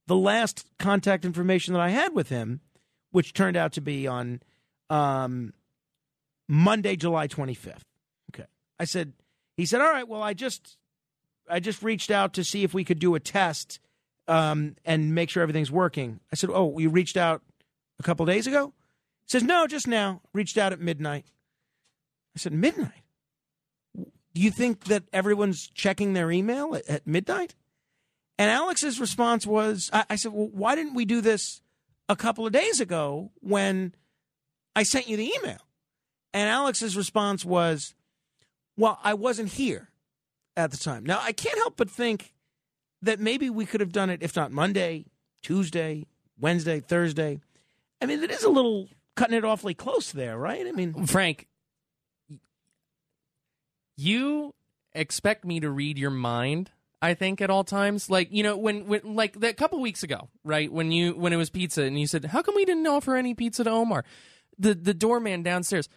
the 0.07 0.15
last 0.15 0.65
contact 0.77 1.25
information 1.25 1.73
that 1.73 1.81
I 1.81 1.89
had 1.89 2.13
with 2.13 2.29
him, 2.29 2.61
which 3.11 3.33
turned 3.33 3.57
out 3.57 3.73
to 3.73 3.81
be 3.81 4.07
on 4.07 4.41
um, 4.89 5.53
Monday, 6.47 6.95
July 6.95 7.27
25th." 7.27 7.83
Okay, 8.33 8.47
I 8.79 8.85
said. 8.85 9.13
He 9.55 9.65
said, 9.65 9.81
"All 9.81 9.91
right. 9.91 10.07
Well, 10.07 10.21
I 10.21 10.33
just 10.33 10.77
I 11.49 11.59
just 11.59 11.81
reached 11.81 12.11
out 12.11 12.33
to 12.33 12.43
see 12.43 12.63
if 12.63 12.73
we 12.73 12.83
could 12.83 12.99
do 12.99 13.15
a 13.15 13.19
test 13.19 13.79
um, 14.27 14.75
and 14.85 15.15
make 15.15 15.29
sure 15.29 15.41
everything's 15.41 15.71
working." 15.71 16.19
I 16.31 16.35
said, 16.35 16.49
"Oh, 16.51 16.77
you 16.77 16.89
reached 16.89 17.17
out 17.17 17.41
a 17.99 18.03
couple 18.03 18.25
days 18.25 18.45
ago?" 18.47 18.73
He 19.25 19.31
says, 19.31 19.43
"No, 19.43 19.65
just 19.67 19.87
now. 19.87 20.21
Reached 20.33 20.57
out 20.57 20.73
at 20.73 20.79
midnight." 20.79 21.25
I 22.35 22.39
said, 22.39 22.53
"Midnight? 22.53 23.03
Do 24.37 24.43
you 24.43 24.51
think 24.51 24.83
that 24.83 25.01
everyone's 25.11 25.67
checking 25.73 26.13
their 26.13 26.31
email 26.31 26.75
at, 26.75 26.87
at 26.87 27.07
midnight?" 27.07 27.55
And 28.37 28.51
Alex's 28.51 28.99
response 28.99 29.47
was, 29.47 29.89
I, 29.91 30.05
I 30.11 30.15
said, 30.15 30.31
"Well, 30.31 30.49
why 30.53 30.75
didn't 30.75 30.93
we 30.93 31.05
do 31.05 31.21
this 31.21 31.63
a 32.07 32.15
couple 32.15 32.45
of 32.45 32.53
days 32.53 32.79
ago 32.79 33.31
when 33.39 33.95
I 34.75 34.83
sent 34.83 35.07
you 35.07 35.17
the 35.17 35.33
email?" 35.39 35.57
And 36.35 36.51
Alex's 36.51 36.95
response 36.95 37.43
was, 37.45 37.95
"Well, 38.77 38.99
I 39.03 39.15
wasn't 39.15 39.53
here 39.53 39.89
at 40.55 40.69
the 40.69 40.77
time." 40.77 41.03
Now 41.03 41.19
I 41.19 41.31
can't 41.31 41.57
help 41.57 41.75
but 41.75 41.89
think 41.89 42.35
that 43.01 43.19
maybe 43.19 43.49
we 43.49 43.65
could 43.65 43.81
have 43.81 43.91
done 43.91 44.11
it 44.11 44.21
if 44.21 44.35
not 44.35 44.51
Monday, 44.51 45.05
Tuesday, 45.41 46.05
Wednesday, 46.39 46.79
Thursday. 46.79 47.39
I 47.99 48.05
mean, 48.05 48.21
it 48.21 48.29
is 48.29 48.43
a 48.43 48.49
little 48.49 48.87
cutting 49.15 49.35
it 49.35 49.43
awfully 49.43 49.73
close 49.73 50.11
there, 50.11 50.37
right? 50.37 50.67
I 50.67 50.73
mean, 50.73 51.07
Frank, 51.07 51.47
you 53.97 54.53
expect 54.93 55.43
me 55.45 55.59
to 55.59 55.69
read 55.69 55.97
your 55.97 56.11
mind. 56.11 56.71
I 57.01 57.13
think 57.13 57.41
at 57.41 57.49
all 57.51 57.63
times, 57.63 58.09
like 58.09 58.29
you 58.31 58.41
know, 58.43 58.57
when 58.57 58.87
when 58.87 59.01
like 59.15 59.39
that 59.41 59.57
couple 59.57 59.79
weeks 59.81 60.01
ago, 60.03 60.29
right 60.43 60.71
when 60.71 60.91
you 60.91 61.13
when 61.13 61.31
it 61.33 61.37
was 61.37 61.49
pizza, 61.49 61.83
and 61.83 61.99
you 61.99 62.07
said, 62.07 62.25
"How 62.25 62.41
come 62.41 62.55
we 62.55 62.65
didn't 62.65 62.87
offer 62.87 63.15
any 63.15 63.33
pizza 63.35 63.63
to 63.63 63.69
Omar?" 63.69 64.03
The 64.57 64.73
the 64.73 64.93
doorman 64.95 65.43
downstairs. 65.43 65.89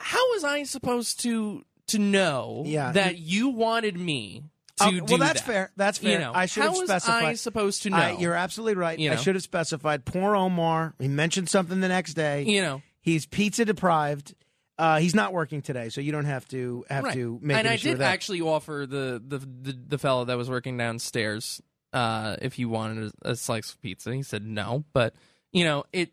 How 0.00 0.30
was 0.32 0.42
I 0.44 0.62
supposed 0.62 1.20
to 1.20 1.64
to 1.88 1.98
know 1.98 2.62
Yeah. 2.64 2.92
that 2.92 3.18
you 3.18 3.50
wanted 3.50 3.96
me 3.98 4.44
to 4.78 4.84
um, 4.84 4.96
do 5.00 5.04
well, 5.10 5.18
that's 5.18 5.42
that? 5.42 5.46
fair. 5.46 5.70
That's 5.76 5.98
fair. 5.98 6.12
You 6.12 6.18
know, 6.20 6.32
I 6.34 6.46
should 6.46 6.62
how 6.62 6.70
have 6.70 6.78
was 6.78 6.88
specified. 6.88 7.24
I 7.24 7.34
supposed 7.34 7.82
to 7.82 7.90
know? 7.90 7.96
I- 7.98 8.16
you're 8.18 8.34
absolutely 8.34 8.76
right. 8.76 8.98
You 8.98 9.12
I 9.12 9.16
should 9.16 9.34
have 9.34 9.42
specified. 9.44 10.04
Poor 10.06 10.34
Omar. 10.34 10.94
He 10.98 11.08
mentioned 11.08 11.50
something 11.50 11.80
the 11.80 11.88
next 11.88 12.14
day. 12.14 12.44
You 12.44 12.62
know. 12.62 12.82
he's 13.02 13.26
pizza 13.26 13.64
deprived. 13.66 14.34
Uh, 14.78 14.98
he's 14.98 15.14
not 15.14 15.32
working 15.32 15.62
today, 15.62 15.88
so 15.90 16.00
you 16.00 16.12
don't 16.12 16.24
have 16.24 16.48
to 16.48 16.84
have 16.88 17.04
Right. 17.04 17.14
to 17.14 17.38
make 17.42 17.56
and 17.58 17.66
an 17.66 17.72
I 17.72 17.76
did 17.76 18.00
actually 18.00 18.40
offer 18.40 18.86
the, 18.88 19.22
the 19.24 19.38
the 19.38 19.78
the 19.88 19.98
fellow 19.98 20.24
that 20.24 20.36
was 20.36 20.48
working 20.48 20.76
downstairs 20.76 21.60
uh, 21.92 22.36
if 22.40 22.54
he 22.54 22.64
wanted 22.64 23.12
a, 23.22 23.32
a 23.32 23.36
slice 23.36 23.72
of 23.72 23.80
pizza. 23.82 24.14
He 24.14 24.22
said 24.22 24.44
no, 24.44 24.84
but 24.92 25.14
you 25.52 25.64
know 25.64 25.84
it 25.92 26.10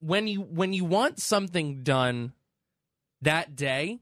when 0.00 0.26
you 0.26 0.40
when 0.40 0.72
you 0.72 0.84
want 0.84 1.20
something 1.20 1.82
done 1.82 2.32
that 3.20 3.54
day, 3.54 4.00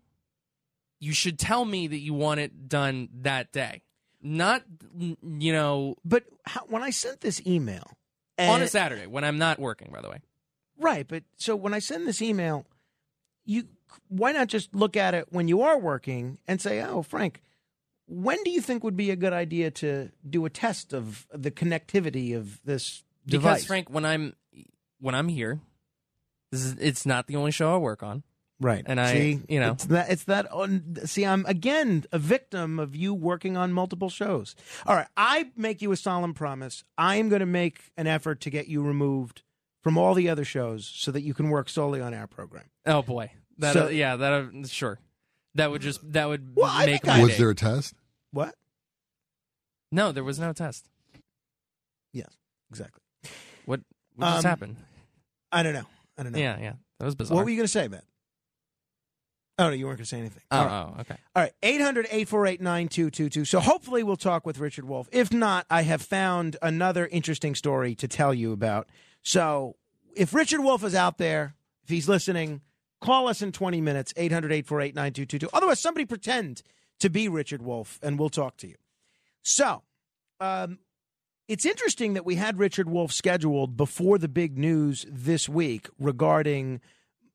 you 1.01 1.13
should 1.13 1.39
tell 1.39 1.65
me 1.65 1.89
that 1.89 1.99
you 1.99 2.15
want 2.15 2.41
it 2.41 2.69
done 2.69 3.09
that 3.23 3.53
day, 3.53 3.83
not 4.23 4.63
you 4.97 5.53
know. 5.53 5.97
But 6.05 6.25
how, 6.47 6.63
when 6.69 6.83
I 6.83 6.91
sent 6.91 7.21
this 7.21 7.45
email 7.47 7.91
on 8.39 8.63
a 8.63 8.69
Saturday 8.69 9.07
when 9.07 9.25
I'm 9.25 9.37
not 9.39 9.59
working, 9.59 9.91
by 9.93 10.01
the 10.01 10.09
way. 10.09 10.21
Right, 10.79 11.07
but 11.07 11.25
so 11.37 11.55
when 11.57 11.75
I 11.75 11.79
send 11.81 12.07
this 12.07 12.23
email, 12.23 12.65
you 13.45 13.65
why 14.09 14.33
not 14.33 14.49
just 14.49 14.75
look 14.75 14.97
at 14.97 15.15
it 15.15 15.27
when 15.31 15.49
you 15.49 15.63
are 15.63 15.79
working 15.79 16.39
and 16.47 16.61
say, 16.61 16.83
"Oh, 16.83 17.03
Frank, 17.03 17.41
when 18.07 18.43
do 18.43 18.51
you 18.51 18.61
think 18.61 18.83
would 18.85 18.97
be 18.97 19.11
a 19.11 19.17
good 19.17 19.33
idea 19.33 19.71
to 19.71 20.11
do 20.29 20.45
a 20.45 20.51
test 20.51 20.93
of 20.93 21.27
the 21.33 21.51
connectivity 21.51 22.37
of 22.37 22.61
this 22.65 23.05
device? 23.27 23.61
Because? 23.61 23.67
Frank, 23.67 23.91
when 23.91 24.05
I'm 24.05 24.35
when 25.01 25.15
I'm 25.15 25.29
here, 25.29 25.61
this 26.51 26.65
is 26.65 26.75
it's 26.81 27.07
not 27.07 27.27
the 27.27 27.37
only 27.37 27.53
show 27.53 27.75
I 27.75 27.79
work 27.79 28.03
on. 28.03 28.23
Right. 28.61 28.85
And 28.85 29.01
I, 29.01 29.13
see, 29.13 29.41
you 29.49 29.59
know, 29.59 29.73
it's 29.73 29.87
that. 29.87 30.11
It's 30.11 30.25
that. 30.25 30.49
See, 31.07 31.25
I'm 31.25 31.47
again 31.47 32.05
a 32.13 32.19
victim 32.19 32.79
of 32.79 32.95
you 32.95 33.15
working 33.15 33.57
on 33.57 33.73
multiple 33.73 34.11
shows. 34.11 34.55
All 34.85 34.95
right, 34.95 35.07
I 35.17 35.51
make 35.57 35.81
you 35.81 35.93
a 35.93 35.97
solemn 35.97 36.35
promise. 36.35 36.85
I 36.99 37.17
am 37.17 37.31
going 37.31 37.41
to 37.41 37.47
make 37.47 37.91
an 37.97 38.07
effort 38.07 38.41
to 38.43 38.51
get 38.51 38.69
you 38.69 38.83
removed 38.83 39.43
from 39.83 39.97
all 39.97 40.13
the 40.13 40.29
other 40.29 40.45
shows 40.45 40.87
so 40.87 41.11
that 41.11 41.23
you 41.23 41.33
can 41.33 41.49
work 41.49 41.71
solely 41.71 42.03
on 42.03 42.13
our 42.13 42.27
program. 42.27 42.65
Oh 42.85 43.01
boy, 43.01 43.33
that 43.61 43.73
So- 43.75 43.89
yeah, 43.89 44.17
that 44.17 44.33
uh, 44.33 44.67
sure, 44.67 44.99
that 45.55 45.71
would 45.71 45.83
just 45.83 46.01
that 46.13 46.29
would 46.29 46.57
I 46.63 46.87
make 46.87 47.03
think 47.03 47.07
my 47.07 47.23
Was 47.23 47.33
day. 47.33 47.39
there 47.39 47.51
a 47.51 47.55
test? 47.55 47.95
What? 48.33 48.55
No, 49.93 50.13
there 50.13 50.25
was 50.25 50.39
no 50.39 50.53
test. 50.53 50.89
Yes, 52.13 52.31
exactly. 52.71 53.03
What 53.67 53.81
what 54.17 54.27
just 54.27 54.45
Um, 54.45 54.49
happened? 54.49 54.77
I 55.53 55.63
don't 55.63 55.75
know. 55.75 55.87
I 56.19 56.23
don't 56.23 56.33
know. 56.33 56.39
Yeah, 56.39 56.59
yeah, 56.61 56.73
that 56.99 57.05
was 57.05 57.15
bizarre. 57.15 57.37
What 57.37 57.45
were 57.45 57.51
you 57.51 57.57
going 57.57 57.65
to 57.65 57.69
say, 57.73 57.89
Ben? 57.89 58.03
Oh, 59.59 59.65
no, 59.69 59.75
you 59.75 59.85
weren't 59.85 59.99
going 59.99 60.05
to 60.05 60.09
say 60.09 60.19
anything. 60.19 60.43
Oh, 60.51 60.59
All 60.59 60.65
right. 60.67 60.93
oh, 60.97 61.01
okay. 61.01 61.17
All 61.37 61.43
right, 61.43 61.53
800 61.63 62.07
848 62.07 62.63
9222. 62.63 63.45
So 63.45 63.61
hopefully 63.61 64.03
we'll 64.03 64.17
talk 64.17 64.47
with 64.47 64.59
Richard 64.59 64.87
Wolfe. 64.87 65.09
If 65.13 65.33
not, 65.35 65.67
I 65.69 65.83
have 65.83 66.01
found 66.01 66.57
another 66.63 67.07
interesting 67.09 67.55
story 67.55 67.95
to 67.97 68.09
tell 68.09 68.33
you 68.33 68.53
about. 68.53 68.89
So 69.23 69.77
if 70.17 70.33
Richard 70.33 70.61
Wolfe 70.63 70.83
is 70.85 70.95
out 70.95 71.19
there, 71.19 71.57
if 71.83 71.91
he's 71.91 72.09
listening, 72.09 72.63
call 73.01 73.29
us 73.29 73.43
in 73.43 73.53
20 73.53 73.81
minutes, 73.81 74.13
800 74.17 74.53
848 74.53 74.95
9222. 74.95 75.49
Otherwise, 75.57 75.81
somebody 75.81 76.05
pretend 76.05 76.63
to 77.01 77.11
be 77.11 77.29
Richard 77.29 77.63
Wolfe 77.63 77.99
and 78.03 78.19
we'll 78.19 78.31
talk 78.31 78.57
to 78.59 78.69
you. 78.69 78.77
So, 79.43 79.83
um, 80.41 80.79
it's 81.49 81.67
interesting 81.67 82.15
that 82.15 82.25
we 82.25 82.37
had 82.37 82.59
Richard 82.59 82.89
Wolfe 82.89 83.13
scheduled 83.13 83.77
before 83.77 84.19
the 84.19 84.29
big 84.29 84.57
news 84.57 85.05
this 85.11 85.49
week 85.49 85.89
regarding 85.99 86.81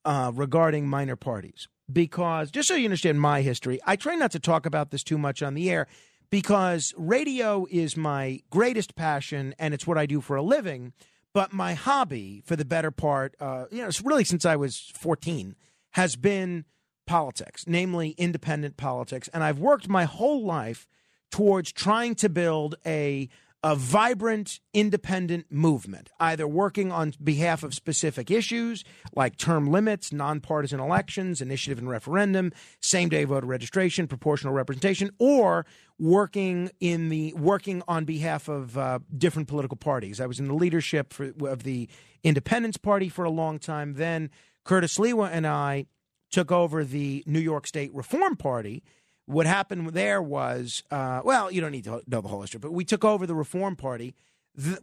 uh, 0.05 0.31
regarding 0.33 0.87
minor 0.87 1.15
parties. 1.15 1.67
Because 1.91 2.49
just 2.49 2.67
so 2.67 2.75
you 2.75 2.85
understand 2.85 3.19
my 3.19 3.41
history, 3.41 3.79
I 3.85 3.95
try 3.95 4.15
not 4.15 4.31
to 4.31 4.39
talk 4.39 4.65
about 4.65 4.91
this 4.91 5.03
too 5.03 5.17
much 5.17 5.43
on 5.43 5.53
the 5.53 5.69
air 5.69 5.87
because 6.29 6.93
radio 6.97 7.67
is 7.69 7.95
my 7.95 8.41
greatest 8.49 8.95
passion 8.95 9.53
and 9.59 9.73
it's 9.73 9.85
what 9.85 9.97
I 9.97 10.05
do 10.05 10.21
for 10.21 10.35
a 10.35 10.41
living. 10.41 10.93
But 11.35 11.51
my 11.51 11.73
hobby, 11.73 12.41
for 12.45 12.55
the 12.55 12.63
better 12.63 12.91
part, 12.91 13.35
uh, 13.41 13.65
you 13.69 13.81
know, 13.81 13.89
it's 13.89 14.01
really 14.01 14.23
since 14.23 14.45
I 14.45 14.55
was 14.55 14.93
14, 14.95 15.57
has 15.91 16.15
been 16.15 16.63
politics, 17.05 17.65
namely 17.67 18.11
independent 18.11 18.77
politics. 18.77 19.29
And 19.33 19.43
I've 19.43 19.59
worked 19.59 19.89
my 19.89 20.05
whole 20.05 20.45
life 20.45 20.87
towards 21.31 21.73
trying 21.73 22.15
to 22.15 22.29
build 22.29 22.75
a 22.85 23.27
a 23.65 23.75
vibrant 23.75 24.59
independent 24.75 25.51
movement, 25.51 26.11
either 26.19 26.47
working 26.47 26.91
on 26.91 27.15
behalf 27.23 27.63
of 27.63 27.73
specific 27.73 28.29
issues 28.29 28.83
like 29.15 29.37
term 29.37 29.71
limits, 29.71 30.13
nonpartisan 30.13 30.79
elections, 30.79 31.41
initiative 31.41 31.79
and 31.79 31.89
referendum, 31.89 32.53
same 32.79 33.09
day 33.09 33.23
voter 33.23 33.47
registration, 33.47 34.07
proportional 34.07 34.53
representation, 34.53 35.09
or 35.17 35.65
working 35.99 36.69
in 36.79 37.09
the 37.09 37.33
working 37.33 37.81
on 37.87 38.05
behalf 38.05 38.47
of 38.47 38.77
uh, 38.77 38.99
different 39.17 39.47
political 39.47 39.77
parties. 39.77 40.19
I 40.19 40.25
was 40.25 40.39
in 40.39 40.47
the 40.47 40.53
leadership 40.53 41.13
for, 41.13 41.31
of 41.47 41.63
the 41.63 41.87
Independence 42.23 42.77
Party 42.77 43.09
for 43.09 43.23
a 43.23 43.29
long 43.29 43.59
time. 43.59 43.93
Then 43.93 44.29
Curtis 44.63 44.97
Sliwa 44.97 45.29
and 45.31 45.47
I 45.47 45.85
took 46.31 46.51
over 46.51 46.83
the 46.83 47.23
New 47.25 47.39
York 47.39 47.67
State 47.67 47.93
Reform 47.93 48.35
Party. 48.35 48.83
What 49.25 49.45
happened 49.45 49.89
there 49.89 50.21
was, 50.21 50.83
uh, 50.91 51.21
well, 51.23 51.49
you 51.49 51.61
don't 51.61 51.71
need 51.71 51.85
to 51.85 52.01
know 52.07 52.21
the 52.21 52.27
whole 52.27 52.41
history, 52.41 52.59
but 52.59 52.73
we 52.73 52.83
took 52.83 53.05
over 53.05 53.25
the 53.25 53.35
Reform 53.35 53.75
Party. 53.75 54.13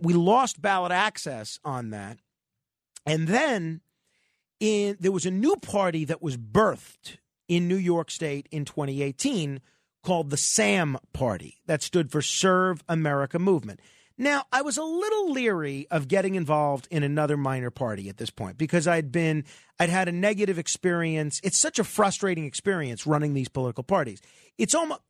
We 0.01 0.15
lost 0.15 0.61
ballot 0.61 0.93
access 0.93 1.59
on 1.65 1.91
that. 1.91 2.19
And 3.05 3.29
then 3.29 3.81
in, 4.61 4.97
there 4.99 5.13
was 5.13 5.27
a 5.27 5.31
new 5.31 5.57
party 5.57 6.05
that 6.07 6.23
was 6.23 6.37
birthed 6.37 7.19
in 7.49 7.69
New 7.69 7.77
York 7.77 8.11
State 8.11 8.49
in 8.51 8.65
2018 8.65 9.61
called 10.03 10.31
the 10.31 10.37
SAM 10.37 10.99
Party, 11.13 11.59
that 11.67 11.83
stood 11.83 12.11
for 12.11 12.23
Serve 12.23 12.83
America 12.89 13.39
Movement. 13.39 13.81
Now, 14.19 14.45
I 14.53 14.63
was 14.63 14.77
a 14.77 14.85
little 14.85 15.33
leery 15.33 15.87
of 15.91 16.07
getting 16.07 16.35
involved 16.35 16.87
in 16.91 17.03
another 17.03 17.37
minor 17.37 17.71
party 17.71 18.09
at 18.09 18.19
this 18.19 18.31
point 18.31 18.59
because 18.59 18.87
I'd 18.87 19.11
been, 19.11 19.45
I'd 19.79 19.89
had 19.89 20.09
a 20.09 20.13
negative 20.13 20.59
experience. 20.59 21.41
It's 21.43 21.61
such 21.61 21.79
a 21.79 21.85
frustrating 21.85 22.45
experience 22.45 23.07
running 23.07 23.35
these 23.35 23.49
political 23.49 23.85
parties. 23.85 24.21
It's 24.59 24.75
almost, 24.75 25.01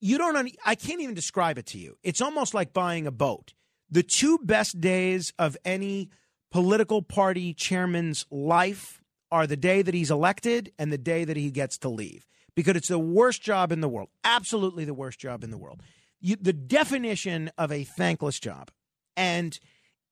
you 0.00 0.16
don't, 0.16 0.50
I 0.64 0.74
can't 0.74 1.00
even 1.00 1.14
describe 1.14 1.58
it 1.58 1.66
to 1.66 1.78
you. 1.78 1.96
It's 2.02 2.20
almost 2.20 2.54
like 2.54 2.72
buying 2.72 3.06
a 3.06 3.12
boat. 3.12 3.52
The 3.90 4.02
two 4.02 4.38
best 4.38 4.80
days 4.80 5.32
of 5.38 5.56
any 5.64 6.10
political 6.50 7.02
party 7.02 7.54
chairman's 7.54 8.26
life 8.30 9.02
are 9.30 9.46
the 9.46 9.56
day 9.56 9.82
that 9.82 9.94
he's 9.94 10.10
elected 10.10 10.72
and 10.78 10.92
the 10.92 10.98
day 10.98 11.24
that 11.24 11.36
he 11.36 11.50
gets 11.50 11.78
to 11.78 11.88
leave 11.88 12.26
because 12.54 12.76
it's 12.76 12.88
the 12.88 12.98
worst 12.98 13.42
job 13.42 13.72
in 13.72 13.80
the 13.80 13.88
world. 13.88 14.08
Absolutely 14.24 14.84
the 14.84 14.94
worst 14.94 15.18
job 15.18 15.44
in 15.44 15.50
the 15.50 15.58
world. 15.58 15.82
You, 16.20 16.36
the 16.36 16.52
definition 16.52 17.50
of 17.58 17.72
a 17.72 17.84
thankless 17.84 18.38
job. 18.38 18.70
And 19.16 19.58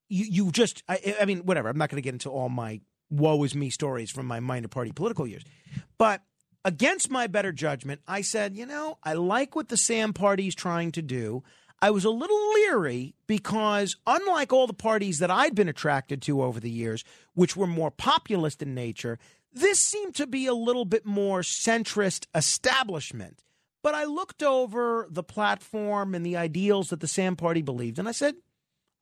you, 0.09 0.25
you 0.29 0.51
just, 0.51 0.83
I, 0.89 1.17
I 1.21 1.25
mean, 1.25 1.41
whatever. 1.41 1.69
I'm 1.69 1.79
not 1.79 1.89
going 1.89 2.03
to 2.03 2.05
get 2.05 2.15
into 2.15 2.31
all 2.31 2.49
my 2.49 2.81
woe 3.11 3.43
is 3.45 3.55
me 3.55 3.71
stories 3.71 4.11
from 4.11 4.27
my 4.27 4.41
minor 4.41 4.69
party 4.69 4.93
political 4.93 5.27
years. 5.27 5.45
But 5.99 6.23
against 6.65 7.11
my 7.11 7.27
better 7.27 7.53
judgment, 7.53 8.01
I 8.07 8.23
said, 8.23 8.57
you 8.57 8.67
know, 8.67 8.99
I 9.03 9.15
like 9.15 9.55
what 9.55 9.69
the 9.69 9.77
Sam 9.77 10.13
party's 10.13 10.55
trying 10.55 10.93
to 10.93 11.03
do. 11.03 11.43
I 11.83 11.91
was 11.91 12.05
a 12.05 12.11
little 12.11 12.53
leery 12.53 13.15
because, 13.27 13.97
unlike 14.07 14.53
all 14.53 14.67
the 14.67 14.75
parties 14.75 15.19
that 15.19 15.31
I'd 15.31 15.55
been 15.55 15.69
attracted 15.69 16.21
to 16.23 16.43
over 16.43 16.61
the 16.61 16.71
years, 16.71 17.05
which 17.33 17.57
were 17.57 17.67
more 17.67 17.91
populist 17.91 18.61
in 18.61 18.75
nature, 18.75 19.19
this 19.53 19.81
seemed 19.81 20.15
to 20.17 20.27
be 20.27 20.47
a 20.47 20.55
little 20.55 20.85
bit 20.85 21.05
more 21.05 21.41
centrist 21.41 22.27
establishment. 22.35 23.43
But 23.83 23.95
I 23.95 24.05
looked 24.05 24.43
over 24.43 25.07
the 25.11 25.23
platform 25.23 26.15
and 26.15 26.25
the 26.25 26.37
ideals 26.37 26.91
that 26.91 27.01
the 27.01 27.09
Sam 27.09 27.35
Party 27.35 27.63
believed, 27.63 27.99
and 27.99 28.09
I 28.09 28.13
said, 28.13 28.35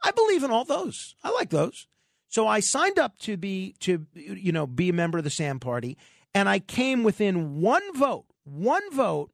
I 0.02 0.12
believe 0.12 0.44
in 0.44 0.51
all 0.51 0.65
those. 0.65 1.17
I 1.25 1.31
like 1.31 1.51
those. 1.51 1.86
So 2.28 2.47
I 2.47 2.60
signed 2.60 2.99
up 2.99 3.18
to 3.20 3.36
be 3.36 3.75
to 3.81 4.07
you 4.15 4.52
know 4.52 4.67
be 4.67 4.91
a 4.91 4.93
member 4.93 5.18
of 5.18 5.25
the 5.25 5.31
Sam 5.31 5.59
Party, 5.59 5.97
and 6.35 6.49
I 6.49 6.60
came 6.60 7.02
within 7.02 7.60
one 7.60 7.83
vote, 7.94 8.27
one 8.44 8.83
vote 8.93 9.33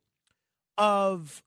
of 0.79 1.43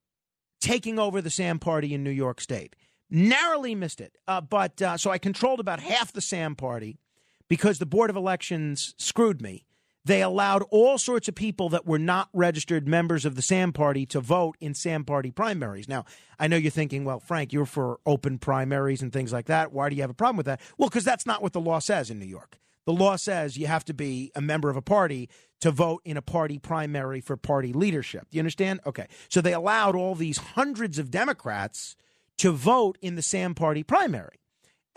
taking 0.61 0.99
over 0.99 1.21
the 1.21 1.29
Sam 1.29 1.57
Party 1.57 1.93
in 1.93 2.03
New 2.03 2.11
York 2.11 2.41
State. 2.41 2.75
Narrowly 3.09 3.73
missed 3.73 4.01
it, 4.01 4.17
uh, 4.27 4.41
but 4.41 4.81
uh, 4.81 4.97
so 4.97 5.09
I 5.09 5.17
controlled 5.17 5.61
about 5.61 5.79
half 5.79 6.11
the 6.11 6.21
Sam 6.21 6.55
Party 6.55 6.99
because 7.47 7.79
the 7.79 7.85
Board 7.85 8.09
of 8.09 8.15
Elections 8.15 8.93
screwed 8.97 9.41
me. 9.41 9.65
They 10.05 10.21
allowed 10.21 10.63
all 10.71 10.97
sorts 10.97 11.27
of 11.27 11.35
people 11.35 11.67
that 11.69 11.85
were 11.85 11.99
not 11.99 12.29
registered 12.31 12.87
members 12.87 13.25
of 13.25 13.35
the 13.35 13.41
Sam 13.41 13.73
Party 13.73 14.05
to 14.05 14.21
vote 14.21 14.55
in 14.61 14.73
Sam 14.73 15.03
Party 15.03 15.31
primaries. 15.31 15.89
Now, 15.89 16.05
I 16.39 16.47
know 16.47 16.55
you're 16.55 16.71
thinking, 16.71 17.03
well, 17.03 17.19
Frank, 17.19 17.51
you're 17.51 17.65
for 17.65 17.99
open 18.05 18.37
primaries 18.37 19.01
and 19.01 19.11
things 19.11 19.33
like 19.33 19.47
that. 19.47 19.73
Why 19.73 19.89
do 19.89 19.97
you 19.97 20.03
have 20.03 20.09
a 20.09 20.13
problem 20.13 20.37
with 20.37 20.45
that? 20.45 20.61
Well, 20.77 20.87
because 20.87 21.03
that's 21.03 21.25
not 21.25 21.41
what 21.41 21.51
the 21.51 21.59
law 21.59 21.79
says 21.79 22.09
in 22.09 22.19
New 22.19 22.25
York. 22.25 22.57
The 22.85 22.93
law 22.93 23.17
says 23.17 23.57
you 23.57 23.67
have 23.67 23.83
to 23.83 23.93
be 23.93 24.31
a 24.33 24.39
member 24.39 24.69
of 24.69 24.77
a 24.77 24.81
party 24.81 25.29
to 25.59 25.71
vote 25.71 26.01
in 26.05 26.15
a 26.15 26.21
party 26.21 26.57
primary 26.57 27.19
for 27.19 27.35
party 27.35 27.73
leadership. 27.73 28.29
Do 28.31 28.37
you 28.37 28.39
understand? 28.39 28.79
Okay. 28.85 29.07
So 29.27 29.41
they 29.41 29.53
allowed 29.53 29.97
all 29.97 30.15
these 30.15 30.37
hundreds 30.37 30.97
of 30.97 31.11
Democrats 31.11 31.97
to 32.37 32.51
vote 32.51 32.97
in 33.01 33.15
the 33.15 33.21
Sam 33.21 33.53
Party 33.53 33.83
primary. 33.83 34.39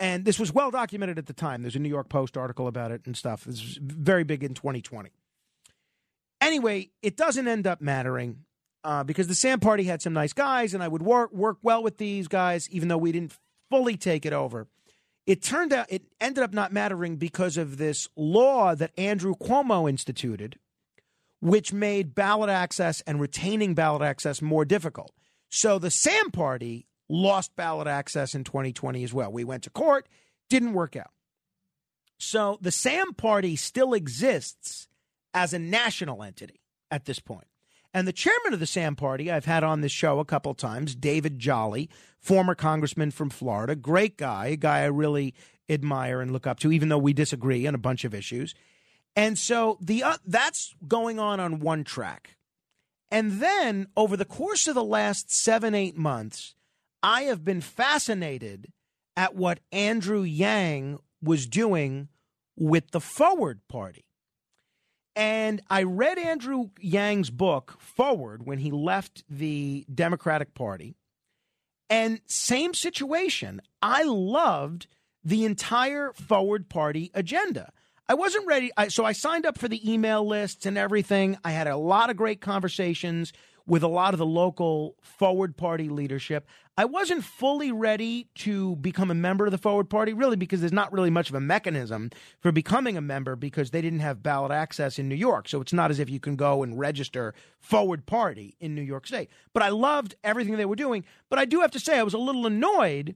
And 0.01 0.25
this 0.25 0.39
was 0.39 0.51
well 0.51 0.71
documented 0.71 1.19
at 1.19 1.27
the 1.27 1.33
time. 1.33 1.61
There's 1.61 1.75
a 1.75 1.79
New 1.79 1.87
York 1.87 2.09
Post 2.09 2.35
article 2.35 2.65
about 2.65 2.89
it 2.89 3.03
and 3.05 3.15
stuff. 3.15 3.43
This 3.43 3.61
was 3.61 3.77
very 3.79 4.23
big 4.23 4.43
in 4.43 4.55
2020. 4.55 5.11
Anyway, 6.41 6.89
it 7.03 7.15
doesn't 7.15 7.47
end 7.47 7.67
up 7.67 7.81
mattering 7.81 8.37
uh, 8.83 9.03
because 9.03 9.27
the 9.27 9.35
Sam 9.35 9.59
Party 9.59 9.83
had 9.83 10.01
some 10.01 10.13
nice 10.13 10.33
guys, 10.33 10.73
and 10.73 10.81
I 10.81 10.87
would 10.87 11.03
work 11.03 11.31
work 11.31 11.59
well 11.61 11.83
with 11.83 11.97
these 11.97 12.27
guys, 12.27 12.67
even 12.71 12.87
though 12.87 12.97
we 12.97 13.11
didn't 13.11 13.37
fully 13.69 13.95
take 13.95 14.25
it 14.25 14.33
over. 14.33 14.67
It 15.27 15.43
turned 15.43 15.71
out 15.71 15.85
it 15.89 16.01
ended 16.19 16.43
up 16.43 16.51
not 16.51 16.73
mattering 16.73 17.17
because 17.17 17.55
of 17.55 17.77
this 17.77 18.07
law 18.15 18.73
that 18.73 18.97
Andrew 18.97 19.35
Cuomo 19.35 19.87
instituted, 19.87 20.57
which 21.41 21.71
made 21.71 22.15
ballot 22.15 22.49
access 22.49 23.01
and 23.01 23.21
retaining 23.21 23.75
ballot 23.75 24.01
access 24.01 24.41
more 24.41 24.65
difficult. 24.65 25.11
So 25.49 25.77
the 25.77 25.91
Sam 25.91 26.31
Party 26.31 26.87
lost 27.11 27.55
ballot 27.55 27.87
access 27.87 28.33
in 28.33 28.43
2020 28.43 29.03
as 29.03 29.13
well. 29.13 29.31
We 29.31 29.43
went 29.43 29.63
to 29.63 29.69
court, 29.69 30.07
didn't 30.49 30.73
work 30.73 30.95
out. 30.95 31.11
So 32.17 32.57
the 32.61 32.71
Sam 32.71 33.13
Party 33.13 33.55
still 33.55 33.93
exists 33.93 34.87
as 35.33 35.53
a 35.53 35.59
national 35.59 36.23
entity 36.23 36.61
at 36.89 37.05
this 37.05 37.19
point. 37.19 37.47
And 37.93 38.07
the 38.07 38.13
chairman 38.13 38.53
of 38.53 38.59
the 38.59 38.67
Sam 38.67 38.95
Party, 38.95 39.29
I've 39.29 39.45
had 39.45 39.63
on 39.63 39.81
this 39.81 39.91
show 39.91 40.19
a 40.19 40.25
couple 40.25 40.53
times, 40.53 40.95
David 40.95 41.39
Jolly, 41.39 41.89
former 42.19 42.55
congressman 42.55 43.11
from 43.11 43.29
Florida, 43.29 43.75
great 43.75 44.17
guy, 44.17 44.47
a 44.47 44.55
guy 44.55 44.79
I 44.79 44.85
really 44.85 45.33
admire 45.67 46.21
and 46.21 46.31
look 46.31 46.47
up 46.47 46.59
to, 46.59 46.71
even 46.71 46.89
though 46.89 46.97
we 46.97 47.11
disagree 47.11 47.67
on 47.67 47.75
a 47.75 47.79
bunch 47.79 48.05
of 48.05 48.13
issues. 48.13 48.55
And 49.15 49.37
so 49.37 49.77
the 49.81 50.03
uh, 50.03 50.17
that's 50.25 50.73
going 50.87 51.19
on 51.19 51.41
on 51.41 51.59
one 51.59 51.83
track. 51.83 52.37
And 53.09 53.41
then 53.41 53.87
over 53.97 54.15
the 54.15 54.23
course 54.23 54.67
of 54.67 54.75
the 54.75 54.83
last 54.83 55.33
seven, 55.33 55.75
eight 55.75 55.97
months, 55.97 56.55
I 57.03 57.23
have 57.23 57.43
been 57.43 57.61
fascinated 57.61 58.71
at 59.15 59.35
what 59.35 59.59
Andrew 59.71 60.21
Yang 60.21 60.99
was 61.21 61.47
doing 61.47 62.09
with 62.55 62.91
the 62.91 63.01
Forward 63.01 63.61
Party. 63.67 64.05
And 65.15 65.61
I 65.69 65.83
read 65.83 66.17
Andrew 66.17 66.69
Yang's 66.79 67.29
book, 67.29 67.75
Forward, 67.79 68.45
when 68.45 68.59
he 68.59 68.71
left 68.71 69.23
the 69.29 69.85
Democratic 69.93 70.53
Party. 70.53 70.95
And 71.89 72.21
same 72.25 72.73
situation. 72.73 73.61
I 73.81 74.03
loved 74.03 74.87
the 75.23 75.43
entire 75.43 76.13
Forward 76.13 76.69
Party 76.69 77.11
agenda. 77.13 77.73
I 78.07 78.13
wasn't 78.13 78.47
ready. 78.47 78.71
I, 78.77 78.87
so 78.87 79.05
I 79.05 79.11
signed 79.11 79.45
up 79.45 79.57
for 79.57 79.67
the 79.67 79.91
email 79.91 80.25
lists 80.25 80.65
and 80.65 80.77
everything. 80.77 81.37
I 81.43 81.51
had 81.51 81.67
a 81.67 81.77
lot 81.77 82.09
of 82.09 82.17
great 82.17 82.41
conversations 82.41 83.33
with 83.65 83.83
a 83.83 83.87
lot 83.87 84.13
of 84.13 84.17
the 84.17 84.25
local 84.25 84.95
Forward 85.01 85.57
Party 85.57 85.89
leadership. 85.89 86.47
I 86.77 86.85
wasn't 86.85 87.23
fully 87.23 87.71
ready 87.71 88.29
to 88.35 88.77
become 88.77 89.11
a 89.11 89.15
member 89.15 89.45
of 89.45 89.51
the 89.51 89.57
Forward 89.57 89.89
Party, 89.89 90.13
really, 90.13 90.37
because 90.37 90.61
there's 90.61 90.71
not 90.71 90.93
really 90.93 91.09
much 91.09 91.29
of 91.29 91.35
a 91.35 91.41
mechanism 91.41 92.09
for 92.39 92.51
becoming 92.51 92.95
a 92.95 93.01
member 93.01 93.35
because 93.35 93.71
they 93.71 93.81
didn't 93.81 93.99
have 93.99 94.23
ballot 94.23 94.51
access 94.51 94.97
in 94.97 95.09
New 95.09 95.15
York. 95.15 95.49
So 95.49 95.59
it's 95.59 95.73
not 95.73 95.91
as 95.91 95.99
if 95.99 96.09
you 96.09 96.19
can 96.19 96.37
go 96.37 96.63
and 96.63 96.79
register 96.79 97.33
Forward 97.59 98.05
Party 98.05 98.55
in 98.61 98.73
New 98.73 98.81
York 98.81 99.05
State. 99.05 99.29
But 99.53 99.63
I 99.63 99.69
loved 99.69 100.15
everything 100.23 100.55
they 100.55 100.65
were 100.65 100.77
doing. 100.77 101.03
But 101.29 101.39
I 101.39 101.45
do 101.45 101.59
have 101.59 101.71
to 101.71 101.79
say, 101.79 101.99
I 101.99 102.03
was 102.03 102.13
a 102.13 102.17
little 102.17 102.45
annoyed 102.45 103.15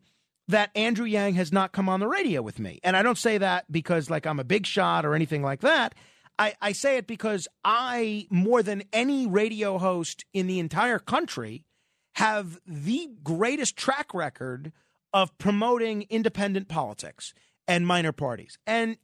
that 0.49 0.69
Andrew 0.75 1.05
Yang 1.05 1.35
has 1.35 1.51
not 1.51 1.71
come 1.71 1.87
on 1.87 2.01
the 2.01 2.07
radio 2.07 2.41
with 2.41 2.59
me. 2.59 2.79
And 2.83 2.97
I 2.97 3.01
don't 3.03 3.17
say 3.17 3.37
that 3.37 3.71
because, 3.71 4.09
like, 4.09 4.27
I'm 4.27 4.39
a 4.39 4.43
big 4.43 4.65
shot 4.65 5.05
or 5.05 5.15
anything 5.15 5.41
like 5.41 5.61
that. 5.61 5.95
I, 6.37 6.53
I 6.61 6.73
say 6.73 6.97
it 6.97 7.07
because 7.07 7.47
I, 7.63 8.27
more 8.29 8.61
than 8.61 8.83
any 8.91 9.25
radio 9.25 9.77
host 9.77 10.25
in 10.33 10.47
the 10.47 10.59
entire 10.59 10.99
country, 10.99 11.63
have 12.15 12.59
the 12.65 13.09
greatest 13.23 13.75
track 13.75 14.13
record 14.13 14.71
of 15.13 15.37
promoting 15.37 16.05
independent 16.09 16.67
politics 16.67 17.33
and 17.67 17.85
minor 17.85 18.11
parties. 18.11 18.57
And 18.65 18.97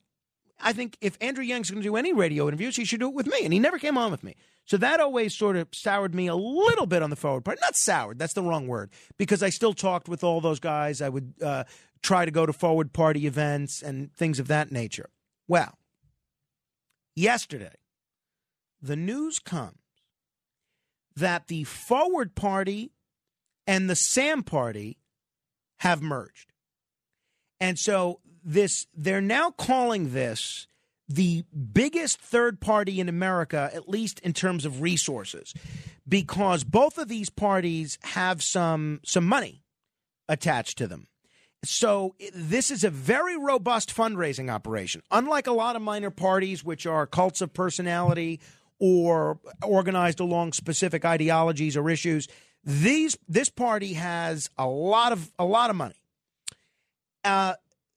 I 0.60 0.74
think 0.74 0.98
if 1.02 1.18
Andrew 1.20 1.44
Yang's 1.44 1.70
going 1.72 1.82
to 1.82 1.88
do 1.88 1.96
any 1.96 2.14
radio 2.14 2.48
interviews, 2.48 2.76
he 2.76 2.86
should 2.86 3.00
do 3.00 3.10
it 3.10 3.16
with 3.16 3.28
me. 3.28 3.44
And 3.44 3.54
he 3.54 3.60
never 3.60 3.80
came 3.80 3.98
on 3.98 4.12
with 4.12 4.24
me. 4.24 4.36
So 4.66 4.78
that 4.78 5.00
always 5.00 5.36
sort 5.36 5.58
of 5.58 5.68
soured 5.74 6.16
me 6.16 6.28
a 6.28 6.36
little 6.36 6.86
bit 6.86 7.02
on 7.02 7.10
the 7.10 7.16
forward 7.16 7.44
part. 7.44 7.60
Not 7.62 7.76
soured, 7.76 8.20
that's 8.20 8.34
the 8.34 8.44
wrong 8.44 8.68
word, 8.68 8.92
because 9.18 9.44
I 9.44 9.50
still 9.50 9.74
talked 9.74 10.08
with 10.08 10.24
all 10.24 10.40
those 10.40 10.60
guys. 10.60 11.02
I 11.02 11.10
would 11.10 11.34
uh, 11.42 11.66
try 12.02 12.26
to 12.26 12.32
go 12.32 12.46
to 12.46 12.54
forward 12.54 12.94
party 12.94 13.26
events 13.26 13.82
and 13.82 14.14
things 14.14 14.40
of 14.40 14.48
that 14.48 14.72
nature. 14.72 15.10
Well, 15.48 15.78
yesterday, 17.16 17.74
the 18.82 18.96
news 18.96 19.40
comes 19.40 19.76
that 21.16 21.48
the 21.48 21.66
Forward 21.66 22.36
Party 22.36 22.92
and 23.68 23.90
the 23.90 23.96
Sam 23.96 24.44
Party 24.44 24.98
have 25.78 26.02
merged. 26.02 26.52
And 27.60 27.78
so 27.78 28.20
this 28.44 28.88
they're 28.96 29.22
now 29.22 29.52
calling 29.52 30.14
this 30.14 30.68
the 31.08 31.44
biggest 31.74 32.20
third 32.20 32.60
party 32.60 33.00
in 33.00 33.10
America, 33.10 33.70
at 33.74 33.90
least 33.90 34.20
in 34.22 34.34
terms 34.34 34.66
of 34.66 34.82
resources, 34.82 35.54
because 36.08 36.64
both 36.64 36.98
of 36.98 37.08
these 37.08 37.30
parties 37.30 37.98
have 38.04 38.42
some 38.42 39.00
some 39.04 39.26
money 39.26 39.64
attached 40.30 40.78
to 40.78 40.88
them. 40.88 41.08
So 41.64 42.16
this 42.34 42.72
is 42.72 42.84
a 42.84 42.90
very 42.90 43.38
robust 43.38 43.96
fundraising 43.96 44.50
operation. 44.50 45.04
Unlike 45.12 45.46
a 45.48 45.52
lot 45.52 45.76
of 45.76 45.82
minor 45.84 46.10
parties, 46.10 46.64
which 46.64 46.88
are 46.88 47.06
cults 47.06 47.42
of 47.42 47.54
personality 47.54 48.40
or 48.80 49.40
organized 49.64 50.20
along 50.20 50.54
specific 50.54 51.06
ideologies 51.06 51.78
or 51.78 51.88
issues, 51.88 52.28
these 52.64 53.18
this 53.28 53.50
party 53.50 53.94
has 53.94 54.50
a 54.58 54.68
lot 54.68 55.12
of 55.12 55.32
a 55.40 55.46
lot 55.46 55.70
of 55.70 55.76
money. 55.76 56.02
Uh, 57.24 57.54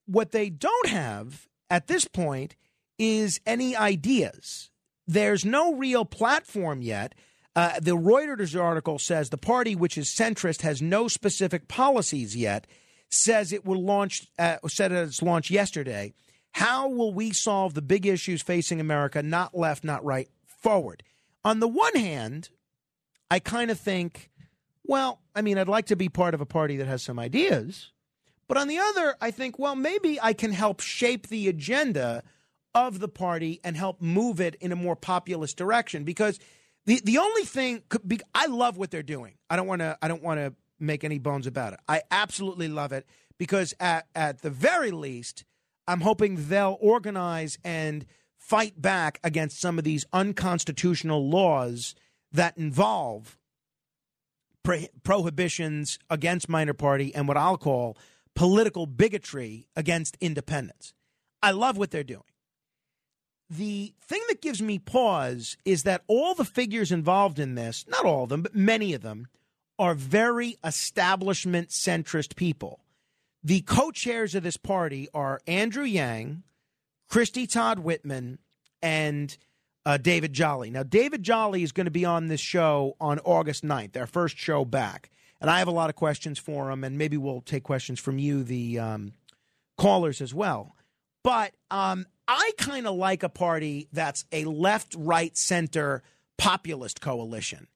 what 0.06 0.32
they 0.32 0.50
don't 0.50 0.88
have 0.88 1.46
at 1.70 1.86
this 1.86 2.06
point 2.06 2.56
is 2.98 3.40
any 3.46 3.76
ideas. 3.76 4.70
There's 5.06 5.44
no 5.44 5.74
real 5.74 6.04
platform 6.04 6.82
yet. 6.82 7.14
Uh, 7.56 7.78
the 7.80 7.96
Reuters 7.96 8.60
article 8.60 8.98
says 8.98 9.30
the 9.30 9.38
party, 9.38 9.76
which 9.76 9.96
is 9.96 10.08
centrist, 10.08 10.62
has 10.62 10.82
no 10.82 11.08
specific 11.08 11.68
policies 11.68 12.34
yet. 12.34 12.66
Says 13.10 13.52
it 13.52 13.64
will 13.64 13.82
launch. 13.82 14.28
Uh, 14.38 14.56
said 14.66 14.92
at 14.92 15.06
its 15.06 15.22
launch 15.22 15.50
yesterday. 15.50 16.12
How 16.52 16.88
will 16.88 17.12
we 17.12 17.32
solve 17.32 17.74
the 17.74 17.82
big 17.82 18.06
issues 18.06 18.40
facing 18.40 18.80
America? 18.80 19.22
Not 19.22 19.56
left, 19.56 19.82
not 19.82 20.04
right, 20.04 20.28
forward. 20.46 21.02
On 21.44 21.58
the 21.58 21.66
one 21.66 21.96
hand, 21.96 22.48
I 23.28 23.40
kind 23.40 23.72
of 23.72 23.80
think, 23.80 24.30
well, 24.84 25.20
I 25.34 25.42
mean, 25.42 25.58
I'd 25.58 25.68
like 25.68 25.86
to 25.86 25.96
be 25.96 26.08
part 26.08 26.34
of 26.34 26.40
a 26.40 26.46
party 26.46 26.76
that 26.76 26.86
has 26.86 27.02
some 27.02 27.18
ideas, 27.18 27.90
But 28.46 28.58
on 28.58 28.68
the 28.68 28.78
other, 28.78 29.16
I 29.20 29.30
think, 29.30 29.58
well, 29.58 29.74
maybe 29.74 30.20
I 30.20 30.34
can 30.34 30.52
help 30.52 30.80
shape 30.80 31.28
the 31.28 31.48
agenda 31.48 32.22
of 32.74 32.98
the 32.98 33.08
party 33.08 33.60
and 33.64 33.76
help 33.76 34.02
move 34.02 34.40
it 34.40 34.54
in 34.56 34.72
a 34.72 34.76
more 34.76 34.96
populist 34.96 35.56
direction 35.56 36.04
because 36.04 36.38
the 36.86 37.00
the 37.02 37.18
only 37.18 37.44
thing 37.44 37.82
could 37.88 38.06
be, 38.06 38.20
I 38.34 38.46
love 38.46 38.76
what 38.76 38.90
they're 38.90 39.02
doing. 39.02 39.34
I 39.48 39.56
don't 39.56 39.66
want 39.66 39.80
to 39.80 39.96
I 40.02 40.08
don't 40.08 40.22
want 40.22 40.40
to 40.40 40.54
make 40.78 41.04
any 41.04 41.18
bones 41.18 41.46
about 41.46 41.72
it. 41.72 41.80
I 41.88 42.02
absolutely 42.10 42.68
love 42.68 42.92
it 42.92 43.06
because 43.38 43.74
at 43.80 44.06
at 44.14 44.42
the 44.42 44.50
very 44.50 44.90
least, 44.90 45.44
I'm 45.86 46.02
hoping 46.02 46.48
they'll 46.48 46.76
organize 46.80 47.58
and 47.64 48.04
fight 48.36 48.82
back 48.82 49.20
against 49.24 49.60
some 49.60 49.78
of 49.78 49.84
these 49.84 50.04
unconstitutional 50.12 51.30
laws 51.30 51.94
that 52.32 52.58
involve 52.58 53.38
pro- 54.64 54.86
prohibitions 55.04 56.00
against 56.10 56.48
minor 56.48 56.74
party 56.74 57.14
and 57.14 57.28
what 57.28 57.36
I'll 57.36 57.56
call 57.56 57.96
political 58.34 58.86
bigotry 58.86 59.68
against 59.76 60.16
independents. 60.20 60.92
I 61.40 61.52
love 61.52 61.76
what 61.76 61.92
they're 61.92 62.02
doing. 62.02 62.24
The 63.48 63.94
thing 64.00 64.22
that 64.28 64.42
gives 64.42 64.60
me 64.60 64.78
pause 64.78 65.56
is 65.64 65.84
that 65.84 66.02
all 66.08 66.34
the 66.34 66.44
figures 66.44 66.90
involved 66.90 67.38
in 67.38 67.54
this, 67.54 67.84
not 67.86 68.04
all 68.04 68.24
of 68.24 68.30
them, 68.30 68.42
but 68.42 68.56
many 68.56 68.94
of 68.94 69.02
them, 69.02 69.28
are 69.78 69.94
very 69.94 70.56
establishment 70.64 71.68
centrist 71.68 72.36
people. 72.36 72.80
The 73.42 73.60
co 73.60 73.90
chairs 73.90 74.34
of 74.34 74.42
this 74.42 74.56
party 74.56 75.08
are 75.12 75.40
Andrew 75.46 75.84
Yang, 75.84 76.42
Christy 77.08 77.46
Todd 77.46 77.80
Whitman, 77.80 78.38
and 78.80 79.36
uh, 79.86 79.96
David 79.98 80.32
Jolly. 80.32 80.70
Now, 80.70 80.82
David 80.82 81.22
Jolly 81.22 81.62
is 81.62 81.72
going 81.72 81.86
to 81.86 81.90
be 81.90 82.04
on 82.04 82.28
this 82.28 82.40
show 82.40 82.96
on 83.00 83.18
August 83.20 83.64
9th, 83.64 83.96
our 83.96 84.06
first 84.06 84.36
show 84.38 84.64
back. 84.64 85.10
And 85.40 85.50
I 85.50 85.58
have 85.58 85.68
a 85.68 85.72
lot 85.72 85.90
of 85.90 85.96
questions 85.96 86.38
for 86.38 86.70
him, 86.70 86.84
and 86.84 86.96
maybe 86.96 87.16
we'll 87.16 87.42
take 87.42 87.64
questions 87.64 88.00
from 88.00 88.18
you, 88.18 88.44
the 88.44 88.78
um, 88.78 89.12
callers, 89.76 90.20
as 90.20 90.32
well. 90.32 90.74
But 91.22 91.52
um, 91.70 92.06
I 92.26 92.52
kind 92.56 92.86
of 92.86 92.94
like 92.94 93.22
a 93.22 93.28
party 93.28 93.88
that's 93.92 94.24
a 94.32 94.44
left, 94.44 94.94
right, 94.96 95.36
center 95.36 96.02
populist 96.38 97.00
coalition 97.00 97.68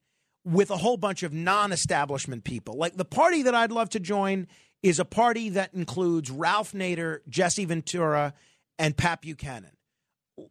with 0.45 0.71
a 0.71 0.77
whole 0.77 0.97
bunch 0.97 1.23
of 1.23 1.33
non 1.33 1.73
establishment 1.73 2.45
people. 2.45 2.75
Like 2.75 2.97
the 2.97 3.05
party 3.05 3.43
that 3.43 3.55
I'd 3.55 3.73
love 3.73 3.91
to 3.91 4.01
join 4.01 4.47
is 4.83 4.99
a 4.99 5.05
party 5.05 5.51
that 5.51 5.75
includes 5.75 6.31
Ralph 6.31 6.73
Nader, 6.73 7.19
Jesse 7.29 7.65
Ventura, 7.65 8.33
and 8.79 8.97
Pat 8.97 9.21
Buchanan. 9.23 9.73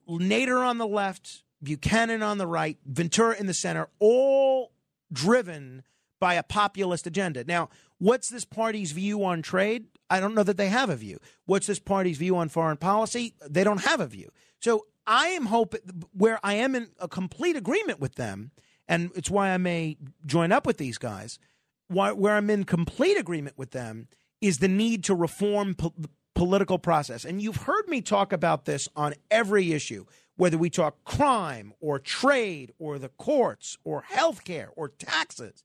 Nader 0.09 0.65
on 0.65 0.77
the 0.77 0.87
left, 0.87 1.43
Buchanan 1.61 2.21
on 2.21 2.37
the 2.37 2.47
right, 2.47 2.77
Ventura 2.85 3.35
in 3.37 3.47
the 3.47 3.53
center, 3.53 3.89
all 3.99 4.71
driven 5.11 5.83
by 6.19 6.35
a 6.35 6.43
populist 6.43 7.07
agenda. 7.07 7.43
Now, 7.43 7.69
what's 7.99 8.29
this 8.29 8.45
party's 8.45 8.91
view 8.91 9.23
on 9.23 9.41
trade? 9.41 9.85
I 10.09 10.19
don't 10.19 10.35
know 10.35 10.43
that 10.43 10.57
they 10.57 10.69
have 10.69 10.89
a 10.89 10.95
view. 10.95 11.19
What's 11.45 11.67
this 11.67 11.79
party's 11.79 12.17
view 12.17 12.37
on 12.37 12.49
foreign 12.49 12.77
policy? 12.77 13.35
They 13.47 13.63
don't 13.63 13.83
have 13.85 13.99
a 13.99 14.07
view. 14.07 14.29
So 14.59 14.87
I 15.05 15.27
am 15.29 15.47
hoping 15.47 15.81
where 16.13 16.39
I 16.43 16.55
am 16.55 16.75
in 16.75 16.89
a 16.99 17.07
complete 17.07 17.55
agreement 17.55 17.99
with 17.99 18.15
them, 18.15 18.51
and 18.87 19.11
it's 19.15 19.29
why 19.29 19.49
I 19.49 19.57
may 19.57 19.97
join 20.25 20.51
up 20.51 20.65
with 20.65 20.77
these 20.77 20.97
guys. 20.97 21.39
Why, 21.87 22.11
where 22.11 22.35
I'm 22.35 22.49
in 22.49 22.65
complete 22.65 23.17
agreement 23.17 23.57
with 23.57 23.71
them 23.71 24.07
is 24.41 24.57
the 24.57 24.67
need 24.67 25.03
to 25.05 25.15
reform 25.15 25.75
po- 25.75 25.93
the 25.97 26.09
political 26.35 26.77
process. 26.77 27.25
And 27.25 27.41
you've 27.41 27.57
heard 27.57 27.87
me 27.87 28.01
talk 28.01 28.31
about 28.31 28.65
this 28.65 28.87
on 28.95 29.15
every 29.31 29.71
issue, 29.71 30.05
whether 30.37 30.57
we 30.57 30.69
talk 30.69 31.03
crime 31.03 31.73
or 31.81 31.99
trade 31.99 32.71
or 32.79 32.97
the 32.97 33.09
courts 33.09 33.77
or 33.83 34.05
healthcare 34.11 34.69
or 34.75 34.87
taxes. 34.87 35.63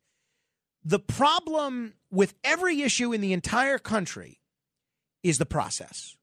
The 0.85 0.99
problem 0.99 1.95
with 2.11 2.35
every 2.43 2.83
issue 2.83 3.13
in 3.13 3.21
the 3.21 3.33
entire 3.33 3.79
country 3.79 4.41
is 5.23 5.39
the 5.39 5.47
process. 5.47 6.17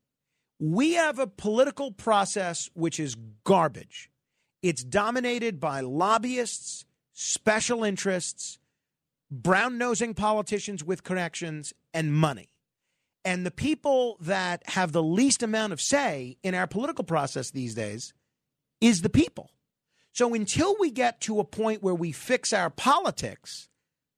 We 0.60 0.94
have 0.94 1.20
a 1.20 1.28
political 1.28 1.92
process 1.92 2.70
which 2.74 3.00
is 3.00 3.16
garbage. 3.46 4.10
It's 4.62 4.84
dominated 4.84 5.62
by 5.62 5.80
lobbyists, 5.80 6.86
special 7.14 7.86
interests, 7.86 8.60
brown 9.32 9.78
nosing 9.78 10.14
politicians 10.14 10.84
with 10.84 11.04
connections, 11.04 11.72
and 11.94 12.14
money. 12.14 12.50
And 13.24 13.46
the 13.46 13.52
people 13.52 14.18
that 14.22 14.64
have 14.70 14.92
the 14.92 15.04
least 15.04 15.44
amount 15.44 15.72
of 15.72 15.80
say 15.80 16.38
in 16.44 16.56
our 16.56 16.68
political 16.68 17.04
process 17.04 17.52
these 17.52 17.76
days 17.76 18.14
is 18.82 19.02
the 19.02 19.10
people. 19.10 19.52
So 20.12 20.34
until 20.34 20.76
we 20.80 20.92
get 20.92 21.22
to 21.22 21.40
a 21.40 21.44
point 21.44 21.84
where 21.84 21.96
we 21.96 22.12
fix 22.12 22.52
our 22.52 22.70
politics, 22.70 23.70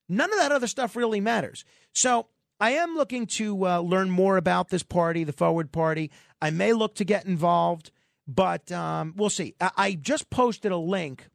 none 0.08 0.32
of 0.32 0.40
that 0.40 0.52
other 0.52 0.68
stuff 0.68 0.96
really 0.96 1.20
matters. 1.20 1.66
So 1.94 2.28
I 2.60 2.72
am 2.72 2.96
looking 2.96 3.26
to 3.38 3.68
uh, 3.68 3.80
learn 3.80 4.10
more 4.10 4.38
about 4.38 4.70
this 4.70 4.84
party, 4.84 5.24
the 5.24 5.34
Forward 5.34 5.72
Party. 5.72 6.12
I 6.42 6.52
may 6.52 6.74
look 6.74 6.96
to 6.96 7.06
get 7.06 7.26
involved, 7.26 7.92
but 8.28 8.72
um, 8.72 9.14
we'll 9.18 9.30
see. 9.30 9.56
I-, 9.60 9.72
I 9.78 9.94
just 9.94 10.30
posted 10.30 10.72
a 10.72 10.78
link 10.78 11.28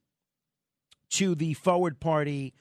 to 1.10 1.34
the 1.34 1.54
Forward 1.54 2.00
Party 2.00 2.54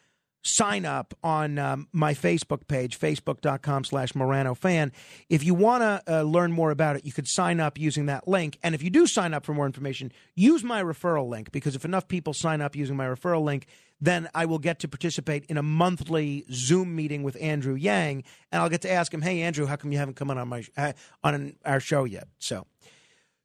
sign 0.45 0.85
up 0.85 1.15
on 1.23 1.57
um, 1.57 1.87
my 1.91 2.13
Facebook 2.13 2.67
page, 2.67 2.99
facebook.com 2.99 3.83
slash 3.83 4.13
Morano 4.13 4.53
fan. 4.53 4.91
If 5.27 5.43
you 5.43 5.55
want 5.55 5.81
to 5.81 6.03
uh, 6.07 6.21
learn 6.21 6.51
more 6.51 6.69
about 6.69 6.95
it, 6.95 7.03
you 7.03 7.11
could 7.11 7.27
sign 7.27 7.59
up 7.59 7.79
using 7.79 8.05
that 8.05 8.27
link. 8.27 8.59
And 8.61 8.75
if 8.75 8.83
you 8.83 8.91
do 8.91 9.07
sign 9.07 9.33
up 9.33 9.43
for 9.43 9.55
more 9.55 9.65
information, 9.65 10.11
use 10.35 10.63
my 10.63 10.83
referral 10.83 11.27
link 11.27 11.51
because 11.51 11.75
if 11.75 11.83
enough 11.83 12.07
people 12.07 12.33
sign 12.33 12.61
up 12.61 12.75
using 12.75 12.95
my 12.95 13.07
referral 13.07 13.43
link, 13.43 13.65
then 13.99 14.29
I 14.35 14.45
will 14.45 14.59
get 14.59 14.79
to 14.79 14.87
participate 14.87 15.45
in 15.45 15.57
a 15.57 15.63
monthly 15.63 16.45
Zoom 16.51 16.95
meeting 16.95 17.23
with 17.23 17.37
Andrew 17.41 17.73
Yang, 17.73 18.23
and 18.51 18.61
I'll 18.61 18.69
get 18.69 18.81
to 18.81 18.91
ask 18.91 19.11
him, 19.11 19.21
"Hey, 19.21 19.41
Andrew, 19.41 19.65
how 19.65 19.77
come 19.77 19.91
you 19.91 19.97
haven't 19.97 20.15
come 20.15 20.29
on 20.29 20.47
my 20.47 20.65
uh, 20.77 20.91
on 21.23 21.55
our 21.63 21.79
show 21.79 22.03
yet?" 22.03 22.27
So, 22.37 22.67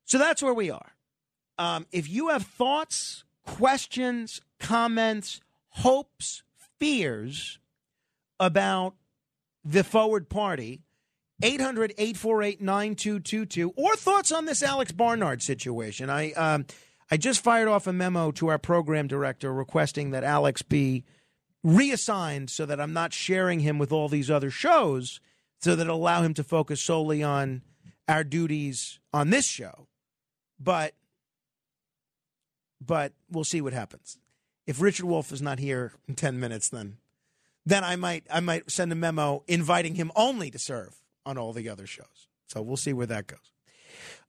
so 0.04 0.18
that's 0.18 0.42
where 0.42 0.52
we 0.52 0.68
are. 0.70 0.92
Um, 1.56 1.86
if 1.92 2.10
you 2.10 2.28
have 2.28 2.42
thoughts, 2.42 3.22
questions, 3.46 4.40
comments, 4.58 5.40
hopes, 5.68 6.42
fears 6.80 7.58
about 8.40 8.94
the 9.64 9.84
Forward 9.84 10.28
Party, 10.28 10.80
800 11.42 11.92
848 11.98 12.60
9222, 12.60 13.72
or 13.76 13.94
thoughts 13.94 14.32
on 14.32 14.46
this 14.46 14.62
Alex 14.62 14.90
Barnard 14.90 15.42
situation. 15.42 16.10
I, 16.10 16.32
um, 16.32 16.66
I 17.10 17.16
just 17.16 17.44
fired 17.44 17.68
off 17.68 17.86
a 17.86 17.92
memo 17.92 18.30
to 18.32 18.48
our 18.48 18.58
program 18.58 19.06
director 19.06 19.52
requesting 19.52 20.10
that 20.10 20.24
Alex 20.24 20.62
be 20.62 21.04
reassigned 21.62 22.50
so 22.50 22.64
that 22.66 22.80
I'm 22.80 22.94
not 22.94 23.12
sharing 23.12 23.60
him 23.60 23.78
with 23.78 23.92
all 23.92 24.08
these 24.08 24.30
other 24.30 24.50
shows 24.50 25.20
so 25.60 25.76
that 25.76 25.86
allow 25.86 26.22
him 26.22 26.34
to 26.34 26.42
focus 26.42 26.80
solely 26.80 27.22
on 27.22 27.62
our 28.08 28.24
duties 28.24 28.98
on 29.12 29.30
this 29.30 29.44
show. 29.44 29.86
But 30.58 30.94
but 32.84 33.12
we'll 33.30 33.44
see 33.44 33.60
what 33.60 33.74
happens. 33.74 34.16
If 34.70 34.80
Richard 34.80 35.06
Wolfe 35.06 35.32
is 35.32 35.42
not 35.42 35.58
here 35.58 35.94
in 36.06 36.14
10 36.14 36.38
minutes 36.38 36.68
then 36.68 36.98
then 37.66 37.82
I 37.82 37.96
might 37.96 38.24
I 38.30 38.38
might 38.38 38.70
send 38.70 38.92
a 38.92 38.94
memo 38.94 39.42
inviting 39.48 39.96
him 39.96 40.12
only 40.14 40.48
to 40.52 40.60
serve 40.60 41.02
on 41.26 41.36
all 41.36 41.52
the 41.52 41.68
other 41.68 41.88
shows. 41.88 42.28
So 42.46 42.62
we'll 42.62 42.76
see 42.76 42.92
where 42.92 43.06
that 43.06 43.26
goes. 43.26 43.52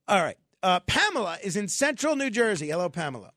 All 0.07 0.23
right. 0.23 0.37
Uh, 0.63 0.79
Pamela 0.79 1.37
is 1.43 1.55
in 1.55 1.67
central 1.67 2.15
New 2.15 2.31
Jersey. 2.31 2.69
Hello, 2.69 2.89
Pamela. 2.89 3.33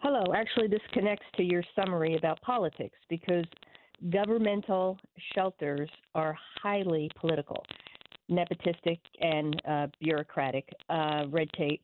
Hello. 0.00 0.24
Actually, 0.34 0.66
this 0.66 0.80
connects 0.92 1.26
to 1.36 1.44
your 1.44 1.62
summary 1.76 2.16
about 2.16 2.40
politics 2.42 2.98
because 3.08 3.44
governmental 4.10 4.98
shelters 5.36 5.88
are 6.16 6.36
highly 6.60 7.12
political, 7.20 7.64
nepotistic, 8.28 8.98
and 9.20 9.62
uh, 9.68 9.86
bureaucratic, 10.00 10.68
uh, 10.90 11.26
red 11.30 11.48
tape. 11.56 11.82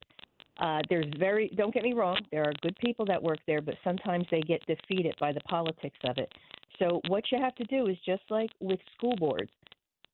Uh, 0.59 0.81
there's 0.89 1.07
very, 1.19 1.53
don't 1.57 1.73
get 1.73 1.85
me 1.85 1.93
wrong, 1.93 2.19
there 2.33 2.43
are 2.43 2.53
good 2.63 2.77
people 2.79 3.05
that 3.07 3.23
work 3.23 3.39
there, 3.47 3.61
but 3.61 3.75
sometimes 3.85 4.27
they 4.31 4.41
get 4.41 4.61
defeated 4.67 5.15
by 5.21 5.33
the 5.33 5.41
politics 5.41 5.99
of 6.05 6.19
it. 6.19 6.33
So, 6.79 7.01
what 7.09 7.25
you 7.31 7.39
have 7.39 7.55
to 7.57 7.65
do 7.65 7.87
is 7.87 7.97
just 8.05 8.23
like 8.31 8.51
with 8.61 8.81
school 8.97 9.15
boards, 9.17 9.51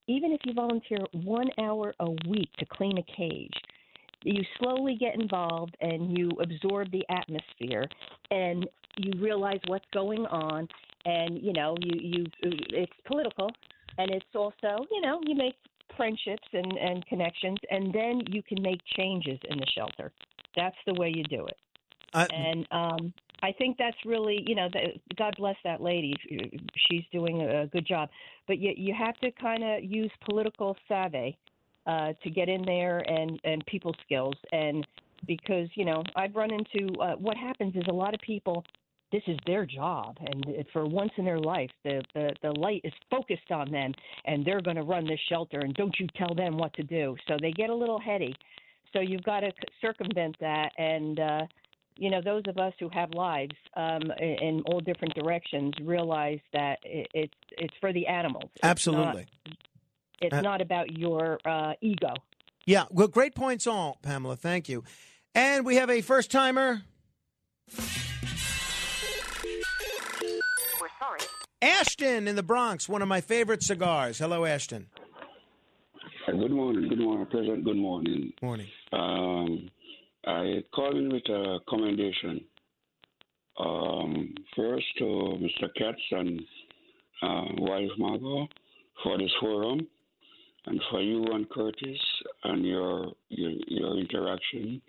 even 0.07 0.33
if 0.33 0.41
you 0.45 0.53
volunteer 0.53 0.99
one 1.13 1.49
hour 1.61 1.95
a 2.01 2.11
week 2.29 2.51
to 2.59 2.67
clean 2.67 2.99
a 2.99 3.17
cage, 3.17 3.55
you 4.23 4.43
slowly 4.59 4.97
get 4.99 5.15
involved 5.15 5.77
and 5.81 6.17
you 6.17 6.31
absorb 6.41 6.91
the 6.91 7.05
atmosphere 7.11 7.87
and 8.31 8.67
you 8.97 9.13
realize 9.21 9.61
what's 9.67 9.85
going 9.93 10.25
on 10.27 10.67
and 11.05 11.43
you 11.43 11.53
know 11.53 11.77
you 11.81 12.01
you 12.01 12.27
it's 12.43 12.93
political 13.07 13.51
and 13.99 14.11
it's 14.11 14.25
also 14.35 14.87
you 14.91 15.01
know 15.03 15.21
you 15.27 15.35
make 15.35 15.55
friendships 15.97 16.49
and 16.53 16.73
and 16.79 17.05
connections 17.07 17.59
and 17.71 17.93
then 17.93 18.21
you 18.29 18.43
can 18.43 18.61
make 18.63 18.81
changes 18.97 19.39
in 19.51 19.59
the 19.59 19.67
shelter 19.75 20.11
that's 20.57 20.76
the 20.86 20.94
way 20.94 21.12
you 21.15 21.24
do 21.24 21.47
it 21.47 21.58
and 22.31 22.66
um 22.70 23.12
I 23.42 23.52
think 23.52 23.76
that's 23.76 23.97
really, 24.07 24.42
you 24.47 24.55
know, 24.55 24.68
the, 24.73 24.99
God 25.16 25.34
bless 25.36 25.57
that 25.65 25.83
lady. 25.83 26.15
She's 26.89 27.02
doing 27.12 27.42
a 27.42 27.66
good 27.66 27.86
job. 27.86 28.08
But 28.47 28.58
you 28.58 28.73
you 28.74 28.94
have 28.94 29.18
to 29.18 29.31
kind 29.33 29.62
of 29.62 29.84
use 29.84 30.10
political 30.24 30.76
savvy 30.89 31.36
uh, 31.86 32.15
to 32.23 32.31
get 32.31 32.49
in 32.49 32.65
there 32.65 33.00
and 33.00 33.39
and 33.44 33.65
people 33.66 33.94
skills 34.02 34.34
and 34.52 34.86
because 35.26 35.68
you 35.74 35.84
know 35.84 36.02
I've 36.16 36.34
run 36.34 36.50
into 36.52 36.99
uh, 37.00 37.16
what 37.16 37.36
happens 37.36 37.76
is 37.76 37.84
a 37.89 37.92
lot 37.92 38.15
of 38.15 38.20
people 38.20 38.65
this 39.12 39.23
is 39.28 39.39
their 39.47 39.65
job, 39.65 40.16
and 40.20 40.44
for 40.73 40.86
once 40.86 41.12
in 41.18 41.24
their 41.24 41.39
life, 41.39 41.70
the 41.84 42.02
the, 42.15 42.31
the 42.42 42.50
light 42.58 42.81
is 42.83 42.92
focused 43.10 43.50
on 43.50 43.70
them, 43.70 43.92
and 44.24 44.44
they're 44.44 44.60
going 44.60 44.76
to 44.76 44.83
run 44.83 45.07
this 45.07 45.20
shelter, 45.28 45.60
and 45.60 45.74
don't 45.74 45.94
you 46.00 46.07
tell 46.16 46.34
them 46.34 46.57
what 46.57 46.73
to 46.74 46.83
do. 46.83 47.15
So 47.28 47.36
they 47.41 47.52
get 47.52 47.70
a 47.70 47.74
little 47.74 48.00
heady. 48.00 48.34
So 48.95 49.01
you've 49.01 49.25
got 49.25 49.41
to 49.41 49.53
circumvent 49.83 50.37
that, 50.41 50.71
and 50.79 51.21
uh, 51.21 51.41
you 51.97 52.11
know 52.11 52.23
those 52.25 52.45
of 52.49 52.57
us 52.59 52.73
who 52.81 52.89
have 52.91 53.11
lives 53.13 53.55
um, 53.77 54.03
in, 54.19 54.37
in 54.41 54.63
all 54.67 54.81
different 54.81 55.15
directions 55.15 55.75
realize 55.83 56.39
that 56.55 56.79
it's 56.85 57.35
it's 57.59 57.75
for 57.81 57.93
the 57.93 58.07
animals. 58.07 58.51
It's 58.55 58.65
Absolutely. 58.65 59.27
not, 59.47 59.57
it's 60.23 60.35
Uh, 60.35 60.41
not 60.41 60.61
about 60.63 60.97
your 60.97 61.39
uh, 61.45 61.75
ego. 61.83 62.15
Yeah, 62.67 62.85
well, 62.91 63.09
great 63.09 63.35
points 63.35 63.67
all, 63.67 63.99
Pamela. 64.01 64.37
Thank 64.37 64.69
you. 64.71 64.85
And 65.35 65.67
we 65.67 65.75
have 65.77 65.91
a 65.91 66.01
first 66.01 66.31
timer. 66.31 66.83
We're 70.81 70.89
sorry. 71.01 71.21
Ashton 71.61 72.29
in 72.29 72.37
the 72.37 72.43
Bronx, 72.43 72.89
one 72.89 73.03
of 73.03 73.09
my 73.09 73.21
favorite 73.21 73.63
cigars. 73.63 74.19
Hello, 74.19 74.45
Ashton. 74.45 74.87
Good 76.27 76.53
morning, 76.53 76.89
good 76.89 77.01
morning, 77.01 77.27
President. 77.27 77.65
Good 77.65 77.77
morning. 77.77 78.33
Morning. 78.41 78.67
Um, 78.94 79.69
I 80.27 80.65
call 80.75 80.97
in 80.97 81.11
with 81.12 81.28
a 81.28 81.59
commendation. 81.69 82.41
Um, 83.61 84.35
first 84.57 84.86
to 84.99 85.05
Mr. 85.05 85.69
Katz 85.77 86.01
and 86.12 86.41
uh, 87.23 87.43
wife 87.59 87.91
Margo 87.99 88.49
for 89.03 89.19
this 89.19 89.31
forum, 89.39 89.86
and 90.65 90.81
for 90.91 91.03
you 91.03 91.25
and 91.25 91.49
Curtis 91.51 91.99
and 92.44 92.65
your 92.65 93.12
your, 93.28 93.53
your 93.69 93.99
interaction. 93.99 94.81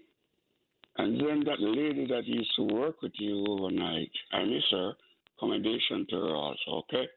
And 0.97 1.19
then 1.19 1.43
that 1.45 1.59
lady 1.59 2.07
that 2.07 2.25
used 2.25 2.51
to 2.55 2.63
work 2.63 3.01
with 3.01 3.11
you 3.19 3.45
overnight, 3.49 4.11
I 4.31 4.45
miss 4.45 4.63
her. 4.71 4.93
Commendation 5.37 6.07
to 6.11 6.15
her 6.15 6.33
also. 6.33 6.83
Okay. 6.87 7.07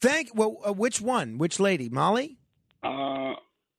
Thank. 0.00 0.34
Well, 0.34 0.56
uh, 0.66 0.72
which 0.72 1.00
one? 1.00 1.38
Which 1.38 1.60
lady? 1.60 1.88
Molly 1.88 2.38
Uh, 2.82 3.34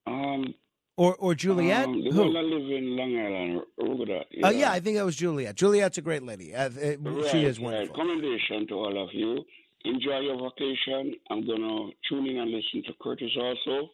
um, 0.08 0.54
or 0.98 1.16
or 1.16 1.34
Juliet? 1.36 1.86
Um, 1.86 1.94
Who? 2.04 2.34
that 2.34 2.44
live 2.44 2.70
in 2.78 2.96
Long 2.98 3.18
Island, 3.18 3.62
Ruguda. 3.80 4.24
Oh 4.44 4.50
yeah, 4.50 4.72
I 4.72 4.80
think 4.80 4.98
that 4.98 5.06
was 5.06 5.16
Juliet. 5.16 5.56
Juliet's 5.56 5.98
a 5.98 6.02
great 6.02 6.24
lady. 6.24 6.54
Uh, 6.54 6.66
uh, 6.66 6.72
she 6.72 6.96
Right, 6.98 7.36
is 7.46 7.60
right. 7.60 7.94
Commendation 7.94 8.68
to 8.68 8.74
all 8.76 9.04
of 9.04 9.10
you. 9.14 9.44
Enjoy 9.86 10.20
your 10.20 10.50
vacation. 10.50 11.16
I'm 11.30 11.48
gonna 11.48 11.92
tune 12.10 12.28
in 12.28 12.38
and 12.38 12.52
listen 12.52 12.84
to 12.88 12.94
Curtis 13.02 13.32
also, 13.40 13.90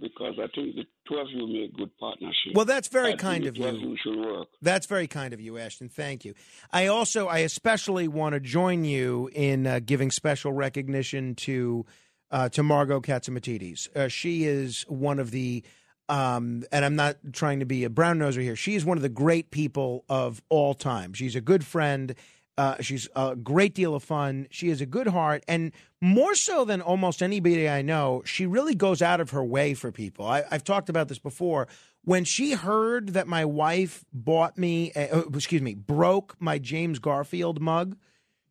because 0.00 0.34
I 0.38 0.46
think 0.54 0.76
the 0.76 0.84
two 1.06 1.16
of 1.18 1.28
you 1.30 1.46
make 1.46 1.76
good 1.76 1.94
partnership. 1.98 2.54
Well, 2.54 2.64
that's 2.64 2.88
very 2.88 3.12
I 3.12 3.16
kind 3.16 3.44
of 3.44 3.54
you. 3.58 3.66
you 3.70 3.96
should 4.02 4.16
work. 4.16 4.48
That's 4.62 4.86
very 4.86 5.06
kind 5.06 5.34
of 5.34 5.42
you, 5.42 5.58
Ashton. 5.58 5.90
Thank 5.90 6.24
you. 6.24 6.32
I 6.72 6.86
also, 6.86 7.26
I 7.28 7.40
especially 7.40 8.08
want 8.08 8.32
to 8.32 8.40
join 8.40 8.84
you 8.84 9.28
in 9.34 9.66
uh, 9.66 9.80
giving 9.84 10.10
special 10.10 10.54
recognition 10.54 11.34
to 11.34 11.84
uh, 12.34 12.48
to 12.48 12.64
Margo 12.64 13.00
Catsimatidis. 13.00 13.96
Uh, 13.96 14.08
she 14.08 14.44
is 14.44 14.84
one 14.88 15.20
of 15.20 15.30
the, 15.30 15.62
um, 16.08 16.64
and 16.72 16.84
I'm 16.84 16.96
not 16.96 17.16
trying 17.32 17.60
to 17.60 17.64
be 17.64 17.84
a 17.84 17.90
brown 17.90 18.18
noser 18.18 18.42
here. 18.42 18.56
She 18.56 18.74
is 18.74 18.84
one 18.84 18.98
of 18.98 19.02
the 19.02 19.08
great 19.08 19.52
people 19.52 20.04
of 20.08 20.42
all 20.48 20.74
time. 20.74 21.12
She's 21.12 21.36
a 21.36 21.40
good 21.40 21.64
friend. 21.64 22.12
Uh, 22.58 22.74
she's 22.80 23.08
a 23.14 23.36
great 23.36 23.72
deal 23.72 23.94
of 23.94 24.02
fun. 24.02 24.48
She 24.50 24.68
has 24.70 24.80
a 24.80 24.86
good 24.86 25.06
heart, 25.06 25.44
and 25.46 25.70
more 26.00 26.34
so 26.34 26.64
than 26.64 26.82
almost 26.82 27.22
anybody 27.22 27.68
I 27.68 27.82
know, 27.82 28.22
she 28.24 28.46
really 28.46 28.74
goes 28.74 29.00
out 29.00 29.20
of 29.20 29.30
her 29.30 29.44
way 29.44 29.74
for 29.74 29.92
people. 29.92 30.26
I, 30.26 30.42
I've 30.50 30.64
talked 30.64 30.88
about 30.88 31.06
this 31.08 31.20
before. 31.20 31.68
When 32.02 32.24
she 32.24 32.52
heard 32.52 33.10
that 33.10 33.28
my 33.28 33.44
wife 33.44 34.04
bought 34.12 34.58
me, 34.58 34.92
uh, 34.92 35.22
excuse 35.32 35.62
me, 35.62 35.74
broke 35.74 36.34
my 36.40 36.58
James 36.58 36.98
Garfield 36.98 37.60
mug, 37.60 37.96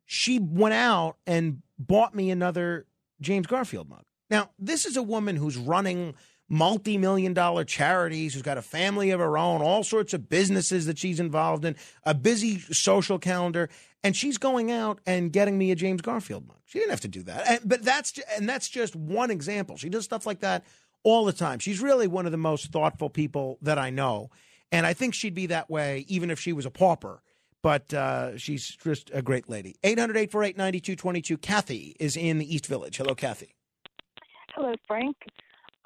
she 0.06 0.38
went 0.38 0.74
out 0.74 1.16
and 1.26 1.62
bought 1.78 2.14
me 2.14 2.30
another 2.30 2.86
James 3.24 3.46
Garfield 3.46 3.88
mug. 3.88 4.04
Now, 4.30 4.50
this 4.58 4.86
is 4.86 4.96
a 4.96 5.02
woman 5.02 5.36
who's 5.36 5.56
running 5.56 6.14
multi 6.48 6.98
million 6.98 7.34
dollar 7.34 7.64
charities, 7.64 8.34
who's 8.34 8.42
got 8.42 8.58
a 8.58 8.62
family 8.62 9.10
of 9.10 9.20
her 9.20 9.36
own, 9.38 9.62
all 9.62 9.82
sorts 9.82 10.14
of 10.14 10.28
businesses 10.28 10.86
that 10.86 10.98
she's 10.98 11.20
involved 11.20 11.64
in, 11.64 11.76
a 12.04 12.14
busy 12.14 12.58
social 12.58 13.18
calendar, 13.18 13.68
and 14.02 14.14
she's 14.14 14.38
going 14.38 14.70
out 14.70 15.00
and 15.06 15.32
getting 15.32 15.56
me 15.56 15.70
a 15.70 15.74
James 15.74 16.02
Garfield 16.02 16.46
mug. 16.46 16.58
She 16.66 16.78
didn't 16.78 16.90
have 16.90 17.00
to 17.00 17.08
do 17.08 17.22
that. 17.24 17.48
And, 17.48 17.60
but 17.64 17.82
that's 17.82 18.18
and 18.36 18.48
that's 18.48 18.68
just 18.68 18.94
one 18.94 19.30
example. 19.30 19.76
She 19.76 19.88
does 19.88 20.04
stuff 20.04 20.26
like 20.26 20.40
that 20.40 20.64
all 21.02 21.24
the 21.24 21.32
time. 21.32 21.58
She's 21.58 21.80
really 21.80 22.06
one 22.06 22.26
of 22.26 22.32
the 22.32 22.38
most 22.38 22.72
thoughtful 22.72 23.10
people 23.10 23.58
that 23.62 23.78
I 23.78 23.90
know. 23.90 24.30
And 24.72 24.86
I 24.86 24.92
think 24.92 25.14
she'd 25.14 25.34
be 25.34 25.46
that 25.46 25.70
way 25.70 26.04
even 26.08 26.30
if 26.30 26.40
she 26.40 26.52
was 26.52 26.66
a 26.66 26.70
pauper. 26.70 27.22
But 27.64 27.94
uh, 27.94 28.36
she's 28.36 28.76
just 28.76 29.10
a 29.14 29.22
great 29.22 29.48
lady. 29.48 29.74
800 29.82 30.18
848 30.18 30.58
9222. 30.58 31.38
Kathy 31.38 31.96
is 31.98 32.14
in 32.14 32.36
the 32.36 32.54
East 32.54 32.66
Village. 32.66 32.98
Hello, 32.98 33.14
Kathy. 33.14 33.54
Hello, 34.54 34.74
Frank. 34.86 35.16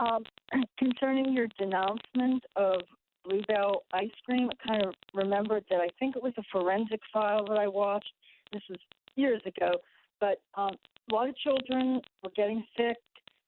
Um, 0.00 0.24
concerning 0.76 1.32
your 1.32 1.46
denouncement 1.56 2.42
of 2.56 2.80
Blue 3.24 3.42
Bell 3.46 3.84
ice 3.92 4.10
cream, 4.26 4.50
I 4.50 4.68
kind 4.68 4.86
of 4.86 4.94
remembered 5.14 5.66
that 5.70 5.78
I 5.78 5.86
think 6.00 6.16
it 6.16 6.22
was 6.22 6.32
a 6.36 6.42
forensic 6.50 6.98
file 7.12 7.46
that 7.46 7.58
I 7.58 7.68
watched. 7.68 8.10
This 8.52 8.62
was 8.68 8.80
years 9.14 9.42
ago, 9.46 9.70
but 10.18 10.40
um, 10.56 10.74
a 11.12 11.14
lot 11.14 11.28
of 11.28 11.36
children 11.36 12.00
were 12.24 12.30
getting 12.34 12.64
sick, 12.76 12.96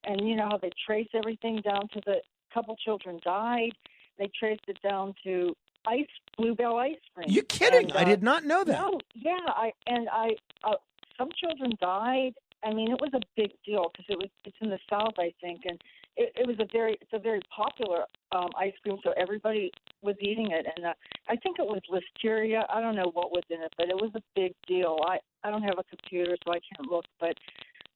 and 0.04 0.28
you 0.28 0.36
know 0.36 0.50
how 0.50 0.58
they 0.58 0.70
trace 0.86 1.08
everything 1.14 1.62
down 1.64 1.88
to 1.94 2.00
the 2.06 2.20
couple 2.54 2.76
children 2.76 3.18
died. 3.24 3.72
They 4.20 4.30
traced 4.38 4.66
it 4.68 4.78
down 4.88 5.14
to 5.24 5.56
ice 5.86 6.06
Blue 6.36 6.54
Bell 6.54 6.76
ice 6.76 6.96
cream. 7.14 7.28
You 7.28 7.42
kidding? 7.42 7.90
And, 7.90 7.98
I 7.98 8.02
uh, 8.02 8.04
did 8.04 8.22
not 8.22 8.44
know 8.44 8.64
that. 8.64 8.78
No, 8.78 9.00
yeah, 9.14 9.38
I 9.46 9.72
and 9.86 10.08
I 10.10 10.30
uh, 10.64 10.74
some 11.18 11.28
children 11.38 11.72
died. 11.80 12.34
I 12.62 12.74
mean, 12.74 12.90
it 12.90 13.00
was 13.00 13.10
a 13.14 13.20
big 13.36 13.52
deal 13.64 13.90
because 13.90 14.06
it 14.08 14.18
was 14.18 14.28
it's 14.44 14.56
in 14.60 14.70
the 14.70 14.78
South, 14.88 15.14
I 15.18 15.32
think, 15.40 15.62
and 15.64 15.80
it, 16.16 16.32
it 16.36 16.46
was 16.46 16.56
a 16.60 16.66
very 16.72 16.98
it's 17.00 17.12
a 17.12 17.18
very 17.18 17.40
popular 17.54 18.04
um, 18.32 18.50
ice 18.58 18.74
cream, 18.82 18.98
so 19.02 19.12
everybody 19.16 19.70
was 20.02 20.16
eating 20.20 20.50
it, 20.50 20.66
and 20.76 20.86
uh, 20.86 20.92
I 21.28 21.36
think 21.36 21.58
it 21.58 21.66
was 21.66 21.80
listeria. 21.90 22.64
I 22.68 22.80
don't 22.80 22.96
know 22.96 23.10
what 23.12 23.30
was 23.30 23.44
in 23.50 23.62
it, 23.62 23.72
but 23.76 23.88
it 23.88 23.96
was 23.96 24.10
a 24.14 24.22
big 24.34 24.54
deal. 24.66 24.98
I 25.06 25.18
I 25.42 25.50
don't 25.50 25.62
have 25.62 25.78
a 25.78 25.84
computer, 25.84 26.36
so 26.44 26.52
I 26.52 26.60
can't 26.74 26.90
look, 26.90 27.04
but 27.18 27.34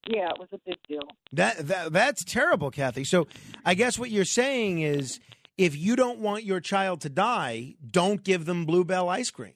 yeah, 0.06 0.28
it 0.28 0.38
was 0.38 0.48
a 0.52 0.58
big 0.66 0.76
deal. 0.88 1.08
That, 1.32 1.66
that 1.68 1.92
that's 1.92 2.24
terrible, 2.24 2.70
Kathy. 2.70 3.04
So 3.04 3.26
I 3.64 3.74
guess 3.74 3.98
what 3.98 4.10
you're 4.10 4.24
saying 4.24 4.80
is 4.80 5.20
if 5.57 5.76
you 5.76 5.97
don't 5.97 6.18
want 6.18 6.44
your 6.44 6.60
child 6.60 7.00
to 7.02 7.08
die, 7.08 7.74
don't 7.91 8.24
give 8.24 8.44
them 8.44 8.65
Blue 8.65 8.84
Bell 8.84 9.08
ice 9.08 9.31
cream. 9.31 9.55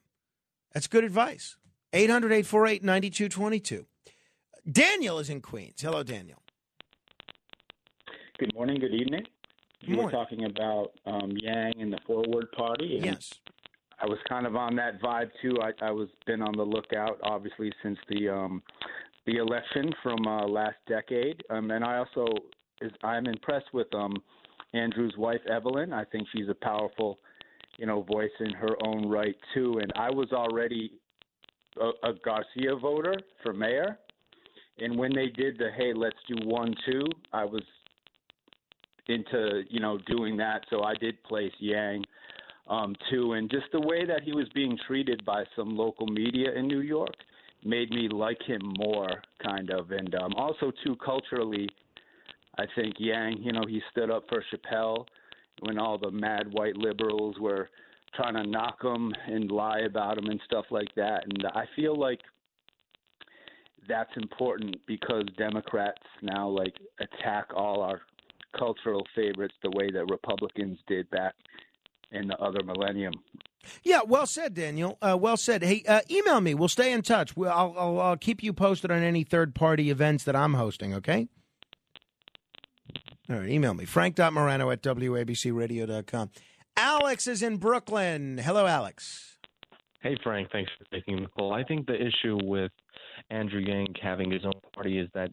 That's 0.73 0.87
good 0.87 1.05
advice. 1.05 1.57
800 1.93 2.33
848 2.33 2.85
9222. 2.85 3.87
Daniel 4.71 5.19
is 5.19 5.31
in 5.31 5.41
Queens. 5.41 5.81
Hello, 5.81 6.03
Daniel. 6.03 6.43
Good 8.39 8.55
morning, 8.55 8.79
good 8.79 8.95
evening. 8.95 9.25
You 9.81 9.97
were 9.97 10.11
talking 10.11 10.45
about 10.45 10.93
um, 11.07 11.33
Yang 11.41 11.81
and 11.81 11.93
the 11.93 11.99
Forward 12.07 12.51
Party. 12.53 13.01
Yes. 13.03 13.33
I 14.01 14.07
was 14.07 14.19
kind 14.29 14.47
of 14.47 14.55
on 14.55 14.77
that 14.77 15.01
vibe 15.01 15.31
too. 15.41 15.57
I, 15.63 15.73
I 15.85 15.91
was 15.91 16.09
been 16.27 16.43
on 16.43 16.57
the 16.57 16.63
lookout, 16.63 17.19
obviously, 17.23 17.73
since 17.83 17.99
the 18.09 18.29
um, 18.29 18.63
the 19.27 19.37
election 19.37 19.91
from 20.03 20.27
uh, 20.27 20.47
last 20.47 20.77
decade. 20.87 21.43
Um, 21.51 21.71
and 21.71 21.85
I 21.85 21.99
also 21.99 22.33
is 22.81 22.93
I'm 23.03 23.27
impressed 23.27 23.73
with 23.73 23.93
um, 23.95 24.15
Andrew's 24.75 25.15
wife 25.17 25.41
Evelyn. 25.51 25.93
I 25.93 26.05
think 26.05 26.27
she's 26.33 26.49
a 26.49 26.55
powerful, 26.55 27.19
you 27.79 27.87
know, 27.87 28.03
voice 28.03 28.31
in 28.41 28.51
her 28.51 28.77
own 28.85 29.09
right 29.09 29.37
too. 29.55 29.79
And 29.81 29.93
I 29.97 30.11
was 30.11 30.33
already 30.33 30.93
a, 31.81 32.11
a 32.11 32.13
Garcia 32.25 32.77
voter 32.77 33.15
for 33.43 33.53
mayor. 33.53 33.99
And 34.79 34.97
when 34.97 35.13
they 35.15 35.29
did 35.29 35.59
the 35.59 35.71
hey, 35.77 35.93
let's 35.93 36.17
do 36.29 36.47
one 36.47 36.75
two, 36.87 37.05
I 37.33 37.45
was 37.45 37.63
into 39.09 39.63
you 39.69 39.81
know 39.81 39.99
doing 40.07 40.37
that. 40.37 40.65
So 40.71 40.83
I 40.83 40.95
did 40.95 41.23
place 41.25 41.53
Yang 41.59 42.05
um, 42.69 42.95
too, 43.11 43.33
and 43.33 43.51
just 43.51 43.67
the 43.73 43.81
way 43.81 44.05
that 44.05 44.23
he 44.23 44.33
was 44.33 44.47
being 44.55 44.79
treated 44.87 45.25
by 45.25 45.45
some 45.57 45.77
local 45.77 46.07
media 46.07 46.53
in 46.55 46.69
New 46.69 46.83
York 46.83 47.15
made 47.65 47.91
me 47.91 48.09
like 48.09 48.41
him 48.43 48.61
more, 48.79 49.23
kind 49.43 49.71
of. 49.71 49.91
And 49.91 50.15
um, 50.15 50.35
also 50.35 50.71
too 50.85 50.97
culturally, 51.05 51.69
I 52.59 52.65
think 52.75 52.97
Yang, 52.99 53.39
you 53.43 53.53
know, 53.53 53.63
he 53.69 53.81
stood 53.91 54.11
up 54.11 54.25
for 54.29 54.43
Chappelle 54.53 55.07
when 55.61 55.79
all 55.79 55.99
the 55.99 56.11
mad 56.11 56.53
white 56.53 56.77
liberals 56.77 57.37
were 57.41 57.71
trying 58.15 58.35
to 58.35 58.45
knock 58.45 58.83
him 58.83 59.13
and 59.27 59.51
lie 59.51 59.81
about 59.81 60.19
him 60.19 60.27
and 60.27 60.41
stuff 60.45 60.65
like 60.71 60.93
that. 60.97 61.25
And 61.25 61.45
I 61.55 61.65
feel 61.77 61.99
like 61.99 62.21
that's 63.89 64.11
important 64.17 64.77
because 64.87 65.25
Democrats 65.37 66.03
now 66.23 66.49
like 66.49 66.75
attack 67.01 67.47
all 67.55 67.81
our 67.83 68.03
cultural 68.57 69.07
favorites 69.15 69.55
the 69.63 69.71
way 69.71 69.91
that 69.91 70.11
Republicans 70.11 70.79
did 70.87 71.09
back 71.11 71.35
in 72.13 72.27
the 72.27 72.37
other 72.39 72.63
millennium. 72.65 73.13
Yeah, 73.83 74.01
well 74.07 74.27
said, 74.27 74.55
Daniel. 74.55 74.97
Uh, 75.03 75.17
well 75.21 75.37
said. 75.37 75.63
Hey, 75.63 75.83
uh, 75.87 76.01
email 76.11 76.41
me. 76.41 76.55
We'll 76.55 76.69
stay 76.69 76.93
in 76.93 77.03
touch. 77.03 77.37
We'll, 77.37 77.51
I'll, 77.51 77.75
I'll, 77.79 78.01
I'll 78.01 78.17
keep 78.17 78.43
you 78.43 78.53
posted 78.53 78.91
on 78.91 79.03
any 79.03 79.25
third 79.25 79.55
party 79.55 79.91
events 79.91 80.25
that 80.25 80.35
I'm 80.35 80.55
hosting, 80.55 80.95
okay? 80.95 81.29
All 83.31 83.37
right, 83.37 83.49
email 83.49 83.75
me. 83.75 83.85
Frank.morano 83.85 84.71
at 84.71 84.83
WABCRadio.com. 84.83 86.31
Alex 86.77 87.27
is 87.27 87.43
in 87.43 87.59
Brooklyn. 87.59 88.39
Hello, 88.39 88.67
Alex. 88.67 89.37
Hey, 90.01 90.17
Frank. 90.23 90.51
Thanks 90.51 90.71
for 90.79 90.85
taking 90.97 91.23
the 91.23 91.29
call. 91.29 91.53
I 91.53 91.65
think 91.65 91.87
the 91.87 91.95
issue 91.95 92.39
with 92.43 92.73
Andrew 93.31 93.61
Yang 93.61 93.89
having 94.01 94.31
his 94.31 94.45
own 94.45 94.53
party 94.73 94.99
is 94.99 95.09
that 95.13 95.31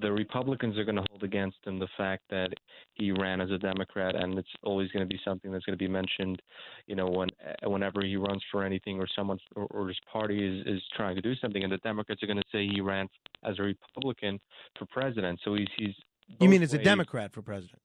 the 0.00 0.10
Republicans 0.10 0.76
are 0.76 0.84
going 0.84 0.96
to 0.96 1.04
hold 1.08 1.22
against 1.22 1.58
him 1.64 1.78
the 1.78 1.88
fact 1.96 2.24
that 2.30 2.48
he 2.94 3.12
ran 3.12 3.40
as 3.40 3.50
a 3.50 3.58
Democrat, 3.58 4.16
and 4.16 4.36
it's 4.36 4.48
always 4.64 4.90
going 4.90 5.04
to 5.04 5.08
be 5.08 5.20
something 5.24 5.52
that's 5.52 5.64
going 5.64 5.78
to 5.78 5.82
be 5.82 5.88
mentioned, 5.88 6.42
you 6.86 6.96
know, 6.96 7.06
when 7.06 7.28
whenever 7.62 8.02
he 8.04 8.16
runs 8.16 8.42
for 8.50 8.64
anything 8.64 8.98
or 8.98 9.06
someone 9.14 9.38
or, 9.54 9.66
or 9.70 9.88
his 9.88 9.98
party 10.12 10.44
is 10.44 10.66
is 10.66 10.82
trying 10.96 11.14
to 11.14 11.22
do 11.22 11.34
something, 11.36 11.62
and 11.62 11.72
the 11.72 11.78
Democrats 11.78 12.22
are 12.22 12.26
going 12.26 12.36
to 12.36 12.44
say 12.50 12.66
he 12.66 12.80
ran 12.80 13.08
as 13.44 13.58
a 13.58 13.62
Republican 13.62 14.40
for 14.78 14.86
president. 14.86 15.40
So 15.44 15.54
he's 15.54 15.68
he's. 15.78 15.94
You 16.40 16.48
mean 16.48 16.62
as 16.62 16.74
a 16.74 16.78
ways. 16.78 16.84
Democrat 16.84 17.32
for 17.32 17.42
president? 17.42 17.80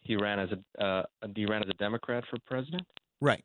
He 0.00 0.16
ran 0.16 0.38
as 0.38 0.50
a 0.52 0.84
uh, 0.84 1.02
he 1.34 1.46
ran 1.46 1.62
as 1.62 1.68
a 1.68 1.74
Democrat 1.74 2.24
for 2.28 2.38
president. 2.46 2.86
Right. 3.20 3.44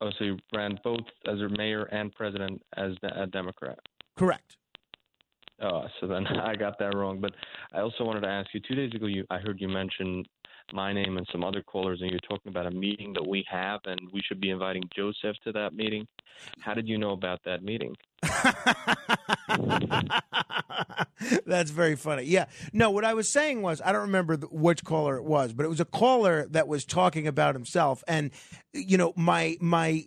Oh, 0.00 0.10
so 0.18 0.24
he 0.24 0.38
ran 0.54 0.78
both 0.84 1.00
as 1.26 1.40
a 1.40 1.48
mayor 1.56 1.84
and 1.84 2.14
president 2.14 2.62
as 2.76 2.92
a 3.02 3.26
Democrat. 3.26 3.78
Correct. 4.18 4.56
Oh, 5.62 5.84
so 6.00 6.06
then 6.06 6.26
I 6.42 6.56
got 6.56 6.78
that 6.78 6.94
wrong. 6.94 7.20
But 7.20 7.32
I 7.72 7.80
also 7.80 8.04
wanted 8.04 8.20
to 8.20 8.28
ask 8.28 8.52
you. 8.52 8.60
Two 8.60 8.74
days 8.74 8.92
ago, 8.94 9.06
you 9.06 9.24
I 9.30 9.38
heard 9.38 9.60
you 9.60 9.68
mention 9.68 10.24
my 10.72 10.92
name 10.92 11.16
and 11.16 11.26
some 11.30 11.44
other 11.44 11.62
callers, 11.62 12.00
and 12.00 12.10
you're 12.10 12.20
talking 12.20 12.50
about 12.50 12.66
a 12.66 12.70
meeting 12.70 13.12
that 13.14 13.26
we 13.26 13.44
have, 13.50 13.80
and 13.84 14.00
we 14.12 14.20
should 14.26 14.40
be 14.40 14.50
inviting 14.50 14.82
Joseph 14.94 15.36
to 15.44 15.52
that 15.52 15.74
meeting. 15.74 16.06
How 16.60 16.74
did 16.74 16.88
you 16.88 16.98
know 16.98 17.12
about 17.12 17.40
that 17.44 17.62
meeting? 17.62 17.94
That's 21.46 21.70
very 21.70 21.96
funny. 21.96 22.24
Yeah. 22.24 22.46
No, 22.72 22.90
what 22.90 23.04
I 23.04 23.14
was 23.14 23.28
saying 23.28 23.62
was 23.62 23.80
I 23.84 23.92
don't 23.92 24.02
remember 24.02 24.36
which 24.36 24.84
caller 24.84 25.16
it 25.16 25.24
was, 25.24 25.52
but 25.52 25.64
it 25.64 25.68
was 25.68 25.80
a 25.80 25.84
caller 25.84 26.46
that 26.50 26.68
was 26.68 26.84
talking 26.84 27.26
about 27.26 27.54
himself 27.54 28.02
and 28.08 28.30
you 28.72 28.98
know, 28.98 29.12
my 29.16 29.56
my 29.60 30.04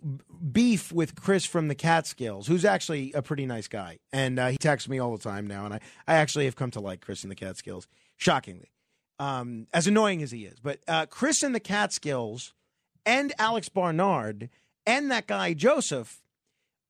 beef 0.52 0.92
with 0.92 1.14
Chris 1.14 1.44
from 1.44 1.68
the 1.68 1.74
Catskills, 1.74 2.46
who's 2.46 2.64
actually 2.64 3.12
a 3.14 3.22
pretty 3.22 3.46
nice 3.46 3.68
guy. 3.68 3.98
And 4.12 4.38
uh, 4.38 4.48
he 4.48 4.58
texts 4.58 4.88
me 4.88 4.98
all 4.98 5.16
the 5.16 5.22
time 5.22 5.46
now 5.46 5.64
and 5.64 5.74
I 5.74 5.80
I 6.06 6.14
actually 6.14 6.44
have 6.44 6.56
come 6.56 6.70
to 6.72 6.80
like 6.80 7.00
Chris 7.00 7.22
in 7.22 7.28
the 7.28 7.36
Catskills 7.36 7.86
shockingly. 8.16 8.70
Um 9.18 9.66
as 9.72 9.86
annoying 9.86 10.22
as 10.22 10.30
he 10.30 10.44
is. 10.44 10.58
But 10.60 10.80
uh 10.86 11.06
Chris 11.06 11.42
in 11.42 11.52
the 11.52 11.60
Catskills 11.60 12.54
and 13.04 13.32
Alex 13.38 13.68
Barnard 13.68 14.50
and 14.86 15.10
that 15.10 15.26
guy 15.26 15.54
Joseph 15.54 16.22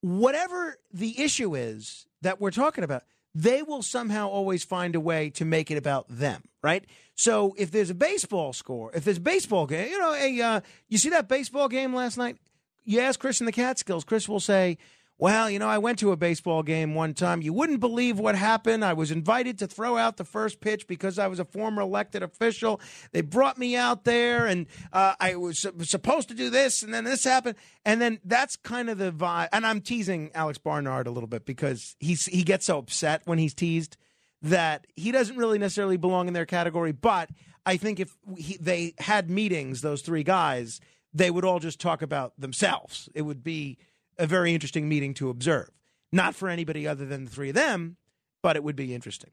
whatever 0.01 0.77
the 0.93 1.21
issue 1.21 1.55
is 1.55 2.07
that 2.21 2.39
we're 2.39 2.51
talking 2.51 2.83
about, 2.83 3.03
they 3.35 3.61
will 3.61 3.81
somehow 3.81 4.27
always 4.27 4.63
find 4.63 4.95
a 4.95 4.99
way 4.99 5.29
to 5.31 5.45
make 5.45 5.69
it 5.69 5.77
about 5.77 6.05
them, 6.09 6.43
right? 6.63 6.85
So 7.15 7.53
if 7.57 7.71
there's 7.71 7.89
a 7.89 7.95
baseball 7.95 8.53
score, 8.53 8.91
if 8.93 9.03
there's 9.03 9.19
baseball 9.19 9.67
game, 9.67 9.89
you 9.89 9.99
know, 9.99 10.13
a, 10.13 10.41
uh, 10.41 10.61
you 10.87 10.97
see 10.97 11.09
that 11.09 11.27
baseball 11.27 11.67
game 11.67 11.93
last 11.93 12.17
night? 12.17 12.37
You 12.85 13.01
ask 13.01 13.19
Chris 13.19 13.39
in 13.39 13.45
the 13.45 13.51
Catskills, 13.51 14.03
Chris 14.03 14.27
will 14.27 14.39
say, 14.39 14.77
well, 15.19 15.49
you 15.49 15.59
know, 15.59 15.67
I 15.67 15.79
went 15.79 15.99
to 15.99 16.13
a 16.13 16.17
baseball 16.17 16.63
game 16.63 16.95
one 16.95 17.13
time. 17.13 17.41
You 17.41 17.51
wouldn't 17.51 17.81
believe 17.81 18.17
what 18.17 18.35
happened. 18.35 18.85
I 18.85 18.93
was 18.93 19.11
invited 19.11 19.59
to 19.59 19.67
throw 19.67 19.97
out 19.97 20.15
the 20.15 20.23
first 20.23 20.61
pitch 20.61 20.87
because 20.87 21.19
I 21.19 21.27
was 21.27 21.41
a 21.41 21.45
former 21.45 21.81
elected 21.81 22.23
official. 22.23 22.79
They 23.11 23.19
brought 23.19 23.57
me 23.57 23.75
out 23.75 24.05
there, 24.05 24.47
and 24.47 24.65
uh, 24.93 25.15
I 25.19 25.35
was 25.35 25.67
supposed 25.83 26.29
to 26.29 26.33
do 26.33 26.49
this, 26.49 26.83
and 26.83 26.93
then 26.93 27.03
this 27.03 27.25
happened, 27.25 27.57
and 27.83 27.99
then 27.99 28.19
that's 28.23 28.55
kind 28.55 28.89
of 28.89 28.97
the 28.97 29.11
vibe. 29.11 29.49
And 29.51 29.65
I'm 29.65 29.81
teasing 29.81 30.31
Alex 30.33 30.57
Barnard 30.57 31.05
a 31.05 31.11
little 31.11 31.27
bit 31.27 31.45
because 31.45 31.97
he's 31.99 32.25
he 32.25 32.43
gets 32.43 32.65
so 32.65 32.77
upset 32.77 33.21
when 33.25 33.39
he's 33.39 33.53
teased 33.53 33.97
that 34.41 34.87
he 34.95 35.11
doesn't 35.11 35.35
really 35.35 35.57
necessarily 35.59 35.97
belong 35.97 36.29
in 36.29 36.33
their 36.33 36.45
category. 36.45 36.93
But 36.93 37.29
I 37.65 37.75
think 37.75 37.99
if 37.99 38.15
he, 38.37 38.55
they 38.55 38.93
had 38.99 39.29
meetings, 39.29 39.81
those 39.81 40.01
three 40.01 40.23
guys, 40.23 40.79
they 41.13 41.29
would 41.29 41.43
all 41.43 41.59
just 41.59 41.81
talk 41.81 42.01
about 42.01 42.39
themselves. 42.39 43.09
It 43.13 43.23
would 43.23 43.43
be 43.43 43.77
a 44.19 44.27
very 44.27 44.53
interesting 44.53 44.87
meeting 44.87 45.13
to 45.15 45.29
observe. 45.29 45.69
Not 46.11 46.35
for 46.35 46.49
anybody 46.49 46.87
other 46.87 47.05
than 47.05 47.25
the 47.25 47.31
three 47.31 47.49
of 47.49 47.55
them, 47.55 47.97
but 48.43 48.55
it 48.55 48.63
would 48.63 48.75
be 48.75 48.93
interesting. 48.93 49.31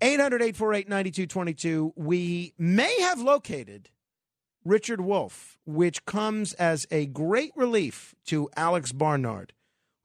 800 0.00 0.42
848 0.42 0.88
9222. 0.88 1.92
We 1.96 2.54
may 2.58 3.00
have 3.00 3.20
located 3.20 3.90
Richard 4.64 5.00
Wolfe, 5.00 5.58
which 5.66 6.04
comes 6.04 6.52
as 6.54 6.86
a 6.90 7.06
great 7.06 7.52
relief 7.56 8.14
to 8.26 8.48
Alex 8.56 8.92
Barnard, 8.92 9.52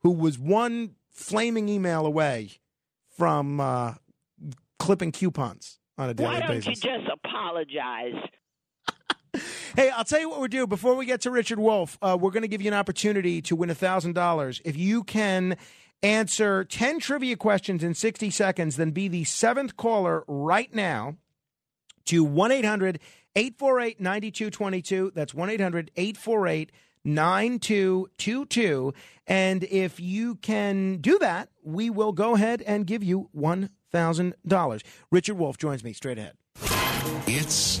who 0.02 0.10
was 0.10 0.38
one 0.38 0.94
flaming 1.10 1.68
email 1.68 2.06
away 2.06 2.52
from 3.16 3.60
uh, 3.60 3.94
clipping 4.78 5.12
coupons 5.12 5.78
on 5.96 6.10
a 6.10 6.14
daily 6.14 6.30
basis. 6.30 6.40
Why 6.40 6.46
don't 6.46 6.64
basis. 6.64 6.84
you 6.84 6.90
just 6.90 7.10
apologize? 7.24 8.30
Hey, 9.76 9.90
I'll 9.90 10.04
tell 10.04 10.20
you 10.20 10.30
what 10.30 10.38
we're 10.38 10.46
doing. 10.46 10.68
Before 10.68 10.94
we 10.94 11.04
get 11.04 11.22
to 11.22 11.30
Richard 11.32 11.58
Wolfe, 11.58 11.98
uh, 12.00 12.16
we're 12.20 12.30
going 12.30 12.42
to 12.42 12.48
give 12.48 12.62
you 12.62 12.68
an 12.68 12.74
opportunity 12.74 13.42
to 13.42 13.56
win 13.56 13.70
$1,000. 13.70 14.60
If 14.64 14.76
you 14.76 15.02
can 15.02 15.56
answer 16.00 16.64
10 16.64 17.00
trivia 17.00 17.36
questions 17.36 17.82
in 17.82 17.94
60 17.94 18.30
seconds, 18.30 18.76
then 18.76 18.92
be 18.92 19.08
the 19.08 19.24
seventh 19.24 19.76
caller 19.76 20.22
right 20.28 20.72
now 20.72 21.16
to 22.04 22.22
1 22.22 22.52
800 22.52 23.00
848 23.34 24.00
9222. 24.00 25.12
That's 25.14 25.34
1 25.34 25.50
800 25.50 25.90
848 25.96 26.70
9222. 27.04 28.94
And 29.26 29.64
if 29.64 29.98
you 29.98 30.36
can 30.36 30.98
do 30.98 31.18
that, 31.18 31.48
we 31.62 31.90
will 31.90 32.12
go 32.12 32.34
ahead 32.34 32.62
and 32.62 32.86
give 32.86 33.02
you 33.02 33.28
$1,000. 33.36 34.82
Richard 35.10 35.34
Wolfe 35.34 35.58
joins 35.58 35.82
me 35.82 35.92
straight 35.92 36.18
ahead. 36.18 36.34
It's 37.26 37.80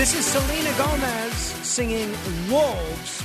This 0.00 0.14
is 0.14 0.24
Selena 0.24 0.72
Gomez 0.78 1.34
singing 1.34 2.08
Wolves. 2.50 3.22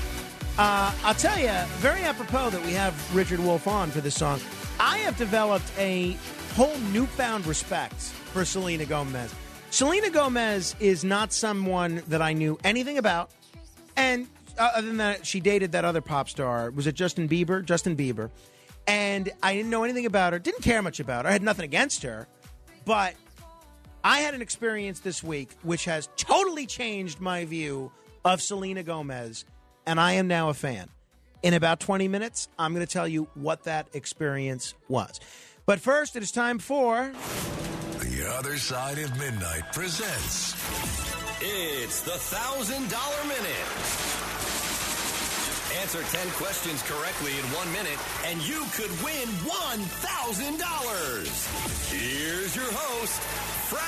Uh, 0.57 0.93
I'll 1.05 1.13
tell 1.13 1.39
you, 1.39 1.53
very 1.77 2.01
apropos 2.01 2.49
that 2.49 2.61
we 2.65 2.73
have 2.73 3.15
Richard 3.15 3.39
Wolfe 3.39 3.65
on 3.65 3.91
for 3.91 4.01
this 4.01 4.15
song. 4.15 4.41
I 4.77 4.97
have 4.97 5.15
developed 5.15 5.71
a 5.77 6.17
whole 6.53 6.77
newfound 6.91 7.47
respect 7.47 7.93
for 7.93 8.43
Selena 8.43 8.83
Gomez. 8.83 9.33
Selena 9.69 10.09
Gomez 10.09 10.75
is 10.81 11.05
not 11.05 11.31
someone 11.31 12.03
that 12.09 12.21
I 12.21 12.33
knew 12.33 12.59
anything 12.65 12.97
about. 12.97 13.31
And 13.95 14.27
uh, 14.57 14.71
other 14.75 14.87
than 14.87 14.97
that, 14.97 15.25
she 15.25 15.39
dated 15.39 15.71
that 15.71 15.85
other 15.85 16.01
pop 16.01 16.27
star. 16.27 16.71
Was 16.71 16.87
it 16.87 16.95
Justin 16.95 17.29
Bieber? 17.29 17.63
Justin 17.63 17.95
Bieber. 17.95 18.31
And 18.85 19.31
I 19.41 19.55
didn't 19.55 19.69
know 19.69 19.85
anything 19.85 20.07
about 20.07 20.33
her, 20.33 20.39
didn't 20.39 20.63
care 20.63 20.81
much 20.81 20.99
about 20.99 21.23
her. 21.23 21.29
I 21.29 21.31
had 21.31 21.41
nothing 21.41 21.63
against 21.63 22.03
her. 22.03 22.27
But 22.83 23.15
I 24.05 24.19
had 24.19 24.35
an 24.35 24.41
experience 24.43 24.99
this 24.99 25.23
week 25.23 25.49
which 25.63 25.85
has 25.85 26.09
totally 26.15 26.67
changed 26.67 27.19
my 27.19 27.43
view 27.45 27.91
of 28.23 28.39
Selena 28.39 28.83
Gomez, 28.83 29.45
and 29.87 29.99
I 29.99 30.13
am 30.13 30.27
now 30.27 30.49
a 30.49 30.53
fan. 30.53 30.89
In 31.41 31.55
about 31.55 31.79
20 31.79 32.07
minutes, 32.07 32.47
I'm 32.59 32.75
going 32.75 32.85
to 32.85 32.91
tell 32.91 33.07
you 33.07 33.27
what 33.33 33.63
that 33.63 33.87
experience 33.93 34.75
was. 34.87 35.19
But 35.65 35.79
first, 35.79 36.15
it 36.15 36.21
is 36.21 36.31
time 36.31 36.59
for. 36.59 37.11
The 37.99 38.31
Other 38.37 38.57
Side 38.57 38.99
of 38.99 39.17
Midnight 39.17 39.73
presents 39.73 40.53
It's 41.41 42.01
the 42.01 42.11
$1,000 42.11 43.27
minute. 43.27 44.24
Answer 45.85 46.01
10 46.17 46.29
questions 46.31 46.81
correctly 46.81 47.29
in 47.37 47.45
one 47.53 47.71
minute, 47.71 47.99
and 48.25 48.41
you 48.41 48.65
could 48.73 48.89
win 49.03 49.27
$1,000. 49.45 51.91
Here's 51.93 52.55
your 52.55 52.65
host, 52.71 53.21
Frank 53.69 53.85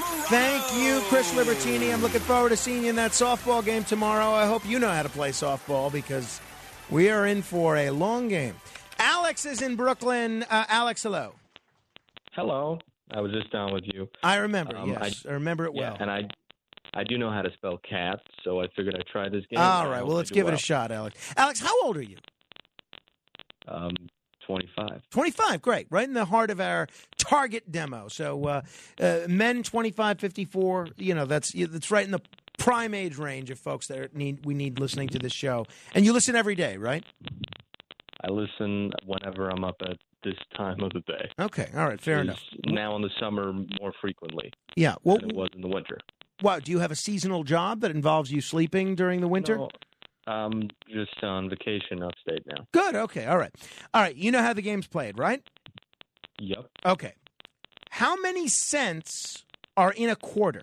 Morano. 0.00 0.24
Thank 0.26 0.64
you, 0.82 0.98
Chris 1.08 1.32
Libertini. 1.32 1.92
I'm 1.94 2.02
looking 2.02 2.18
forward 2.22 2.48
to 2.48 2.56
seeing 2.56 2.82
you 2.82 2.90
in 2.90 2.96
that 2.96 3.12
softball 3.12 3.64
game 3.64 3.84
tomorrow. 3.84 4.30
I 4.32 4.46
hope 4.46 4.66
you 4.66 4.80
know 4.80 4.90
how 4.90 5.04
to 5.04 5.08
play 5.08 5.30
softball 5.30 5.92
because 5.92 6.40
we 6.90 7.08
are 7.08 7.24
in 7.24 7.42
for 7.42 7.76
a 7.76 7.90
long 7.90 8.26
game. 8.26 8.56
Alex 8.98 9.46
is 9.46 9.62
in 9.62 9.76
Brooklyn. 9.76 10.42
Uh, 10.50 10.64
Alex, 10.68 11.04
hello. 11.04 11.34
Hello. 12.32 12.80
I 13.12 13.20
was 13.20 13.30
just 13.30 13.52
down 13.52 13.72
with 13.72 13.84
you. 13.94 14.08
I 14.24 14.38
remember, 14.38 14.76
Um, 14.76 14.90
yes. 14.90 15.24
I, 15.28 15.34
remember 15.34 15.66
it 15.66 15.72
yeah, 15.76 15.90
well. 15.90 15.96
and 16.00 16.10
I, 16.10 16.22
I 16.96 17.04
do 17.04 17.18
know 17.18 17.30
how 17.30 17.42
to 17.42 17.50
spell 17.52 17.78
cat, 17.88 18.20
so 18.42 18.60
I 18.60 18.68
figured 18.74 18.96
I'd 18.96 19.06
try 19.06 19.28
this 19.28 19.44
game. 19.50 19.60
All 19.60 19.88
right, 19.88 20.04
well, 20.04 20.16
let's 20.16 20.30
give 20.30 20.48
it 20.48 20.54
a 20.54 20.58
shot, 20.58 20.90
Alex. 20.90 21.18
Alex, 21.36 21.60
how 21.60 21.82
old 21.82 21.96
are 21.98 22.02
you? 22.02 22.16
Um, 23.68 23.90
25. 24.46 25.02
25, 25.10 25.60
great. 25.62 25.86
Right 25.90 26.06
in 26.08 26.14
the 26.14 26.24
heart 26.24 26.50
of 26.50 26.60
our 26.60 26.86
target 27.18 27.70
demo. 27.70 28.08
So 28.08 28.44
uh, 28.46 28.62
uh, 29.00 29.18
men 29.28 29.62
25, 29.62 30.20
54, 30.20 30.88
you 30.96 31.14
know, 31.14 31.26
that's 31.26 31.52
that's 31.52 31.90
right 31.90 32.04
in 32.04 32.12
the 32.12 32.22
prime 32.58 32.94
age 32.94 33.18
range 33.18 33.50
of 33.50 33.58
folks 33.58 33.88
that 33.88 33.98
are, 33.98 34.08
need 34.14 34.46
we 34.46 34.54
need 34.54 34.78
listening 34.78 35.08
to 35.08 35.18
this 35.18 35.32
show. 35.32 35.66
And 35.94 36.04
you 36.04 36.12
listen 36.12 36.34
every 36.36 36.54
day, 36.54 36.76
right? 36.76 37.04
I 38.24 38.30
listen 38.30 38.92
whenever 39.04 39.50
I'm 39.50 39.64
up 39.64 39.76
at 39.82 39.98
this 40.24 40.36
time 40.56 40.80
of 40.80 40.92
the 40.92 41.00
day. 41.00 41.28
Okay, 41.38 41.68
all 41.76 41.86
right, 41.86 42.00
fair 42.00 42.20
enough. 42.20 42.40
Now 42.66 42.96
in 42.96 43.02
the 43.02 43.10
summer, 43.20 43.52
more 43.80 43.92
frequently 44.00 44.50
Yeah. 44.76 44.94
Well, 45.04 45.18
than 45.18 45.30
it 45.30 45.36
was 45.36 45.50
in 45.54 45.60
the 45.60 45.68
winter. 45.68 45.98
Wow, 46.42 46.58
do 46.58 46.70
you 46.70 46.78
have 46.80 46.90
a 46.90 46.96
seasonal 46.96 47.44
job 47.44 47.80
that 47.80 47.90
involves 47.90 48.30
you 48.30 48.40
sleeping 48.40 48.94
during 48.94 49.20
the 49.20 49.28
winter? 49.28 49.56
No, 49.56 49.68
I'm 50.26 50.68
just 50.92 51.22
on 51.22 51.48
vacation 51.48 52.02
upstate 52.02 52.46
now. 52.46 52.66
Good. 52.72 52.94
Okay. 52.94 53.26
All 53.26 53.38
right. 53.38 53.54
All 53.94 54.02
right. 54.02 54.16
You 54.16 54.30
know 54.30 54.42
how 54.42 54.52
the 54.52 54.62
game's 54.62 54.86
played, 54.86 55.18
right? 55.18 55.42
Yep. 56.40 56.66
Okay. 56.84 57.14
How 57.90 58.16
many 58.20 58.48
cents 58.48 59.44
are 59.76 59.92
in 59.92 60.10
a 60.10 60.16
quarter? 60.16 60.62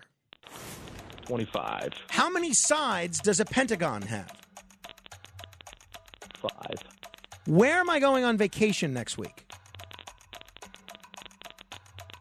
25. 1.26 1.88
How 2.10 2.28
many 2.30 2.52
sides 2.52 3.20
does 3.20 3.40
a 3.40 3.44
pentagon 3.44 4.02
have? 4.02 4.30
Five. 6.40 6.76
Where 7.46 7.78
am 7.78 7.88
I 7.88 7.98
going 7.98 8.24
on 8.24 8.36
vacation 8.36 8.92
next 8.92 9.16
week? 9.18 9.46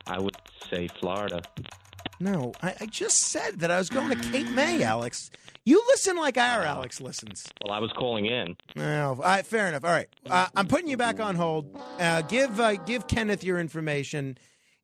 I 0.07 0.19
would 0.19 0.35
say 0.69 0.87
Florida. 0.99 1.41
No, 2.23 2.53
I, 2.61 2.73
I 2.79 2.85
just 2.85 3.19
said 3.19 3.59
that 3.59 3.69
I 3.69 3.77
was 3.77 3.89
going 3.89 4.09
to 4.09 4.15
Cape 4.31 4.47
May, 4.51 4.81
Alex. 4.81 5.29
You 5.65 5.83
listen 5.89 6.15
like 6.15 6.37
our 6.37 6.63
Alex 6.63 7.01
listens. 7.01 7.45
Well, 7.61 7.73
I 7.73 7.79
was 7.79 7.91
calling 7.97 8.27
in. 8.27 8.55
No, 8.77 9.09
all 9.09 9.15
right, 9.15 9.45
fair 9.45 9.67
enough. 9.67 9.83
All 9.83 9.91
right, 9.91 10.07
uh, 10.29 10.47
I'm 10.55 10.67
putting 10.67 10.87
you 10.87 10.95
back 10.95 11.19
on 11.19 11.35
hold. 11.35 11.77
Uh, 11.99 12.21
give 12.21 12.61
uh, 12.61 12.75
give 12.75 13.07
Kenneth 13.07 13.43
your 13.43 13.59
information, 13.59 14.37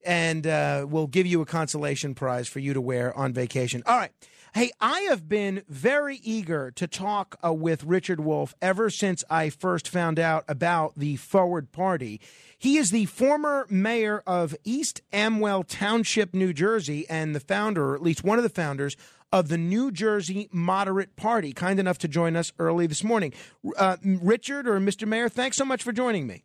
and 0.06 0.46
uh, 0.46 0.86
we'll 0.90 1.08
give 1.08 1.26
you 1.28 1.40
a 1.40 1.46
consolation 1.46 2.14
prize 2.14 2.50
for 2.50 2.60
you 2.60 2.74
to 2.74 2.82
wear 2.82 3.18
on 3.18 3.32
vacation. 3.32 3.84
All 3.86 3.98
right. 3.98 4.12
Hey, 4.56 4.72
I 4.82 5.02
have 5.02 5.30
been 5.30 5.62
very 5.70 6.18
eager 6.24 6.72
to 6.72 6.88
talk 6.88 7.38
uh, 7.46 7.54
with 7.54 7.84
Richard 7.84 8.20
Wolfe 8.20 8.56
ever 8.64 8.90
since 8.90 9.24
I 9.30 9.52
first 9.52 9.88
found 9.88 10.18
out 10.18 10.44
about 10.48 10.94
the 10.98 11.18
Forward 11.18 11.72
Party. 11.72 12.20
He 12.58 12.78
is 12.78 12.90
the 12.90 13.06
former 13.06 13.68
mayor 13.70 14.24
of 14.26 14.56
East 14.64 15.02
Amwell 15.14 15.64
Township, 15.64 16.34
New 16.34 16.52
Jersey, 16.52 17.08
and 17.10 17.36
the 17.36 17.40
founder, 17.40 17.92
or 17.92 17.96
at 17.96 18.02
least 18.02 18.24
one 18.24 18.40
of 18.40 18.44
the 18.44 18.50
founders, 18.50 18.98
of 19.32 19.50
the 19.50 19.58
New 19.58 19.92
Jersey 19.92 20.50
Moderate 20.52 21.16
Party. 21.16 21.54
Kind 21.54 21.80
enough 21.80 22.00
to 22.00 22.08
join 22.08 22.36
us 22.36 22.52
early 22.58 22.88
this 22.88 23.04
morning. 23.04 23.34
Uh, 23.78 23.98
Richard 24.04 24.68
or 24.68 24.80
Mr. 24.80 25.08
Mayor, 25.08 25.30
thanks 25.30 25.58
so 25.58 25.66
much 25.66 25.84
for 25.84 25.92
joining 25.92 26.26
me. 26.26 26.44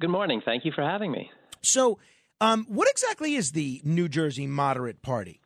Good 0.00 0.10
morning. 0.10 0.42
Thank 0.44 0.64
you 0.64 0.70
for 0.72 0.82
having 0.82 1.10
me. 1.10 1.32
So, 1.60 1.98
um, 2.40 2.66
what 2.68 2.88
exactly 2.88 3.34
is 3.34 3.50
the 3.52 3.80
New 3.84 4.08
Jersey 4.08 4.46
Moderate 4.46 5.02
Party? 5.02 5.40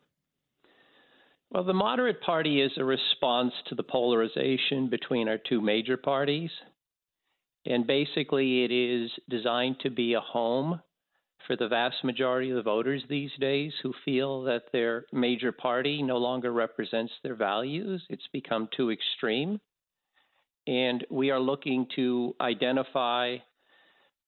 Well, 1.51 1.63
the 1.63 1.73
moderate 1.73 2.21
party 2.21 2.61
is 2.61 2.71
a 2.77 2.85
response 2.85 3.53
to 3.67 3.75
the 3.75 3.81
polarization 3.81 4.87
between 4.87 5.27
our 5.27 5.39
two 5.39 5.61
major 5.61 5.97
parties. 5.97 6.51
And 7.65 7.87
basically, 7.87 8.63
it 8.63 8.71
is 8.71 9.09
designed 9.27 9.79
to 9.79 9.89
be 9.89 10.13
a 10.13 10.19
home 10.19 10.79
for 11.47 11.55
the 11.55 11.67
vast 11.67 12.03
majority 12.03 12.51
of 12.51 12.55
the 12.55 12.61
voters 12.61 13.01
these 13.09 13.31
days 13.39 13.73
who 13.81 13.93
feel 14.05 14.43
that 14.43 14.71
their 14.71 15.05
major 15.11 15.51
party 15.51 16.03
no 16.03 16.17
longer 16.17 16.53
represents 16.53 17.13
their 17.23 17.33
values. 17.33 18.05
It's 18.09 18.27
become 18.31 18.69
too 18.75 18.91
extreme. 18.91 19.59
And 20.67 21.03
we 21.09 21.31
are 21.31 21.39
looking 21.39 21.87
to 21.95 22.35
identify 22.39 23.37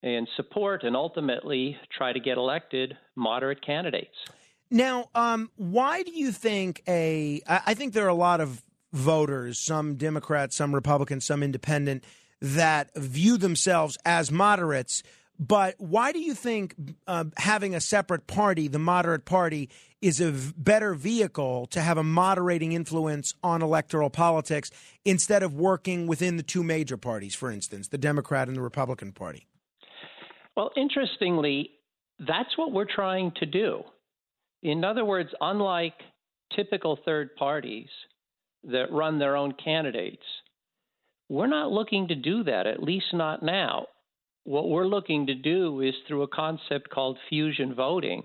and 0.01 0.27
support 0.35 0.83
and 0.83 0.95
ultimately 0.95 1.77
try 1.95 2.13
to 2.13 2.19
get 2.19 2.39
elected 2.39 2.97
moderate 3.15 3.63
candidates. 3.63 4.17
Now, 4.71 5.09
um, 5.13 5.51
why 5.57 6.01
do 6.03 6.11
you 6.11 6.31
think 6.31 6.81
a? 6.87 7.41
I 7.45 7.73
think 7.73 7.93
there 7.93 8.05
are 8.05 8.09
a 8.09 8.13
lot 8.13 8.39
of 8.39 8.63
voters, 8.93 9.59
some 9.59 9.95
Democrats, 9.95 10.55
some 10.55 10.73
Republicans, 10.73 11.25
some 11.25 11.43
Independent, 11.43 12.05
that 12.41 12.95
view 12.95 13.37
themselves 13.37 13.97
as 14.05 14.31
moderates. 14.31 15.03
But 15.37 15.75
why 15.79 16.11
do 16.11 16.19
you 16.19 16.33
think 16.35 16.75
uh, 17.07 17.25
having 17.37 17.73
a 17.75 17.81
separate 17.81 18.27
party, 18.27 18.67
the 18.67 18.79
moderate 18.79 19.25
party, 19.25 19.69
is 19.99 20.21
a 20.21 20.31
v- 20.31 20.53
better 20.55 20.93
vehicle 20.93 21.65
to 21.67 21.81
have 21.81 21.97
a 21.97 22.03
moderating 22.03 22.73
influence 22.73 23.33
on 23.43 23.61
electoral 23.63 24.09
politics 24.11 24.69
instead 25.03 25.41
of 25.41 25.53
working 25.55 26.05
within 26.05 26.37
the 26.37 26.43
two 26.43 26.63
major 26.63 26.95
parties, 26.95 27.33
for 27.33 27.49
instance, 27.51 27.87
the 27.87 27.97
Democrat 27.97 28.47
and 28.47 28.55
the 28.55 28.61
Republican 28.61 29.11
Party? 29.11 29.47
Well, 30.55 30.69
interestingly, 30.77 31.71
that's 32.19 32.55
what 32.55 32.71
we're 32.71 32.85
trying 32.85 33.31
to 33.39 33.45
do. 33.47 33.83
In 34.63 34.83
other 34.83 35.05
words, 35.05 35.29
unlike 35.39 35.95
typical 36.55 36.99
third 37.03 37.35
parties 37.35 37.89
that 38.63 38.91
run 38.91 39.17
their 39.17 39.35
own 39.35 39.53
candidates, 39.53 40.23
we're 41.29 41.47
not 41.47 41.71
looking 41.71 42.09
to 42.09 42.15
do 42.15 42.43
that, 42.43 42.67
at 42.67 42.83
least 42.83 43.13
not 43.13 43.41
now. 43.41 43.87
What 44.43 44.69
we're 44.69 44.87
looking 44.87 45.27
to 45.27 45.35
do 45.35 45.81
is 45.81 45.95
through 46.07 46.23
a 46.23 46.27
concept 46.27 46.89
called 46.89 47.17
fusion 47.29 47.73
voting, 47.73 48.23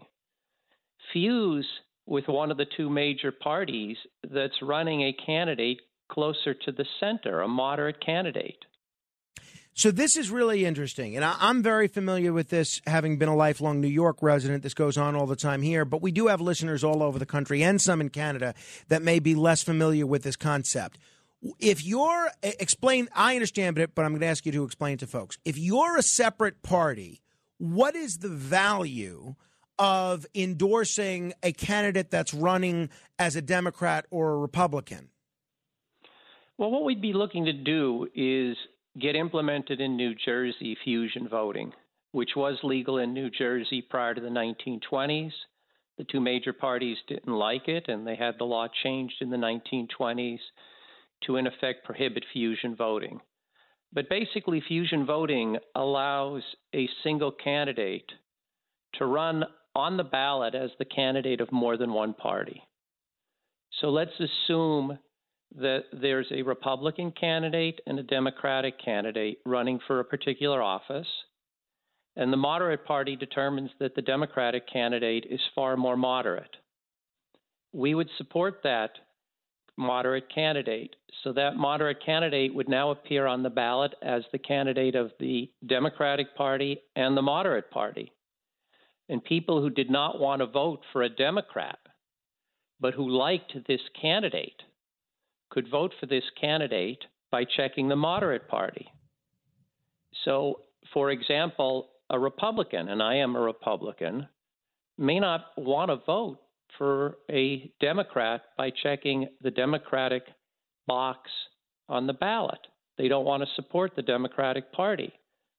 fuse 1.12 1.66
with 2.06 2.26
one 2.28 2.50
of 2.50 2.56
the 2.56 2.66
two 2.76 2.90
major 2.90 3.32
parties 3.32 3.97
that's 4.31 4.62
running 4.62 5.02
a 5.02 5.12
candidate 5.12 5.81
closer 6.10 6.55
to 6.55 6.73
the 6.73 6.86
center, 7.00 7.42
a 7.42 7.48
moderate 7.48 8.05
candidate. 8.05 8.65
So 9.79 9.91
this 9.91 10.17
is 10.17 10.31
really 10.31 10.65
interesting, 10.65 11.17
and 11.17 11.25
I, 11.25 11.37
I'm 11.39 11.63
very 11.63 11.87
familiar 11.87 12.33
with 12.33 12.49
this, 12.49 12.81
having 12.87 13.19
been 13.19 13.29
a 13.29 13.37
lifelong 13.37 13.79
New 13.83 13.89
York 13.89 14.17
resident. 14.23 14.63
This 14.63 14.73
goes 14.73 14.97
on 14.97 15.15
all 15.15 15.27
the 15.27 15.37
time 15.37 15.61
here, 15.61 15.85
but 15.85 16.01
we 16.01 16.13
do 16.13 16.29
have 16.29 16.41
listeners 16.41 16.83
all 16.83 17.03
over 17.03 17.19
the 17.19 17.27
country 17.27 17.63
and 17.63 17.79
some 17.79 18.01
in 18.01 18.09
Canada 18.09 18.55
that 18.89 19.03
may 19.03 19.19
be 19.19 19.35
less 19.35 19.63
familiar 19.63 20.07
with 20.07 20.23
this 20.23 20.35
concept. 20.35 20.99
If 21.59 21.85
you're 21.85 22.31
explain, 22.43 23.11
I 23.15 23.35
understand 23.35 23.77
it, 23.77 23.95
but 23.95 24.07
I'm 24.07 24.13
going 24.13 24.23
to 24.23 24.27
ask 24.29 24.47
you 24.47 24.53
to 24.53 24.65
explain 24.65 24.95
it 24.95 25.01
to 25.01 25.07
folks. 25.07 25.37
If 25.45 25.59
you're 25.59 25.99
a 25.99 26.03
separate 26.03 26.63
party, 26.63 27.21
what 27.59 27.95
is 27.95 28.17
the 28.17 28.31
value 28.31 29.35
of 29.79 30.25
endorsing 30.35 31.35
a 31.43 31.53
candidate 31.53 32.11
that's 32.11 32.33
running 32.33 32.89
as 33.19 33.37
a 33.37 33.43
Democrat 33.43 34.07
or 34.11 34.33
a 34.33 34.39
Republican? 34.39 35.11
Well, 36.57 36.71
what 36.71 36.85
we'd 36.85 37.03
be 37.03 37.13
looking 37.13 37.45
to 37.45 37.53
do 37.53 38.09
is 38.15 38.57
get 39.00 39.16
implemented 39.16 39.81
in 39.81 39.97
New 39.97 40.15
Jersey 40.15 40.76
fusion 40.83 41.28
voting, 41.28 41.73
which 42.12 42.31
was 42.36 42.58
legal 42.62 42.99
in 42.99 43.12
New 43.12 43.31
Jersey 43.31 43.83
prior 43.83 44.15
to 44.15 44.20
the 44.20 44.28
1920s. 44.28 45.33
The 45.99 46.05
two 46.05 46.20
major 46.20 46.52
parties 46.52 46.99
didn't 47.08 47.33
like 47.33 47.68
it, 47.68 47.89
and 47.89 48.07
they 48.07 48.16
had 48.16 48.34
the 48.39 48.44
law 48.44 48.68
changed 48.83 49.16
in 49.20 49.31
the 49.31 49.36
1920s 49.36 50.41
to, 51.25 51.36
in 51.36 51.47
effect, 51.47 51.84
prohibit 51.84 52.25
fusion 52.33 52.76
voting. 52.76 53.20
But 53.92 54.08
basically, 54.10 54.62
fusion 54.66 55.07
voting 55.07 55.57
allows 55.75 56.42
a 56.75 56.89
single 57.02 57.33
candidate 57.33 58.10
to 58.94 59.07
run 59.07 59.44
on 59.75 59.97
the 59.97 60.05
ballot 60.05 60.55
as 60.55 60.70
the 60.78 60.84
candidate 60.84 61.41
of 61.41 61.52
more 61.52 61.76
than 61.76 61.92
one 61.92 62.15
party. 62.15 62.62
So 63.81 63.89
let's 63.89 64.18
assume 64.18 64.99
that 65.57 65.85
there's 65.93 66.31
a 66.31 66.43
Republican 66.43 67.12
candidate 67.12 67.81
and 67.86 67.99
a 67.99 68.02
Democratic 68.02 68.83
candidate 68.83 69.39
running 69.44 69.81
for 69.86 70.01
a 70.01 70.05
particular 70.05 70.62
office, 70.62 71.07
and 72.17 72.33
the 72.33 72.36
moderate 72.36 72.85
party 72.85 73.17
determines 73.17 73.70
that 73.78 73.94
the 73.94 74.02
Democratic 74.02 74.70
candidate 74.70 75.26
is 75.28 75.41
far 75.55 75.76
more 75.76 75.97
moderate. 75.97 76.57
We 77.73 77.94
would 77.94 78.09
support 78.17 78.60
that 78.65 78.91
moderate 79.76 80.33
candidate. 80.35 80.97
So 81.23 81.33
that 81.35 81.57
moderate 81.57 82.05
candidate 82.05 82.55
would 82.55 82.68
now 82.68 82.91
appear 82.91 83.26
on 83.26 83.43
the 83.43 83.51
ballot 83.51 83.94
as 84.02 84.23
the 84.33 84.39
candidate 84.39 84.94
of 84.94 85.12
the 85.20 85.51
Democratic 85.67 86.35
Party 86.36 86.78
and 86.94 87.17
the 87.17 87.23
moderate 87.23 87.70
party. 87.70 88.12
And 89.09 89.23
people 89.23 89.60
who 89.60 89.70
did 89.70 89.91
not 89.91 90.18
want 90.18 90.41
to 90.41 90.47
vote 90.47 90.81
for 90.93 91.02
a 91.02 91.09
Democrat, 91.09 91.78
but 92.81 92.94
who 92.94 93.09
liked 93.09 93.52
this 93.68 93.81
candidate, 94.01 94.62
could 95.50 95.70
vote 95.70 95.92
for 96.00 96.07
this 96.07 96.25
candidate 96.41 97.05
by 97.31 97.44
checking 97.44 97.89
the 97.89 97.97
moderate 97.97 98.49
party. 98.49 98.89
So, 100.25 100.60
for 100.92 101.10
example, 101.10 101.91
a 102.10 102.18
Republican, 102.18 102.89
and 102.89 103.02
I 103.02 103.16
am 103.16 103.36
a 103.36 103.41
Republican, 103.41 104.28
may 104.99 105.20
not 105.20 105.47
want 105.57 105.91
to 105.91 105.97
vote 106.07 106.39
for 106.78 107.18
a 107.31 107.70
Democrat 107.81 108.42
by 108.57 108.70
checking 108.83 109.28
the 109.42 109.50
Democratic 109.50 110.25
box 110.86 111.31
on 111.89 112.07
the 112.07 112.12
ballot. 112.12 112.60
They 112.99 113.08
don't 113.08 113.25
want 113.25 113.42
to 113.42 113.55
support 113.55 113.92
the 113.94 114.02
Democratic 114.02 114.73
Party. 114.73 115.12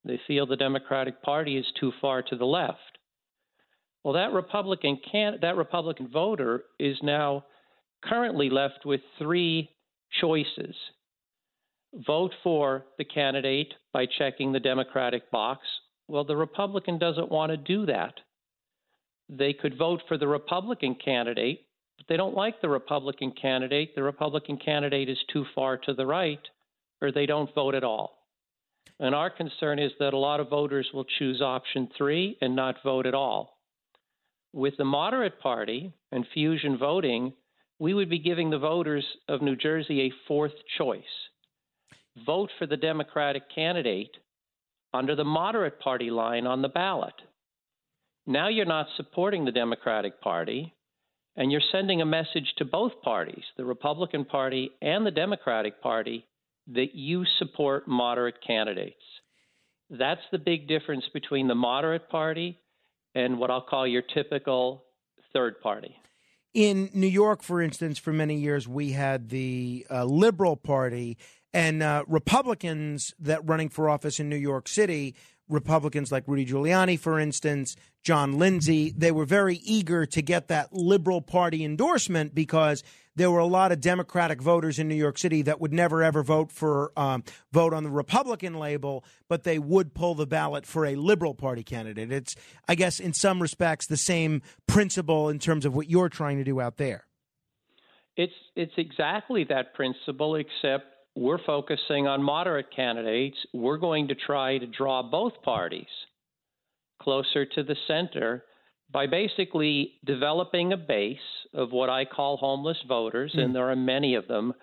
They 0.04 0.20
feel 0.26 0.46
the 0.46 0.56
Democratic 0.56 1.22
Party 1.22 1.56
is 1.56 1.66
too 1.78 1.92
far 2.00 2.22
to 2.22 2.36
the 2.36 2.44
left. 2.44 2.98
Well, 4.04 4.14
that 4.14 4.32
Republican 4.32 5.00
can 5.10 5.38
that 5.42 5.56
Republican 5.56 6.08
voter 6.08 6.64
is 6.78 6.96
now 7.02 7.44
currently 8.02 8.48
left 8.48 8.86
with 8.86 9.00
three 9.18 9.70
choices. 10.20 10.74
vote 11.94 12.32
for 12.42 12.84
the 12.98 13.04
candidate 13.04 13.72
by 13.92 14.06
checking 14.18 14.52
the 14.52 14.60
Democratic 14.60 15.30
box. 15.30 15.66
Well, 16.06 16.24
the 16.24 16.36
Republican 16.36 16.98
doesn't 16.98 17.30
want 17.30 17.50
to 17.50 17.56
do 17.56 17.86
that. 17.86 18.14
They 19.28 19.52
could 19.52 19.76
vote 19.76 20.02
for 20.08 20.16
the 20.16 20.28
Republican 20.28 20.96
candidate, 21.02 21.60
but 21.96 22.06
they 22.08 22.16
don't 22.16 22.34
like 22.34 22.60
the 22.60 22.68
Republican 22.68 23.32
candidate. 23.32 23.94
The 23.94 24.02
Republican 24.02 24.58
candidate 24.58 25.08
is 25.08 25.18
too 25.32 25.44
far 25.54 25.76
to 25.78 25.94
the 25.94 26.06
right, 26.06 26.40
or 27.02 27.12
they 27.12 27.26
don't 27.26 27.54
vote 27.54 27.74
at 27.74 27.84
all. 27.84 28.16
And 29.00 29.14
our 29.14 29.30
concern 29.30 29.78
is 29.78 29.92
that 30.00 30.14
a 30.14 30.18
lot 30.18 30.40
of 30.40 30.48
voters 30.48 30.88
will 30.92 31.04
choose 31.18 31.42
option 31.42 31.88
three 31.96 32.36
and 32.40 32.56
not 32.56 32.82
vote 32.82 33.06
at 33.06 33.14
all. 33.14 33.58
With 34.52 34.76
the 34.78 34.84
moderate 34.84 35.40
party 35.40 35.92
and 36.10 36.26
fusion 36.32 36.78
voting, 36.78 37.34
we 37.78 37.94
would 37.94 38.10
be 38.10 38.18
giving 38.18 38.50
the 38.50 38.58
voters 38.58 39.04
of 39.28 39.42
New 39.42 39.56
Jersey 39.56 40.02
a 40.02 40.12
fourth 40.26 40.52
choice 40.76 41.02
vote 42.26 42.50
for 42.58 42.66
the 42.66 42.76
Democratic 42.76 43.42
candidate 43.54 44.16
under 44.92 45.14
the 45.14 45.24
moderate 45.24 45.78
party 45.80 46.10
line 46.10 46.46
on 46.46 46.62
the 46.62 46.68
ballot. 46.68 47.14
Now 48.26 48.48
you're 48.48 48.64
not 48.64 48.86
supporting 48.96 49.44
the 49.44 49.52
Democratic 49.52 50.20
Party, 50.20 50.74
and 51.36 51.52
you're 51.52 51.60
sending 51.72 52.02
a 52.02 52.06
message 52.06 52.52
to 52.58 52.64
both 52.64 53.00
parties, 53.02 53.44
the 53.56 53.64
Republican 53.64 54.24
Party 54.24 54.70
and 54.82 55.06
the 55.06 55.10
Democratic 55.10 55.80
Party, 55.82 56.26
that 56.66 56.94
you 56.94 57.24
support 57.38 57.88
moderate 57.88 58.42
candidates. 58.46 58.96
That's 59.90 60.20
the 60.30 60.38
big 60.38 60.68
difference 60.68 61.04
between 61.14 61.48
the 61.48 61.54
moderate 61.54 62.10
party 62.10 62.58
and 63.14 63.38
what 63.38 63.50
I'll 63.50 63.62
call 63.62 63.86
your 63.86 64.02
typical 64.02 64.84
third 65.32 65.60
party. 65.60 65.96
In 66.58 66.90
New 66.92 67.06
York, 67.06 67.44
for 67.44 67.62
instance, 67.62 68.00
for 68.00 68.12
many 68.12 68.34
years, 68.34 68.66
we 68.66 68.90
had 68.90 69.28
the 69.28 69.86
uh, 69.88 70.02
Liberal 70.02 70.56
Party 70.56 71.16
and 71.52 71.84
uh, 71.84 72.02
Republicans 72.08 73.14
that 73.20 73.48
running 73.48 73.68
for 73.68 73.88
office 73.88 74.18
in 74.18 74.28
New 74.28 74.34
York 74.34 74.66
City. 74.66 75.14
Republicans 75.48 76.12
like 76.12 76.24
Rudy 76.26 76.46
Giuliani, 76.46 76.98
for 76.98 77.18
instance, 77.18 77.76
John 78.02 78.38
Lindsay, 78.38 78.92
they 78.96 79.10
were 79.10 79.24
very 79.24 79.56
eager 79.56 80.06
to 80.06 80.22
get 80.22 80.48
that 80.48 80.72
Liberal 80.72 81.20
Party 81.20 81.64
endorsement 81.64 82.34
because 82.34 82.82
there 83.16 83.30
were 83.30 83.40
a 83.40 83.46
lot 83.46 83.72
of 83.72 83.80
Democratic 83.80 84.40
voters 84.40 84.78
in 84.78 84.88
New 84.88 84.94
York 84.94 85.18
City 85.18 85.42
that 85.42 85.60
would 85.60 85.72
never 85.72 86.02
ever 86.02 86.22
vote 86.22 86.52
for 86.52 86.92
um, 86.96 87.24
vote 87.52 87.74
on 87.74 87.82
the 87.82 87.90
Republican 87.90 88.54
label, 88.54 89.04
but 89.28 89.42
they 89.42 89.58
would 89.58 89.92
pull 89.92 90.14
the 90.14 90.26
ballot 90.26 90.64
for 90.64 90.86
a 90.86 90.94
Liberal 90.94 91.34
Party 91.34 91.64
candidate. 91.64 92.12
It's, 92.12 92.36
I 92.68 92.76
guess, 92.76 93.00
in 93.00 93.12
some 93.12 93.42
respects, 93.42 93.86
the 93.86 93.96
same 93.96 94.42
principle 94.66 95.28
in 95.28 95.38
terms 95.38 95.66
of 95.66 95.74
what 95.74 95.90
you're 95.90 96.08
trying 96.08 96.38
to 96.38 96.44
do 96.44 96.60
out 96.60 96.76
there. 96.76 97.06
It's 98.16 98.32
it's 98.54 98.72
exactly 98.76 99.44
that 99.44 99.74
principle, 99.74 100.36
except 100.36 100.86
we're 101.16 101.42
focusing 101.44 102.06
on 102.06 102.22
moderate 102.22 102.66
candidates. 102.74 103.36
We're 103.52 103.78
going 103.78 104.08
to 104.08 104.14
try 104.14 104.58
to 104.58 104.66
draw 104.66 105.02
both 105.02 105.32
parties 105.42 105.86
closer 107.02 107.44
to 107.46 107.62
the 107.62 107.76
center 107.86 108.44
by 108.90 109.06
basically 109.06 109.92
developing 110.04 110.72
a 110.72 110.76
base 110.76 111.18
of 111.54 111.72
what 111.72 111.90
I 111.90 112.04
call 112.04 112.36
homeless 112.36 112.78
voters, 112.88 113.32
Hmm. 113.34 113.40
and 113.40 113.54
there 113.54 113.70
are 113.70 113.76
many 113.76 114.14
of 114.14 114.26
them, 114.28 114.54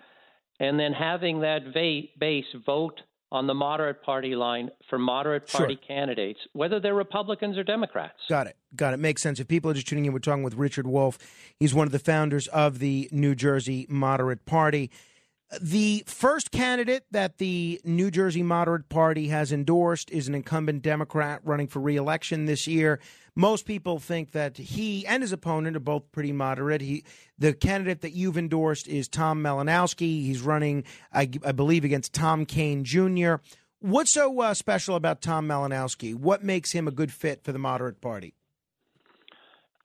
and 0.58 0.78
then 0.78 0.92
having 0.92 1.40
that 1.40 1.62
va- 1.72 2.08
base 2.18 2.46
vote 2.64 3.00
on 3.32 3.46
the 3.46 3.54
moderate 3.54 4.02
party 4.02 4.34
line 4.36 4.70
for 4.88 4.98
moderate 4.98 5.48
Sure. 5.48 5.60
party 5.60 5.76
candidates, 5.76 6.40
whether 6.52 6.78
they're 6.80 6.94
Republicans 6.94 7.58
or 7.58 7.64
Democrats. 7.64 8.18
Got 8.28 8.46
it. 8.46 8.56
Got 8.74 8.94
it. 8.94 8.98
Makes 8.98 9.22
sense. 9.22 9.40
If 9.40 9.48
people 9.48 9.70
are 9.70 9.74
just 9.74 9.88
tuning 9.88 10.04
in, 10.06 10.12
we're 10.12 10.20
talking 10.20 10.44
with 10.44 10.54
Richard 10.54 10.86
Wolfe. 10.86 11.18
He's 11.58 11.74
one 11.74 11.86
of 11.86 11.92
the 11.92 11.98
founders 11.98 12.46
of 12.48 12.78
the 12.78 13.08
New 13.12 13.34
Jersey 13.34 13.84
Moderate 13.88 14.44
Party. 14.46 14.90
The 15.60 16.02
first 16.06 16.50
candidate 16.50 17.04
that 17.12 17.38
the 17.38 17.80
New 17.84 18.10
Jersey 18.10 18.42
Moderate 18.42 18.88
Party 18.88 19.28
has 19.28 19.52
endorsed 19.52 20.10
is 20.10 20.26
an 20.28 20.34
incumbent 20.34 20.82
Democrat 20.82 21.40
running 21.44 21.68
for 21.68 21.80
reelection 21.80 22.46
this 22.46 22.66
year. 22.66 22.98
Most 23.36 23.64
people 23.64 23.98
think 23.98 24.32
that 24.32 24.56
he 24.56 25.06
and 25.06 25.22
his 25.22 25.32
opponent 25.32 25.76
are 25.76 25.80
both 25.80 26.10
pretty 26.10 26.32
moderate. 26.32 26.80
He, 26.80 27.04
the 27.38 27.52
candidate 27.52 28.00
that 28.00 28.12
you've 28.12 28.36
endorsed 28.36 28.88
is 28.88 29.08
Tom 29.08 29.42
Malinowski. 29.42 30.24
He's 30.24 30.40
running, 30.40 30.84
I, 31.12 31.30
I 31.44 31.52
believe, 31.52 31.84
against 31.84 32.12
Tom 32.12 32.44
Kean 32.44 32.82
Jr. 32.82 33.36
What's 33.78 34.12
so 34.12 34.40
uh, 34.40 34.54
special 34.54 34.96
about 34.96 35.22
Tom 35.22 35.46
Malinowski? 35.46 36.14
What 36.14 36.42
makes 36.42 36.72
him 36.72 36.88
a 36.88 36.90
good 36.90 37.12
fit 37.12 37.44
for 37.44 37.52
the 37.52 37.58
Moderate 37.58 38.00
Party? 38.00 38.34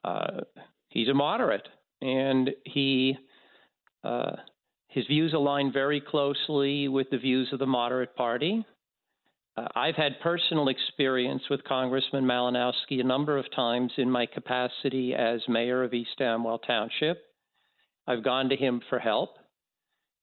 uh, 0.04 0.40
he's 0.88 1.08
a 1.08 1.14
moderate, 1.14 1.68
and 2.00 2.50
he 2.64 3.16
uh, 4.04 4.36
his 4.92 5.06
views 5.06 5.32
align 5.32 5.72
very 5.72 6.00
closely 6.02 6.86
with 6.86 7.08
the 7.10 7.18
views 7.18 7.48
of 7.52 7.58
the 7.58 7.66
moderate 7.66 8.14
party. 8.14 8.64
Uh, 9.56 9.66
I've 9.74 9.94
had 9.94 10.20
personal 10.20 10.68
experience 10.68 11.42
with 11.48 11.64
Congressman 11.64 12.24
Malinowski 12.24 13.00
a 13.00 13.04
number 13.04 13.38
of 13.38 13.50
times 13.54 13.92
in 13.96 14.10
my 14.10 14.26
capacity 14.26 15.14
as 15.14 15.40
mayor 15.48 15.82
of 15.82 15.94
East 15.94 16.20
Amwell 16.20 16.58
Township. 16.58 17.22
I've 18.06 18.22
gone 18.22 18.50
to 18.50 18.56
him 18.56 18.82
for 18.90 18.98
help. 18.98 19.30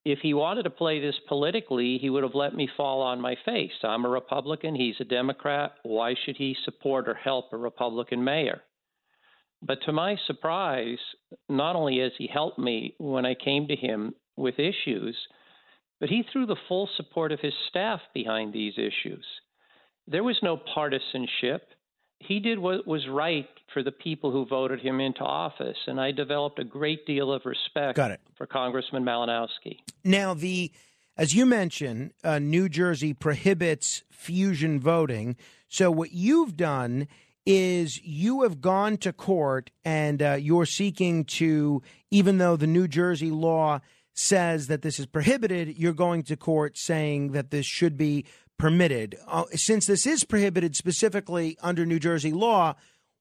If 0.05 0.19
he 0.19 0.35
wanted 0.35 0.63
to 0.63 0.69
play 0.69 0.99
this 0.99 1.19
politically, 1.27 1.97
he 1.97 2.11
would 2.11 2.23
have 2.23 2.35
let 2.35 2.53
me 2.53 2.69
fall 2.77 3.01
on 3.01 3.19
my 3.19 3.35
face. 3.45 3.71
I'm 3.83 4.05
a 4.05 4.09
Republican, 4.09 4.75
he's 4.75 4.95
a 4.99 5.03
Democrat. 5.03 5.73
Why 5.81 6.13
should 6.25 6.37
he 6.37 6.55
support 6.63 7.09
or 7.09 7.15
help 7.15 7.51
a 7.53 7.57
Republican 7.57 8.23
mayor? 8.23 8.61
But 9.63 9.79
to 9.85 9.91
my 9.91 10.15
surprise, 10.27 10.99
not 11.49 11.75
only 11.75 11.99
has 11.99 12.11
he 12.17 12.27
helped 12.27 12.59
me 12.59 12.93
when 12.99 13.25
I 13.25 13.33
came 13.33 13.67
to 13.67 13.75
him 13.75 14.13
with 14.39 14.59
issues, 14.59 15.15
but 15.99 16.09
he 16.09 16.23
threw 16.31 16.45
the 16.45 16.55
full 16.67 16.89
support 16.97 17.31
of 17.31 17.39
his 17.39 17.53
staff 17.69 17.99
behind 18.13 18.53
these 18.53 18.73
issues. 18.77 19.25
There 20.07 20.23
was 20.23 20.37
no 20.41 20.57
partisanship. 20.73 21.69
He 22.19 22.39
did 22.39 22.57
what 22.59 22.87
was 22.87 23.07
right 23.07 23.47
for 23.73 23.83
the 23.83 23.91
people 23.91 24.31
who 24.31 24.45
voted 24.45 24.79
him 24.79 24.99
into 24.99 25.21
office, 25.21 25.77
and 25.87 25.99
I 26.01 26.11
developed 26.11 26.59
a 26.59 26.63
great 26.63 27.05
deal 27.05 27.31
of 27.31 27.43
respect 27.45 27.95
Got 27.95 28.11
it. 28.11 28.21
for 28.37 28.47
Congressman 28.47 29.03
Malinowski. 29.03 29.77
Now, 30.03 30.33
the 30.33 30.71
as 31.19 31.35
you 31.35 31.45
mentioned, 31.45 32.13
uh, 32.23 32.39
New 32.39 32.69
Jersey 32.69 33.13
prohibits 33.13 34.03
fusion 34.09 34.79
voting. 34.79 35.35
So 35.67 35.91
what 35.91 36.13
you've 36.13 36.55
done 36.55 37.09
is 37.45 38.01
you 38.05 38.43
have 38.43 38.61
gone 38.61 38.95
to 38.99 39.11
court 39.11 39.69
and 39.83 40.21
uh, 40.21 40.37
you're 40.39 40.65
seeking 40.65 41.25
to, 41.25 41.81
even 42.09 42.37
though 42.37 42.55
the 42.55 42.67
New 42.67 42.87
Jersey 42.87 43.31
law 43.31 43.81
says 44.13 44.67
that 44.67 44.81
this 44.81 44.99
is 44.99 45.05
prohibited, 45.05 45.77
you're 45.77 45.93
going 45.93 46.23
to 46.23 46.35
court 46.35 46.77
saying 46.77 47.31
that 47.31 47.51
this 47.51 47.65
should 47.65 47.97
be 47.97 48.25
permitted. 48.57 49.17
Uh, 49.27 49.45
since 49.53 49.87
this 49.87 50.05
is 50.05 50.23
prohibited 50.23 50.75
specifically 50.75 51.57
under 51.61 51.85
New 51.85 51.99
Jersey 51.99 52.31
law, 52.31 52.75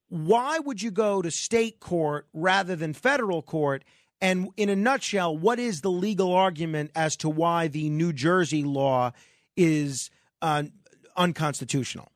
why 0.08 0.58
would 0.58 0.83
you 0.83 0.91
go 0.91 1.23
to 1.23 1.31
state 1.31 1.81
court 1.81 2.26
rather 2.33 2.75
than 2.75 2.92
federal 2.92 3.42
court? 3.42 3.84
And 4.20 4.49
in 4.57 4.68
a 4.68 4.76
nutshell, 4.76 5.36
what 5.36 5.58
is 5.58 5.81
the 5.81 5.91
legal 5.91 6.34
argument 6.34 6.91
as 6.94 7.17
to 7.18 7.28
why 7.28 7.68
the 7.68 7.89
New 7.91 8.12
Jersey 8.12 8.65
law 8.65 9.12
is 9.57 10.10
uh, 10.42 10.65
unconstitutional? 11.17 12.10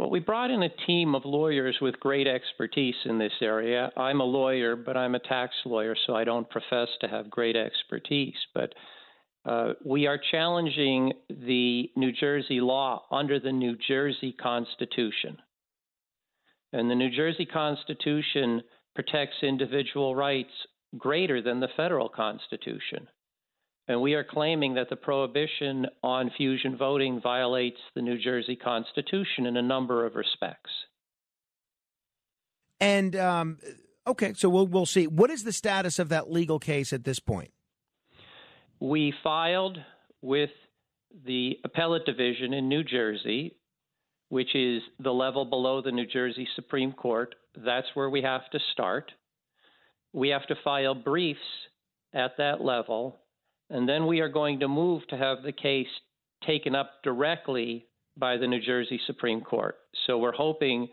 Well, 0.00 0.08
we 0.08 0.20
brought 0.20 0.50
in 0.50 0.62
a 0.62 0.86
team 0.86 1.14
of 1.14 1.26
lawyers 1.26 1.76
with 1.82 2.00
great 2.00 2.26
expertise 2.26 2.94
in 3.04 3.18
this 3.18 3.34
area. 3.42 3.92
I'm 3.98 4.22
a 4.22 4.24
lawyer, 4.24 4.74
but 4.74 4.96
I'm 4.96 5.14
a 5.14 5.18
tax 5.18 5.52
lawyer, 5.66 5.94
so 6.06 6.16
I 6.16 6.24
don't 6.24 6.48
profess 6.48 6.88
to 7.02 7.08
have 7.08 7.28
great 7.28 7.54
expertise. 7.54 8.32
But 8.54 8.74
uh, 9.44 9.74
we 9.84 10.06
are 10.06 10.18
challenging 10.30 11.12
the 11.28 11.90
New 11.96 12.12
Jersey 12.12 12.62
law 12.62 13.02
under 13.10 13.38
the 13.38 13.52
New 13.52 13.76
Jersey 13.76 14.32
Constitution. 14.32 15.36
And 16.72 16.90
the 16.90 16.94
New 16.94 17.10
Jersey 17.14 17.44
Constitution 17.44 18.62
protects 18.94 19.42
individual 19.42 20.16
rights 20.16 20.48
greater 20.96 21.42
than 21.42 21.60
the 21.60 21.68
federal 21.76 22.08
Constitution. 22.08 23.06
And 23.90 24.00
we 24.00 24.14
are 24.14 24.22
claiming 24.22 24.74
that 24.74 24.88
the 24.88 24.94
prohibition 24.94 25.84
on 26.04 26.30
fusion 26.36 26.76
voting 26.76 27.20
violates 27.20 27.78
the 27.96 28.02
New 28.02 28.18
Jersey 28.18 28.54
Constitution 28.54 29.46
in 29.46 29.56
a 29.56 29.62
number 29.62 30.06
of 30.06 30.14
respects. 30.14 30.70
And 32.78 33.16
um, 33.16 33.58
okay, 34.06 34.32
so 34.34 34.48
we'll 34.48 34.68
we'll 34.68 34.86
see. 34.86 35.08
What 35.08 35.28
is 35.28 35.42
the 35.42 35.50
status 35.50 35.98
of 35.98 36.08
that 36.10 36.30
legal 36.30 36.60
case 36.60 36.92
at 36.92 37.02
this 37.02 37.18
point? 37.18 37.50
We 38.78 39.12
filed 39.24 39.78
with 40.22 40.50
the 41.26 41.58
appellate 41.64 42.06
division 42.06 42.54
in 42.54 42.68
New 42.68 42.84
Jersey, 42.84 43.56
which 44.28 44.54
is 44.54 44.82
the 45.00 45.10
level 45.10 45.44
below 45.44 45.82
the 45.82 45.90
New 45.90 46.06
Jersey 46.06 46.46
Supreme 46.54 46.92
Court. 46.92 47.34
That's 47.56 47.88
where 47.94 48.08
we 48.08 48.22
have 48.22 48.48
to 48.52 48.60
start. 48.72 49.10
We 50.12 50.28
have 50.28 50.46
to 50.46 50.54
file 50.62 50.94
briefs 50.94 51.40
at 52.14 52.36
that 52.38 52.60
level, 52.60 53.19
and 53.70 53.88
then 53.88 54.06
we 54.06 54.20
are 54.20 54.28
going 54.28 54.60
to 54.60 54.68
move 54.68 55.06
to 55.08 55.16
have 55.16 55.42
the 55.42 55.52
case 55.52 55.86
taken 56.46 56.74
up 56.74 57.02
directly 57.02 57.86
by 58.16 58.36
the 58.36 58.46
New 58.46 58.60
Jersey 58.60 59.00
Supreme 59.06 59.40
Court. 59.40 59.76
So 60.06 60.18
we're 60.18 60.32
hoping 60.32 60.88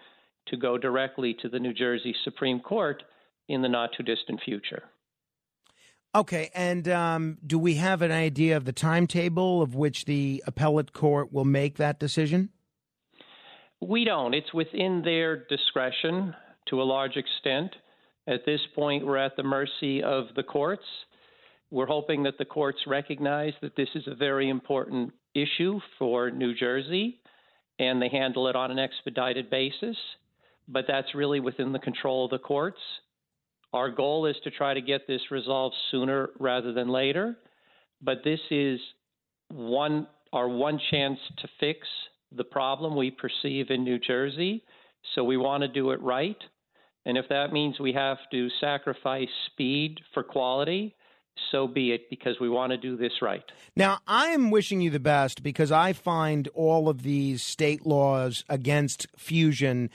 to 0.48 0.58
go 0.58 0.78
directly 0.78 1.36
to 1.42 1.50
the 1.50 1.60
New 1.60 1.74
Jersey 1.74 2.16
Supreme 2.24 2.60
Court 2.60 3.04
in 3.50 3.62
the 3.62 3.70
not 3.70 3.90
too 3.98 4.04
distant 4.04 4.42
future. 4.44 4.84
Okay, 6.16 6.50
and 6.56 6.88
um, 6.88 7.38
do 7.46 7.60
we 7.60 7.76
have 7.76 8.02
an 8.02 8.12
idea 8.12 8.58
of 8.58 8.66
the 8.66 8.72
timetable 8.72 9.62
of 9.62 9.76
which 9.76 10.06
the 10.06 10.44
appellate 10.48 10.94
court 10.94 11.34
will 11.34 11.46
make 11.46 11.78
that 11.78 12.00
decision? 12.00 12.50
We 13.82 14.06
don't. 14.06 14.34
It's 14.34 14.54
within 14.54 15.02
their 15.04 15.46
discretion 15.46 16.34
to 16.70 16.82
a 16.82 16.84
large 16.84 17.18
extent. 17.18 17.76
At 18.28 18.46
this 18.46 18.62
point, 18.74 19.06
we're 19.06 19.18
at 19.18 19.36
the 19.36 19.44
mercy 19.44 20.02
of 20.02 20.26
the 20.36 20.44
courts. 20.44 20.86
We're 21.70 21.86
hoping 21.86 22.24
that 22.24 22.38
the 22.38 22.46
courts 22.46 22.80
recognize 22.88 23.54
that 23.62 23.76
this 23.76 23.90
is 23.96 24.04
a 24.08 24.16
very 24.16 24.50
important 24.50 25.14
issue 25.34 25.80
for 26.00 26.32
New 26.32 26.56
Jersey 26.56 27.20
and 27.80 28.02
they 28.02 28.10
handle 28.10 28.48
it 28.48 28.56
on 28.56 28.72
an 28.72 28.80
expedited 28.80 29.50
basis. 29.50 29.98
But 30.68 30.86
that's 30.88 31.14
really 31.16 31.40
within 31.40 31.72
the 31.72 31.80
control 31.80 32.26
of 32.26 32.32
the 32.32 32.40
courts. 32.40 32.80
Our 33.74 33.90
goal 33.90 34.26
is 34.26 34.36
to 34.44 34.52
try 34.52 34.74
to 34.74 34.82
get 34.82 35.08
this 35.08 35.22
resolved 35.30 35.76
sooner 35.92 36.30
rather 36.40 36.74
than 36.74 36.90
later. 36.90 37.38
But 38.02 38.24
this 38.24 38.40
is 38.52 38.80
one 39.50 40.08
our 40.34 40.50
one 40.50 40.80
chance 40.92 41.20
to 41.38 41.48
fix 41.60 41.88
the 42.36 42.44
problem 42.44 42.98
we 42.98 43.12
perceive 43.12 43.70
in 43.70 43.84
New 43.84 43.98
Jersey. 43.98 44.64
So 45.16 45.24
we 45.24 45.38
want 45.38 45.62
to 45.62 45.70
do 45.70 45.92
it 45.92 46.02
right. 46.02 46.38
And 47.06 47.18
if 47.18 47.30
that 47.30 47.54
means 47.54 47.80
we 47.80 47.94
have 47.94 48.18
to 48.32 48.50
sacrifice 48.60 49.30
speed 49.54 50.02
for 50.14 50.24
quality, 50.24 50.97
so 51.51 51.67
be 51.67 51.91
it, 51.91 52.09
because 52.09 52.40
we 52.40 52.49
want 52.49 52.72
to 52.72 52.77
do 52.77 52.98
this 52.98 53.14
right. 53.22 53.43
Now, 53.75 53.99
I 54.07 54.27
am 54.27 54.51
wishing 54.51 54.82
you 54.82 54.90
the 54.90 54.99
best 54.99 55.43
because 55.43 55.72
I 55.72 55.93
find 55.93 56.48
all 56.49 56.90
of 56.90 57.03
these 57.03 57.43
state 57.43 57.85
laws 57.85 58.43
against 58.49 59.07
fusion 59.17 59.90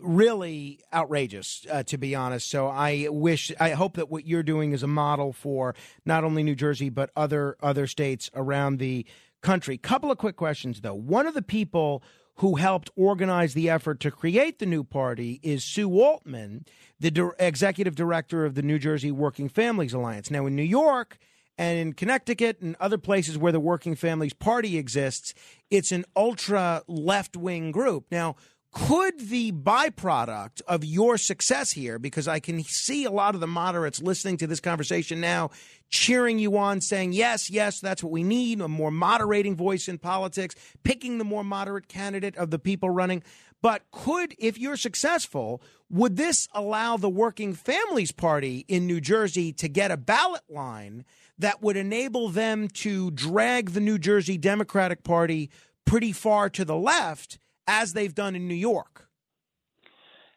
really 0.00 0.80
outrageous, 0.94 1.66
uh, 1.70 1.82
to 1.84 1.98
be 1.98 2.14
honest. 2.14 2.48
So 2.48 2.68
I 2.68 3.08
wish, 3.10 3.52
I 3.60 3.70
hope 3.70 3.96
that 3.96 4.10
what 4.10 4.26
you're 4.26 4.42
doing 4.42 4.72
is 4.72 4.82
a 4.82 4.86
model 4.86 5.32
for 5.32 5.74
not 6.06 6.24
only 6.24 6.42
New 6.42 6.54
Jersey 6.54 6.88
but 6.88 7.10
other 7.14 7.56
other 7.60 7.86
states 7.86 8.30
around 8.34 8.78
the 8.78 9.04
country. 9.42 9.76
Couple 9.76 10.10
of 10.10 10.18
quick 10.18 10.36
questions, 10.36 10.80
though. 10.80 10.94
One 10.94 11.26
of 11.26 11.34
the 11.34 11.42
people 11.42 12.02
who 12.38 12.54
helped 12.54 12.90
organize 12.96 13.54
the 13.54 13.68
effort 13.68 13.98
to 14.00 14.10
create 14.10 14.58
the 14.58 14.66
new 14.66 14.84
party 14.84 15.40
is 15.42 15.64
Sue 15.64 16.00
Altman, 16.00 16.64
the 17.00 17.10
dir- 17.10 17.34
executive 17.38 17.96
director 17.96 18.44
of 18.44 18.54
the 18.54 18.62
New 18.62 18.78
Jersey 18.78 19.10
Working 19.10 19.48
Families 19.48 19.92
Alliance. 19.92 20.30
Now, 20.30 20.46
in 20.46 20.54
New 20.54 20.62
York 20.62 21.18
and 21.56 21.78
in 21.78 21.92
Connecticut 21.94 22.60
and 22.60 22.76
other 22.78 22.98
places 22.98 23.36
where 23.36 23.50
the 23.50 23.58
Working 23.58 23.96
Families 23.96 24.34
Party 24.34 24.78
exists, 24.78 25.34
it's 25.68 25.90
an 25.90 26.04
ultra 26.14 26.82
left 26.86 27.36
wing 27.36 27.72
group. 27.72 28.06
Now, 28.12 28.36
could 28.70 29.18
the 29.18 29.50
byproduct 29.52 30.60
of 30.68 30.84
your 30.84 31.16
success 31.16 31.72
here, 31.72 31.98
because 31.98 32.28
I 32.28 32.38
can 32.38 32.62
see 32.62 33.04
a 33.04 33.10
lot 33.10 33.34
of 33.34 33.40
the 33.40 33.46
moderates 33.46 34.02
listening 34.02 34.36
to 34.38 34.46
this 34.46 34.60
conversation 34.60 35.20
now, 35.20 35.50
cheering 35.88 36.38
you 36.38 36.56
on, 36.58 36.80
saying, 36.80 37.14
yes, 37.14 37.50
yes, 37.50 37.80
that's 37.80 38.02
what 38.02 38.12
we 38.12 38.22
need 38.22 38.60
a 38.60 38.68
more 38.68 38.90
moderating 38.90 39.56
voice 39.56 39.88
in 39.88 39.98
politics, 39.98 40.54
picking 40.82 41.18
the 41.18 41.24
more 41.24 41.44
moderate 41.44 41.88
candidate 41.88 42.36
of 42.36 42.50
the 42.50 42.58
people 42.58 42.90
running. 42.90 43.22
But 43.62 43.82
could, 43.90 44.34
if 44.38 44.58
you're 44.58 44.76
successful, 44.76 45.62
would 45.90 46.16
this 46.16 46.46
allow 46.52 46.96
the 46.96 47.08
Working 47.08 47.54
Families 47.54 48.12
Party 48.12 48.64
in 48.68 48.86
New 48.86 49.00
Jersey 49.00 49.52
to 49.54 49.68
get 49.68 49.90
a 49.90 49.96
ballot 49.96 50.42
line 50.48 51.04
that 51.38 51.62
would 51.62 51.76
enable 51.76 52.28
them 52.28 52.68
to 52.68 53.10
drag 53.10 53.70
the 53.70 53.80
New 53.80 53.98
Jersey 53.98 54.36
Democratic 54.38 55.02
Party 55.02 55.50
pretty 55.84 56.12
far 56.12 56.50
to 56.50 56.64
the 56.64 56.76
left? 56.76 57.38
As 57.68 57.92
they've 57.92 58.14
done 58.14 58.34
in 58.34 58.48
New 58.48 58.54
York? 58.54 59.08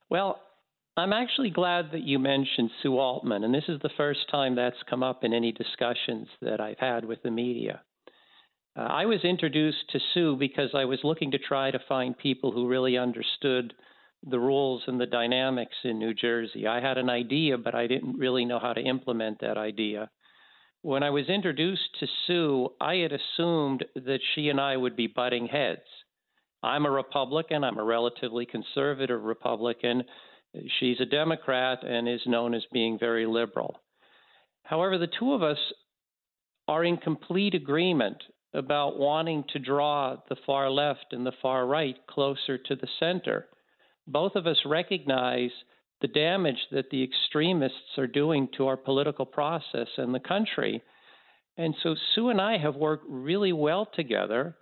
Well, 0.09 0.39
I'm 0.97 1.13
actually 1.13 1.49
glad 1.49 1.93
that 1.93 2.03
you 2.03 2.19
mentioned 2.19 2.69
Sue 2.83 2.99
Altman, 2.99 3.45
and 3.45 3.53
this 3.53 3.63
is 3.69 3.79
the 3.81 3.89
first 3.95 4.29
time 4.29 4.55
that's 4.55 4.75
come 4.89 5.01
up 5.01 5.23
in 5.23 5.33
any 5.33 5.53
discussions 5.53 6.27
that 6.41 6.59
I've 6.59 6.77
had 6.77 7.05
with 7.05 7.23
the 7.23 7.31
media. 7.31 7.81
Uh, 8.77 8.81
I 8.81 9.05
was 9.05 9.23
introduced 9.23 9.89
to 9.91 9.99
Sue 10.13 10.35
because 10.35 10.71
I 10.75 10.85
was 10.85 10.99
looking 11.03 11.31
to 11.31 11.37
try 11.37 11.71
to 11.71 11.79
find 11.87 12.17
people 12.17 12.51
who 12.51 12.67
really 12.67 12.97
understood 12.97 13.73
the 14.23 14.39
rules 14.39 14.83
and 14.85 14.99
the 14.99 15.05
dynamics 15.05 15.75
in 15.83 15.97
New 15.97 16.13
Jersey. 16.13 16.67
I 16.67 16.81
had 16.81 16.97
an 16.97 17.09
idea, 17.09 17.57
but 17.57 17.73
I 17.73 17.87
didn't 17.87 18.17
really 18.17 18.45
know 18.45 18.59
how 18.59 18.73
to 18.73 18.81
implement 18.81 19.39
that 19.39 19.57
idea. 19.57 20.09
When 20.83 21.03
I 21.03 21.09
was 21.09 21.27
introduced 21.27 21.99
to 21.99 22.07
Sue, 22.27 22.69
I 22.79 22.95
had 22.95 23.11
assumed 23.13 23.85
that 23.95 24.19
she 24.35 24.49
and 24.49 24.59
I 24.59 24.77
would 24.77 24.95
be 24.95 25.07
butting 25.07 25.47
heads. 25.47 25.81
I'm 26.63 26.85
a 26.85 26.91
Republican. 26.91 27.63
I'm 27.63 27.79
a 27.79 27.83
relatively 27.83 28.45
conservative 28.45 29.23
Republican. 29.23 30.03
She's 30.79 30.99
a 30.99 31.05
Democrat 31.05 31.83
and 31.83 32.07
is 32.07 32.21
known 32.25 32.53
as 32.53 32.63
being 32.71 32.99
very 32.99 33.25
liberal. 33.25 33.79
However, 34.63 34.97
the 34.97 35.07
two 35.19 35.33
of 35.33 35.41
us 35.41 35.57
are 36.67 36.83
in 36.83 36.97
complete 36.97 37.55
agreement 37.55 38.17
about 38.53 38.99
wanting 38.99 39.43
to 39.53 39.59
draw 39.59 40.17
the 40.29 40.35
far 40.45 40.69
left 40.69 41.07
and 41.11 41.25
the 41.25 41.31
far 41.41 41.65
right 41.65 41.95
closer 42.07 42.57
to 42.57 42.75
the 42.75 42.87
center. 42.99 43.47
Both 44.07 44.35
of 44.35 44.45
us 44.45 44.57
recognize 44.65 45.51
the 46.01 46.07
damage 46.07 46.57
that 46.71 46.89
the 46.89 47.03
extremists 47.03 47.97
are 47.97 48.07
doing 48.07 48.49
to 48.57 48.67
our 48.67 48.77
political 48.77 49.25
process 49.25 49.87
and 49.97 50.13
the 50.13 50.19
country. 50.19 50.81
And 51.57 51.75
so 51.81 51.95
Sue 52.13 52.29
and 52.29 52.41
I 52.41 52.57
have 52.57 52.75
worked 52.75 53.05
really 53.07 53.53
well 53.53 53.87
together 53.93 54.55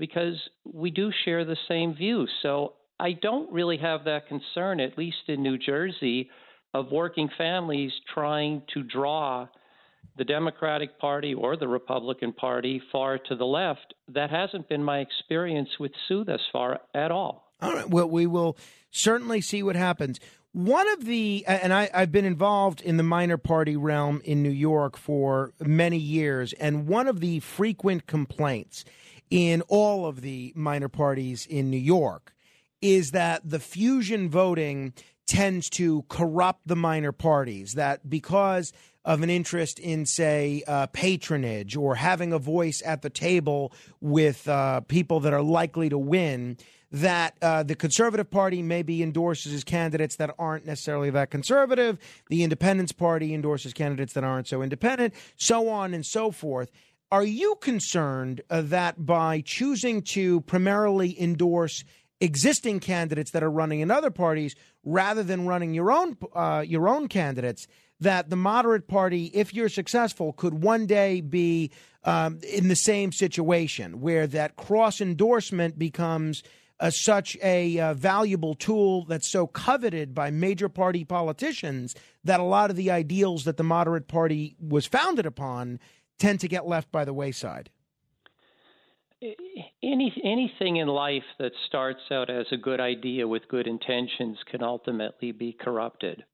because 0.00 0.34
we 0.64 0.90
do 0.90 1.12
share 1.24 1.44
the 1.44 1.56
same 1.68 1.94
views. 1.94 2.30
So 2.42 2.72
I 2.98 3.12
don't 3.12 3.52
really 3.52 3.78
have 3.78 4.04
that 4.04 4.26
concern, 4.26 4.80
at 4.80 4.98
least 4.98 5.28
in 5.28 5.42
New 5.42 5.58
Jersey, 5.58 6.28
of 6.74 6.90
working 6.90 7.28
families 7.38 7.92
trying 8.12 8.62
to 8.74 8.82
draw 8.82 9.46
the 10.16 10.24
Democratic 10.24 10.98
Party 10.98 11.34
or 11.34 11.56
the 11.56 11.68
Republican 11.68 12.32
Party 12.32 12.82
far 12.90 13.18
to 13.18 13.36
the 13.36 13.44
left. 13.44 13.94
That 14.08 14.30
hasn't 14.30 14.68
been 14.68 14.82
my 14.82 14.98
experience 14.98 15.68
with 15.78 15.92
Sue 16.08 16.24
thus 16.24 16.40
far 16.52 16.80
at 16.94 17.10
all. 17.10 17.44
All 17.62 17.74
right. 17.74 17.88
Well, 17.88 18.08
we 18.08 18.26
will 18.26 18.56
certainly 18.90 19.40
see 19.40 19.62
what 19.62 19.76
happens. 19.76 20.18
One 20.52 20.88
of 20.90 21.04
the, 21.04 21.44
and 21.46 21.72
I, 21.72 21.90
have 21.92 22.10
been 22.10 22.24
involved 22.24 22.80
in 22.80 22.96
the 22.96 23.04
minor 23.04 23.36
party 23.36 23.76
realm 23.76 24.20
in 24.24 24.42
New 24.42 24.50
York 24.50 24.96
for 24.96 25.52
many 25.60 25.98
years, 25.98 26.52
and 26.54 26.88
one 26.88 27.06
of 27.06 27.20
the 27.20 27.38
frequent 27.40 28.06
complaints 28.08 28.84
in 29.30 29.62
all 29.68 30.06
of 30.06 30.20
the 30.20 30.52
minor 30.56 30.88
parties 30.88 31.46
in 31.46 31.70
New 31.70 31.78
York 31.78 32.34
is 32.82 33.12
that 33.12 33.48
the 33.48 33.60
fusion 33.60 34.28
voting 34.28 34.92
tends 35.26 35.70
to 35.70 36.04
corrupt 36.08 36.66
the 36.66 36.76
minor 36.76 37.12
parties. 37.12 37.74
That 37.74 38.10
because 38.10 38.72
of 39.04 39.22
an 39.22 39.30
interest 39.30 39.78
in, 39.78 40.04
say, 40.04 40.62
uh, 40.66 40.86
patronage 40.88 41.76
or 41.76 41.94
having 41.94 42.32
a 42.32 42.38
voice 42.38 42.82
at 42.84 43.02
the 43.02 43.10
table 43.10 43.72
with 44.00 44.46
uh, 44.48 44.80
people 44.80 45.20
that 45.20 45.32
are 45.32 45.42
likely 45.42 45.88
to 45.88 45.96
win, 45.98 46.56
that 46.92 47.36
uh, 47.40 47.62
the 47.62 47.74
Conservative 47.74 48.30
Party 48.30 48.62
maybe 48.62 49.02
endorses 49.02 49.62
candidates 49.64 50.16
that 50.16 50.34
aren't 50.38 50.66
necessarily 50.66 51.08
that 51.10 51.30
conservative. 51.30 51.98
The 52.28 52.42
Independence 52.42 52.92
Party 52.92 53.32
endorses 53.32 53.72
candidates 53.72 54.12
that 54.14 54.24
aren't 54.24 54.48
so 54.48 54.60
independent, 54.60 55.14
so 55.36 55.68
on 55.68 55.94
and 55.94 56.04
so 56.04 56.30
forth. 56.30 56.70
Are 57.12 57.24
you 57.24 57.56
concerned 57.56 58.40
uh, 58.50 58.62
that 58.66 59.04
by 59.04 59.40
choosing 59.40 60.02
to 60.02 60.42
primarily 60.42 61.20
endorse 61.20 61.82
existing 62.20 62.78
candidates 62.78 63.32
that 63.32 63.42
are 63.42 63.50
running 63.50 63.80
in 63.80 63.90
other 63.90 64.10
parties 64.12 64.54
rather 64.84 65.24
than 65.24 65.46
running 65.46 65.74
your 65.74 65.90
own 65.90 66.16
uh, 66.34 66.64
your 66.64 66.88
own 66.88 67.08
candidates, 67.08 67.66
that 67.98 68.30
the 68.30 68.36
moderate 68.36 68.86
party, 68.86 69.24
if 69.34 69.52
you're 69.52 69.68
successful, 69.68 70.32
could 70.32 70.62
one 70.62 70.86
day 70.86 71.20
be 71.20 71.72
um, 72.04 72.38
in 72.48 72.68
the 72.68 72.76
same 72.76 73.10
situation 73.10 74.00
where 74.00 74.28
that 74.28 74.54
cross 74.54 75.00
endorsement 75.00 75.78
becomes 75.78 76.44
uh, 76.78 76.90
such 76.90 77.36
a 77.42 77.78
uh, 77.78 77.92
valuable 77.94 78.54
tool 78.54 79.04
that's 79.04 79.26
so 79.26 79.46
coveted 79.46 80.14
by 80.14 80.30
major 80.30 80.68
party 80.68 81.04
politicians 81.04 81.94
that 82.24 82.40
a 82.40 82.44
lot 82.44 82.70
of 82.70 82.76
the 82.76 82.90
ideals 82.90 83.44
that 83.44 83.56
the 83.56 83.62
moderate 83.62 84.08
party 84.08 84.56
was 84.60 84.86
founded 84.86 85.26
upon 85.26 85.78
tend 86.20 86.40
to 86.40 86.48
get 86.48 86.66
left 86.66 86.92
by 86.92 87.04
the 87.04 87.14
wayside? 87.14 87.70
Any 89.82 90.12
anything 90.24 90.76
in 90.76 90.88
life 90.88 91.24
that 91.38 91.52
starts 91.66 92.00
out 92.10 92.30
as 92.30 92.46
a 92.52 92.56
good 92.56 92.80
idea 92.80 93.28
with 93.28 93.48
good 93.48 93.66
intentions 93.66 94.38
can 94.50 94.62
ultimately 94.62 95.32
be 95.32 95.52
corrupted. 95.52 96.24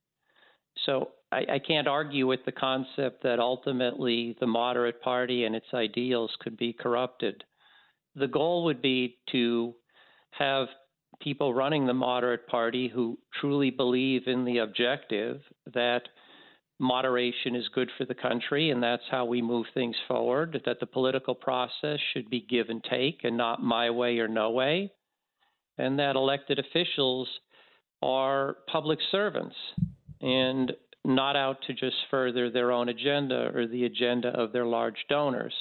So 0.84 1.10
I, 1.32 1.54
I 1.54 1.58
can't 1.58 1.88
argue 1.88 2.26
with 2.26 2.44
the 2.44 2.52
concept 2.52 3.22
that 3.24 3.40
ultimately 3.40 4.36
the 4.38 4.46
moderate 4.46 5.02
party 5.02 5.44
and 5.44 5.56
its 5.56 5.66
ideals 5.74 6.30
could 6.40 6.56
be 6.56 6.72
corrupted. 6.72 7.42
The 8.14 8.28
goal 8.28 8.64
would 8.64 8.80
be 8.82 9.18
to 9.32 9.74
have 10.30 10.68
people 11.20 11.54
running 11.54 11.86
the 11.86 11.94
moderate 11.94 12.46
party 12.46 12.88
who 12.88 13.18
truly 13.40 13.70
believe 13.70 14.22
in 14.26 14.44
the 14.44 14.58
objective 14.58 15.40
that 15.74 16.02
moderation 16.78 17.54
is 17.54 17.68
good 17.74 17.90
for 17.96 18.04
the 18.04 18.14
country, 18.14 18.70
and 18.70 18.82
that's 18.82 19.02
how 19.10 19.24
we 19.24 19.40
move 19.40 19.66
things 19.74 19.96
forward. 20.06 20.60
That 20.66 20.80
the 20.80 20.86
political 20.86 21.34
process 21.34 21.98
should 22.12 22.28
be 22.30 22.40
give 22.40 22.68
and 22.68 22.84
take 22.84 23.20
and 23.24 23.36
not 23.36 23.62
my 23.62 23.90
way 23.90 24.18
or 24.18 24.28
no 24.28 24.50
way, 24.50 24.92
and 25.78 25.98
that 25.98 26.16
elected 26.16 26.58
officials 26.58 27.28
are 28.02 28.56
public 28.70 28.98
servants. 29.10 29.56
And 30.20 30.72
not 31.06 31.36
out 31.36 31.58
to 31.66 31.72
just 31.72 31.96
further 32.10 32.50
their 32.50 32.72
own 32.72 32.88
agenda 32.88 33.50
or 33.54 33.66
the 33.66 33.84
agenda 33.84 34.28
of 34.28 34.52
their 34.52 34.66
large 34.66 35.06
donors. 35.08 35.54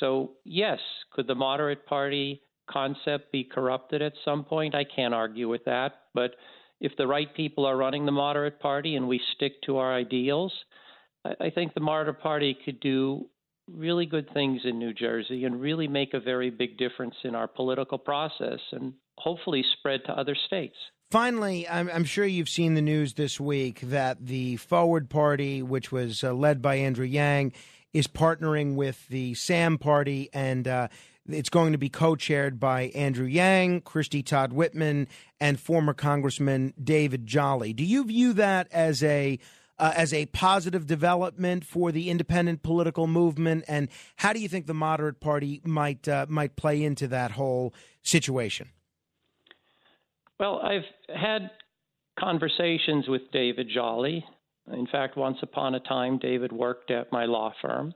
So, 0.00 0.32
yes, 0.44 0.78
could 1.12 1.26
the 1.26 1.34
moderate 1.34 1.86
party 1.86 2.40
concept 2.68 3.30
be 3.30 3.44
corrupted 3.44 4.02
at 4.02 4.14
some 4.24 4.44
point? 4.44 4.74
I 4.74 4.84
can't 4.84 5.14
argue 5.14 5.48
with 5.48 5.64
that. 5.66 6.00
But 6.14 6.32
if 6.80 6.92
the 6.96 7.06
right 7.06 7.34
people 7.34 7.64
are 7.64 7.76
running 7.76 8.06
the 8.06 8.12
moderate 8.12 8.60
party 8.60 8.96
and 8.96 9.08
we 9.08 9.20
stick 9.34 9.52
to 9.62 9.78
our 9.78 9.94
ideals, 9.94 10.52
I, 11.40 11.50
think 11.50 11.74
the 11.74 11.80
moderate 11.80 12.20
party 12.20 12.56
could 12.64 12.80
do 12.80 13.28
really 13.68 14.06
good 14.06 14.28
things 14.32 14.60
in 14.64 14.78
New 14.78 14.92
Jersey 14.92 15.44
and 15.44 15.60
really 15.60 15.88
make 15.88 16.14
a 16.14 16.20
very 16.20 16.50
big 16.50 16.78
difference 16.78 17.16
in 17.24 17.34
our 17.34 17.48
political 17.48 17.98
process 17.98 18.60
and 18.72 18.92
hopefully 19.18 19.64
spread 19.78 20.04
to 20.06 20.12
other 20.12 20.36
states. 20.46 20.76
Finally, 21.10 21.68
I'm, 21.68 21.88
I'm 21.92 22.04
sure 22.04 22.26
you've 22.26 22.48
seen 22.48 22.74
the 22.74 22.82
news 22.82 23.14
this 23.14 23.40
week 23.40 23.80
that 23.80 24.26
the 24.26 24.56
Forward 24.56 25.08
Party, 25.08 25.62
which 25.62 25.92
was 25.92 26.22
uh, 26.22 26.32
led 26.32 26.60
by 26.60 26.76
Andrew 26.76 27.06
Yang, 27.06 27.52
is 27.92 28.06
partnering 28.06 28.74
with 28.74 29.06
the 29.08 29.34
SAM 29.34 29.78
Party, 29.78 30.28
and 30.32 30.68
uh, 30.68 30.88
it's 31.28 31.48
going 31.48 31.72
to 31.72 31.78
be 31.78 31.88
co-chaired 31.88 32.58
by 32.60 32.84
Andrew 32.94 33.26
Yang, 33.26 33.82
Christy 33.82 34.22
Todd 34.22 34.52
Whitman, 34.52 35.08
and 35.40 35.58
former 35.58 35.94
Congressman 35.94 36.74
David 36.82 37.26
Jolly. 37.26 37.72
Do 37.72 37.84
you 37.84 38.04
view 38.04 38.32
that 38.34 38.68
as 38.72 39.02
a 39.02 39.38
uh, 39.78 39.92
as 39.94 40.12
a 40.12 40.26
positive 40.26 40.86
development 40.86 41.64
for 41.64 41.92
the 41.92 42.08
independent 42.08 42.62
political 42.62 43.06
movement, 43.06 43.64
and 43.68 43.88
how 44.16 44.32
do 44.32 44.40
you 44.40 44.48
think 44.48 44.66
the 44.66 44.74
moderate 44.74 45.20
party 45.20 45.60
might 45.64 46.08
uh, 46.08 46.26
might 46.28 46.56
play 46.56 46.82
into 46.82 47.06
that 47.08 47.32
whole 47.32 47.74
situation? 48.02 48.70
Well, 50.38 50.60
I've 50.60 50.84
had 51.14 51.50
conversations 52.18 53.08
with 53.08 53.22
David 53.32 53.68
Jolly. 53.72 54.24
In 54.72 54.86
fact, 54.86 55.16
once 55.16 55.38
upon 55.42 55.74
a 55.74 55.80
time, 55.80 56.18
David 56.18 56.52
worked 56.52 56.90
at 56.90 57.12
my 57.12 57.24
law 57.24 57.52
firm. 57.62 57.94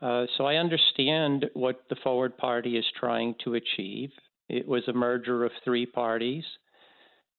Uh, 0.00 0.26
so 0.36 0.44
I 0.46 0.56
understand 0.56 1.46
what 1.54 1.82
the 1.88 1.96
Forward 1.96 2.36
Party 2.36 2.76
is 2.76 2.84
trying 2.98 3.34
to 3.44 3.54
achieve. 3.54 4.10
It 4.48 4.66
was 4.66 4.82
a 4.88 4.92
merger 4.92 5.44
of 5.44 5.52
three 5.64 5.86
parties. 5.86 6.44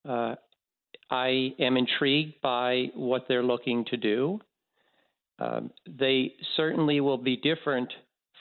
Uh, 0.08 0.36
I 1.10 1.54
am 1.60 1.78
intrigued 1.78 2.42
by 2.42 2.86
what 2.96 3.26
they're 3.28 3.44
looking 3.44 3.86
to 3.86 3.98
do. 3.98 4.40
Um, 5.38 5.72
they 5.88 6.34
certainly 6.56 7.02
will 7.02 7.18
be 7.18 7.38
different 7.38 7.92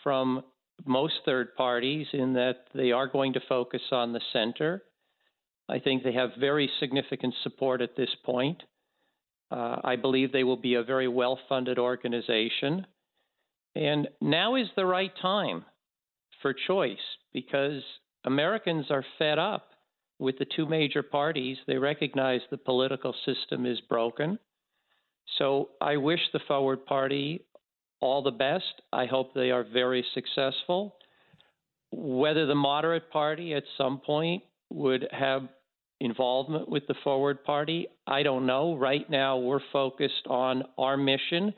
from 0.03 0.43
most 0.87 1.15
third 1.25 1.55
parties 1.57 2.07
in 2.13 2.35
that 2.35 2.67
they 2.75 2.93
are 2.93 3.07
going 3.07 3.33
to 3.35 3.41
focus 3.49 3.83
on 3.91 4.13
the 4.13 4.21
center. 4.33 4.83
I 5.69 5.79
think 5.79 6.03
they 6.03 6.13
have 6.13 6.31
very 6.39 6.71
significant 6.81 7.35
support 7.43 7.81
at 7.81 7.97
this 7.97 8.15
point. 8.25 8.63
Uh, 9.51 9.77
I 9.85 9.97
believe 9.97 10.33
they 10.33 10.45
will 10.45 10.57
be 10.57 10.75
a 10.75 10.83
very 10.83 11.09
well 11.09 11.39
funded 11.49 11.79
organization. 11.79 12.87
And 13.75 14.09
now 14.21 14.55
is 14.55 14.69
the 14.77 14.87
right 14.87 15.13
time 15.21 15.65
for 16.43 16.55
choice 16.67 16.97
because 17.33 17.83
Americans 18.25 18.87
are 18.91 19.05
fed 19.19 19.39
up 19.39 19.71
with 20.19 20.39
the 20.39 20.47
two 20.57 20.67
major 20.67 21.03
parties. 21.03 21.57
They 21.67 21.77
recognize 21.77 22.41
the 22.51 22.57
political 22.57 23.15
system 23.25 23.67
is 23.67 23.81
broken. 23.89 24.39
So 25.39 25.71
I 25.81 25.97
wish 25.97 26.21
the 26.33 26.41
Forward 26.47 26.87
Party 26.87 27.45
all 28.01 28.23
the 28.23 28.31
best. 28.31 28.83
I 28.93 29.07
hope 29.07 29.35
they 29.35 29.51
are 29.51 29.65
very 29.65 30.05
successful. 30.15 30.97
Whether 31.91 32.47
the 32.47 32.55
moderate 32.55 33.11
party 33.11 33.55
at 33.55 33.65
some 33.79 33.99
point 33.99 34.43
would 34.71 35.09
have 35.11 35.49
involvement 36.01 36.69
with 36.69 36.87
the 36.87 36.95
Forward 37.03 37.45
Party, 37.45 37.87
I 38.07 38.23
don't 38.23 38.47
know. 38.47 38.77
Right 38.77 39.09
now, 39.09 39.39
we're 39.39 39.61
focused 39.73 40.27
on 40.29 40.65
our 40.77 40.97
mission, 40.97 41.55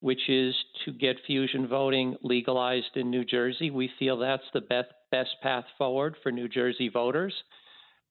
which 0.00 0.28
is 0.28 0.54
to 0.84 0.92
get 0.92 1.16
fusion 1.26 1.68
voting 1.68 2.16
legalized 2.22 2.96
in 2.96 3.10
New 3.10 3.24
Jersey. 3.24 3.70
We 3.70 3.90
feel 3.98 4.18
that's 4.18 4.42
the 4.52 4.60
best, 4.60 4.88
best 5.10 5.30
path 5.42 5.64
forward 5.78 6.16
for 6.22 6.32
New 6.32 6.48
Jersey 6.48 6.88
voters. 6.88 7.34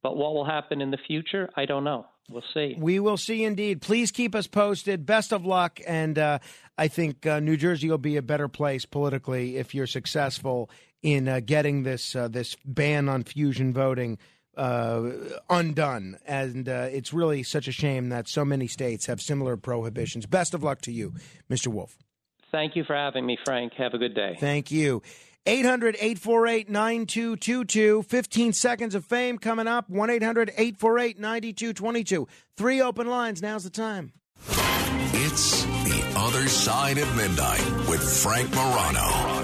But 0.01 0.15
what 0.15 0.33
will 0.33 0.45
happen 0.45 0.81
in 0.81 0.91
the 0.91 0.99
future, 1.07 1.49
I 1.57 1.65
don't 1.65 1.83
know. 1.83 2.05
We'll 2.29 2.43
see. 2.53 2.75
We 2.77 2.99
will 2.99 3.17
see 3.17 3.43
indeed. 3.43 3.81
Please 3.81 4.11
keep 4.11 4.35
us 4.35 4.45
posted. 4.45 5.05
Best 5.05 5.33
of 5.33 5.45
luck. 5.45 5.79
And 5.87 6.17
uh, 6.17 6.39
I 6.77 6.87
think 6.87 7.25
uh, 7.25 7.39
New 7.39 7.57
Jersey 7.57 7.89
will 7.89 7.97
be 7.97 8.17
a 8.17 8.21
better 8.21 8.47
place 8.47 8.85
politically 8.85 9.57
if 9.57 9.73
you're 9.73 9.87
successful 9.87 10.69
in 11.01 11.27
uh, 11.27 11.39
getting 11.43 11.83
this 11.83 12.15
uh, 12.15 12.27
this 12.27 12.55
ban 12.65 13.09
on 13.09 13.23
fusion 13.23 13.73
voting 13.73 14.17
uh, 14.59 15.11
undone. 15.49 16.19
And 16.25 16.67
uh, 16.67 16.89
it's 16.91 17.13
really 17.13 17.43
such 17.43 17.67
a 17.67 17.71
shame 17.71 18.09
that 18.09 18.27
so 18.27 18.43
many 18.43 18.67
states 18.67 19.05
have 19.05 19.21
similar 19.21 19.57
prohibitions. 19.57 20.25
Best 20.25 20.53
of 20.53 20.63
luck 20.63 20.81
to 20.81 20.91
you, 20.91 21.13
Mr. 21.49 21.67
Wolfe. 21.67 21.97
Thank 22.51 22.75
you 22.75 22.83
for 22.83 22.95
having 22.95 23.25
me, 23.25 23.37
Frank. 23.45 23.73
Have 23.77 23.93
a 23.93 23.97
good 23.97 24.15
day. 24.15 24.35
Thank 24.39 24.71
you. 24.71 25.01
800 25.45 25.95
848 25.95 26.69
9222. 26.69 28.03
15 28.03 28.53
seconds 28.53 28.95
of 28.95 29.05
fame 29.05 29.37
coming 29.37 29.67
up. 29.67 29.89
1 29.89 30.09
800 30.09 30.49
848 30.49 31.19
9222. 31.19 32.27
Three 32.57 32.81
open 32.81 33.07
lines. 33.07 33.41
Now's 33.41 33.63
the 33.63 33.69
time. 33.69 34.11
It's 35.11 35.63
The 35.63 36.13
Other 36.17 36.47
Side 36.47 36.97
of 36.97 37.15
Midnight 37.15 37.87
with 37.87 38.01
Frank 38.21 38.53
Morano. 38.53 39.38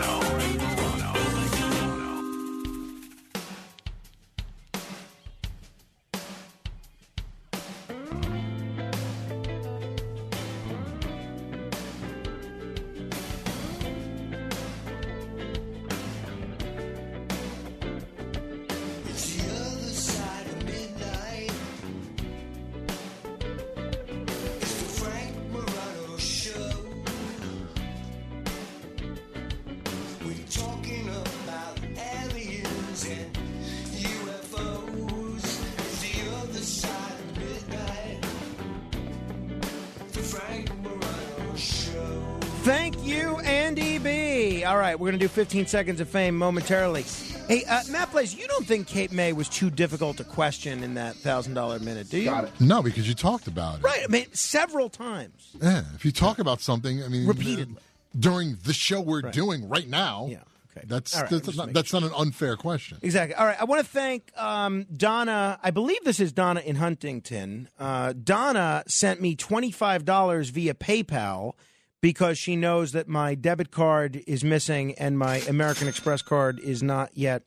All 44.66 44.78
right, 44.78 45.00
we're 45.00 45.10
going 45.10 45.20
to 45.20 45.24
do 45.24 45.30
15 45.30 45.68
seconds 45.68 46.02
of 46.02 46.10
fame 46.10 46.36
momentarily. 46.38 47.04
Hey, 47.48 47.64
uh, 47.66 47.82
Matt 47.92 48.12
Blaze, 48.12 48.34
you 48.36 48.48
don't 48.48 48.66
think 48.66 48.88
Cape 48.88 49.12
May 49.12 49.32
was 49.32 49.48
too 49.48 49.70
difficult 49.70 50.18
to 50.18 50.24
question 50.24 50.84
in 50.84 50.96
that 50.96 51.16
$1,000 51.16 51.82
minute, 51.82 52.10
do 52.10 52.18
you? 52.18 52.26
Got 52.26 52.46
it. 52.46 52.52
No, 52.60 52.82
because 52.82 53.08
you 53.08 53.14
talked 53.14 53.48
about 53.48 53.80
it. 53.80 53.84
Right. 53.84 54.02
I 54.04 54.08
mean, 54.08 54.26
several 54.34 54.90
times. 54.90 55.52
Yeah, 55.62 55.84
if 55.94 56.04
you 56.04 56.12
talk 56.12 56.40
about 56.40 56.62
something, 56.62 57.04
I 57.04 57.08
mean, 57.10 57.28
Repeatedly. 57.28 57.76
during 58.20 58.58
the 58.64 58.74
show 58.74 59.02
we're 59.02 59.22
Right. 59.22 59.34
doing 59.34 59.70
right 59.70 59.88
now. 59.88 60.28
Yeah, 60.30 60.38
okay. 60.76 60.86
That's 60.88 61.16
All 61.16 61.22
right, 61.22 61.30
that's, 61.30 61.48
not, 61.56 61.58
making 61.68 61.74
that's 61.74 61.94
not 61.94 62.04
an 62.04 62.12
unfair 62.18 62.58
question. 62.58 62.98
Exactly. 63.04 63.36
All 63.36 63.46
right. 63.46 63.60
I 63.62 63.66
want 63.66 63.86
to 63.86 63.90
thank 63.92 64.32
um, 64.36 64.88
Donna. 64.96 65.60
I 65.62 65.70
believe 65.70 66.04
this 66.04 66.20
is 66.20 66.32
Donna 66.32 66.62
in 66.62 66.78
Huntington. 66.78 67.70
Uh, 67.80 68.14
Donna 68.14 68.84
sent 68.88 69.22
me 69.22 69.36
$25 69.36 70.50
via 70.50 70.74
PayPal 70.74 71.54
because 72.02 72.38
she 72.38 72.56
knows 72.56 72.92
that 72.92 73.08
my 73.08 73.36
debit 73.36 73.72
card 73.72 74.22
is 74.28 74.44
missing 74.44 74.94
and 74.96 75.18
my 75.18 75.38
American 75.48 75.88
Express 75.88 76.22
card 76.22 76.60
is 76.60 76.84
not 76.84 77.12
yet 77.14 77.44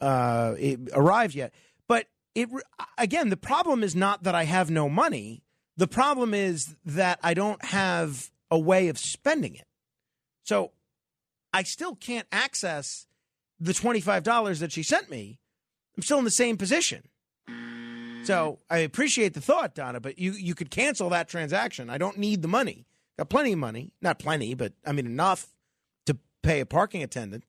uh, 0.00 0.54
arrived 0.92 1.34
yet. 1.34 1.52
But 1.88 2.06
it 2.34 2.48
again, 2.98 3.30
the 3.30 3.36
problem 3.36 3.82
is 3.82 3.96
not 3.96 4.24
that 4.24 4.34
I 4.34 4.44
have 4.44 4.70
no 4.70 4.88
money. 4.88 5.42
The 5.76 5.86
problem 5.86 6.34
is 6.34 6.74
that 6.84 7.18
I 7.22 7.34
don't 7.34 7.64
have 7.66 8.30
a 8.50 8.58
way 8.58 8.88
of 8.88 8.98
spending 8.98 9.54
it. 9.54 9.66
So 10.42 10.72
I 11.52 11.62
still 11.62 11.94
can't 11.94 12.26
access 12.30 13.06
the 13.58 13.72
$25 13.72 14.58
that 14.60 14.72
she 14.72 14.82
sent 14.82 15.10
me. 15.10 15.38
I'm 15.96 16.02
still 16.02 16.18
in 16.18 16.24
the 16.24 16.30
same 16.30 16.56
position. 16.56 17.08
So 18.24 18.58
I 18.68 18.78
appreciate 18.78 19.34
the 19.34 19.40
thought, 19.40 19.74
Donna, 19.74 20.00
but 20.00 20.18
you, 20.18 20.32
you 20.32 20.54
could 20.54 20.70
cancel 20.70 21.08
that 21.10 21.28
transaction. 21.28 21.88
I 21.88 21.96
don't 21.96 22.18
need 22.18 22.42
the 22.42 22.48
money. 22.48 22.86
Got 23.18 23.30
plenty 23.30 23.52
of 23.52 23.58
money. 23.58 23.92
Not 24.02 24.18
plenty, 24.18 24.54
but 24.54 24.72
I 24.84 24.92
mean 24.92 25.06
enough 25.06 25.48
to 26.06 26.18
pay 26.42 26.60
a 26.60 26.66
parking 26.66 27.02
attendant. 27.02 27.44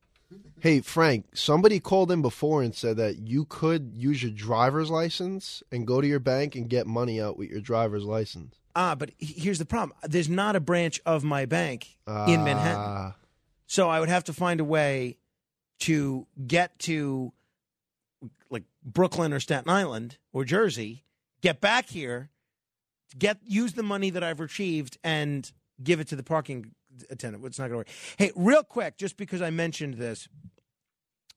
Hey, 0.59 0.81
Frank, 0.81 1.25
somebody 1.35 1.79
called 1.79 2.11
in 2.11 2.21
before 2.21 2.61
and 2.61 2.75
said 2.75 2.97
that 2.97 3.19
you 3.19 3.45
could 3.45 3.91
use 3.93 4.21
your 4.21 4.31
driver's 4.31 4.89
license 4.89 5.63
and 5.71 5.87
go 5.87 6.01
to 6.01 6.07
your 6.07 6.19
bank 6.19 6.55
and 6.55 6.69
get 6.69 6.87
money 6.87 7.21
out 7.21 7.37
with 7.37 7.49
your 7.49 7.61
driver's 7.61 8.03
license. 8.03 8.55
Ah, 8.75 8.95
but 8.95 9.11
here's 9.17 9.59
the 9.59 9.65
problem. 9.65 9.97
There's 10.03 10.29
not 10.29 10.55
a 10.55 10.59
branch 10.59 10.99
of 11.05 11.23
my 11.23 11.45
bank 11.45 11.97
in 12.07 12.43
Manhattan. 12.43 12.75
Ah. 12.75 13.15
So 13.67 13.89
I 13.89 13.99
would 13.99 14.09
have 14.09 14.25
to 14.25 14.33
find 14.33 14.59
a 14.59 14.65
way 14.65 15.17
to 15.79 16.27
get 16.45 16.77
to 16.79 17.31
like 18.49 18.63
Brooklyn 18.83 19.33
or 19.33 19.39
Staten 19.39 19.69
Island 19.69 20.17
or 20.33 20.43
Jersey, 20.43 21.03
get 21.41 21.61
back 21.61 21.89
here, 21.89 22.29
get 23.17 23.37
use 23.45 23.73
the 23.73 23.83
money 23.83 24.09
that 24.09 24.23
I've 24.23 24.39
retrieved 24.39 24.97
and 25.03 25.51
give 25.83 25.99
it 25.99 26.07
to 26.09 26.15
the 26.15 26.23
parking 26.23 26.71
attendant. 27.09 27.45
It's 27.45 27.59
not 27.59 27.69
going 27.69 27.73
to 27.73 27.77
work. 27.77 27.89
Hey, 28.17 28.31
real 28.35 28.63
quick, 28.63 28.97
just 28.97 29.17
because 29.17 29.41
I 29.41 29.49
mentioned 29.49 29.95
this, 29.95 30.27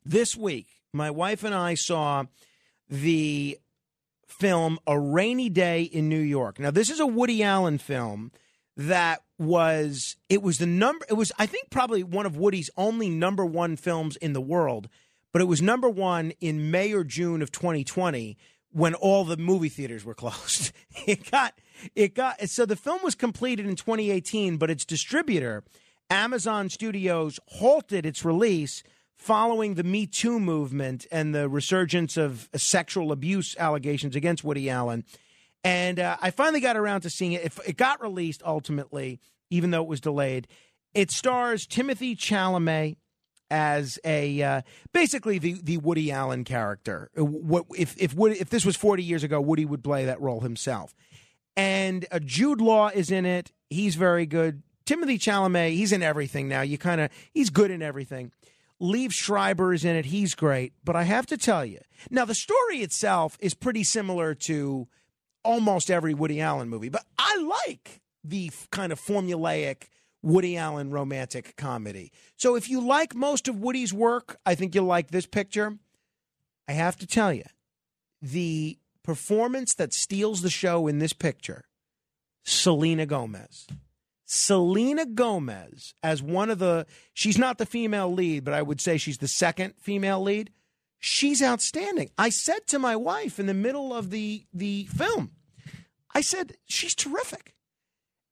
this 0.05 0.37
week 0.37 0.69
my 0.93 1.11
wife 1.11 1.45
and 1.45 1.55
I 1.55 1.75
saw 1.75 2.25
the 2.89 3.59
film 4.27 4.79
A 4.87 4.99
Rainy 4.99 5.49
Day 5.49 5.83
in 5.83 6.09
New 6.09 6.21
York. 6.21 6.59
Now, 6.59 6.71
this 6.71 6.91
is 6.91 7.01
a 7.01 7.07
Woody 7.07 7.43
Allen 7.43 7.79
film 7.79 8.33
that 8.77 9.23
was 9.39 10.17
it 10.29 10.43
was 10.43 10.59
the 10.59 10.67
number 10.67 11.05
it 11.09 11.15
was 11.15 11.33
I 11.39 11.47
think 11.47 11.71
probably 11.71 12.03
one 12.03 12.27
of 12.27 12.37
Woody's 12.37 12.71
only 12.77 13.09
number 13.09 13.45
1 13.45 13.77
films 13.77 14.17
in 14.17 14.33
the 14.33 14.41
world, 14.41 14.89
but 15.33 15.43
it 15.43 15.47
was 15.47 15.61
number 15.61 15.89
1 15.89 16.33
in 16.41 16.71
May 16.71 16.93
or 16.93 17.05
June 17.05 17.43
of 17.43 17.51
2020 17.51 18.37
when 18.73 18.95
all 18.95 19.25
the 19.25 19.37
movie 19.37 19.69
theaters 19.69 20.05
were 20.05 20.15
closed. 20.15 20.73
It 21.07 21.31
got 21.31 21.55
it 21.95 22.15
got 22.15 22.49
so 22.49 22.67
the 22.67 22.77
film 22.77 23.01
was 23.03 23.15
completed 23.15 23.67
in 23.67 23.77
2018, 23.77 24.57
but 24.57 24.71
its 24.71 24.85
distributor, 24.85 25.65
Amazon 26.09 26.69
Studios, 26.69 27.39
halted 27.47 28.07
its 28.07 28.25
release 28.25 28.83
following 29.17 29.75
the 29.75 29.85
Me 29.85 30.07
Too 30.07 30.41
movement 30.41 31.07
and 31.13 31.35
the 31.35 31.49
resurgence 31.49 32.17
of 32.17 32.49
sexual 32.57 33.13
abuse 33.13 33.55
allegations 33.59 34.17
against 34.17 34.43
Woody 34.43 34.71
Allen. 34.71 35.05
And 35.63 36.01
uh, 36.01 36.17
I 36.23 36.31
finally 36.31 36.61
got 36.61 36.77
around 36.77 37.03
to 37.03 37.11
seeing 37.11 37.33
it. 37.33 37.45
It, 37.45 37.53
it 37.67 37.77
got 37.77 38.01
released 38.01 38.43
ultimately, 38.45 39.21
even 39.51 39.71
though 39.71 39.83
it 39.83 39.89
was 39.89 40.01
delayed. 40.01 40.49
It 40.95 41.11
stars 41.11 41.67
Timothée 41.67 42.17
Chalamet 42.17 42.97
as 43.51 43.99
a 44.05 44.43
uh, 44.43 44.63
basically 44.93 45.39
the 45.39 45.61
the 45.63 45.77
Woody 45.79 46.11
Allen 46.11 46.45
character. 46.45 47.11
What 47.15 47.67
if 47.77 47.97
if 47.99 48.15
Woody, 48.15 48.41
if 48.41 48.51
this 48.51 48.65
was 48.65 48.77
40 48.77 49.03
years 49.03 49.23
ago, 49.23 49.41
Woody 49.41 49.65
would 49.65 49.83
play 49.85 50.07
that 50.07 50.21
role 50.21 50.41
himself. 50.41 50.95
And 51.57 52.07
uh, 52.11 52.21
Jude 52.21 52.61
Law 52.61 52.89
is 52.89 53.11
in 53.11 53.27
it. 53.27 53.53
He's 53.69 53.95
very 53.95 54.27
good. 54.27 54.63
Timothée 54.87 55.19
Chalamet, 55.19 55.71
he's 55.71 55.93
in 55.93 56.03
everything 56.03 56.49
now. 56.49 56.63
You 56.63 56.79
kind 56.79 57.01
of 57.01 57.11
he's 57.33 57.51
good 57.51 57.71
in 57.71 57.83
everything. 57.83 58.33
Liev 58.81 59.13
Schreiber 59.13 59.75
is 59.75 59.85
in 59.85 59.95
it. 59.95 60.07
He's 60.07 60.35
great. 60.35 60.73
But 60.85 60.97
I 60.97 61.03
have 61.05 61.27
to 61.27 61.37
tell 61.37 61.65
you, 61.65 61.81
now 62.11 62.25
the 62.25 62.35
story 62.35 62.79
itself 62.79 63.37
is 63.41 63.55
pretty 63.55 63.85
similar 63.85 64.35
to 64.35 64.89
almost 65.45 65.91
every 65.91 66.15
Woody 66.15 66.41
Allen 66.41 66.69
movie, 66.69 66.89
but 66.89 67.05
I 67.19 67.37
like 67.37 68.01
the 68.25 68.49
f- 68.49 68.69
kind 68.71 68.93
of 68.93 69.01
formulaic 69.01 69.85
Woody 70.23 70.57
Allen 70.57 70.91
romantic 70.91 71.57
comedy. 71.57 72.13
So 72.37 72.57
if 72.57 72.69
you 72.69 72.81
like 72.81 73.15
most 73.15 73.49
of 73.49 73.59
Woody's 73.59 73.93
work, 73.93 74.39
I 74.45 74.55
think 74.55 74.75
you'll 74.75 74.85
like 74.85 75.11
this 75.11 75.27
picture. 75.27 75.79
I 76.69 76.73
have 76.73 76.97
to 76.97 77.07
tell 77.07 77.33
you, 77.33 77.45
the 78.21 78.79
performance 79.03 79.75
that 79.75 79.93
steals 79.93 80.43
the 80.43 80.51
show 80.51 80.87
in 80.87 80.99
this 80.99 81.13
picture, 81.13 81.65
Selena 82.45 83.07
Gomez. 83.07 83.67
Selena 84.25 85.07
Gomez 85.07 85.93
as 86.05 86.23
one 86.23 86.51
of 86.51 86.61
the 86.61 86.87
she's 87.13 87.37
not 87.37 87.59
the 87.59 87.67
female 87.67 88.13
lead, 88.13 88.45
but 88.45 88.55
I 88.55 88.63
would 88.63 88.81
say 88.81 88.97
she's 88.97 89.19
the 89.19 89.27
second 89.27 89.75
female 89.81 90.23
lead. 90.23 90.51
She's 91.01 91.43
outstanding. 91.43 92.11
I 92.17 92.29
said 92.29 92.67
to 92.69 92.79
my 92.79 92.95
wife 92.95 93.41
in 93.41 93.47
the 93.47 93.55
middle 93.55 93.93
of 93.93 94.11
the 94.11 94.45
the 94.55 94.85
film, 94.85 95.33
I 96.15 96.21
said, 96.21 96.57
she's 96.67 96.95
terrific. 96.95 97.55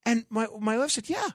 And 0.05 0.25
my 0.29 0.47
my 0.59 0.77
wife 0.77 0.91
said, 0.91 1.09
Yeah. 1.09 1.29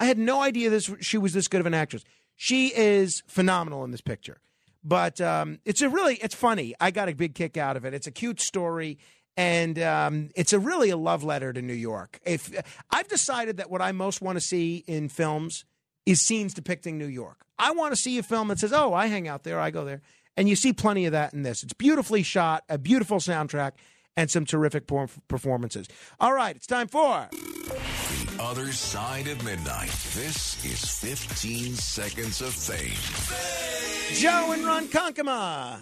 I 0.00 0.06
had 0.06 0.18
no 0.18 0.42
idea 0.42 0.70
this 0.70 0.90
she 1.00 1.18
was 1.18 1.32
this 1.32 1.48
good 1.48 1.60
of 1.60 1.66
an 1.66 1.74
actress. 1.74 2.04
She 2.34 2.68
is 2.74 3.22
phenomenal 3.26 3.84
in 3.84 3.90
this 3.90 4.00
picture. 4.00 4.40
But 4.84 5.20
um, 5.20 5.58
it's 5.64 5.82
a 5.82 5.88
really 5.88 6.14
it's 6.16 6.34
funny. 6.34 6.74
I 6.80 6.90
got 6.90 7.08
a 7.08 7.14
big 7.14 7.34
kick 7.34 7.56
out 7.56 7.76
of 7.76 7.84
it. 7.84 7.94
It's 7.94 8.06
a 8.06 8.12
cute 8.12 8.40
story 8.40 8.98
and 9.38 9.78
um, 9.78 10.30
it's 10.34 10.52
a 10.52 10.58
really 10.58 10.90
a 10.90 10.96
love 10.96 11.22
letter 11.22 11.52
to 11.52 11.62
New 11.62 11.72
York. 11.72 12.18
If 12.26 12.50
I've 12.90 13.06
decided 13.06 13.58
that 13.58 13.70
what 13.70 13.80
I 13.80 13.92
most 13.92 14.20
want 14.20 14.36
to 14.36 14.40
see 14.40 14.84
in 14.88 15.08
films 15.08 15.64
is 16.04 16.20
scenes 16.20 16.54
depicting 16.54 16.98
New 16.98 17.06
York. 17.06 17.44
I 17.56 17.70
want 17.70 17.94
to 17.94 18.00
see 18.00 18.18
a 18.18 18.22
film 18.22 18.48
that 18.48 18.58
says, 18.58 18.72
"Oh, 18.72 18.92
I 18.94 19.06
hang 19.06 19.28
out 19.28 19.44
there, 19.44 19.60
I 19.60 19.70
go 19.70 19.84
there," 19.84 20.02
and 20.36 20.48
you 20.48 20.56
see 20.56 20.72
plenty 20.72 21.06
of 21.06 21.12
that 21.12 21.34
in 21.34 21.42
this. 21.42 21.62
It's 21.62 21.72
beautifully 21.72 22.22
shot, 22.22 22.64
a 22.68 22.78
beautiful 22.78 23.18
soundtrack, 23.18 23.72
and 24.16 24.28
some 24.28 24.44
terrific 24.44 24.88
performances. 25.28 25.86
All 26.18 26.32
right, 26.32 26.56
it's 26.56 26.66
time 26.66 26.88
for 26.88 27.28
The 27.30 28.42
other 28.42 28.72
side 28.72 29.28
of 29.28 29.44
midnight. 29.44 29.90
This 30.14 30.64
is 30.64 30.98
15 30.98 31.74
seconds 31.74 32.40
of 32.40 32.52
fame. 32.54 33.67
Joe 34.14 34.52
and 34.52 34.64
Ronkonkoma. 34.64 35.80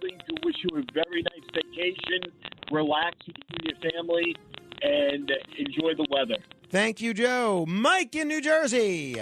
to 0.00 0.34
wish 0.44 0.56
you 0.64 0.78
a 0.78 0.82
very 0.92 1.22
nice 1.22 1.48
vacation, 1.54 2.32
relax 2.70 3.16
with 3.26 3.36
you 3.50 3.70
your 3.70 3.92
family, 3.92 4.36
and 4.82 5.30
enjoy 5.58 5.94
the 5.96 6.06
weather. 6.10 6.36
Thank 6.70 7.00
you, 7.00 7.12
Joe. 7.14 7.64
Mike 7.68 8.14
in 8.14 8.28
New 8.28 8.40
Jersey. 8.40 9.16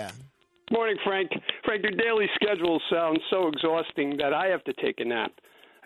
Morning, 0.71 0.97
Frank. 1.05 1.31
Frank, 1.65 1.83
your 1.83 1.93
daily 1.93 2.27
schedule 2.35 2.81
sounds 2.91 3.21
so 3.31 3.49
exhausting 3.49 4.17
that 4.19 4.33
I 4.33 4.47
have 4.47 4.63
to 4.65 4.73
take 4.75 5.01
a 5.01 5.05
nap. 5.05 5.33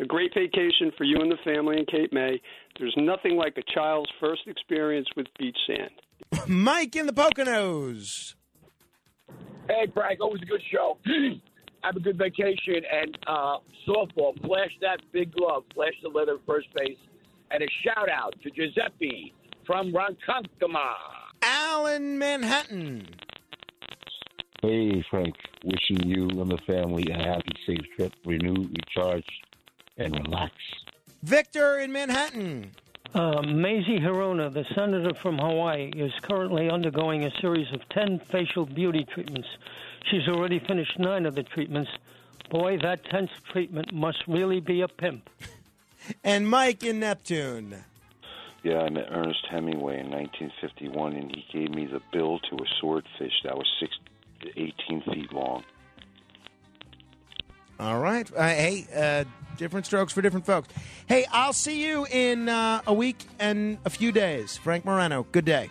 A 0.00 0.04
great 0.04 0.32
vacation 0.34 0.90
for 0.98 1.04
you 1.04 1.20
and 1.20 1.30
the 1.30 1.38
family 1.44 1.78
in 1.78 1.86
Cape 1.86 2.12
May. 2.12 2.40
There's 2.78 2.94
nothing 2.98 3.36
like 3.36 3.56
a 3.56 3.72
child's 3.72 4.10
first 4.20 4.42
experience 4.46 5.08
with 5.16 5.26
beach 5.38 5.56
sand. 5.66 6.46
Mike 6.48 6.96
in 6.96 7.06
the 7.06 7.12
Poconos. 7.12 8.34
Hey, 9.68 9.90
Frank, 9.94 10.20
always 10.20 10.42
a 10.42 10.46
good 10.46 10.62
show. 10.70 10.98
Have 11.82 11.96
a 11.96 12.00
good 12.00 12.18
vacation 12.18 12.82
and 12.90 13.18
uh, 13.26 13.56
softball. 13.88 14.38
Flash 14.46 14.70
that 14.80 15.00
big 15.12 15.34
glove. 15.34 15.64
Flash 15.74 15.92
the 16.02 16.08
leather 16.08 16.38
first 16.46 16.68
base. 16.74 16.96
And 17.50 17.62
a 17.62 17.66
shout 17.82 18.08
out 18.10 18.34
to 18.42 18.50
Giuseppe 18.50 19.34
from 19.66 19.92
Ronkonkoma. 19.92 20.94
Alan 21.42 22.18
Manhattan. 22.18 23.06
Hey, 24.62 25.04
Frank. 25.10 25.34
Wishing 25.64 26.08
you 26.08 26.28
and 26.28 26.50
the 26.50 26.58
family 26.66 27.06
a 27.10 27.16
happy, 27.16 27.52
safe 27.66 27.84
trip. 27.96 28.12
Renew, 28.24 28.68
recharge, 28.68 29.26
and 29.98 30.14
relax. 30.14 30.52
Victor 31.22 31.78
in 31.78 31.92
Manhattan. 31.92 32.72
Uh, 33.14 33.40
Mazie 33.42 34.00
Hirono, 34.00 34.52
the 34.52 34.64
senator 34.74 35.14
from 35.14 35.38
Hawaii, 35.38 35.92
is 35.94 36.12
currently 36.22 36.68
undergoing 36.68 37.24
a 37.24 37.30
series 37.40 37.72
of 37.72 37.88
10 37.90 38.18
facial 38.18 38.66
beauty 38.66 39.04
treatments. 39.04 39.46
She's 40.10 40.26
already 40.26 40.58
finished 40.58 40.98
nine 40.98 41.24
of 41.24 41.36
the 41.36 41.44
treatments. 41.44 41.90
Boy, 42.50 42.76
that 42.78 43.04
10th 43.04 43.30
treatment 43.52 43.92
must 43.92 44.18
really 44.26 44.58
be 44.58 44.80
a 44.80 44.88
pimp. 44.88 45.30
And 46.22 46.46
Mike 46.46 46.84
in 46.84 47.00
Neptune. 47.00 47.76
Yeah, 48.62 48.80
I 48.80 48.90
met 48.90 49.06
Ernest 49.10 49.46
Hemingway 49.50 50.00
in 50.00 50.10
1951, 50.10 51.14
and 51.14 51.34
he 51.34 51.46
gave 51.50 51.70
me 51.70 51.86
the 51.86 52.02
bill 52.12 52.40
to 52.40 52.56
a 52.56 52.66
swordfish 52.78 53.32
that 53.42 53.56
was 53.56 53.66
six, 53.80 53.96
18 54.54 55.02
feet 55.02 55.32
long. 55.32 55.64
All 57.80 57.98
right. 57.98 58.30
Uh, 58.34 58.42
hey, 58.48 58.86
uh, 58.94 59.24
different 59.56 59.86
strokes 59.86 60.12
for 60.12 60.22
different 60.22 60.46
folks. 60.46 60.68
Hey, 61.06 61.26
I'll 61.32 61.52
see 61.52 61.84
you 61.84 62.06
in 62.10 62.48
uh, 62.48 62.82
a 62.86 62.94
week 62.94 63.24
and 63.38 63.78
a 63.84 63.90
few 63.90 64.12
days. 64.12 64.56
Frank 64.56 64.84
Morano, 64.84 65.26
good 65.32 65.44
day. 65.44 65.70